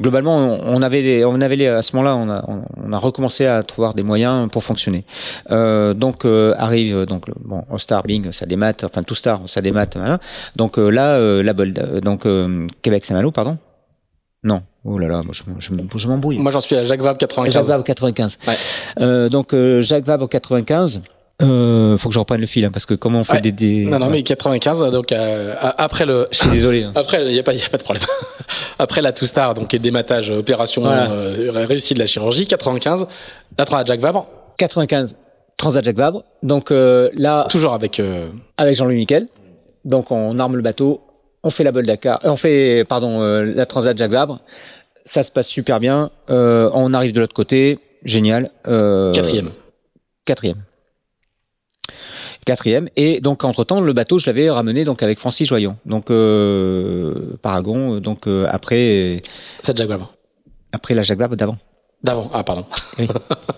globalement, 0.02 0.38
on, 0.38 0.76
on 0.76 0.82
avait, 0.82 1.02
les, 1.02 1.26
on 1.26 1.40
avait 1.42 1.56
les, 1.56 1.68
à 1.68 1.82
ce 1.82 1.96
moment-là, 1.96 2.16
on 2.16 2.30
a, 2.30 2.44
on, 2.48 2.64
on 2.90 2.94
a 2.94 2.98
recommencé 2.98 3.46
à 3.46 3.64
trouver 3.64 3.90
des 3.96 4.04
moyens 4.04 4.50
pour 4.52 4.64
fonctionner. 4.64 5.06
Euh, 5.52 5.94
donc 5.94 6.26
euh, 6.26 6.54
arrive 6.58 7.06
donc 7.06 7.26
bon, 7.44 7.64
Star 7.78 8.04
Bing, 8.04 8.32
ça 8.32 8.46
démat, 8.46 8.74
enfin 8.84 9.04
tout 9.04 9.16
Star, 9.16 9.42
ça 9.48 9.62
démat. 9.62 9.88
Voilà. 9.96 10.20
Donc 10.56 10.78
euh, 10.78 10.90
là, 10.90 11.16
euh, 11.16 11.44
la 11.44 11.54
Bold, 11.54 12.02
donc 12.04 12.26
euh, 12.26 12.68
Québec 12.82 13.06
Saint-Malo, 13.06 13.32
pardon? 13.32 13.58
Non. 14.44 14.62
Oh 14.84 15.00
là 15.00 15.08
là, 15.08 15.22
moi, 15.24 15.34
je, 15.34 15.42
je, 15.58 15.72
je 15.98 16.08
m'embrouille. 16.08 16.38
Moi, 16.38 16.52
j'en 16.52 16.60
suis 16.60 16.76
à 16.76 16.84
Jacques 16.84 17.02
Vabre 17.02 17.18
95. 17.18 17.52
Jacques 17.54 17.66
Vabre 17.66 17.84
95. 17.84 18.38
Ouais. 18.48 18.54
Euh, 19.00 19.28
donc 19.30 19.54
euh, 19.54 19.82
Jacques 19.82 20.06
Vabre 20.06 20.30
95. 20.30 21.02
Euh, 21.42 21.98
faut 21.98 22.08
que 22.10 22.14
je 22.16 22.20
reprenne 22.20 22.40
le 22.40 22.48
fil 22.48 22.64
hein, 22.64 22.72
parce 22.72 22.86
que 22.86 22.94
comment 22.94 23.20
on 23.20 23.24
fait 23.26 23.34
Ouais. 23.34 23.42
des, 23.42 23.52
des... 23.52 23.86
Non, 23.86 24.00
non, 24.00 24.10
mais 24.10 24.24
95, 24.24 24.90
donc 24.92 25.12
euh, 25.12 25.54
après 25.60 26.06
le. 26.06 26.28
je 26.32 26.38
suis 26.38 26.50
désolé. 26.50 26.84
hein. 26.84 26.94
Après, 26.96 27.26
il 27.26 27.34
n'y 27.34 27.40
a, 27.40 27.44
pas- 27.44 27.54
y 27.54 27.62
a 27.62 27.68
pas 27.70 27.78
de 27.78 27.84
problème. 27.84 28.06
Après 28.80 29.02
la 29.02 29.12
Two 29.12 29.26
Star, 29.26 29.54
donc 29.54 29.74
et 29.74 29.80
dématage, 29.80 30.32
opération 30.32 30.82
Voilà. 30.84 31.12
euh, 31.12 31.52
réussie 31.68 31.94
de 31.94 32.00
la 32.00 32.06
chirurgie, 32.06 32.46
95, 32.48 33.06
la 33.58 33.66
Transat 33.66 33.86
Jacques 33.88 34.00
Vabre, 34.00 34.28
95 34.58 35.18
Transat 35.58 35.84
Jacques 35.84 35.96
Vabre. 35.98 36.24
Donc 36.44 36.72
euh, 36.72 37.10
là, 37.16 37.46
toujours 37.50 37.74
avec. 37.74 38.00
euh, 38.00 38.30
avec 38.58 38.76
Jean-Louis 38.76 38.96
Miquel. 38.96 39.28
Donc 39.84 40.12
on 40.12 40.40
arme 40.40 40.56
le 40.56 40.62
bateau, 40.62 41.02
on 41.44 41.50
fait 41.50 41.64
la 41.66 41.72
Bolle 41.74 41.86
Dakar, 41.86 42.20
euh, 42.26 42.30
on 42.30 42.36
fait 42.38 42.86
pardon 42.88 43.22
euh, 43.22 43.44
la 43.56 43.66
Transat 43.66 43.98
Jacques 43.98 44.12
Vabre. 44.12 44.40
Ça 45.06 45.22
se 45.22 45.32
passe 45.32 45.48
super 45.48 45.80
bien. 45.80 46.12
Euh, 46.30 46.70
on 46.74 46.94
arrive 46.94 47.12
de 47.12 47.20
l'autre 47.20 47.34
côté, 47.36 47.80
génial. 48.06 48.50
Euh, 48.68 49.12
quatrième. 49.14 49.50
Quatrième. 50.26 50.64
Quatrième. 52.46 52.88
Et 52.96 53.22
donc 53.22 53.44
entre 53.44 53.64
temps, 53.64 53.82
le 53.82 53.92
bateau, 53.94 54.20
je 54.20 54.28
l'avais 54.28 54.50
ramené 54.50 54.84
donc 54.84 55.02
avec 55.02 55.18
Francis 55.18 55.48
Joyon. 55.48 55.78
Donc 55.86 56.12
euh, 56.12 57.36
Paragon. 57.42 58.00
Donc 58.00 58.28
euh, 58.28 58.48
après 58.50 59.24
Jacques 59.66 59.80
Vabre. 59.82 60.14
après 60.72 60.94
la 60.94 61.02
Vabre 61.02 61.36
d'avant. 61.36 61.58
D'avant. 62.04 62.30
Ah, 62.34 62.44
pardon. 62.44 62.66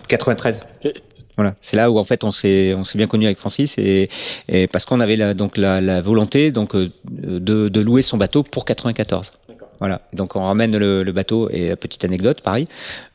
93. 0.07 0.61
Ok. 0.85 0.93
Voilà, 1.35 1.53
c'est 1.61 1.77
là 1.77 1.91
où 1.91 1.99
en 1.99 2.03
fait 2.03 2.23
on 2.23 2.31
s'est 2.31 2.73
on 2.73 2.83
s'est 2.83 2.97
bien 2.97 3.05
connu 3.05 3.27
avec 3.27 3.37
Francis 3.37 3.77
et, 3.77 4.09
et 4.49 4.65
parce 4.65 4.85
qu'on 4.85 4.99
avait 4.99 5.15
la, 5.15 5.35
donc 5.35 5.55
la, 5.57 5.81
la 5.81 6.01
volonté 6.01 6.49
donc 6.49 6.73
euh, 6.73 6.89
de, 7.05 7.69
de 7.69 7.79
louer 7.79 8.01
son 8.01 8.17
bateau 8.17 8.41
pour 8.41 8.65
94. 8.65 9.33
Voilà, 9.79 10.01
donc 10.13 10.35
on 10.35 10.45
ramène 10.45 10.75
le, 10.75 11.03
le 11.03 11.11
bateau 11.11 11.49
et 11.51 11.75
petite 11.75 12.03
anecdote, 12.03 12.41
pareil. 12.41 12.67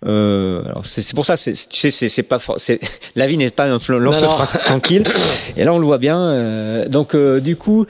Euh, 0.06 0.62
alors 0.66 0.86
c'est 0.86 1.14
pour 1.14 1.26
ça, 1.26 1.34
tu 1.36 1.54
sais, 1.90 2.08
c'est 2.08 2.22
pas 2.22 2.38
la 3.16 3.26
vie 3.26 3.36
n'est 3.36 3.50
pas 3.50 3.66
un 3.66 3.78
long 3.98 4.12
tranquille. 4.66 5.04
Et 5.56 5.64
là 5.64 5.74
on 5.74 5.78
le 5.78 5.86
voit 5.86 5.98
bien. 5.98 6.20
euh, 6.20 6.88
donc 6.88 7.14
euh, 7.14 7.40
du 7.40 7.56
coup, 7.56 7.86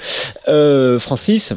euh, 0.48 0.98
Francis. 0.98 1.52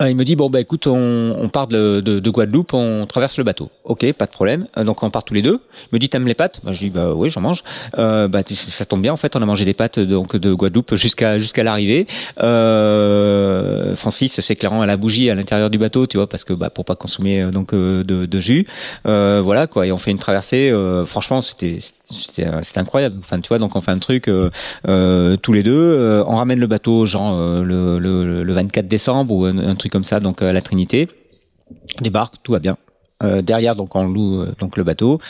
Euh, 0.00 0.10
Il 0.10 0.16
me 0.16 0.24
dit 0.24 0.36
bon 0.36 0.50
bah 0.50 0.60
écoute 0.60 0.86
on, 0.86 1.36
on 1.38 1.48
part 1.48 1.66
de, 1.66 2.00
de, 2.00 2.18
de 2.18 2.30
Guadeloupe 2.30 2.72
on 2.74 3.06
traverse 3.06 3.38
le 3.38 3.44
bateau. 3.44 3.70
Ok 3.84 4.10
pas 4.12 4.26
de 4.26 4.30
problème. 4.30 4.66
Euh, 4.76 4.84
donc 4.84 5.02
on 5.02 5.10
part 5.10 5.24
tous 5.24 5.34
les 5.34 5.42
deux. 5.42 5.60
Il 5.84 5.88
me 5.94 5.98
dit 5.98 6.08
t'aimes 6.08 6.26
les 6.26 6.34
pâtes? 6.34 6.60
Bah, 6.64 6.72
je 6.72 6.78
dis 6.78 6.90
bah 6.90 7.12
oui 7.14 7.28
j'en 7.28 7.40
mange. 7.40 7.62
Euh, 7.98 8.28
bah 8.28 8.40
ça 8.48 8.84
tombe 8.84 9.02
bien 9.02 9.12
en 9.12 9.16
fait 9.16 9.36
on 9.36 9.42
a 9.42 9.46
mangé 9.46 9.64
des 9.64 9.74
pâtes 9.74 9.98
donc 9.98 10.36
de 10.36 10.52
Guadeloupe 10.54 10.94
jusqu'à 10.96 11.38
jusqu'à 11.38 11.62
l'arrivée. 11.64 12.06
Euh, 12.42 13.94
Francis 13.96 14.40
s'éclairant 14.40 14.80
à 14.82 14.86
la 14.86 14.96
bougie 14.96 15.30
à 15.30 15.34
l'intérieur 15.34 15.70
du 15.70 15.78
bateau 15.78 16.06
tu 16.06 16.16
vois 16.16 16.28
parce 16.28 16.44
que 16.44 16.52
bah 16.52 16.70
pour 16.70 16.84
pas 16.84 16.96
consommer 16.96 17.42
euh, 17.42 17.50
donc 17.50 17.74
de, 17.74 18.02
de 18.02 18.40
jus. 18.40 18.66
Euh, 19.06 19.40
voilà 19.44 19.66
quoi. 19.66 19.86
Et 19.86 19.92
on 19.92 19.98
fait 19.98 20.10
une 20.10 20.18
traversée 20.18 20.72
franchement 21.06 21.40
c'était 21.40 21.78
c'était 22.04 22.78
incroyable. 22.78 23.16
Enfin 23.20 23.40
tu 23.40 23.48
vois 23.48 23.58
donc 23.58 23.76
on 23.76 23.80
fait 23.80 23.90
un 23.90 23.98
truc 23.98 24.24
tous 24.24 25.52
les 25.52 25.62
deux. 25.62 26.24
On 26.26 26.36
ramène 26.36 26.58
le 26.58 26.66
bateau 26.66 27.06
genre 27.06 27.62
le, 27.62 27.98
le, 27.98 28.42
le 28.42 28.52
24 28.54 28.86
décembre 28.88 29.34
ou 29.34 29.44
un 29.44 29.74
truc 29.74 29.89
comme 29.90 30.04
ça 30.04 30.20
donc 30.20 30.42
à 30.42 30.52
la 30.52 30.62
Trinité. 30.62 31.08
On 31.98 32.02
débarque 32.02 32.34
tout 32.42 32.52
va 32.52 32.58
bien. 32.58 32.76
Euh, 33.22 33.42
derrière 33.42 33.76
donc 33.76 33.94
on 33.96 34.04
loue 34.04 34.40
euh, 34.40 34.54
donc 34.58 34.78
le 34.78 34.84
bateau. 34.84 35.20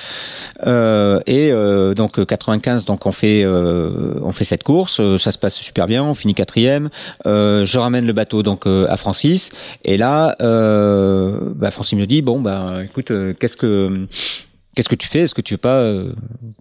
Euh, 0.64 1.20
et 1.26 1.50
euh, 1.50 1.92
donc 1.92 2.20
euh, 2.20 2.24
95 2.24 2.84
donc 2.84 3.04
on 3.04 3.10
fait 3.12 3.42
euh, 3.44 4.14
on 4.22 4.32
fait 4.32 4.44
cette 4.44 4.62
course. 4.62 5.00
Euh, 5.00 5.18
ça 5.18 5.32
se 5.32 5.38
passe 5.38 5.56
super 5.56 5.88
bien 5.88 6.04
on 6.04 6.14
finit 6.14 6.34
quatrième. 6.34 6.90
Euh, 7.26 7.64
je 7.64 7.78
ramène 7.78 8.06
le 8.06 8.12
bateau 8.12 8.44
donc 8.44 8.66
euh, 8.66 8.86
à 8.88 8.96
Francis. 8.96 9.50
Et 9.84 9.96
là 9.96 10.36
euh, 10.40 11.52
bah, 11.56 11.72
Francis 11.72 11.98
me 11.98 12.06
dit 12.06 12.22
bon 12.22 12.40
bah 12.40 12.76
écoute 12.84 13.10
euh, 13.10 13.34
qu'est-ce 13.38 13.56
que 13.56 14.06
qu'est-ce 14.76 14.88
que 14.88 14.94
tu 14.94 15.08
fais? 15.08 15.20
Est-ce 15.20 15.34
que 15.34 15.42
tu 15.42 15.54
veux 15.54 15.58
pas 15.58 15.80
euh, 15.80 16.12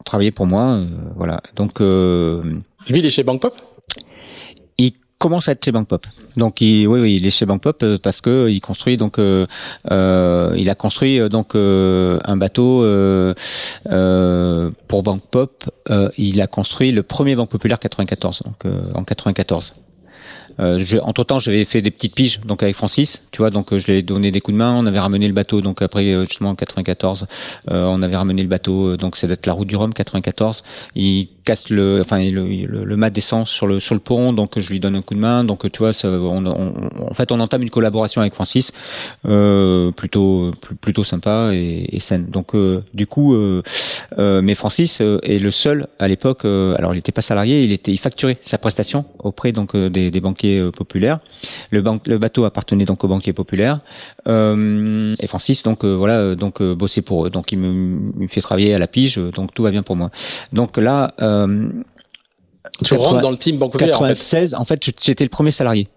travailler 0.06 0.32
pour 0.32 0.48
moi? 0.48 0.64
Euh, 0.64 0.88
voilà. 1.16 1.42
Donc 1.56 1.80
euh, 1.80 2.42
Lui, 2.88 3.00
il 3.00 3.06
est 3.06 3.12
chez 3.12 3.24
Bank 3.24 3.40
Pop 3.40 3.56
il 4.80 4.94
commence 5.20 5.50
à 5.50 5.52
être 5.52 5.64
chez 5.64 5.72
Bank 5.72 5.88
Pop. 5.88 6.08
Donc 6.38 6.62
il, 6.62 6.88
oui, 6.88 7.00
oui, 7.00 7.16
il 7.18 7.28
est 7.28 7.30
chez 7.30 7.46
Bank 7.46 7.62
Pop 7.62 7.84
euh, 7.84 7.98
parce 8.02 8.22
que 8.22 8.50
il 8.50 8.62
construit 8.62 8.98
donc 8.98 9.20
euh, 9.20 9.46
euh, 9.92 10.56
il 10.58 10.70
a 10.70 10.76
construit 10.76 11.20
donc 11.30 11.56
un 11.56 12.38
bateau 12.38 12.86
pour 14.88 15.04
Banque 15.04 15.24
Pop, 15.30 15.70
il 16.18 16.42
a 16.42 16.48
construit 16.48 16.92
le 16.92 17.04
premier 17.04 17.36
Banque 17.36 17.50
Populaire 17.50 17.80
94, 17.80 18.44
donc 18.44 18.74
en 18.96 19.04
94. 19.04 19.74
Euh, 20.60 20.84
entre 21.04 21.24
temps, 21.24 21.40
j'avais 21.40 21.64
fait 21.64 21.82
des 21.82 21.92
petites 21.92 22.16
piges 22.16 22.42
donc 22.42 22.64
avec 22.64 22.76
Francis, 22.76 23.22
tu 23.32 23.38
vois, 23.38 23.50
donc 23.50 23.76
je 23.78 23.86
lui 23.88 24.00
ai 24.00 24.02
donné 24.02 24.32
des 24.32 24.42
coups 24.42 24.54
de 24.54 24.58
main. 24.58 24.76
On 24.76 24.86
avait 24.86 25.00
ramené 25.00 25.28
le 25.28 25.34
bateau, 25.34 25.62
donc 25.62 25.82
après 25.82 26.14
justement 26.26 26.50
en 26.50 26.56
94, 26.56 27.28
euh, 27.70 27.86
on 27.86 28.02
avait 28.02 28.18
ramené 28.18 28.42
le 28.42 28.50
bateau, 28.50 28.98
donc 28.98 29.16
c'est 29.16 29.28
d'être 29.28 29.46
la 29.46 29.54
route 29.54 29.68
du 29.68 29.76
Rhum 29.76 29.94
94. 29.94 30.64
Il 30.96 31.30
casse 31.44 31.70
le, 31.70 32.02
enfin 32.02 32.20
le, 32.20 32.46
le, 32.66 32.84
le 32.84 32.98
mât 32.98 33.10
descend 33.10 33.48
sur 33.48 33.68
le 33.68 33.80
sur 33.80 33.96
le 33.96 34.02
pont, 34.02 34.34
donc 34.34 34.60
je 34.60 34.70
lui 34.70 34.80
donne 34.80 34.96
un 34.96 35.02
coup 35.02 35.16
de 35.16 35.20
main. 35.20 35.44
Donc 35.44 35.72
tu 35.72 35.80
vois, 35.80 35.94
ça, 35.94 36.10
on, 36.10 36.46
on, 36.46 36.74
en 37.10 37.14
fait, 37.14 37.32
on 37.32 37.40
entame 37.40 37.64
une 37.64 37.70
collaboration 37.70 38.22
avec 38.22 38.34
Francis, 38.34 38.72
euh, 39.26 39.92
plutôt 39.92 40.52
plutôt 40.82 41.04
sympa 41.04 41.52
et, 41.54 41.96
et 41.96 42.00
saine. 42.00 42.28
Donc 42.28 42.56
du 42.94 43.08
coup, 43.08 43.36
mais 44.18 44.56
Francis 44.56 45.02
est 45.02 45.42
le 45.42 45.52
seul 45.52 45.88
à 46.00 46.08
l'époque. 46.08 46.46
alors 46.46 46.94
il 46.94 46.98
n'était 46.98 47.12
pas 47.12 47.22
salarié, 47.22 47.64
il 47.64 47.72
était, 47.72 47.92
il 47.92 47.98
facturait 47.98 48.38
sa 48.42 48.58
prestation 48.58 49.06
auprès 49.20 49.52
donc 49.52 49.76
des, 49.76 50.12
des 50.12 50.22
banquiers 50.22 50.60
euh, 50.60 50.72
populaire. 50.72 51.20
Le, 51.72 51.84
le, 52.06 52.18
bateau 52.18 52.46
appartenait 52.46 52.86
donc 52.86 53.04
au 53.04 53.08
banquier 53.08 53.34
populaire. 53.34 53.80
Euh, 54.28 55.16
et 55.20 55.28
Francis, 55.28 55.64
donc 55.64 55.84
euh, 55.84 55.96
voilà, 55.96 56.36
donc 56.36 56.62
bossait 56.62 57.02
pour 57.02 57.26
eux. 57.26 57.30
Donc 57.30 57.52
il 57.52 57.60
me, 57.60 58.28
fait 58.28 58.42
travailler 58.42 58.74
à 58.74 58.80
la 58.80 58.88
pige. 58.88 59.18
Donc 59.18 59.54
tout 59.54 59.64
va 59.64 59.72
bien 59.72 59.84
pour 59.84 59.96
moi. 59.96 60.12
Donc 60.54 60.78
là. 60.78 61.12
Tu 62.84 62.94
rentres 62.96 63.22
dans 63.22 63.32
le 63.32 63.38
team 63.38 63.58
Banque 63.58 63.74
Populaire. 63.74 63.98
96, 63.98 64.54
en 64.54 64.58
fait, 64.58 64.62
en 64.62 64.66
fait 64.66 65.02
j'étais 65.04 65.24
le 65.24 65.30
premier 65.30 65.52
salarié. 65.52 65.88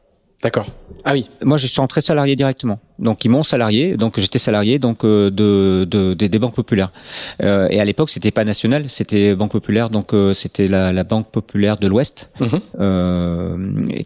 D'accord. 0.42 0.66
Ah 1.04 1.12
oui. 1.12 1.28
Moi, 1.42 1.56
je 1.56 1.66
suis 1.66 1.80
entré 1.80 2.00
salarié 2.00 2.36
directement. 2.36 2.78
Donc, 2.98 3.24
ils 3.24 3.28
m'ont 3.28 3.42
salarié. 3.42 3.96
Donc, 3.96 4.18
j'étais 4.18 4.38
salarié 4.38 4.78
donc 4.78 5.04
euh, 5.04 5.30
de, 5.30 5.84
de, 5.84 6.14
des 6.14 6.38
banques 6.38 6.54
populaires. 6.54 6.92
Euh, 7.42 7.68
et 7.70 7.80
à 7.80 7.84
l'époque, 7.84 8.10
c'était 8.10 8.30
pas 8.30 8.44
national, 8.44 8.88
c'était 8.88 9.34
Banque 9.34 9.52
populaire. 9.52 9.90
Donc, 9.90 10.14
euh, 10.14 10.34
c'était 10.34 10.68
la, 10.68 10.92
la, 10.92 11.04
Banque 11.04 11.30
populaire 11.30 11.76
de 11.76 11.88
l'Ouest 11.88 12.30
euh, 12.78 13.56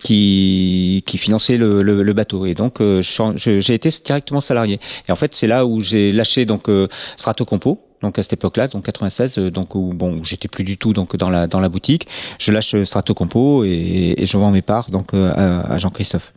qui 0.00 1.02
qui 1.06 1.18
finançait 1.18 1.56
le, 1.56 1.82
le, 1.82 2.02
le 2.02 2.12
bateau. 2.12 2.46
Et 2.46 2.54
donc, 2.54 2.80
euh, 2.80 3.02
j'ai 3.02 3.74
été 3.74 3.90
directement 4.04 4.40
salarié. 4.40 4.80
Et 5.08 5.12
en 5.12 5.16
fait, 5.16 5.34
c'est 5.34 5.46
là 5.46 5.66
où 5.66 5.80
j'ai 5.80 6.12
lâché 6.12 6.46
donc 6.46 6.70
Strato 7.16 7.44
Compo 7.44 7.80
donc 8.02 8.18
à 8.18 8.22
cette 8.22 8.34
époque-là, 8.34 8.68
donc 8.68 8.84
96, 8.84 9.38
donc 9.50 9.74
où 9.74 9.92
bon, 9.94 10.22
j'étais 10.22 10.48
plus 10.48 10.64
du 10.64 10.76
tout 10.78 10.92
donc 10.92 11.16
dans 11.16 11.30
la 11.30 11.46
dans 11.46 11.60
la 11.60 11.68
boutique. 11.68 12.06
Je 12.38 12.52
lâche 12.52 12.82
Stratocompo 12.84 13.64
et, 13.64 14.14
et 14.18 14.26
je 14.26 14.36
vends 14.36 14.50
mes 14.50 14.62
parts 14.62 14.90
donc 14.90 15.14
euh, 15.14 15.32
à, 15.34 15.78
Jean-Christophe. 15.78 16.32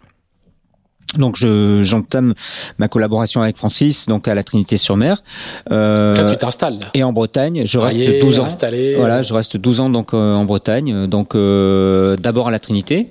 Donc 1.18 1.36
je 1.38 1.82
j'entame 1.84 2.34
ma 2.78 2.88
collaboration 2.88 3.42
avec 3.42 3.58
Francis 3.58 4.06
donc 4.06 4.28
à 4.28 4.36
la 4.36 4.44
Trinité-sur-Mer. 4.44 5.24
Euh, 5.72 6.16
Là, 6.16 6.32
tu 6.32 6.38
t'installes. 6.38 6.80
Et 6.94 7.04
en 7.04 7.14
Bretagne, 7.14 7.64
je 7.66 7.80
reste 7.80 7.98
12 8.22 8.40
ans. 8.40 8.46
Installé. 8.46 8.96
Voilà, 8.96 9.22
je 9.22 9.34
reste 9.34 9.58
12 9.58 9.80
ans 9.80 9.90
donc 9.90 10.14
euh, 10.14 10.34
en 10.36 10.46
Bretagne. 10.46 11.08
Donc 11.08 11.36
euh, 11.36 12.16
d'abord 12.18 12.48
à 12.48 12.52
la 12.52 12.60
Trinité 12.60 13.08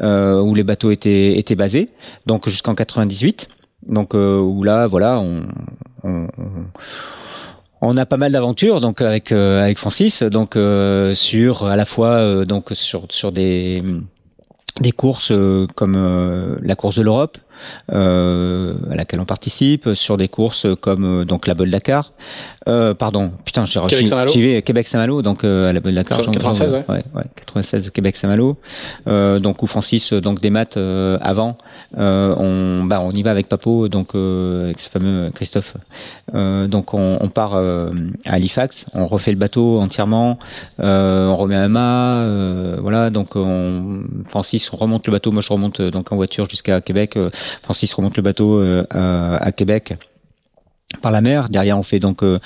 euh, 0.00 0.40
où 0.40 0.54
les 0.54 0.64
bateaux 0.64 0.90
étaient 0.90 1.38
étaient 1.38 1.54
basés, 1.56 1.88
donc 2.26 2.48
jusqu'en 2.48 2.74
98. 2.74 3.48
Donc 3.86 4.14
où 4.14 4.62
là 4.64 4.86
voilà 4.86 5.18
on, 5.20 5.42
on, 6.02 6.26
on 6.38 6.48
on 7.80 7.96
a 7.96 8.06
pas 8.06 8.16
mal 8.16 8.32
d'aventures 8.32 8.80
donc 8.80 9.00
avec 9.00 9.30
euh, 9.32 9.62
avec 9.62 9.78
Francis 9.78 10.22
donc 10.24 10.56
euh, 10.56 11.14
sur 11.14 11.64
à 11.66 11.76
la 11.76 11.84
fois 11.84 12.08
euh, 12.08 12.44
donc 12.44 12.70
sur 12.72 13.06
sur 13.10 13.30
des 13.32 13.82
des 14.80 14.92
courses 14.92 15.32
comme 15.74 16.58
la 16.62 16.74
course 16.76 16.96
de 16.96 17.02
l'Europe 17.02 17.38
euh, 17.92 18.74
à 18.90 18.94
laquelle 18.94 19.20
on 19.20 19.24
participe, 19.24 19.90
sur 19.94 20.16
des 20.16 20.28
courses 20.28 20.66
comme 20.80 21.22
euh, 21.22 21.24
donc 21.24 21.46
la 21.46 21.54
Bol 21.54 21.70
Dakar. 21.70 22.12
Euh, 22.68 22.94
pardon, 22.94 23.32
putain, 23.44 23.64
j'ai 23.64 23.80
j'y 24.28 24.42
vais 24.42 24.62
Québec 24.62 24.86
Saint-Malo, 24.86 25.22
donc 25.22 25.44
à 25.44 25.72
la 25.72 25.80
Bol 25.80 25.94
Dakar. 25.94 26.18
96, 26.18 26.72
ouais. 26.72 26.84
ouais. 26.88 27.04
ouais 27.14 27.24
96 27.36 27.90
Québec 27.90 28.16
Saint-Malo. 28.16 28.58
donc 29.06 29.62
où 29.62 29.66
Francis, 29.66 30.12
donc 30.12 30.40
des 30.40 30.50
maths 30.50 30.76
avant, 30.76 31.56
on 31.96 32.84
bah 32.84 33.00
on 33.02 33.12
y 33.12 33.22
va 33.22 33.30
avec 33.30 33.48
Papo, 33.48 33.88
donc 33.88 34.14
avec 34.14 34.80
ce 34.80 34.88
fameux 34.88 35.30
Christophe. 35.34 35.76
donc 36.34 36.94
on, 36.94 37.18
on 37.20 37.28
part 37.28 37.56
à 37.56 37.90
Halifax, 38.26 38.86
on 38.94 39.06
refait 39.06 39.32
le 39.32 39.38
bateau 39.38 39.80
entièrement, 39.80 40.38
on 40.78 41.36
remet 41.36 41.56
un 41.56 41.68
mât, 41.68 42.76
voilà. 42.80 43.10
Donc 43.10 43.36
on, 43.36 44.02
Francis 44.28 44.68
remonte 44.68 45.06
le 45.06 45.12
bateau, 45.12 45.32
moi 45.32 45.42
je 45.42 45.52
remonte 45.52 45.80
donc 45.80 46.12
en 46.12 46.16
voiture 46.16 46.48
jusqu'à 46.48 46.80
Québec. 46.80 47.16
Francis 47.62 47.92
remonte 47.94 48.16
le 48.16 48.22
bateau 48.22 48.60
euh, 48.60 48.84
à 49.40 49.52
Québec 49.52 49.94
par 51.02 51.12
la 51.12 51.20
mer. 51.20 51.50
Derrière, 51.50 51.78
on 51.78 51.82
fait 51.82 51.98
donc 51.98 52.22
euh, 52.22 52.38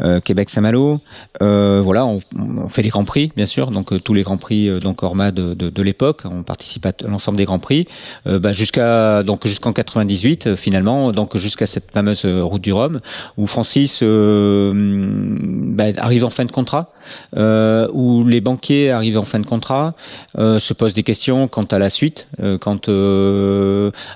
euh, 0.00 0.20
Québec-Saint-Malo. 0.20 1.00
Voilà, 1.40 2.04
on, 2.04 2.20
fait 2.68 2.82
les 2.82 2.90
grands 2.90 3.04
prix, 3.04 3.32
bien 3.36 3.46
sûr. 3.46 3.70
Donc 3.70 4.02
tous 4.02 4.12
les 4.14 4.22
grands 4.22 4.36
prix 4.36 4.80
donc 4.80 5.02
Orma 5.02 5.30
de, 5.30 5.82
l'époque. 5.82 6.22
On 6.24 6.42
participe 6.42 6.84
à 6.86 6.92
l'ensemble 7.06 7.38
des 7.38 7.44
grands 7.44 7.58
prix 7.58 7.88
bah, 8.26 8.52
jusqu'à 8.52 9.22
donc 9.22 9.46
jusqu'en 9.46 9.72
98 9.72 10.56
finalement, 10.56 11.12
donc 11.12 11.36
jusqu'à 11.36 11.66
cette 11.66 11.90
fameuse 11.90 12.26
route 12.26 12.62
du 12.62 12.72
Rhum 12.72 13.00
où 13.36 13.46
Francis 13.46 14.02
bah, 14.02 15.84
arrive 15.98 16.24
en 16.24 16.30
fin 16.30 16.44
de 16.44 16.52
contrat 16.52 16.92
euh, 17.36 17.88
où 17.92 18.24
les 18.24 18.40
banquiers 18.40 18.90
arrivent 18.90 19.18
en 19.18 19.24
fin 19.24 19.40
de 19.40 19.46
contrat, 19.46 19.94
euh, 20.38 20.58
se 20.58 20.72
posent 20.74 20.94
des 20.94 21.02
questions 21.02 21.48
quant 21.48 21.64
à 21.64 21.78
la 21.78 21.90
suite, 21.90 22.28
euh, 22.40 22.58
quant 22.58 22.80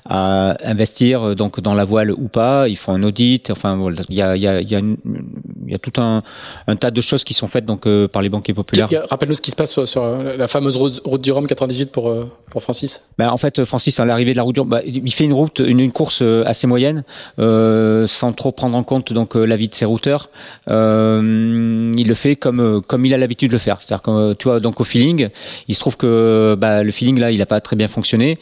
à 0.09 0.57
investir 0.69 1.35
donc 1.37 1.61
dans 1.61 1.75
la 1.75 1.85
voile 1.85 2.13
ou 2.13 2.29
pas. 2.29 2.69
Ils 2.69 2.77
font 2.77 2.93
un 2.93 3.03
audit. 3.03 3.51
Enfin, 3.51 3.77
voilà, 3.77 4.03
il 4.09 4.15
y 4.15 4.23
a, 4.23 4.37
il 4.37 4.43
y 4.43 4.49
a, 4.49 4.61
il 4.61 4.71
y 4.71 4.75
a, 4.75 4.79
il 4.79 5.73
y 5.73 5.75
a 5.75 5.79
tout 5.79 6.01
un, 6.01 6.23
un, 6.67 6.77
tas 6.77 6.91
de 6.91 7.01
choses 7.01 7.25
qui 7.25 7.35
sont 7.35 7.49
faites 7.49 7.67
donc 7.67 7.87
par 8.09 8.23
les 8.23 8.29
banquiers 8.29 8.55
populaires. 8.55 8.89
Rappelle-nous 9.09 9.35
ce 9.35 9.43
qui 9.43 9.51
se 9.51 9.57
passe 9.57 9.85
sur 9.85 10.07
la 10.07 10.49
fameuse 10.49 10.77
route, 10.77 11.21
du 11.21 11.33
Rhum 11.33 11.47
98 11.47 11.93
pour 11.93 12.13
pour 12.51 12.63
Francis. 12.63 13.01
Bah, 13.19 13.33
en 13.33 13.37
fait, 13.37 13.65
Francis, 13.65 13.99
à 14.01 14.05
l'arrivée 14.05 14.33
de 14.33 14.37
la 14.37 14.43
route 14.43 14.55
du 14.55 14.61
Rhum, 14.61 14.69
bah, 14.69 14.81
il 14.85 15.13
fait 15.13 15.25
une 15.25 15.33
route, 15.33 15.61
une, 15.61 15.81
une 15.81 15.93
course 15.93 16.23
assez 16.23 16.67
moyenne, 16.67 17.05
sans 17.39 18.33
trop 18.37 18.53
prendre 18.53 18.77
en 18.77 18.83
compte 18.83 19.13
donc 19.13 19.35
la 19.35 19.57
vie 19.57 19.69
de 19.69 19.75
ses 19.75 19.85
routeurs. 19.85 20.31
il 20.67 22.09
le 22.09 22.15
fait 22.15 22.37
comme 22.37 22.80
comme 22.87 23.05
il 23.07 23.15
a 23.15 23.19
l'habitude 23.19 23.49
de 23.49 23.55
le 23.55 23.59
faire. 23.59 23.81
C'est-à-dire 23.81 24.03
que 24.03 24.33
tu 24.35 24.49
vois, 24.49 24.61
donc 24.61 24.81
au 24.81 24.85
feeling, 24.85 25.29
il 25.69 25.75
se 25.75 25.81
trouve 25.81 25.97
que 25.97 26.57
bah, 26.59 26.83
le 26.83 26.93
feeling 26.93 27.19
là, 27.19 27.31
il 27.31 27.39
n'a 27.39 27.47
pas 27.47 27.61
très 27.61 27.77
bien 27.77 27.89
fonctionné. 27.89 28.39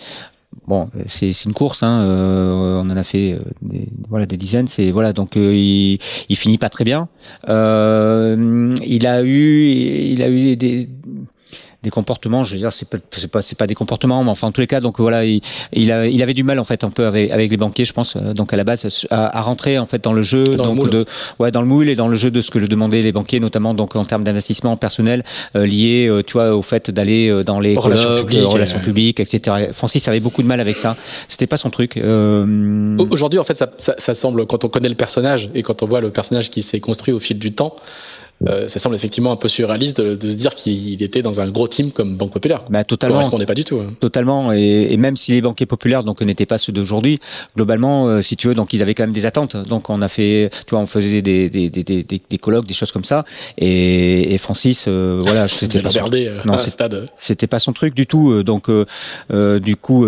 Bon, 0.66 0.88
c'est 1.08 1.30
une 1.44 1.52
course, 1.52 1.82
hein, 1.82 2.00
euh, 2.02 2.80
on 2.82 2.90
en 2.90 2.96
a 2.96 3.04
fait 3.04 3.32
euh, 3.32 3.40
des, 3.62 3.88
voilà 4.08 4.26
des 4.26 4.36
dizaines. 4.36 4.66
C'est 4.66 4.90
voilà, 4.90 5.12
donc 5.12 5.36
euh, 5.36 5.54
il, 5.54 5.98
il 6.28 6.36
finit 6.36 6.58
pas 6.58 6.68
très 6.68 6.84
bien. 6.84 7.08
il 7.46 9.06
a 9.06 9.22
eu, 9.22 9.64
il 9.66 10.22
a 10.22 10.28
eu 10.28 10.56
des 10.56 10.88
des 11.82 11.90
comportements. 11.90 12.42
Je 12.42 12.54
veux 12.54 12.58
dire, 12.58 12.72
c'est 12.72 12.88
pas, 12.88 12.98
c'est 13.16 13.30
pas, 13.30 13.40
c'est 13.40 13.56
pas 13.56 13.68
des 13.68 13.74
comportements, 13.74 14.24
mais 14.24 14.30
enfin, 14.30 14.48
en 14.48 14.52
tous 14.52 14.60
les 14.60 14.66
cas, 14.66 14.80
donc 14.80 14.98
voilà, 14.98 15.24
il, 15.24 15.40
il, 15.72 15.92
avait 15.92 16.34
du 16.34 16.42
mal 16.42 16.58
en 16.58 16.64
fait 16.64 16.82
un 16.82 16.90
peu 16.90 17.06
avec, 17.06 17.30
avec 17.30 17.50
les 17.50 17.56
banquiers, 17.56 17.84
je 17.84 17.92
pense, 17.92 18.16
euh, 18.16 18.32
donc 18.32 18.52
à 18.52 18.56
la 18.56 18.64
base, 18.64 19.06
à, 19.10 19.40
rentrer 19.42 19.78
en 19.78 19.86
fait 19.86 20.02
dans 20.02 20.12
le 20.12 20.22
jeu, 20.22 20.56
dans 20.56 20.74
donc 20.74 20.90
de, 20.90 21.04
ouais, 21.38 21.52
dans 21.52 21.60
le 21.60 21.68
moule 21.68 21.88
et 21.88 21.94
dans 21.94 22.08
le 22.08 22.16
jeu 22.16 22.32
de 22.32 22.40
ce 22.40 22.50
que 22.50 22.58
le 22.58 22.66
demandaient 22.66 23.02
les 23.02 23.12
banquiers, 23.12 23.38
notamment 23.38 23.74
donc 23.74 23.94
en 23.94 24.04
termes 24.04 24.24
d'investissement 24.24 24.76
personnel 24.76 25.22
euh, 25.54 25.66
lié, 25.66 26.08
euh, 26.08 26.24
tu 26.24 26.32
vois, 26.32 26.56
au 26.56 26.62
fait 26.62 26.90
d'aller 26.90 27.44
dans 27.44 27.60
les 27.60 27.76
relations 27.76 28.16
publiques, 28.16 28.44
relations 28.44 28.80
publiques, 28.80 29.20
etc. 29.20 29.70
Francis 29.72 30.08
avait 30.08 30.20
beaucoup 30.20 30.42
de 30.42 30.48
mal 30.48 30.60
avec 30.60 30.76
ça. 30.76 30.96
C'était 31.28 31.46
pas 31.46 31.56
son 31.56 31.70
truc. 31.70 31.96
Aujourd'hui, 31.96 33.38
en 33.38 33.44
fait, 33.44 33.54
ça, 33.54 33.70
ça, 33.78 33.94
ça 33.98 34.14
semble 34.14 34.46
quand 34.46 34.64
on 34.64 34.68
connaît 34.68 34.88
le 34.88 34.94
personnage 34.94 35.48
et 35.54 35.62
quand 35.62 35.82
on 35.82 35.86
voit 35.86 36.00
le 36.00 36.10
personnage 36.10 36.50
qui 36.50 36.62
s'est 36.62 36.80
construit 36.80 37.14
au 37.14 37.20
fil 37.20 37.38
du 37.38 37.52
temps. 37.52 37.76
Euh, 38.46 38.68
ça 38.68 38.78
semble 38.78 38.94
effectivement 38.94 39.32
un 39.32 39.36
peu 39.36 39.48
surréaliste 39.48 40.00
de, 40.00 40.14
de 40.14 40.30
se 40.30 40.36
dire 40.36 40.54
qu'il 40.54 41.02
était 41.02 41.22
dans 41.22 41.40
un 41.40 41.48
gros 41.48 41.66
team 41.66 41.90
comme 41.90 42.16
Banque 42.16 42.32
Populaire. 42.32 42.64
Bah, 42.70 42.84
totalement. 42.84 43.22
Ça 43.22 43.46
pas 43.46 43.54
du 43.54 43.64
tout. 43.64 43.80
Hein. 43.80 43.94
Totalement. 44.00 44.52
Et, 44.52 44.92
et, 44.92 44.96
même 44.96 45.16
si 45.16 45.32
les 45.32 45.42
banquiers 45.42 45.66
populaires 45.66 46.04
donc 46.04 46.20
n'étaient 46.22 46.46
pas 46.46 46.58
ceux 46.58 46.72
d'aujourd'hui, 46.72 47.18
globalement, 47.56 48.06
euh, 48.06 48.22
si 48.22 48.36
tu 48.36 48.48
veux, 48.48 48.54
donc 48.54 48.72
ils 48.72 48.82
avaient 48.82 48.94
quand 48.94 49.02
même 49.02 49.12
des 49.12 49.26
attentes. 49.26 49.56
Donc 49.56 49.90
on 49.90 50.02
a 50.02 50.08
fait, 50.08 50.50
tu 50.66 50.70
vois, 50.70 50.80
on 50.80 50.86
faisait 50.86 51.22
des 51.22 51.50
des 51.50 51.68
des 51.68 51.82
des, 51.82 52.04
des, 52.04 52.38
colloques, 52.38 52.66
des 52.66 52.74
choses 52.74 52.92
comme 52.92 53.04
ça. 53.04 53.24
Et, 53.56 54.34
et 54.34 54.38
Francis, 54.38 54.84
euh, 54.86 55.18
voilà, 55.20 55.48
c'était 55.48 55.80
pas 55.80 55.90
son... 55.90 56.08
non, 56.44 56.58
stade. 56.58 57.08
C'était 57.14 57.46
pas 57.46 57.58
son 57.58 57.72
truc 57.72 57.94
du 57.94 58.06
tout. 58.06 58.42
Donc 58.44 58.70
du 59.30 59.76
coup 59.76 60.06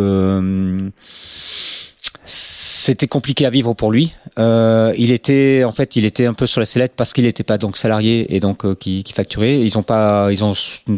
c'était 2.90 3.06
compliqué 3.06 3.46
à 3.46 3.50
vivre 3.50 3.72
pour 3.74 3.92
lui. 3.92 4.14
Euh, 4.36 4.92
il 4.98 5.12
était, 5.12 5.62
en 5.62 5.70
fait, 5.70 5.94
il 5.94 6.04
était 6.04 6.26
un 6.26 6.34
peu 6.34 6.46
sur 6.46 6.58
la 6.58 6.66
sellette 6.66 6.94
parce 6.96 7.12
qu'il 7.12 7.22
n'était 7.22 7.44
pas 7.44 7.56
donc 7.56 7.76
salarié 7.76 8.34
et 8.34 8.40
donc 8.40 8.64
euh, 8.64 8.74
qui, 8.74 9.04
qui, 9.04 9.12
facturait. 9.12 9.60
Ils 9.60 9.78
ont 9.78 9.84
pas, 9.84 10.32
ils 10.32 10.42
ont 10.42 10.54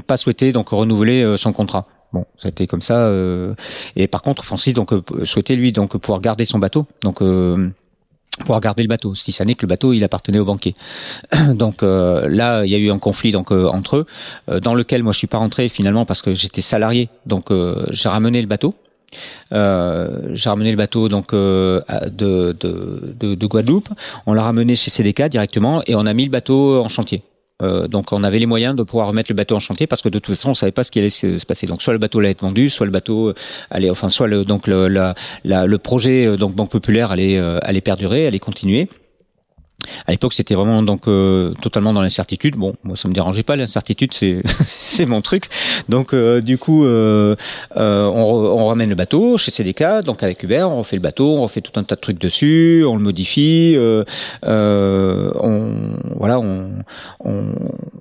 pas 0.06 0.16
souhaité 0.16 0.52
donc 0.52 0.70
renouveler 0.70 1.22
euh, 1.22 1.36
son 1.36 1.52
contrat. 1.52 1.86
Bon, 2.14 2.24
ça 2.38 2.48
a 2.48 2.66
comme 2.66 2.80
ça. 2.80 2.96
Euh, 2.96 3.54
et 3.94 4.06
par 4.06 4.22
contre, 4.22 4.42
Francis 4.42 4.72
donc 4.72 4.90
souhaitait 5.24 5.54
lui 5.54 5.70
donc 5.70 5.94
pouvoir 5.98 6.22
garder 6.22 6.46
son 6.46 6.58
bateau. 6.58 6.86
Donc 7.02 7.22
pouvoir 8.38 8.60
garder 8.62 8.82
le 8.82 8.88
bateau, 8.88 9.14
si 9.14 9.30
ça 9.30 9.44
n'est 9.44 9.54
que 9.54 9.66
le 9.66 9.68
bateau 9.68 9.92
il 9.92 10.02
appartenait 10.02 10.38
au 10.38 10.46
banquier. 10.46 10.74
Donc 11.54 11.82
là, 11.82 12.64
il 12.64 12.70
y 12.70 12.74
a 12.74 12.78
eu 12.78 12.90
un 12.90 12.98
conflit 12.98 13.32
donc 13.32 13.50
entre 13.50 13.98
eux, 13.98 14.06
dans 14.60 14.74
lequel 14.74 15.02
moi 15.02 15.12
je 15.12 15.18
suis 15.18 15.26
pas 15.26 15.38
rentré 15.38 15.68
finalement 15.68 16.06
parce 16.06 16.22
que 16.22 16.34
j'étais 16.34 16.62
salarié, 16.62 17.10
donc 17.26 17.50
j'ai 17.90 18.08
ramené 18.08 18.40
le 18.40 18.46
bateau. 18.46 18.74
Euh, 19.52 20.08
j'ai 20.34 20.48
ramené 20.48 20.70
le 20.70 20.76
bateau 20.76 21.08
donc 21.08 21.32
euh, 21.32 21.80
de, 22.10 22.52
de, 22.58 23.14
de, 23.18 23.34
de, 23.34 23.46
Guadeloupe. 23.46 23.88
On 24.26 24.32
l'a 24.32 24.42
ramené 24.42 24.76
chez 24.76 24.90
CDK 24.90 25.28
directement 25.28 25.82
et 25.86 25.94
on 25.94 26.06
a 26.06 26.12
mis 26.14 26.24
le 26.24 26.30
bateau 26.30 26.80
en 26.80 26.88
chantier. 26.88 27.22
donc 27.88 28.12
on 28.12 28.24
avait 28.24 28.40
les 28.40 28.46
moyens 28.46 28.74
de 28.74 28.82
pouvoir 28.82 29.06
remettre 29.08 29.30
le 29.30 29.36
bateau 29.36 29.54
en 29.54 29.60
chantier 29.60 29.86
parce 29.86 30.02
que 30.02 30.08
de 30.08 30.18
toute 30.18 30.34
façon 30.34 30.50
on 30.50 30.54
savait 30.54 30.72
pas 30.72 30.84
ce 30.84 30.90
qui 30.90 30.98
allait 30.98 31.10
se, 31.10 31.44
passer. 31.46 31.66
Donc 31.66 31.82
soit 31.82 31.92
le 31.92 31.98
bateau 31.98 32.18
allait 32.18 32.30
être 32.30 32.42
vendu, 32.42 32.70
soit 32.70 32.86
le 32.86 32.92
bateau 32.92 33.34
allait, 33.70 33.90
enfin 33.90 34.08
soit 34.08 34.26
le 34.26 34.44
donc 34.44 34.66
le, 34.66 34.88
le 35.44 35.76
projet 35.78 36.36
donc 36.36 36.54
Banque 36.54 36.70
Populaire 36.70 37.12
allait 37.12 37.38
allait 37.38 37.80
perdurer, 37.80 38.26
allait 38.26 38.40
continuer. 38.40 38.88
À 40.06 40.10
l'époque, 40.12 40.32
c'était 40.32 40.54
vraiment 40.54 40.82
donc 40.82 41.08
euh, 41.08 41.54
totalement 41.60 41.92
dans 41.92 42.02
l'incertitude. 42.02 42.56
Bon, 42.56 42.74
moi, 42.84 42.96
ça 42.96 43.08
me 43.08 43.14
dérangeait 43.14 43.42
pas 43.42 43.56
l'incertitude, 43.56 44.12
c'est 44.12 44.42
c'est 44.66 45.06
mon 45.06 45.22
truc. 45.22 45.48
Donc, 45.88 46.12
euh, 46.12 46.40
du 46.40 46.58
coup, 46.58 46.84
euh, 46.84 47.36
euh 47.76 48.04
on, 48.04 48.60
on, 48.60 48.66
ramène 48.66 48.90
le 48.90 48.94
bateau 48.94 49.38
chez 49.38 49.50
CDK, 49.50 50.04
donc 50.04 50.22
avec 50.22 50.42
Uber, 50.42 50.62
on 50.62 50.78
refait 50.78 50.96
le 50.96 51.02
bateau, 51.02 51.36
on 51.36 51.42
refait 51.42 51.60
tout 51.60 51.78
un 51.78 51.84
tas 51.84 51.96
de 51.96 52.00
trucs 52.00 52.18
dessus, 52.18 52.84
on 52.86 52.96
le 52.96 53.02
modifie, 53.02 53.74
euh, 53.76 54.04
on 54.44 55.96
voilà, 56.16 56.38
on, 56.40 56.70
on, 57.24 57.44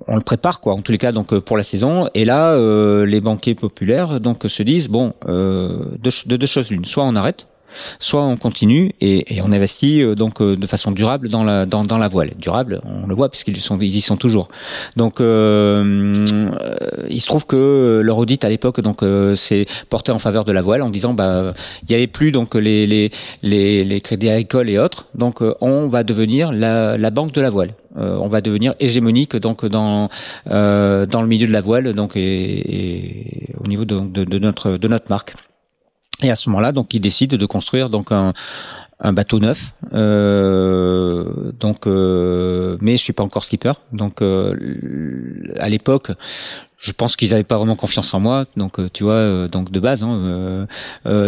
on, 0.06 0.16
le 0.16 0.22
prépare 0.22 0.60
quoi. 0.60 0.74
En 0.74 0.82
tous 0.82 0.92
les 0.92 0.98
cas, 0.98 1.12
donc 1.12 1.38
pour 1.40 1.56
la 1.56 1.62
saison. 1.62 2.08
Et 2.14 2.24
là, 2.24 2.56
les 3.04 3.20
banquiers 3.20 3.54
populaires 3.54 4.20
donc 4.20 4.44
se 4.48 4.62
disent 4.62 4.88
bon, 4.88 5.14
de, 5.26 5.98
de 6.26 6.36
deux 6.36 6.46
choses 6.46 6.70
l'une, 6.70 6.84
soit 6.84 7.04
on 7.04 7.16
arrête 7.16 7.46
soit 7.98 8.22
on 8.22 8.36
continue 8.36 8.92
et, 9.00 9.36
et 9.36 9.42
on 9.42 9.52
investit 9.52 10.02
euh, 10.02 10.14
donc 10.14 10.40
euh, 10.40 10.56
de 10.56 10.66
façon 10.66 10.90
durable 10.90 11.28
dans 11.28 11.44
la 11.44 11.66
dans, 11.66 11.84
dans 11.84 11.98
la 11.98 12.08
voile. 12.08 12.32
Durable, 12.38 12.80
on 12.84 13.06
le 13.06 13.14
voit 13.14 13.28
puisqu'ils 13.28 13.56
sont 13.56 13.78
ils 13.80 13.96
y 13.96 14.00
sont 14.00 14.16
toujours. 14.16 14.48
Donc 14.96 15.20
euh, 15.20 16.24
il 17.08 17.20
se 17.20 17.26
trouve 17.26 17.46
que 17.46 18.00
leur 18.04 18.18
audit 18.18 18.44
à 18.44 18.48
l'époque 18.48 18.80
donc 18.80 19.04
c'est 19.36 19.66
porté 19.88 20.12
en 20.12 20.18
faveur 20.18 20.44
de 20.44 20.52
la 20.52 20.62
voile 20.62 20.82
en 20.82 20.90
disant 20.90 21.14
bah 21.14 21.54
il 21.84 21.90
y 21.92 21.94
avait 21.94 22.06
plus 22.06 22.32
donc 22.32 22.54
les 22.54 22.86
les 22.86 23.10
les, 23.42 23.84
les 23.84 24.00
crédits 24.00 24.28
agricoles 24.30 24.70
et 24.70 24.78
autres. 24.78 25.06
Donc 25.14 25.40
on 25.60 25.88
va 25.88 26.04
devenir 26.04 26.52
la, 26.52 26.96
la 26.98 27.10
banque 27.10 27.32
de 27.32 27.40
la 27.40 27.50
voile. 27.50 27.74
on 27.96 28.28
va 28.28 28.40
devenir 28.40 28.74
hégémonique 28.80 29.36
donc 29.36 29.64
dans 29.66 30.08
euh, 30.50 31.06
dans 31.06 31.22
le 31.22 31.28
milieu 31.28 31.46
de 31.46 31.52
la 31.52 31.60
voile 31.60 31.92
donc 31.92 32.16
et, 32.16 32.20
et 32.22 33.54
au 33.62 33.66
niveau 33.66 33.84
de, 33.84 34.00
de, 34.00 34.38
notre 34.38 34.76
de 34.76 34.88
notre 34.88 35.08
marque. 35.08 35.34
Et 36.22 36.30
à 36.30 36.36
ce 36.36 36.48
moment-là, 36.50 36.72
donc, 36.72 36.94
il 36.94 37.00
décide 37.00 37.30
de 37.30 37.46
construire 37.46 37.90
donc 37.90 38.12
un, 38.12 38.32
un 39.00 39.12
bateau 39.12 39.40
neuf. 39.40 39.74
Euh, 39.92 41.52
donc, 41.58 41.86
euh, 41.86 42.78
mais 42.80 42.92
je 42.92 43.02
suis 43.02 43.12
pas 43.12 43.24
encore 43.24 43.44
skipper. 43.44 43.72
Donc, 43.92 44.22
euh, 44.22 44.54
à 45.58 45.68
l'époque, 45.68 46.12
je 46.78 46.92
pense 46.92 47.16
qu'ils 47.16 47.30
n'avaient 47.30 47.42
pas 47.42 47.58
vraiment 47.58 47.74
confiance 47.76 48.14
en 48.14 48.20
moi. 48.20 48.44
Donc, 48.56 48.78
euh, 48.78 48.88
tu 48.92 49.02
vois, 49.02 49.14
euh, 49.14 49.48
donc 49.48 49.72
de 49.72 49.80
base. 49.80 50.04
Hein, 50.04 50.68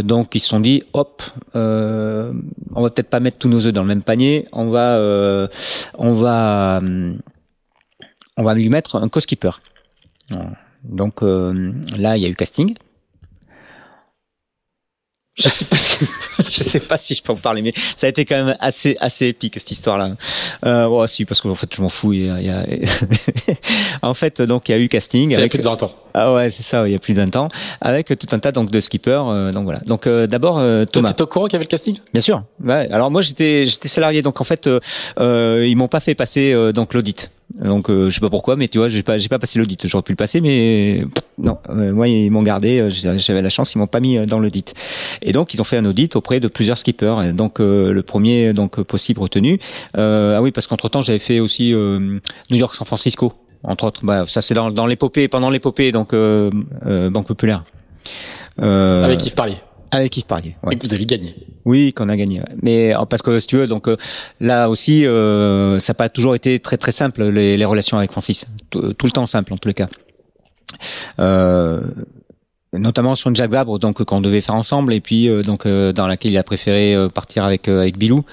donc, 0.03 0.35
ils 0.37 0.41
se 0.41 0.47
sont 0.49 0.61
dit, 0.61 0.85
hop, 0.93 1.23
on 1.55 2.83
va 2.83 2.91
peut-être 2.91 3.11
pas 3.11 3.21
mettre 3.21 3.39
tous 3.39 3.49
nos 3.49 3.67
œufs 3.67 3.73
dans 3.73 3.83
le 3.83 3.89
même 3.89 4.03
panier. 4.03 4.47
On 4.53 4.71
va, 4.71 5.49
on 5.99 6.15
va, 6.15 6.81
on 8.37 8.43
va 8.43 8.55
lui 8.55 8.69
mettre 8.69 8.97
un 8.97 9.09
co-skipper. 9.09 9.51
Donc 10.85 11.23
là, 11.23 12.17
il 12.17 12.23
y 12.23 12.27
a 12.27 12.29
eu 12.29 12.37
casting. 12.37 12.77
Je 15.37 15.49
sais 15.49 15.65
pas, 15.65 15.77
je 16.51 16.63
sais 16.63 16.81
pas 16.81 16.97
si 16.97 17.15
je 17.15 17.23
peux 17.23 17.33
en 17.33 17.37
parler, 17.37 17.61
mais 17.61 17.73
ça 17.97 18.07
a 18.07 18.11
été 18.11 18.25
quand 18.25 18.45
même 18.45 18.57
assez 18.61 18.97
assez 19.01 19.27
épique 19.27 19.55
cette 19.59 19.71
histoire-là. 19.71 20.17
Euh, 20.65 20.87
bon, 20.87 21.07
si, 21.09 21.25
parce 21.25 21.41
qu'en 21.41 21.55
fait, 21.55 21.75
je 21.75 21.83
m'en 21.83 21.89
fous. 21.89 22.13
Il 22.13 22.27
y 22.27 22.31
a, 22.31 22.39
il 22.41 22.47
y 22.47 22.51
a... 22.51 22.65
en 24.03 24.15
fait, 24.15 24.41
donc 24.43 24.69
il 24.69 24.73
y 24.73 24.75
a 24.77 24.79
eu 24.79 24.89
casting. 24.89 25.31
Il 25.31 25.39
y 25.39 25.43
a 25.43 25.49
plus 25.49 25.59
de 25.59 25.65
20 25.65 25.83
ans. 25.83 25.95
Ah 26.15 26.33
ouais, 26.33 26.49
c'est 26.51 26.63
ça. 26.63 26.87
Il 26.87 26.93
y 26.93 26.95
a 26.95 27.01
plus 27.01 27.15
d'un 27.15 27.29
temps, 27.29 27.49
avec 27.81 28.07
tout 28.19 28.29
un 28.31 28.39
tas 28.39 28.53
donc 28.53 28.71
de 28.71 28.81
skippers. 28.81 29.29
Euh, 29.29 29.53
donc 29.53 29.65
voilà. 29.65 29.81
Donc 29.81 30.07
euh, 30.07 30.29
d'abord 30.29 30.59
euh, 30.61 30.85
Thomas. 30.85 31.13
Toi, 31.13 31.27
au 31.27 31.29
courant 31.29 31.47
qu'il 31.47 31.55
y 31.55 31.57
avait 31.57 31.65
le 31.65 31.69
casting? 31.69 31.99
Bien 32.13 32.21
sûr. 32.23 32.45
Ouais. 32.63 32.89
Alors 32.93 33.11
moi, 33.11 33.21
j'étais 33.21 33.65
j'étais 33.65 33.89
salarié, 33.89 34.23
donc 34.23 34.41
en 34.41 34.45
fait, 34.45 34.69
euh, 35.19 35.67
ils 35.67 35.77
m'ont 35.77 35.89
pas 35.89 36.01
fait 36.01 36.15
passer 36.15 36.55
donc 36.73 36.95
l'audit. 36.95 37.31
Donc 37.61 37.89
euh, 37.89 38.11
je 38.11 38.15
sais 38.15 38.21
pas 38.21 38.31
pourquoi, 38.31 38.57
mais 38.57 38.69
tu 38.69 38.79
vois, 38.79 38.89
j'ai 38.89 39.03
pas 39.03 39.19
j'ai 39.19 39.29
pas 39.29 39.39
passé 39.39 39.59
l'audit. 39.59 39.87
J'aurais 39.87 40.03
pu 40.03 40.13
le 40.13 40.17
passer, 40.17 40.41
mais 40.41 41.05
non. 41.39 41.59
Euh, 41.69 41.93
moi 41.93 42.09
ils 42.09 42.31
m'ont 42.31 42.43
gardé. 42.43 42.81
Euh, 42.81 42.91
j'avais 42.91 43.43
la 43.43 43.51
chance, 43.51 43.75
ils 43.75 43.79
m'ont 43.79 43.87
pas 43.87 44.01
mis 44.01 44.27
dans 44.27 44.41
l'audit. 44.41 44.75
Et 45.23 45.33
donc 45.33 45.55
ils 45.55 45.61
ont 45.61 45.65
fait 45.65 45.77
un 45.77 45.85
audit 45.85 46.17
auprès 46.17 46.41
de 46.41 46.49
plusieurs 46.49 46.79
skippers. 46.79 47.33
donc 47.33 47.59
le 47.59 48.01
premier 48.03 48.53
donc 48.53 48.83
possible 48.83 49.21
retenu. 49.21 49.61
ah 49.95 50.41
oui, 50.41 50.53
parce 50.53 50.67
qu'entre 50.67 50.89
temps 50.89 51.01
j'avais 51.01 51.19
fait 51.19 51.41
aussi 51.41 51.73
New 51.73 52.57
York, 52.57 52.75
San 52.75 52.87
Francisco, 52.87 53.33
entre 53.65 53.85
autres. 53.85 54.05
Bah 54.05 54.25
ça 54.27 54.41
c'est 54.41 54.55
dans 54.55 54.71
dans 54.71 54.87
l'épopée, 54.87 55.29
pendant 55.29 55.51
l'épopée 55.51 55.93
donc 55.93 56.15
Banque 56.15 57.27
Populaire. 57.27 57.65
Avec 58.59 59.19
qui 59.19 59.31
parlait 59.31 59.61
avec 59.95 60.17
Yves 60.17 60.27
Parier. 60.27 60.57
Ouais. 60.63 60.75
Et 60.75 60.79
que 60.79 60.87
vous 60.87 60.95
avez 60.95 61.07
gagné. 61.07 61.35
Oui, 61.65 61.93
qu'on 61.93 62.09
a 62.09 62.17
gagné. 62.17 62.43
Mais 62.63 62.93
parce 63.09 63.23
que 63.23 63.39
si 63.39 63.47
tu 63.47 63.57
veux, 63.57 63.67
donc 63.67 63.89
euh, 63.89 63.97
là 64.41 64.69
aussi, 64.69 65.07
euh, 65.07 65.79
ça 65.79 65.93
n'a 65.93 65.95
pas 65.95 66.09
toujours 66.09 66.35
été 66.35 66.59
très 66.59 66.77
très 66.77 66.93
simple 66.93 67.25
les, 67.25 67.57
les 67.57 67.65
relations 67.65 67.99
avec 67.99 68.11
Francis. 68.11 68.45
Tout, 68.71 68.93
tout, 68.93 69.07
le 69.07 69.13
temps 69.13 69.27
simple 69.27 69.53
en 69.53 69.57
tous 69.57 69.69
les 69.69 69.75
cas. 69.75 69.89
Euh, 71.21 71.81
notamment 72.79 73.15
sur 73.15 73.29
une 73.31 73.37
Jacques 73.37 73.51
Vabre 73.51 73.79
donc 73.79 74.03
qu'on 74.05 74.21
devait 74.21 74.41
faire 74.41 74.55
ensemble 74.55 74.93
et 74.93 75.01
puis 75.01 75.29
euh, 75.29 75.43
donc 75.43 75.67
euh, 75.67 75.93
dans 75.93 76.07
laquelle 76.07 76.33
il 76.33 76.39
a 76.39 76.43
préféré 76.43 76.95
euh, 76.95 77.09
partir 77.09 77.45
avec 77.45 77.69
avec 77.69 77.99
Bilou 77.99 78.25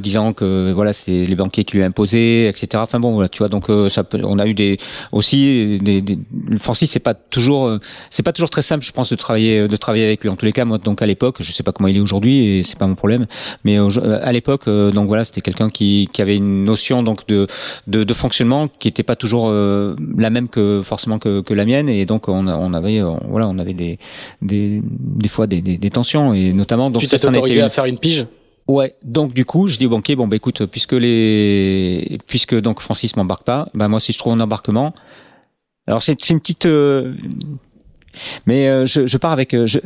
disant 0.00 0.32
que 0.32 0.72
voilà 0.72 0.92
c'est 0.92 1.24
les 1.24 1.34
banquiers 1.34 1.64
qui 1.64 1.76
lui 1.76 1.82
imposé 1.82 2.48
etc 2.48 2.68
enfin 2.76 3.00
bon 3.00 3.12
voilà 3.12 3.28
tu 3.28 3.38
vois 3.38 3.48
donc 3.48 3.70
ça 3.90 4.04
peut, 4.04 4.20
on 4.24 4.38
a 4.38 4.46
eu 4.46 4.54
des 4.54 4.78
aussi 5.12 5.78
des, 5.80 6.00
des 6.00 6.18
Francis 6.60 6.90
c'est 6.90 7.00
pas 7.00 7.14
toujours 7.14 7.78
c'est 8.10 8.22
pas 8.22 8.32
toujours 8.32 8.50
très 8.50 8.62
simple 8.62 8.84
je 8.84 8.92
pense 8.92 9.10
de 9.10 9.16
travailler 9.16 9.68
de 9.68 9.76
travailler 9.76 10.04
avec 10.04 10.22
lui. 10.22 10.28
En 10.28 10.36
tous 10.36 10.46
les 10.46 10.52
cas 10.52 10.64
moi 10.64 10.78
donc 10.78 11.02
à 11.02 11.06
l'époque 11.06 11.36
je 11.40 11.52
sais 11.52 11.62
pas 11.62 11.72
comment 11.72 11.88
il 11.88 11.96
est 11.96 12.00
aujourd'hui 12.00 12.58
et 12.58 12.62
c'est 12.62 12.78
pas 12.78 12.86
mon 12.86 12.94
problème 12.94 13.26
mais 13.64 13.78
à 13.78 14.32
l'époque 14.32 14.68
donc 14.68 15.06
voilà 15.06 15.24
c'était 15.24 15.40
quelqu'un 15.40 15.70
qui 15.70 16.08
qui 16.12 16.22
avait 16.22 16.36
une 16.36 16.64
notion 16.64 17.02
donc 17.02 17.26
de 17.26 17.46
de, 17.86 18.04
de 18.04 18.14
fonctionnement 18.14 18.68
qui 18.68 18.88
était 18.88 19.02
pas 19.02 19.16
toujours 19.16 19.50
la 19.50 20.30
même 20.30 20.48
que 20.48 20.82
forcément 20.84 21.18
que, 21.18 21.40
que 21.40 21.54
la 21.54 21.64
mienne 21.64 21.88
et 21.88 22.06
donc 22.06 22.28
on, 22.28 22.46
on 22.48 22.74
avait 22.74 23.00
voilà 23.28 23.48
on 23.48 23.58
avait 23.58 23.74
des, 23.76 23.98
des, 24.42 24.80
des 24.82 25.28
fois 25.28 25.46
des, 25.46 25.60
des, 25.60 25.78
des 25.78 25.90
tensions 25.90 26.34
et 26.34 26.52
notamment 26.52 26.90
donc 26.90 27.02
tu 27.02 27.08
t'es 27.08 27.26
autorisé 27.26 27.62
à 27.62 27.68
faire 27.68 27.84
une 27.84 27.98
pige? 27.98 28.26
Ouais, 28.68 28.96
donc 29.04 29.32
du 29.32 29.44
coup, 29.44 29.68
je 29.68 29.78
dis 29.78 29.86
au 29.86 29.90
banquier 29.90 30.16
bon 30.16 30.26
bah 30.26 30.34
écoute, 30.34 30.66
puisque 30.66 30.92
les 30.92 32.18
puisque 32.26 32.54
donc 32.58 32.80
Francis 32.80 33.14
m'embarque 33.14 33.44
pas, 33.44 33.68
bah 33.74 33.86
moi 33.86 34.00
si 34.00 34.12
je 34.12 34.18
trouve 34.18 34.32
un 34.32 34.40
embarquement, 34.40 34.92
alors 35.86 36.02
c'est 36.02 36.30
une 36.30 36.40
petite 36.40 36.66
euh, 36.66 37.14
mais 38.44 38.68
euh, 38.68 38.84
je, 38.84 39.06
je, 39.06 39.18
pars 39.18 39.30
avec 39.30 39.54
euh, 39.54 39.68
je, 39.68 39.78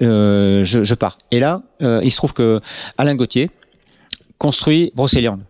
je, 0.64 0.84
je, 0.84 0.94
pars. 0.94 1.18
Et 1.30 1.40
là, 1.40 1.62
il 1.80 2.10
se 2.10 2.16
trouve 2.16 2.32
que 2.32 2.60
Alain 2.96 3.14
Gauthier 3.14 3.50
construit 4.38 4.92
Brocéliande. 4.94 5.42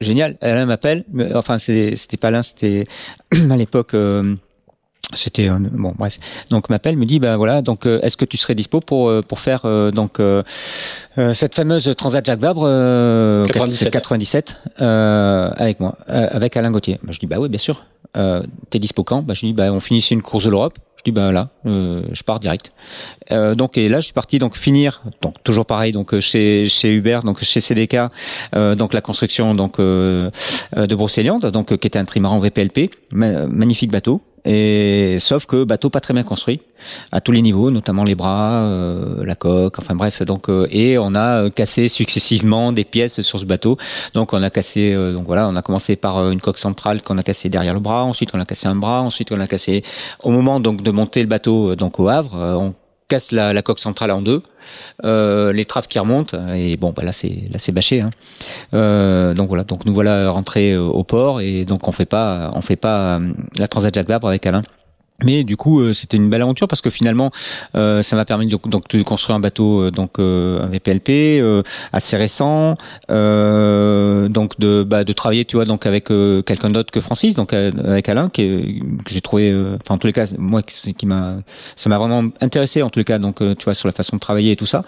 Génial. 0.00 0.38
Alain 0.40 0.66
m'appelle, 0.66 1.04
enfin 1.34 1.58
c'était 1.58 2.16
pas 2.16 2.28
Alain, 2.28 2.42
c'était 2.42 2.86
à 3.50 3.56
l'époque 3.56 3.96
c'était 5.14 5.48
bon 5.48 5.94
bref. 5.96 6.18
Donc 6.50 6.68
m'appelle 6.68 6.96
me 6.98 7.06
dit 7.06 7.18
ben 7.18 7.36
voilà 7.36 7.62
donc 7.62 7.86
euh, 7.86 7.98
est-ce 8.02 8.18
que 8.18 8.26
tu 8.26 8.36
serais 8.36 8.54
dispo 8.54 8.80
pour 8.80 9.08
euh, 9.08 9.22
pour 9.22 9.38
faire 9.38 9.62
euh, 9.64 9.90
donc 9.90 10.20
cette 11.34 11.54
fameuse 11.54 11.94
Transat 11.96 12.24
Jacques 12.24 12.40
Vabre 12.40 12.66
97, 13.46 13.90
97 13.90 14.60
avec 14.76 15.80
moi 15.80 15.96
avec 16.06 16.56
Alain 16.56 16.70
Gauthier. 16.70 16.98
Ben, 17.02 17.12
je 17.12 17.18
dis 17.18 17.26
bah 17.26 17.36
oui 17.38 17.48
bien 17.48 17.58
sûr. 17.58 17.86
T'es 18.70 18.78
dispo 18.78 19.04
quand? 19.04 19.22
Ben, 19.22 19.34
je 19.34 19.46
dis 19.46 19.52
bah 19.52 19.72
on 19.72 19.80
finissait 19.80 20.14
une 20.14 20.22
course 20.22 20.44
de 20.44 20.50
l'Europe. 20.50 20.78
Je 20.96 21.04
dis 21.04 21.12
ben 21.12 21.32
là 21.32 21.48
je 21.64 22.22
pars 22.22 22.38
direct. 22.38 22.72
Donc 23.30 23.78
et 23.78 23.88
là 23.88 24.00
je 24.00 24.04
suis 24.04 24.14
parti 24.14 24.38
donc 24.38 24.56
finir 24.56 25.02
donc 25.22 25.42
toujours 25.42 25.64
pareil 25.64 25.92
donc 25.92 26.18
chez 26.20 26.68
chez 26.68 26.92
Uber 26.92 27.20
donc 27.24 27.42
chez 27.42 27.60
CDK 27.60 27.96
donc 28.52 28.92
la 28.92 29.00
construction 29.00 29.54
donc 29.54 29.78
de 29.78 30.30
Brocéliande 30.94 31.46
donc 31.46 31.76
qui 31.78 31.86
était 31.86 31.98
un 31.98 32.04
trimaran 32.04 32.40
VPLP 32.40 32.90
magnifique 33.12 33.90
bateau 33.90 34.20
et 34.50 35.18
sauf 35.20 35.44
que 35.44 35.64
bateau 35.64 35.90
pas 35.90 36.00
très 36.00 36.14
bien 36.14 36.22
construit 36.22 36.62
à 37.12 37.20
tous 37.20 37.32
les 37.32 37.42
niveaux, 37.42 37.70
notamment 37.70 38.02
les 38.02 38.14
bras, 38.14 38.62
euh, 38.62 39.22
la 39.26 39.34
coque, 39.34 39.78
enfin 39.78 39.94
bref. 39.94 40.22
Donc 40.22 40.48
euh, 40.48 40.66
et 40.70 40.96
on 40.96 41.14
a 41.14 41.42
euh, 41.42 41.50
cassé 41.50 41.88
successivement 41.88 42.72
des 42.72 42.84
pièces 42.84 43.20
sur 43.20 43.38
ce 43.38 43.44
bateau. 43.44 43.76
Donc 44.14 44.32
on 44.32 44.42
a 44.42 44.48
cassé, 44.48 44.94
donc 45.12 45.26
voilà, 45.26 45.48
on 45.48 45.56
a 45.56 45.60
commencé 45.60 45.96
par 45.96 46.30
une 46.30 46.40
coque 46.40 46.56
centrale 46.56 47.02
qu'on 47.02 47.18
a 47.18 47.22
cassé 47.22 47.50
derrière 47.50 47.74
le 47.74 47.80
bras. 47.80 48.04
Ensuite 48.04 48.30
on 48.32 48.40
a 48.40 48.46
cassé 48.46 48.68
un 48.68 48.74
bras. 48.74 49.02
Ensuite 49.02 49.32
on 49.32 49.40
a 49.40 49.46
cassé 49.46 49.84
au 50.22 50.30
moment 50.30 50.60
donc 50.60 50.82
de 50.82 50.90
monter 50.92 51.20
le 51.20 51.28
bateau 51.28 51.76
donc 51.76 52.00
au 52.00 52.08
Havre, 52.08 52.34
on 52.34 52.72
casse 53.08 53.32
la, 53.32 53.60
coque 53.62 53.78
centrale 53.78 54.10
en 54.10 54.22
deux. 54.22 54.42
Euh, 55.02 55.52
les 55.52 55.64
traves 55.64 55.88
qui 55.88 55.98
remontent 55.98 56.36
et 56.54 56.76
bon 56.76 56.92
bah 56.94 57.02
là 57.02 57.12
c'est 57.12 57.44
là 57.50 57.58
c'est 57.58 57.72
bâché 57.72 58.02
hein. 58.02 58.10
euh, 58.74 59.32
donc 59.32 59.48
voilà 59.48 59.64
donc 59.64 59.86
nous 59.86 59.94
voilà 59.94 60.28
rentrés 60.28 60.76
au 60.76 61.04
port 61.04 61.40
et 61.40 61.64
donc 61.64 61.88
on 61.88 61.92
fait 61.92 62.04
pas 62.04 62.50
on 62.54 62.60
fait 62.60 62.76
pas 62.76 63.18
la 63.56 63.66
Transat 63.66 63.94
Jacques 63.94 64.08
Vabre 64.08 64.28
avec 64.28 64.44
Alain 64.44 64.62
Mais 65.24 65.42
du 65.42 65.56
coup, 65.56 65.80
euh, 65.80 65.94
c'était 65.94 66.16
une 66.16 66.30
belle 66.30 66.42
aventure 66.42 66.68
parce 66.68 66.80
que 66.80 66.90
finalement, 66.90 67.32
euh, 67.74 68.02
ça 68.02 68.14
m'a 68.14 68.24
permis 68.24 68.46
de, 68.46 68.56
donc 68.68 68.88
de 68.88 69.02
construire 69.02 69.34
un 69.34 69.40
bateau, 69.40 69.82
euh, 69.82 69.90
donc 69.90 70.20
un 70.20 70.68
VPLP 70.68 71.42
assez 71.92 72.16
récent, 72.16 72.76
donc 73.08 74.60
de 74.60 74.84
bah, 74.84 75.02
de 75.02 75.12
travailler, 75.12 75.44
tu 75.44 75.56
vois, 75.56 75.64
donc 75.64 75.86
avec 75.86 76.04
quelqu'un 76.06 76.70
d'autre 76.70 76.92
que 76.92 77.00
Francis, 77.00 77.34
donc 77.34 77.52
avec 77.52 78.08
Alain, 78.08 78.28
qui 78.28 78.80
que 79.04 79.12
j'ai 79.12 79.20
trouvé, 79.20 79.52
enfin 79.82 79.96
en 79.96 79.98
tous 79.98 80.06
les 80.06 80.12
cas, 80.12 80.26
moi 80.38 80.62
qui 80.62 81.06
m'a, 81.06 81.38
ça 81.74 81.88
m'a 81.88 81.98
vraiment 81.98 82.30
intéressé 82.40 82.82
en 82.82 82.90
tous 82.90 83.00
les 83.00 83.04
cas, 83.04 83.18
donc 83.18 83.38
tu 83.38 83.64
vois 83.64 83.74
sur 83.74 83.88
la 83.88 83.92
façon 83.92 84.14
de 84.14 84.20
travailler 84.20 84.52
et 84.52 84.56
tout 84.56 84.66
ça. 84.66 84.84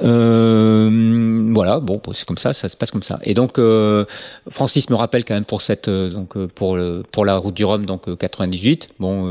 voilà, 0.00 1.80
bon, 1.80 2.00
c'est 2.14 2.24
comme 2.24 2.38
ça, 2.38 2.54
ça 2.54 2.70
se 2.70 2.76
passe 2.76 2.90
comme 2.90 3.02
ça. 3.02 3.18
Et 3.24 3.34
donc 3.34 3.60
Francis 4.50 4.88
me 4.88 4.96
rappelle 4.96 5.26
quand 5.26 5.34
même 5.34 5.44
pour 5.44 5.60
cette, 5.60 5.90
donc 5.90 6.38
pour 6.54 6.76
le, 6.76 7.02
pour 7.12 7.26
la 7.26 7.36
route 7.36 7.54
du 7.54 7.66
Rhum, 7.66 7.84
donc 7.84 8.16
98. 8.16 8.88
Bon 8.98 9.26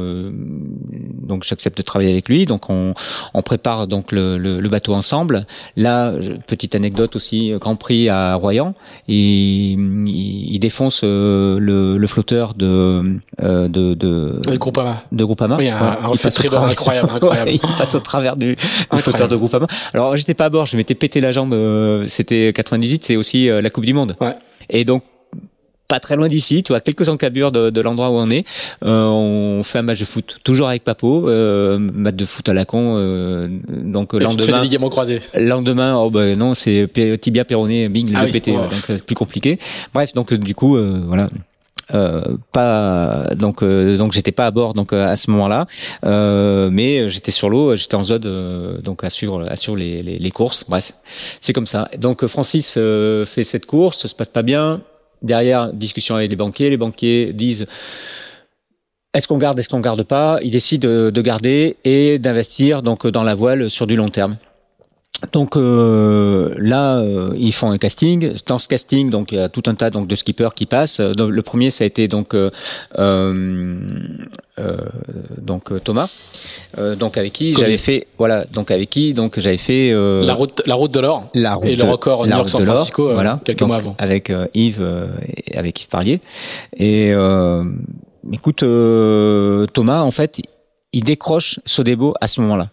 donc 1.24 1.44
j'accepte 1.44 1.78
de 1.78 1.82
travailler 1.82 2.12
avec 2.12 2.30
lui. 2.30 2.46
Donc 2.46 2.70
on, 2.70 2.94
on 3.34 3.42
prépare 3.42 3.88
donc 3.88 4.12
le, 4.12 4.38
le, 4.38 4.70
bateau 4.70 4.94
ensemble. 4.94 5.46
Là, 5.76 6.14
petite 6.48 6.76
anecdote 6.76 7.16
aussi, 7.16 7.54
Grand 7.60 7.76
Prix 7.76 8.10
à 8.10 8.36
Royan, 8.36 8.74
et 9.08 9.72
il, 9.72 10.60
défonce 10.60 11.02
euh, 11.04 11.60
le, 11.60 11.98
le, 11.98 12.08
flotteur 12.08 12.54
de 12.54 13.20
euh, 13.42 13.68
de 13.68 13.94
de, 13.94 14.40
de 14.46 14.58
Groupama. 14.58 15.04
De 15.12 15.24
Groupama. 15.24 15.58
Oui, 15.58 15.70
un, 15.70 15.78
un 15.78 16.30
très 16.30 16.56
incroyable, 16.56 17.10
incroyable. 17.16 17.52
il 17.52 17.60
passe 17.60 17.96
au 17.96 18.00
travers 18.00 18.36
du, 18.36 18.56
du 18.56 19.00
flotteur 19.00 19.28
de 19.28 19.36
Groupama. 19.36 19.68
Alors 19.94 20.16
j'étais 20.16 20.34
pas 20.34 20.46
à 20.46 20.50
bord, 20.50 20.66
je 20.66 20.78
m'étais 20.78 20.96
pété 20.96 21.22
la 21.22 21.32
jambe. 21.32 21.54
Euh, 21.54 22.06
c'était 22.08 22.54
98, 22.54 23.04
c'est 23.04 23.16
aussi 23.16 23.48
la 23.48 23.70
Coupe 23.70 23.86
du 23.86 23.94
Monde. 23.94 24.16
Ouais. 24.22 24.36
Et 24.70 24.86
donc 24.86 25.04
pas 25.94 26.00
très 26.00 26.16
loin 26.16 26.28
d'ici, 26.28 26.64
tu 26.64 26.72
vois, 26.72 26.82
quelques 26.82 27.08
encabures 27.08 27.52
de, 27.52 27.70
de 27.70 27.82
l'endroit 27.82 28.10
où 28.10 28.14
on 28.14 28.32
est. 28.32 28.48
Euh, 28.84 29.06
on 29.06 29.62
fait 29.64 29.78
un 29.78 29.84
match 29.84 30.00
de 30.00 30.06
foot, 30.06 30.40
toujours 30.44 30.68
avec 30.68 30.84
Papo, 30.84 31.30
euh, 31.30 31.78
match 31.78 32.16
de 32.16 32.26
foot 32.26 32.50
à 32.50 32.54
la 32.56 32.66
con. 32.66 32.96
Euh, 32.98 33.48
donc 33.70 34.14
lendemain, 34.14 34.68
tu 34.68 34.80
croisés. 34.90 35.22
Lendemain, 35.38 35.96
oh 35.96 36.10
ben 36.10 36.36
non, 36.36 36.56
c'est 36.56 36.90
tibia 37.22 37.46
péroné, 37.46 37.90
bing, 37.90 38.12
ah 38.16 38.26
le 38.26 38.32
pété, 38.32 38.54
donc 38.54 38.90
euh, 38.90 38.98
plus 38.98 39.14
compliqué. 39.14 39.60
Bref, 39.94 40.14
donc 40.16 40.34
du 40.34 40.56
coup, 40.56 40.78
euh, 40.78 41.00
voilà. 41.06 41.30
Euh, 41.94 42.38
pas 42.54 43.28
donc 43.36 43.62
donc 43.62 44.14
j'étais 44.14 44.32
pas 44.32 44.46
à 44.46 44.52
bord 44.52 44.74
donc 44.74 44.94
à 44.94 45.18
ce 45.18 45.30
moment-là 45.32 45.68
mais 46.72 47.10
j'étais 47.10 47.32
sur 47.32 47.50
l'eau 47.50 47.76
j'étais 47.76 47.96
en 47.96 48.06
zone 48.06 48.80
donc 48.82 49.04
à 49.04 49.10
suivre 49.10 49.46
à 49.50 49.58
suivre 49.58 49.76
les, 49.76 50.02
les, 50.02 50.18
les 50.18 50.32
courses 50.32 50.64
bref 50.70 50.94
c'est 51.42 51.52
comme 51.52 51.68
ça 51.68 51.90
donc 51.98 52.26
Francis 52.26 52.80
fait 53.26 53.44
cette 53.44 53.66
course 53.66 54.00
ça 54.00 54.08
se 54.08 54.16
passe 54.16 54.30
pas 54.30 54.44
bien 54.44 54.82
Derrière, 55.24 55.74
discussion 55.74 56.16
avec 56.16 56.30
les 56.30 56.36
banquiers. 56.36 56.70
Les 56.70 56.78
banquiers 56.78 57.34
disent 57.34 57.66
est-ce 59.14 59.28
qu'on 59.28 59.38
garde, 59.38 59.60
est-ce 59.60 59.70
qu'on 59.70 59.80
garde 59.80 60.04
pas? 60.04 60.40
Ils 60.42 60.52
décident 60.52 60.88
de, 60.88 61.22
garder 61.22 61.78
et 61.84 62.18
d'investir 62.18 62.82
donc 62.82 63.06
dans 63.06 63.22
la 63.22 63.36
voile 63.36 63.70
sur 63.70 63.86
du 63.86 63.96
long 63.96 64.10
terme. 64.10 64.38
Donc 65.32 65.56
euh, 65.56 66.54
là, 66.58 66.98
euh, 66.98 67.34
ils 67.38 67.54
font 67.54 67.72
un 67.72 67.78
casting. 67.78 68.34
Dans 68.46 68.60
ce 68.60 68.68
casting, 68.68 69.10
donc 69.10 69.32
il 69.32 69.38
y 69.38 69.42
a 69.42 69.50
tout 69.50 69.64
un 69.68 69.76
tas 69.76 69.90
donc 69.90 70.08
de 70.08 70.16
skippers 70.16 70.54
qui 70.56 70.66
passent. 70.66 71.00
le 71.00 71.42
premier, 71.42 71.72
ça 71.72 71.84
a 71.84 71.88
été 71.88 72.08
donc 72.08 72.34
euh, 72.36 72.50
donc 75.38 75.84
Thomas, 75.84 76.10
donc 76.98 77.18
avec 77.18 77.34
qui 77.34 77.54
j'avais 77.54 77.78
fait 77.78 78.08
voilà 78.18 78.46
donc 78.46 78.70
avec 78.72 78.90
qui 78.90 79.14
donc 79.14 79.40
j'avais 79.40 79.58
fait 79.58 79.92
la 79.92 80.34
route 80.34 80.62
la 80.66 80.76
route 80.76 80.92
de 80.92 81.00
l'or 81.00 81.30
et 81.34 81.76
le 81.76 81.84
record 81.84 82.26
New 82.26 82.32
York 82.32 82.50
San 82.50 82.66
Francisco 82.66 83.14
voilà. 83.14 83.40
quelques 83.44 83.64
mois 83.64 83.78
avant. 83.78 83.96
avec 83.98 84.32
Yves 84.54 84.86
et 85.48 85.58
avec 85.58 85.82
Yves 85.82 85.88
Parlier. 85.88 86.22
Et 86.78 87.14
écoute 88.32 88.64
Thomas 89.74 90.02
en 90.02 90.12
fait 90.12 90.42
il 90.92 91.04
décroche 91.04 91.60
Sodebo 91.66 92.14
à 92.22 92.28
ce 92.28 92.42
moment-là. 92.42 92.70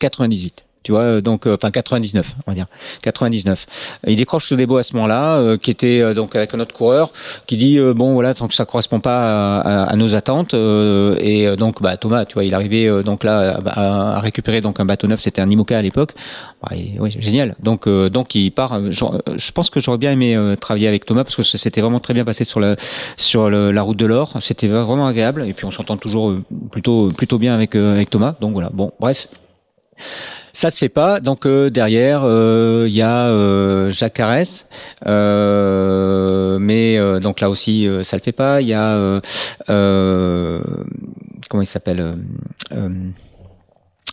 98 0.00 0.66
tu 0.86 0.92
vois 0.92 1.00
euh, 1.00 1.20
donc 1.20 1.48
euh, 1.48 1.56
enfin 1.56 1.72
99 1.72 2.36
on 2.46 2.52
va 2.52 2.54
dire. 2.54 2.66
99 3.02 3.66
il 4.06 4.14
décroche 4.14 4.48
le 4.52 4.56
débo 4.56 4.76
à 4.76 4.84
ce 4.84 4.94
moment-là 4.94 5.38
euh, 5.38 5.56
qui 5.58 5.72
était 5.72 6.14
donc 6.14 6.36
avec 6.36 6.54
un 6.54 6.60
autre 6.60 6.72
coureur 6.72 7.10
qui 7.48 7.56
dit 7.56 7.80
bon 7.96 8.12
voilà 8.12 8.34
tant 8.34 8.46
que 8.46 8.54
ça 8.54 8.64
correspond 8.64 9.00
pas 9.00 9.58
à, 9.60 9.96
nos 9.96 10.14
attentes 10.14 10.54
et 10.54 11.56
donc 11.56 11.82
bah 11.82 11.96
Thomas 11.96 12.24
tu 12.24 12.34
vois 12.34 12.44
il 12.44 12.54
arrivait 12.54 13.02
donc 13.02 13.24
là 13.24 13.58
à, 13.66 14.20
récupérer 14.20 14.60
donc 14.60 14.78
un 14.78 14.84
bateau 14.84 15.08
neuf. 15.08 15.20
C'était 15.20 15.42
un 15.42 15.50
Imoca 15.50 15.76
à 15.76 15.82
l'époque. 15.82 16.12
Bah, 16.62 16.76
oui 17.00 17.10
génial. 17.18 17.56
Donc 17.60 17.88
donc 17.88 18.34
il 18.36 18.50
part 18.52 18.80
je 18.90 19.52
pense 19.52 19.70
que 19.70 19.80
j'aurais 19.80 19.98
bien 19.98 20.12
aimé 20.12 20.38
travailler 20.60 20.86
avec 20.86 21.04
Thomas 21.04 21.24
parce 21.24 21.34
que 21.34 21.42
c'était 21.42 21.80
vraiment 21.80 22.00
très 22.00 22.14
bien 22.14 22.24
passé 22.24 22.44
sur 22.44 22.60
la 22.60 22.76
sur 23.16 23.50
la 23.50 23.82
route 23.82 23.96
de 23.96 24.06
l'or. 24.06 24.34
C'était 24.40 24.68
vraiment 24.68 25.08
agréable. 25.08 25.44
Et 25.48 25.52
puis 25.52 25.64
on 25.64 25.72
s'entend 25.72 25.96
toujours 25.96 26.32
plutôt 26.70 27.10
plutôt 27.10 27.38
bien 27.38 27.54
avec 27.54 27.74
avec 27.74 28.08
Thomas. 28.08 28.36
Donc 28.40 28.52
voilà. 28.52 28.70
Bon 28.72 28.92
bref 29.00 29.26
ça 30.56 30.70
se 30.70 30.78
fait 30.78 30.88
pas. 30.88 31.20
Donc 31.20 31.44
euh, 31.44 31.68
derrière, 31.68 32.20
il 32.22 32.28
euh, 32.30 32.88
y 32.88 33.02
a 33.02 33.26
euh, 33.26 33.90
Jacques 33.90 34.14
Carès, 34.14 34.66
mais 35.04 36.98
donc 37.20 37.40
là 37.40 37.50
aussi, 37.50 37.86
ça 38.02 38.16
le 38.16 38.22
fait 38.22 38.32
pas. 38.32 38.62
Il 38.62 38.68
y 38.68 38.74
a 38.74 39.20
comment 39.66 41.62
il 41.62 41.66
s'appelle 41.66 42.16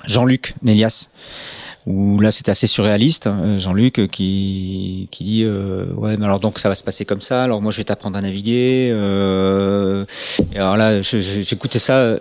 Jean-Luc 0.05 0.55
Nélias 0.61 1.07
où 1.85 2.19
là 2.19 2.31
c'est 2.31 2.49
assez 2.49 2.67
surréaliste. 2.67 3.27
Hein, 3.27 3.57
Jean-Luc 3.57 3.99
euh, 3.99 4.07
qui 4.07 5.07
qui 5.11 5.23
dit 5.23 5.43
euh, 5.43 5.85
ouais 5.93 6.17
mais 6.17 6.25
alors 6.25 6.39
donc 6.39 6.59
ça 6.59 6.69
va 6.69 6.75
se 6.75 6.83
passer 6.83 7.05
comme 7.05 7.21
ça. 7.21 7.43
Alors 7.43 7.61
moi 7.61 7.71
je 7.71 7.77
vais 7.77 7.83
t'apprendre 7.83 8.17
à 8.17 8.21
naviguer. 8.21 8.89
Euh, 8.91 10.05
et 10.53 10.57
alors 10.57 10.77
là 10.77 11.01
j'écoutais 11.01 11.79
ça 11.79 11.97
euh, 11.97 12.17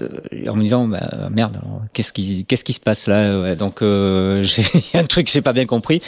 en 0.48 0.56
me 0.56 0.62
disant 0.62 0.86
bah, 0.88 1.28
merde 1.30 1.60
qu'est-ce 1.92 2.12
qui 2.12 2.44
qu'est-ce 2.44 2.64
qui 2.64 2.72
se 2.72 2.80
passe 2.80 3.06
là 3.06 3.40
ouais, 3.40 3.56
Donc 3.56 3.82
euh, 3.82 4.44
j'ai 4.44 4.64
un 4.94 5.04
truc 5.04 5.26
que 5.26 5.32
j'ai 5.32 5.42
pas 5.42 5.52
bien 5.52 5.66
compris. 5.66 6.02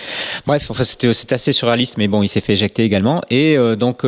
Bref 0.47 0.71
enfin 0.71 0.85
c'était 0.85 1.13
c'était 1.13 1.35
assez 1.35 1.53
surréaliste 1.53 1.97
mais 1.99 2.09
bon 2.09 2.23
il 2.23 2.29
s'est 2.29 2.41
fait 2.41 2.55
éjecter 2.55 2.85
également 2.85 3.23
et 3.31 3.57
donc 3.77 4.05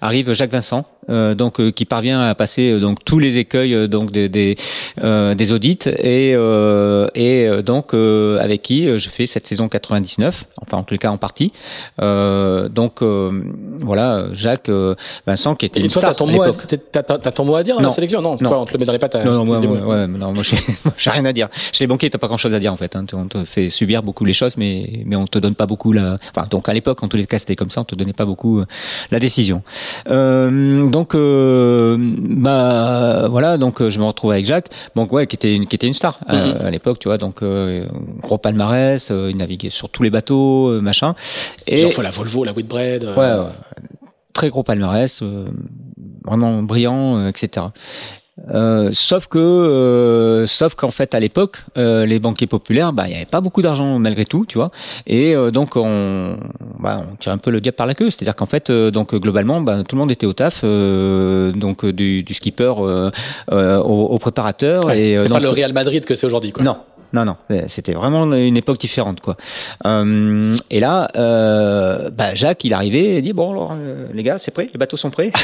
arrive 0.00 0.32
Jacques 0.32 0.52
Vincent 0.52 0.86
euh, 1.10 1.34
donc 1.34 1.58
euh, 1.58 1.72
qui 1.72 1.84
parvient 1.84 2.20
à 2.20 2.32
passer 2.36 2.70
euh, 2.70 2.78
donc 2.78 3.04
tous 3.04 3.18
les 3.18 3.38
écueils 3.38 3.88
donc 3.88 4.12
des 4.12 4.28
des, 4.28 4.56
des 5.02 5.52
audits 5.52 5.88
et 5.98 6.36
et 7.14 7.62
donc 7.64 7.94
avec 7.94 8.62
qui 8.62 8.81
je 8.86 9.08
fais 9.08 9.26
cette 9.26 9.46
saison 9.46 9.68
99 9.68 10.44
enfin 10.60 10.78
en 10.78 10.82
tout 10.82 10.96
cas 10.96 11.10
en 11.10 11.16
partie 11.16 11.52
donc 11.98 13.02
voilà 13.78 14.26
Jacques 14.32 14.70
Vincent 15.26 15.54
qui 15.54 15.66
était 15.66 15.80
une 15.80 15.90
star 15.90 16.14
ton 16.16 16.28
à 16.28 16.32
l'époque 16.32 16.66
t'as 16.92 17.02
ton 17.02 17.44
mot 17.44 17.56
à 17.56 17.62
dire 17.62 17.76
dans 17.76 17.82
la 17.82 17.90
sélection 17.90 18.20
non, 18.20 18.36
non. 18.40 18.48
Quoi, 18.48 18.60
on 18.60 18.66
te 18.66 18.72
le 18.72 18.78
met 18.78 18.84
dans 18.84 18.92
les 18.92 18.98
pattes 18.98 19.14
non 19.16 19.32
non 19.32 19.44
moi, 19.44 19.58
ouais, 19.60 20.06
non 20.06 20.32
moi 20.34 20.42
j'ai 20.96 21.10
rien 21.10 21.24
à 21.24 21.32
dire 21.32 21.48
chez 21.72 21.84
les 21.84 21.88
banquiers 21.88 22.10
t'as 22.10 22.18
pas 22.18 22.28
grand 22.28 22.36
chose 22.36 22.54
à 22.54 22.58
dire 22.58 22.72
en 22.72 22.76
fait 22.76 22.96
hein. 22.96 23.04
on 23.12 23.26
te 23.26 23.44
fait 23.44 23.68
subir 23.68 24.02
beaucoup 24.02 24.24
les 24.24 24.34
choses 24.34 24.56
mais 24.56 25.04
mais 25.06 25.16
on 25.16 25.26
te 25.26 25.38
donne 25.38 25.54
pas 25.54 25.66
beaucoup 25.66 25.92
la 25.92 26.18
enfin 26.34 26.46
donc 26.50 26.68
à 26.68 26.72
l'époque 26.72 27.02
en 27.02 27.08
tous 27.08 27.16
les 27.16 27.26
cas 27.26 27.38
c'était 27.38 27.56
comme 27.56 27.70
ça 27.70 27.80
on 27.80 27.84
te 27.84 27.94
donnait 27.94 28.12
pas 28.12 28.24
beaucoup 28.24 28.62
la 29.10 29.18
décision 29.18 29.62
euh, 30.08 30.86
donc 30.88 31.14
euh, 31.14 31.96
bah 31.98 33.26
voilà, 33.28 33.58
donc 33.58 33.86
je 33.88 33.98
me 33.98 34.04
retrouve 34.04 34.32
avec 34.32 34.44
Jacques, 34.44 34.68
donc 34.94 35.12
ouais, 35.12 35.26
qui 35.26 35.36
était 35.36 35.54
une 35.54 35.66
qui 35.66 35.76
était 35.76 35.86
une 35.86 35.92
star 35.92 36.18
euh, 36.28 36.54
mhm. 36.54 36.66
à 36.66 36.70
l'époque, 36.70 36.98
tu 36.98 37.08
vois, 37.08 37.18
donc 37.18 37.42
euh, 37.42 37.86
gros 38.20 38.38
palmarès, 38.38 38.71
euh, 38.72 39.30
il 39.30 39.36
naviguait 39.36 39.70
sur 39.70 39.88
tous 39.88 40.02
les 40.02 40.10
bateaux, 40.10 40.80
machin. 40.80 41.14
Et 41.66 41.90
fois 41.90 42.04
la 42.04 42.10
Volvo, 42.10 42.44
la 42.44 42.52
Whitbread. 42.52 43.04
Ouais, 43.04 43.16
ouais, 43.16 43.50
très 44.32 44.48
gros 44.48 44.62
palmarès, 44.62 45.22
vraiment 46.24 46.62
brillant, 46.62 47.28
etc. 47.28 47.66
Euh, 48.50 48.90
sauf 48.92 49.26
que, 49.26 49.38
euh, 49.38 50.46
sauf 50.46 50.74
qu'en 50.74 50.90
fait 50.90 51.14
à 51.14 51.20
l'époque, 51.20 51.58
euh, 51.76 52.06
les 52.06 52.18
banquiers 52.18 52.46
populaires, 52.46 52.92
bah 52.94 53.04
il 53.06 53.12
y 53.12 53.14
avait 53.14 53.26
pas 53.26 53.42
beaucoup 53.42 53.60
d'argent 53.60 53.98
malgré 53.98 54.24
tout, 54.24 54.46
tu 54.46 54.56
vois, 54.56 54.70
et 55.06 55.34
donc 55.52 55.76
on, 55.76 56.38
bah, 56.80 57.02
on 57.12 57.16
tire 57.16 57.32
un 57.32 57.38
peu 57.38 57.50
le 57.50 57.60
diable 57.60 57.76
par 57.76 57.86
la 57.86 57.94
queue, 57.94 58.10
c'est-à-dire 58.10 58.34
qu'en 58.34 58.46
fait, 58.46 58.70
donc 58.70 59.14
globalement, 59.14 59.60
bah, 59.60 59.82
tout 59.86 59.96
le 59.96 60.00
monde 60.00 60.10
était 60.10 60.26
au 60.26 60.32
taf, 60.32 60.62
donc 60.62 61.84
du, 61.84 62.22
du 62.22 62.34
skipper 62.34 62.72
au, 62.78 63.10
au, 63.50 64.18
préparateur 64.18 64.90
et 64.92 65.18
c'est 65.22 65.28
pas 65.28 65.40
le 65.40 65.50
Real 65.50 65.72
Madrid 65.72 66.04
que 66.04 66.14
c'est 66.14 66.26
aujourd'hui, 66.26 66.52
quoi. 66.52 66.64
Non, 66.64 66.78
non, 67.12 67.24
non, 67.24 67.36
c'était 67.68 67.94
vraiment 67.94 68.24
une 68.32 68.56
époque 68.56 68.78
différente, 68.78 69.20
quoi. 69.20 69.36
Euh, 69.86 70.54
et 70.70 70.80
là, 70.80 71.08
euh, 71.16 72.10
bah, 72.10 72.34
Jacques, 72.34 72.64
il 72.64 72.72
arrivait 72.72 73.16
et 73.16 73.22
dit 73.22 73.32
bon, 73.32 73.50
alors, 73.52 73.76
les 74.12 74.22
gars, 74.22 74.38
c'est 74.38 74.50
prêt, 74.50 74.68
les 74.72 74.78
bateaux 74.78 74.96
sont 74.96 75.10
prêts. 75.10 75.32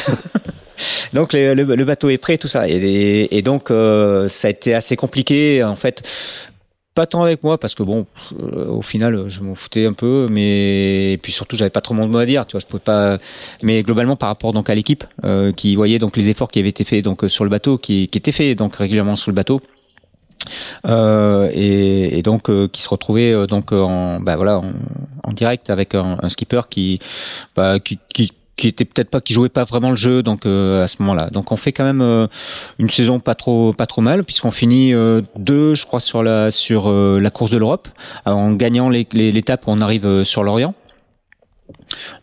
donc 1.13 1.33
le, 1.33 1.53
le, 1.53 1.85
bateau 1.85 2.09
est 2.09 2.17
prêt, 2.17 2.37
tout 2.37 2.47
ça. 2.47 2.67
Et, 2.67 3.27
et 3.31 3.41
donc 3.41 3.71
euh, 3.71 4.27
ça 4.27 4.47
a 4.47 4.51
été 4.51 4.73
assez 4.73 4.95
compliqué 4.95 5.63
en 5.63 5.75
fait. 5.75 6.07
Pas 6.95 7.05
tant 7.05 7.23
avec 7.23 7.43
moi 7.43 7.57
parce 7.57 7.75
que 7.75 7.83
bon, 7.83 8.07
euh, 8.39 8.67
au 8.67 8.81
final, 8.81 9.29
je 9.29 9.41
m'en 9.41 9.55
foutais 9.55 9.85
un 9.85 9.93
peu, 9.93 10.27
mais 10.29 11.13
et 11.13 11.17
puis 11.17 11.31
surtout, 11.31 11.55
j'avais 11.55 11.69
pas 11.69 11.81
trop 11.81 11.93
mon 11.93 12.07
mot 12.07 12.17
à 12.17 12.25
dire. 12.25 12.45
Tu 12.45 12.53
vois, 12.53 12.59
je 12.59 12.65
pouvais 12.65 12.83
pas. 12.83 13.19
Mais 13.63 13.83
globalement, 13.83 14.15
par 14.15 14.27
rapport 14.27 14.53
donc 14.53 14.69
à 14.69 14.75
l'équipe 14.75 15.05
euh, 15.23 15.53
qui 15.53 15.75
voyait 15.75 15.99
donc 15.99 16.17
les 16.17 16.29
efforts 16.29 16.49
qui 16.49 16.59
avaient 16.59 16.69
été 16.69 16.83
faits 16.83 17.05
donc 17.05 17.25
sur 17.27 17.43
le 17.43 17.49
bateau, 17.49 17.77
qui, 17.77 18.07
qui 18.09 18.17
étaient 18.17 18.31
faits 18.31 18.57
donc 18.57 18.75
régulièrement 18.75 19.15
sur 19.15 19.31
le 19.31 19.35
bateau. 19.35 19.61
Euh, 20.85 21.49
et, 21.53 22.17
et, 22.17 22.23
donc 22.23 22.49
euh, 22.49 22.67
qui 22.67 22.81
se 22.81 22.89
retrouvait 22.89 23.31
euh, 23.31 23.45
donc 23.45 23.71
en 23.71 24.19
bah 24.19 24.35
voilà 24.35 24.59
en, 24.59 24.71
en 25.23 25.33
direct 25.33 25.69
avec 25.69 25.95
un, 25.95 26.17
un 26.21 26.29
skipper 26.29 26.61
qui, 26.69 26.99
bah, 27.55 27.79
qui, 27.79 27.99
qui 28.13 28.33
qui 28.55 28.67
était 28.67 28.83
peut-être 28.83 29.09
pas 29.09 29.21
qui 29.21 29.33
jouait 29.33 29.49
pas 29.49 29.63
vraiment 29.63 29.89
le 29.89 29.95
jeu 29.95 30.21
donc 30.21 30.45
à 30.45 30.85
ce 30.87 30.97
moment-là. 30.99 31.29
Donc 31.29 31.53
on 31.53 31.55
fait 31.55 31.71
quand 31.71 31.85
même 31.85 32.27
une 32.77 32.89
saison 32.89 33.21
pas 33.21 33.33
trop 33.33 33.71
pas 33.71 33.85
trop 33.85 34.01
mal 34.01 34.25
puisqu'on 34.25 34.51
finit 34.51 34.91
deux 35.37 35.75
je 35.75 35.85
crois 35.85 36.01
sur 36.01 36.23
la 36.23 36.51
sur 36.51 36.91
la 36.91 37.29
course 37.29 37.51
de 37.51 37.57
l'Europe 37.57 37.87
en 38.25 38.51
gagnant 38.51 38.89
l'étape 38.89 39.65
où 39.65 39.71
on 39.71 39.79
arrive 39.79 40.25
sur 40.25 40.43
l'Orient. 40.43 40.73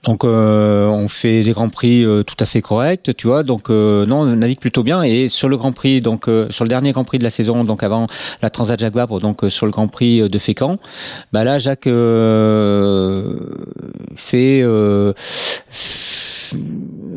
Donc 0.05 0.25
euh, 0.25 0.87
on 0.87 1.09
fait 1.09 1.43
des 1.43 1.53
grands 1.53 1.69
prix 1.69 2.05
euh, 2.05 2.23
tout 2.23 2.37
à 2.41 2.47
fait 2.47 2.61
corrects, 2.61 3.11
tu 3.17 3.27
vois. 3.27 3.43
Donc 3.43 3.71
euh, 3.71 4.07
non, 4.07 4.21
on 4.21 4.37
navigue 4.37 4.61
plutôt 4.61 4.83
bien. 4.83 5.03
Et 5.03 5.29
sur 5.29 5.49
le 5.49 5.57
Grand 5.57 5.73
Prix, 5.73 6.01
donc 6.01 6.31
sur 6.51 6.65
le 6.65 6.69
dernier 6.69 6.93
Grand 6.93 7.05
Prix 7.05 7.19
de 7.19 7.25
la 7.25 7.31
saison, 7.31 7.65
donc 7.65 7.83
avant 7.83 8.07
la 8.43 8.51
Transat 8.51 8.79
Jacques 8.79 8.95
Vabre, 8.95 9.21
donc 9.21 9.45
sur 9.49 9.67
le 9.67 9.73
Grand 9.73 9.89
Prix 9.89 10.29
de 10.29 10.39
Fécamp, 10.39 10.79
bah 11.33 11.45
là 11.45 11.59
Jacques 11.59 11.89
fait 14.17 14.63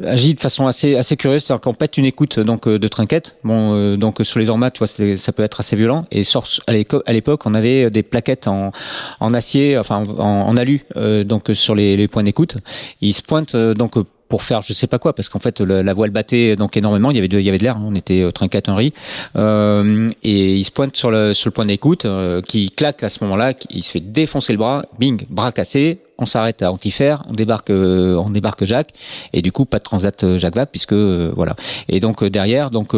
agit 0.06 0.34
de 0.34 0.40
façon 0.40 0.68
assez 0.68 0.96
assez 0.96 1.18
curieuse, 1.18 1.44
c'est-à-dire 1.44 1.62
qu'on 1.62 1.74
pète 1.74 1.98
une 1.98 2.06
écoute 2.06 2.40
donc 2.40 2.68
de 2.68 2.88
trinquette. 2.88 3.38
Bon, 3.44 3.76
euh, 3.76 3.98
donc 3.98 4.20
sur 4.24 4.40
les 4.40 4.50
ormates, 4.50 4.74
tu 4.74 4.80
vois, 4.80 5.18
ça 5.18 5.32
peut 5.32 5.44
être 5.44 5.60
assez 5.60 5.76
violent. 5.76 6.06
Et 6.12 6.24
sur, 6.24 6.46
à 6.68 7.14
l'époque, 7.14 7.46
on 7.46 7.54
avait 7.54 7.90
des 7.90 8.04
plaquettes 8.04 8.48
en, 8.48 8.72
en 9.20 9.34
acier, 9.34 9.78
enfin 9.78 10.04
en, 10.06 10.48
en 10.48 10.58
alu, 10.58 10.86
euh, 10.96 11.24
donc 11.24 11.52
sur 11.54 11.76
les, 11.76 11.98
les 11.98 12.08
points 12.08 12.24
d'écoute. 12.24 12.58
Il 13.02 13.14
se 13.14 13.22
pointe 13.22 13.56
donc 13.56 13.96
pour 14.30 14.44
faire 14.44 14.62
je 14.62 14.74
sais 14.74 14.88
pas 14.88 15.00
quoi 15.00 15.14
parce 15.14 15.28
qu'en 15.28 15.40
fait 15.40 15.60
la, 15.60 15.94
voile 15.94 16.12
battait 16.12 16.56
donc 16.56 16.78
énormément 16.78 17.12
il 17.12 17.18
y 17.18 17.20
avait 17.20 17.28
de, 17.28 17.40
il 17.40 17.46
y 17.46 17.50
avait 17.50 17.58
de 17.58 17.64
l'air 17.64 17.76
hein. 17.76 17.84
on 17.86 17.96
était 17.96 18.22
euh, 18.22 18.32
trinquette 18.32 18.70
Henry 18.70 18.94
euh, 19.36 20.10
et 20.24 20.56
il 20.56 20.64
se 20.64 20.72
pointe 20.72 20.96
sur 20.96 21.12
le 21.12 21.34
sur 21.34 21.50
le 21.50 21.54
point 21.54 21.66
d'écoute 21.66 22.06
euh, 22.06 22.42
qui 22.42 22.70
claque 22.70 23.04
à 23.04 23.10
ce 23.10 23.24
moment-là 23.24 23.54
il 23.72 23.84
se 23.84 23.92
fait 23.92 24.00
défoncer 24.00 24.54
le 24.54 24.60
bras 24.60 24.86
bing 25.00 25.26
bras 25.30 25.52
cassé 25.52 26.00
on 26.20 26.26
s'arrête 26.26 26.62
à 26.62 26.72
Antifer, 26.72 27.16
on 27.28 27.34
débarque, 27.34 27.70
euh, 27.70 28.16
on 28.16 28.30
débarque 28.30 28.66
Jacques, 28.66 28.92
et 29.34 29.42
du 29.42 29.52
coup 29.52 29.66
pas 29.66 29.80
de 29.80 29.84
transat 29.84 30.24
euh, 30.24 30.38
Jacques 30.38 30.56
Vabre 30.56 30.70
puisque 30.70 30.94
euh, 30.94 31.32
voilà. 31.36 31.56
Et 31.88 32.00
donc 32.00 32.24
derrière, 32.24 32.70
donc 32.70 32.94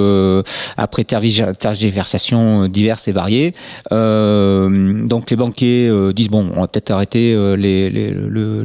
après 0.78 1.04
tergiversations 1.04 2.68
diverses 2.68 3.08
et 3.08 3.12
variées, 3.12 3.54
donc 3.92 5.30
les 5.30 5.38
banquiers 5.38 6.14
disent 6.14 6.30
bon, 6.30 6.52
on 6.56 6.62
va 6.62 6.68
peut-être 6.68 6.92
arrêter 6.92 7.36
les 7.58 7.90
les, 7.90 8.14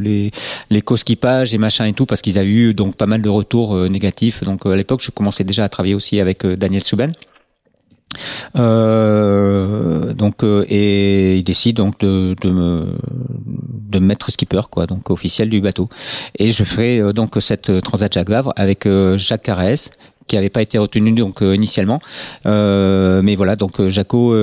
les 0.01 0.31
les 0.71 0.83
co-skipages 0.83 1.55
et 1.55 1.59
machin 1.59 1.85
et 1.87 1.93
tout 1.93 2.07
parce 2.07 2.23
qu'ils 2.23 2.39
avaient 2.39 2.49
eu 2.49 2.56
donc 2.74 2.97
pas 2.97 3.07
mal 3.07 3.23
de 3.23 3.28
retours 3.28 3.77
négatifs. 3.89 4.45
Donc 4.45 4.66
à 4.66 4.77
l'époque, 4.77 5.01
je 5.03 5.11
commençais 5.11 5.45
déjà 5.45 5.65
à 5.65 5.69
travailler 5.69 5.95
aussi 5.95 6.20
avec 6.20 6.47
Daniel 6.47 6.83
Souben. 6.83 7.12
Euh, 8.57 10.12
donc 10.15 10.43
euh, 10.43 10.65
et 10.69 11.37
il 11.37 11.45
décide 11.45 11.77
donc 11.77 11.99
de, 12.01 12.35
de 12.41 12.51
me 12.51 12.87
de 13.91 13.99
me 13.99 14.07
mettre 14.07 14.31
skipper 14.31 14.62
quoi 14.70 14.87
donc 14.87 15.11
officiel 15.11 15.51
du 15.51 15.61
bateau 15.61 15.89
et 16.39 16.51
je 16.51 16.65
ferai 16.65 16.99
euh, 17.01 17.12
donc 17.12 17.37
cette 17.41 17.83
transat 17.83 18.12
Jacques 18.12 18.31
Vabre 18.31 18.53
avec 18.57 18.89
Jacques 19.16 19.43
Carès 19.43 19.91
qui 20.27 20.37
avait 20.37 20.51
pas 20.51 20.62
été 20.62 20.78
retenu 20.78 21.12
donc 21.12 21.41
initialement 21.41 22.01
mais 22.45 23.37
voilà 23.37 23.57
donc 23.57 23.87
Jaco 23.89 24.35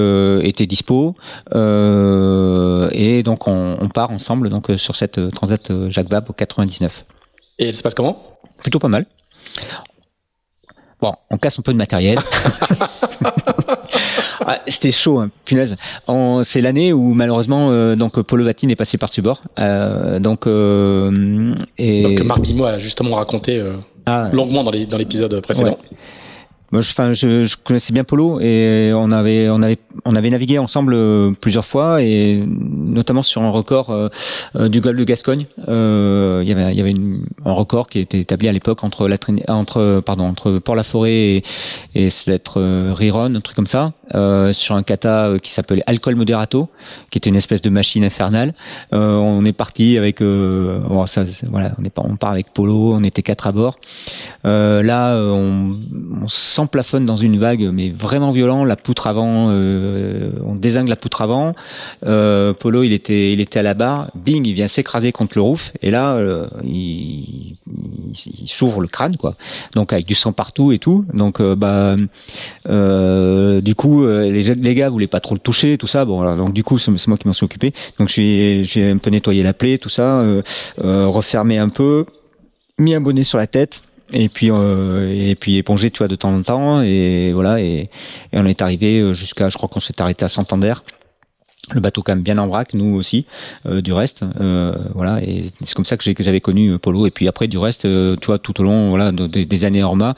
était 0.42 0.66
dispo 0.66 1.16
et 1.52 3.24
donc 3.24 3.48
on, 3.48 3.78
on, 3.82 3.90
part 3.90 4.12
ensemble 4.12 4.50
donc 4.50 4.72
sur 4.78 4.96
cette 4.96 5.32
transat 5.32 5.90
Jacques 5.90 6.10
Vabre 6.10 6.34
99 6.36 7.06
et 7.60 7.68
elle 7.68 7.76
se 7.76 7.84
passe 7.84 7.94
comment? 7.94 8.38
Plutôt 8.58 8.80
pas 8.80 8.88
mal 8.88 9.06
Bon, 11.04 11.14
on 11.30 11.38
casse 11.38 11.60
un 11.60 11.62
peu 11.62 11.74
de 11.74 11.78
matériel. 11.78 12.18
ah, 14.46 14.60
C'était 14.66 14.92
chaud, 14.92 15.20
hein, 15.20 15.32
punaise. 15.44 15.76
C'est 16.44 16.62
l'année 16.62 16.94
où 16.94 17.14
malheureusement 17.14 17.72
euh, 17.72 17.98
donc 17.98 18.18
est 18.72 18.76
passé 18.78 18.98
par 18.98 19.10
Tubor. 19.10 19.42
Euh, 19.60 20.20
donc 20.20 20.48
euh, 20.48 21.56
et 21.78 22.04
donc 22.04 22.24
Marc 22.24 22.42
Bimo 22.42 22.64
a 22.64 22.80
justement 22.80 23.18
raconté 23.18 23.60
euh, 23.60 23.74
ah, 24.06 24.30
longuement 24.32 24.64
dans 24.64 24.72
l'épisode 24.72 25.42
précédent. 25.42 25.78
Moi, 26.74 26.82
je, 26.82 26.90
enfin, 26.90 27.12
je, 27.12 27.44
je, 27.44 27.56
connaissais 27.56 27.94
bien 27.94 28.04
Polo 28.04 28.40
et 28.40 28.92
on 28.96 29.12
avait, 29.12 29.48
on 29.48 29.62
avait, 29.62 29.78
on 30.06 30.16
avait 30.16 30.32
navigué 30.32 30.58
ensemble 30.58 30.96
euh, 30.96 31.30
plusieurs 31.40 31.66
fois 31.66 32.02
et 32.02 32.44
notamment 32.48 33.22
sur 33.22 33.44
un 33.44 33.52
record 33.52 33.92
euh, 33.92 34.10
euh, 34.56 34.70
du 34.70 34.82
golfe 34.82 34.98
de 34.98 35.04
Gascogne. 35.04 35.46
Euh, 35.68 36.40
il 36.42 36.50
y 36.50 36.52
avait, 36.52 36.72
il 36.72 36.78
y 36.80 36.82
avait 36.82 36.90
une, 36.90 37.28
un 37.46 37.52
record 37.52 37.88
qui 37.88 38.00
était 38.00 38.22
établi 38.22 38.48
à 38.48 38.52
l'époque 38.52 38.84
entre 38.84 39.08
la, 39.08 39.18
entre, 39.50 40.02
pardon, 40.04 40.24
entre 40.26 40.58
Port-la-Forêt 40.58 41.12
et, 41.14 41.44
et 41.94 42.10
être 42.26 42.92
Riron, 42.92 43.36
un 43.36 43.42
truc 43.42 43.56
comme 43.56 43.68
ça, 43.68 43.94
sur 44.54 44.76
un 44.76 44.84
kata 44.84 45.34
qui 45.42 45.52
s'appelait 45.52 45.84
Alcool 45.88 46.16
Moderato, 46.16 46.70
qui 47.10 47.18
était 47.18 47.30
une 47.30 47.36
espèce 47.36 47.62
de 47.62 47.70
machine 47.70 48.04
infernale. 48.04 48.54
on 48.92 49.44
est 49.46 49.54
parti 49.54 49.98
avec, 49.98 50.22
voilà, 50.22 51.74
on 51.80 51.84
est 51.84 51.94
on 51.98 52.16
part 52.16 52.32
avec 52.32 52.54
Polo, 52.54 52.94
on 52.94 53.04
était 53.04 53.22
quatre 53.22 53.48
à 53.48 53.52
bord. 53.52 53.78
là, 54.44 55.16
on, 55.16 55.76
on 56.22 56.28
sent 56.28 56.68
plafonne 56.72 57.06
dans 57.06 57.18
une 57.18 57.38
vague, 57.38 57.70
mais 57.74 57.90
vraiment 57.90 58.32
violent. 58.32 58.64
La 58.66 58.76
poutre 58.76 59.08
avant, 59.08 59.50
euh, 59.50 60.32
on 60.46 60.56
désingue 60.56 60.88
la 60.88 60.96
poutre 60.96 61.22
avant. 61.22 61.54
Euh, 62.06 62.54
Polo, 62.54 62.84
il 62.84 62.94
était, 62.94 63.34
il 63.34 63.42
était 63.42 63.60
à 63.60 63.64
la 63.64 63.74
barre. 63.74 64.10
Bing, 64.16 64.46
il 64.46 64.54
vient 64.54 64.68
s'écraser 64.68 65.12
contre 65.12 65.34
le 65.36 65.42
roof. 65.42 65.72
Et 65.82 65.92
là, 65.92 66.16
euh, 66.16 66.48
il, 66.64 67.58
il, 68.26 68.48
s'ouvre 68.48 68.82
le 68.82 68.88
crâne, 68.88 69.18
quoi. 69.18 69.36
Donc 69.74 69.94
avec 69.94 70.06
du 70.06 70.16
sang 70.16 70.32
partout 70.32 70.72
et 70.72 70.80
tout. 70.80 71.06
Donc 71.14 71.42
bah, 71.42 71.96
du 72.66 73.76
coup, 73.76 74.03
les, 74.06 74.56
les 74.56 74.76
gars 74.76 74.90
voulaient 74.90 75.08
pas 75.08 75.20
trop 75.20 75.36
le 75.36 75.40
toucher, 75.40 75.78
tout 75.78 75.88
ça. 75.88 76.06
Bon, 76.06 76.22
alors, 76.22 76.38
donc 76.38 76.54
du 76.54 76.64
coup, 76.64 76.78
c'est 76.78 76.92
moi 77.08 77.18
qui 77.18 77.28
m'en 77.28 77.34
suis 77.34 77.46
occupé. 77.46 77.74
Donc 78.00 78.10
j'ai, 78.10 78.64
j'ai 78.64 78.90
un 78.90 78.98
peu 78.98 79.10
nettoyé 79.10 79.44
la 79.44 79.54
plaie, 79.54 79.78
tout 79.78 79.90
ça, 79.90 80.24
refermé 80.78 81.58
un 81.58 81.70
peu, 81.70 82.06
mis 82.78 82.94
un 82.94 83.02
bonnet 83.02 83.24
sur 83.24 83.38
la 83.38 83.48
tête 83.48 83.82
et 84.14 84.30
puis 84.30 84.52
euh, 84.52 85.12
et 85.12 85.36
puis 85.36 85.64
tu 85.64 85.98
vois 85.98 86.08
de 86.08 86.16
temps 86.16 86.34
en 86.34 86.42
temps 86.42 86.82
et 86.82 87.32
voilà 87.34 87.60
et, 87.60 87.90
on 88.32 88.46
est 88.46 88.62
arrivé 88.62 89.00
euh, 89.00 89.14
jusqu'à 89.14 89.50
je 89.50 89.58
crois 89.58 89.68
qu'on 89.68 89.80
s'est 89.80 90.02
arrêté 90.02 90.24
à 90.24 90.30
Santander 90.30 90.74
le 91.72 91.80
bateau 91.80 92.02
quand 92.04 92.14
même 92.14 92.24
bien 92.24 92.38
en 92.38 92.48
vrac, 92.48 92.74
nous 92.74 92.96
aussi, 92.96 93.26
euh, 93.66 93.82
du 93.82 93.94
reste, 93.94 94.24
euh, 94.42 94.76
voilà, 94.94 95.24
et 95.24 95.46
c'est 95.64 95.74
comme 95.74 95.86
ça 95.86 95.96
que 95.96 96.04
j'avais 96.20 96.42
connu 96.42 96.78
Polo. 96.78 97.08
Et 97.08 97.12
puis 97.12 97.28
après, 97.28 97.48
du 97.48 97.58
reste, 97.58 97.86
euh, 97.86 98.18
tu 98.20 98.28
vois, 98.28 98.38
tout 98.38 98.60
au 98.60 98.64
long, 98.64 98.90
voilà, 98.90 99.12
des 99.12 99.66
années 99.66 99.82
Orma, 99.82 100.16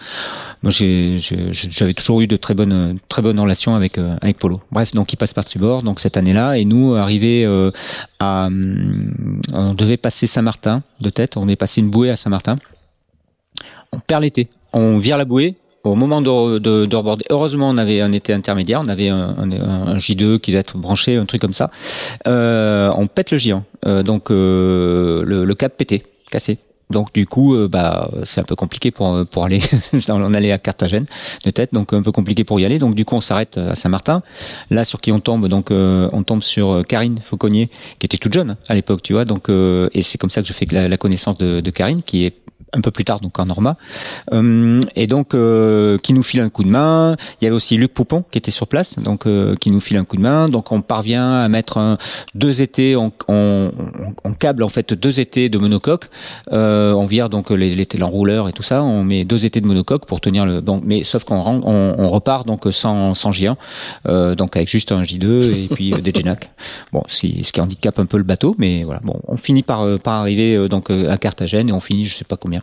moi, 0.63 0.71
j'avais 0.71 1.93
toujours 1.93 2.21
eu 2.21 2.27
de 2.27 2.35
très 2.35 2.55
bonnes, 2.55 2.97
très 3.09 3.21
bonnes 3.21 3.39
relations 3.39 3.75
avec 3.75 3.99
avec 4.21 4.39
Polo. 4.39 4.61
Bref, 4.71 4.93
donc 4.93 5.13
il 5.13 5.17
passe 5.17 5.33
par-dessus 5.33 5.59
bord, 5.59 5.83
donc 5.83 5.99
cette 5.99 6.17
année-là, 6.17 6.57
et 6.57 6.65
nous, 6.65 6.95
arrivé 6.95 7.45
à, 8.19 8.49
on 9.53 9.73
devait 9.73 9.97
passer 9.97 10.25
Saint-Martin 10.25 10.81
de 10.99 11.09
tête, 11.09 11.37
on 11.37 11.47
est 11.47 11.55
passé 11.55 11.81
une 11.81 11.89
bouée 11.89 12.09
à 12.09 12.15
Saint-Martin 12.15 12.55
on 13.95 13.99
perd 13.99 14.23
l'été. 14.23 14.49
On 14.73 14.97
vire 14.97 15.17
la 15.17 15.25
bouée. 15.25 15.55
Au 15.85 15.93
moment 15.93 16.19
de, 16.19 16.57
de, 16.57 16.95
reborder, 16.95 17.25
heureusement, 17.29 17.69
on 17.69 17.77
avait 17.77 18.01
un 18.01 18.11
été 18.11 18.33
intermédiaire, 18.33 18.81
on 18.83 18.87
avait 18.87 19.09
un, 19.09 19.35
un, 19.37 19.97
J2 19.97 20.39
qui 20.39 20.49
devait 20.49 20.61
être 20.61 20.77
branché, 20.77 21.15
un 21.15 21.25
truc 21.25 21.41
comme 21.41 21.53
ça. 21.53 21.69
Euh, 22.27 22.91
on 22.97 23.05
pète 23.05 23.29
le 23.29 23.37
géant, 23.37 23.63
euh, 23.85 24.01
donc 24.01 24.31
euh, 24.31 25.23
le, 25.23 25.53
cap 25.53 25.77
pété, 25.77 26.03
cassé. 26.31 26.57
Donc 26.89 27.13
du 27.13 27.25
coup, 27.25 27.55
bah 27.67 28.11
c'est 28.25 28.41
un 28.41 28.43
peu 28.43 28.55
compliqué 28.55 28.91
pour 28.91 29.25
pour 29.25 29.43
aller. 29.43 29.59
on 30.09 30.33
allait 30.35 30.51
à 30.51 30.59
Carthagène 30.59 31.05
de 31.43 31.49
tête, 31.49 31.73
donc 31.73 31.93
un 31.93 32.03
peu 32.03 32.11
compliqué 32.11 32.43
pour 32.43 32.59
y 32.59 32.65
aller. 32.65 32.77
Donc 32.77 32.93
du 32.93 33.05
coup, 33.05 33.15
on 33.15 33.21
s'arrête 33.21 33.57
à 33.57 33.73
Saint-Martin. 33.73 34.21
Là, 34.69 34.85
sur 34.85 35.01
qui 35.01 35.11
on 35.11 35.19
tombe, 35.19 35.47
donc 35.47 35.69
on 35.71 36.23
tombe 36.23 36.43
sur 36.43 36.83
Karine 36.87 37.19
Fauconnier, 37.23 37.71
qui 37.97 38.05
était 38.05 38.17
toute 38.17 38.33
jeune 38.33 38.55
à 38.69 38.75
l'époque, 38.75 39.01
tu 39.01 39.13
vois. 39.13 39.25
Donc 39.25 39.49
et 39.49 40.03
c'est 40.03 40.19
comme 40.19 40.29
ça 40.29 40.43
que 40.43 40.47
je 40.47 40.53
fais 40.53 40.67
la, 40.71 40.87
la 40.87 40.97
connaissance 40.97 41.39
de, 41.39 41.59
de 41.59 41.71
Karine, 41.71 42.03
qui 42.03 42.25
est 42.25 42.35
un 42.75 42.81
peu 42.81 42.91
plus 42.91 43.05
tard, 43.05 43.21
donc 43.21 43.39
en 43.39 43.45
Norma, 43.45 43.77
euh, 44.33 44.81
et 44.95 45.07
donc 45.07 45.33
euh, 45.33 45.97
qui 45.97 46.13
nous 46.13 46.23
file 46.23 46.41
un 46.41 46.49
coup 46.49 46.63
de 46.63 46.69
main. 46.69 47.15
Il 47.39 47.45
y 47.45 47.47
avait 47.47 47.55
aussi 47.55 47.77
Luc 47.77 47.93
Poupon 47.93 48.23
qui 48.29 48.37
était 48.37 48.51
sur 48.51 48.67
place, 48.67 48.99
donc 48.99 49.25
euh, 49.25 49.55
qui 49.55 49.71
nous 49.71 49.79
file 49.79 49.97
un 49.97 50.03
coup 50.03 50.17
de 50.17 50.21
main. 50.21 50.49
Donc 50.49 50.71
on 50.71 50.81
parvient 50.81 51.39
à 51.39 51.47
mettre 51.47 51.77
un, 51.77 51.97
deux 52.35 52.61
étés, 52.61 52.95
on, 52.95 53.11
on, 53.27 53.71
on, 54.23 54.33
câble 54.33 54.63
en 54.63 54.69
fait 54.69 54.93
deux 54.93 55.19
étés 55.19 55.49
de 55.49 55.57
monocoque. 55.57 56.09
on 56.51 57.05
vire 57.05 57.29
donc 57.29 57.49
les, 57.49 57.73
les 57.73 57.87
l'enrouleur 57.97 58.49
et 58.49 58.51
tout 58.51 58.63
ça. 58.63 58.83
On 58.83 59.03
met 59.03 59.23
deux 59.23 59.45
étés 59.45 59.61
de 59.61 59.67
monocoque 59.67 60.05
pour 60.05 60.19
tenir 60.19 60.45
le. 60.45 60.59
Bon, 60.59 60.81
mais 60.83 61.03
sauf 61.03 61.23
qu'on 61.23 61.37
on, 61.37 61.95
on, 61.97 62.09
repart 62.09 62.45
donc 62.45 62.67
sans 62.71 63.13
sans 63.13 63.31
J1, 63.31 63.55
donc 64.35 64.55
avec 64.57 64.69
juste 64.69 64.91
un 64.91 65.03
J2 65.03 65.65
et 65.65 65.67
puis 65.73 65.91
des 65.91 66.11
Genac. 66.15 66.49
Bon, 66.91 67.03
ce 67.07 67.27
qui 67.27 67.61
handicape 67.61 67.99
un 67.99 68.05
peu 68.05 68.17
le 68.17 68.23
bateau, 68.23 68.55
mais 68.57 68.83
voilà. 68.83 68.99
Bon, 69.03 69.19
on 69.27 69.37
finit 69.37 69.63
par 69.63 69.99
par 69.99 70.15
arriver 70.15 70.67
donc 70.67 70.89
à 70.89 71.17
Carthagène 71.17 71.69
et 71.69 71.71
on 71.71 71.79
finit 71.79 72.05
je 72.05 72.17
sais 72.17 72.25
pas 72.25 72.37
combien 72.37 72.61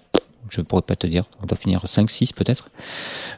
je 0.53 0.61
pourrais 0.61 0.83
pas 0.83 0.97
te 0.97 1.07
dire. 1.07 1.25
On 1.43 1.47
doit 1.47 1.57
finir 1.57 1.81
5, 1.85 2.11
6 2.11 2.33
peut-être. 2.33 2.69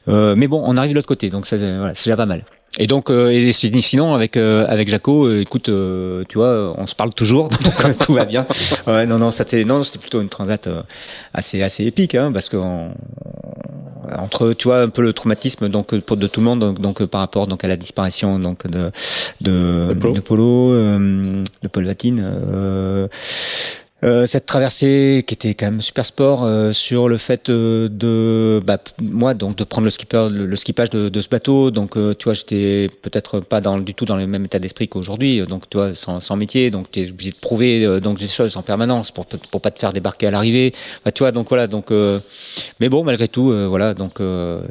Euh, 0.08 0.34
mais 0.36 0.48
bon, 0.48 0.62
on 0.64 0.76
arrive 0.76 0.90
de 0.90 0.96
l'autre 0.96 1.08
côté, 1.08 1.30
donc 1.30 1.46
voilà, 1.48 1.92
c'est 1.94 2.10
déjà 2.10 2.16
pas 2.16 2.26
mal. 2.26 2.44
Et 2.76 2.88
donc, 2.88 3.08
euh, 3.08 3.30
et 3.30 3.52
sinon 3.52 4.14
avec 4.14 4.36
euh, 4.36 4.66
avec 4.68 4.88
Jaco, 4.88 5.26
euh, 5.26 5.40
écoute, 5.40 5.68
euh, 5.68 6.24
tu 6.28 6.38
vois, 6.38 6.74
on 6.76 6.88
se 6.88 6.96
parle 6.96 7.14
toujours, 7.14 7.48
donc 7.82 7.98
tout 7.98 8.14
va 8.14 8.24
bien. 8.24 8.46
Ouais, 8.86 9.06
non, 9.06 9.18
non, 9.18 9.30
c'était 9.30 9.64
non, 9.64 9.84
c'était 9.84 10.00
plutôt 10.00 10.20
une 10.20 10.28
transat 10.28 10.68
assez 11.32 11.62
assez 11.62 11.84
épique, 11.84 12.16
hein, 12.16 12.32
parce 12.32 12.48
que 12.48 12.56
entre 14.18 14.52
tu 14.54 14.68
vois 14.68 14.80
un 14.80 14.88
peu 14.88 15.02
le 15.02 15.12
traumatisme 15.12 15.68
donc 15.68 15.98
pour 16.00 16.16
de 16.16 16.26
tout 16.26 16.40
le 16.40 16.44
monde 16.44 16.60
donc, 16.60 16.80
donc 16.80 17.04
par 17.06 17.20
rapport 17.20 17.46
donc 17.46 17.64
à 17.64 17.68
la 17.68 17.76
disparition 17.76 18.38
donc 18.38 18.66
de 18.66 18.90
de, 19.40 19.94
de 19.94 20.20
Polo, 20.20 20.72
de 20.74 21.68
Paul 21.72 21.86
Vatine 21.86 23.08
euh, 24.04 24.26
cette 24.26 24.44
traversée 24.44 25.24
qui 25.26 25.32
était 25.32 25.54
quand 25.54 25.66
même 25.66 25.80
super 25.80 26.04
sport 26.04 26.44
euh, 26.44 26.72
sur 26.72 27.08
le 27.08 27.16
fait 27.16 27.48
euh, 27.48 27.88
de 27.88 28.60
bah, 28.62 28.76
moi 29.00 29.32
donc 29.32 29.56
de 29.56 29.64
prendre 29.64 29.86
le 29.86 29.90
skipper 29.90 30.28
le, 30.30 30.56
skippage 30.56 30.90
de, 30.90 31.08
de, 31.08 31.20
ce 31.22 31.28
bateau. 31.28 31.70
Donc 31.70 31.94
tu 32.18 32.24
vois 32.24 32.34
j'étais 32.34 32.90
peut-être 33.00 33.40
pas 33.40 33.62
dans 33.62 33.78
du 33.78 33.94
tout 33.94 34.04
dans 34.04 34.16
le 34.16 34.26
même 34.26 34.44
état 34.44 34.58
d'esprit 34.58 34.88
qu'aujourd'hui. 34.88 35.40
Donc 35.46 35.70
tu 35.70 35.78
vois 35.78 35.94
sans, 35.94 36.20
sans 36.20 36.36
métier. 36.36 36.70
Donc 36.70 36.90
tu 36.90 37.00
es 37.00 37.10
obligé 37.10 37.30
de 37.30 37.36
prouver 37.36 38.00
donc 38.00 38.18
des 38.18 38.28
choses 38.28 38.56
en 38.58 38.62
permanence 38.62 39.10
pour 39.10 39.24
pour 39.26 39.60
pas 39.62 39.70
te 39.70 39.78
faire 39.78 39.94
débarquer 39.94 40.26
à 40.26 40.30
l'arrivée. 40.30 40.74
Bah, 41.04 41.10
tu 41.10 41.22
vois 41.22 41.32
donc 41.32 41.48
voilà. 41.48 41.66
Donc 41.66 41.90
mais 42.80 42.88
bon 42.90 43.04
malgré 43.04 43.28
tout 43.28 43.54
voilà. 43.68 43.94
Donc 43.94 44.20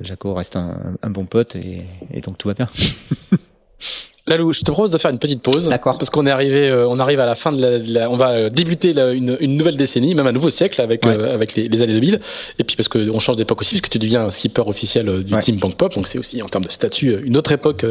Jaco 0.02 0.34
reste 0.36 0.58
un, 0.58 0.78
un, 1.02 1.10
bon 1.10 1.26
pote 1.26 1.56
et, 1.56 1.86
et 2.14 2.22
donc 2.22 2.38
tout 2.38 2.50
va 2.50 2.54
bien 2.54 2.70
Lalou, 4.26 4.54
je 4.54 4.62
te 4.62 4.72
propose 4.72 4.90
de 4.90 4.98
faire 4.98 5.12
une 5.12 5.20
petite 5.20 5.42
pause. 5.42 5.68
D'accord. 5.68 5.98
Parce 5.98 6.10
qu'on 6.10 6.26
est 6.26 6.32
arrivé, 6.32 6.70
euh, 6.70 6.88
on 6.88 6.98
arrive 7.00 7.20
à 7.20 7.26
la 7.26 7.36
fin 7.36 7.52
de 7.52 7.84
la, 7.92 8.10
on 8.10 8.16
va 8.16 8.30
euh, 8.30 8.50
débuter 8.50 8.92
une, 8.92 9.36
une, 9.42 9.58
nouvelle 9.58 9.76
décennie, 9.76 10.16
même 10.16 10.28
un 10.28 10.32
nouveau 10.32 10.50
siècle 10.50 10.80
avec 10.80 11.06
euh, 11.06 11.34
avec 11.34 11.56
les, 11.56 11.68
les, 11.68 11.82
années 11.82 11.94
2000. 11.94 12.22
Et 12.58 12.64
puis 12.64 12.78
parce 12.78 12.88
que 12.88 13.10
on 13.10 13.20
change 13.20 13.36
d'époque 13.36 13.60
aussi, 13.60 13.76
parce 13.76 13.82
que 13.82 13.90
tu 13.90 14.00
deviens 14.00 14.32
skipper 14.32 14.64
officiel 14.66 15.24
du 15.26 15.38
team 15.40 15.58
Bank 15.58 15.76
Pop, 15.76 15.94
donc 15.94 16.08
c'est 16.08 16.18
aussi 16.18 16.42
en 16.42 16.48
termes 16.48 16.64
de 16.64 16.72
statut 16.72 17.20
une 17.22 17.36
autre 17.36 17.52
époque 17.52 17.86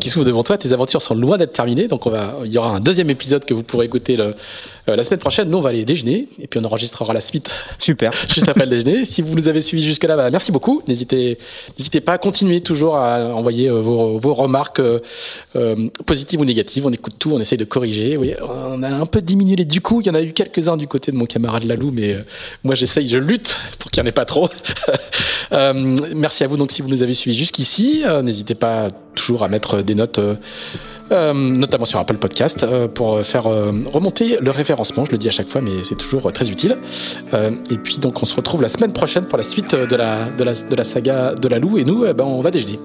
qui 0.00 0.08
s'ouvre 0.08 0.24
devant 0.24 0.42
toi. 0.42 0.58
Tes 0.58 0.72
aventures 0.72 1.02
sont 1.02 1.14
loin 1.14 1.36
d'être 1.36 1.52
terminées, 1.52 1.86
donc 1.86 2.06
on 2.06 2.10
va, 2.10 2.36
il 2.44 2.52
y 2.52 2.58
aura 2.58 2.70
un 2.70 2.80
deuxième 2.80 3.10
épisode 3.10 3.44
que 3.44 3.54
vous 3.54 3.62
pourrez 3.62 3.86
écouter 3.86 4.16
le, 4.16 4.34
la 4.86 5.02
semaine 5.02 5.20
prochaine. 5.20 5.48
Nous, 5.50 5.58
on 5.58 5.60
va 5.60 5.70
aller 5.70 5.84
déjeuner 5.84 6.28
et 6.40 6.46
puis 6.46 6.60
on 6.60 6.64
enregistrera 6.64 7.12
la 7.12 7.20
suite. 7.20 7.50
Super. 7.78 8.12
juste 8.28 8.48
après 8.48 8.66
le 8.66 8.70
déjeuner. 8.70 9.04
Si 9.04 9.22
vous 9.22 9.34
nous 9.34 9.48
avez 9.48 9.60
suivis 9.60 9.84
jusque 9.84 10.04
là, 10.04 10.16
bah, 10.16 10.30
merci 10.30 10.52
beaucoup. 10.52 10.82
N'hésitez, 10.88 11.38
n'hésitez 11.78 12.00
pas 12.00 12.14
à 12.14 12.18
continuer 12.18 12.60
toujours 12.60 12.96
à 12.96 13.34
envoyer 13.34 13.70
vos, 13.70 14.18
vos 14.18 14.34
remarques 14.34 14.82
positives 16.06 16.40
ou 16.40 16.44
négative, 16.44 16.86
on 16.86 16.92
écoute 16.92 17.14
tout, 17.18 17.32
on 17.32 17.40
essaye 17.40 17.58
de 17.58 17.64
corriger. 17.64 18.16
Oui, 18.16 18.34
on 18.42 18.82
a 18.82 18.88
un 18.88 19.06
peu 19.06 19.20
diminué 19.20 19.56
les 19.56 19.64
du 19.64 19.80
coup, 19.80 20.00
il 20.00 20.06
y 20.06 20.10
en 20.10 20.14
a 20.14 20.22
eu 20.22 20.32
quelques-uns 20.32 20.76
du 20.76 20.86
côté 20.86 21.10
de 21.10 21.16
mon 21.16 21.26
camarade 21.26 21.64
Lalou, 21.64 21.90
mais 21.90 22.12
euh, 22.12 22.22
moi 22.62 22.74
j'essaye, 22.74 23.08
je 23.08 23.18
lutte 23.18 23.58
pour 23.78 23.90
qu'il 23.90 24.02
n'y 24.02 24.06
en 24.06 24.08
ait 24.08 24.12
pas 24.12 24.24
trop. 24.24 24.48
euh, 25.52 25.96
merci 26.14 26.44
à 26.44 26.46
vous 26.46 26.56
donc 26.56 26.72
si 26.72 26.82
vous 26.82 26.88
nous 26.88 27.02
avez 27.02 27.14
suivis 27.14 27.36
jusqu'ici. 27.36 28.02
Euh, 28.04 28.22
n'hésitez 28.22 28.54
pas 28.54 28.90
toujours 29.14 29.42
à 29.42 29.48
mettre 29.48 29.82
des 29.82 29.94
notes. 29.94 30.20
Euh, 31.12 31.34
notamment 31.34 31.84
sur 31.84 31.98
Apple 31.98 32.16
Podcast, 32.16 32.66
pour 32.94 33.20
faire 33.22 33.44
remonter 33.44 34.38
le 34.40 34.50
référencement. 34.50 35.04
Je 35.04 35.12
le 35.12 35.18
dis 35.18 35.28
à 35.28 35.32
chaque 35.32 35.48
fois, 35.48 35.60
mais 35.60 35.84
c'est 35.84 35.96
toujours 35.96 36.32
très 36.32 36.50
utile. 36.50 36.78
et 37.32 37.78
puis 37.78 37.98
donc 37.98 38.22
on 38.22 38.26
se 38.26 38.34
retrouve 38.36 38.62
la 38.62 38.68
semaine 38.68 38.92
prochaine 38.92 39.26
pour 39.26 39.38
la 39.38 39.44
suite 39.44 39.74
de 39.74 39.96
la, 39.96 40.30
de 40.30 40.44
la, 40.44 40.52
de 40.54 40.74
la 40.74 40.84
saga 40.84 41.34
de 41.34 41.48
la 41.48 41.56
Lalou. 41.58 41.78
Et 41.78 41.84
nous, 41.84 42.06
eh 42.06 42.14
ben, 42.14 42.24
on 42.24 42.40
va 42.40 42.50
déjeuner. 42.50 42.78